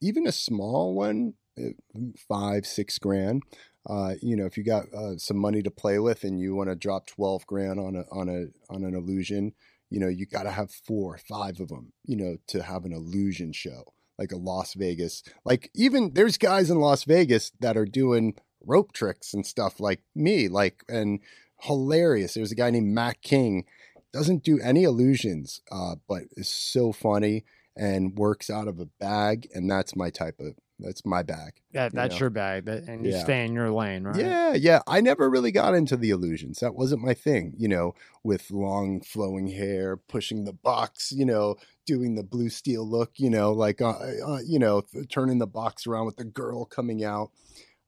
even 0.00 0.26
a 0.26 0.32
small 0.32 0.94
one, 0.94 1.34
uh, 1.58 1.70
five, 2.28 2.66
six 2.66 2.98
grand. 2.98 3.42
Uh, 3.88 4.14
you 4.22 4.34
know, 4.36 4.46
if 4.46 4.56
you 4.56 4.64
got 4.64 4.84
uh, 4.94 5.16
some 5.18 5.36
money 5.36 5.62
to 5.62 5.70
play 5.70 5.98
with 5.98 6.24
and 6.24 6.38
you 6.40 6.54
want 6.54 6.68
to 6.70 6.74
drop 6.76 7.06
twelve 7.06 7.46
grand 7.46 7.78
on 7.80 7.96
a 7.96 8.04
on 8.10 8.28
a 8.28 8.46
on 8.72 8.84
an 8.84 8.94
illusion, 8.94 9.52
you 9.90 10.00
know, 10.00 10.08
you 10.08 10.26
got 10.26 10.44
to 10.44 10.50
have 10.50 10.70
four, 10.70 11.18
five 11.28 11.60
of 11.60 11.68
them. 11.68 11.92
You 12.04 12.16
know, 12.16 12.36
to 12.48 12.62
have 12.62 12.84
an 12.84 12.92
illusion 12.92 13.52
show 13.52 13.92
like 14.20 14.30
a 14.30 14.36
Las 14.36 14.74
Vegas. 14.74 15.24
Like 15.44 15.70
even 15.74 16.12
there's 16.12 16.38
guys 16.38 16.70
in 16.70 16.78
Las 16.78 17.04
Vegas 17.04 17.50
that 17.58 17.76
are 17.76 17.86
doing 17.86 18.34
rope 18.64 18.92
tricks 18.92 19.32
and 19.34 19.44
stuff 19.44 19.80
like 19.80 20.02
me, 20.14 20.46
like 20.46 20.84
and 20.88 21.20
hilarious. 21.62 22.34
There's 22.34 22.52
a 22.52 22.56
guy 22.56 22.70
named 22.70 22.94
Mac 22.94 23.22
King, 23.22 23.64
doesn't 24.12 24.44
do 24.44 24.60
any 24.60 24.84
illusions, 24.84 25.62
uh, 25.72 25.96
but 26.06 26.24
is 26.36 26.48
so 26.48 26.92
funny 26.92 27.44
and 27.76 28.16
works 28.16 28.50
out 28.50 28.68
of 28.68 28.78
a 28.78 28.86
bag, 28.86 29.48
and 29.54 29.70
that's 29.70 29.96
my 29.96 30.10
type 30.10 30.38
of 30.38 30.54
that's 30.82 31.04
my 31.04 31.22
bag. 31.22 31.60
yeah, 31.72 31.84
you 31.84 31.90
that's 31.92 32.14
know. 32.14 32.20
your 32.20 32.30
bag, 32.30 32.64
that, 32.64 32.84
and 32.88 33.04
you 33.04 33.12
Yeah. 33.12 33.22
stay 33.22 33.44
in 33.44 33.52
your 33.52 33.70
lane, 33.70 34.04
right? 34.04 34.16
Yeah, 34.16 34.54
yeah. 34.54 34.80
I 34.86 35.00
never 35.00 35.28
really 35.30 35.52
got 35.52 35.74
into 35.74 35.96
the 35.96 36.10
illusions. 36.10 36.58
That 36.60 36.74
wasn't 36.74 37.02
my 37.02 37.14
thing, 37.14 37.54
you 37.56 37.68
know, 37.68 37.94
with 38.24 38.50
long 38.50 39.00
flowing 39.00 39.48
hair, 39.48 39.96
pushing 39.96 40.44
the 40.44 40.52
box, 40.52 41.12
you 41.12 41.24
know, 41.24 41.56
doing 41.86 42.14
the 42.14 42.22
blue 42.22 42.48
steel 42.48 42.88
look, 42.88 43.12
you 43.16 43.30
know, 43.30 43.52
like, 43.52 43.80
uh, 43.80 43.90
uh, 44.26 44.38
you 44.46 44.58
know, 44.58 44.82
turning 45.08 45.38
the 45.38 45.46
box 45.46 45.86
around 45.86 46.06
with 46.06 46.16
the 46.16 46.24
girl 46.24 46.64
coming 46.64 47.04
out. 47.04 47.30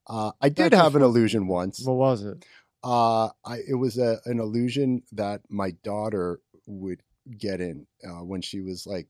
Uh, 0.07 0.31
I 0.41 0.49
did 0.49 0.71
That's 0.71 0.81
have 0.81 0.95
an 0.95 1.01
illusion 1.01 1.47
once. 1.47 1.85
What 1.85 1.95
was 1.97 2.23
it? 2.23 2.45
Uh, 2.83 3.29
I, 3.45 3.59
it 3.67 3.75
was 3.75 3.97
a, 3.97 4.19
an 4.25 4.39
illusion 4.39 5.03
that 5.13 5.41
my 5.49 5.71
daughter 5.83 6.39
would 6.65 7.01
get 7.37 7.61
in 7.61 7.87
uh, 8.05 8.23
when 8.23 8.41
she 8.41 8.59
was 8.59 8.85
like 8.85 9.07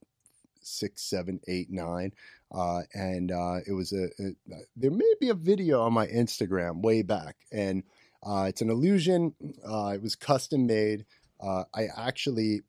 six, 0.66 1.02
seven, 1.02 1.40
eight, 1.48 1.70
nine. 1.70 2.12
Uh, 2.52 2.82
and 2.94 3.32
uh, 3.32 3.58
it 3.66 3.72
was 3.72 3.92
a, 3.92 4.04
a, 4.22 4.34
there 4.76 4.90
may 4.90 5.12
be 5.20 5.30
a 5.30 5.34
video 5.34 5.80
on 5.82 5.92
my 5.92 6.06
Instagram 6.06 6.82
way 6.82 7.02
back. 7.02 7.36
And 7.52 7.82
uh, 8.22 8.46
it's 8.48 8.62
an 8.62 8.70
illusion. 8.70 9.34
Uh, 9.68 9.92
it 9.94 10.02
was 10.02 10.16
custom 10.16 10.66
made. 10.66 11.04
Uh, 11.40 11.64
I 11.74 11.88
actually 11.96 12.62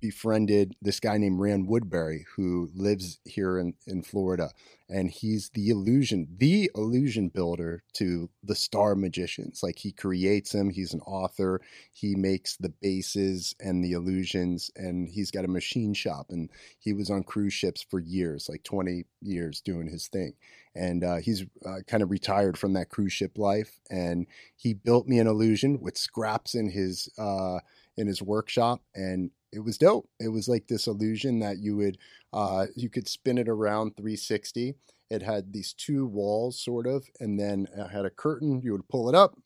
befriended 0.00 0.74
this 0.80 1.00
guy 1.00 1.18
named 1.18 1.40
Rand 1.40 1.68
Woodbury 1.68 2.26
who 2.36 2.70
lives 2.74 3.18
here 3.24 3.58
in, 3.58 3.74
in 3.86 4.02
Florida. 4.02 4.50
And 4.90 5.10
he's 5.10 5.50
the 5.50 5.68
illusion, 5.68 6.28
the 6.38 6.70
illusion 6.74 7.28
builder 7.28 7.82
to 7.94 8.30
the 8.42 8.54
star 8.54 8.94
magicians. 8.94 9.60
Like 9.62 9.78
he 9.78 9.92
creates 9.92 10.52
them. 10.52 10.70
He's 10.70 10.94
an 10.94 11.00
author. 11.00 11.60
He 11.92 12.14
makes 12.14 12.56
the 12.56 12.70
bases 12.70 13.54
and 13.60 13.84
the 13.84 13.92
illusions. 13.92 14.70
And 14.76 15.08
he's 15.08 15.30
got 15.30 15.44
a 15.44 15.48
machine 15.48 15.92
shop. 15.92 16.26
And 16.30 16.48
he 16.78 16.94
was 16.94 17.10
on 17.10 17.22
cruise 17.22 17.52
ships 17.52 17.84
for 17.88 18.00
years, 18.00 18.48
like 18.48 18.62
20 18.62 19.04
years 19.20 19.60
doing 19.60 19.88
his 19.88 20.08
thing. 20.08 20.34
And 20.74 21.04
uh, 21.04 21.16
he's 21.16 21.44
uh, 21.66 21.80
kind 21.86 22.02
of 22.02 22.10
retired 22.10 22.56
from 22.56 22.72
that 22.74 22.88
cruise 22.88 23.12
ship 23.12 23.36
life. 23.36 23.80
And 23.90 24.26
he 24.56 24.72
built 24.72 25.06
me 25.06 25.18
an 25.18 25.26
illusion 25.26 25.80
with 25.80 25.98
scraps 25.98 26.54
in 26.54 26.70
his 26.70 27.10
uh, 27.18 27.58
in 27.98 28.06
his 28.06 28.22
workshop, 28.22 28.80
and 28.94 29.30
it 29.52 29.60
was 29.60 29.76
dope. 29.76 30.08
It 30.20 30.28
was 30.28 30.48
like 30.48 30.68
this 30.68 30.86
illusion 30.86 31.40
that 31.40 31.58
you 31.58 31.76
would 31.76 31.98
uh, 32.32 32.66
you 32.76 32.88
could 32.88 33.08
spin 33.08 33.38
it 33.38 33.48
around 33.48 33.96
360. 33.96 34.74
It 35.10 35.22
had 35.22 35.52
these 35.52 35.72
two 35.72 36.06
walls, 36.06 36.60
sort 36.60 36.86
of, 36.86 37.06
and 37.18 37.38
then 37.38 37.66
it 37.76 37.88
had 37.88 38.04
a 38.04 38.10
curtain. 38.10 38.60
You 38.62 38.72
would 38.72 38.88
pull 38.88 39.08
it 39.08 39.14
up, 39.14 39.38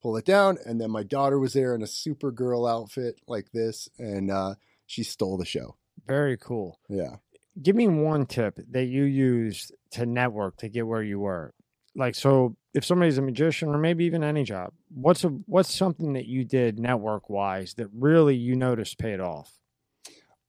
pull 0.00 0.16
it 0.16 0.24
down, 0.24 0.58
and 0.64 0.80
then 0.80 0.90
my 0.90 1.02
daughter 1.02 1.38
was 1.38 1.52
there 1.52 1.74
in 1.74 1.82
a 1.82 1.86
Supergirl 1.86 2.70
outfit 2.70 3.20
like 3.26 3.50
this, 3.52 3.88
and 3.98 4.30
uh, 4.30 4.54
she 4.86 5.02
stole 5.02 5.36
the 5.36 5.44
show. 5.44 5.76
Very 6.06 6.36
cool. 6.36 6.78
Yeah. 6.88 7.16
Give 7.60 7.74
me 7.74 7.88
one 7.88 8.26
tip 8.26 8.60
that 8.70 8.84
you 8.84 9.02
used 9.02 9.72
to 9.92 10.06
network 10.06 10.58
to 10.58 10.68
get 10.68 10.86
where 10.86 11.02
you 11.02 11.18
were. 11.18 11.52
Like, 11.96 12.14
so 12.14 12.56
if 12.74 12.84
somebody's 12.84 13.18
a 13.18 13.22
magician 13.22 13.68
or 13.68 13.78
maybe 13.78 14.04
even 14.04 14.22
any 14.22 14.44
job, 14.44 14.72
what's 14.88 15.24
a 15.24 15.28
what's 15.28 15.74
something 15.74 16.12
that 16.12 16.26
you 16.26 16.44
did 16.44 16.78
network 16.78 17.30
wise 17.30 17.74
that 17.74 17.88
really 17.92 18.36
you 18.36 18.56
noticed 18.56 18.98
paid 18.98 19.20
off? 19.20 19.58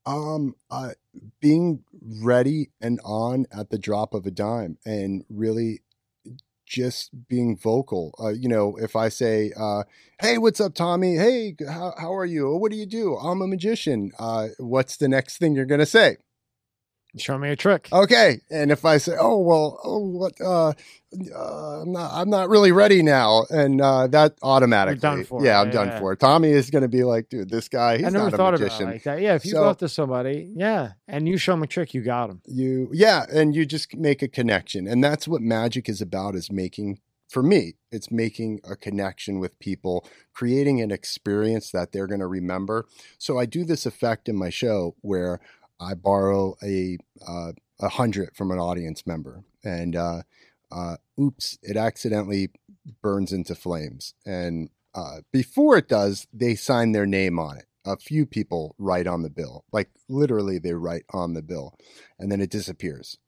Um, 0.06 0.54
uh, 0.70 0.90
being 1.40 1.84
ready 2.02 2.70
and 2.80 3.00
on 3.04 3.46
at 3.52 3.70
the 3.70 3.78
drop 3.78 4.14
of 4.14 4.26
a 4.26 4.30
dime, 4.30 4.78
and 4.84 5.24
really 5.28 5.82
just 6.66 7.10
being 7.28 7.56
vocal. 7.56 8.14
Uh, 8.18 8.28
you 8.28 8.48
know, 8.48 8.76
if 8.76 8.96
I 8.96 9.08
say, 9.08 9.52
uh, 9.56 9.82
"Hey, 10.20 10.38
what's 10.38 10.60
up, 10.60 10.74
Tommy? 10.74 11.16
Hey, 11.16 11.56
how 11.68 11.94
how 11.98 12.14
are 12.14 12.24
you? 12.24 12.54
What 12.56 12.70
do 12.70 12.78
you 12.78 12.86
do? 12.86 13.16
I'm 13.16 13.42
a 13.42 13.46
magician." 13.46 14.12
Uh, 14.18 14.48
what's 14.58 14.96
the 14.96 15.08
next 15.08 15.38
thing 15.38 15.54
you're 15.54 15.66
gonna 15.66 15.86
say? 15.86 16.16
Show 17.16 17.38
me 17.38 17.50
a 17.50 17.56
trick. 17.56 17.88
Okay, 17.92 18.40
and 18.50 18.70
if 18.70 18.84
I 18.84 18.98
say, 18.98 19.16
"Oh 19.18 19.38
well, 19.40 19.80
oh 19.82 19.98
what? 19.98 20.40
Uh, 20.40 20.72
uh, 21.34 21.82
I'm 21.82 21.90
not. 21.92 22.10
I'm 22.14 22.30
not 22.30 22.48
really 22.48 22.70
ready 22.72 23.02
now," 23.02 23.44
and 23.50 23.80
uh, 23.80 24.06
that 24.08 24.34
automatically, 24.42 25.24
for. 25.24 25.44
yeah, 25.44 25.60
I'm 25.60 25.66
Yeah, 25.68 25.72
done 25.72 25.88
yeah. 25.88 25.98
for. 25.98 26.14
Tommy 26.14 26.50
is 26.50 26.70
going 26.70 26.82
to 26.82 26.88
be 26.88 27.02
like, 27.02 27.28
"Dude, 27.28 27.50
this 27.50 27.68
guy, 27.68 27.96
he's 27.98 28.06
I 28.06 28.10
never 28.10 28.24
not 28.30 28.36
thought 28.36 28.54
a 28.54 28.56
about 28.56 28.60
it 28.60 28.60
magician." 28.64 28.86
like 28.86 29.02
that. 29.04 29.20
Yeah, 29.20 29.34
if 29.34 29.44
you 29.44 29.52
So- 29.52 29.60
go 29.62 29.68
up 29.70 29.78
to 29.78 29.88
somebody, 29.88 30.52
yeah, 30.54 30.92
and 31.08 31.26
you 31.28 31.36
show 31.36 31.52
them 31.52 31.62
a 31.64 31.66
trick, 31.66 31.94
you 31.94 32.02
got 32.02 32.28
them. 32.28 32.42
you 32.46 32.88
yeah 32.92 33.24
and 33.32 33.54
you 33.56 33.66
just 33.66 33.96
make 33.96 34.22
a 34.22 34.28
connection 34.28 34.86
and 34.86 35.02
that's 35.02 35.26
what 35.26 35.40
magic 35.42 35.88
is 35.88 36.00
about 36.00 36.34
is 36.34 36.50
making 36.50 36.98
for 37.28 37.42
me 37.42 37.74
it's 37.92 38.10
making 38.10 38.60
a 38.68 38.74
connection 38.76 39.38
with 39.38 39.58
people 39.60 40.06
creating 40.32 40.80
an 40.80 40.90
experience 40.90 41.70
that 41.70 41.92
they're 41.92 42.06
going 42.06 42.20
to 42.20 42.26
remember 42.26 42.86
so 43.18 43.38
i 43.38 43.46
do 43.46 43.64
this 43.64 43.86
effect 43.86 44.28
in 44.28 44.36
my 44.36 44.50
show 44.50 44.94
where 45.02 45.38
i 45.80 45.94
borrow 45.94 46.54
a 46.62 46.98
uh, 47.26 47.52
a 47.80 47.88
hundred 47.88 48.30
from 48.36 48.50
an 48.50 48.58
audience 48.58 49.06
member 49.06 49.44
and 49.64 49.96
uh, 49.96 50.22
uh, 50.72 50.96
oops 51.20 51.58
it 51.62 51.76
accidentally 51.76 52.50
burns 53.02 53.32
into 53.32 53.54
flames 53.54 54.14
and 54.26 54.70
uh, 54.94 55.18
before 55.32 55.78
it 55.78 55.88
does 55.88 56.26
they 56.32 56.54
sign 56.54 56.92
their 56.92 57.06
name 57.06 57.38
on 57.38 57.58
it 57.58 57.66
a 57.86 57.96
few 57.96 58.26
people 58.26 58.74
write 58.78 59.06
on 59.06 59.22
the 59.22 59.30
bill 59.30 59.64
like 59.72 59.90
literally 60.08 60.58
they 60.58 60.74
write 60.74 61.04
on 61.12 61.34
the 61.34 61.42
bill 61.42 61.74
and 62.20 62.32
then 62.32 62.42
it 62.42 62.50
disappears. 62.50 63.18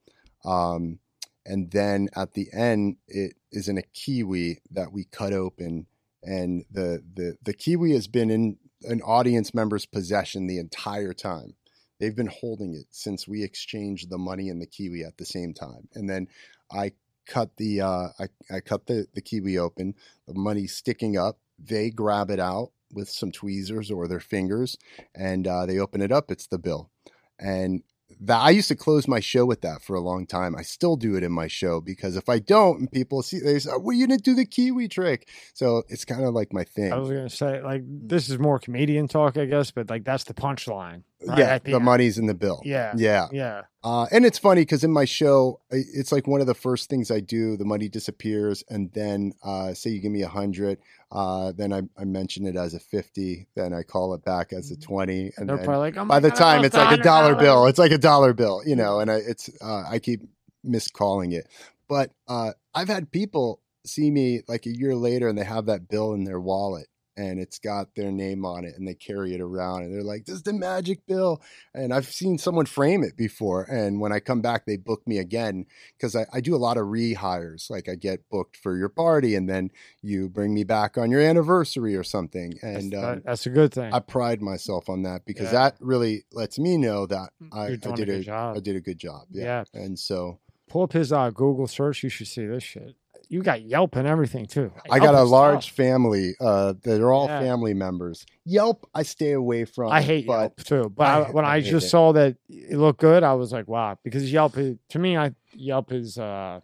Um, 0.47 1.01
and 1.47 1.73
then 1.73 2.11
at 2.17 2.35
the 2.35 2.49
end, 2.55 2.99
it 3.09 3.35
is 3.53 3.69
in 3.69 3.79
a 3.79 3.83
kiwi 3.95 4.61
that 4.73 4.93
we 4.93 5.07
cut 5.07 5.35
open, 5.35 5.89
and 6.25 6.65
the 6.73 7.03
the 7.15 7.37
the 7.43 7.55
kiwi 7.55 7.93
has 7.95 8.09
been 8.09 8.31
in 8.31 8.59
an 8.85 9.03
audience 9.03 9.55
member's 9.55 9.87
possession 9.87 10.49
the 10.49 10.59
entire 10.59 11.15
time. 11.15 11.55
They've 12.03 12.17
been 12.17 12.27
holding 12.27 12.75
it 12.75 12.87
since 12.91 13.29
we 13.29 13.45
exchanged 13.45 14.11
the 14.11 14.19
money 14.19 14.49
and 14.49 14.61
the 14.61 14.67
kiwi 14.67 15.05
at 15.05 15.19
the 15.19 15.25
same 15.25 15.55
time, 15.55 15.87
and 15.95 16.11
then 16.11 16.27
I 16.69 16.95
cut 17.27 17.57
the 17.59 17.81
uh, 17.81 18.09
I, 18.19 18.27
I 18.51 18.59
cut 18.59 18.89
the 18.89 19.07
the 19.15 19.21
kiwi 19.21 19.57
open. 19.57 19.95
The 20.27 20.35
money's 20.35 20.75
sticking 20.75 21.17
up. 21.17 21.39
They 21.61 21.91
grab 21.91 22.29
it 22.29 22.41
out 22.41 22.73
with 22.93 23.09
some 23.09 23.31
tweezers 23.31 23.89
or 23.89 24.09
their 24.09 24.19
fingers, 24.19 24.77
and 25.15 25.47
uh, 25.47 25.65
they 25.65 25.79
open 25.79 26.01
it 26.03 26.11
up. 26.11 26.33
It's 26.33 26.49
the 26.49 26.59
bill, 26.59 26.91
and 27.39 27.85
that 28.21 28.41
I 28.41 28.51
used 28.51 28.69
to 28.69 28.75
close 28.75 29.07
my 29.07 29.21
show 29.21 29.47
with 29.47 29.61
that 29.61 29.83
for 29.83 29.95
a 29.95 30.01
long 30.01 30.27
time. 30.27 30.57
I 30.57 30.63
still 30.63 30.97
do 30.97 31.17
it 31.17 31.23
in 31.23 31.33
my 31.33 31.47
show 31.47 31.81
because 31.81 32.17
if 32.17 32.29
I 32.29 32.41
don't, 32.41 32.81
and 32.81 32.91
people 32.91 33.23
see 33.23 33.39
they 33.39 33.61
say, 33.61 33.71
"Well, 33.79 33.97
you 33.97 34.09
didn't 34.09 34.25
do 34.25 34.35
the 34.35 34.45
kiwi 34.45 34.89
trick," 34.89 35.29
so 35.55 35.85
it's 35.89 36.05
kind 36.05 36.25
of 36.25 36.35
like 36.35 36.53
my 36.53 36.65
thing. 36.65 36.93
I 36.93 36.99
was 36.99 37.11
gonna 37.11 37.31
say, 37.31 37.63
like, 37.63 37.83
this 37.87 38.29
is 38.29 38.41
more 38.41 38.59
comedian 38.59 39.07
talk, 39.07 39.37
I 39.37 39.45
guess, 39.45 39.71
but 39.71 39.89
like 39.89 40.05
that's 40.05 40.25
the 40.25 40.35
punchline. 40.35 41.05
Right 41.27 41.39
yeah, 41.39 41.45
at 41.47 41.65
the, 41.65 41.81
money's 41.81 42.19
in 42.19 42.27
the 42.27 42.35
bill. 42.35 42.61
Yeah. 42.65 42.93
yeah. 42.97 43.29
Yeah. 43.33 43.63
Uh, 43.85 44.07
and 44.13 44.25
it's 44.25 44.39
funny 44.39 44.63
because 44.63 44.85
in 44.85 44.93
my 44.93 45.05
show, 45.05 45.61
it's 45.71 46.13
like 46.13 46.27
one 46.27 46.41
of 46.41 46.47
the 46.47 46.55
first 46.55 46.89
things 46.89 47.11
I 47.11 47.21
do. 47.21 47.57
The 47.57 47.65
money 47.65 47.89
disappears, 47.89 48.63
and 48.69 48.93
then 48.93 49.33
uh, 49.43 49.75
say 49.75 49.91
you 49.91 50.01
give 50.01 50.13
me 50.13 50.23
a 50.23 50.29
hundred, 50.29 50.79
uh, 51.11 51.53
then 51.53 51.73
I, 51.73 51.83
I 51.99 52.05
mention 52.05 52.47
it 52.47 52.57
as 52.57 52.75
a 52.75 52.81
fifty, 52.81 53.49
then 53.57 53.75
I 53.75 53.83
call 53.83 54.15
it 54.15 54.25
back 54.25 54.53
as 54.53 54.71
a 54.71 54.77
twenty, 54.77 55.33
and 55.37 55.49
They're 55.49 55.57
then 55.57 55.65
probably 55.65 55.91
like, 55.91 55.97
oh 55.97 56.05
by 56.05 56.21
the 56.21 56.31
God, 56.31 56.37
I 56.37 56.55
time 56.55 56.65
it's 56.65 56.77
like 56.77 57.01
a 57.01 57.03
dollar 57.03 57.35
bill. 57.35 57.67
It's 57.67 57.79
like 57.79 57.93
a 57.93 57.99
dollar 57.99 58.33
bill, 58.33 58.63
you 58.65 58.77
know, 58.77 59.01
and 59.01 59.11
I, 59.11 59.17
it's 59.17 59.51
uh, 59.61 59.85
I 59.91 59.99
keep 59.99 60.23
miscalling 60.63 61.33
it. 61.33 61.49
But 61.89 62.13
uh, 62.29 62.53
I've 62.75 62.89
had 62.89 63.11
people 63.11 63.61
see 63.85 64.11
me 64.11 64.43
like 64.49 64.67
a 64.67 64.71
year 64.71 64.95
later 64.95 65.29
and 65.29 65.37
they 65.37 65.45
have 65.45 65.67
that 65.67 65.89
bill 65.89 66.15
in 66.15 66.25
their 66.25 66.41
wallet 66.41 66.87
and 67.17 67.39
it's 67.39 67.59
got 67.59 67.95
their 67.95 68.11
name 68.11 68.45
on 68.45 68.65
it 68.65 68.75
and 68.77 68.87
they 68.89 68.95
carry 68.95 69.35
it 69.35 69.41
around 69.41 69.83
and 69.83 69.95
they're 69.95 70.03
like, 70.03 70.25
This 70.25 70.37
is 70.37 70.43
the 70.43 70.53
magic 70.53 71.07
bill. 71.07 71.43
And 71.75 71.93
I've 71.93 72.07
seen 72.07 72.39
someone 72.39 72.67
frame 72.67 73.03
it 73.05 73.17
before. 73.17 73.63
And 73.65 74.01
when 74.01 74.13
I 74.13 74.21
come 74.21 74.41
back, 74.41 74.65
they 74.67 74.77
book 74.77 75.07
me 75.07 75.19
again 75.19 75.67
because 75.97 76.17
I, 76.17 76.27
I 76.33 76.41
do 76.41 76.55
a 76.55 76.57
lot 76.57 76.77
of 76.77 76.87
rehires. 76.87 77.69
Like 77.71 77.89
I 77.89 77.95
get 77.97 78.29
booked 78.31 78.57
for 78.57 78.77
your 78.77 78.89
party 78.89 79.35
and 79.35 79.49
then 79.49 79.71
you 80.01 80.29
bring 80.29 80.55
me 80.55 80.65
back 80.65 80.97
on 80.97 81.11
your 81.11 81.21
anniversary 81.21 81.95
or 81.97 82.05
something. 82.05 82.59
That's, 82.63 82.85
And 82.85 82.93
that- 82.93 83.05
um, 83.05 83.23
that's 83.25 83.47
a 83.47 83.51
good 83.51 83.73
thing. 83.75 83.93
I 83.93 83.99
pride 84.01 84.41
myself 84.41 84.89
on 84.89 85.03
that 85.03 85.25
because 85.25 85.47
Yeah. 85.53 85.71
that 85.71 85.77
really 85.81 86.25
lets 86.33 86.59
me 86.59 86.77
know 86.77 87.07
that 87.07 87.31
I, 87.53 87.59
I 87.61 87.67
a 87.69 87.77
did 87.77 87.97
good 87.97 88.09
a, 88.09 88.21
job. 88.21 88.57
I 88.57 88.61
did 88.61 88.77
a 88.77 88.81
good 88.81 88.99
job. 88.99 89.27
Yeah. 89.31 89.65
Yeah. 89.75 89.81
And 89.83 89.99
so 89.99 90.39
Pull 90.69 90.85
up 90.85 90.93
his 90.95 91.13
uh, 91.13 91.29
Google 91.29 91.67
search. 91.67 92.03
You 92.03 92.09
should 92.09 92.29
see 92.29 92.47
this 92.47 92.63
shit. 92.63 92.95
You 93.33 93.43
got 93.43 93.63
Yelp 93.63 93.97
and 93.97 94.07
everything 94.07 94.45
too. 94.45 94.71
I 94.91 94.99
got 94.99 95.15
a 95.15 95.23
large 95.23 95.69
tough. 95.69 95.75
family. 95.75 96.35
Uh, 96.39 96.75
that 96.83 97.01
are 97.01 97.11
all 97.11 97.29
Yeah. 97.29 97.41
family 97.41 97.73
members. 97.73 98.27
Yelp, 98.45 98.87
I 98.95 99.05
stay 99.05 99.33
away 99.33 99.65
from. 99.65 99.91
I 99.91 100.03
hate 100.03 100.27
but 100.27 100.39
Yelp 100.41 100.57
too, 100.65 100.93
but 100.95 101.07
I- 101.07 101.21
I, 101.23 101.31
when 101.31 101.45
I 101.47 101.55
I, 101.55 101.61
just 101.63 101.87
it. 101.87 101.89
saw 101.89 102.13
that 102.13 102.37
it 102.51 102.77
looked 102.77 103.01
good, 103.01 103.23
I 103.23 103.33
was 103.33 103.51
like, 103.51 103.67
wow, 103.69 103.97
because 104.05 104.31
Yelp 104.31 104.59
is, 104.59 104.77
to 104.91 104.99
me, 104.99 105.17
I 105.17 105.33
Yelp 105.55 105.93
is 105.93 106.19
uh, 106.19 106.61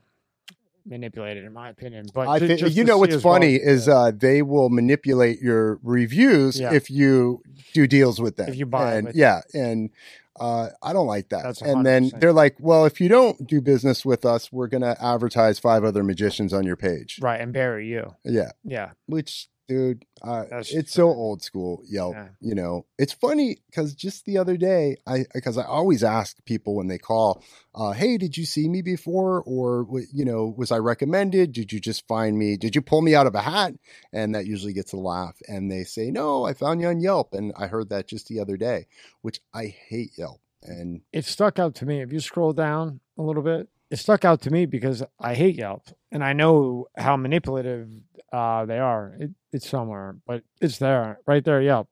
manipulated 0.89 1.45
in 1.45 1.53
my 1.53 1.69
opinion. 1.69 2.07
But 2.13 2.29
I 2.29 2.39
think 2.39 2.61
you 2.75 2.85
know 2.85 2.99
what's 2.99 3.13
well 3.13 3.21
funny 3.35 3.57
as- 3.61 3.83
is 3.83 3.89
uh, 3.89 4.13
they 4.15 4.43
will 4.43 4.69
manipulate 4.71 5.41
your 5.41 5.79
reviews 5.83 6.59
Yeah. 6.59 6.73
if 6.73 6.91
you 6.91 7.43
do 7.75 7.87
deals 7.87 8.21
with 8.21 8.37
them. 8.37 8.49
If 8.49 8.57
you 8.57 8.67
buy 8.67 8.95
and 8.95 9.15
yeah, 9.15 9.41
and 9.55 9.91
uh, 10.41 10.69
I 10.83 10.93
don't 10.93 11.07
like 11.07 11.31
that. 11.31 11.43
That's 11.43 11.63
and 11.63 11.85
then 11.85 12.11
they're 12.19 12.33
like, 12.33 12.57
"Well, 12.61 12.85
if 12.85 13.01
you 13.01 13.09
don't 13.09 13.47
do 13.47 13.61
business 13.61 14.05
with 14.05 14.25
us, 14.25 14.53
we're 14.53 14.69
to 14.83 14.97
advertise 15.03 15.59
five 15.59 15.83
other 15.85 16.05
magicians 16.05 16.53
on 16.53 16.65
your 16.65 16.77
page." 16.77 17.19
right 17.21 17.41
and 17.41 17.53
bury 17.53 17.89
you. 17.89 18.15
Yeah, 18.25 18.53
Yeah, 18.65 18.91
which 19.07 19.49
dude, 19.69 20.05
uh, 20.23 20.45
it's 20.51 20.93
so 20.93 21.09
old 21.09 21.43
school 21.43 21.83
Yelp. 21.89 22.15
Yeah. 22.15 22.29
You 22.41 22.55
know, 22.55 22.87
it's 22.99 23.13
funny 23.13 23.59
because 23.67 23.95
just 23.95 24.25
the 24.25 24.39
other 24.39 24.57
day, 24.57 24.97
I 25.07 25.27
because 25.35 25.59
I 25.59 25.65
always 25.65 26.03
ask 26.03 26.43
people 26.45 26.75
when 26.75 26.89
they 26.89 26.99
call, 26.99 27.45
uh, 27.75 27.93
"Hey, 27.93 28.17
did 28.17 28.37
you 28.37 28.47
see 28.47 28.69
me 28.69 28.83
before, 28.83 29.43
or 29.43 29.87
you 30.13 30.25
know, 30.25 30.53
was 30.57 30.73
I 30.73 30.79
recommended? 30.79 31.53
Did 31.53 31.73
you 31.73 31.81
just 31.81 32.09
find 32.09 32.39
me? 32.39 32.57
Did 32.57 32.75
you 32.75 32.83
pull 32.83 33.03
me 33.03 33.15
out 33.15 33.27
of 33.27 33.35
a 33.35 33.43
hat?" 33.43 33.75
And 34.13 34.35
that 34.35 34.47
usually 34.47 34.73
gets 34.73 34.93
a 34.93 34.97
laugh, 34.97 35.37
and 35.47 35.71
they 35.71 35.85
say, 35.85 36.11
"No, 36.11 36.45
I 36.45 36.55
found 36.55 36.81
you 36.81 36.89
on 36.89 37.01
Yelp," 37.01 37.35
and 37.35 37.53
I 37.57 37.67
heard 37.67 37.91
that 37.91 38.09
just 38.09 38.29
the 38.29 38.41
other 38.41 38.57
day, 38.57 38.87
which 39.23 39.41
I 39.55 39.67
hate 39.67 40.13
Yelp. 40.17 40.41
And 40.63 41.03
it 41.13 41.25
stuck 41.25 41.59
out 41.59 41.77
to 41.77 41.87
me. 41.87 42.01
If 42.01 42.13
you 42.13 42.21
scroll 42.21 42.53
down 42.53 43.01
a 43.17 43.23
little 43.23 43.43
bit, 43.43 43.69
it 43.91 43.99
stuck 43.99 44.25
out 44.25 44.43
to 44.43 44.51
me 44.51 44.67
because 44.67 45.03
I 45.19 45.35
hate 45.35 45.57
Yelp 45.57 45.89
and 46.13 46.23
I 46.23 46.33
know 46.33 46.87
how 46.97 47.17
manipulative 47.17 47.89
uh, 48.33 48.65
they 48.67 48.79
are. 48.79 49.17
It, 49.19 49.31
it's 49.53 49.69
somewhere, 49.69 50.17
but 50.27 50.43
it's 50.61 50.79
there, 50.79 51.21
right 51.27 51.45
there. 51.45 51.63
Yelp, 51.63 51.89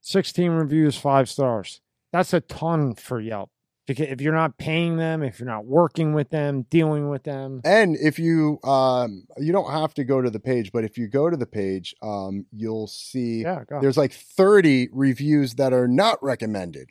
sixteen 0.00 0.52
reviews, 0.52 0.96
five 0.96 1.28
stars. 1.28 1.80
That's 2.12 2.32
a 2.32 2.40
ton 2.40 2.94
for 2.94 3.20
Yelp. 3.20 3.50
Because 3.86 4.06
if 4.08 4.20
you're 4.22 4.32
not 4.32 4.56
paying 4.56 4.96
them, 4.96 5.22
if 5.22 5.38
you're 5.38 5.48
not 5.48 5.66
working 5.66 6.14
with 6.14 6.30
them, 6.30 6.62
dealing 6.70 7.10
with 7.10 7.24
them, 7.24 7.60
And 7.64 7.96
if 7.96 8.18
you 8.18 8.58
um 8.62 9.26
you 9.36 9.52
don't 9.52 9.70
have 9.70 9.92
to 9.94 10.04
go 10.04 10.22
to 10.22 10.30
the 10.30 10.40
page, 10.40 10.72
but 10.72 10.84
if 10.84 10.96
you 10.96 11.06
go 11.06 11.28
to 11.28 11.36
the 11.36 11.46
page, 11.46 11.94
um 12.00 12.46
you'll 12.50 12.86
see 12.86 13.42
yeah, 13.42 13.64
there's 13.82 13.98
like 13.98 14.12
30 14.12 14.88
reviews 14.92 15.56
that 15.56 15.72
are 15.72 15.88
not 15.88 16.22
recommended. 16.22 16.90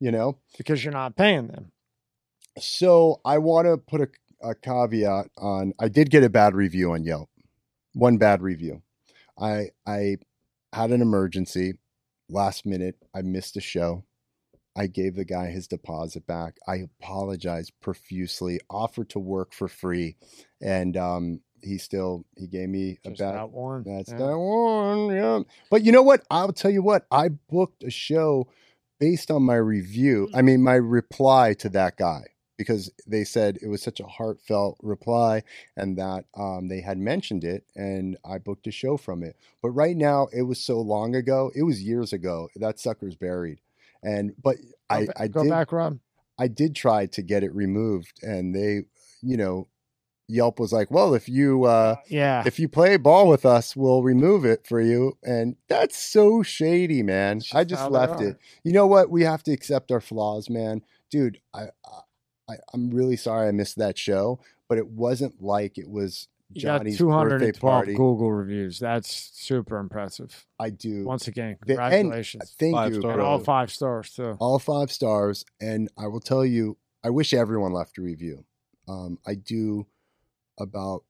You 0.00 0.12
know? 0.12 0.38
because 0.56 0.84
you're 0.84 0.92
not 0.92 1.16
paying 1.16 1.48
them. 1.48 1.72
So 2.58 3.20
I 3.24 3.38
want 3.38 3.66
to 3.66 3.76
put 3.76 4.00
a, 4.00 4.08
a 4.50 4.54
caveat 4.54 5.30
on 5.38 5.72
I 5.78 5.88
did 5.88 6.10
get 6.10 6.24
a 6.24 6.30
bad 6.30 6.54
review 6.54 6.92
on 6.92 7.04
Yelp. 7.04 7.28
One 7.92 8.18
bad 8.18 8.42
review. 8.42 8.82
I 9.38 9.70
I 9.86 10.16
had 10.72 10.90
an 10.90 11.02
emergency 11.02 11.74
last 12.28 12.66
minute. 12.66 12.96
I 13.14 13.22
missed 13.22 13.56
a 13.56 13.60
show. 13.60 14.04
I 14.76 14.86
gave 14.86 15.16
the 15.16 15.24
guy 15.24 15.46
his 15.46 15.66
deposit 15.66 16.26
back. 16.26 16.58
I 16.68 16.76
apologized 16.76 17.72
profusely, 17.80 18.60
offered 18.70 19.08
to 19.10 19.18
work 19.18 19.52
for 19.52 19.66
free, 19.66 20.16
and 20.60 20.96
um, 20.96 21.40
he 21.62 21.78
still 21.78 22.24
he 22.36 22.46
gave 22.46 22.68
me 22.68 22.98
a 23.04 23.10
bad. 23.10 23.34
that 23.34 23.50
one. 23.50 23.82
That's 23.84 24.10
Yeah. 24.10 24.18
that 24.18 24.38
one. 24.38 25.08
Yeah. 25.08 25.40
But 25.70 25.84
you 25.84 25.90
know 25.90 26.02
what? 26.02 26.22
I'll 26.30 26.52
tell 26.52 26.70
you 26.70 26.82
what. 26.82 27.06
I 27.10 27.28
booked 27.28 27.82
a 27.82 27.90
show 27.90 28.48
based 29.00 29.30
on 29.32 29.42
my 29.42 29.56
review. 29.56 30.28
I 30.34 30.42
mean, 30.42 30.62
my 30.62 30.74
reply 30.74 31.54
to 31.54 31.68
that 31.70 31.96
guy 31.96 32.24
because 32.58 32.90
they 33.06 33.24
said 33.24 33.58
it 33.62 33.68
was 33.68 33.80
such 33.80 34.00
a 34.00 34.06
heartfelt 34.06 34.76
reply 34.82 35.42
and 35.76 35.96
that 35.96 36.24
um, 36.36 36.68
they 36.68 36.80
had 36.80 36.98
mentioned 36.98 37.44
it 37.44 37.64
and 37.74 38.18
I 38.28 38.38
booked 38.38 38.66
a 38.66 38.72
show 38.72 38.98
from 38.98 39.22
it. 39.22 39.36
But 39.62 39.70
right 39.70 39.96
now, 39.96 40.28
it 40.32 40.42
was 40.42 40.60
so 40.60 40.80
long 40.80 41.14
ago. 41.14 41.50
It 41.54 41.62
was 41.62 41.82
years 41.82 42.12
ago. 42.12 42.48
That 42.56 42.78
sucker's 42.78 43.14
buried. 43.14 43.60
And 44.02 44.34
but 44.42 44.56
Go 44.58 44.66
I 44.90 45.06
I 45.16 45.28
go 45.28 45.42
did 45.44 45.50
back, 45.50 45.72
Rob. 45.72 46.00
I 46.38 46.48
did 46.48 46.74
try 46.74 47.06
to 47.06 47.22
get 47.22 47.42
it 47.42 47.54
removed 47.54 48.20
and 48.22 48.54
they 48.54 48.82
you 49.22 49.36
know 49.36 49.68
Yelp 50.30 50.60
was 50.60 50.74
like, 50.74 50.90
well, 50.90 51.14
if 51.14 51.26
you 51.28 51.64
uh, 51.64 51.96
Yeah, 52.08 52.42
if 52.46 52.58
you 52.58 52.68
play 52.68 52.96
ball 52.98 53.28
with 53.28 53.46
us, 53.46 53.74
we'll 53.74 54.02
remove 54.02 54.44
it 54.44 54.66
for 54.66 54.80
you. 54.80 55.16
And 55.24 55.56
that's 55.68 55.96
so 55.98 56.42
shady, 56.42 57.02
man. 57.02 57.38
It's 57.38 57.54
I 57.54 57.64
just 57.64 57.80
just 57.80 57.90
left 57.90 58.20
it. 58.20 58.38
You 58.62 58.72
know 58.72 58.86
what? 58.86 59.10
We 59.10 59.22
have 59.22 59.42
to 59.44 59.52
accept 59.52 59.90
our 59.90 60.02
flaws, 60.02 60.50
man. 60.50 60.82
Dude, 61.10 61.40
I, 61.54 61.68
I 61.86 62.00
I'm 62.72 62.90
really 62.90 63.16
sorry 63.16 63.48
I 63.48 63.50
missed 63.52 63.76
that 63.76 63.98
show, 63.98 64.40
but 64.68 64.78
it 64.78 64.86
wasn't 64.88 65.42
like 65.42 65.78
it 65.78 65.88
was 65.88 66.28
you 66.50 66.62
got 66.62 66.78
Johnny's 66.78 66.96
212 66.98 67.40
birthday 67.40 67.58
party. 67.60 67.94
Google 67.94 68.32
reviews. 68.32 68.78
That's 68.78 69.10
super 69.34 69.78
impressive. 69.78 70.46
I 70.58 70.70
do. 70.70 71.04
Once 71.04 71.28
again, 71.28 71.58
The- 71.66 71.74
and 71.74 71.90
congratulations. 71.92 72.54
Thank 72.58 72.74
Five 72.74 72.94
you. 72.94 73.00
stars. 73.00 73.12
And 73.12 73.20
bro. 73.20 73.26
all 73.26 73.38
five 73.40 73.70
stars 73.70 74.14
too. 74.14 74.36
all 74.40 74.58
five 74.58 74.90
stars. 74.90 75.44
And 75.60 75.90
I 75.98 76.06
will 76.06 76.20
tell 76.20 76.44
you, 76.46 76.78
I 77.04 77.10
wish 77.10 77.34
everyone 77.34 77.72
left 77.72 77.98
a 77.98 78.02
review. 78.02 78.44
Um, 78.88 79.18
I 79.26 79.34
do 79.34 79.86
about 80.58 81.04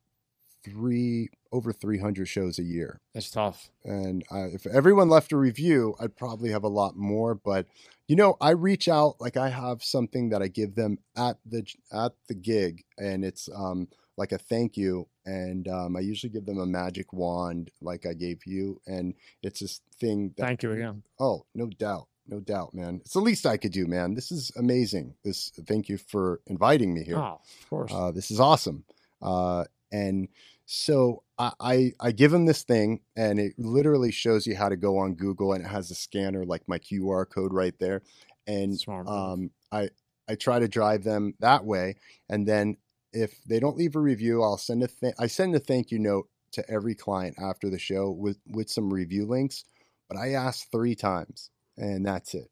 three 0.69 1.29
over 1.53 1.73
300 1.73 2.27
shows 2.29 2.59
a 2.59 2.63
year. 2.63 3.01
That's 3.15 3.31
tough. 3.31 3.71
and 3.85 4.23
uh, 4.31 4.49
if 4.53 4.67
everyone 4.67 5.09
left 5.09 5.33
a 5.33 5.37
review 5.37 5.95
i'd 6.01 6.17
probably 6.17 6.51
have 6.51 6.65
a 6.65 6.69
lot 6.69 6.95
more 6.97 7.35
but 7.35 7.67
you 8.07 8.17
know 8.17 8.37
i 8.41 8.51
reach 8.51 8.89
out 8.89 9.17
like 9.21 9.37
i 9.37 9.49
have 9.49 9.83
something 9.83 10.29
that 10.31 10.43
i 10.43 10.49
give 10.49 10.75
them 10.75 10.99
at 11.17 11.37
the 11.47 11.63
at 11.93 12.13
the 12.29 12.35
gig 12.35 12.85
and 12.99 13.25
it's 13.25 13.49
um 13.55 13.89
like 14.17 14.33
a 14.33 14.39
thank 14.39 14.77
you 14.77 15.07
and 15.25 15.69
um, 15.69 15.97
i 15.97 16.01
usually 16.01 16.31
give 16.31 16.45
them 16.47 16.59
a 16.59 16.67
magic 16.67 17.13
wand 17.13 17.71
like 17.81 18.05
i 18.07 18.13
gave 18.13 18.45
you 18.47 18.81
and 18.87 19.15
it's 19.43 19.61
this 19.61 19.81
thing 20.01 20.33
that 20.37 20.47
Thank 20.47 20.63
you 20.63 20.73
again. 20.73 21.03
oh 21.19 21.45
no 21.55 21.67
doubt 21.67 22.09
no 22.27 22.41
doubt 22.41 22.75
man 22.75 23.01
it's 23.05 23.15
the 23.15 23.21
least 23.21 23.47
i 23.47 23.57
could 23.57 23.73
do 23.73 23.87
man 23.87 24.15
this 24.15 24.31
is 24.31 24.53
amazing 24.57 25.15
this 25.25 25.51
thank 25.67 25.89
you 25.89 25.97
for 25.97 26.41
inviting 26.47 26.93
me 26.93 27.03
here 27.05 27.19
Oh, 27.19 27.41
of 27.63 27.71
course. 27.71 27.93
uh, 27.95 28.11
this 28.11 28.31
is 28.31 28.39
awesome. 28.41 28.85
Uh, 29.23 29.65
and 29.91 30.29
so 30.71 31.23
I, 31.39 31.53
I 31.61 31.93
I 31.99 32.13
give 32.13 32.33
him 32.33 32.45
this 32.45 32.63
thing, 32.63 33.01
and 33.17 33.41
it 33.41 33.55
literally 33.57 34.13
shows 34.13 34.47
you 34.47 34.55
how 34.55 34.69
to 34.69 34.77
go 34.77 34.99
on 34.99 35.15
Google, 35.15 35.55
and 35.55 35.65
it 35.65 35.69
has 35.69 35.91
a 35.91 35.95
scanner 35.95 36.45
like 36.45 36.63
my 36.69 36.79
QR 36.79 37.25
code 37.29 37.55
right 37.55 37.73
there. 37.81 38.03
And 38.47 38.79
Smart 38.79 39.09
um, 39.09 39.51
I 39.73 39.89
I 40.29 40.35
try 40.35 40.59
to 40.59 40.69
drive 40.69 41.05
them 41.05 41.33
that 41.41 41.65
way, 41.65 41.97
and 42.29 42.47
then 42.47 42.77
if 43.15 43.43
they 43.45 43.61
don't 43.61 43.79
leave 43.79 43.97
a 43.97 44.01
review, 44.01 44.43
I'll 44.43 44.59
send 44.59 44.83
a 44.83 44.89
th- 44.89 45.15
I 45.19 45.27
send 45.27 45.55
a 45.55 45.59
thank 45.59 45.91
you 45.91 45.99
note 45.99 46.29
to 46.53 46.71
every 46.71 46.95
client 46.95 47.37
after 47.41 47.71
the 47.71 47.79
show 47.79 48.11
with 48.11 48.37
with 48.47 48.69
some 48.69 48.93
review 48.93 49.25
links. 49.25 49.65
But 50.07 50.19
I 50.19 50.33
ask 50.35 50.71
three 50.71 50.95
times, 50.95 51.51
and 51.79 52.05
that's 52.05 52.35
it. 52.35 52.51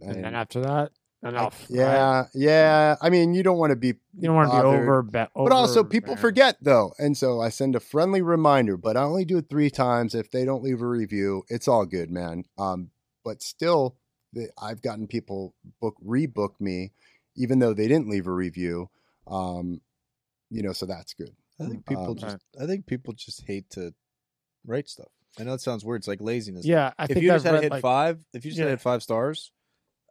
and 0.00 0.22
then 0.24 0.36
after 0.36 0.60
that, 0.60 0.92
enough. 1.22 1.66
right? 1.68 1.76
yeah, 1.78 2.24
yeah. 2.34 2.96
I 3.00 3.10
mean, 3.10 3.34
you 3.34 3.42
don't 3.42 3.58
want 3.58 3.70
to 3.70 3.76
be 3.76 3.88
You 4.18 4.28
don't 4.28 4.36
want 4.36 4.50
to 4.50 4.56
be 4.56 4.62
over, 4.62 5.02
be, 5.02 5.24
But 5.34 5.52
also, 5.52 5.82
people 5.84 6.14
man. 6.14 6.20
forget 6.20 6.56
though, 6.60 6.92
and 6.98 7.16
so 7.16 7.40
I 7.40 7.48
send 7.48 7.74
a 7.76 7.80
friendly 7.80 8.22
reminder. 8.22 8.76
But 8.76 8.96
I 8.96 9.02
only 9.02 9.24
do 9.24 9.38
it 9.38 9.46
three 9.50 9.70
times. 9.70 10.14
If 10.14 10.30
they 10.30 10.44
don't 10.44 10.62
leave 10.62 10.80
a 10.82 10.86
review, 10.86 11.44
it's 11.48 11.68
all 11.68 11.86
good, 11.86 12.10
man. 12.10 12.44
Um, 12.58 12.90
but 13.24 13.42
still, 13.42 13.96
the, 14.32 14.48
I've 14.60 14.82
gotten 14.82 15.06
people 15.06 15.54
book 15.80 15.96
rebook 16.06 16.60
me, 16.60 16.92
even 17.36 17.58
though 17.58 17.74
they 17.74 17.88
didn't 17.88 18.08
leave 18.08 18.26
a 18.26 18.32
review. 18.32 18.90
Um, 19.26 19.80
you 20.50 20.62
know, 20.62 20.72
so 20.72 20.86
that's 20.86 21.14
good. 21.14 21.34
I 21.60 21.64
think 21.66 21.84
people 21.86 22.10
Um, 22.12 22.16
just 22.16 22.38
I 22.60 22.66
think 22.66 22.86
people 22.86 23.12
just 23.12 23.44
hate 23.46 23.68
to 23.70 23.92
write 24.66 24.88
stuff. 24.88 25.08
I 25.38 25.44
know 25.44 25.52
it 25.54 25.60
sounds 25.60 25.84
weird. 25.84 26.00
It's 26.00 26.08
like 26.08 26.20
laziness. 26.20 26.64
Yeah, 26.64 26.92
I 26.98 27.04
if 27.04 27.08
think 27.10 27.22
you 27.22 27.30
I've 27.32 27.36
just 27.36 27.46
had 27.46 27.54
read 27.54 27.62
hit 27.64 27.72
like, 27.72 27.82
five, 27.82 28.24
if 28.32 28.44
you 28.44 28.50
just 28.50 28.60
Yeah. 28.60 28.68
had 28.68 28.80
five 28.80 29.02
stars, 29.02 29.52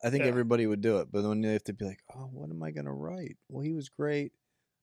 I 0.03 0.09
think 0.09 0.23
Yeah. 0.23 0.29
everybody 0.29 0.67
would 0.67 0.81
do 0.81 0.97
it. 0.97 1.07
But 1.11 1.21
then 1.23 1.41
you 1.43 1.49
have 1.49 1.63
to 1.65 1.73
be 1.73 1.85
like, 1.85 1.99
oh, 2.15 2.29
what 2.31 2.49
am 2.49 2.61
I 2.63 2.71
gonna 2.71 2.93
write? 2.93 3.37
Well, 3.49 3.63
he 3.63 3.73
was 3.73 3.89
great. 3.89 4.31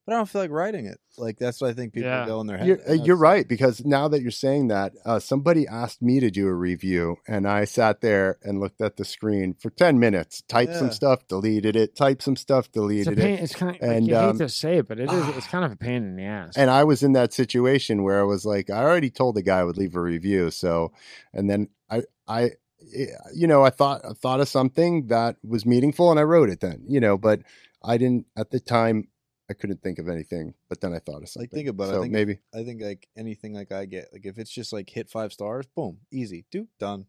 but 0.06 0.12
I 0.12 0.18
don't 0.18 0.28
feel 0.28 0.42
like 0.42 0.50
writing 0.50 0.84
it. 0.84 1.00
Like 1.16 1.38
that's 1.38 1.62
what 1.62 1.70
I 1.70 1.72
think 1.72 1.94
people 1.94 2.10
Yeah. 2.10 2.26
go 2.26 2.38
in 2.42 2.46
their 2.46 2.58
head. 2.58 2.66
You're, 2.66 2.90
uh, 2.90 2.92
you're 2.92 3.16
right 3.16 3.48
because 3.48 3.82
now 3.86 4.06
that 4.08 4.20
you're 4.20 4.30
saying 4.32 4.68
that, 4.68 4.92
uh, 5.06 5.18
somebody 5.18 5.66
asked 5.66 6.02
me 6.02 6.20
to 6.20 6.30
do 6.30 6.46
a 6.46 6.52
review, 6.52 7.16
and 7.26 7.48
I 7.48 7.64
sat 7.64 8.02
there 8.02 8.36
and 8.42 8.60
looked 8.60 8.82
at 8.82 8.98
the 8.98 9.04
screen 9.06 9.54
for 9.54 9.70
ten 9.70 9.98
minutes, 9.98 10.42
typed 10.46 10.74
some 10.76 10.90
stuff, 10.90 11.26
deleted 11.26 11.74
it, 11.74 11.96
typed 11.96 12.22
some 12.22 12.36
stuff, 12.36 12.66
It's 12.66 12.76
a 12.76 12.80
deleted 12.80 13.16
pain. 13.16 13.34
it, 13.38 13.42
It's 13.44 13.54
kind 13.54 13.76
of 13.76 13.80
like, 13.80 13.90
And, 13.90 14.06
you 14.06 14.14
um, 14.14 14.32
hate 14.36 14.44
to 14.44 14.48
say 14.50 14.76
it, 14.76 14.88
but 14.88 15.00
it 15.00 15.10
is. 15.10 15.28
It's 15.38 15.46
kind 15.54 15.64
of 15.64 15.72
a 15.72 15.76
pain 15.76 16.02
in 16.04 16.16
the 16.16 16.24
ass. 16.24 16.54
and 16.58 16.68
I 16.70 16.84
was 16.84 17.02
in 17.02 17.12
that 17.14 17.32
situation 17.32 18.02
where 18.02 18.20
I 18.20 18.24
was 18.24 18.44
like, 18.44 18.68
I 18.68 18.82
already 18.82 19.08
told 19.08 19.36
the 19.36 19.42
guy 19.42 19.60
I 19.60 19.64
would 19.64 19.78
leave 19.78 19.96
a 19.96 20.02
review, 20.02 20.50
so, 20.50 20.92
and 21.32 21.48
then 21.48 21.68
I, 21.88 22.02
I, 22.28 22.50
Eh, 22.94 23.06
you 23.34 23.46
know, 23.46 23.62
I 23.62 23.70
thought 23.70 24.04
I 24.04 24.12
thought 24.12 24.40
of 24.40 24.48
something 24.48 25.06
that 25.08 25.36
was 25.42 25.64
meaningful, 25.64 26.10
and 26.10 26.18
I 26.18 26.24
wrote 26.24 26.50
it 26.50 26.60
then, 26.60 26.84
you 26.86 27.00
know, 27.00 27.16
but 27.16 27.40
I 27.82 27.96
didn't 27.98 28.26
at 28.36 28.50
the 28.50 28.60
time. 28.60 29.08
I 29.50 29.52
couldn't 29.52 29.82
think 29.82 29.98
of 29.98 30.08
anything, 30.08 30.54
but 30.70 30.80
then 30.80 30.94
I 30.94 31.00
thought 31.00 31.22
of 31.22 31.28
something. 31.28 31.48
Like 31.48 31.50
think 31.50 31.68
about 31.68 31.92
it. 31.92 31.98
I 31.98 32.00
think 32.00 32.12
maybe 32.12 32.38
I 32.54 32.64
think 32.64 32.80
like 32.80 33.08
anything 33.14 33.52
like 33.52 33.72
I 33.72 33.84
get, 33.84 34.08
like 34.10 34.24
if 34.24 34.38
it's 34.38 34.50
just 34.50 34.72
like 34.72 34.88
hit 34.88 35.10
five 35.10 35.34
stars, 35.34 35.66
boom, 35.76 35.98
easy, 36.10 36.46
do 36.50 36.66
done. 36.80 37.06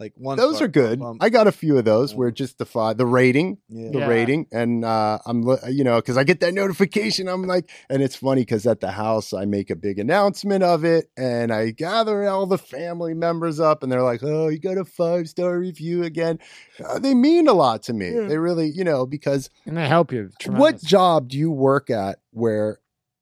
Like 0.00 0.12
one. 0.16 0.36
those 0.36 0.56
star, 0.56 0.66
are 0.66 0.68
good. 0.68 0.98
bump. 1.00 1.22
I 1.22 1.28
got 1.30 1.46
a 1.46 1.52
few 1.52 1.78
of 1.78 1.84
those 1.84 2.12
Yeah. 2.12 2.18
where 2.18 2.30
just 2.30 2.58
the 2.58 2.64
five, 2.66 2.96
the 2.98 3.06
rating, 3.06 3.58
yeah. 3.68 3.90
the 3.90 3.98
Yeah. 4.00 4.06
rating, 4.08 4.46
and 4.52 4.84
uh, 4.84 5.18
I'm 5.26 5.42
you 5.70 5.84
know 5.84 5.96
because 5.96 6.16
I 6.16 6.24
get 6.24 6.40
that 6.40 6.54
notification. 6.54 7.28
I'm 7.28 7.42
like, 7.42 7.70
and 7.90 8.02
it's 8.02 8.16
funny 8.16 8.42
because 8.42 8.66
at 8.66 8.80
the 8.80 8.90
house 8.92 9.32
I 9.32 9.44
make 9.44 9.70
a 9.70 9.76
big 9.76 9.98
announcement 9.98 10.62
of 10.62 10.84
it, 10.84 11.10
and 11.16 11.52
I 11.52 11.70
gather 11.70 12.28
all 12.28 12.46
the 12.46 12.58
family 12.58 13.14
members 13.14 13.60
up, 13.60 13.82
and 13.82 13.90
they're 13.90 14.02
like, 14.02 14.22
"Oh, 14.22 14.48
you 14.48 14.58
got 14.58 14.78
a 14.78 14.84
five 14.84 15.28
star 15.28 15.58
review 15.58 16.02
again." 16.04 16.38
Uh, 16.84 16.98
they 16.98 17.14
mean 17.14 17.48
a 17.48 17.52
lot 17.52 17.82
to 17.84 17.92
me. 17.92 18.10
Yeah. 18.14 18.26
They 18.28 18.38
really, 18.38 18.70
you 18.70 18.84
know, 18.84 19.06
because 19.06 19.50
and 19.66 19.76
they 19.76 19.88
help 19.88 20.12
you. 20.12 20.30
what 20.46 20.82
job 20.82 21.28
do 21.28 21.36
you 21.36 21.50
work 21.50 21.90
at 21.90 22.18
where 22.32 22.78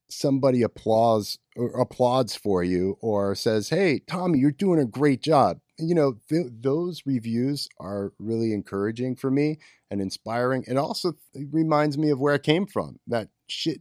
somebody 0.08 0.62
applauds 0.62 1.38
applauds 1.78 2.36
for 2.36 2.62
you 2.62 2.96
or 3.00 3.34
says 3.34 3.70
hey 3.70 3.98
tommy 4.06 4.38
you're 4.38 4.50
doing 4.50 4.78
a 4.78 4.84
great 4.84 5.22
job. 5.22 5.58
You 5.78 5.94
know 5.94 6.18
th- 6.28 6.52
those 6.60 7.02
reviews 7.06 7.68
are 7.78 8.12
really 8.18 8.52
encouraging 8.52 9.16
for 9.16 9.30
me 9.30 9.58
and 9.90 10.00
inspiring. 10.00 10.64
It 10.66 10.76
also 10.76 11.14
it 11.34 11.48
reminds 11.50 11.98
me 11.98 12.10
of 12.10 12.20
where 12.20 12.34
i 12.34 12.38
came 12.38 12.66
from 12.66 12.98
that 13.06 13.28
shit 13.46 13.80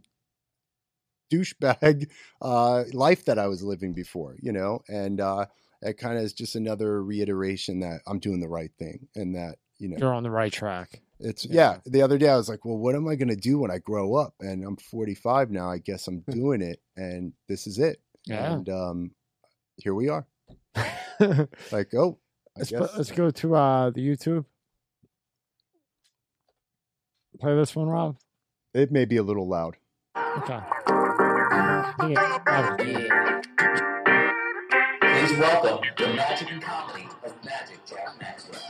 douchebag 1.32 2.10
uh 2.42 2.84
life 2.94 3.26
that 3.26 3.40
i 3.40 3.48
was 3.48 3.64
living 3.64 3.94
before 3.94 4.36
you 4.40 4.52
know? 4.52 4.80
And 4.88 5.20
uh 5.22 5.46
it 5.82 5.98
kind 5.98 6.18
of 6.18 6.24
is 6.24 6.34
just 6.34 6.56
another 6.56 7.04
reiteration 7.04 7.80
that 7.82 8.02
i'm 8.08 8.20
doing 8.20 8.40
the 8.40 8.48
right 8.48 8.72
thing 8.80 9.08
and 9.16 9.36
that 9.36 9.58
you 9.78 9.90
know 9.90 9.98
You're 10.00 10.14
on 10.14 10.24
the 10.24 10.32
right 10.32 10.52
track. 10.52 11.02
It's 11.20 11.46
Yeah. 11.46 11.54
yeah. 11.54 11.78
The 11.86 12.02
other 12.02 12.18
day 12.18 12.30
I 12.30 12.38
was 12.38 12.50
like, 12.50 12.66
well, 12.66 12.78
what 12.78 12.96
am 12.96 13.08
I 13.08 13.16
going 13.16 13.30
to 13.30 13.36
do 13.36 13.60
when 13.60 13.72
I 13.72 13.78
grow 13.80 14.16
up? 14.16 14.34
And 14.40 14.64
I'm 14.66 14.78
45 14.78 15.52
now. 15.52 15.70
I 15.70 15.78
guess 15.80 16.08
I'm 16.08 16.22
doing 16.30 16.62
it, 16.62 16.80
and 16.98 17.34
this 17.48 17.68
is 17.68 17.78
it. 17.80 18.00
Yeah. 18.26 18.54
And 18.54 18.70
um, 18.70 19.12
here 19.78 19.94
we 19.94 20.10
are. 20.10 20.26
let's, 20.76 21.48
Like, 21.72 21.94
oh, 21.94 22.18
I 22.58 22.62
put- 22.62 22.70
guess 22.70 22.98
let's 22.98 23.12
go 23.12 23.30
to 23.32 23.56
uh, 23.56 23.90
the 23.92 24.02
YouTube. 24.08 24.46
Play 27.40 27.56
this 27.56 27.76
one, 27.76 27.88
Rob. 27.88 28.18
it 28.74 28.92
may 28.92 29.04
be 29.06 29.18
a 29.18 29.24
little 29.24 29.48
loud. 29.48 29.76
Okay. 30.18 30.60
I 30.88 32.76
think 32.78 32.90
it- 32.90 33.46
Please 35.02 35.40
welcome 35.40 35.80
the 35.98 36.08
magic 36.14 36.52
and 36.52 36.62
comedy 36.62 37.08
of 37.26 37.34
Magic 37.44 37.80
Jack 37.86 38.08
Maxwell. 38.22 38.62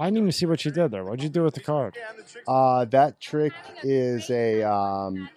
I 0.00 0.04
didn't 0.04 0.18
even 0.18 0.32
see 0.32 0.46
what 0.46 0.64
you 0.64 0.70
did 0.70 0.90
there. 0.90 1.04
What'd 1.04 1.22
you 1.22 1.28
do 1.28 1.42
with 1.42 1.54
the 1.54 1.60
card? 1.60 1.96
Uh, 2.46 2.84
that 2.86 3.20
trick 3.20 3.52
is 3.82 4.30
a 4.30 4.62
um, 4.62 5.28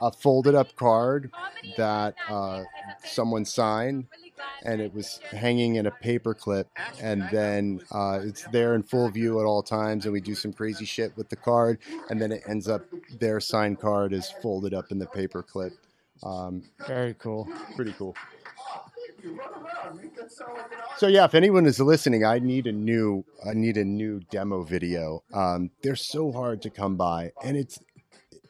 a 0.00 0.12
folded 0.12 0.54
up 0.54 0.74
card 0.76 1.30
that 1.76 2.14
uh, 2.28 2.64
someone 3.04 3.44
signed, 3.44 4.06
and 4.64 4.80
it 4.80 4.94
was 4.94 5.20
hanging 5.30 5.76
in 5.76 5.86
a 5.86 5.90
paper 5.90 6.34
clip, 6.34 6.68
and 7.00 7.26
then 7.32 7.80
uh, 7.92 8.20
it's 8.22 8.44
there 8.48 8.74
in 8.74 8.82
full 8.82 9.08
view 9.08 9.40
at 9.40 9.44
all 9.44 9.62
times, 9.62 10.04
and 10.04 10.12
we 10.12 10.20
do 10.20 10.34
some 10.34 10.52
crazy 10.52 10.84
shit 10.84 11.16
with 11.16 11.28
the 11.28 11.36
card, 11.36 11.78
and 12.10 12.20
then 12.20 12.32
it 12.32 12.42
ends 12.46 12.68
up 12.68 12.82
their 13.18 13.40
signed 13.40 13.80
card 13.80 14.12
is 14.12 14.30
folded 14.42 14.74
up 14.74 14.90
in 14.90 14.98
the 14.98 15.06
paper 15.06 15.42
clip. 15.42 15.72
Um, 16.22 16.62
Very 16.86 17.14
cool. 17.14 17.48
pretty 17.74 17.92
cool. 17.92 18.16
run 19.24 19.38
around, 19.38 19.96
make 19.96 20.16
that 20.16 20.30
sound 20.30 20.52
like 20.56 20.72
an 20.72 20.78
So 20.98 21.08
yeah, 21.08 21.24
if 21.24 21.34
anyone 21.34 21.66
is 21.66 21.80
listening, 21.80 22.24
I 22.24 22.38
need 22.38 22.66
a 22.66 22.72
new 22.72 23.24
I 23.44 23.54
need 23.54 23.76
a 23.76 23.84
new 23.84 24.20
demo 24.30 24.62
video. 24.62 25.22
Um, 25.34 25.70
they're 25.82 25.96
so 25.96 26.32
hard 26.32 26.62
to 26.62 26.70
come 26.70 26.96
by, 26.96 27.32
and 27.44 27.56
it's 27.56 27.78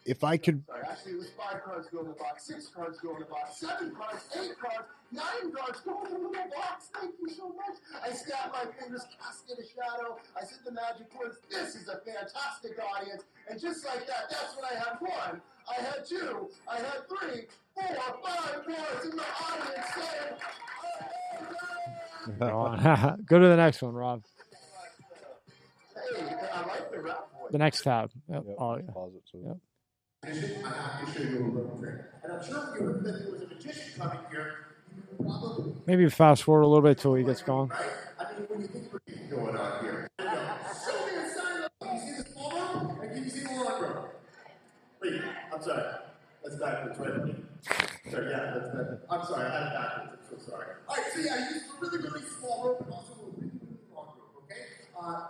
if 0.06 0.22
I 0.24 0.36
could 0.36 0.62
Sorry, 0.66 0.82
actually, 0.88 1.12
it 1.12 1.18
was 1.18 1.30
five 1.36 1.62
cards 1.64 1.88
go 1.92 2.00
in 2.00 2.06
the 2.08 2.14
box, 2.14 2.46
six 2.46 2.68
cards 2.68 2.98
go 3.00 3.14
in 3.14 3.20
the 3.20 3.26
box, 3.26 3.58
seven 3.58 3.90
cards, 3.94 4.22
eight 4.40 4.56
cards, 4.58 4.86
nine 5.12 5.52
cards 5.52 5.80
go 5.80 6.04
in 6.06 6.22
the 6.22 6.28
box. 6.54 6.88
Thank 6.94 7.14
you 7.20 7.28
so 7.28 7.48
much. 7.48 7.76
I 8.02 8.12
snap 8.14 8.52
my 8.52 8.70
fingers, 8.78 9.04
casted 9.20 9.58
a 9.58 9.66
shadow. 9.66 10.16
I 10.40 10.44
said 10.44 10.58
the 10.64 10.72
magic 10.72 11.08
words. 11.18 11.38
This 11.50 11.74
is 11.74 11.88
a 11.88 11.98
fantastic 12.06 12.78
audience. 12.78 13.24
And 13.50 13.60
just 13.60 13.84
like 13.84 14.06
that, 14.06 14.30
that's 14.30 14.54
when 14.56 14.64
I 14.64 14.74
had 14.78 14.96
one. 15.00 15.40
I 15.68 15.74
had 15.82 16.06
two. 16.06 16.48
I 16.70 16.76
had 16.76 17.08
three, 17.08 17.46
four, 17.74 17.96
five 18.22 18.64
cards 18.64 19.04
in 19.04 19.16
the 19.16 19.22
audience 19.22 19.86
saying, 19.94 20.38
Go 22.40 22.58
on. 22.58 23.22
Go 23.26 23.38
to 23.38 23.48
the 23.48 23.56
next 23.56 23.82
one, 23.82 23.94
Rob. 23.94 24.22
"Hey, 25.94 26.34
I 26.52 26.66
like 26.66 26.90
the 26.90 27.00
rap 27.00 27.28
voice." 27.32 27.52
The 27.52 27.58
next 27.58 27.82
tab. 27.82 28.10
Yep. 28.28 28.44
Yep, 28.46 28.56
Oh, 28.58 28.76
yeah. 28.76 28.82
pause 28.92 29.12
Yep. 30.26 30.64
I 30.64 30.68
have 30.68 31.06
to 31.06 31.12
show 31.12 31.28
you 31.28 31.38
a 31.38 31.46
little 31.46 31.78
trick. 31.78 31.94
And 32.24 32.32
I'm 32.32 32.44
sure 32.44 32.68
if 32.74 32.80
you 32.80 32.86
heard 32.86 33.04
that 33.04 33.12
there 33.22 33.32
was 33.32 33.42
a 33.42 33.46
magician 33.46 33.84
coming 33.96 34.18
here, 34.30 34.54
you 34.96 35.24
probably 35.24 35.72
Maybe 35.86 36.08
fast 36.10 36.42
forward 36.42 36.62
a 36.62 36.66
little 36.66 36.82
bit 36.82 36.98
till 36.98 37.14
he 37.14 37.22
gets 37.22 37.42
going. 37.42 37.68
right? 37.68 37.80
I 38.18 38.32
mean, 38.32 38.46
when 38.48 38.60
you 38.62 38.66
think 38.66 39.30
going 39.30 39.56
on 39.56 39.84
here. 39.84 40.08
Show 40.18 40.26
me 40.26 41.12
a 41.14 41.28
sign 41.30 41.62
up. 41.62 41.72
Can 41.80 41.94
you 41.94 42.00
see 42.00 42.22
the 42.22 42.28
small 42.30 42.50
room? 42.50 43.00
And 43.02 43.14
can 43.14 43.24
you 43.24 43.30
see 43.30 43.40
the 43.40 43.50
long 43.50 43.80
room? 43.82 44.04
Wait, 45.00 45.22
I'm 45.54 45.62
sorry. 45.62 45.82
That's 46.42 46.56
backwards, 46.56 46.98
right? 46.98 47.34
Sorry, 48.10 48.30
yeah, 48.30 48.52
that's 48.54 48.70
that. 48.74 49.00
I'm 49.10 49.24
sorry, 49.26 49.46
I 49.46 49.64
had 49.64 49.72
backwards. 49.74 50.22
I'm 50.32 50.38
so 50.38 50.50
sorry. 50.50 50.66
All 50.88 50.96
right, 50.96 51.04
so 51.14 51.20
yeah, 51.20 51.50
use 51.50 51.62
a 51.62 51.80
really, 51.84 51.98
really 51.98 52.24
small 52.38 52.66
rope 52.66 52.80
and 52.80 52.92
also 52.92 53.12
a 53.12 53.26
really, 53.40 53.50
really 53.62 53.78
long 53.94 54.06
rope, 54.18 54.42
okay? 54.44 54.62
Uh, 55.00 55.26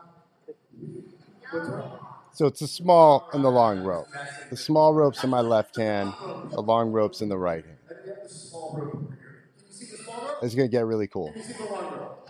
what's 1.50 1.68
wrong? 1.68 2.15
So 2.36 2.46
it's 2.46 2.60
the 2.60 2.68
small 2.68 3.28
and 3.32 3.42
the 3.42 3.50
long 3.50 3.82
rope. 3.82 4.08
The 4.50 4.56
small 4.56 4.92
rope's 4.92 5.24
in 5.24 5.30
my 5.30 5.40
left 5.40 5.76
hand, 5.76 6.12
the 6.50 6.60
long 6.60 6.92
rope's 6.92 7.22
in 7.22 7.30
the 7.30 7.38
right 7.38 7.64
hand. 7.64 7.78
And 7.88 7.98
we 8.04 8.10
have 8.10 8.22
the 8.22 8.28
small 8.28 8.76
rope 8.78 8.94
over 8.94 9.16
here. 9.18 9.44
Can 9.58 9.66
you 9.68 9.72
see 9.72 9.86
the 9.96 10.02
small 10.02 10.20
rope? 10.20 10.38
It's 10.42 10.54
gonna 10.54 10.68
get 10.68 10.84
really 10.84 11.06
cool. 11.06 11.32
Can 11.32 11.40
you 11.40 11.44
see 11.48 11.52
the 11.54 11.64
long 11.64 11.92
rope? 11.94 12.28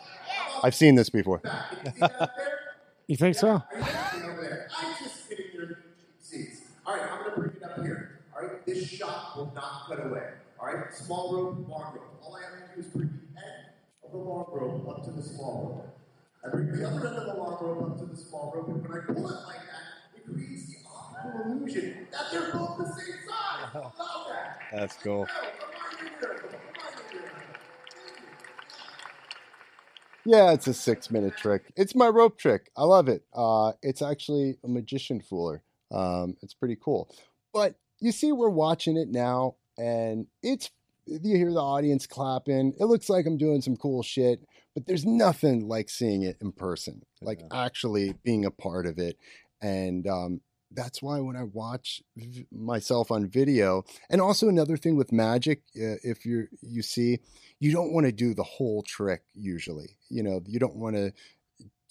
I've 0.62 0.74
seen 0.74 0.94
this 0.94 1.10
before. 1.10 1.40
You 1.44 1.50
see 1.50 2.00
that 2.00 2.22
up 2.22 2.36
there? 2.36 2.58
You 3.08 3.16
think 3.16 3.36
so? 3.36 3.48
Are 3.48 3.64
you 3.74 3.80
laughing 3.80 4.22
over 4.22 4.42
there? 4.42 4.68
I'm 4.78 4.94
just 5.02 5.28
kidding 5.28 5.46
your 5.52 5.66
cheap 5.66 5.76
seats. 6.20 6.60
All 6.86 6.94
right, 6.94 7.02
I'm 7.02 7.18
going 7.18 7.34
to 7.34 7.40
bring 7.40 7.56
it 7.56 7.62
up 7.62 7.84
here. 7.84 8.20
All 8.34 8.42
right, 8.42 8.64
this 8.64 8.88
shot 8.88 9.36
will 9.36 9.52
not 9.54 9.86
cut 9.88 10.06
away. 10.06 10.28
All 10.60 10.66
right, 10.66 10.94
small 10.94 11.34
rope, 11.34 11.68
long 11.68 11.94
rope. 11.94 12.20
All 12.22 12.36
I 12.36 12.42
have 12.42 12.52
to 12.52 12.74
do 12.74 12.80
is 12.80 12.86
bring 12.86 13.08
the 13.08 13.40
end 13.40 13.66
of 14.04 14.12
the 14.12 14.18
long 14.18 14.46
rope 14.52 14.88
up 14.88 15.04
to 15.04 15.10
the 15.10 15.22
small 15.22 15.54
rope. 15.76 15.98
I 16.44 16.48
bring 16.48 16.66
the 16.72 16.86
other 16.86 17.06
end 17.08 17.16
of 17.16 17.26
the 17.26 17.34
long 17.34 17.58
rope 17.60 17.82
up 17.90 17.98
to 17.98 18.06
the 18.06 18.16
small 18.16 18.52
rope, 18.54 18.68
and 18.68 18.82
when 18.82 18.92
I 18.92 19.00
pull 19.04 19.28
it 19.28 19.34
like 19.46 19.56
that, 19.56 19.75
it 19.75 19.75
creates 20.26 20.66
the 20.68 20.76
optical 20.88 21.52
illusion 21.52 22.06
that 22.12 22.24
they're 22.30 22.52
both 22.52 22.78
the 22.78 22.84
same 22.86 23.14
size. 23.28 23.74
Love 23.74 23.92
that. 24.28 24.58
That's 24.72 24.96
cool. 24.96 25.26
Now, 25.26 25.32
remind 25.40 26.02
me 26.02 26.10
here. 26.20 26.30
Remind 26.30 26.96
me 26.96 27.18
here. 27.18 27.32
Yeah, 30.24 30.52
it's 30.52 30.66
a 30.66 30.74
six 30.74 31.10
minute 31.10 31.36
trick. 31.36 31.72
It's 31.76 31.94
my 31.94 32.08
rope 32.08 32.36
trick. 32.38 32.70
I 32.76 32.84
love 32.84 33.08
it. 33.08 33.24
Uh, 33.32 33.72
it's 33.82 34.02
actually 34.02 34.56
a 34.64 34.68
magician 34.68 35.20
fooler. 35.20 35.60
Um, 35.92 36.36
it's 36.42 36.54
pretty 36.54 36.76
cool. 36.82 37.14
But 37.54 37.76
you 38.00 38.10
see, 38.12 38.32
we're 38.32 38.48
watching 38.50 38.96
it 38.96 39.08
now, 39.08 39.54
and 39.78 40.26
it's 40.42 40.70
you 41.06 41.36
hear 41.36 41.52
the 41.52 41.60
audience 41.60 42.06
clapping. 42.06 42.74
It 42.80 42.86
looks 42.86 43.08
like 43.08 43.26
I'm 43.26 43.36
doing 43.38 43.60
some 43.62 43.76
cool 43.76 44.02
shit, 44.02 44.40
but 44.74 44.86
there's 44.86 45.06
nothing 45.06 45.68
like 45.68 45.88
seeing 45.88 46.22
it 46.24 46.36
in 46.40 46.50
person, 46.50 47.02
like 47.22 47.40
Yeah. 47.40 47.64
actually 47.64 48.14
being 48.24 48.44
a 48.44 48.50
part 48.50 48.86
of 48.86 48.98
it. 48.98 49.16
And 49.60 50.06
um, 50.06 50.40
that's 50.70 51.02
why 51.02 51.20
when 51.20 51.36
I 51.36 51.44
watch 51.44 52.02
v- 52.16 52.46
myself 52.52 53.10
on 53.10 53.26
video, 53.28 53.84
and 54.10 54.20
also 54.20 54.48
another 54.48 54.76
thing 54.76 54.96
with 54.96 55.12
magic, 55.12 55.62
uh, 55.76 55.96
if 56.02 56.26
you 56.26 56.48
you 56.62 56.82
see, 56.82 57.20
you 57.60 57.72
don't 57.72 57.92
want 57.92 58.06
to 58.06 58.12
do 58.12 58.34
the 58.34 58.42
whole 58.42 58.82
trick. 58.82 59.22
Usually, 59.34 59.96
you 60.10 60.22
know, 60.22 60.40
you 60.46 60.58
don't 60.58 60.76
want 60.76 60.96
to, 60.96 61.12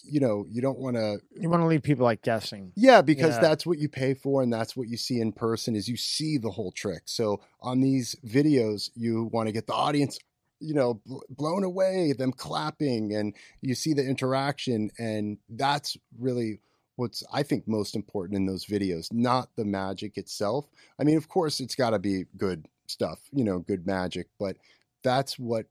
you 0.04 0.20
know, 0.20 0.46
you 0.50 0.62
don't 0.62 0.78
want 0.78 0.96
to 0.98 1.20
You 1.40 1.50
want 1.50 1.64
to 1.64 1.68
leave 1.68 1.82
people 1.84 2.04
like 2.04 2.22
guessing. 2.22 2.72
yeah, 2.76 3.02
because 3.02 3.36
Yeah. 3.36 3.42
that's 3.42 3.66
what 3.66 3.80
you 3.80 3.90
pay 3.90 4.14
for 4.14 4.44
and 4.44 4.54
that's 4.54 4.76
what 4.76 4.88
you 4.88 4.98
see 4.98 5.20
in 5.20 5.32
person 5.32 5.76
is 5.76 5.88
you 5.88 5.98
see 5.98 6.38
the 6.38 6.52
whole 6.52 6.72
trick. 6.72 7.04
So 7.06 7.42
on 7.62 7.82
these 7.82 8.16
videos, 8.26 8.90
you 8.96 9.24
want 9.34 9.48
to 9.48 9.52
get 9.54 9.66
the 9.66 9.74
audience, 9.74 10.20
you 10.60 10.74
know, 10.76 11.02
bl- 11.06 11.20
blown 11.30 11.64
away, 11.64 12.14
them 12.14 12.32
clapping 12.32 13.14
and 13.16 13.34
you 13.62 13.74
see 13.74 13.94
the 13.94 14.06
interaction 14.06 14.92
and 15.00 15.38
that's 15.50 15.98
really 16.20 16.60
what's 16.96 17.24
I 17.32 17.44
think 17.44 17.68
most 17.68 17.96
important 17.96 18.38
in 18.38 18.46
those 18.46 18.66
videos, 18.66 19.12
not 19.12 19.50
the 19.56 19.66
magic 19.66 20.18
itself. 20.18 20.68
I 21.00 21.04
mean, 21.04 21.18
of 21.18 21.28
course 21.28 21.60
it's 21.60 21.76
got 21.76 21.92
to 21.92 22.00
be 22.00 22.26
good 22.38 22.68
stuff, 22.88 23.20
you 23.32 23.44
know, 23.44 23.60
good 23.60 23.86
magic, 23.86 24.28
but 24.40 24.58
that's 25.04 25.38
what 25.38 25.68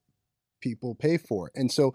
people 0.60 0.94
pay 0.94 1.16
for. 1.16 1.50
And 1.54 1.70
so 1.70 1.94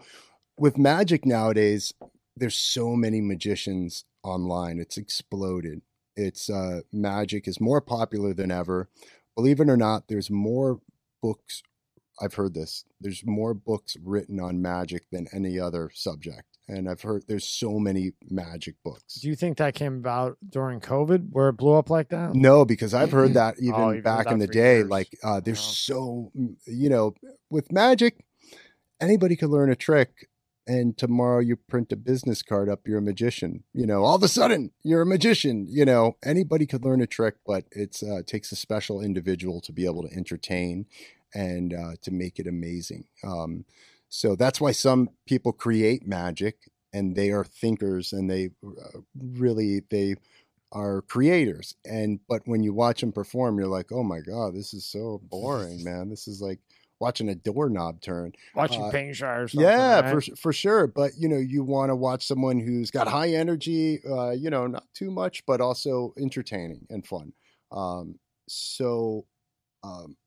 with 0.58 0.78
magic 0.78 1.26
nowadays, 1.26 1.94
there's 2.36 2.56
so 2.56 2.96
many 2.96 3.22
magicians 3.22 4.06
online. 4.24 4.80
It's 4.80 4.98
exploded. 4.98 5.82
It's 6.16 6.50
uh, 6.50 6.82
magic 6.92 7.48
is 7.48 7.62
more 7.62 7.82
popular 7.82 8.34
than 8.34 8.52
ever. 8.52 8.90
Believe 9.36 9.60
it 9.60 9.70
or 9.70 9.78
not, 9.78 10.08
there's 10.08 10.30
more 10.30 10.82
books. 11.22 11.64
I've 12.22 12.34
heard 12.34 12.54
this. 12.54 12.84
There's 13.00 13.26
more 13.26 13.54
books 13.54 13.96
written 14.04 14.40
on 14.40 14.62
magic 14.62 15.10
than 15.12 15.28
any 15.34 15.58
other 15.58 15.90
subject, 15.94 16.49
and 16.70 16.88
I've 16.88 17.02
heard 17.02 17.24
there's 17.28 17.48
so 17.48 17.80
many 17.80 18.12
magic 18.30 18.76
books. 18.84 19.16
Do 19.16 19.28
you 19.28 19.36
think 19.36 19.58
that 19.58 19.74
came 19.76 19.96
about 19.96 20.38
during 20.48 20.80
COVID 20.80 21.30
where 21.32 21.50
it 21.50 21.54
blew 21.54 21.74
up 21.74 21.90
like 21.90 22.10
that? 22.10 22.36
No, 22.36 22.64
because 22.64 22.94
I've 22.94 23.12
heard 23.12 23.34
that 23.34 23.56
even 23.60 23.74
Oh, 23.74 23.88
you've 23.88 23.96
heard 23.96 24.04
back 24.04 24.26
that 24.26 24.34
in 24.34 24.40
the 24.40 24.48
day. 24.48 24.78
years. 24.78 24.90
Like, 24.90 25.10
uh, 25.24 25.40
there's 25.40 25.60
so 25.60 26.32
mm, 26.38 26.56
you 26.68 26.90
know, 26.90 27.16
with 27.50 27.72
magic, 27.72 28.24
anybody 29.02 29.36
could 29.36 29.50
learn 29.50 29.72
a 29.72 29.76
trick, 29.76 30.30
and 30.68 30.96
tomorrow 30.98 31.40
you 31.40 31.56
print 31.56 31.92
a 31.92 31.96
business 31.96 32.44
card 32.44 32.70
up. 32.70 32.88
You're 32.88 33.00
a 33.00 33.02
magician. 33.02 33.64
You 33.74 33.88
know, 33.88 34.04
all 34.04 34.16
of 34.16 34.24
a 34.24 34.28
sudden 34.28 34.72
you're 34.84 35.02
a 35.02 35.06
magician. 35.06 35.66
You 35.68 35.86
know, 35.86 36.18
anybody 36.24 36.66
could 36.68 36.86
learn 36.86 37.02
a 37.02 37.08
trick, 37.08 37.36
but 37.46 37.66
it's 37.72 38.04
uh, 38.04 38.18
it 38.18 38.28
takes 38.28 38.52
a 38.52 38.56
special 38.56 39.02
individual 39.02 39.60
to 39.62 39.72
be 39.72 39.86
able 39.86 40.08
to 40.08 40.14
entertain 40.16 40.86
and 41.34 41.74
uh, 41.74 41.92
to 42.04 42.12
make 42.12 42.40
it 42.40 42.48
amazing. 42.48 43.06
Um, 43.24 43.66
so 44.10 44.36
that's 44.36 44.60
why 44.60 44.72
some 44.72 45.10
people 45.28 45.52
create 45.54 46.08
magic, 46.08 46.70
and 46.94 47.16
they 47.16 47.32
are 47.32 47.44
thinkers, 47.44 48.14
and 48.14 48.30
they 48.30 48.50
uh, 48.66 49.00
really 49.18 49.82
they 49.90 50.16
are 50.72 51.02
creators. 51.04 51.76
And 51.86 52.20
but 52.28 52.42
when 52.46 52.62
you 52.64 52.74
watch 52.74 53.02
them 53.02 53.12
perform 53.12 53.58
you're 53.58 53.68
like 53.68 53.92
oh 53.92 54.04
my 54.04 54.20
god 54.20 54.54
this 54.54 54.74
is 54.74 54.86
so 54.86 55.20
boring 55.30 55.84
man. 55.84 56.10
This 56.10 56.28
is 56.28 56.42
like 56.42 56.60
watching 57.00 57.30
a 57.30 57.36
doorknob 57.36 58.02
turn. 58.02 58.34
Watching 58.54 58.84
Uh, 58.84 58.92
paint 58.92 59.16
dry 59.16 59.46
yeah 59.54 60.02
right? 60.02 60.24
for 60.24 60.36
for 60.36 60.54
sure. 60.54 60.86
But 60.88 61.14
you 61.18 61.28
know 61.28 61.38
you 61.38 61.64
want 61.64 61.90
to 61.90 61.96
watch 61.96 62.26
someone 62.26 62.60
who's 62.60 62.92
got 62.92 63.08
high 63.08 63.30
energy 63.30 64.00
uh 64.08 64.32
you 64.32 64.50
know 64.50 64.68
not 64.68 64.86
too 64.94 65.10
much 65.12 65.46
but 65.46 65.60
also 65.62 66.14
entertaining 66.18 66.86
and 66.90 67.06
fun. 67.06 67.34
Um 67.72 68.20
so 68.48 69.26
um 69.84 70.18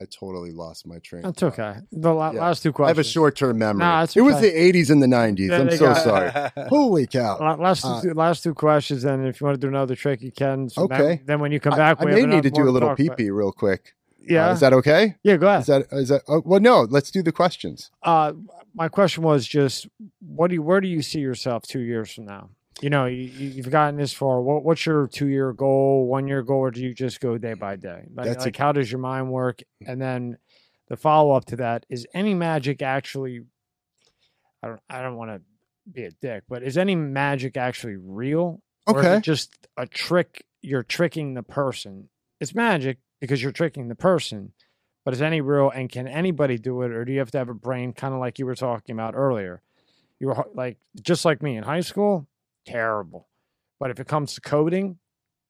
i 0.00 0.04
totally 0.06 0.52
lost 0.52 0.86
my 0.86 0.98
train 0.98 1.22
That's 1.22 1.42
okay. 1.42 1.76
The 1.92 2.12
la- 2.12 2.32
Yeah. 2.32 2.40
last 2.42 2.62
two 2.62 2.72
questions. 2.72 2.96
i 2.96 2.98
have 2.98 3.06
a 3.06 3.08
short-term 3.08 3.58
memory 3.58 3.80
Nah, 3.80 4.02
it 4.14 4.20
was 4.20 4.40
the 4.40 4.50
80s 4.50 4.90
and 4.90 5.02
the 5.02 5.06
90s 5.06 5.48
There 5.48 5.60
i'm 5.60 5.70
so 5.70 5.94
sorry 5.94 6.30
holy 6.68 7.06
cow 7.06 7.38
La- 7.40 7.54
Last 7.54 7.84
Uh, 7.84 8.00
two, 8.02 8.12
last 8.14 8.42
two 8.42 8.54
questions, 8.54 9.04
and 9.04 9.26
if 9.26 9.40
you 9.40 9.46
want 9.46 9.54
to 9.58 9.60
do 9.60 9.68
another 9.68 9.94
trick, 9.96 10.20
you 10.22 10.32
can. 10.32 10.68
So 10.68 10.86
then- 10.86 11.00
Okay. 11.00 11.22
Then, 11.24 11.40
when 11.40 11.52
you 11.52 11.60
come 11.60 11.76
back, 11.76 12.00
I, 12.00 12.04
we 12.04 12.12
may 12.14 12.26
need 12.26 12.42
to 12.42 12.50
do 12.50 12.68
a 12.68 12.72
little 12.76 12.94
pee 12.94 13.10
pee 13.16 13.30
real 13.30 13.52
quick 13.52 13.94
Uh, 14.20 14.24
Yeah. 14.34 14.52
is 14.52 14.60
that 14.60 14.72
okay 14.72 15.16
yeah. 15.22 15.36
Go 15.36 15.46
ahead. 15.48 15.60
Is 15.60 15.66
that 15.68 15.86
is 15.92 16.08
that? 16.08 16.22
Oh, 16.28 16.42
well, 16.44 16.60
no. 16.60 16.82
Let's 16.96 17.10
do 17.10 17.22
the 17.22 17.32
questions. 17.32 17.90
uh, 18.02 18.32
my 18.74 18.88
question 18.88 19.22
was 19.22 19.46
just, 19.46 19.88
what 20.20 20.48
do 20.48 20.54
you, 20.54 20.62
where 20.62 20.82
do 20.82 20.88
you 20.88 21.00
see 21.00 21.20
yourself 21.20 21.62
two 21.62 21.80
years 21.80 22.12
from 22.12 22.26
now? 22.26 22.50
You 22.82 22.90
know, 22.90 23.06
you, 23.06 23.24
you've 23.24 23.70
gotten 23.70 23.96
this 23.96 24.12
far. 24.12 24.40
What, 24.42 24.62
what's 24.62 24.84
your 24.84 25.06
two 25.06 25.28
year 25.28 25.52
goal, 25.52 26.06
one 26.06 26.28
year 26.28 26.42
goal, 26.42 26.58
or 26.58 26.70
do 26.70 26.82
you 26.82 26.92
just 26.94 27.20
go 27.20 27.38
day 27.38 27.54
by 27.54 27.76
day? 27.76 28.04
Like, 28.14 28.26
That's 28.26 28.44
a- 28.44 28.48
like 28.48 28.56
how 28.56 28.72
does 28.72 28.90
your 28.92 28.98
mind 29.00 29.30
work? 29.30 29.62
And 29.86 30.00
then 30.00 30.36
the 30.88 30.96
follow 30.96 31.32
up 31.34 31.46
to 31.46 31.56
that 31.56 31.86
is 31.88 32.06
any 32.12 32.34
magic 32.34 32.82
actually? 32.82 33.40
I 34.62 34.68
don't. 34.68 34.80
I 34.90 35.02
don't 35.02 35.16
want 35.16 35.30
to 35.30 35.40
be 35.90 36.04
a 36.04 36.10
dick, 36.10 36.44
but 36.48 36.62
is 36.62 36.76
any 36.76 36.94
magic 36.94 37.56
actually 37.56 37.96
real? 37.96 38.60
Or 38.86 39.00
is 39.00 39.06
Okay. 39.06 39.16
it 39.18 39.22
just 39.22 39.52
a 39.76 39.86
trick? 39.86 40.44
You're 40.62 40.82
tricking 40.82 41.34
the 41.34 41.42
person. 41.42 42.08
It's 42.40 42.54
magic 42.54 42.98
because 43.20 43.42
you're 43.42 43.52
tricking 43.52 43.88
the 43.88 43.94
person. 43.94 44.52
But 45.04 45.14
is 45.14 45.22
any 45.22 45.40
real 45.40 45.70
and 45.70 45.88
can 45.88 46.08
anybody 46.08 46.58
do 46.58 46.82
it, 46.82 46.90
or 46.90 47.04
do 47.04 47.12
you 47.12 47.20
have 47.20 47.30
to 47.30 47.38
have 47.38 47.48
a 47.48 47.54
brain, 47.54 47.92
kind 47.92 48.12
of 48.12 48.18
like 48.20 48.38
you 48.38 48.46
were 48.46 48.56
talking 48.56 48.92
about 48.94 49.14
earlier? 49.14 49.62
You 50.18 50.28
were 50.28 50.44
like 50.54 50.78
just 51.00 51.24
like 51.24 51.42
me 51.42 51.56
in 51.56 51.62
high 51.62 51.80
school, 51.80 52.26
terrible. 52.66 53.28
But 53.80 53.90
if 53.90 54.00
it 54.00 54.06
comes 54.08 54.34
to 54.34 54.40
coding, 54.40 54.98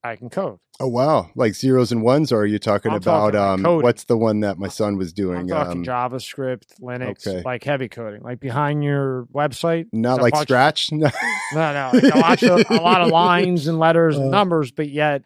I 0.04 0.16
can 0.16 0.30
code. 0.30 0.58
Oh 0.78 0.86
wow, 0.88 1.30
like 1.34 1.54
zeros 1.54 1.90
and 1.90 2.02
ones, 2.02 2.30
or 2.30 2.40
are 2.40 2.46
you 2.46 2.58
talking 2.58 2.90
I'm 2.92 2.98
about 2.98 3.32
talking 3.32 3.64
um? 3.66 3.82
What's 3.82 4.04
the 4.04 4.16
one 4.16 4.40
that 4.40 4.58
my 4.58 4.68
son 4.68 4.96
was 4.98 5.12
doing? 5.12 5.50
I'm 5.52 5.70
Um, 5.78 5.84
JavaScript, 5.84 6.78
Linux, 6.80 7.26
okay. 7.26 7.42
like 7.44 7.64
heavy 7.64 7.88
coding, 7.88 8.22
like 8.22 8.38
behind 8.38 8.84
your 8.84 9.24
website. 9.34 9.86
not 9.92 10.20
like 10.20 10.36
Scratch. 10.36 10.90
No, 10.92 11.10
no, 11.54 11.90
like 11.94 12.02
a, 12.02 12.18
lot 12.18 12.42
of, 12.42 12.70
a 12.70 12.74
lot 12.82 13.00
of 13.00 13.08
lines 13.08 13.68
and 13.68 13.78
letters 13.78 14.16
and 14.16 14.26
Uh. 14.26 14.30
numbers, 14.30 14.70
but 14.72 14.88
yet, 14.88 15.22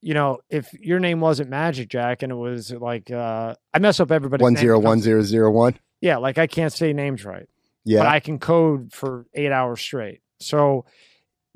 you 0.00 0.12
know, 0.12 0.38
if 0.50 0.72
your 0.74 0.98
name 0.98 1.20
wasn't 1.20 1.48
Magic 1.50 1.88
Jack 1.88 2.22
and 2.22 2.32
it 2.32 2.36
was 2.36 2.70
like 2.72 3.10
uh 3.10 3.54
I 3.72 3.78
mess 3.78 3.98
up 4.00 4.10
everybody's 4.10 4.42
one 4.42 4.56
zero 4.56 4.78
one 4.80 5.00
zero 5.00 5.22
zero 5.22 5.50
one. 5.52 5.78
Yeah, 6.00 6.16
like 6.18 6.36
I 6.38 6.48
can't 6.48 6.72
say 6.72 6.92
names 6.92 7.24
right. 7.24 7.48
Yeah. 7.84 8.00
but 8.00 8.08
I 8.08 8.18
can 8.20 8.38
code 8.40 8.92
for 8.92 9.26
eight 9.34 9.52
hours 9.52 9.80
straight. 9.80 10.20
So 10.40 10.84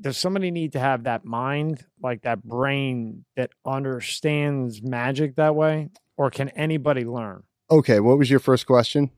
does 0.01 0.17
somebody 0.17 0.51
need 0.51 0.73
to 0.73 0.79
have 0.79 1.03
that 1.03 1.25
mind, 1.25 1.85
like 2.01 2.21
that 2.23 2.43
brain 2.43 3.25
that 3.35 3.51
understands 3.65 4.81
magic 4.81 5.35
that 5.35 5.55
way? 5.55 5.89
Or 6.17 6.29
can 6.31 6.49
anybody 6.49 7.05
learn? 7.05 7.43
okay. 7.69 7.99
What 7.99 8.17
was 8.17 8.29
your 8.29 8.39
first 8.39 8.65
question? 8.65 9.11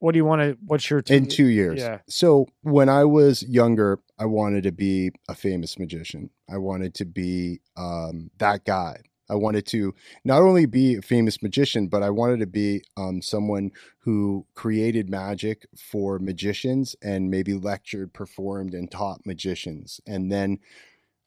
What 0.00 0.12
do 0.12 0.18
you 0.18 0.24
want 0.24 0.40
to 0.42 0.56
what's 0.64 0.88
your 0.88 1.02
two, 1.02 1.14
In 1.14 1.26
two 1.26 1.46
years. 1.46 1.80
Yeah. 1.80 1.98
So 2.08 2.46
when 2.62 2.88
I 2.88 3.04
was 3.04 3.42
younger, 3.42 3.98
I 4.18 4.24
wanted 4.26 4.62
to 4.64 4.72
be 4.72 5.10
a 5.28 5.34
famous 5.34 5.78
magician. 5.78 6.30
I 6.48 6.56
wanted 6.58 6.94
to 6.94 7.04
be 7.04 7.60
um, 7.76 8.30
that 8.38 8.64
guy. 8.64 9.02
I 9.30 9.36
wanted 9.36 9.66
to 9.68 9.94
not 10.24 10.42
only 10.42 10.66
be 10.66 10.96
a 10.96 11.02
famous 11.02 11.42
magician, 11.42 11.88
but 11.88 12.02
I 12.02 12.10
wanted 12.10 12.40
to 12.40 12.46
be 12.46 12.82
um, 12.96 13.22
someone 13.22 13.70
who 14.00 14.46
created 14.54 15.08
magic 15.08 15.66
for 15.76 16.18
magicians 16.18 16.96
and 17.02 17.30
maybe 17.30 17.54
lectured, 17.54 18.12
performed, 18.12 18.74
and 18.74 18.90
taught 18.90 19.24
magicians. 19.24 20.00
And 20.06 20.30
then 20.30 20.58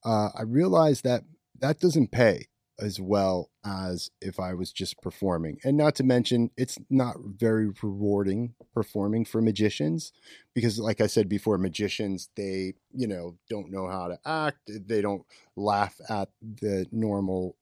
uh, 0.03 0.29
I 0.35 0.41
realized 0.43 1.03
that 1.03 1.23
that 1.59 1.79
doesn't 1.79 2.11
pay 2.11 2.47
as 2.79 2.99
well 2.99 3.49
as 3.63 4.09
if 4.19 4.39
I 4.39 4.53
was 4.53 4.71
just 4.71 5.01
performing. 5.01 5.59
And 5.63 5.77
not 5.77 5.95
to 5.95 6.03
mention, 6.03 6.49
it's 6.57 6.77
not 6.89 7.15
very 7.19 7.69
rewarding 7.81 8.55
performing 8.73 9.25
for 9.25 9.41
magicians 9.41 10.11
because, 10.53 10.79
like 10.79 10.99
I 10.99 11.07
said 11.07 11.29
before, 11.29 11.57
magicians, 11.57 12.29
they, 12.35 12.73
you 12.93 13.07
know, 13.07 13.37
don't 13.49 13.71
know 13.71 13.87
how 13.87 14.07
to 14.07 14.19
act. 14.25 14.57
They 14.67 15.01
don't 15.01 15.23
laugh 15.55 15.95
at 16.09 16.29
the 16.41 16.87
normal 16.91 17.55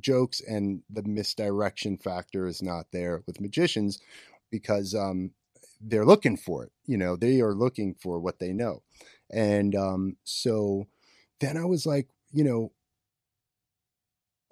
jokes 0.00 0.40
and 0.40 0.82
the 0.90 1.02
misdirection 1.02 1.96
factor 1.96 2.46
is 2.46 2.62
not 2.62 2.86
there 2.92 3.22
with 3.26 3.40
magicians 3.40 3.98
because 4.50 4.94
um 4.94 5.30
they're 5.80 6.04
looking 6.06 6.36
for 6.36 6.64
it 6.64 6.72
you 6.86 6.96
know 6.96 7.16
they 7.16 7.40
are 7.40 7.54
looking 7.54 7.94
for 7.94 8.18
what 8.20 8.38
they 8.38 8.52
know 8.52 8.82
and 9.30 9.74
um 9.74 10.16
so 10.24 10.86
then 11.40 11.56
i 11.56 11.64
was 11.64 11.86
like 11.86 12.08
you 12.32 12.44
know 12.44 12.72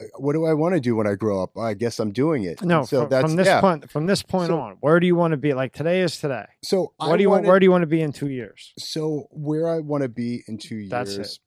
uh, 0.01 0.05
what 0.19 0.33
do 0.33 0.45
i 0.45 0.53
want 0.53 0.75
to 0.75 0.81
do 0.81 0.97
when 0.97 1.07
i 1.07 1.15
grow 1.15 1.43
up 1.43 1.57
i 1.57 1.73
guess 1.75 1.99
i'm 2.01 2.13
doing 2.13 2.43
it 2.45 2.61
No, 2.63 2.85
so 2.85 3.03
from, 3.03 3.11
that's 3.11 3.23
from 3.23 3.37
this 3.37 3.47
yeah. 3.47 3.61
point 3.61 3.91
from 3.91 4.07
this 4.07 4.23
point 4.23 4.49
So- 4.49 4.59
on, 4.59 4.77
where 4.81 4.99
do 5.01 5.07
you 5.07 5.15
want 5.17 5.33
to 5.33 5.37
be? 5.37 5.55
Like 5.55 5.73
today 5.73 6.01
is 6.01 6.19
today. 6.19 6.47
so 6.63 6.93
What 6.97 7.13
I 7.13 7.17
do 7.17 7.23
you 7.23 7.31
want 7.31 7.47
where 7.47 7.59
do 7.61 7.65
you 7.65 7.71
want 7.71 7.83
to 7.83 7.87
be 7.87 8.03
in 8.03 8.13
two 8.13 8.29
years? 8.29 8.73
so 8.79 9.29
where 9.31 9.69
i 9.69 9.79
want 9.81 10.03
to 10.03 10.09
be 10.09 10.43
in 10.49 10.59
two 10.59 10.89
That's 10.89 11.13
it. 11.13 11.17
years 11.19 11.41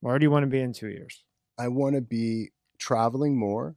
Where 0.00 0.18
do 0.18 0.24
you 0.24 0.30
want 0.30 0.44
to 0.44 0.50
be 0.50 0.60
in 0.60 0.72
two 0.72 0.88
years? 0.88 1.22
i 1.58 1.68
want 1.68 1.96
to 1.96 2.00
be 2.00 2.52
traveling 2.80 3.38
more 3.38 3.76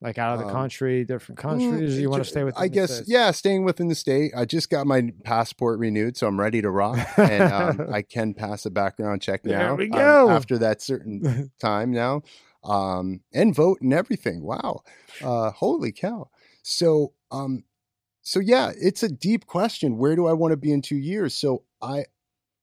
Like 0.00 0.18
out 0.18 0.34
of 0.34 0.38
the 0.38 0.44
Um, 0.44 0.52
country, 0.52 1.04
different 1.04 1.38
Mm, 1.38 1.48
countries? 1.48 1.98
you 2.00 2.10
want 2.10 2.22
to 2.22 2.28
stay 2.28 2.44
with 2.44 2.56
I 2.56 2.68
guess 2.68 3.02
yeah, 3.06 3.30
staying 3.32 3.64
within 3.64 3.88
the 3.88 3.94
state. 3.94 4.32
I 4.36 4.44
just 4.44 4.70
got 4.70 4.86
my 4.86 5.10
passport 5.24 5.78
renewed, 5.80 6.16
so 6.16 6.26
I'm 6.28 6.38
ready 6.40 6.62
to 6.62 6.70
rock, 6.70 6.98
and 7.18 7.50
um, 7.50 7.82
I 7.92 8.02
can 8.02 8.34
pass 8.34 8.64
a 8.66 8.70
background 8.70 9.22
check 9.22 9.44
There 9.44 9.74
now. 9.74 9.76
we 9.76 9.90
um, 9.90 10.28
after 10.28 10.58
that 10.58 10.80
certain 10.82 11.50
time 11.60 11.90
now, 11.92 12.22
um, 12.62 13.20
and 13.32 13.54
vote 13.54 13.78
and 13.82 13.92
everything. 13.92 14.42
Wow, 14.44 14.82
uh, 15.20 15.50
holy 15.50 15.92
cow! 15.92 16.30
So, 16.62 17.14
um, 17.30 17.64
so 18.22 18.40
yeah, 18.40 18.72
it's 18.80 19.02
a 19.02 19.08
deep 19.08 19.46
question. 19.46 19.98
Where 19.98 20.16
do 20.16 20.26
I 20.26 20.32
want 20.32 20.52
to 20.52 20.56
be 20.56 20.72
in 20.72 20.82
two 20.82 20.96
years? 20.96 21.34
So 21.34 21.64
I, 21.82 22.06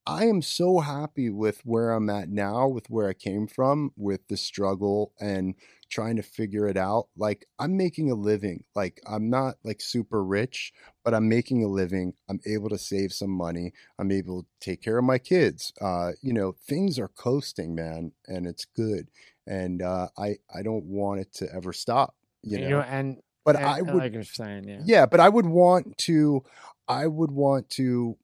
I 0.07 0.25
am 0.25 0.41
so 0.41 0.80
happy 0.80 1.30
with 1.30 1.61
where 1.63 1.91
I'm 1.91 2.09
at 2.09 2.30
now, 2.30 2.67
with 2.67 2.89
where 2.89 3.07
I 3.07 3.13
came 3.13 3.47
from, 3.47 3.91
with 3.95 4.27
the 4.27 4.38
struggle 4.38 5.13
and 5.19 5.53
trying 5.89 6.15
to 6.15 6.23
figure 6.23 6.67
it 6.67 6.77
out. 6.77 7.07
Like 7.15 7.45
I'm 7.59 7.77
making 7.77 8.09
a 8.09 8.15
living. 8.15 8.63
Like 8.75 8.99
I'm 9.07 9.30
not 9.30 9.55
like 9.63 9.80
super 9.80 10.23
rich, 10.23 10.73
but 11.05 11.13
I'm 11.13 11.30
making 11.30 11.63
a 11.63 11.67
living. 11.67 12.13
I'm 12.30 12.39
able 12.47 12.69
to 12.69 12.77
save 12.80 13.13
some 13.13 13.30
money. 13.30 13.73
I'm 13.99 14.11
able 14.11 14.43
to 14.43 14.47
take 14.59 14.81
care 14.81 14.97
of 14.97 15.03
my 15.03 15.19
kids. 15.19 15.71
Uh, 15.80 16.11
you 16.21 16.33
know, 16.33 16.55
things 16.67 16.97
are 16.97 17.09
coasting, 17.09 17.75
man, 17.75 18.11
and 18.27 18.47
it's 18.47 18.65
good. 18.65 19.09
And 19.45 19.81
uh, 19.83 20.07
I 20.17 20.38
I 20.53 20.63
don't 20.63 20.85
want 20.85 21.19
it 21.21 21.33
to 21.35 21.53
ever 21.53 21.73
stop. 21.73 22.15
You 22.41 22.57
You 22.57 22.63
know, 22.63 22.69
know, 22.80 22.81
and 22.81 23.21
but 23.45 23.55
and- 23.55 23.65
I 23.65 23.81
would 23.81 24.15
like 24.15 24.23
saying, 24.25 24.67
yeah. 24.67 24.81
yeah, 24.83 25.05
but 25.05 25.19
I 25.19 25.30
would 25.30 25.45
want 25.45 25.97
to 25.99 26.43
I 26.88 27.05
would 27.05 27.31
want 27.31 27.69
to 27.71 28.17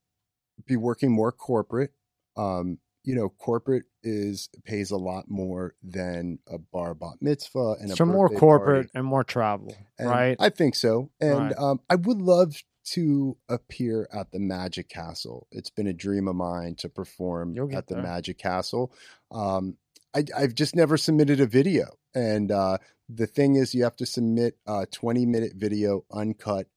be 0.67 0.75
working 0.77 1.11
more 1.11 1.31
corporate. 1.31 1.91
Um, 2.35 2.79
you 3.03 3.15
know, 3.15 3.29
corporate 3.29 3.85
is 4.03 4.49
pays 4.65 4.91
a 4.91 4.97
lot 4.97 5.25
more 5.29 5.75
than 5.81 6.39
a 6.47 6.57
bar 6.57 6.93
bat 6.93 7.13
mitzvah 7.21 7.75
and 7.79 7.91
a 7.91 7.95
So 7.95 8.05
more 8.05 8.29
corporate 8.29 8.87
party. 8.87 8.99
and 8.99 9.05
more 9.05 9.23
travel, 9.23 9.73
And 9.97 10.09
right? 10.09 10.35
I 10.39 10.49
think 10.49 10.75
so. 10.75 11.09
And 11.21 11.37
Right. 11.39 11.57
um, 11.57 11.79
I 11.89 11.95
would 11.95 12.21
love 12.21 12.61
to 12.91 13.37
appear 13.49 14.07
at 14.13 14.31
the 14.31 14.39
Magic 14.39 14.89
Castle. 14.89 15.47
It's 15.51 15.69
been 15.69 15.87
a 15.87 15.93
dream 15.93 16.27
of 16.27 16.35
mine 16.35 16.75
to 16.75 16.89
perform 16.89 17.55
at 17.73 17.87
the 17.87 17.95
there. 17.95 18.03
Magic 18.03 18.37
Castle. 18.37 18.93
Um, 19.31 19.77
I, 20.15 20.23
I've 20.37 20.55
just 20.55 20.75
never 20.75 20.97
submitted 20.97 21.39
a 21.39 21.45
video. 21.47 21.85
And 22.15 22.51
uh, 22.51 22.77
the 23.09 23.27
thing 23.27 23.55
is, 23.55 23.73
you 23.73 23.83
have 23.83 23.95
to 23.97 24.05
submit 24.05 24.57
a 24.65 24.85
20 24.85 25.25
minute 25.25 25.53
video 25.55 26.03
uncut 26.11 26.67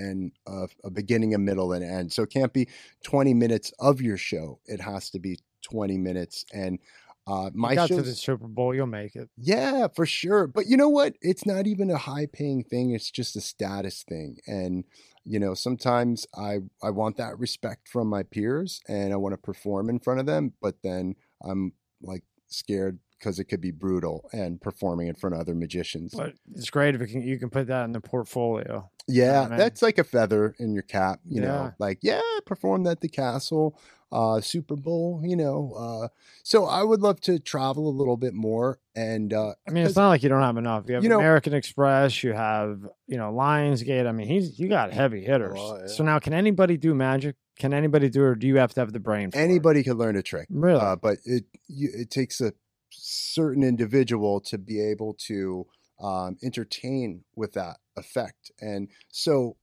and 0.00 0.32
a, 0.46 0.68
a 0.84 0.90
beginning, 0.90 1.34
a 1.34 1.38
middle, 1.38 1.72
and 1.72 1.84
end. 1.84 2.12
So 2.12 2.22
it 2.22 2.30
can't 2.30 2.52
be 2.52 2.68
20 3.04 3.34
minutes 3.34 3.72
of 3.78 4.00
your 4.00 4.16
show. 4.16 4.58
It 4.66 4.80
has 4.80 5.10
to 5.10 5.18
be 5.18 5.38
20 5.62 5.98
minutes. 5.98 6.44
And 6.52 6.78
uh, 7.26 7.50
my 7.54 7.70
you 7.70 7.76
got 7.76 7.88
to 7.88 8.02
the 8.02 8.14
Super 8.14 8.48
Bowl, 8.48 8.74
you'll 8.74 8.86
make 8.86 9.14
it. 9.14 9.28
yeah, 9.36 9.86
for 9.94 10.06
sure. 10.06 10.46
But 10.46 10.66
you 10.66 10.76
know 10.76 10.88
what? 10.88 11.14
It's 11.20 11.46
not 11.46 11.66
even 11.66 11.90
a 11.90 11.98
high 11.98 12.26
paying 12.26 12.64
thing. 12.64 12.90
It's 12.90 13.10
just 13.10 13.36
a 13.36 13.40
status 13.40 14.02
thing. 14.02 14.38
And 14.46 14.84
you 15.24 15.38
know, 15.38 15.54
sometimes 15.54 16.26
I 16.34 16.58
I 16.82 16.90
want 16.90 17.18
that 17.18 17.38
respect 17.38 17.88
from 17.88 18.08
my 18.08 18.22
peers 18.22 18.80
and 18.88 19.12
I 19.12 19.16
want 19.16 19.34
to 19.34 19.38
perform 19.38 19.90
in 19.90 20.00
front 20.00 20.18
of 20.18 20.26
them, 20.26 20.54
but 20.60 20.76
then 20.82 21.14
I'm 21.44 21.72
like 22.02 22.24
scared 22.48 22.98
because 23.20 23.38
it 23.38 23.44
could 23.44 23.60
be 23.60 23.70
brutal 23.70 24.28
and 24.32 24.60
performing 24.60 25.06
in 25.06 25.14
front 25.14 25.34
of 25.34 25.40
other 25.40 25.54
magicians. 25.54 26.14
But 26.16 26.32
it's 26.54 26.70
great 26.70 26.94
if 26.94 27.00
it 27.02 27.08
can, 27.08 27.20
you 27.22 27.38
can 27.38 27.50
put 27.50 27.66
that 27.68 27.84
in 27.84 27.92
the 27.92 28.00
portfolio. 28.00 28.90
Yeah, 29.06 29.46
man. 29.48 29.58
that's 29.58 29.82
like 29.82 29.98
a 29.98 30.04
feather 30.04 30.54
in 30.58 30.72
your 30.72 30.82
cap, 30.82 31.20
you 31.28 31.42
Yeah. 31.42 31.48
know. 31.48 31.72
Like, 31.78 31.98
yeah, 32.02 32.20
I 32.22 32.40
performed 32.46 32.86
at 32.86 33.00
the 33.02 33.08
castle, 33.08 33.78
uh, 34.12 34.40
Super 34.40 34.74
Bowl, 34.76 35.20
you 35.22 35.36
know. 35.36 35.72
Uh, 35.76 36.08
so 36.42 36.64
I 36.64 36.82
would 36.82 37.00
love 37.02 37.20
to 37.22 37.38
travel 37.38 37.88
a 37.88 37.94
little 37.94 38.16
bit 38.16 38.34
more 38.34 38.78
and 38.96 39.32
uh 39.32 39.54
I 39.68 39.70
mean, 39.70 39.84
it's 39.86 39.94
not 39.96 40.08
like 40.08 40.22
you 40.22 40.28
don't 40.28 40.42
have 40.42 40.56
enough. 40.56 40.84
You 40.88 40.94
have 40.94 41.02
You 41.04 41.08
know- 41.10 41.18
American 41.20 41.52
Express, 41.54 42.24
you 42.24 42.32
have, 42.32 42.80
you 43.06 43.16
know, 43.18 43.30
Lionsgate. 43.32 44.06
I 44.06 44.12
mean, 44.12 44.26
he's 44.28 44.58
you 44.58 44.68
got 44.68 44.92
heavy 44.92 45.22
hitters. 45.24 45.56
lot, 45.56 45.80
yeah. 45.82 45.86
So 45.88 46.02
now, 46.04 46.18
can 46.18 46.32
anybody 46.32 46.76
do 46.76 46.94
magic? 46.94 47.36
Can 47.58 47.74
anybody 47.74 48.08
do 48.08 48.22
it, 48.22 48.26
or 48.26 48.34
do 48.34 48.46
you 48.46 48.56
have 48.56 48.72
to 48.74 48.80
have 48.80 48.92
the 48.94 49.00
brain? 49.00 49.30
For 49.30 49.38
it? 49.38 49.42
anybody 49.42 49.82
could 49.82 49.96
learn 49.98 50.16
a 50.16 50.22
trick. 50.22 50.46
Really? 50.50 50.80
uh, 50.80 50.96
but 50.96 51.18
it 51.26 51.44
you, 51.68 51.90
it 51.94 52.10
takes 52.10 52.40
a 52.40 52.52
certain 52.90 53.62
individual 53.62 54.40
to 54.40 54.58
be 54.58 54.80
able 54.80 55.14
to 55.14 55.66
um, 56.00 56.36
entertain 56.42 57.24
with 57.36 57.52
that 57.52 57.76
effect 57.96 58.50
and 58.60 58.88
so 59.08 59.56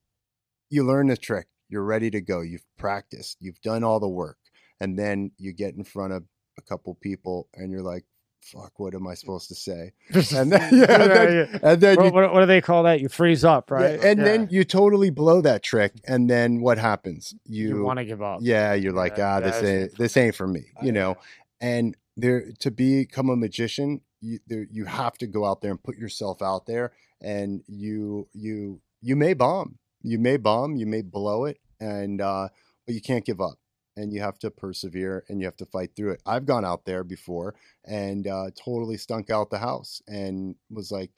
you 0.69 0.83
learn 0.83 1.07
the 1.07 1.17
trick 1.17 1.47
you're 1.69 1.83
ready 1.83 2.09
to 2.11 2.22
go 2.22 2.41
you've 2.41 2.65
practiced 2.77 3.38
you've 3.39 3.59
done 3.61 3.83
all 3.83 3.99
the 3.99 4.07
work 4.07 4.38
and 4.80 4.97
then 4.97 5.31
you 5.38 5.51
get 5.53 5.73
in 5.75 5.83
front 5.83 6.14
of 6.14 6.23
a 6.57 6.61
couple 6.61 6.93
people 6.95 7.47
and 7.56 7.72
you're 7.72 7.81
like 7.81 8.06
fuck 8.43 8.72
what 8.80 8.93
am 8.93 9.07
i 9.07 9.14
supposed 9.15 9.47
to 9.49 9.56
say 9.56 9.91
and 10.35 10.51
then, 10.51 10.73
yeah, 10.73 11.01
and 11.01 11.11
then, 11.11 11.59
and 11.64 11.81
then 11.81 11.95
What, 11.97 12.06
you 12.06 12.11
what, 12.11 12.39
do 12.41 12.45
they 12.45 12.61
call 12.61 12.83
that? 12.83 13.01
You 13.01 13.09
freeze 13.09 13.43
up, 13.43 13.69
yeah, 13.72 13.75
right? 13.77 13.99
and 14.03 14.19
Yeah. 14.19 14.25
then 14.25 14.47
you 14.51 14.64
totally 14.64 15.09
blow 15.09 15.41
that 15.41 15.64
trick 15.64 15.93
and 16.07 16.30
then 16.30 16.61
what 16.61 16.77
happens 16.77 17.33
you, 17.45 17.83
want 17.83 17.97
to 17.99 18.06
give 18.06 18.22
up. 18.22 18.39
yeah 18.41 18.73
you're 18.73 18.93
like 18.93 19.17
Yeah, 19.17 19.38
ah 19.38 19.39
this 19.39 19.64
ain't 19.64 19.97
this 19.97 20.15
ain't 20.15 20.35
for 20.35 20.47
me 20.47 20.65
you 20.83 20.91
know 20.91 21.17
and 21.59 21.95
there 22.17 22.51
to 22.59 22.71
become 22.71 23.29
a 23.29 23.35
magician 23.35 24.01
you 24.19 24.39
there, 24.47 24.67
you 24.71 24.85
have 24.85 25.17
to 25.19 25.27
go 25.27 25.45
out 25.45 25.61
there 25.61 25.71
and 25.71 25.81
put 25.81 25.97
yourself 25.97 26.41
out 26.41 26.65
there 26.65 26.91
and 27.21 27.63
you 27.67 28.27
you 28.33 28.81
you 29.01 29.15
may 29.15 29.33
bomb. 29.33 29.77
You 30.01 30.19
may 30.19 30.37
bomb 30.37 30.75
you 30.75 30.87
may 30.87 31.01
blow 31.03 31.45
it 31.45 31.59
and 31.79 32.19
uh 32.19 32.49
but 32.85 32.95
you 32.95 33.01
can't 33.01 33.25
give 33.25 33.39
up 33.39 33.59
and 33.95 34.11
you 34.11 34.21
have 34.21 34.39
to 34.39 34.51
persevere 34.51 35.23
and 35.29 35.39
you 35.39 35.45
have 35.45 35.57
to 35.57 35.65
fight 35.65 35.91
through 35.95 36.11
it. 36.11 36.21
I've 36.25 36.45
gone 36.45 36.65
out 36.65 36.85
there 36.85 37.03
before 37.03 37.55
and 37.85 38.27
uh 38.27 38.49
totally 38.55 38.97
stunk 38.97 39.29
out 39.29 39.51
the 39.51 39.59
house 39.59 40.01
and 40.07 40.55
was 40.71 40.91
like 40.91 41.11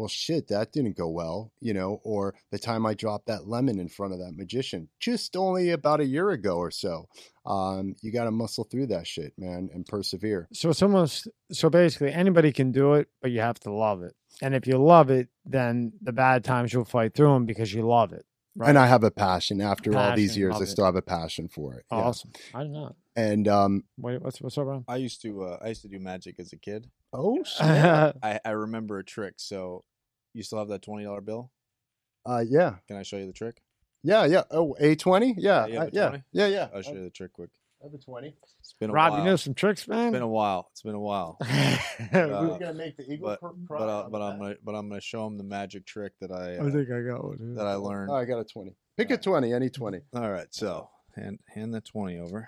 well 0.00 0.08
shit 0.08 0.48
that 0.48 0.72
didn't 0.72 0.96
go 0.96 1.08
well 1.08 1.52
you 1.60 1.72
know 1.74 2.00
or 2.02 2.34
the 2.50 2.58
time 2.58 2.84
i 2.86 2.94
dropped 2.94 3.26
that 3.26 3.46
lemon 3.46 3.78
in 3.78 3.88
front 3.88 4.12
of 4.12 4.18
that 4.18 4.32
magician 4.36 4.88
just 4.98 5.36
only 5.36 5.70
about 5.70 6.00
a 6.00 6.04
year 6.04 6.30
ago 6.30 6.56
or 6.56 6.70
so 6.70 7.06
um 7.46 7.94
you 8.02 8.10
got 8.12 8.24
to 8.24 8.30
muscle 8.30 8.64
through 8.64 8.86
that 8.86 9.06
shit 9.06 9.32
man 9.38 9.68
and 9.74 9.86
persevere 9.86 10.48
So 10.52 10.70
it's 10.70 10.82
almost 10.82 11.28
so 11.52 11.70
basically 11.70 12.12
anybody 12.12 12.52
can 12.52 12.72
do 12.72 12.94
it, 12.94 13.08
but 13.22 13.30
you 13.30 13.40
have 13.40 13.58
to 13.60 13.72
love 13.72 14.02
it. 14.02 14.14
And 14.42 14.54
if 14.54 14.66
you 14.66 14.78
love 14.78 15.10
it, 15.10 15.28
then 15.44 15.92
the 16.00 16.12
bad 16.12 16.44
times 16.44 16.72
you'll 16.72 16.84
fight 16.84 17.14
through 17.14 17.32
them 17.32 17.46
because 17.46 17.72
you 17.74 17.82
love 17.86 18.12
it. 18.12 18.24
Right? 18.56 18.68
and 18.70 18.78
i 18.78 18.86
have 18.86 19.04
a 19.04 19.12
passion 19.12 19.60
after 19.60 19.96
all 19.96 20.16
these 20.16 20.36
years 20.36 20.54
love 20.54 20.62
i 20.62 20.64
it. 20.64 20.68
still 20.68 20.84
have 20.84 20.96
a 20.96 21.02
passion 21.02 21.46
for 21.48 21.74
it 21.74 21.84
yeah. 21.92 21.98
awesome. 21.98 22.32
I 22.52 22.58
don't 22.64 22.72
know. 22.72 22.96
and 23.14 23.46
um 23.46 23.84
Wait, 23.96 24.20
what's 24.20 24.40
what's 24.40 24.58
up, 24.58 24.66
Ron? 24.66 24.84
I 24.88 24.96
used 24.96 25.22
to 25.22 25.44
uh, 25.44 25.58
I 25.62 25.68
used 25.68 25.82
to 25.82 25.88
do 25.88 26.00
magic 26.00 26.34
as 26.40 26.52
a 26.52 26.56
kid. 26.56 26.90
oh 27.12 27.42
shit. 27.44 27.62
I, 27.64 28.40
I 28.44 28.50
remember 28.50 28.98
a 28.98 29.04
trick. 29.04 29.34
So 29.36 29.84
you 30.34 30.42
still 30.42 30.58
have 30.58 30.68
that 30.68 30.82
twenty 30.82 31.04
dollar 31.04 31.20
bill? 31.20 31.50
uh 32.26 32.44
yeah 32.46 32.74
Can 32.86 32.96
I 32.96 33.02
show 33.02 33.16
you 33.16 33.26
the 33.26 33.32
trick? 33.32 33.62
yeah 34.02 34.24
yeah 34.24 34.42
oh 34.50 34.76
a20 34.80 35.34
yeah 35.38 35.66
you 35.66 35.74
have 35.74 35.82
I- 35.82 35.86
a 35.86 35.90
yeah 35.92 36.08
20? 36.08 36.24
yeah 36.32 36.46
yeah 36.46 36.68
I'll 36.74 36.82
show 36.82 36.92
you 36.92 37.04
the 37.04 37.10
trick 37.10 37.32
quick. 37.32 37.50
I 37.82 37.86
have 37.86 37.94
a 37.94 37.98
20 37.98 38.34
It's 38.60 38.74
been 38.78 38.90
a 38.90 38.92
Rob, 38.92 39.12
while. 39.12 39.20
you 39.20 39.24
know 39.24 39.36
some 39.36 39.54
tricks, 39.54 39.88
man. 39.88 40.08
It's 40.08 40.12
been 40.12 40.20
a 40.22 40.28
while. 40.28 40.68
It's 40.72 40.82
been 40.82 40.94
a 40.94 41.00
while. 41.00 41.38
we're 42.12 42.34
Uh, 42.34 42.58
gonna 42.58 42.74
make 42.74 42.96
the 42.98 43.10
eagle 43.10 43.28
but 43.28 43.40
cr- 43.40 43.54
but 43.68 43.88
uh, 43.88 44.08
but 44.10 44.20
I'm 44.20 44.38
gonna 44.38 44.54
but 44.62 44.74
I'm 44.74 44.88
gonna 44.90 45.00
show 45.00 45.26
him 45.26 45.38
the 45.38 45.44
magic 45.44 45.86
trick 45.86 46.12
that 46.20 46.30
I 46.30 46.56
I 46.56 46.58
uh, 46.58 46.70
think 46.70 46.90
I 46.90 47.00
got 47.00 47.24
one. 47.24 47.54
that 47.54 47.66
I 47.66 47.74
learned. 47.76 48.10
oh, 48.10 48.16
i 48.16 48.26
got 48.26 48.38
a 48.38 48.44
20 48.44 48.74
pick 48.98 49.10
a 49.10 49.16
20 49.16 49.54
any 49.54 49.70
20 49.70 50.00
All 50.14 50.30
right, 50.30 50.46
so 50.50 50.90
hand 51.16 51.38
hand 51.48 51.72
the 51.72 51.80
twenty 51.80 52.18
over. 52.18 52.46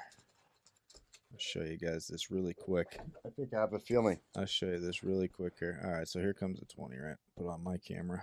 I'll 1.32 1.38
show 1.38 1.62
you 1.62 1.78
guys 1.78 2.06
this 2.06 2.30
really 2.30 2.52
quick. 2.52 2.98
i 3.24 3.30
think 3.30 3.54
i 3.54 3.60
have 3.60 3.72
a 3.72 3.78
feeling 3.78 4.18
I'll 4.36 4.44
show 4.44 4.66
you 4.66 4.78
this 4.78 5.02
really 5.02 5.28
quick 5.28 5.54
here. 5.58 5.80
All 5.84 5.92
right, 5.92 6.06
so 6.06 6.20
here 6.20 6.34
comes 6.34 6.60
the 6.60 6.66
twenty. 6.66 6.98
Right, 6.98 7.16
put 7.38 7.48
on 7.48 7.64
my 7.64 7.78
camera. 7.78 8.22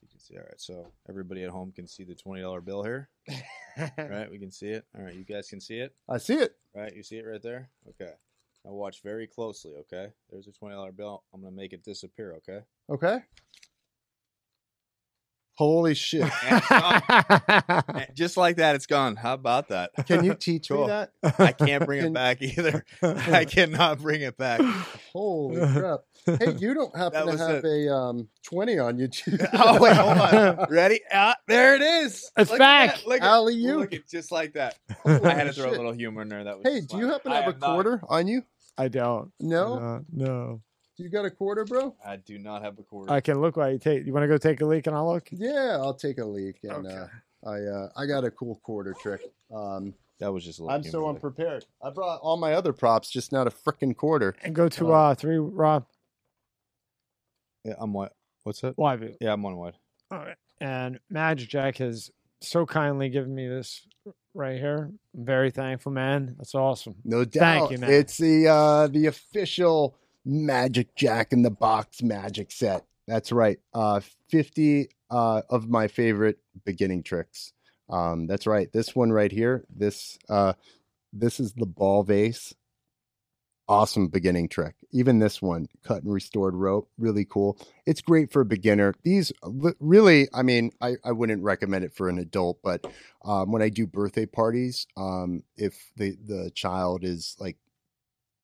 You 0.00 0.08
can 0.08 0.20
see. 0.20 0.36
All 0.36 0.42
right, 0.44 0.60
so 0.60 0.86
everybody 1.08 1.42
at 1.42 1.50
home 1.50 1.72
can 1.72 1.86
see 1.88 2.04
the 2.04 2.14
twenty 2.14 2.42
dollar 2.42 2.60
bill 2.60 2.82
here. 2.82 3.08
Right, 3.96 4.30
we 4.30 4.38
can 4.38 4.50
see 4.50 4.68
it. 4.68 4.84
All 4.94 5.02
right, 5.02 5.14
you 5.14 5.24
guys 5.24 5.48
can 5.48 5.58
see 5.58 5.78
it. 5.78 5.94
i 6.06 6.18
see 6.18 6.34
it 6.34 6.56
Right, 6.76 6.94
you 6.94 7.02
see 7.02 7.16
it 7.16 7.24
right 7.24 7.42
there. 7.42 7.70
Okay. 7.88 8.12
Now 8.64 8.72
watch 8.72 9.02
very 9.02 9.26
closely. 9.26 9.72
Okay, 9.80 10.12
there's 10.30 10.46
a 10.46 10.52
twenty 10.52 10.76
dollar 10.76 10.92
bill. 10.92 11.24
I'm 11.34 11.40
gonna 11.40 11.56
make 11.56 11.72
it 11.72 11.82
disappear. 11.82 12.34
Okay. 12.36 12.60
okay 12.90 13.20
holy 15.54 15.94
shit 15.94 16.22
And 16.50 18.06
just 18.14 18.36
like 18.36 18.56
that, 18.56 18.74
it's 18.74 18.86
gone. 18.86 19.16
How 19.16 19.34
about 19.34 19.68
that? 19.68 19.90
can 20.06 20.24
you 20.24 20.34
teach 20.34 20.70
me 20.70 20.86
that 20.86 21.10
I 21.38 21.52
can't 21.52 21.84
bring 21.86 22.00
Can- 22.00 22.08
it 22.10 22.14
back 22.14 22.42
either. 22.42 22.84
I 23.02 23.44
cannot 23.44 24.00
bring 24.00 24.22
it 24.22 24.36
back. 24.36 24.60
Holy 25.12 25.60
crap! 25.72 26.00
Hey, 26.26 26.54
you 26.58 26.74
don't 26.74 26.96
happen 26.96 27.26
to 27.26 27.36
have 27.36 27.64
it. 27.64 27.64
a 27.64 27.94
um 27.94 28.28
twenty 28.44 28.78
on 28.78 28.98
you? 28.98 29.08
Oh 29.52 29.80
wait, 29.82 29.96
hold 29.96 30.18
on. 30.18 30.66
Ready? 30.70 31.00
Ah, 31.12 31.34
there 31.48 31.74
it 31.74 31.82
is. 31.82 32.30
It's 32.36 32.50
Look 32.50 32.58
back. 32.58 32.96
that. 32.96 33.06
Look 33.06 33.20
at, 33.22 33.26
Alley 33.28 33.54
you. 33.54 33.78
look 33.78 33.92
at 33.92 34.08
just 34.08 34.30
like 34.32 34.52
that. 34.54 34.76
Holy 35.02 35.24
I 35.24 35.34
had 35.34 35.44
to 35.44 35.52
throw 35.52 35.64
shit. 35.66 35.74
a 35.74 35.76
little 35.76 35.92
humor 35.92 36.22
in 36.22 36.28
there. 36.28 36.44
That 36.44 36.58
was. 36.58 36.66
Hey, 36.72 36.80
just 36.80 36.90
do 36.90 36.98
you 36.98 37.08
happen 37.08 37.30
to 37.32 37.36
have 37.36 37.46
a 37.48 37.54
am 37.54 37.58
not- 37.60 37.74
quarter 37.74 38.00
on 38.08 38.26
you? 38.28 38.42
I 38.78 38.88
don't. 38.88 39.32
No, 39.40 39.74
Uh, 39.74 40.56
no. 40.98 41.04
you 41.04 41.10
got 41.10 41.24
a 41.24 41.30
quarter, 41.30 41.64
bro? 41.64 41.94
I 42.04 42.16
do 42.16 42.38
not 42.38 42.62
have 42.62 42.78
a 42.78 42.82
quarter. 42.82 43.12
I 43.12 43.20
can 43.20 43.40
look 43.40 43.56
while 43.56 43.70
you 43.70 43.78
take. 43.78 44.06
You 44.06 44.12
want 44.12 44.24
to 44.24 44.28
go 44.28 44.38
take 44.38 44.60
a 44.60 44.66
leak 44.66 44.86
and 44.86 44.96
I'll 44.96 45.12
look? 45.12 45.28
Yeah, 45.30 45.78
I'll 45.80 45.94
take 45.94 46.18
a 46.18 46.24
leak. 46.24 46.56
And 46.62 46.86
Okay. 46.86 46.94
uh, 46.96 47.48
I 47.48 47.60
uh, 47.60 47.88
I 47.96 48.06
got 48.06 48.24
a 48.24 48.30
cool 48.30 48.56
quarter 48.62 48.94
trick. 49.00 49.20
Um, 49.54 49.94
that 50.20 50.32
was 50.32 50.44
just 50.44 50.60
a 50.60 50.62
little. 50.62 50.76
I'm 50.76 50.84
so 50.84 51.08
unprepared. 51.08 51.64
I 51.82 51.90
brought 51.90 52.20
all 52.20 52.36
my 52.36 52.54
other 52.54 52.72
props, 52.72 53.10
just 53.10 53.32
not 53.32 53.46
a 53.46 53.50
freaking 53.50 53.96
quarter. 53.96 54.34
And 54.42 54.54
go 54.54 54.68
to 54.68 54.92
Uh, 54.92 54.96
uh 55.10 55.14
three 55.14 55.38
Rob 55.38 55.86
Yeah, 57.64 57.74
I'm 57.78 57.92
what? 57.92 58.12
What's 58.44 58.60
that? 58.60 58.78
live 58.78 59.00
view. 59.00 59.16
Yeah, 59.20 59.32
I'm 59.32 59.44
on 59.44 59.56
what? 59.56 59.74
All 60.10 60.18
right. 60.18 60.36
And 60.60 61.00
Magic 61.10 61.48
Jack 61.48 61.78
has 61.78 62.10
so 62.40 62.66
kindly 62.66 63.08
given 63.08 63.34
me 63.34 63.48
this 63.48 63.86
right 64.34 64.58
here. 64.58 64.92
I'm 65.16 65.24
very 65.24 65.50
thankful, 65.50 65.90
man. 65.92 66.34
That's 66.38 66.54
awesome. 66.54 66.96
No 67.04 67.24
doubt. 67.24 67.40
Thank 67.40 67.70
you, 67.72 67.78
man. 67.78 67.90
It's 67.90 68.18
the 68.18 68.48
uh, 68.48 68.86
the 68.88 69.06
official 69.06 69.96
Magic 70.24 70.94
Jack 70.94 71.32
in 71.32 71.42
the 71.42 71.50
Box 71.50 72.02
magic 72.02 72.50
set. 72.50 72.84
That's 73.06 73.32
right. 73.32 73.58
Uh, 73.74 74.00
50 74.30 74.88
uh, 75.10 75.42
of 75.50 75.68
my 75.68 75.88
favorite 75.88 76.38
beginning 76.64 77.02
tricks. 77.02 77.52
Um, 77.90 78.26
that's 78.26 78.46
right. 78.46 78.72
This 78.72 78.94
one 78.94 79.12
right 79.12 79.30
here. 79.30 79.64
This 79.68 80.18
uh, 80.28 80.54
this 81.12 81.40
is 81.40 81.52
the 81.52 81.66
ball 81.66 82.02
vase. 82.02 82.54
Awesome 83.68 84.08
beginning 84.08 84.48
trick. 84.48 84.74
Even 84.92 85.18
this 85.18 85.40
one, 85.40 85.66
cut 85.84 86.02
and 86.02 86.12
restored 86.12 86.54
rope, 86.54 86.90
really 86.98 87.24
cool. 87.24 87.58
It's 87.86 88.00
great 88.00 88.32
for 88.32 88.42
a 88.42 88.44
beginner. 88.44 88.92
These 89.02 89.32
really, 89.78 90.28
I 90.34 90.42
mean, 90.42 90.72
I, 90.80 90.96
I 91.04 91.12
wouldn't 91.12 91.42
recommend 91.42 91.84
it 91.84 91.94
for 91.94 92.08
an 92.08 92.18
adult, 92.18 92.58
but 92.62 92.84
um, 93.24 93.52
when 93.52 93.62
I 93.62 93.68
do 93.68 93.86
birthday 93.86 94.26
parties, 94.26 94.86
um, 94.96 95.42
if 95.56 95.92
the 95.96 96.16
the 96.24 96.50
child 96.54 97.04
is 97.04 97.36
like 97.38 97.56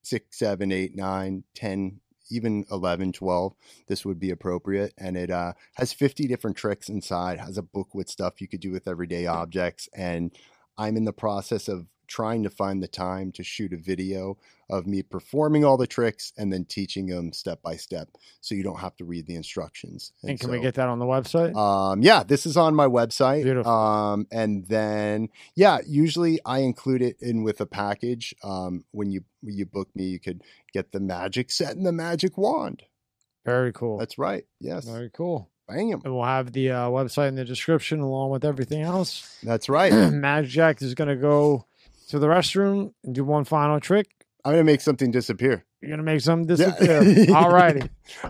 six, 0.08 0.38
seven, 0.38 0.72
eight, 0.72 0.96
nine, 0.96 1.44
ten, 1.54 2.00
even 2.30 2.64
11, 2.70 3.12
12, 3.12 3.54
this 3.86 4.04
would 4.04 4.18
be 4.18 4.30
appropriate. 4.30 4.92
And 4.98 5.16
it 5.16 5.30
uh, 5.30 5.54
has 5.74 5.92
50 5.92 6.26
different 6.26 6.56
tricks 6.56 6.88
inside, 6.88 7.38
has 7.38 7.58
a 7.58 7.62
book 7.62 7.94
with 7.94 8.08
stuff 8.08 8.40
you 8.40 8.48
could 8.48 8.60
do 8.60 8.70
with 8.70 8.88
everyday 8.88 9.26
objects. 9.26 9.88
And 9.94 10.32
I'm 10.76 10.96
in 10.96 11.04
the 11.04 11.12
process 11.12 11.68
of 11.68 11.86
trying 12.06 12.42
to 12.42 12.50
find 12.50 12.82
the 12.82 12.88
time 12.88 13.32
to 13.32 13.42
shoot 13.42 13.72
a 13.72 13.76
video 13.76 14.38
of 14.70 14.86
me 14.86 15.02
performing 15.02 15.64
all 15.64 15.76
the 15.76 15.86
tricks 15.86 16.32
and 16.36 16.52
then 16.52 16.64
teaching 16.64 17.06
them 17.06 17.32
step 17.32 17.62
by 17.62 17.76
step 17.76 18.08
so 18.40 18.54
you 18.54 18.62
don't 18.62 18.80
have 18.80 18.96
to 18.96 19.04
read 19.04 19.26
the 19.26 19.34
instructions. 19.34 20.12
And 20.22 20.38
can 20.38 20.50
we 20.50 20.60
get 20.60 20.74
that 20.74 20.88
on 20.88 20.98
the 20.98 21.06
website? 21.06 21.56
um, 21.56 22.02
yeah, 22.02 22.22
this 22.22 22.46
is 22.46 22.56
on 22.56 22.74
my 22.74 22.86
website. 22.86 23.44
Beautiful. 23.44 23.70
Um, 23.72 24.26
and 24.30 24.66
then 24.66 25.28
yeah, 25.54 25.78
usually 25.86 26.40
I 26.44 26.60
include 26.60 27.02
it 27.02 27.16
in 27.20 27.42
with 27.42 27.60
a 27.60 27.66
package. 27.66 28.34
Um, 28.42 28.84
when 28.90 29.10
you 29.10 29.24
when 29.40 29.56
you 29.56 29.66
book 29.66 29.88
me, 29.94 30.04
you 30.04 30.20
could 30.20 30.42
get 30.72 30.92
the 30.92 31.00
magic 31.00 31.50
set 31.50 31.76
and 31.76 31.86
the 31.86 31.92
magic 31.92 32.36
wand. 32.36 32.82
Very 33.44 33.72
cool. 33.72 33.98
That's 33.98 34.18
right. 34.18 34.44
Yes. 34.60 34.84
Very 34.84 35.10
cool. 35.10 35.50
Bam. 35.68 36.00
And 36.04 36.14
we'll 36.14 36.24
have 36.24 36.52
the 36.52 36.70
uh, 36.70 36.88
website 36.88 37.28
in 37.28 37.34
the 37.34 37.44
description 37.44 38.00
along 38.00 38.30
with 38.30 38.44
everything 38.44 38.82
else. 38.82 39.38
That's 39.42 39.68
right. 39.68 39.92
Magic 40.12 40.50
Jack 40.50 40.82
is 40.82 40.94
going 40.94 41.08
to 41.08 41.16
go 41.16 41.66
to 42.08 42.18
the 42.18 42.26
restroom 42.26 42.92
and 43.04 43.14
do 43.14 43.24
one 43.24 43.44
final 43.44 43.78
trick. 43.80 44.08
I'm 44.48 44.54
gonna 44.54 44.64
make 44.64 44.80
something 44.80 45.10
disappear. 45.10 45.62
You're 45.82 45.98
to 45.98 46.02
make 46.02 46.22
something 46.22 46.56
Yeah. 46.56 46.70
disappear. 46.78 47.36
All 47.36 47.50
righty. 47.50 47.82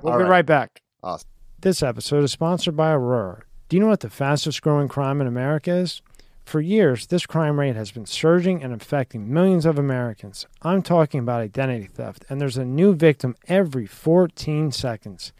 We'll 0.03 0.13
All 0.15 0.19
be 0.19 0.25
right. 0.25 0.31
right 0.31 0.47
back. 0.47 0.83
Awesome. 1.01 1.29
This 1.61 1.81
episode 1.81 2.25
is 2.25 2.33
sponsored 2.33 2.77
by 2.77 2.91
Aurora. 2.91 3.45
Do 3.69 3.77
you 3.77 3.81
know 3.81 3.87
what 3.87 4.01
the 4.01 4.11
fastest 4.11 4.61
growing 4.61 4.89
crime 4.89 5.21
in 5.21 5.29
America 5.29 5.71
is? 5.71 6.03
For 6.45 6.61
years, 6.61 7.07
this 7.07 7.25
crime 7.25 7.61
rate 7.61 7.77
has 7.77 7.93
been 7.93 8.05
surging 8.05 8.65
and 8.65 8.73
affecting 8.73 9.33
millions 9.33 9.65
of 9.65 9.79
Americans. 9.79 10.49
I'm 10.63 10.83
talking 10.83 11.21
about 11.21 11.41
identity 11.41 11.87
theft, 11.87 12.25
and 12.29 12.41
there's 12.41 12.57
a 12.57 12.65
new 12.65 12.95
victim 12.97 13.37
every 13.47 13.87
14 13.87 14.73
seconds. 14.73 15.33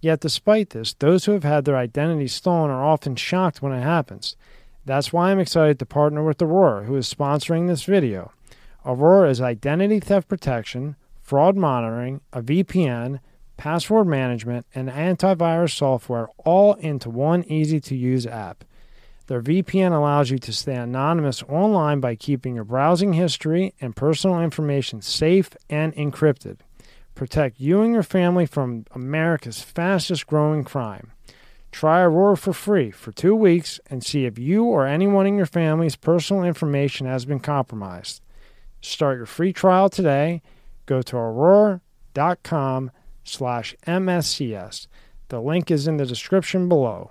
Yet, 0.00 0.20
despite 0.20 0.70
this, 0.70 0.94
those 0.94 1.24
who 1.24 1.32
have 1.32 1.42
had 1.42 1.64
their 1.64 1.76
identity 1.76 2.28
stolen 2.28 2.70
are 2.70 2.84
often 2.84 3.16
shocked 3.16 3.62
when 3.62 3.72
it 3.72 3.82
happens. 3.82 4.36
That's 4.86 5.12
why 5.12 5.30
I'm 5.32 5.40
excited 5.40 5.80
to 5.80 5.86
partner 5.86 6.22
with 6.24 6.40
Aurora, 6.40 6.84
who 6.84 6.94
is 6.94 7.12
sponsoring 7.12 7.66
this 7.66 7.82
video. 7.82 8.30
Aurora 8.84 9.28
is 9.30 9.40
identity 9.40 10.00
theft 10.00 10.28
protection, 10.28 10.96
fraud 11.20 11.56
monitoring, 11.56 12.22
a 12.32 12.40
VPN, 12.40 13.20
password 13.56 14.06
management, 14.06 14.66
and 14.74 14.88
antivirus 14.88 15.76
software 15.76 16.28
all 16.38 16.74
into 16.74 17.10
one 17.10 17.44
easy 17.44 17.78
to 17.80 17.94
use 17.94 18.26
app. 18.26 18.64
Their 19.26 19.42
VPN 19.42 19.92
allows 19.92 20.30
you 20.30 20.38
to 20.38 20.52
stay 20.52 20.74
anonymous 20.74 21.42
online 21.44 22.00
by 22.00 22.16
keeping 22.16 22.54
your 22.54 22.64
browsing 22.64 23.12
history 23.12 23.74
and 23.80 23.94
personal 23.94 24.40
information 24.40 25.02
safe 25.02 25.50
and 25.68 25.94
encrypted. 25.94 26.60
Protect 27.14 27.60
you 27.60 27.82
and 27.82 27.92
your 27.92 28.02
family 28.02 28.46
from 28.46 28.86
America's 28.92 29.60
fastest 29.60 30.26
growing 30.26 30.64
crime. 30.64 31.12
Try 31.70 32.00
Aurora 32.00 32.36
for 32.36 32.52
free 32.52 32.90
for 32.90 33.12
two 33.12 33.36
weeks 33.36 33.78
and 33.88 34.02
see 34.02 34.24
if 34.24 34.38
you 34.38 34.64
or 34.64 34.86
anyone 34.86 35.26
in 35.26 35.36
your 35.36 35.46
family's 35.46 35.96
personal 35.96 36.42
information 36.42 37.06
has 37.06 37.24
been 37.24 37.40
compromised. 37.40 38.22
Start 38.80 39.18
your 39.18 39.26
free 39.26 39.52
trial 39.52 39.88
today. 39.88 40.42
Go 40.86 41.02
to 41.02 41.16
aurora.com 41.16 42.90
slash 43.24 43.74
MSCS. 43.86 44.86
The 45.28 45.40
link 45.40 45.70
is 45.70 45.86
in 45.86 45.96
the 45.96 46.06
description 46.06 46.68
below. 46.68 47.10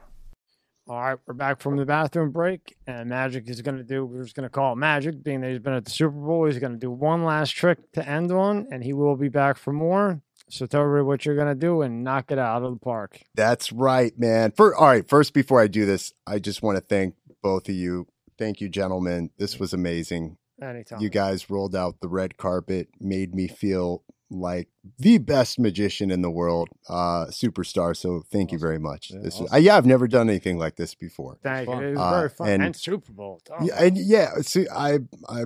All 0.88 1.00
right, 1.00 1.20
we're 1.28 1.36
back 1.36 1.62
from 1.62 1.78
the 1.78 1.86
bathroom 1.86 2.32
break, 2.32 2.76
and 2.88 3.08
Magic 3.08 3.48
is 3.48 3.62
going 3.62 3.78
to 3.78 3.84
do, 3.84 4.04
we're 4.04 4.24
just 4.24 4.36
going 4.36 4.48
to 4.48 4.50
call 4.50 4.76
Magic, 4.76 5.22
being 5.24 5.42
that 5.42 5.52
he's 5.52 5.60
been 5.60 5.74
at 5.74 5.86
the 5.86 5.92
Super 5.92 6.18
Bowl. 6.18 6.46
He's 6.46 6.58
going 6.58 6.74
to 6.74 6.80
do 6.80 6.90
one 6.90 7.24
last 7.24 7.52
trick 7.52 7.78
to 7.92 8.10
end 8.10 8.32
on, 8.32 8.68
and 8.72 8.84
he 8.84 8.94
will 8.94 9.16
be 9.16 9.30
back 9.30 9.58
for 9.58 9.72
more. 9.72 10.20
So 10.50 10.66
tell 10.66 10.82
everybody 10.82 11.06
what 11.06 11.26
you're 11.26 11.36
going 11.36 11.48
to 11.48 11.54
do 11.54 11.84
and 11.84 12.04
knock 12.04 12.32
it 12.32 12.40
out 12.40 12.64
of 12.64 12.74
the 12.74 12.80
park. 12.80 13.22
That's 13.36 13.72
right, 13.72 14.18
man. 14.18 14.52
For 14.52 14.76
all 14.76 14.88
right, 14.88 15.08
first 15.08 15.36
before 15.36 15.62
I 15.62 15.68
do 15.68 15.86
this, 15.86 16.12
I 16.26 16.40
just 16.40 16.64
want 16.64 16.78
to 16.78 16.82
thank 16.82 17.14
both 17.44 17.70
of 17.70 17.76
you. 17.76 18.08
Thank 18.40 18.60
you, 18.60 18.68
gentlemen. 18.68 19.30
This 19.38 19.60
was 19.60 19.74
amazing. 19.74 20.38
Anytime. 20.62 21.00
You 21.02 21.10
guys 21.10 21.50
rolled 21.50 21.76
out 21.76 22.00
the 22.02 22.08
red 22.10 22.38
carpet, 22.38 22.90
made 23.00 23.34
me 23.34 23.48
feel 23.48 24.04
like 24.32 24.68
the 25.00 25.18
best 25.18 25.58
magician 25.58 26.12
in 26.12 26.22
the 26.22 26.30
world, 26.30 26.70
uh, 26.88 27.26
superstar. 27.32 27.96
So 27.98 28.22
thank 28.32 28.52
you 28.52 28.60
very 28.60 28.78
much. 28.78 29.10
Yeah, 29.10 29.22
this 29.24 29.40
was, 29.40 29.48
awesome. 29.50 29.56
uh, 29.56 29.58
yeah, 29.58 29.76
I've 29.78 29.88
never 29.88 30.08
done 30.08 30.30
anything 30.30 30.60
like 30.60 30.76
this 30.76 30.94
before. 30.94 31.40
Thank 31.42 31.68
you. 31.68 31.74
It 31.80 31.92
was 31.92 32.00
Uh, 32.00 32.10
very 32.12 32.30
fun. 32.30 32.50
and- 32.50 32.64
And, 32.64 32.76
Super 32.76 33.12
Bowl. 33.12 33.42
Oh, 33.50 33.66
Yeah, 33.66 33.84
and 33.84 33.98
yeah, 33.98 34.34
see, 34.42 34.68
I, 34.72 34.96
I'm, 34.96 35.10
uh, 35.28 35.46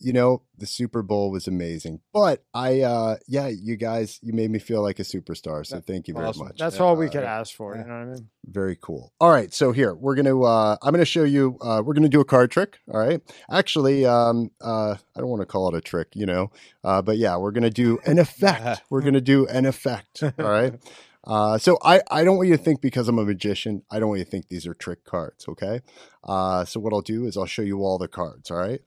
you 0.00 0.12
know, 0.12 0.42
the 0.58 0.66
Super 0.66 1.02
Bowl 1.02 1.30
was 1.30 1.46
amazing, 1.46 2.00
but 2.12 2.42
I, 2.54 2.80
uh, 2.80 3.16
yeah, 3.28 3.48
you 3.48 3.76
guys, 3.76 4.18
you 4.22 4.32
made 4.32 4.50
me 4.50 4.58
feel 4.58 4.82
like 4.82 4.98
a 4.98 5.02
superstar. 5.02 5.64
So 5.66 5.80
thank 5.80 6.08
you 6.08 6.14
very 6.14 6.26
awesome. 6.26 6.46
much. 6.46 6.58
That's 6.58 6.76
Yeah, 6.76 6.82
all 6.82 6.96
we 6.96 7.06
uh, 7.06 7.10
could 7.10 7.24
ask 7.24 7.54
for. 7.54 7.74
yeah. 7.74 7.82
You 7.82 7.88
know 7.88 7.94
what 7.98 8.02
I 8.02 8.04
mean? 8.14 8.28
Very 8.46 8.76
cool. 8.80 9.12
All 9.20 9.30
right, 9.30 9.52
so 9.52 9.72
here 9.72 9.94
we're 9.94 10.14
gonna 10.16 10.40
uh 10.42 10.76
I'm 10.82 10.92
gonna 10.92 11.04
show 11.04 11.24
you 11.24 11.58
uh 11.60 11.82
we're 11.84 11.94
gonna 11.94 12.08
do 12.08 12.20
a 12.20 12.24
card 12.24 12.50
trick. 12.50 12.78
All 12.92 12.98
right. 12.98 13.20
Actually, 13.50 14.06
um 14.06 14.50
uh 14.62 14.96
I 15.14 15.20
don't 15.20 15.28
want 15.28 15.42
to 15.42 15.46
call 15.46 15.68
it 15.68 15.76
a 15.76 15.80
trick, 15.82 16.08
you 16.14 16.24
know. 16.26 16.50
Uh 16.82 17.02
but 17.02 17.18
yeah, 17.18 17.36
we're 17.36 17.52
gonna 17.52 17.70
do 17.70 17.98
an 18.06 18.18
effect. 18.18 18.82
we're 18.90 19.02
gonna 19.02 19.20
do 19.20 19.46
an 19.46 19.66
effect. 19.66 20.22
All 20.22 20.32
right. 20.38 20.74
Uh 21.22 21.58
so 21.58 21.76
I 21.84 22.00
I 22.10 22.24
don't 22.24 22.38
want 22.38 22.48
you 22.48 22.56
to 22.56 22.62
think 22.62 22.80
because 22.80 23.06
I'm 23.06 23.18
a 23.18 23.24
magician, 23.26 23.82
I 23.90 23.98
don't 24.00 24.08
want 24.08 24.20
you 24.20 24.24
to 24.24 24.30
think 24.30 24.48
these 24.48 24.66
are 24.66 24.72
trick 24.72 25.04
cards, 25.04 25.44
okay? 25.48 25.82
Uh 26.24 26.64
so 26.64 26.80
what 26.80 26.94
I'll 26.94 27.02
do 27.02 27.26
is 27.26 27.36
I'll 27.36 27.44
show 27.44 27.60
you 27.60 27.80
all 27.84 27.98
the 27.98 28.08
cards, 28.08 28.50
all 28.50 28.56
right? 28.56 28.80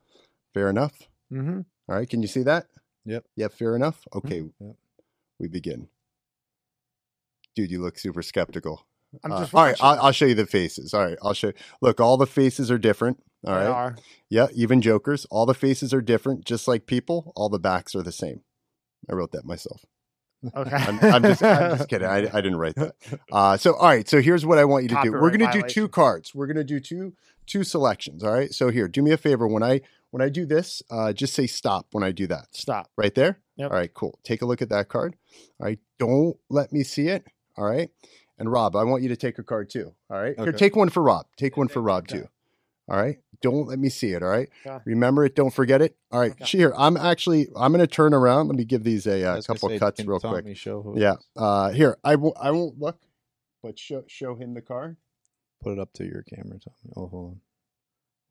Fair 0.53 0.69
enough? 0.69 1.07
Mm-hmm. 1.32 1.61
All 1.90 1.95
right, 1.95 2.09
can 2.09 2.22
you 2.22 2.27
see 2.27 2.43
that? 2.43 2.67
Yep. 3.06 3.25
Yeah, 3.35 3.48
fair 3.49 3.75
enough. 3.75 4.01
Okay. 4.15 4.43
Yep. 4.59 4.75
We 5.40 5.48
begin. 5.48 5.88
Dude, 7.56 7.72
you 7.72 7.82
look 7.82 7.99
super 7.99 8.22
skeptical. 8.22 8.85
I'm 9.23 9.32
Uh, 9.32 9.40
just 9.41 9.53
all 9.53 9.64
right. 9.64 9.75
I'll, 9.82 9.99
I'll 9.99 10.11
show 10.11 10.25
you 10.25 10.33
the 10.35 10.45
faces. 10.45 10.93
All 10.93 11.03
right, 11.06 11.17
I'll 11.22 11.33
show. 11.33 11.51
Look, 11.82 11.99
all 11.99 12.17
the 12.17 12.25
faces 12.25 12.72
are 12.72 12.77
different. 12.80 13.22
All 13.45 13.53
They 13.53 13.59
right, 13.61 13.67
are. 13.69 13.95
yeah, 14.30 14.48
even 14.56 14.82
jokers. 14.82 15.25
All 15.30 15.45
the 15.45 15.53
faces 15.53 15.93
are 15.93 16.01
different, 16.01 16.45
just 16.45 16.67
like 16.67 16.85
people. 16.88 17.32
All 17.35 17.49
the 17.49 17.59
backs 17.59 17.93
are 17.95 18.01
the 18.01 18.11
same. 18.11 18.41
I 19.09 19.14
wrote 19.14 19.32
that 19.33 19.45
myself. 19.45 19.85
Okay. 20.56 20.75
I'm, 20.75 20.99
I'm 21.01 21.23
just, 21.23 21.43
I'm 21.43 21.77
just 21.77 21.90
kidding. 21.90 22.07
I, 22.07 22.17
I 22.33 22.41
didn't 22.41 22.57
write 22.57 22.75
that. 22.75 22.95
Uh, 23.32 23.56
so, 23.57 23.75
all 23.75 23.88
right. 23.88 24.07
So 24.09 24.22
here's 24.22 24.45
what 24.45 24.57
I 24.57 24.65
want 24.65 24.83
you 24.83 24.90
to 24.90 24.99
do. 25.03 25.11
We're 25.14 25.30
going 25.30 25.49
to 25.51 25.61
do 25.61 25.67
two 25.67 25.88
cards. 25.88 26.33
We're 26.33 26.48
going 26.48 26.57
to 26.57 26.64
do 26.64 26.80
two 26.80 27.14
two 27.45 27.64
selections. 27.64 28.23
All 28.23 28.32
right. 28.33 28.53
So 28.53 28.69
here, 28.69 28.88
do 28.88 29.01
me 29.01 29.11
a 29.11 29.17
favor. 29.17 29.48
When 29.48 29.64
I 29.64 29.82
when 30.14 30.22
I 30.22 30.30
do 30.30 30.45
this, 30.45 30.83
uh, 30.92 31.11
just 31.11 31.33
say 31.33 31.48
stop 31.48 31.88
when 31.92 32.03
I 32.03 32.11
do 32.11 32.27
that. 32.27 32.50
Stop. 32.51 32.92
Right 32.95 33.16
there. 33.16 33.40
Yep. 33.58 33.72
All 33.72 33.77
right. 33.77 33.92
Cool. 33.92 34.19
Take 34.24 34.43
a 34.43 34.45
look 34.45 34.61
at 34.61 34.69
that 34.69 34.88
card. 34.88 35.16
All 35.59 35.66
right. 35.66 35.80
Don't 35.98 36.38
let 36.51 36.72
me 36.72 36.83
see 36.83 37.08
it. 37.08 37.25
All 37.58 37.66
right. 37.66 37.90
And 38.38 38.51
Rob, 38.51 38.75
I 38.75 38.83
want 38.83 39.01
you 39.01 39.09
to 39.09 39.16
take 39.16 39.40
a 39.40 39.43
card 39.43 39.72
too. 39.72 39.95
All 40.11 40.22
right. 40.22 40.40
Here, 40.40 40.51
take 40.51 40.75
one 40.75 40.90
for 40.90 41.01
Rob. 41.01 41.25
Take 41.35 41.58
one 41.58 41.67
for 41.67 41.82
Rob 41.82 42.03
Okay. 42.03 42.19
too. 42.19 42.27
All 42.88 42.98
right. 43.01 43.17
Don't 43.42 43.67
let 43.67 43.80
me 43.80 43.90
see 43.90 44.11
it. 44.11 44.22
All 44.22 44.30
right. 44.30 44.50
Okay. 44.66 44.83
Remember 44.85 45.25
it. 45.25 45.35
Don't 45.35 45.53
forget 45.53 45.82
it. 45.82 45.95
All 46.11 46.19
right. 46.19 46.32
Okay. 46.33 46.45
Here, 46.45 46.74
I'm 46.77 46.95
actually 46.95 47.48
I'm 47.56 47.72
going 47.72 47.80
to 47.80 47.88
turn 47.88 48.14
around. 48.14 48.50
Let 48.50 48.56
me 48.58 48.66
give 48.66 48.83
these 48.83 49.08
a, 49.08 49.24
uh 49.24 49.42
couple 49.42 49.69
say, 49.69 49.80
cuts 49.80 50.00
can 50.00 50.08
real 50.08 50.19
Tommy 50.19 50.42
quick. 50.43 50.58
show 50.58 50.83
who 50.83 51.00
Yeah. 51.00 51.16
Uh, 51.35 51.72
here, 51.72 51.98
I 52.03 52.16
won't. 52.16 52.38
I 52.40 52.51
won't 52.51 52.77
look, 52.77 53.00
but 53.64 53.80
show 53.80 54.03
show 54.08 54.35
him 54.35 54.53
the 54.53 54.61
card. 54.61 54.98
Put 55.64 55.74
it 55.74 55.80
up 55.80 55.92
to 55.93 56.03
your 56.06 56.22
camera, 56.24 56.59
Tommy. 56.59 56.93
Oh, 56.95 57.08
hold 57.08 57.30
on. 57.32 57.40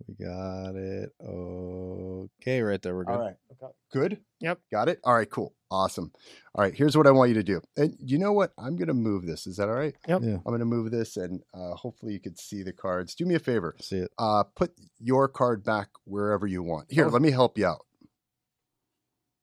We 0.08 0.14
got 0.24 0.74
it. 0.74 1.10
Okay, 1.24 2.60
right 2.62 2.80
there. 2.82 2.94
We're 2.94 3.04
good. 3.04 3.12
All 3.12 3.20
right. 3.20 3.36
Okay. 3.62 3.72
Good. 3.92 4.20
Yep. 4.40 4.58
Got 4.70 4.88
it. 4.88 5.00
All 5.04 5.14
right. 5.14 5.28
Cool. 5.30 5.54
Awesome. 5.70 6.12
All 6.54 6.62
right. 6.64 6.74
Here's 6.74 6.96
what 6.96 7.06
I 7.06 7.10
want 7.12 7.28
you 7.30 7.34
to 7.34 7.42
do. 7.42 7.60
And 7.76 7.94
you 8.00 8.18
know 8.18 8.32
what? 8.32 8.52
I'm 8.58 8.76
gonna 8.76 8.94
move 8.94 9.26
this. 9.26 9.46
Is 9.46 9.56
that 9.56 9.68
all 9.68 9.74
right? 9.74 9.94
Yep. 10.08 10.22
Yeah. 10.22 10.34
I'm 10.44 10.52
gonna 10.52 10.64
move 10.64 10.90
this, 10.90 11.16
and 11.16 11.42
uh, 11.54 11.74
hopefully 11.74 12.12
you 12.12 12.20
could 12.20 12.38
see 12.38 12.62
the 12.62 12.72
cards. 12.72 13.14
Do 13.14 13.24
me 13.26 13.34
a 13.34 13.38
favor. 13.38 13.74
See 13.80 13.96
it. 13.98 14.10
Uh, 14.18 14.44
put 14.56 14.72
your 14.98 15.28
card 15.28 15.62
back 15.64 15.88
wherever 16.04 16.46
you 16.46 16.62
want. 16.62 16.90
Here, 16.92 17.06
Oh. 17.06 17.10
let 17.10 17.22
me 17.22 17.30
help 17.30 17.56
you 17.58 17.66
out. 17.66 17.84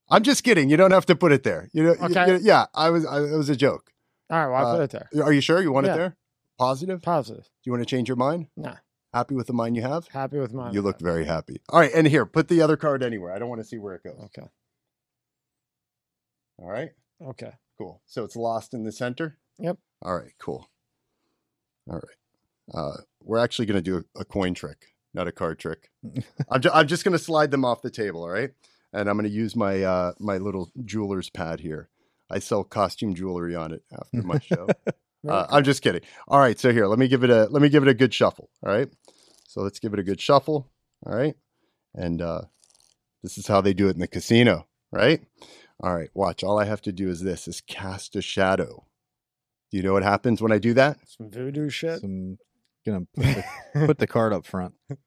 I'm 0.10 0.24
just 0.24 0.44
kidding. 0.44 0.70
You 0.70 0.78
don't 0.78 0.92
have 0.92 1.06
to 1.08 1.16
put 1.16 1.32
it 1.32 1.44
there. 1.44 1.70
You 1.72 1.84
know. 1.84 1.94
you- 1.94 2.06
Okay. 2.06 2.32
you- 2.34 2.40
yeah. 2.42 2.66
I 2.74 2.90
was. 2.90 3.06
I, 3.06 3.22
it 3.24 3.38
was 3.38 3.50
a 3.50 3.56
joke. 3.56 3.92
All 4.30 4.38
right. 4.38 4.48
Well, 4.48 4.68
I 4.68 4.72
Uh, 4.72 4.76
put 4.76 4.84
it 4.84 5.08
there. 5.14 5.24
Are 5.24 5.34
you 5.34 5.42
sure 5.42 5.62
you 5.62 5.72
want 5.72 5.86
Yeah. 5.88 5.94
it 5.94 5.98
there? 5.98 6.18
Positive. 6.58 7.02
Positive. 7.02 7.44
Do 7.46 7.52
you 7.66 7.72
want 7.72 7.82
to 7.82 7.86
change 7.86 8.08
your 8.10 8.18
mind? 8.18 8.48
Nah. 8.58 8.76
Happy 9.14 9.34
with 9.36 9.48
the 9.48 9.54
mind 9.54 9.76
you 9.76 9.82
have? 9.82 10.08
Happy 10.10 10.38
with 10.38 10.54
mine. 10.54 10.74
You 10.74 10.82
look 10.82 11.00
very 11.00 11.26
happy. 11.26 11.62
All 11.70 11.80
right, 11.80 11.92
and 11.94 12.08
here, 12.08 12.26
put 12.26 12.48
the 12.48 12.62
other 12.62 12.78
card 12.78 13.02
anywhere. 13.02 13.32
I 13.34 13.40
don't 13.40 13.50
want 13.50 13.60
to 13.62 13.68
see 13.68 13.78
where 13.80 13.96
it 13.96 14.04
goes. 14.04 14.20
Okay. 14.26 14.48
All 16.60 16.70
right, 16.70 16.92
Okay. 17.22 17.54
cool. 17.78 18.02
So 18.06 18.24
it's 18.24 18.36
lost 18.36 18.74
in 18.74 18.84
the 18.84 18.92
center. 18.92 19.38
Yep. 19.58 19.78
All 20.02 20.16
right, 20.16 20.32
cool. 20.40 20.70
All 21.90 21.96
right, 21.96 22.74
uh, 22.78 22.98
we're 23.24 23.40
actually 23.40 23.66
going 23.66 23.82
to 23.82 23.82
do 23.82 24.06
a, 24.16 24.22
a 24.22 24.26
coin 24.26 24.54
trick. 24.54 24.94
not 25.14 25.28
a 25.28 25.32
card 25.32 25.58
trick. 25.58 25.90
I'm, 26.52 26.62
ju- 26.62 26.70
I'm 26.72 26.88
just 26.88 27.04
going 27.04 27.14
to 27.18 27.24
slide 27.24 27.50
them 27.52 27.66
off 27.66 27.82
the 27.82 27.90
table, 27.90 28.22
all 28.24 28.30
right? 28.30 28.52
And 28.94 29.10
I'm 29.10 29.16
going 29.18 29.30
to 29.30 29.36
use 29.36 29.56
my 29.56 29.82
uh, 29.84 30.14
my 30.20 30.38
little 30.38 30.72
jeweler's 30.86 31.30
pad 31.30 31.60
here. 31.62 31.90
I 32.30 32.40
sell 32.40 32.64
costume 32.64 33.16
jewelry 33.16 33.56
on 33.56 33.72
it 33.72 33.84
after 33.92 34.22
my 34.24 34.40
show. 34.40 34.68
uh, 35.28 35.48
I'm 35.50 35.64
just 35.64 35.82
kidding. 35.82 36.02
All 36.28 36.40
right, 36.40 36.60
so 36.60 36.72
here, 36.72 36.88
let 36.88 37.00
me 37.00 37.08
give 37.08 37.24
it 37.24 37.30
a 37.30 37.46
let 37.46 37.62
me 37.62 37.70
give 37.70 37.84
it 37.84 37.90
a 37.90 37.94
good 37.94 38.14
shuffle. 38.14 38.50
All 38.66 38.72
right, 38.72 38.90
so 39.48 39.62
let's 39.62 39.80
give 39.80 39.94
it 39.94 40.00
a 40.00 40.04
good 40.04 40.22
shuffle. 40.22 40.70
All 41.06 41.16
right, 41.16 41.36
and 41.94 42.22
uh, 42.22 42.42
this 43.24 43.38
is 43.38 43.48
how 43.48 43.62
they 43.62 43.74
do 43.74 43.88
it 43.88 43.96
in 43.96 44.00
the 44.00 44.08
casino, 44.08 44.68
right? 44.92 45.22
All 45.82 45.96
right, 45.96 46.10
watch. 46.14 46.44
All 46.44 46.60
I 46.60 46.66
have 46.66 46.82
to 46.84 46.92
do 46.92 47.10
is 47.10 47.22
this: 47.22 47.48
is 47.48 47.62
cast 47.62 48.16
a 48.16 48.22
shadow. 48.22 48.86
Do 49.72 49.78
you 49.78 49.84
know 49.84 49.94
what 49.94 50.04
happens 50.04 50.42
when 50.42 50.52
I 50.52 50.58
do 50.58 50.74
that? 50.74 50.98
Some 51.08 51.30
voodoo 51.30 51.70
shit. 51.70 52.02
Some 52.02 52.38
gonna 52.86 53.06
put 53.16 53.24
the, 53.26 53.44
put 53.88 53.98
the 54.00 54.08
card 54.08 54.34
up 54.34 54.46
front. 54.46 54.74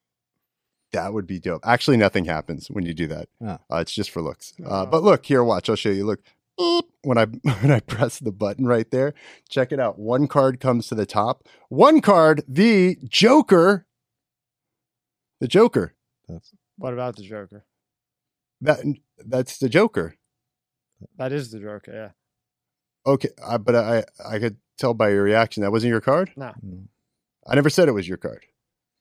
That 0.92 1.14
would 1.14 1.26
be 1.26 1.40
dope. 1.40 1.62
Actually, 1.64 1.96
nothing 1.96 2.26
happens 2.26 2.66
when 2.68 2.84
you 2.84 2.92
do 2.92 3.06
that. 3.06 3.26
Oh. 3.40 3.58
Uh, 3.72 3.76
it's 3.78 3.94
just 3.94 4.10
for 4.10 4.20
looks. 4.20 4.52
Uh, 4.62 4.82
Oh. 4.82 4.86
but 4.86 5.02
look 5.02 5.24
here, 5.24 5.42
watch. 5.42 5.70
I'll 5.70 5.74
show 5.76 5.88
you. 5.88 6.04
Look, 6.04 6.20
Beep. 6.22 6.32
When 7.02 7.18
I 7.18 7.24
when 7.60 7.70
I 7.70 7.80
press 7.80 8.18
the 8.18 8.32
button 8.32 8.66
right 8.66 8.90
there, 8.90 9.14
check 9.48 9.72
it 9.72 9.80
out. 9.80 9.98
One 9.98 10.26
card 10.26 10.60
comes 10.60 10.88
to 10.88 10.94
the 10.94 11.06
top. 11.06 11.48
One 11.68 12.00
card, 12.00 12.42
the 12.48 12.98
Joker. 13.04 13.86
The 15.40 15.48
Joker. 15.48 15.94
That's 16.28 16.52
What 16.76 16.92
about 16.92 17.16
the 17.16 17.22
Joker? 17.24 17.64
That 18.60 18.80
that's 19.18 19.58
the 19.58 19.68
Joker. 19.68 20.16
That 21.18 21.32
is 21.32 21.50
the 21.50 21.58
Joker. 21.58 21.92
Yeah. 21.92 22.10
Okay, 23.12 23.30
uh, 23.42 23.58
but 23.58 23.74
I 23.74 24.04
I 24.24 24.38
could 24.38 24.56
tell 24.78 24.94
by 24.94 25.10
your 25.10 25.24
reaction 25.24 25.62
that 25.62 25.72
wasn't 25.72 25.90
your 25.90 26.00
card. 26.00 26.32
mm, 26.36 26.86
I 27.46 27.54
never 27.56 27.70
said 27.70 27.88
it 27.88 27.92
was 27.92 28.06
your 28.08 28.18
card. 28.18 28.46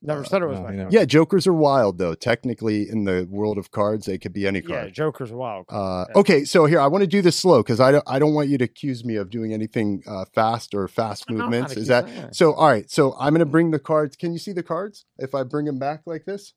Never 0.04 0.22
Uh, 0.22 0.24
said 0.24 0.42
it 0.42 0.46
was 0.46 0.58
no, 0.58 0.64
my. 0.64 0.72
you 0.72 0.80
card. 0.80 0.92
Yeah, 0.92 1.04
Jokers 1.04 1.46
are 1.46 1.52
wild 1.52 1.98
though. 1.98 2.14
Technically, 2.14 2.88
in 2.88 3.04
the 3.04 3.26
world 3.30 3.56
of 3.56 3.70
cards, 3.70 4.06
they 4.06 4.18
could 4.18 4.32
be 4.32 4.46
any 4.46 4.60
card. 4.60 4.86
Yeah. 4.86 4.90
Joker's 4.90 5.30
a 5.30 5.36
wild. 5.36 5.66
Uh, 5.68 6.06
Yeah. 6.08 6.18
okay, 6.20 6.44
so 6.44 6.66
here 6.66 6.80
I 6.80 6.88
want 6.88 7.02
to 7.02 7.06
do 7.06 7.22
this 7.22 7.36
slow 7.38 7.62
because 7.62 7.78
I 7.80 7.92
don't 7.92 8.04
I 8.06 8.18
don't 8.18 8.34
want 8.34 8.48
you 8.48 8.58
to 8.58 8.64
accuse 8.64 9.04
me 9.04 9.14
of 9.16 9.30
doing 9.30 9.52
anything 9.52 10.02
uh, 10.06 10.24
fast 10.34 10.74
or 10.74 10.88
fast 10.88 11.30
No, 11.30 11.34
I'm 11.34 11.38
not 11.38 11.50
movements. 11.50 11.76
Is 11.76 11.86
that 11.88 12.08
yeah. 12.08 12.28
so? 12.32 12.52
All 12.54 12.66
right, 12.68 12.90
so 12.90 13.14
I'm 13.18 13.32
going 13.32 13.38
to 13.40 13.46
bring 13.46 13.70
the 13.70 13.78
cards. 13.78 14.16
Can 14.16 14.32
you 14.32 14.38
see 14.38 14.52
the 14.52 14.62
cards 14.64 15.04
if 15.18 15.34
I 15.34 15.44
bring 15.44 15.66
them 15.66 15.78
back 15.78 16.02
like 16.04 16.24
this? 16.24 16.52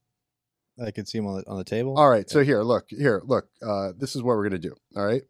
I 0.83 0.91
can 0.91 1.05
see 1.05 1.19
them 1.19 1.27
on 1.27 1.37
the 1.37 1.47
on 1.47 1.57
the 1.57 1.63
table. 1.63 1.97
All 1.97 2.09
right, 2.09 2.29
so 2.29 2.43
here, 2.43 2.61
look, 2.63 2.87
here, 2.89 3.21
look. 3.23 3.47
Uh, 3.65 3.91
this 3.97 4.15
is 4.15 4.23
what 4.23 4.35
we're 4.35 4.49
going 4.49 4.59
to 4.61 4.67
do. 4.69 4.75
All 4.97 5.05
right, 5.05 5.21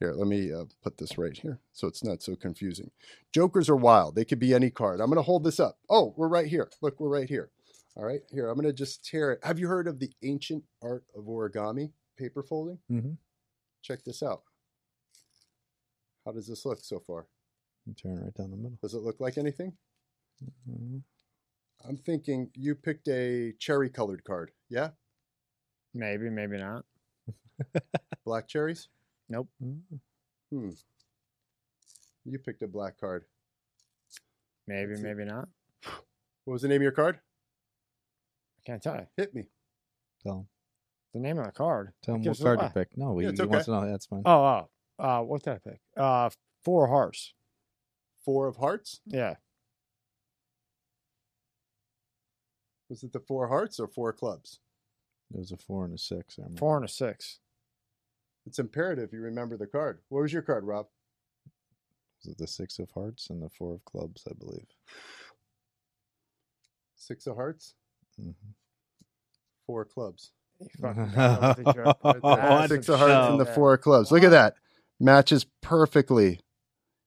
here, 0.00 0.12
let 0.12 0.28
me 0.28 0.52
uh, 0.52 0.64
put 0.82 0.98
this 0.98 1.18
right 1.18 1.36
here 1.36 1.60
so 1.72 1.88
it's 1.88 2.04
not 2.04 2.22
so 2.22 2.36
confusing. 2.36 2.90
Jokers 3.32 3.68
are 3.68 3.76
wild. 3.76 4.14
They 4.14 4.24
could 4.24 4.38
be 4.38 4.54
any 4.54 4.70
card. 4.70 5.00
I'm 5.00 5.08
going 5.08 5.16
to 5.16 5.22
hold 5.22 5.44
this 5.44 5.58
up. 5.60 5.78
Oh, 5.90 6.14
we're 6.16 6.28
right 6.28 6.46
here. 6.46 6.70
Look, 6.82 7.00
we're 7.00 7.08
right 7.08 7.28
here. 7.28 7.50
All 7.96 8.04
right, 8.04 8.20
here, 8.30 8.48
I'm 8.48 8.54
going 8.54 8.66
to 8.68 8.72
just 8.72 9.04
tear 9.04 9.32
it. 9.32 9.40
Have 9.42 9.58
you 9.58 9.66
heard 9.66 9.88
of 9.88 9.98
the 9.98 10.12
ancient 10.22 10.62
art 10.80 11.04
of 11.16 11.24
origami 11.24 11.90
paper 12.16 12.44
folding? 12.44 12.78
Mm-hmm. 12.90 13.14
Check 13.82 14.04
this 14.04 14.22
out. 14.22 14.42
How 16.24 16.30
does 16.30 16.46
this 16.46 16.64
look 16.64 16.78
so 16.80 17.00
far? 17.04 17.26
Turn 18.00 18.20
right 18.22 18.34
down 18.34 18.50
the 18.52 18.56
middle. 18.56 18.78
Does 18.80 18.94
it 18.94 19.02
look 19.02 19.18
like 19.18 19.36
anything? 19.36 19.72
Mhm. 20.70 21.02
I'm 21.88 21.96
thinking 21.96 22.50
you 22.54 22.74
picked 22.74 23.08
a 23.08 23.52
cherry 23.58 23.88
colored 23.90 24.22
card. 24.24 24.52
Yeah? 24.68 24.90
maybe, 25.94 26.28
maybe 26.30 26.58
not. 26.58 26.84
Black 28.24 28.46
cherries? 28.46 28.88
Nope. 29.28 29.48
Hmm. 30.50 30.70
You 32.24 32.38
picked 32.38 32.62
a 32.62 32.66
black 32.68 32.98
card. 32.98 33.24
Maybe, 34.66 34.90
Let's 34.90 35.00
see. 35.00 35.06
maybe 35.06 35.24
not. 35.24 35.48
What 36.44 36.52
was 36.54 36.62
the 36.62 36.68
name 36.68 36.76
of 36.76 36.82
your 36.82 36.92
card? 36.92 37.16
I 37.16 38.60
can't 38.66 38.82
tell 38.82 38.94
you 38.96 39.06
Hit 39.16 39.34
me. 39.34 39.44
Tell 40.22 40.38
him. 40.40 40.46
the 41.14 41.20
name 41.20 41.38
of 41.38 41.46
the 41.46 41.52
card. 41.52 41.92
Tell 42.02 42.14
him 42.14 42.20
what 42.20 42.24
gives 42.24 42.40
it 42.40 42.44
card 42.44 42.58
away. 42.58 42.66
you 42.66 42.72
picked. 42.80 42.98
No, 42.98 43.18
he, 43.18 43.24
Yeah, 43.24 43.30
it's 43.30 43.40
he 43.40 43.46
wants 43.46 43.66
to 43.66 43.72
okay. 43.72 43.84
know. 43.86 43.90
That's 43.90 44.06
fine. 44.06 44.22
Oh, 44.24 44.66
oh, 44.98 45.04
uh, 45.04 45.22
what 45.22 45.42
did 45.42 45.54
I 45.54 45.58
pick? 45.58 45.80
Uh, 45.96 46.30
four 46.64 46.88
hearts. 46.88 47.34
Four 48.24 48.46
of 48.48 48.56
hearts? 48.56 49.00
Yeah, 49.06 49.34
Was 52.90 53.02
it 53.02 53.12
the 53.12 53.20
four 53.20 53.48
hearts 53.48 53.78
or 53.78 53.86
four 53.86 54.12
clubs? 54.12 54.60
It 55.32 55.38
was 55.38 55.52
a 55.52 55.56
four 55.58 55.84
and 55.84 55.94
a 55.94 55.98
six. 55.98 56.36
I 56.38 56.42
remember. 56.42 56.58
four 56.58 56.76
and 56.76 56.84
a 56.84 56.88
six. 56.88 57.38
It's 58.48 58.58
imperative 58.60 59.12
you 59.12 59.20
remember 59.20 59.58
the 59.58 59.68
card. 59.68 60.00
What 60.08 60.22
was 60.22 60.32
your 60.32 60.42
card, 60.42 60.64
Rob? 60.64 60.86
Was 62.24 62.32
it 62.32 62.38
the 62.38 62.48
six 62.48 62.78
of 62.80 62.90
hearts 62.92 63.30
and 63.30 63.42
the 63.42 63.50
four 63.50 63.74
of 63.74 63.84
clubs? 63.84 64.24
I 64.30 64.34
believe. 64.38 64.66
Six 66.96 67.26
of 67.26 67.36
hearts, 67.36 67.74
Mhm. 68.20 68.34
four 69.66 69.84
clubs. 69.84 70.32
You 70.60 70.68
fucking 70.80 71.10
got 71.12 71.32
it 71.32 71.42
with 71.42 71.54
the 71.56 71.66
joke. 71.66 71.98
With 72.08 72.26
the 72.26 72.40
What? 72.40 72.42
ass 72.42 72.68
Six 72.68 72.88
of 72.88 72.98
hearts 72.98 73.28
shit. 73.28 73.28
and 73.28 73.40
the 73.40 73.46
four 73.46 73.74
of 73.74 73.80
clubs. 73.82 74.12
Look 74.12 74.24
at 74.24 74.30
that. 74.30 74.56
Matches 75.00 75.46
perfectly. 75.62 76.40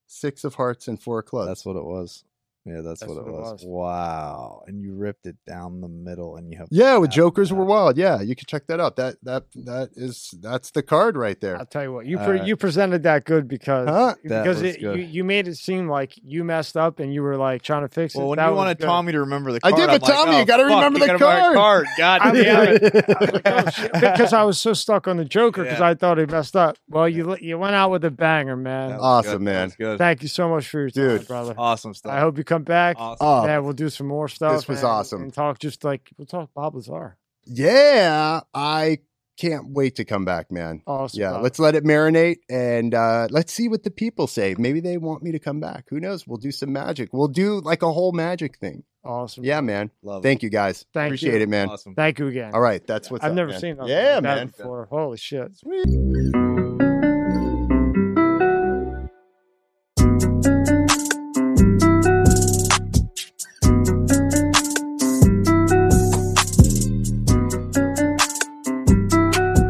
Six 0.08 0.44
of 0.44 0.56
hearts 0.56 0.88
and 0.88 1.02
four 1.02 1.20
of 1.20 1.26
clubs. 1.26 1.48
That's 1.50 1.66
what 1.66 1.78
it 1.78 1.86
was. 1.86 2.24
Yeah, 2.64 2.82
that's, 2.82 3.00
That's 3.00 3.12
what, 3.12 3.18
it, 3.22 3.24
what 3.26 3.28
it 3.30 3.42
was. 3.42 3.52
was. 3.54 3.66
Wow! 3.66 4.64
And 4.68 4.84
you 4.84 4.94
ripped 4.94 5.26
it 5.26 5.36
down 5.48 5.82
the 5.82 5.88
middle, 5.88 6.36
and 6.38 6.48
you 6.52 6.60
have 6.60 6.68
Yeah, 6.70 6.98
with 6.98 7.10
Jokers 7.10 7.52
were 7.52 7.60
map. 7.66 7.68
wild. 7.70 7.98
Yeah, 7.98 8.22
you 8.22 8.36
can 8.36 8.46
check 8.46 8.68
that 8.68 8.80
out. 8.80 8.98
That 8.98 9.16
that 9.24 9.46
that 9.66 9.90
is 9.96 10.32
that's 10.40 10.70
the 10.70 10.84
card 10.84 11.18
right 11.18 11.42
there. 11.42 11.58
I'll 11.58 11.66
tell 11.66 11.82
you 11.82 11.92
what, 11.92 12.06
you 12.06 12.18
pre- 12.20 12.38
right. 12.38 12.46
you 12.46 12.56
presented 12.56 13.02
that 13.04 13.26
good 13.26 13.48
because 13.48 13.90
Huh? 13.90 14.14
Because 14.22 14.62
it, 14.62 14.80
good. 14.80 15.00
you 15.00 15.04
you 15.06 15.24
made 15.24 15.48
it 15.48 15.56
seem 15.58 15.90
like 15.90 16.14
you 16.24 16.44
messed 16.44 16.78
up 16.78 17.00
and 17.00 17.12
you 17.12 17.24
were 17.24 17.36
like 17.36 17.64
trying 17.64 17.82
to 17.82 17.90
fix 17.90 18.14
it. 18.14 18.20
Well, 18.20 18.28
when 18.30 18.38
That 18.38 18.50
you 18.50 18.56
wanted 18.56 18.78
good. 18.78 18.86
Tommy 18.86 19.12
to 19.14 19.20
remember 19.22 19.52
the 19.54 19.60
I 19.64 19.72
card, 19.72 19.76
did, 19.78 19.90
I'm 19.90 20.00
but 20.00 20.02
like, 20.04 20.12
Tommy, 20.14 20.36
oh, 20.36 20.40
you 20.40 20.46
gotta 20.46 20.66
remember 20.66 21.00
the 21.00 21.08
gotta 21.08 21.56
card. 21.56 21.88
God 21.98 22.20
damn 22.34 22.68
it! 22.68 22.94
Like, 22.94 23.42
oh, 23.46 23.70
shit, 23.72 23.92
because 23.94 24.34
I 24.34 24.44
was 24.44 24.60
so 24.60 24.74
stuck 24.74 25.08
on 25.08 25.18
the 25.18 25.26
Joker 25.26 25.64
because 25.64 25.80
Yeah. 25.80 25.88
I 25.90 25.94
thought 25.96 26.20
he 26.20 26.28
messed 26.28 26.56
up. 26.56 26.78
Well, 26.88 27.10
you 27.10 27.36
you 27.42 27.58
went 27.58 27.74
out 27.74 27.90
with 27.90 28.06
a 28.06 28.12
banger, 28.12 28.56
man. 28.56 28.92
Awesome, 29.00 29.32
good. 29.34 29.42
man. 29.42 29.54
That 29.56 29.66
was 29.66 29.76
good. 29.78 29.98
Thank 29.98 30.22
you 30.22 30.28
so 30.28 30.48
much 30.48 30.68
for 30.68 30.80
your 30.82 30.90
time, 30.92 31.18
Dude. 31.18 31.28
brother. 31.28 31.56
awesome 31.58 31.96
stuff. 31.96 32.12
I 32.12 32.20
hope 32.20 32.38
you 32.38 32.44
come 32.56 32.64
back. 32.64 32.96
awesome. 33.00 33.26
Oh, 33.28 33.46
Yeah, 33.46 33.60
we'll 33.60 33.74
do 33.74 33.90
some 33.90 34.08
more 34.08 34.28
stuff. 34.28 34.54
This 34.58 34.68
was 34.68 34.80
and- 34.80 34.88
awesome. 34.88 35.22
And 35.24 35.34
talk 35.34 35.60
just 35.60 35.84
like 35.84 36.10
we'll 36.18 36.26
talk 36.28 36.50
Bob 36.54 36.76
Lazar. 36.76 37.18
yeah, 37.46 38.42
I 38.54 39.00
can't 39.38 39.70
wait 39.70 39.96
to 39.96 40.06
come 40.06 40.24
back, 40.24 40.52
man. 40.52 40.84
Awesome. 40.86 41.20
Yeah, 41.20 41.32
Bob. 41.32 41.44
let's 41.44 41.58
let 41.58 41.74
it 41.74 41.84
marinate 41.84 42.38
and 42.50 42.94
uh, 42.94 43.28
let's 43.32 43.52
see 43.52 43.68
what 43.68 43.82
the 43.84 43.90
people 43.90 44.28
say. 44.28 44.54
Maybe 44.58 44.80
they 44.82 44.98
want 44.98 45.24
me 45.24 45.32
to 45.32 45.40
come 45.40 45.60
back. 45.60 45.86
Who 45.90 46.00
knows? 46.00 46.28
We'll 46.28 46.38
do 46.38 46.52
some 46.52 46.72
magic. 46.72 47.10
We'll 47.12 47.28
do 47.28 47.60
like 47.62 47.82
a 47.82 47.92
whole 47.92 48.12
magic 48.12 48.58
thing. 48.60 48.84
awesome. 49.04 49.44
Yeah, 49.44 49.62
man. 49.62 49.90
Love 50.04 50.22
Thank 50.22 50.44
you 50.44 50.50
guys. 50.50 50.86
Thank 50.94 51.08
Appreciate 51.12 51.38
you. 51.38 51.42
it, 51.42 51.50
man. 51.50 51.70
Awesome. 51.70 51.96
Thank 51.96 52.20
you 52.20 52.28
again. 52.28 52.52
All 52.54 52.62
right, 52.62 52.86
that's 52.86 53.10
what's 53.10 53.24
I've 53.24 53.32
up, 53.32 53.36
never 53.38 53.50
man. 53.52 53.60
seen 53.60 53.76
Yeah, 53.78 53.82
like 53.82 53.88
that 53.88 54.24
man. 54.24 54.48
before. 54.48 54.86
Holy 54.92 55.18
shit. 55.18 55.58
Sweet. 55.58 56.61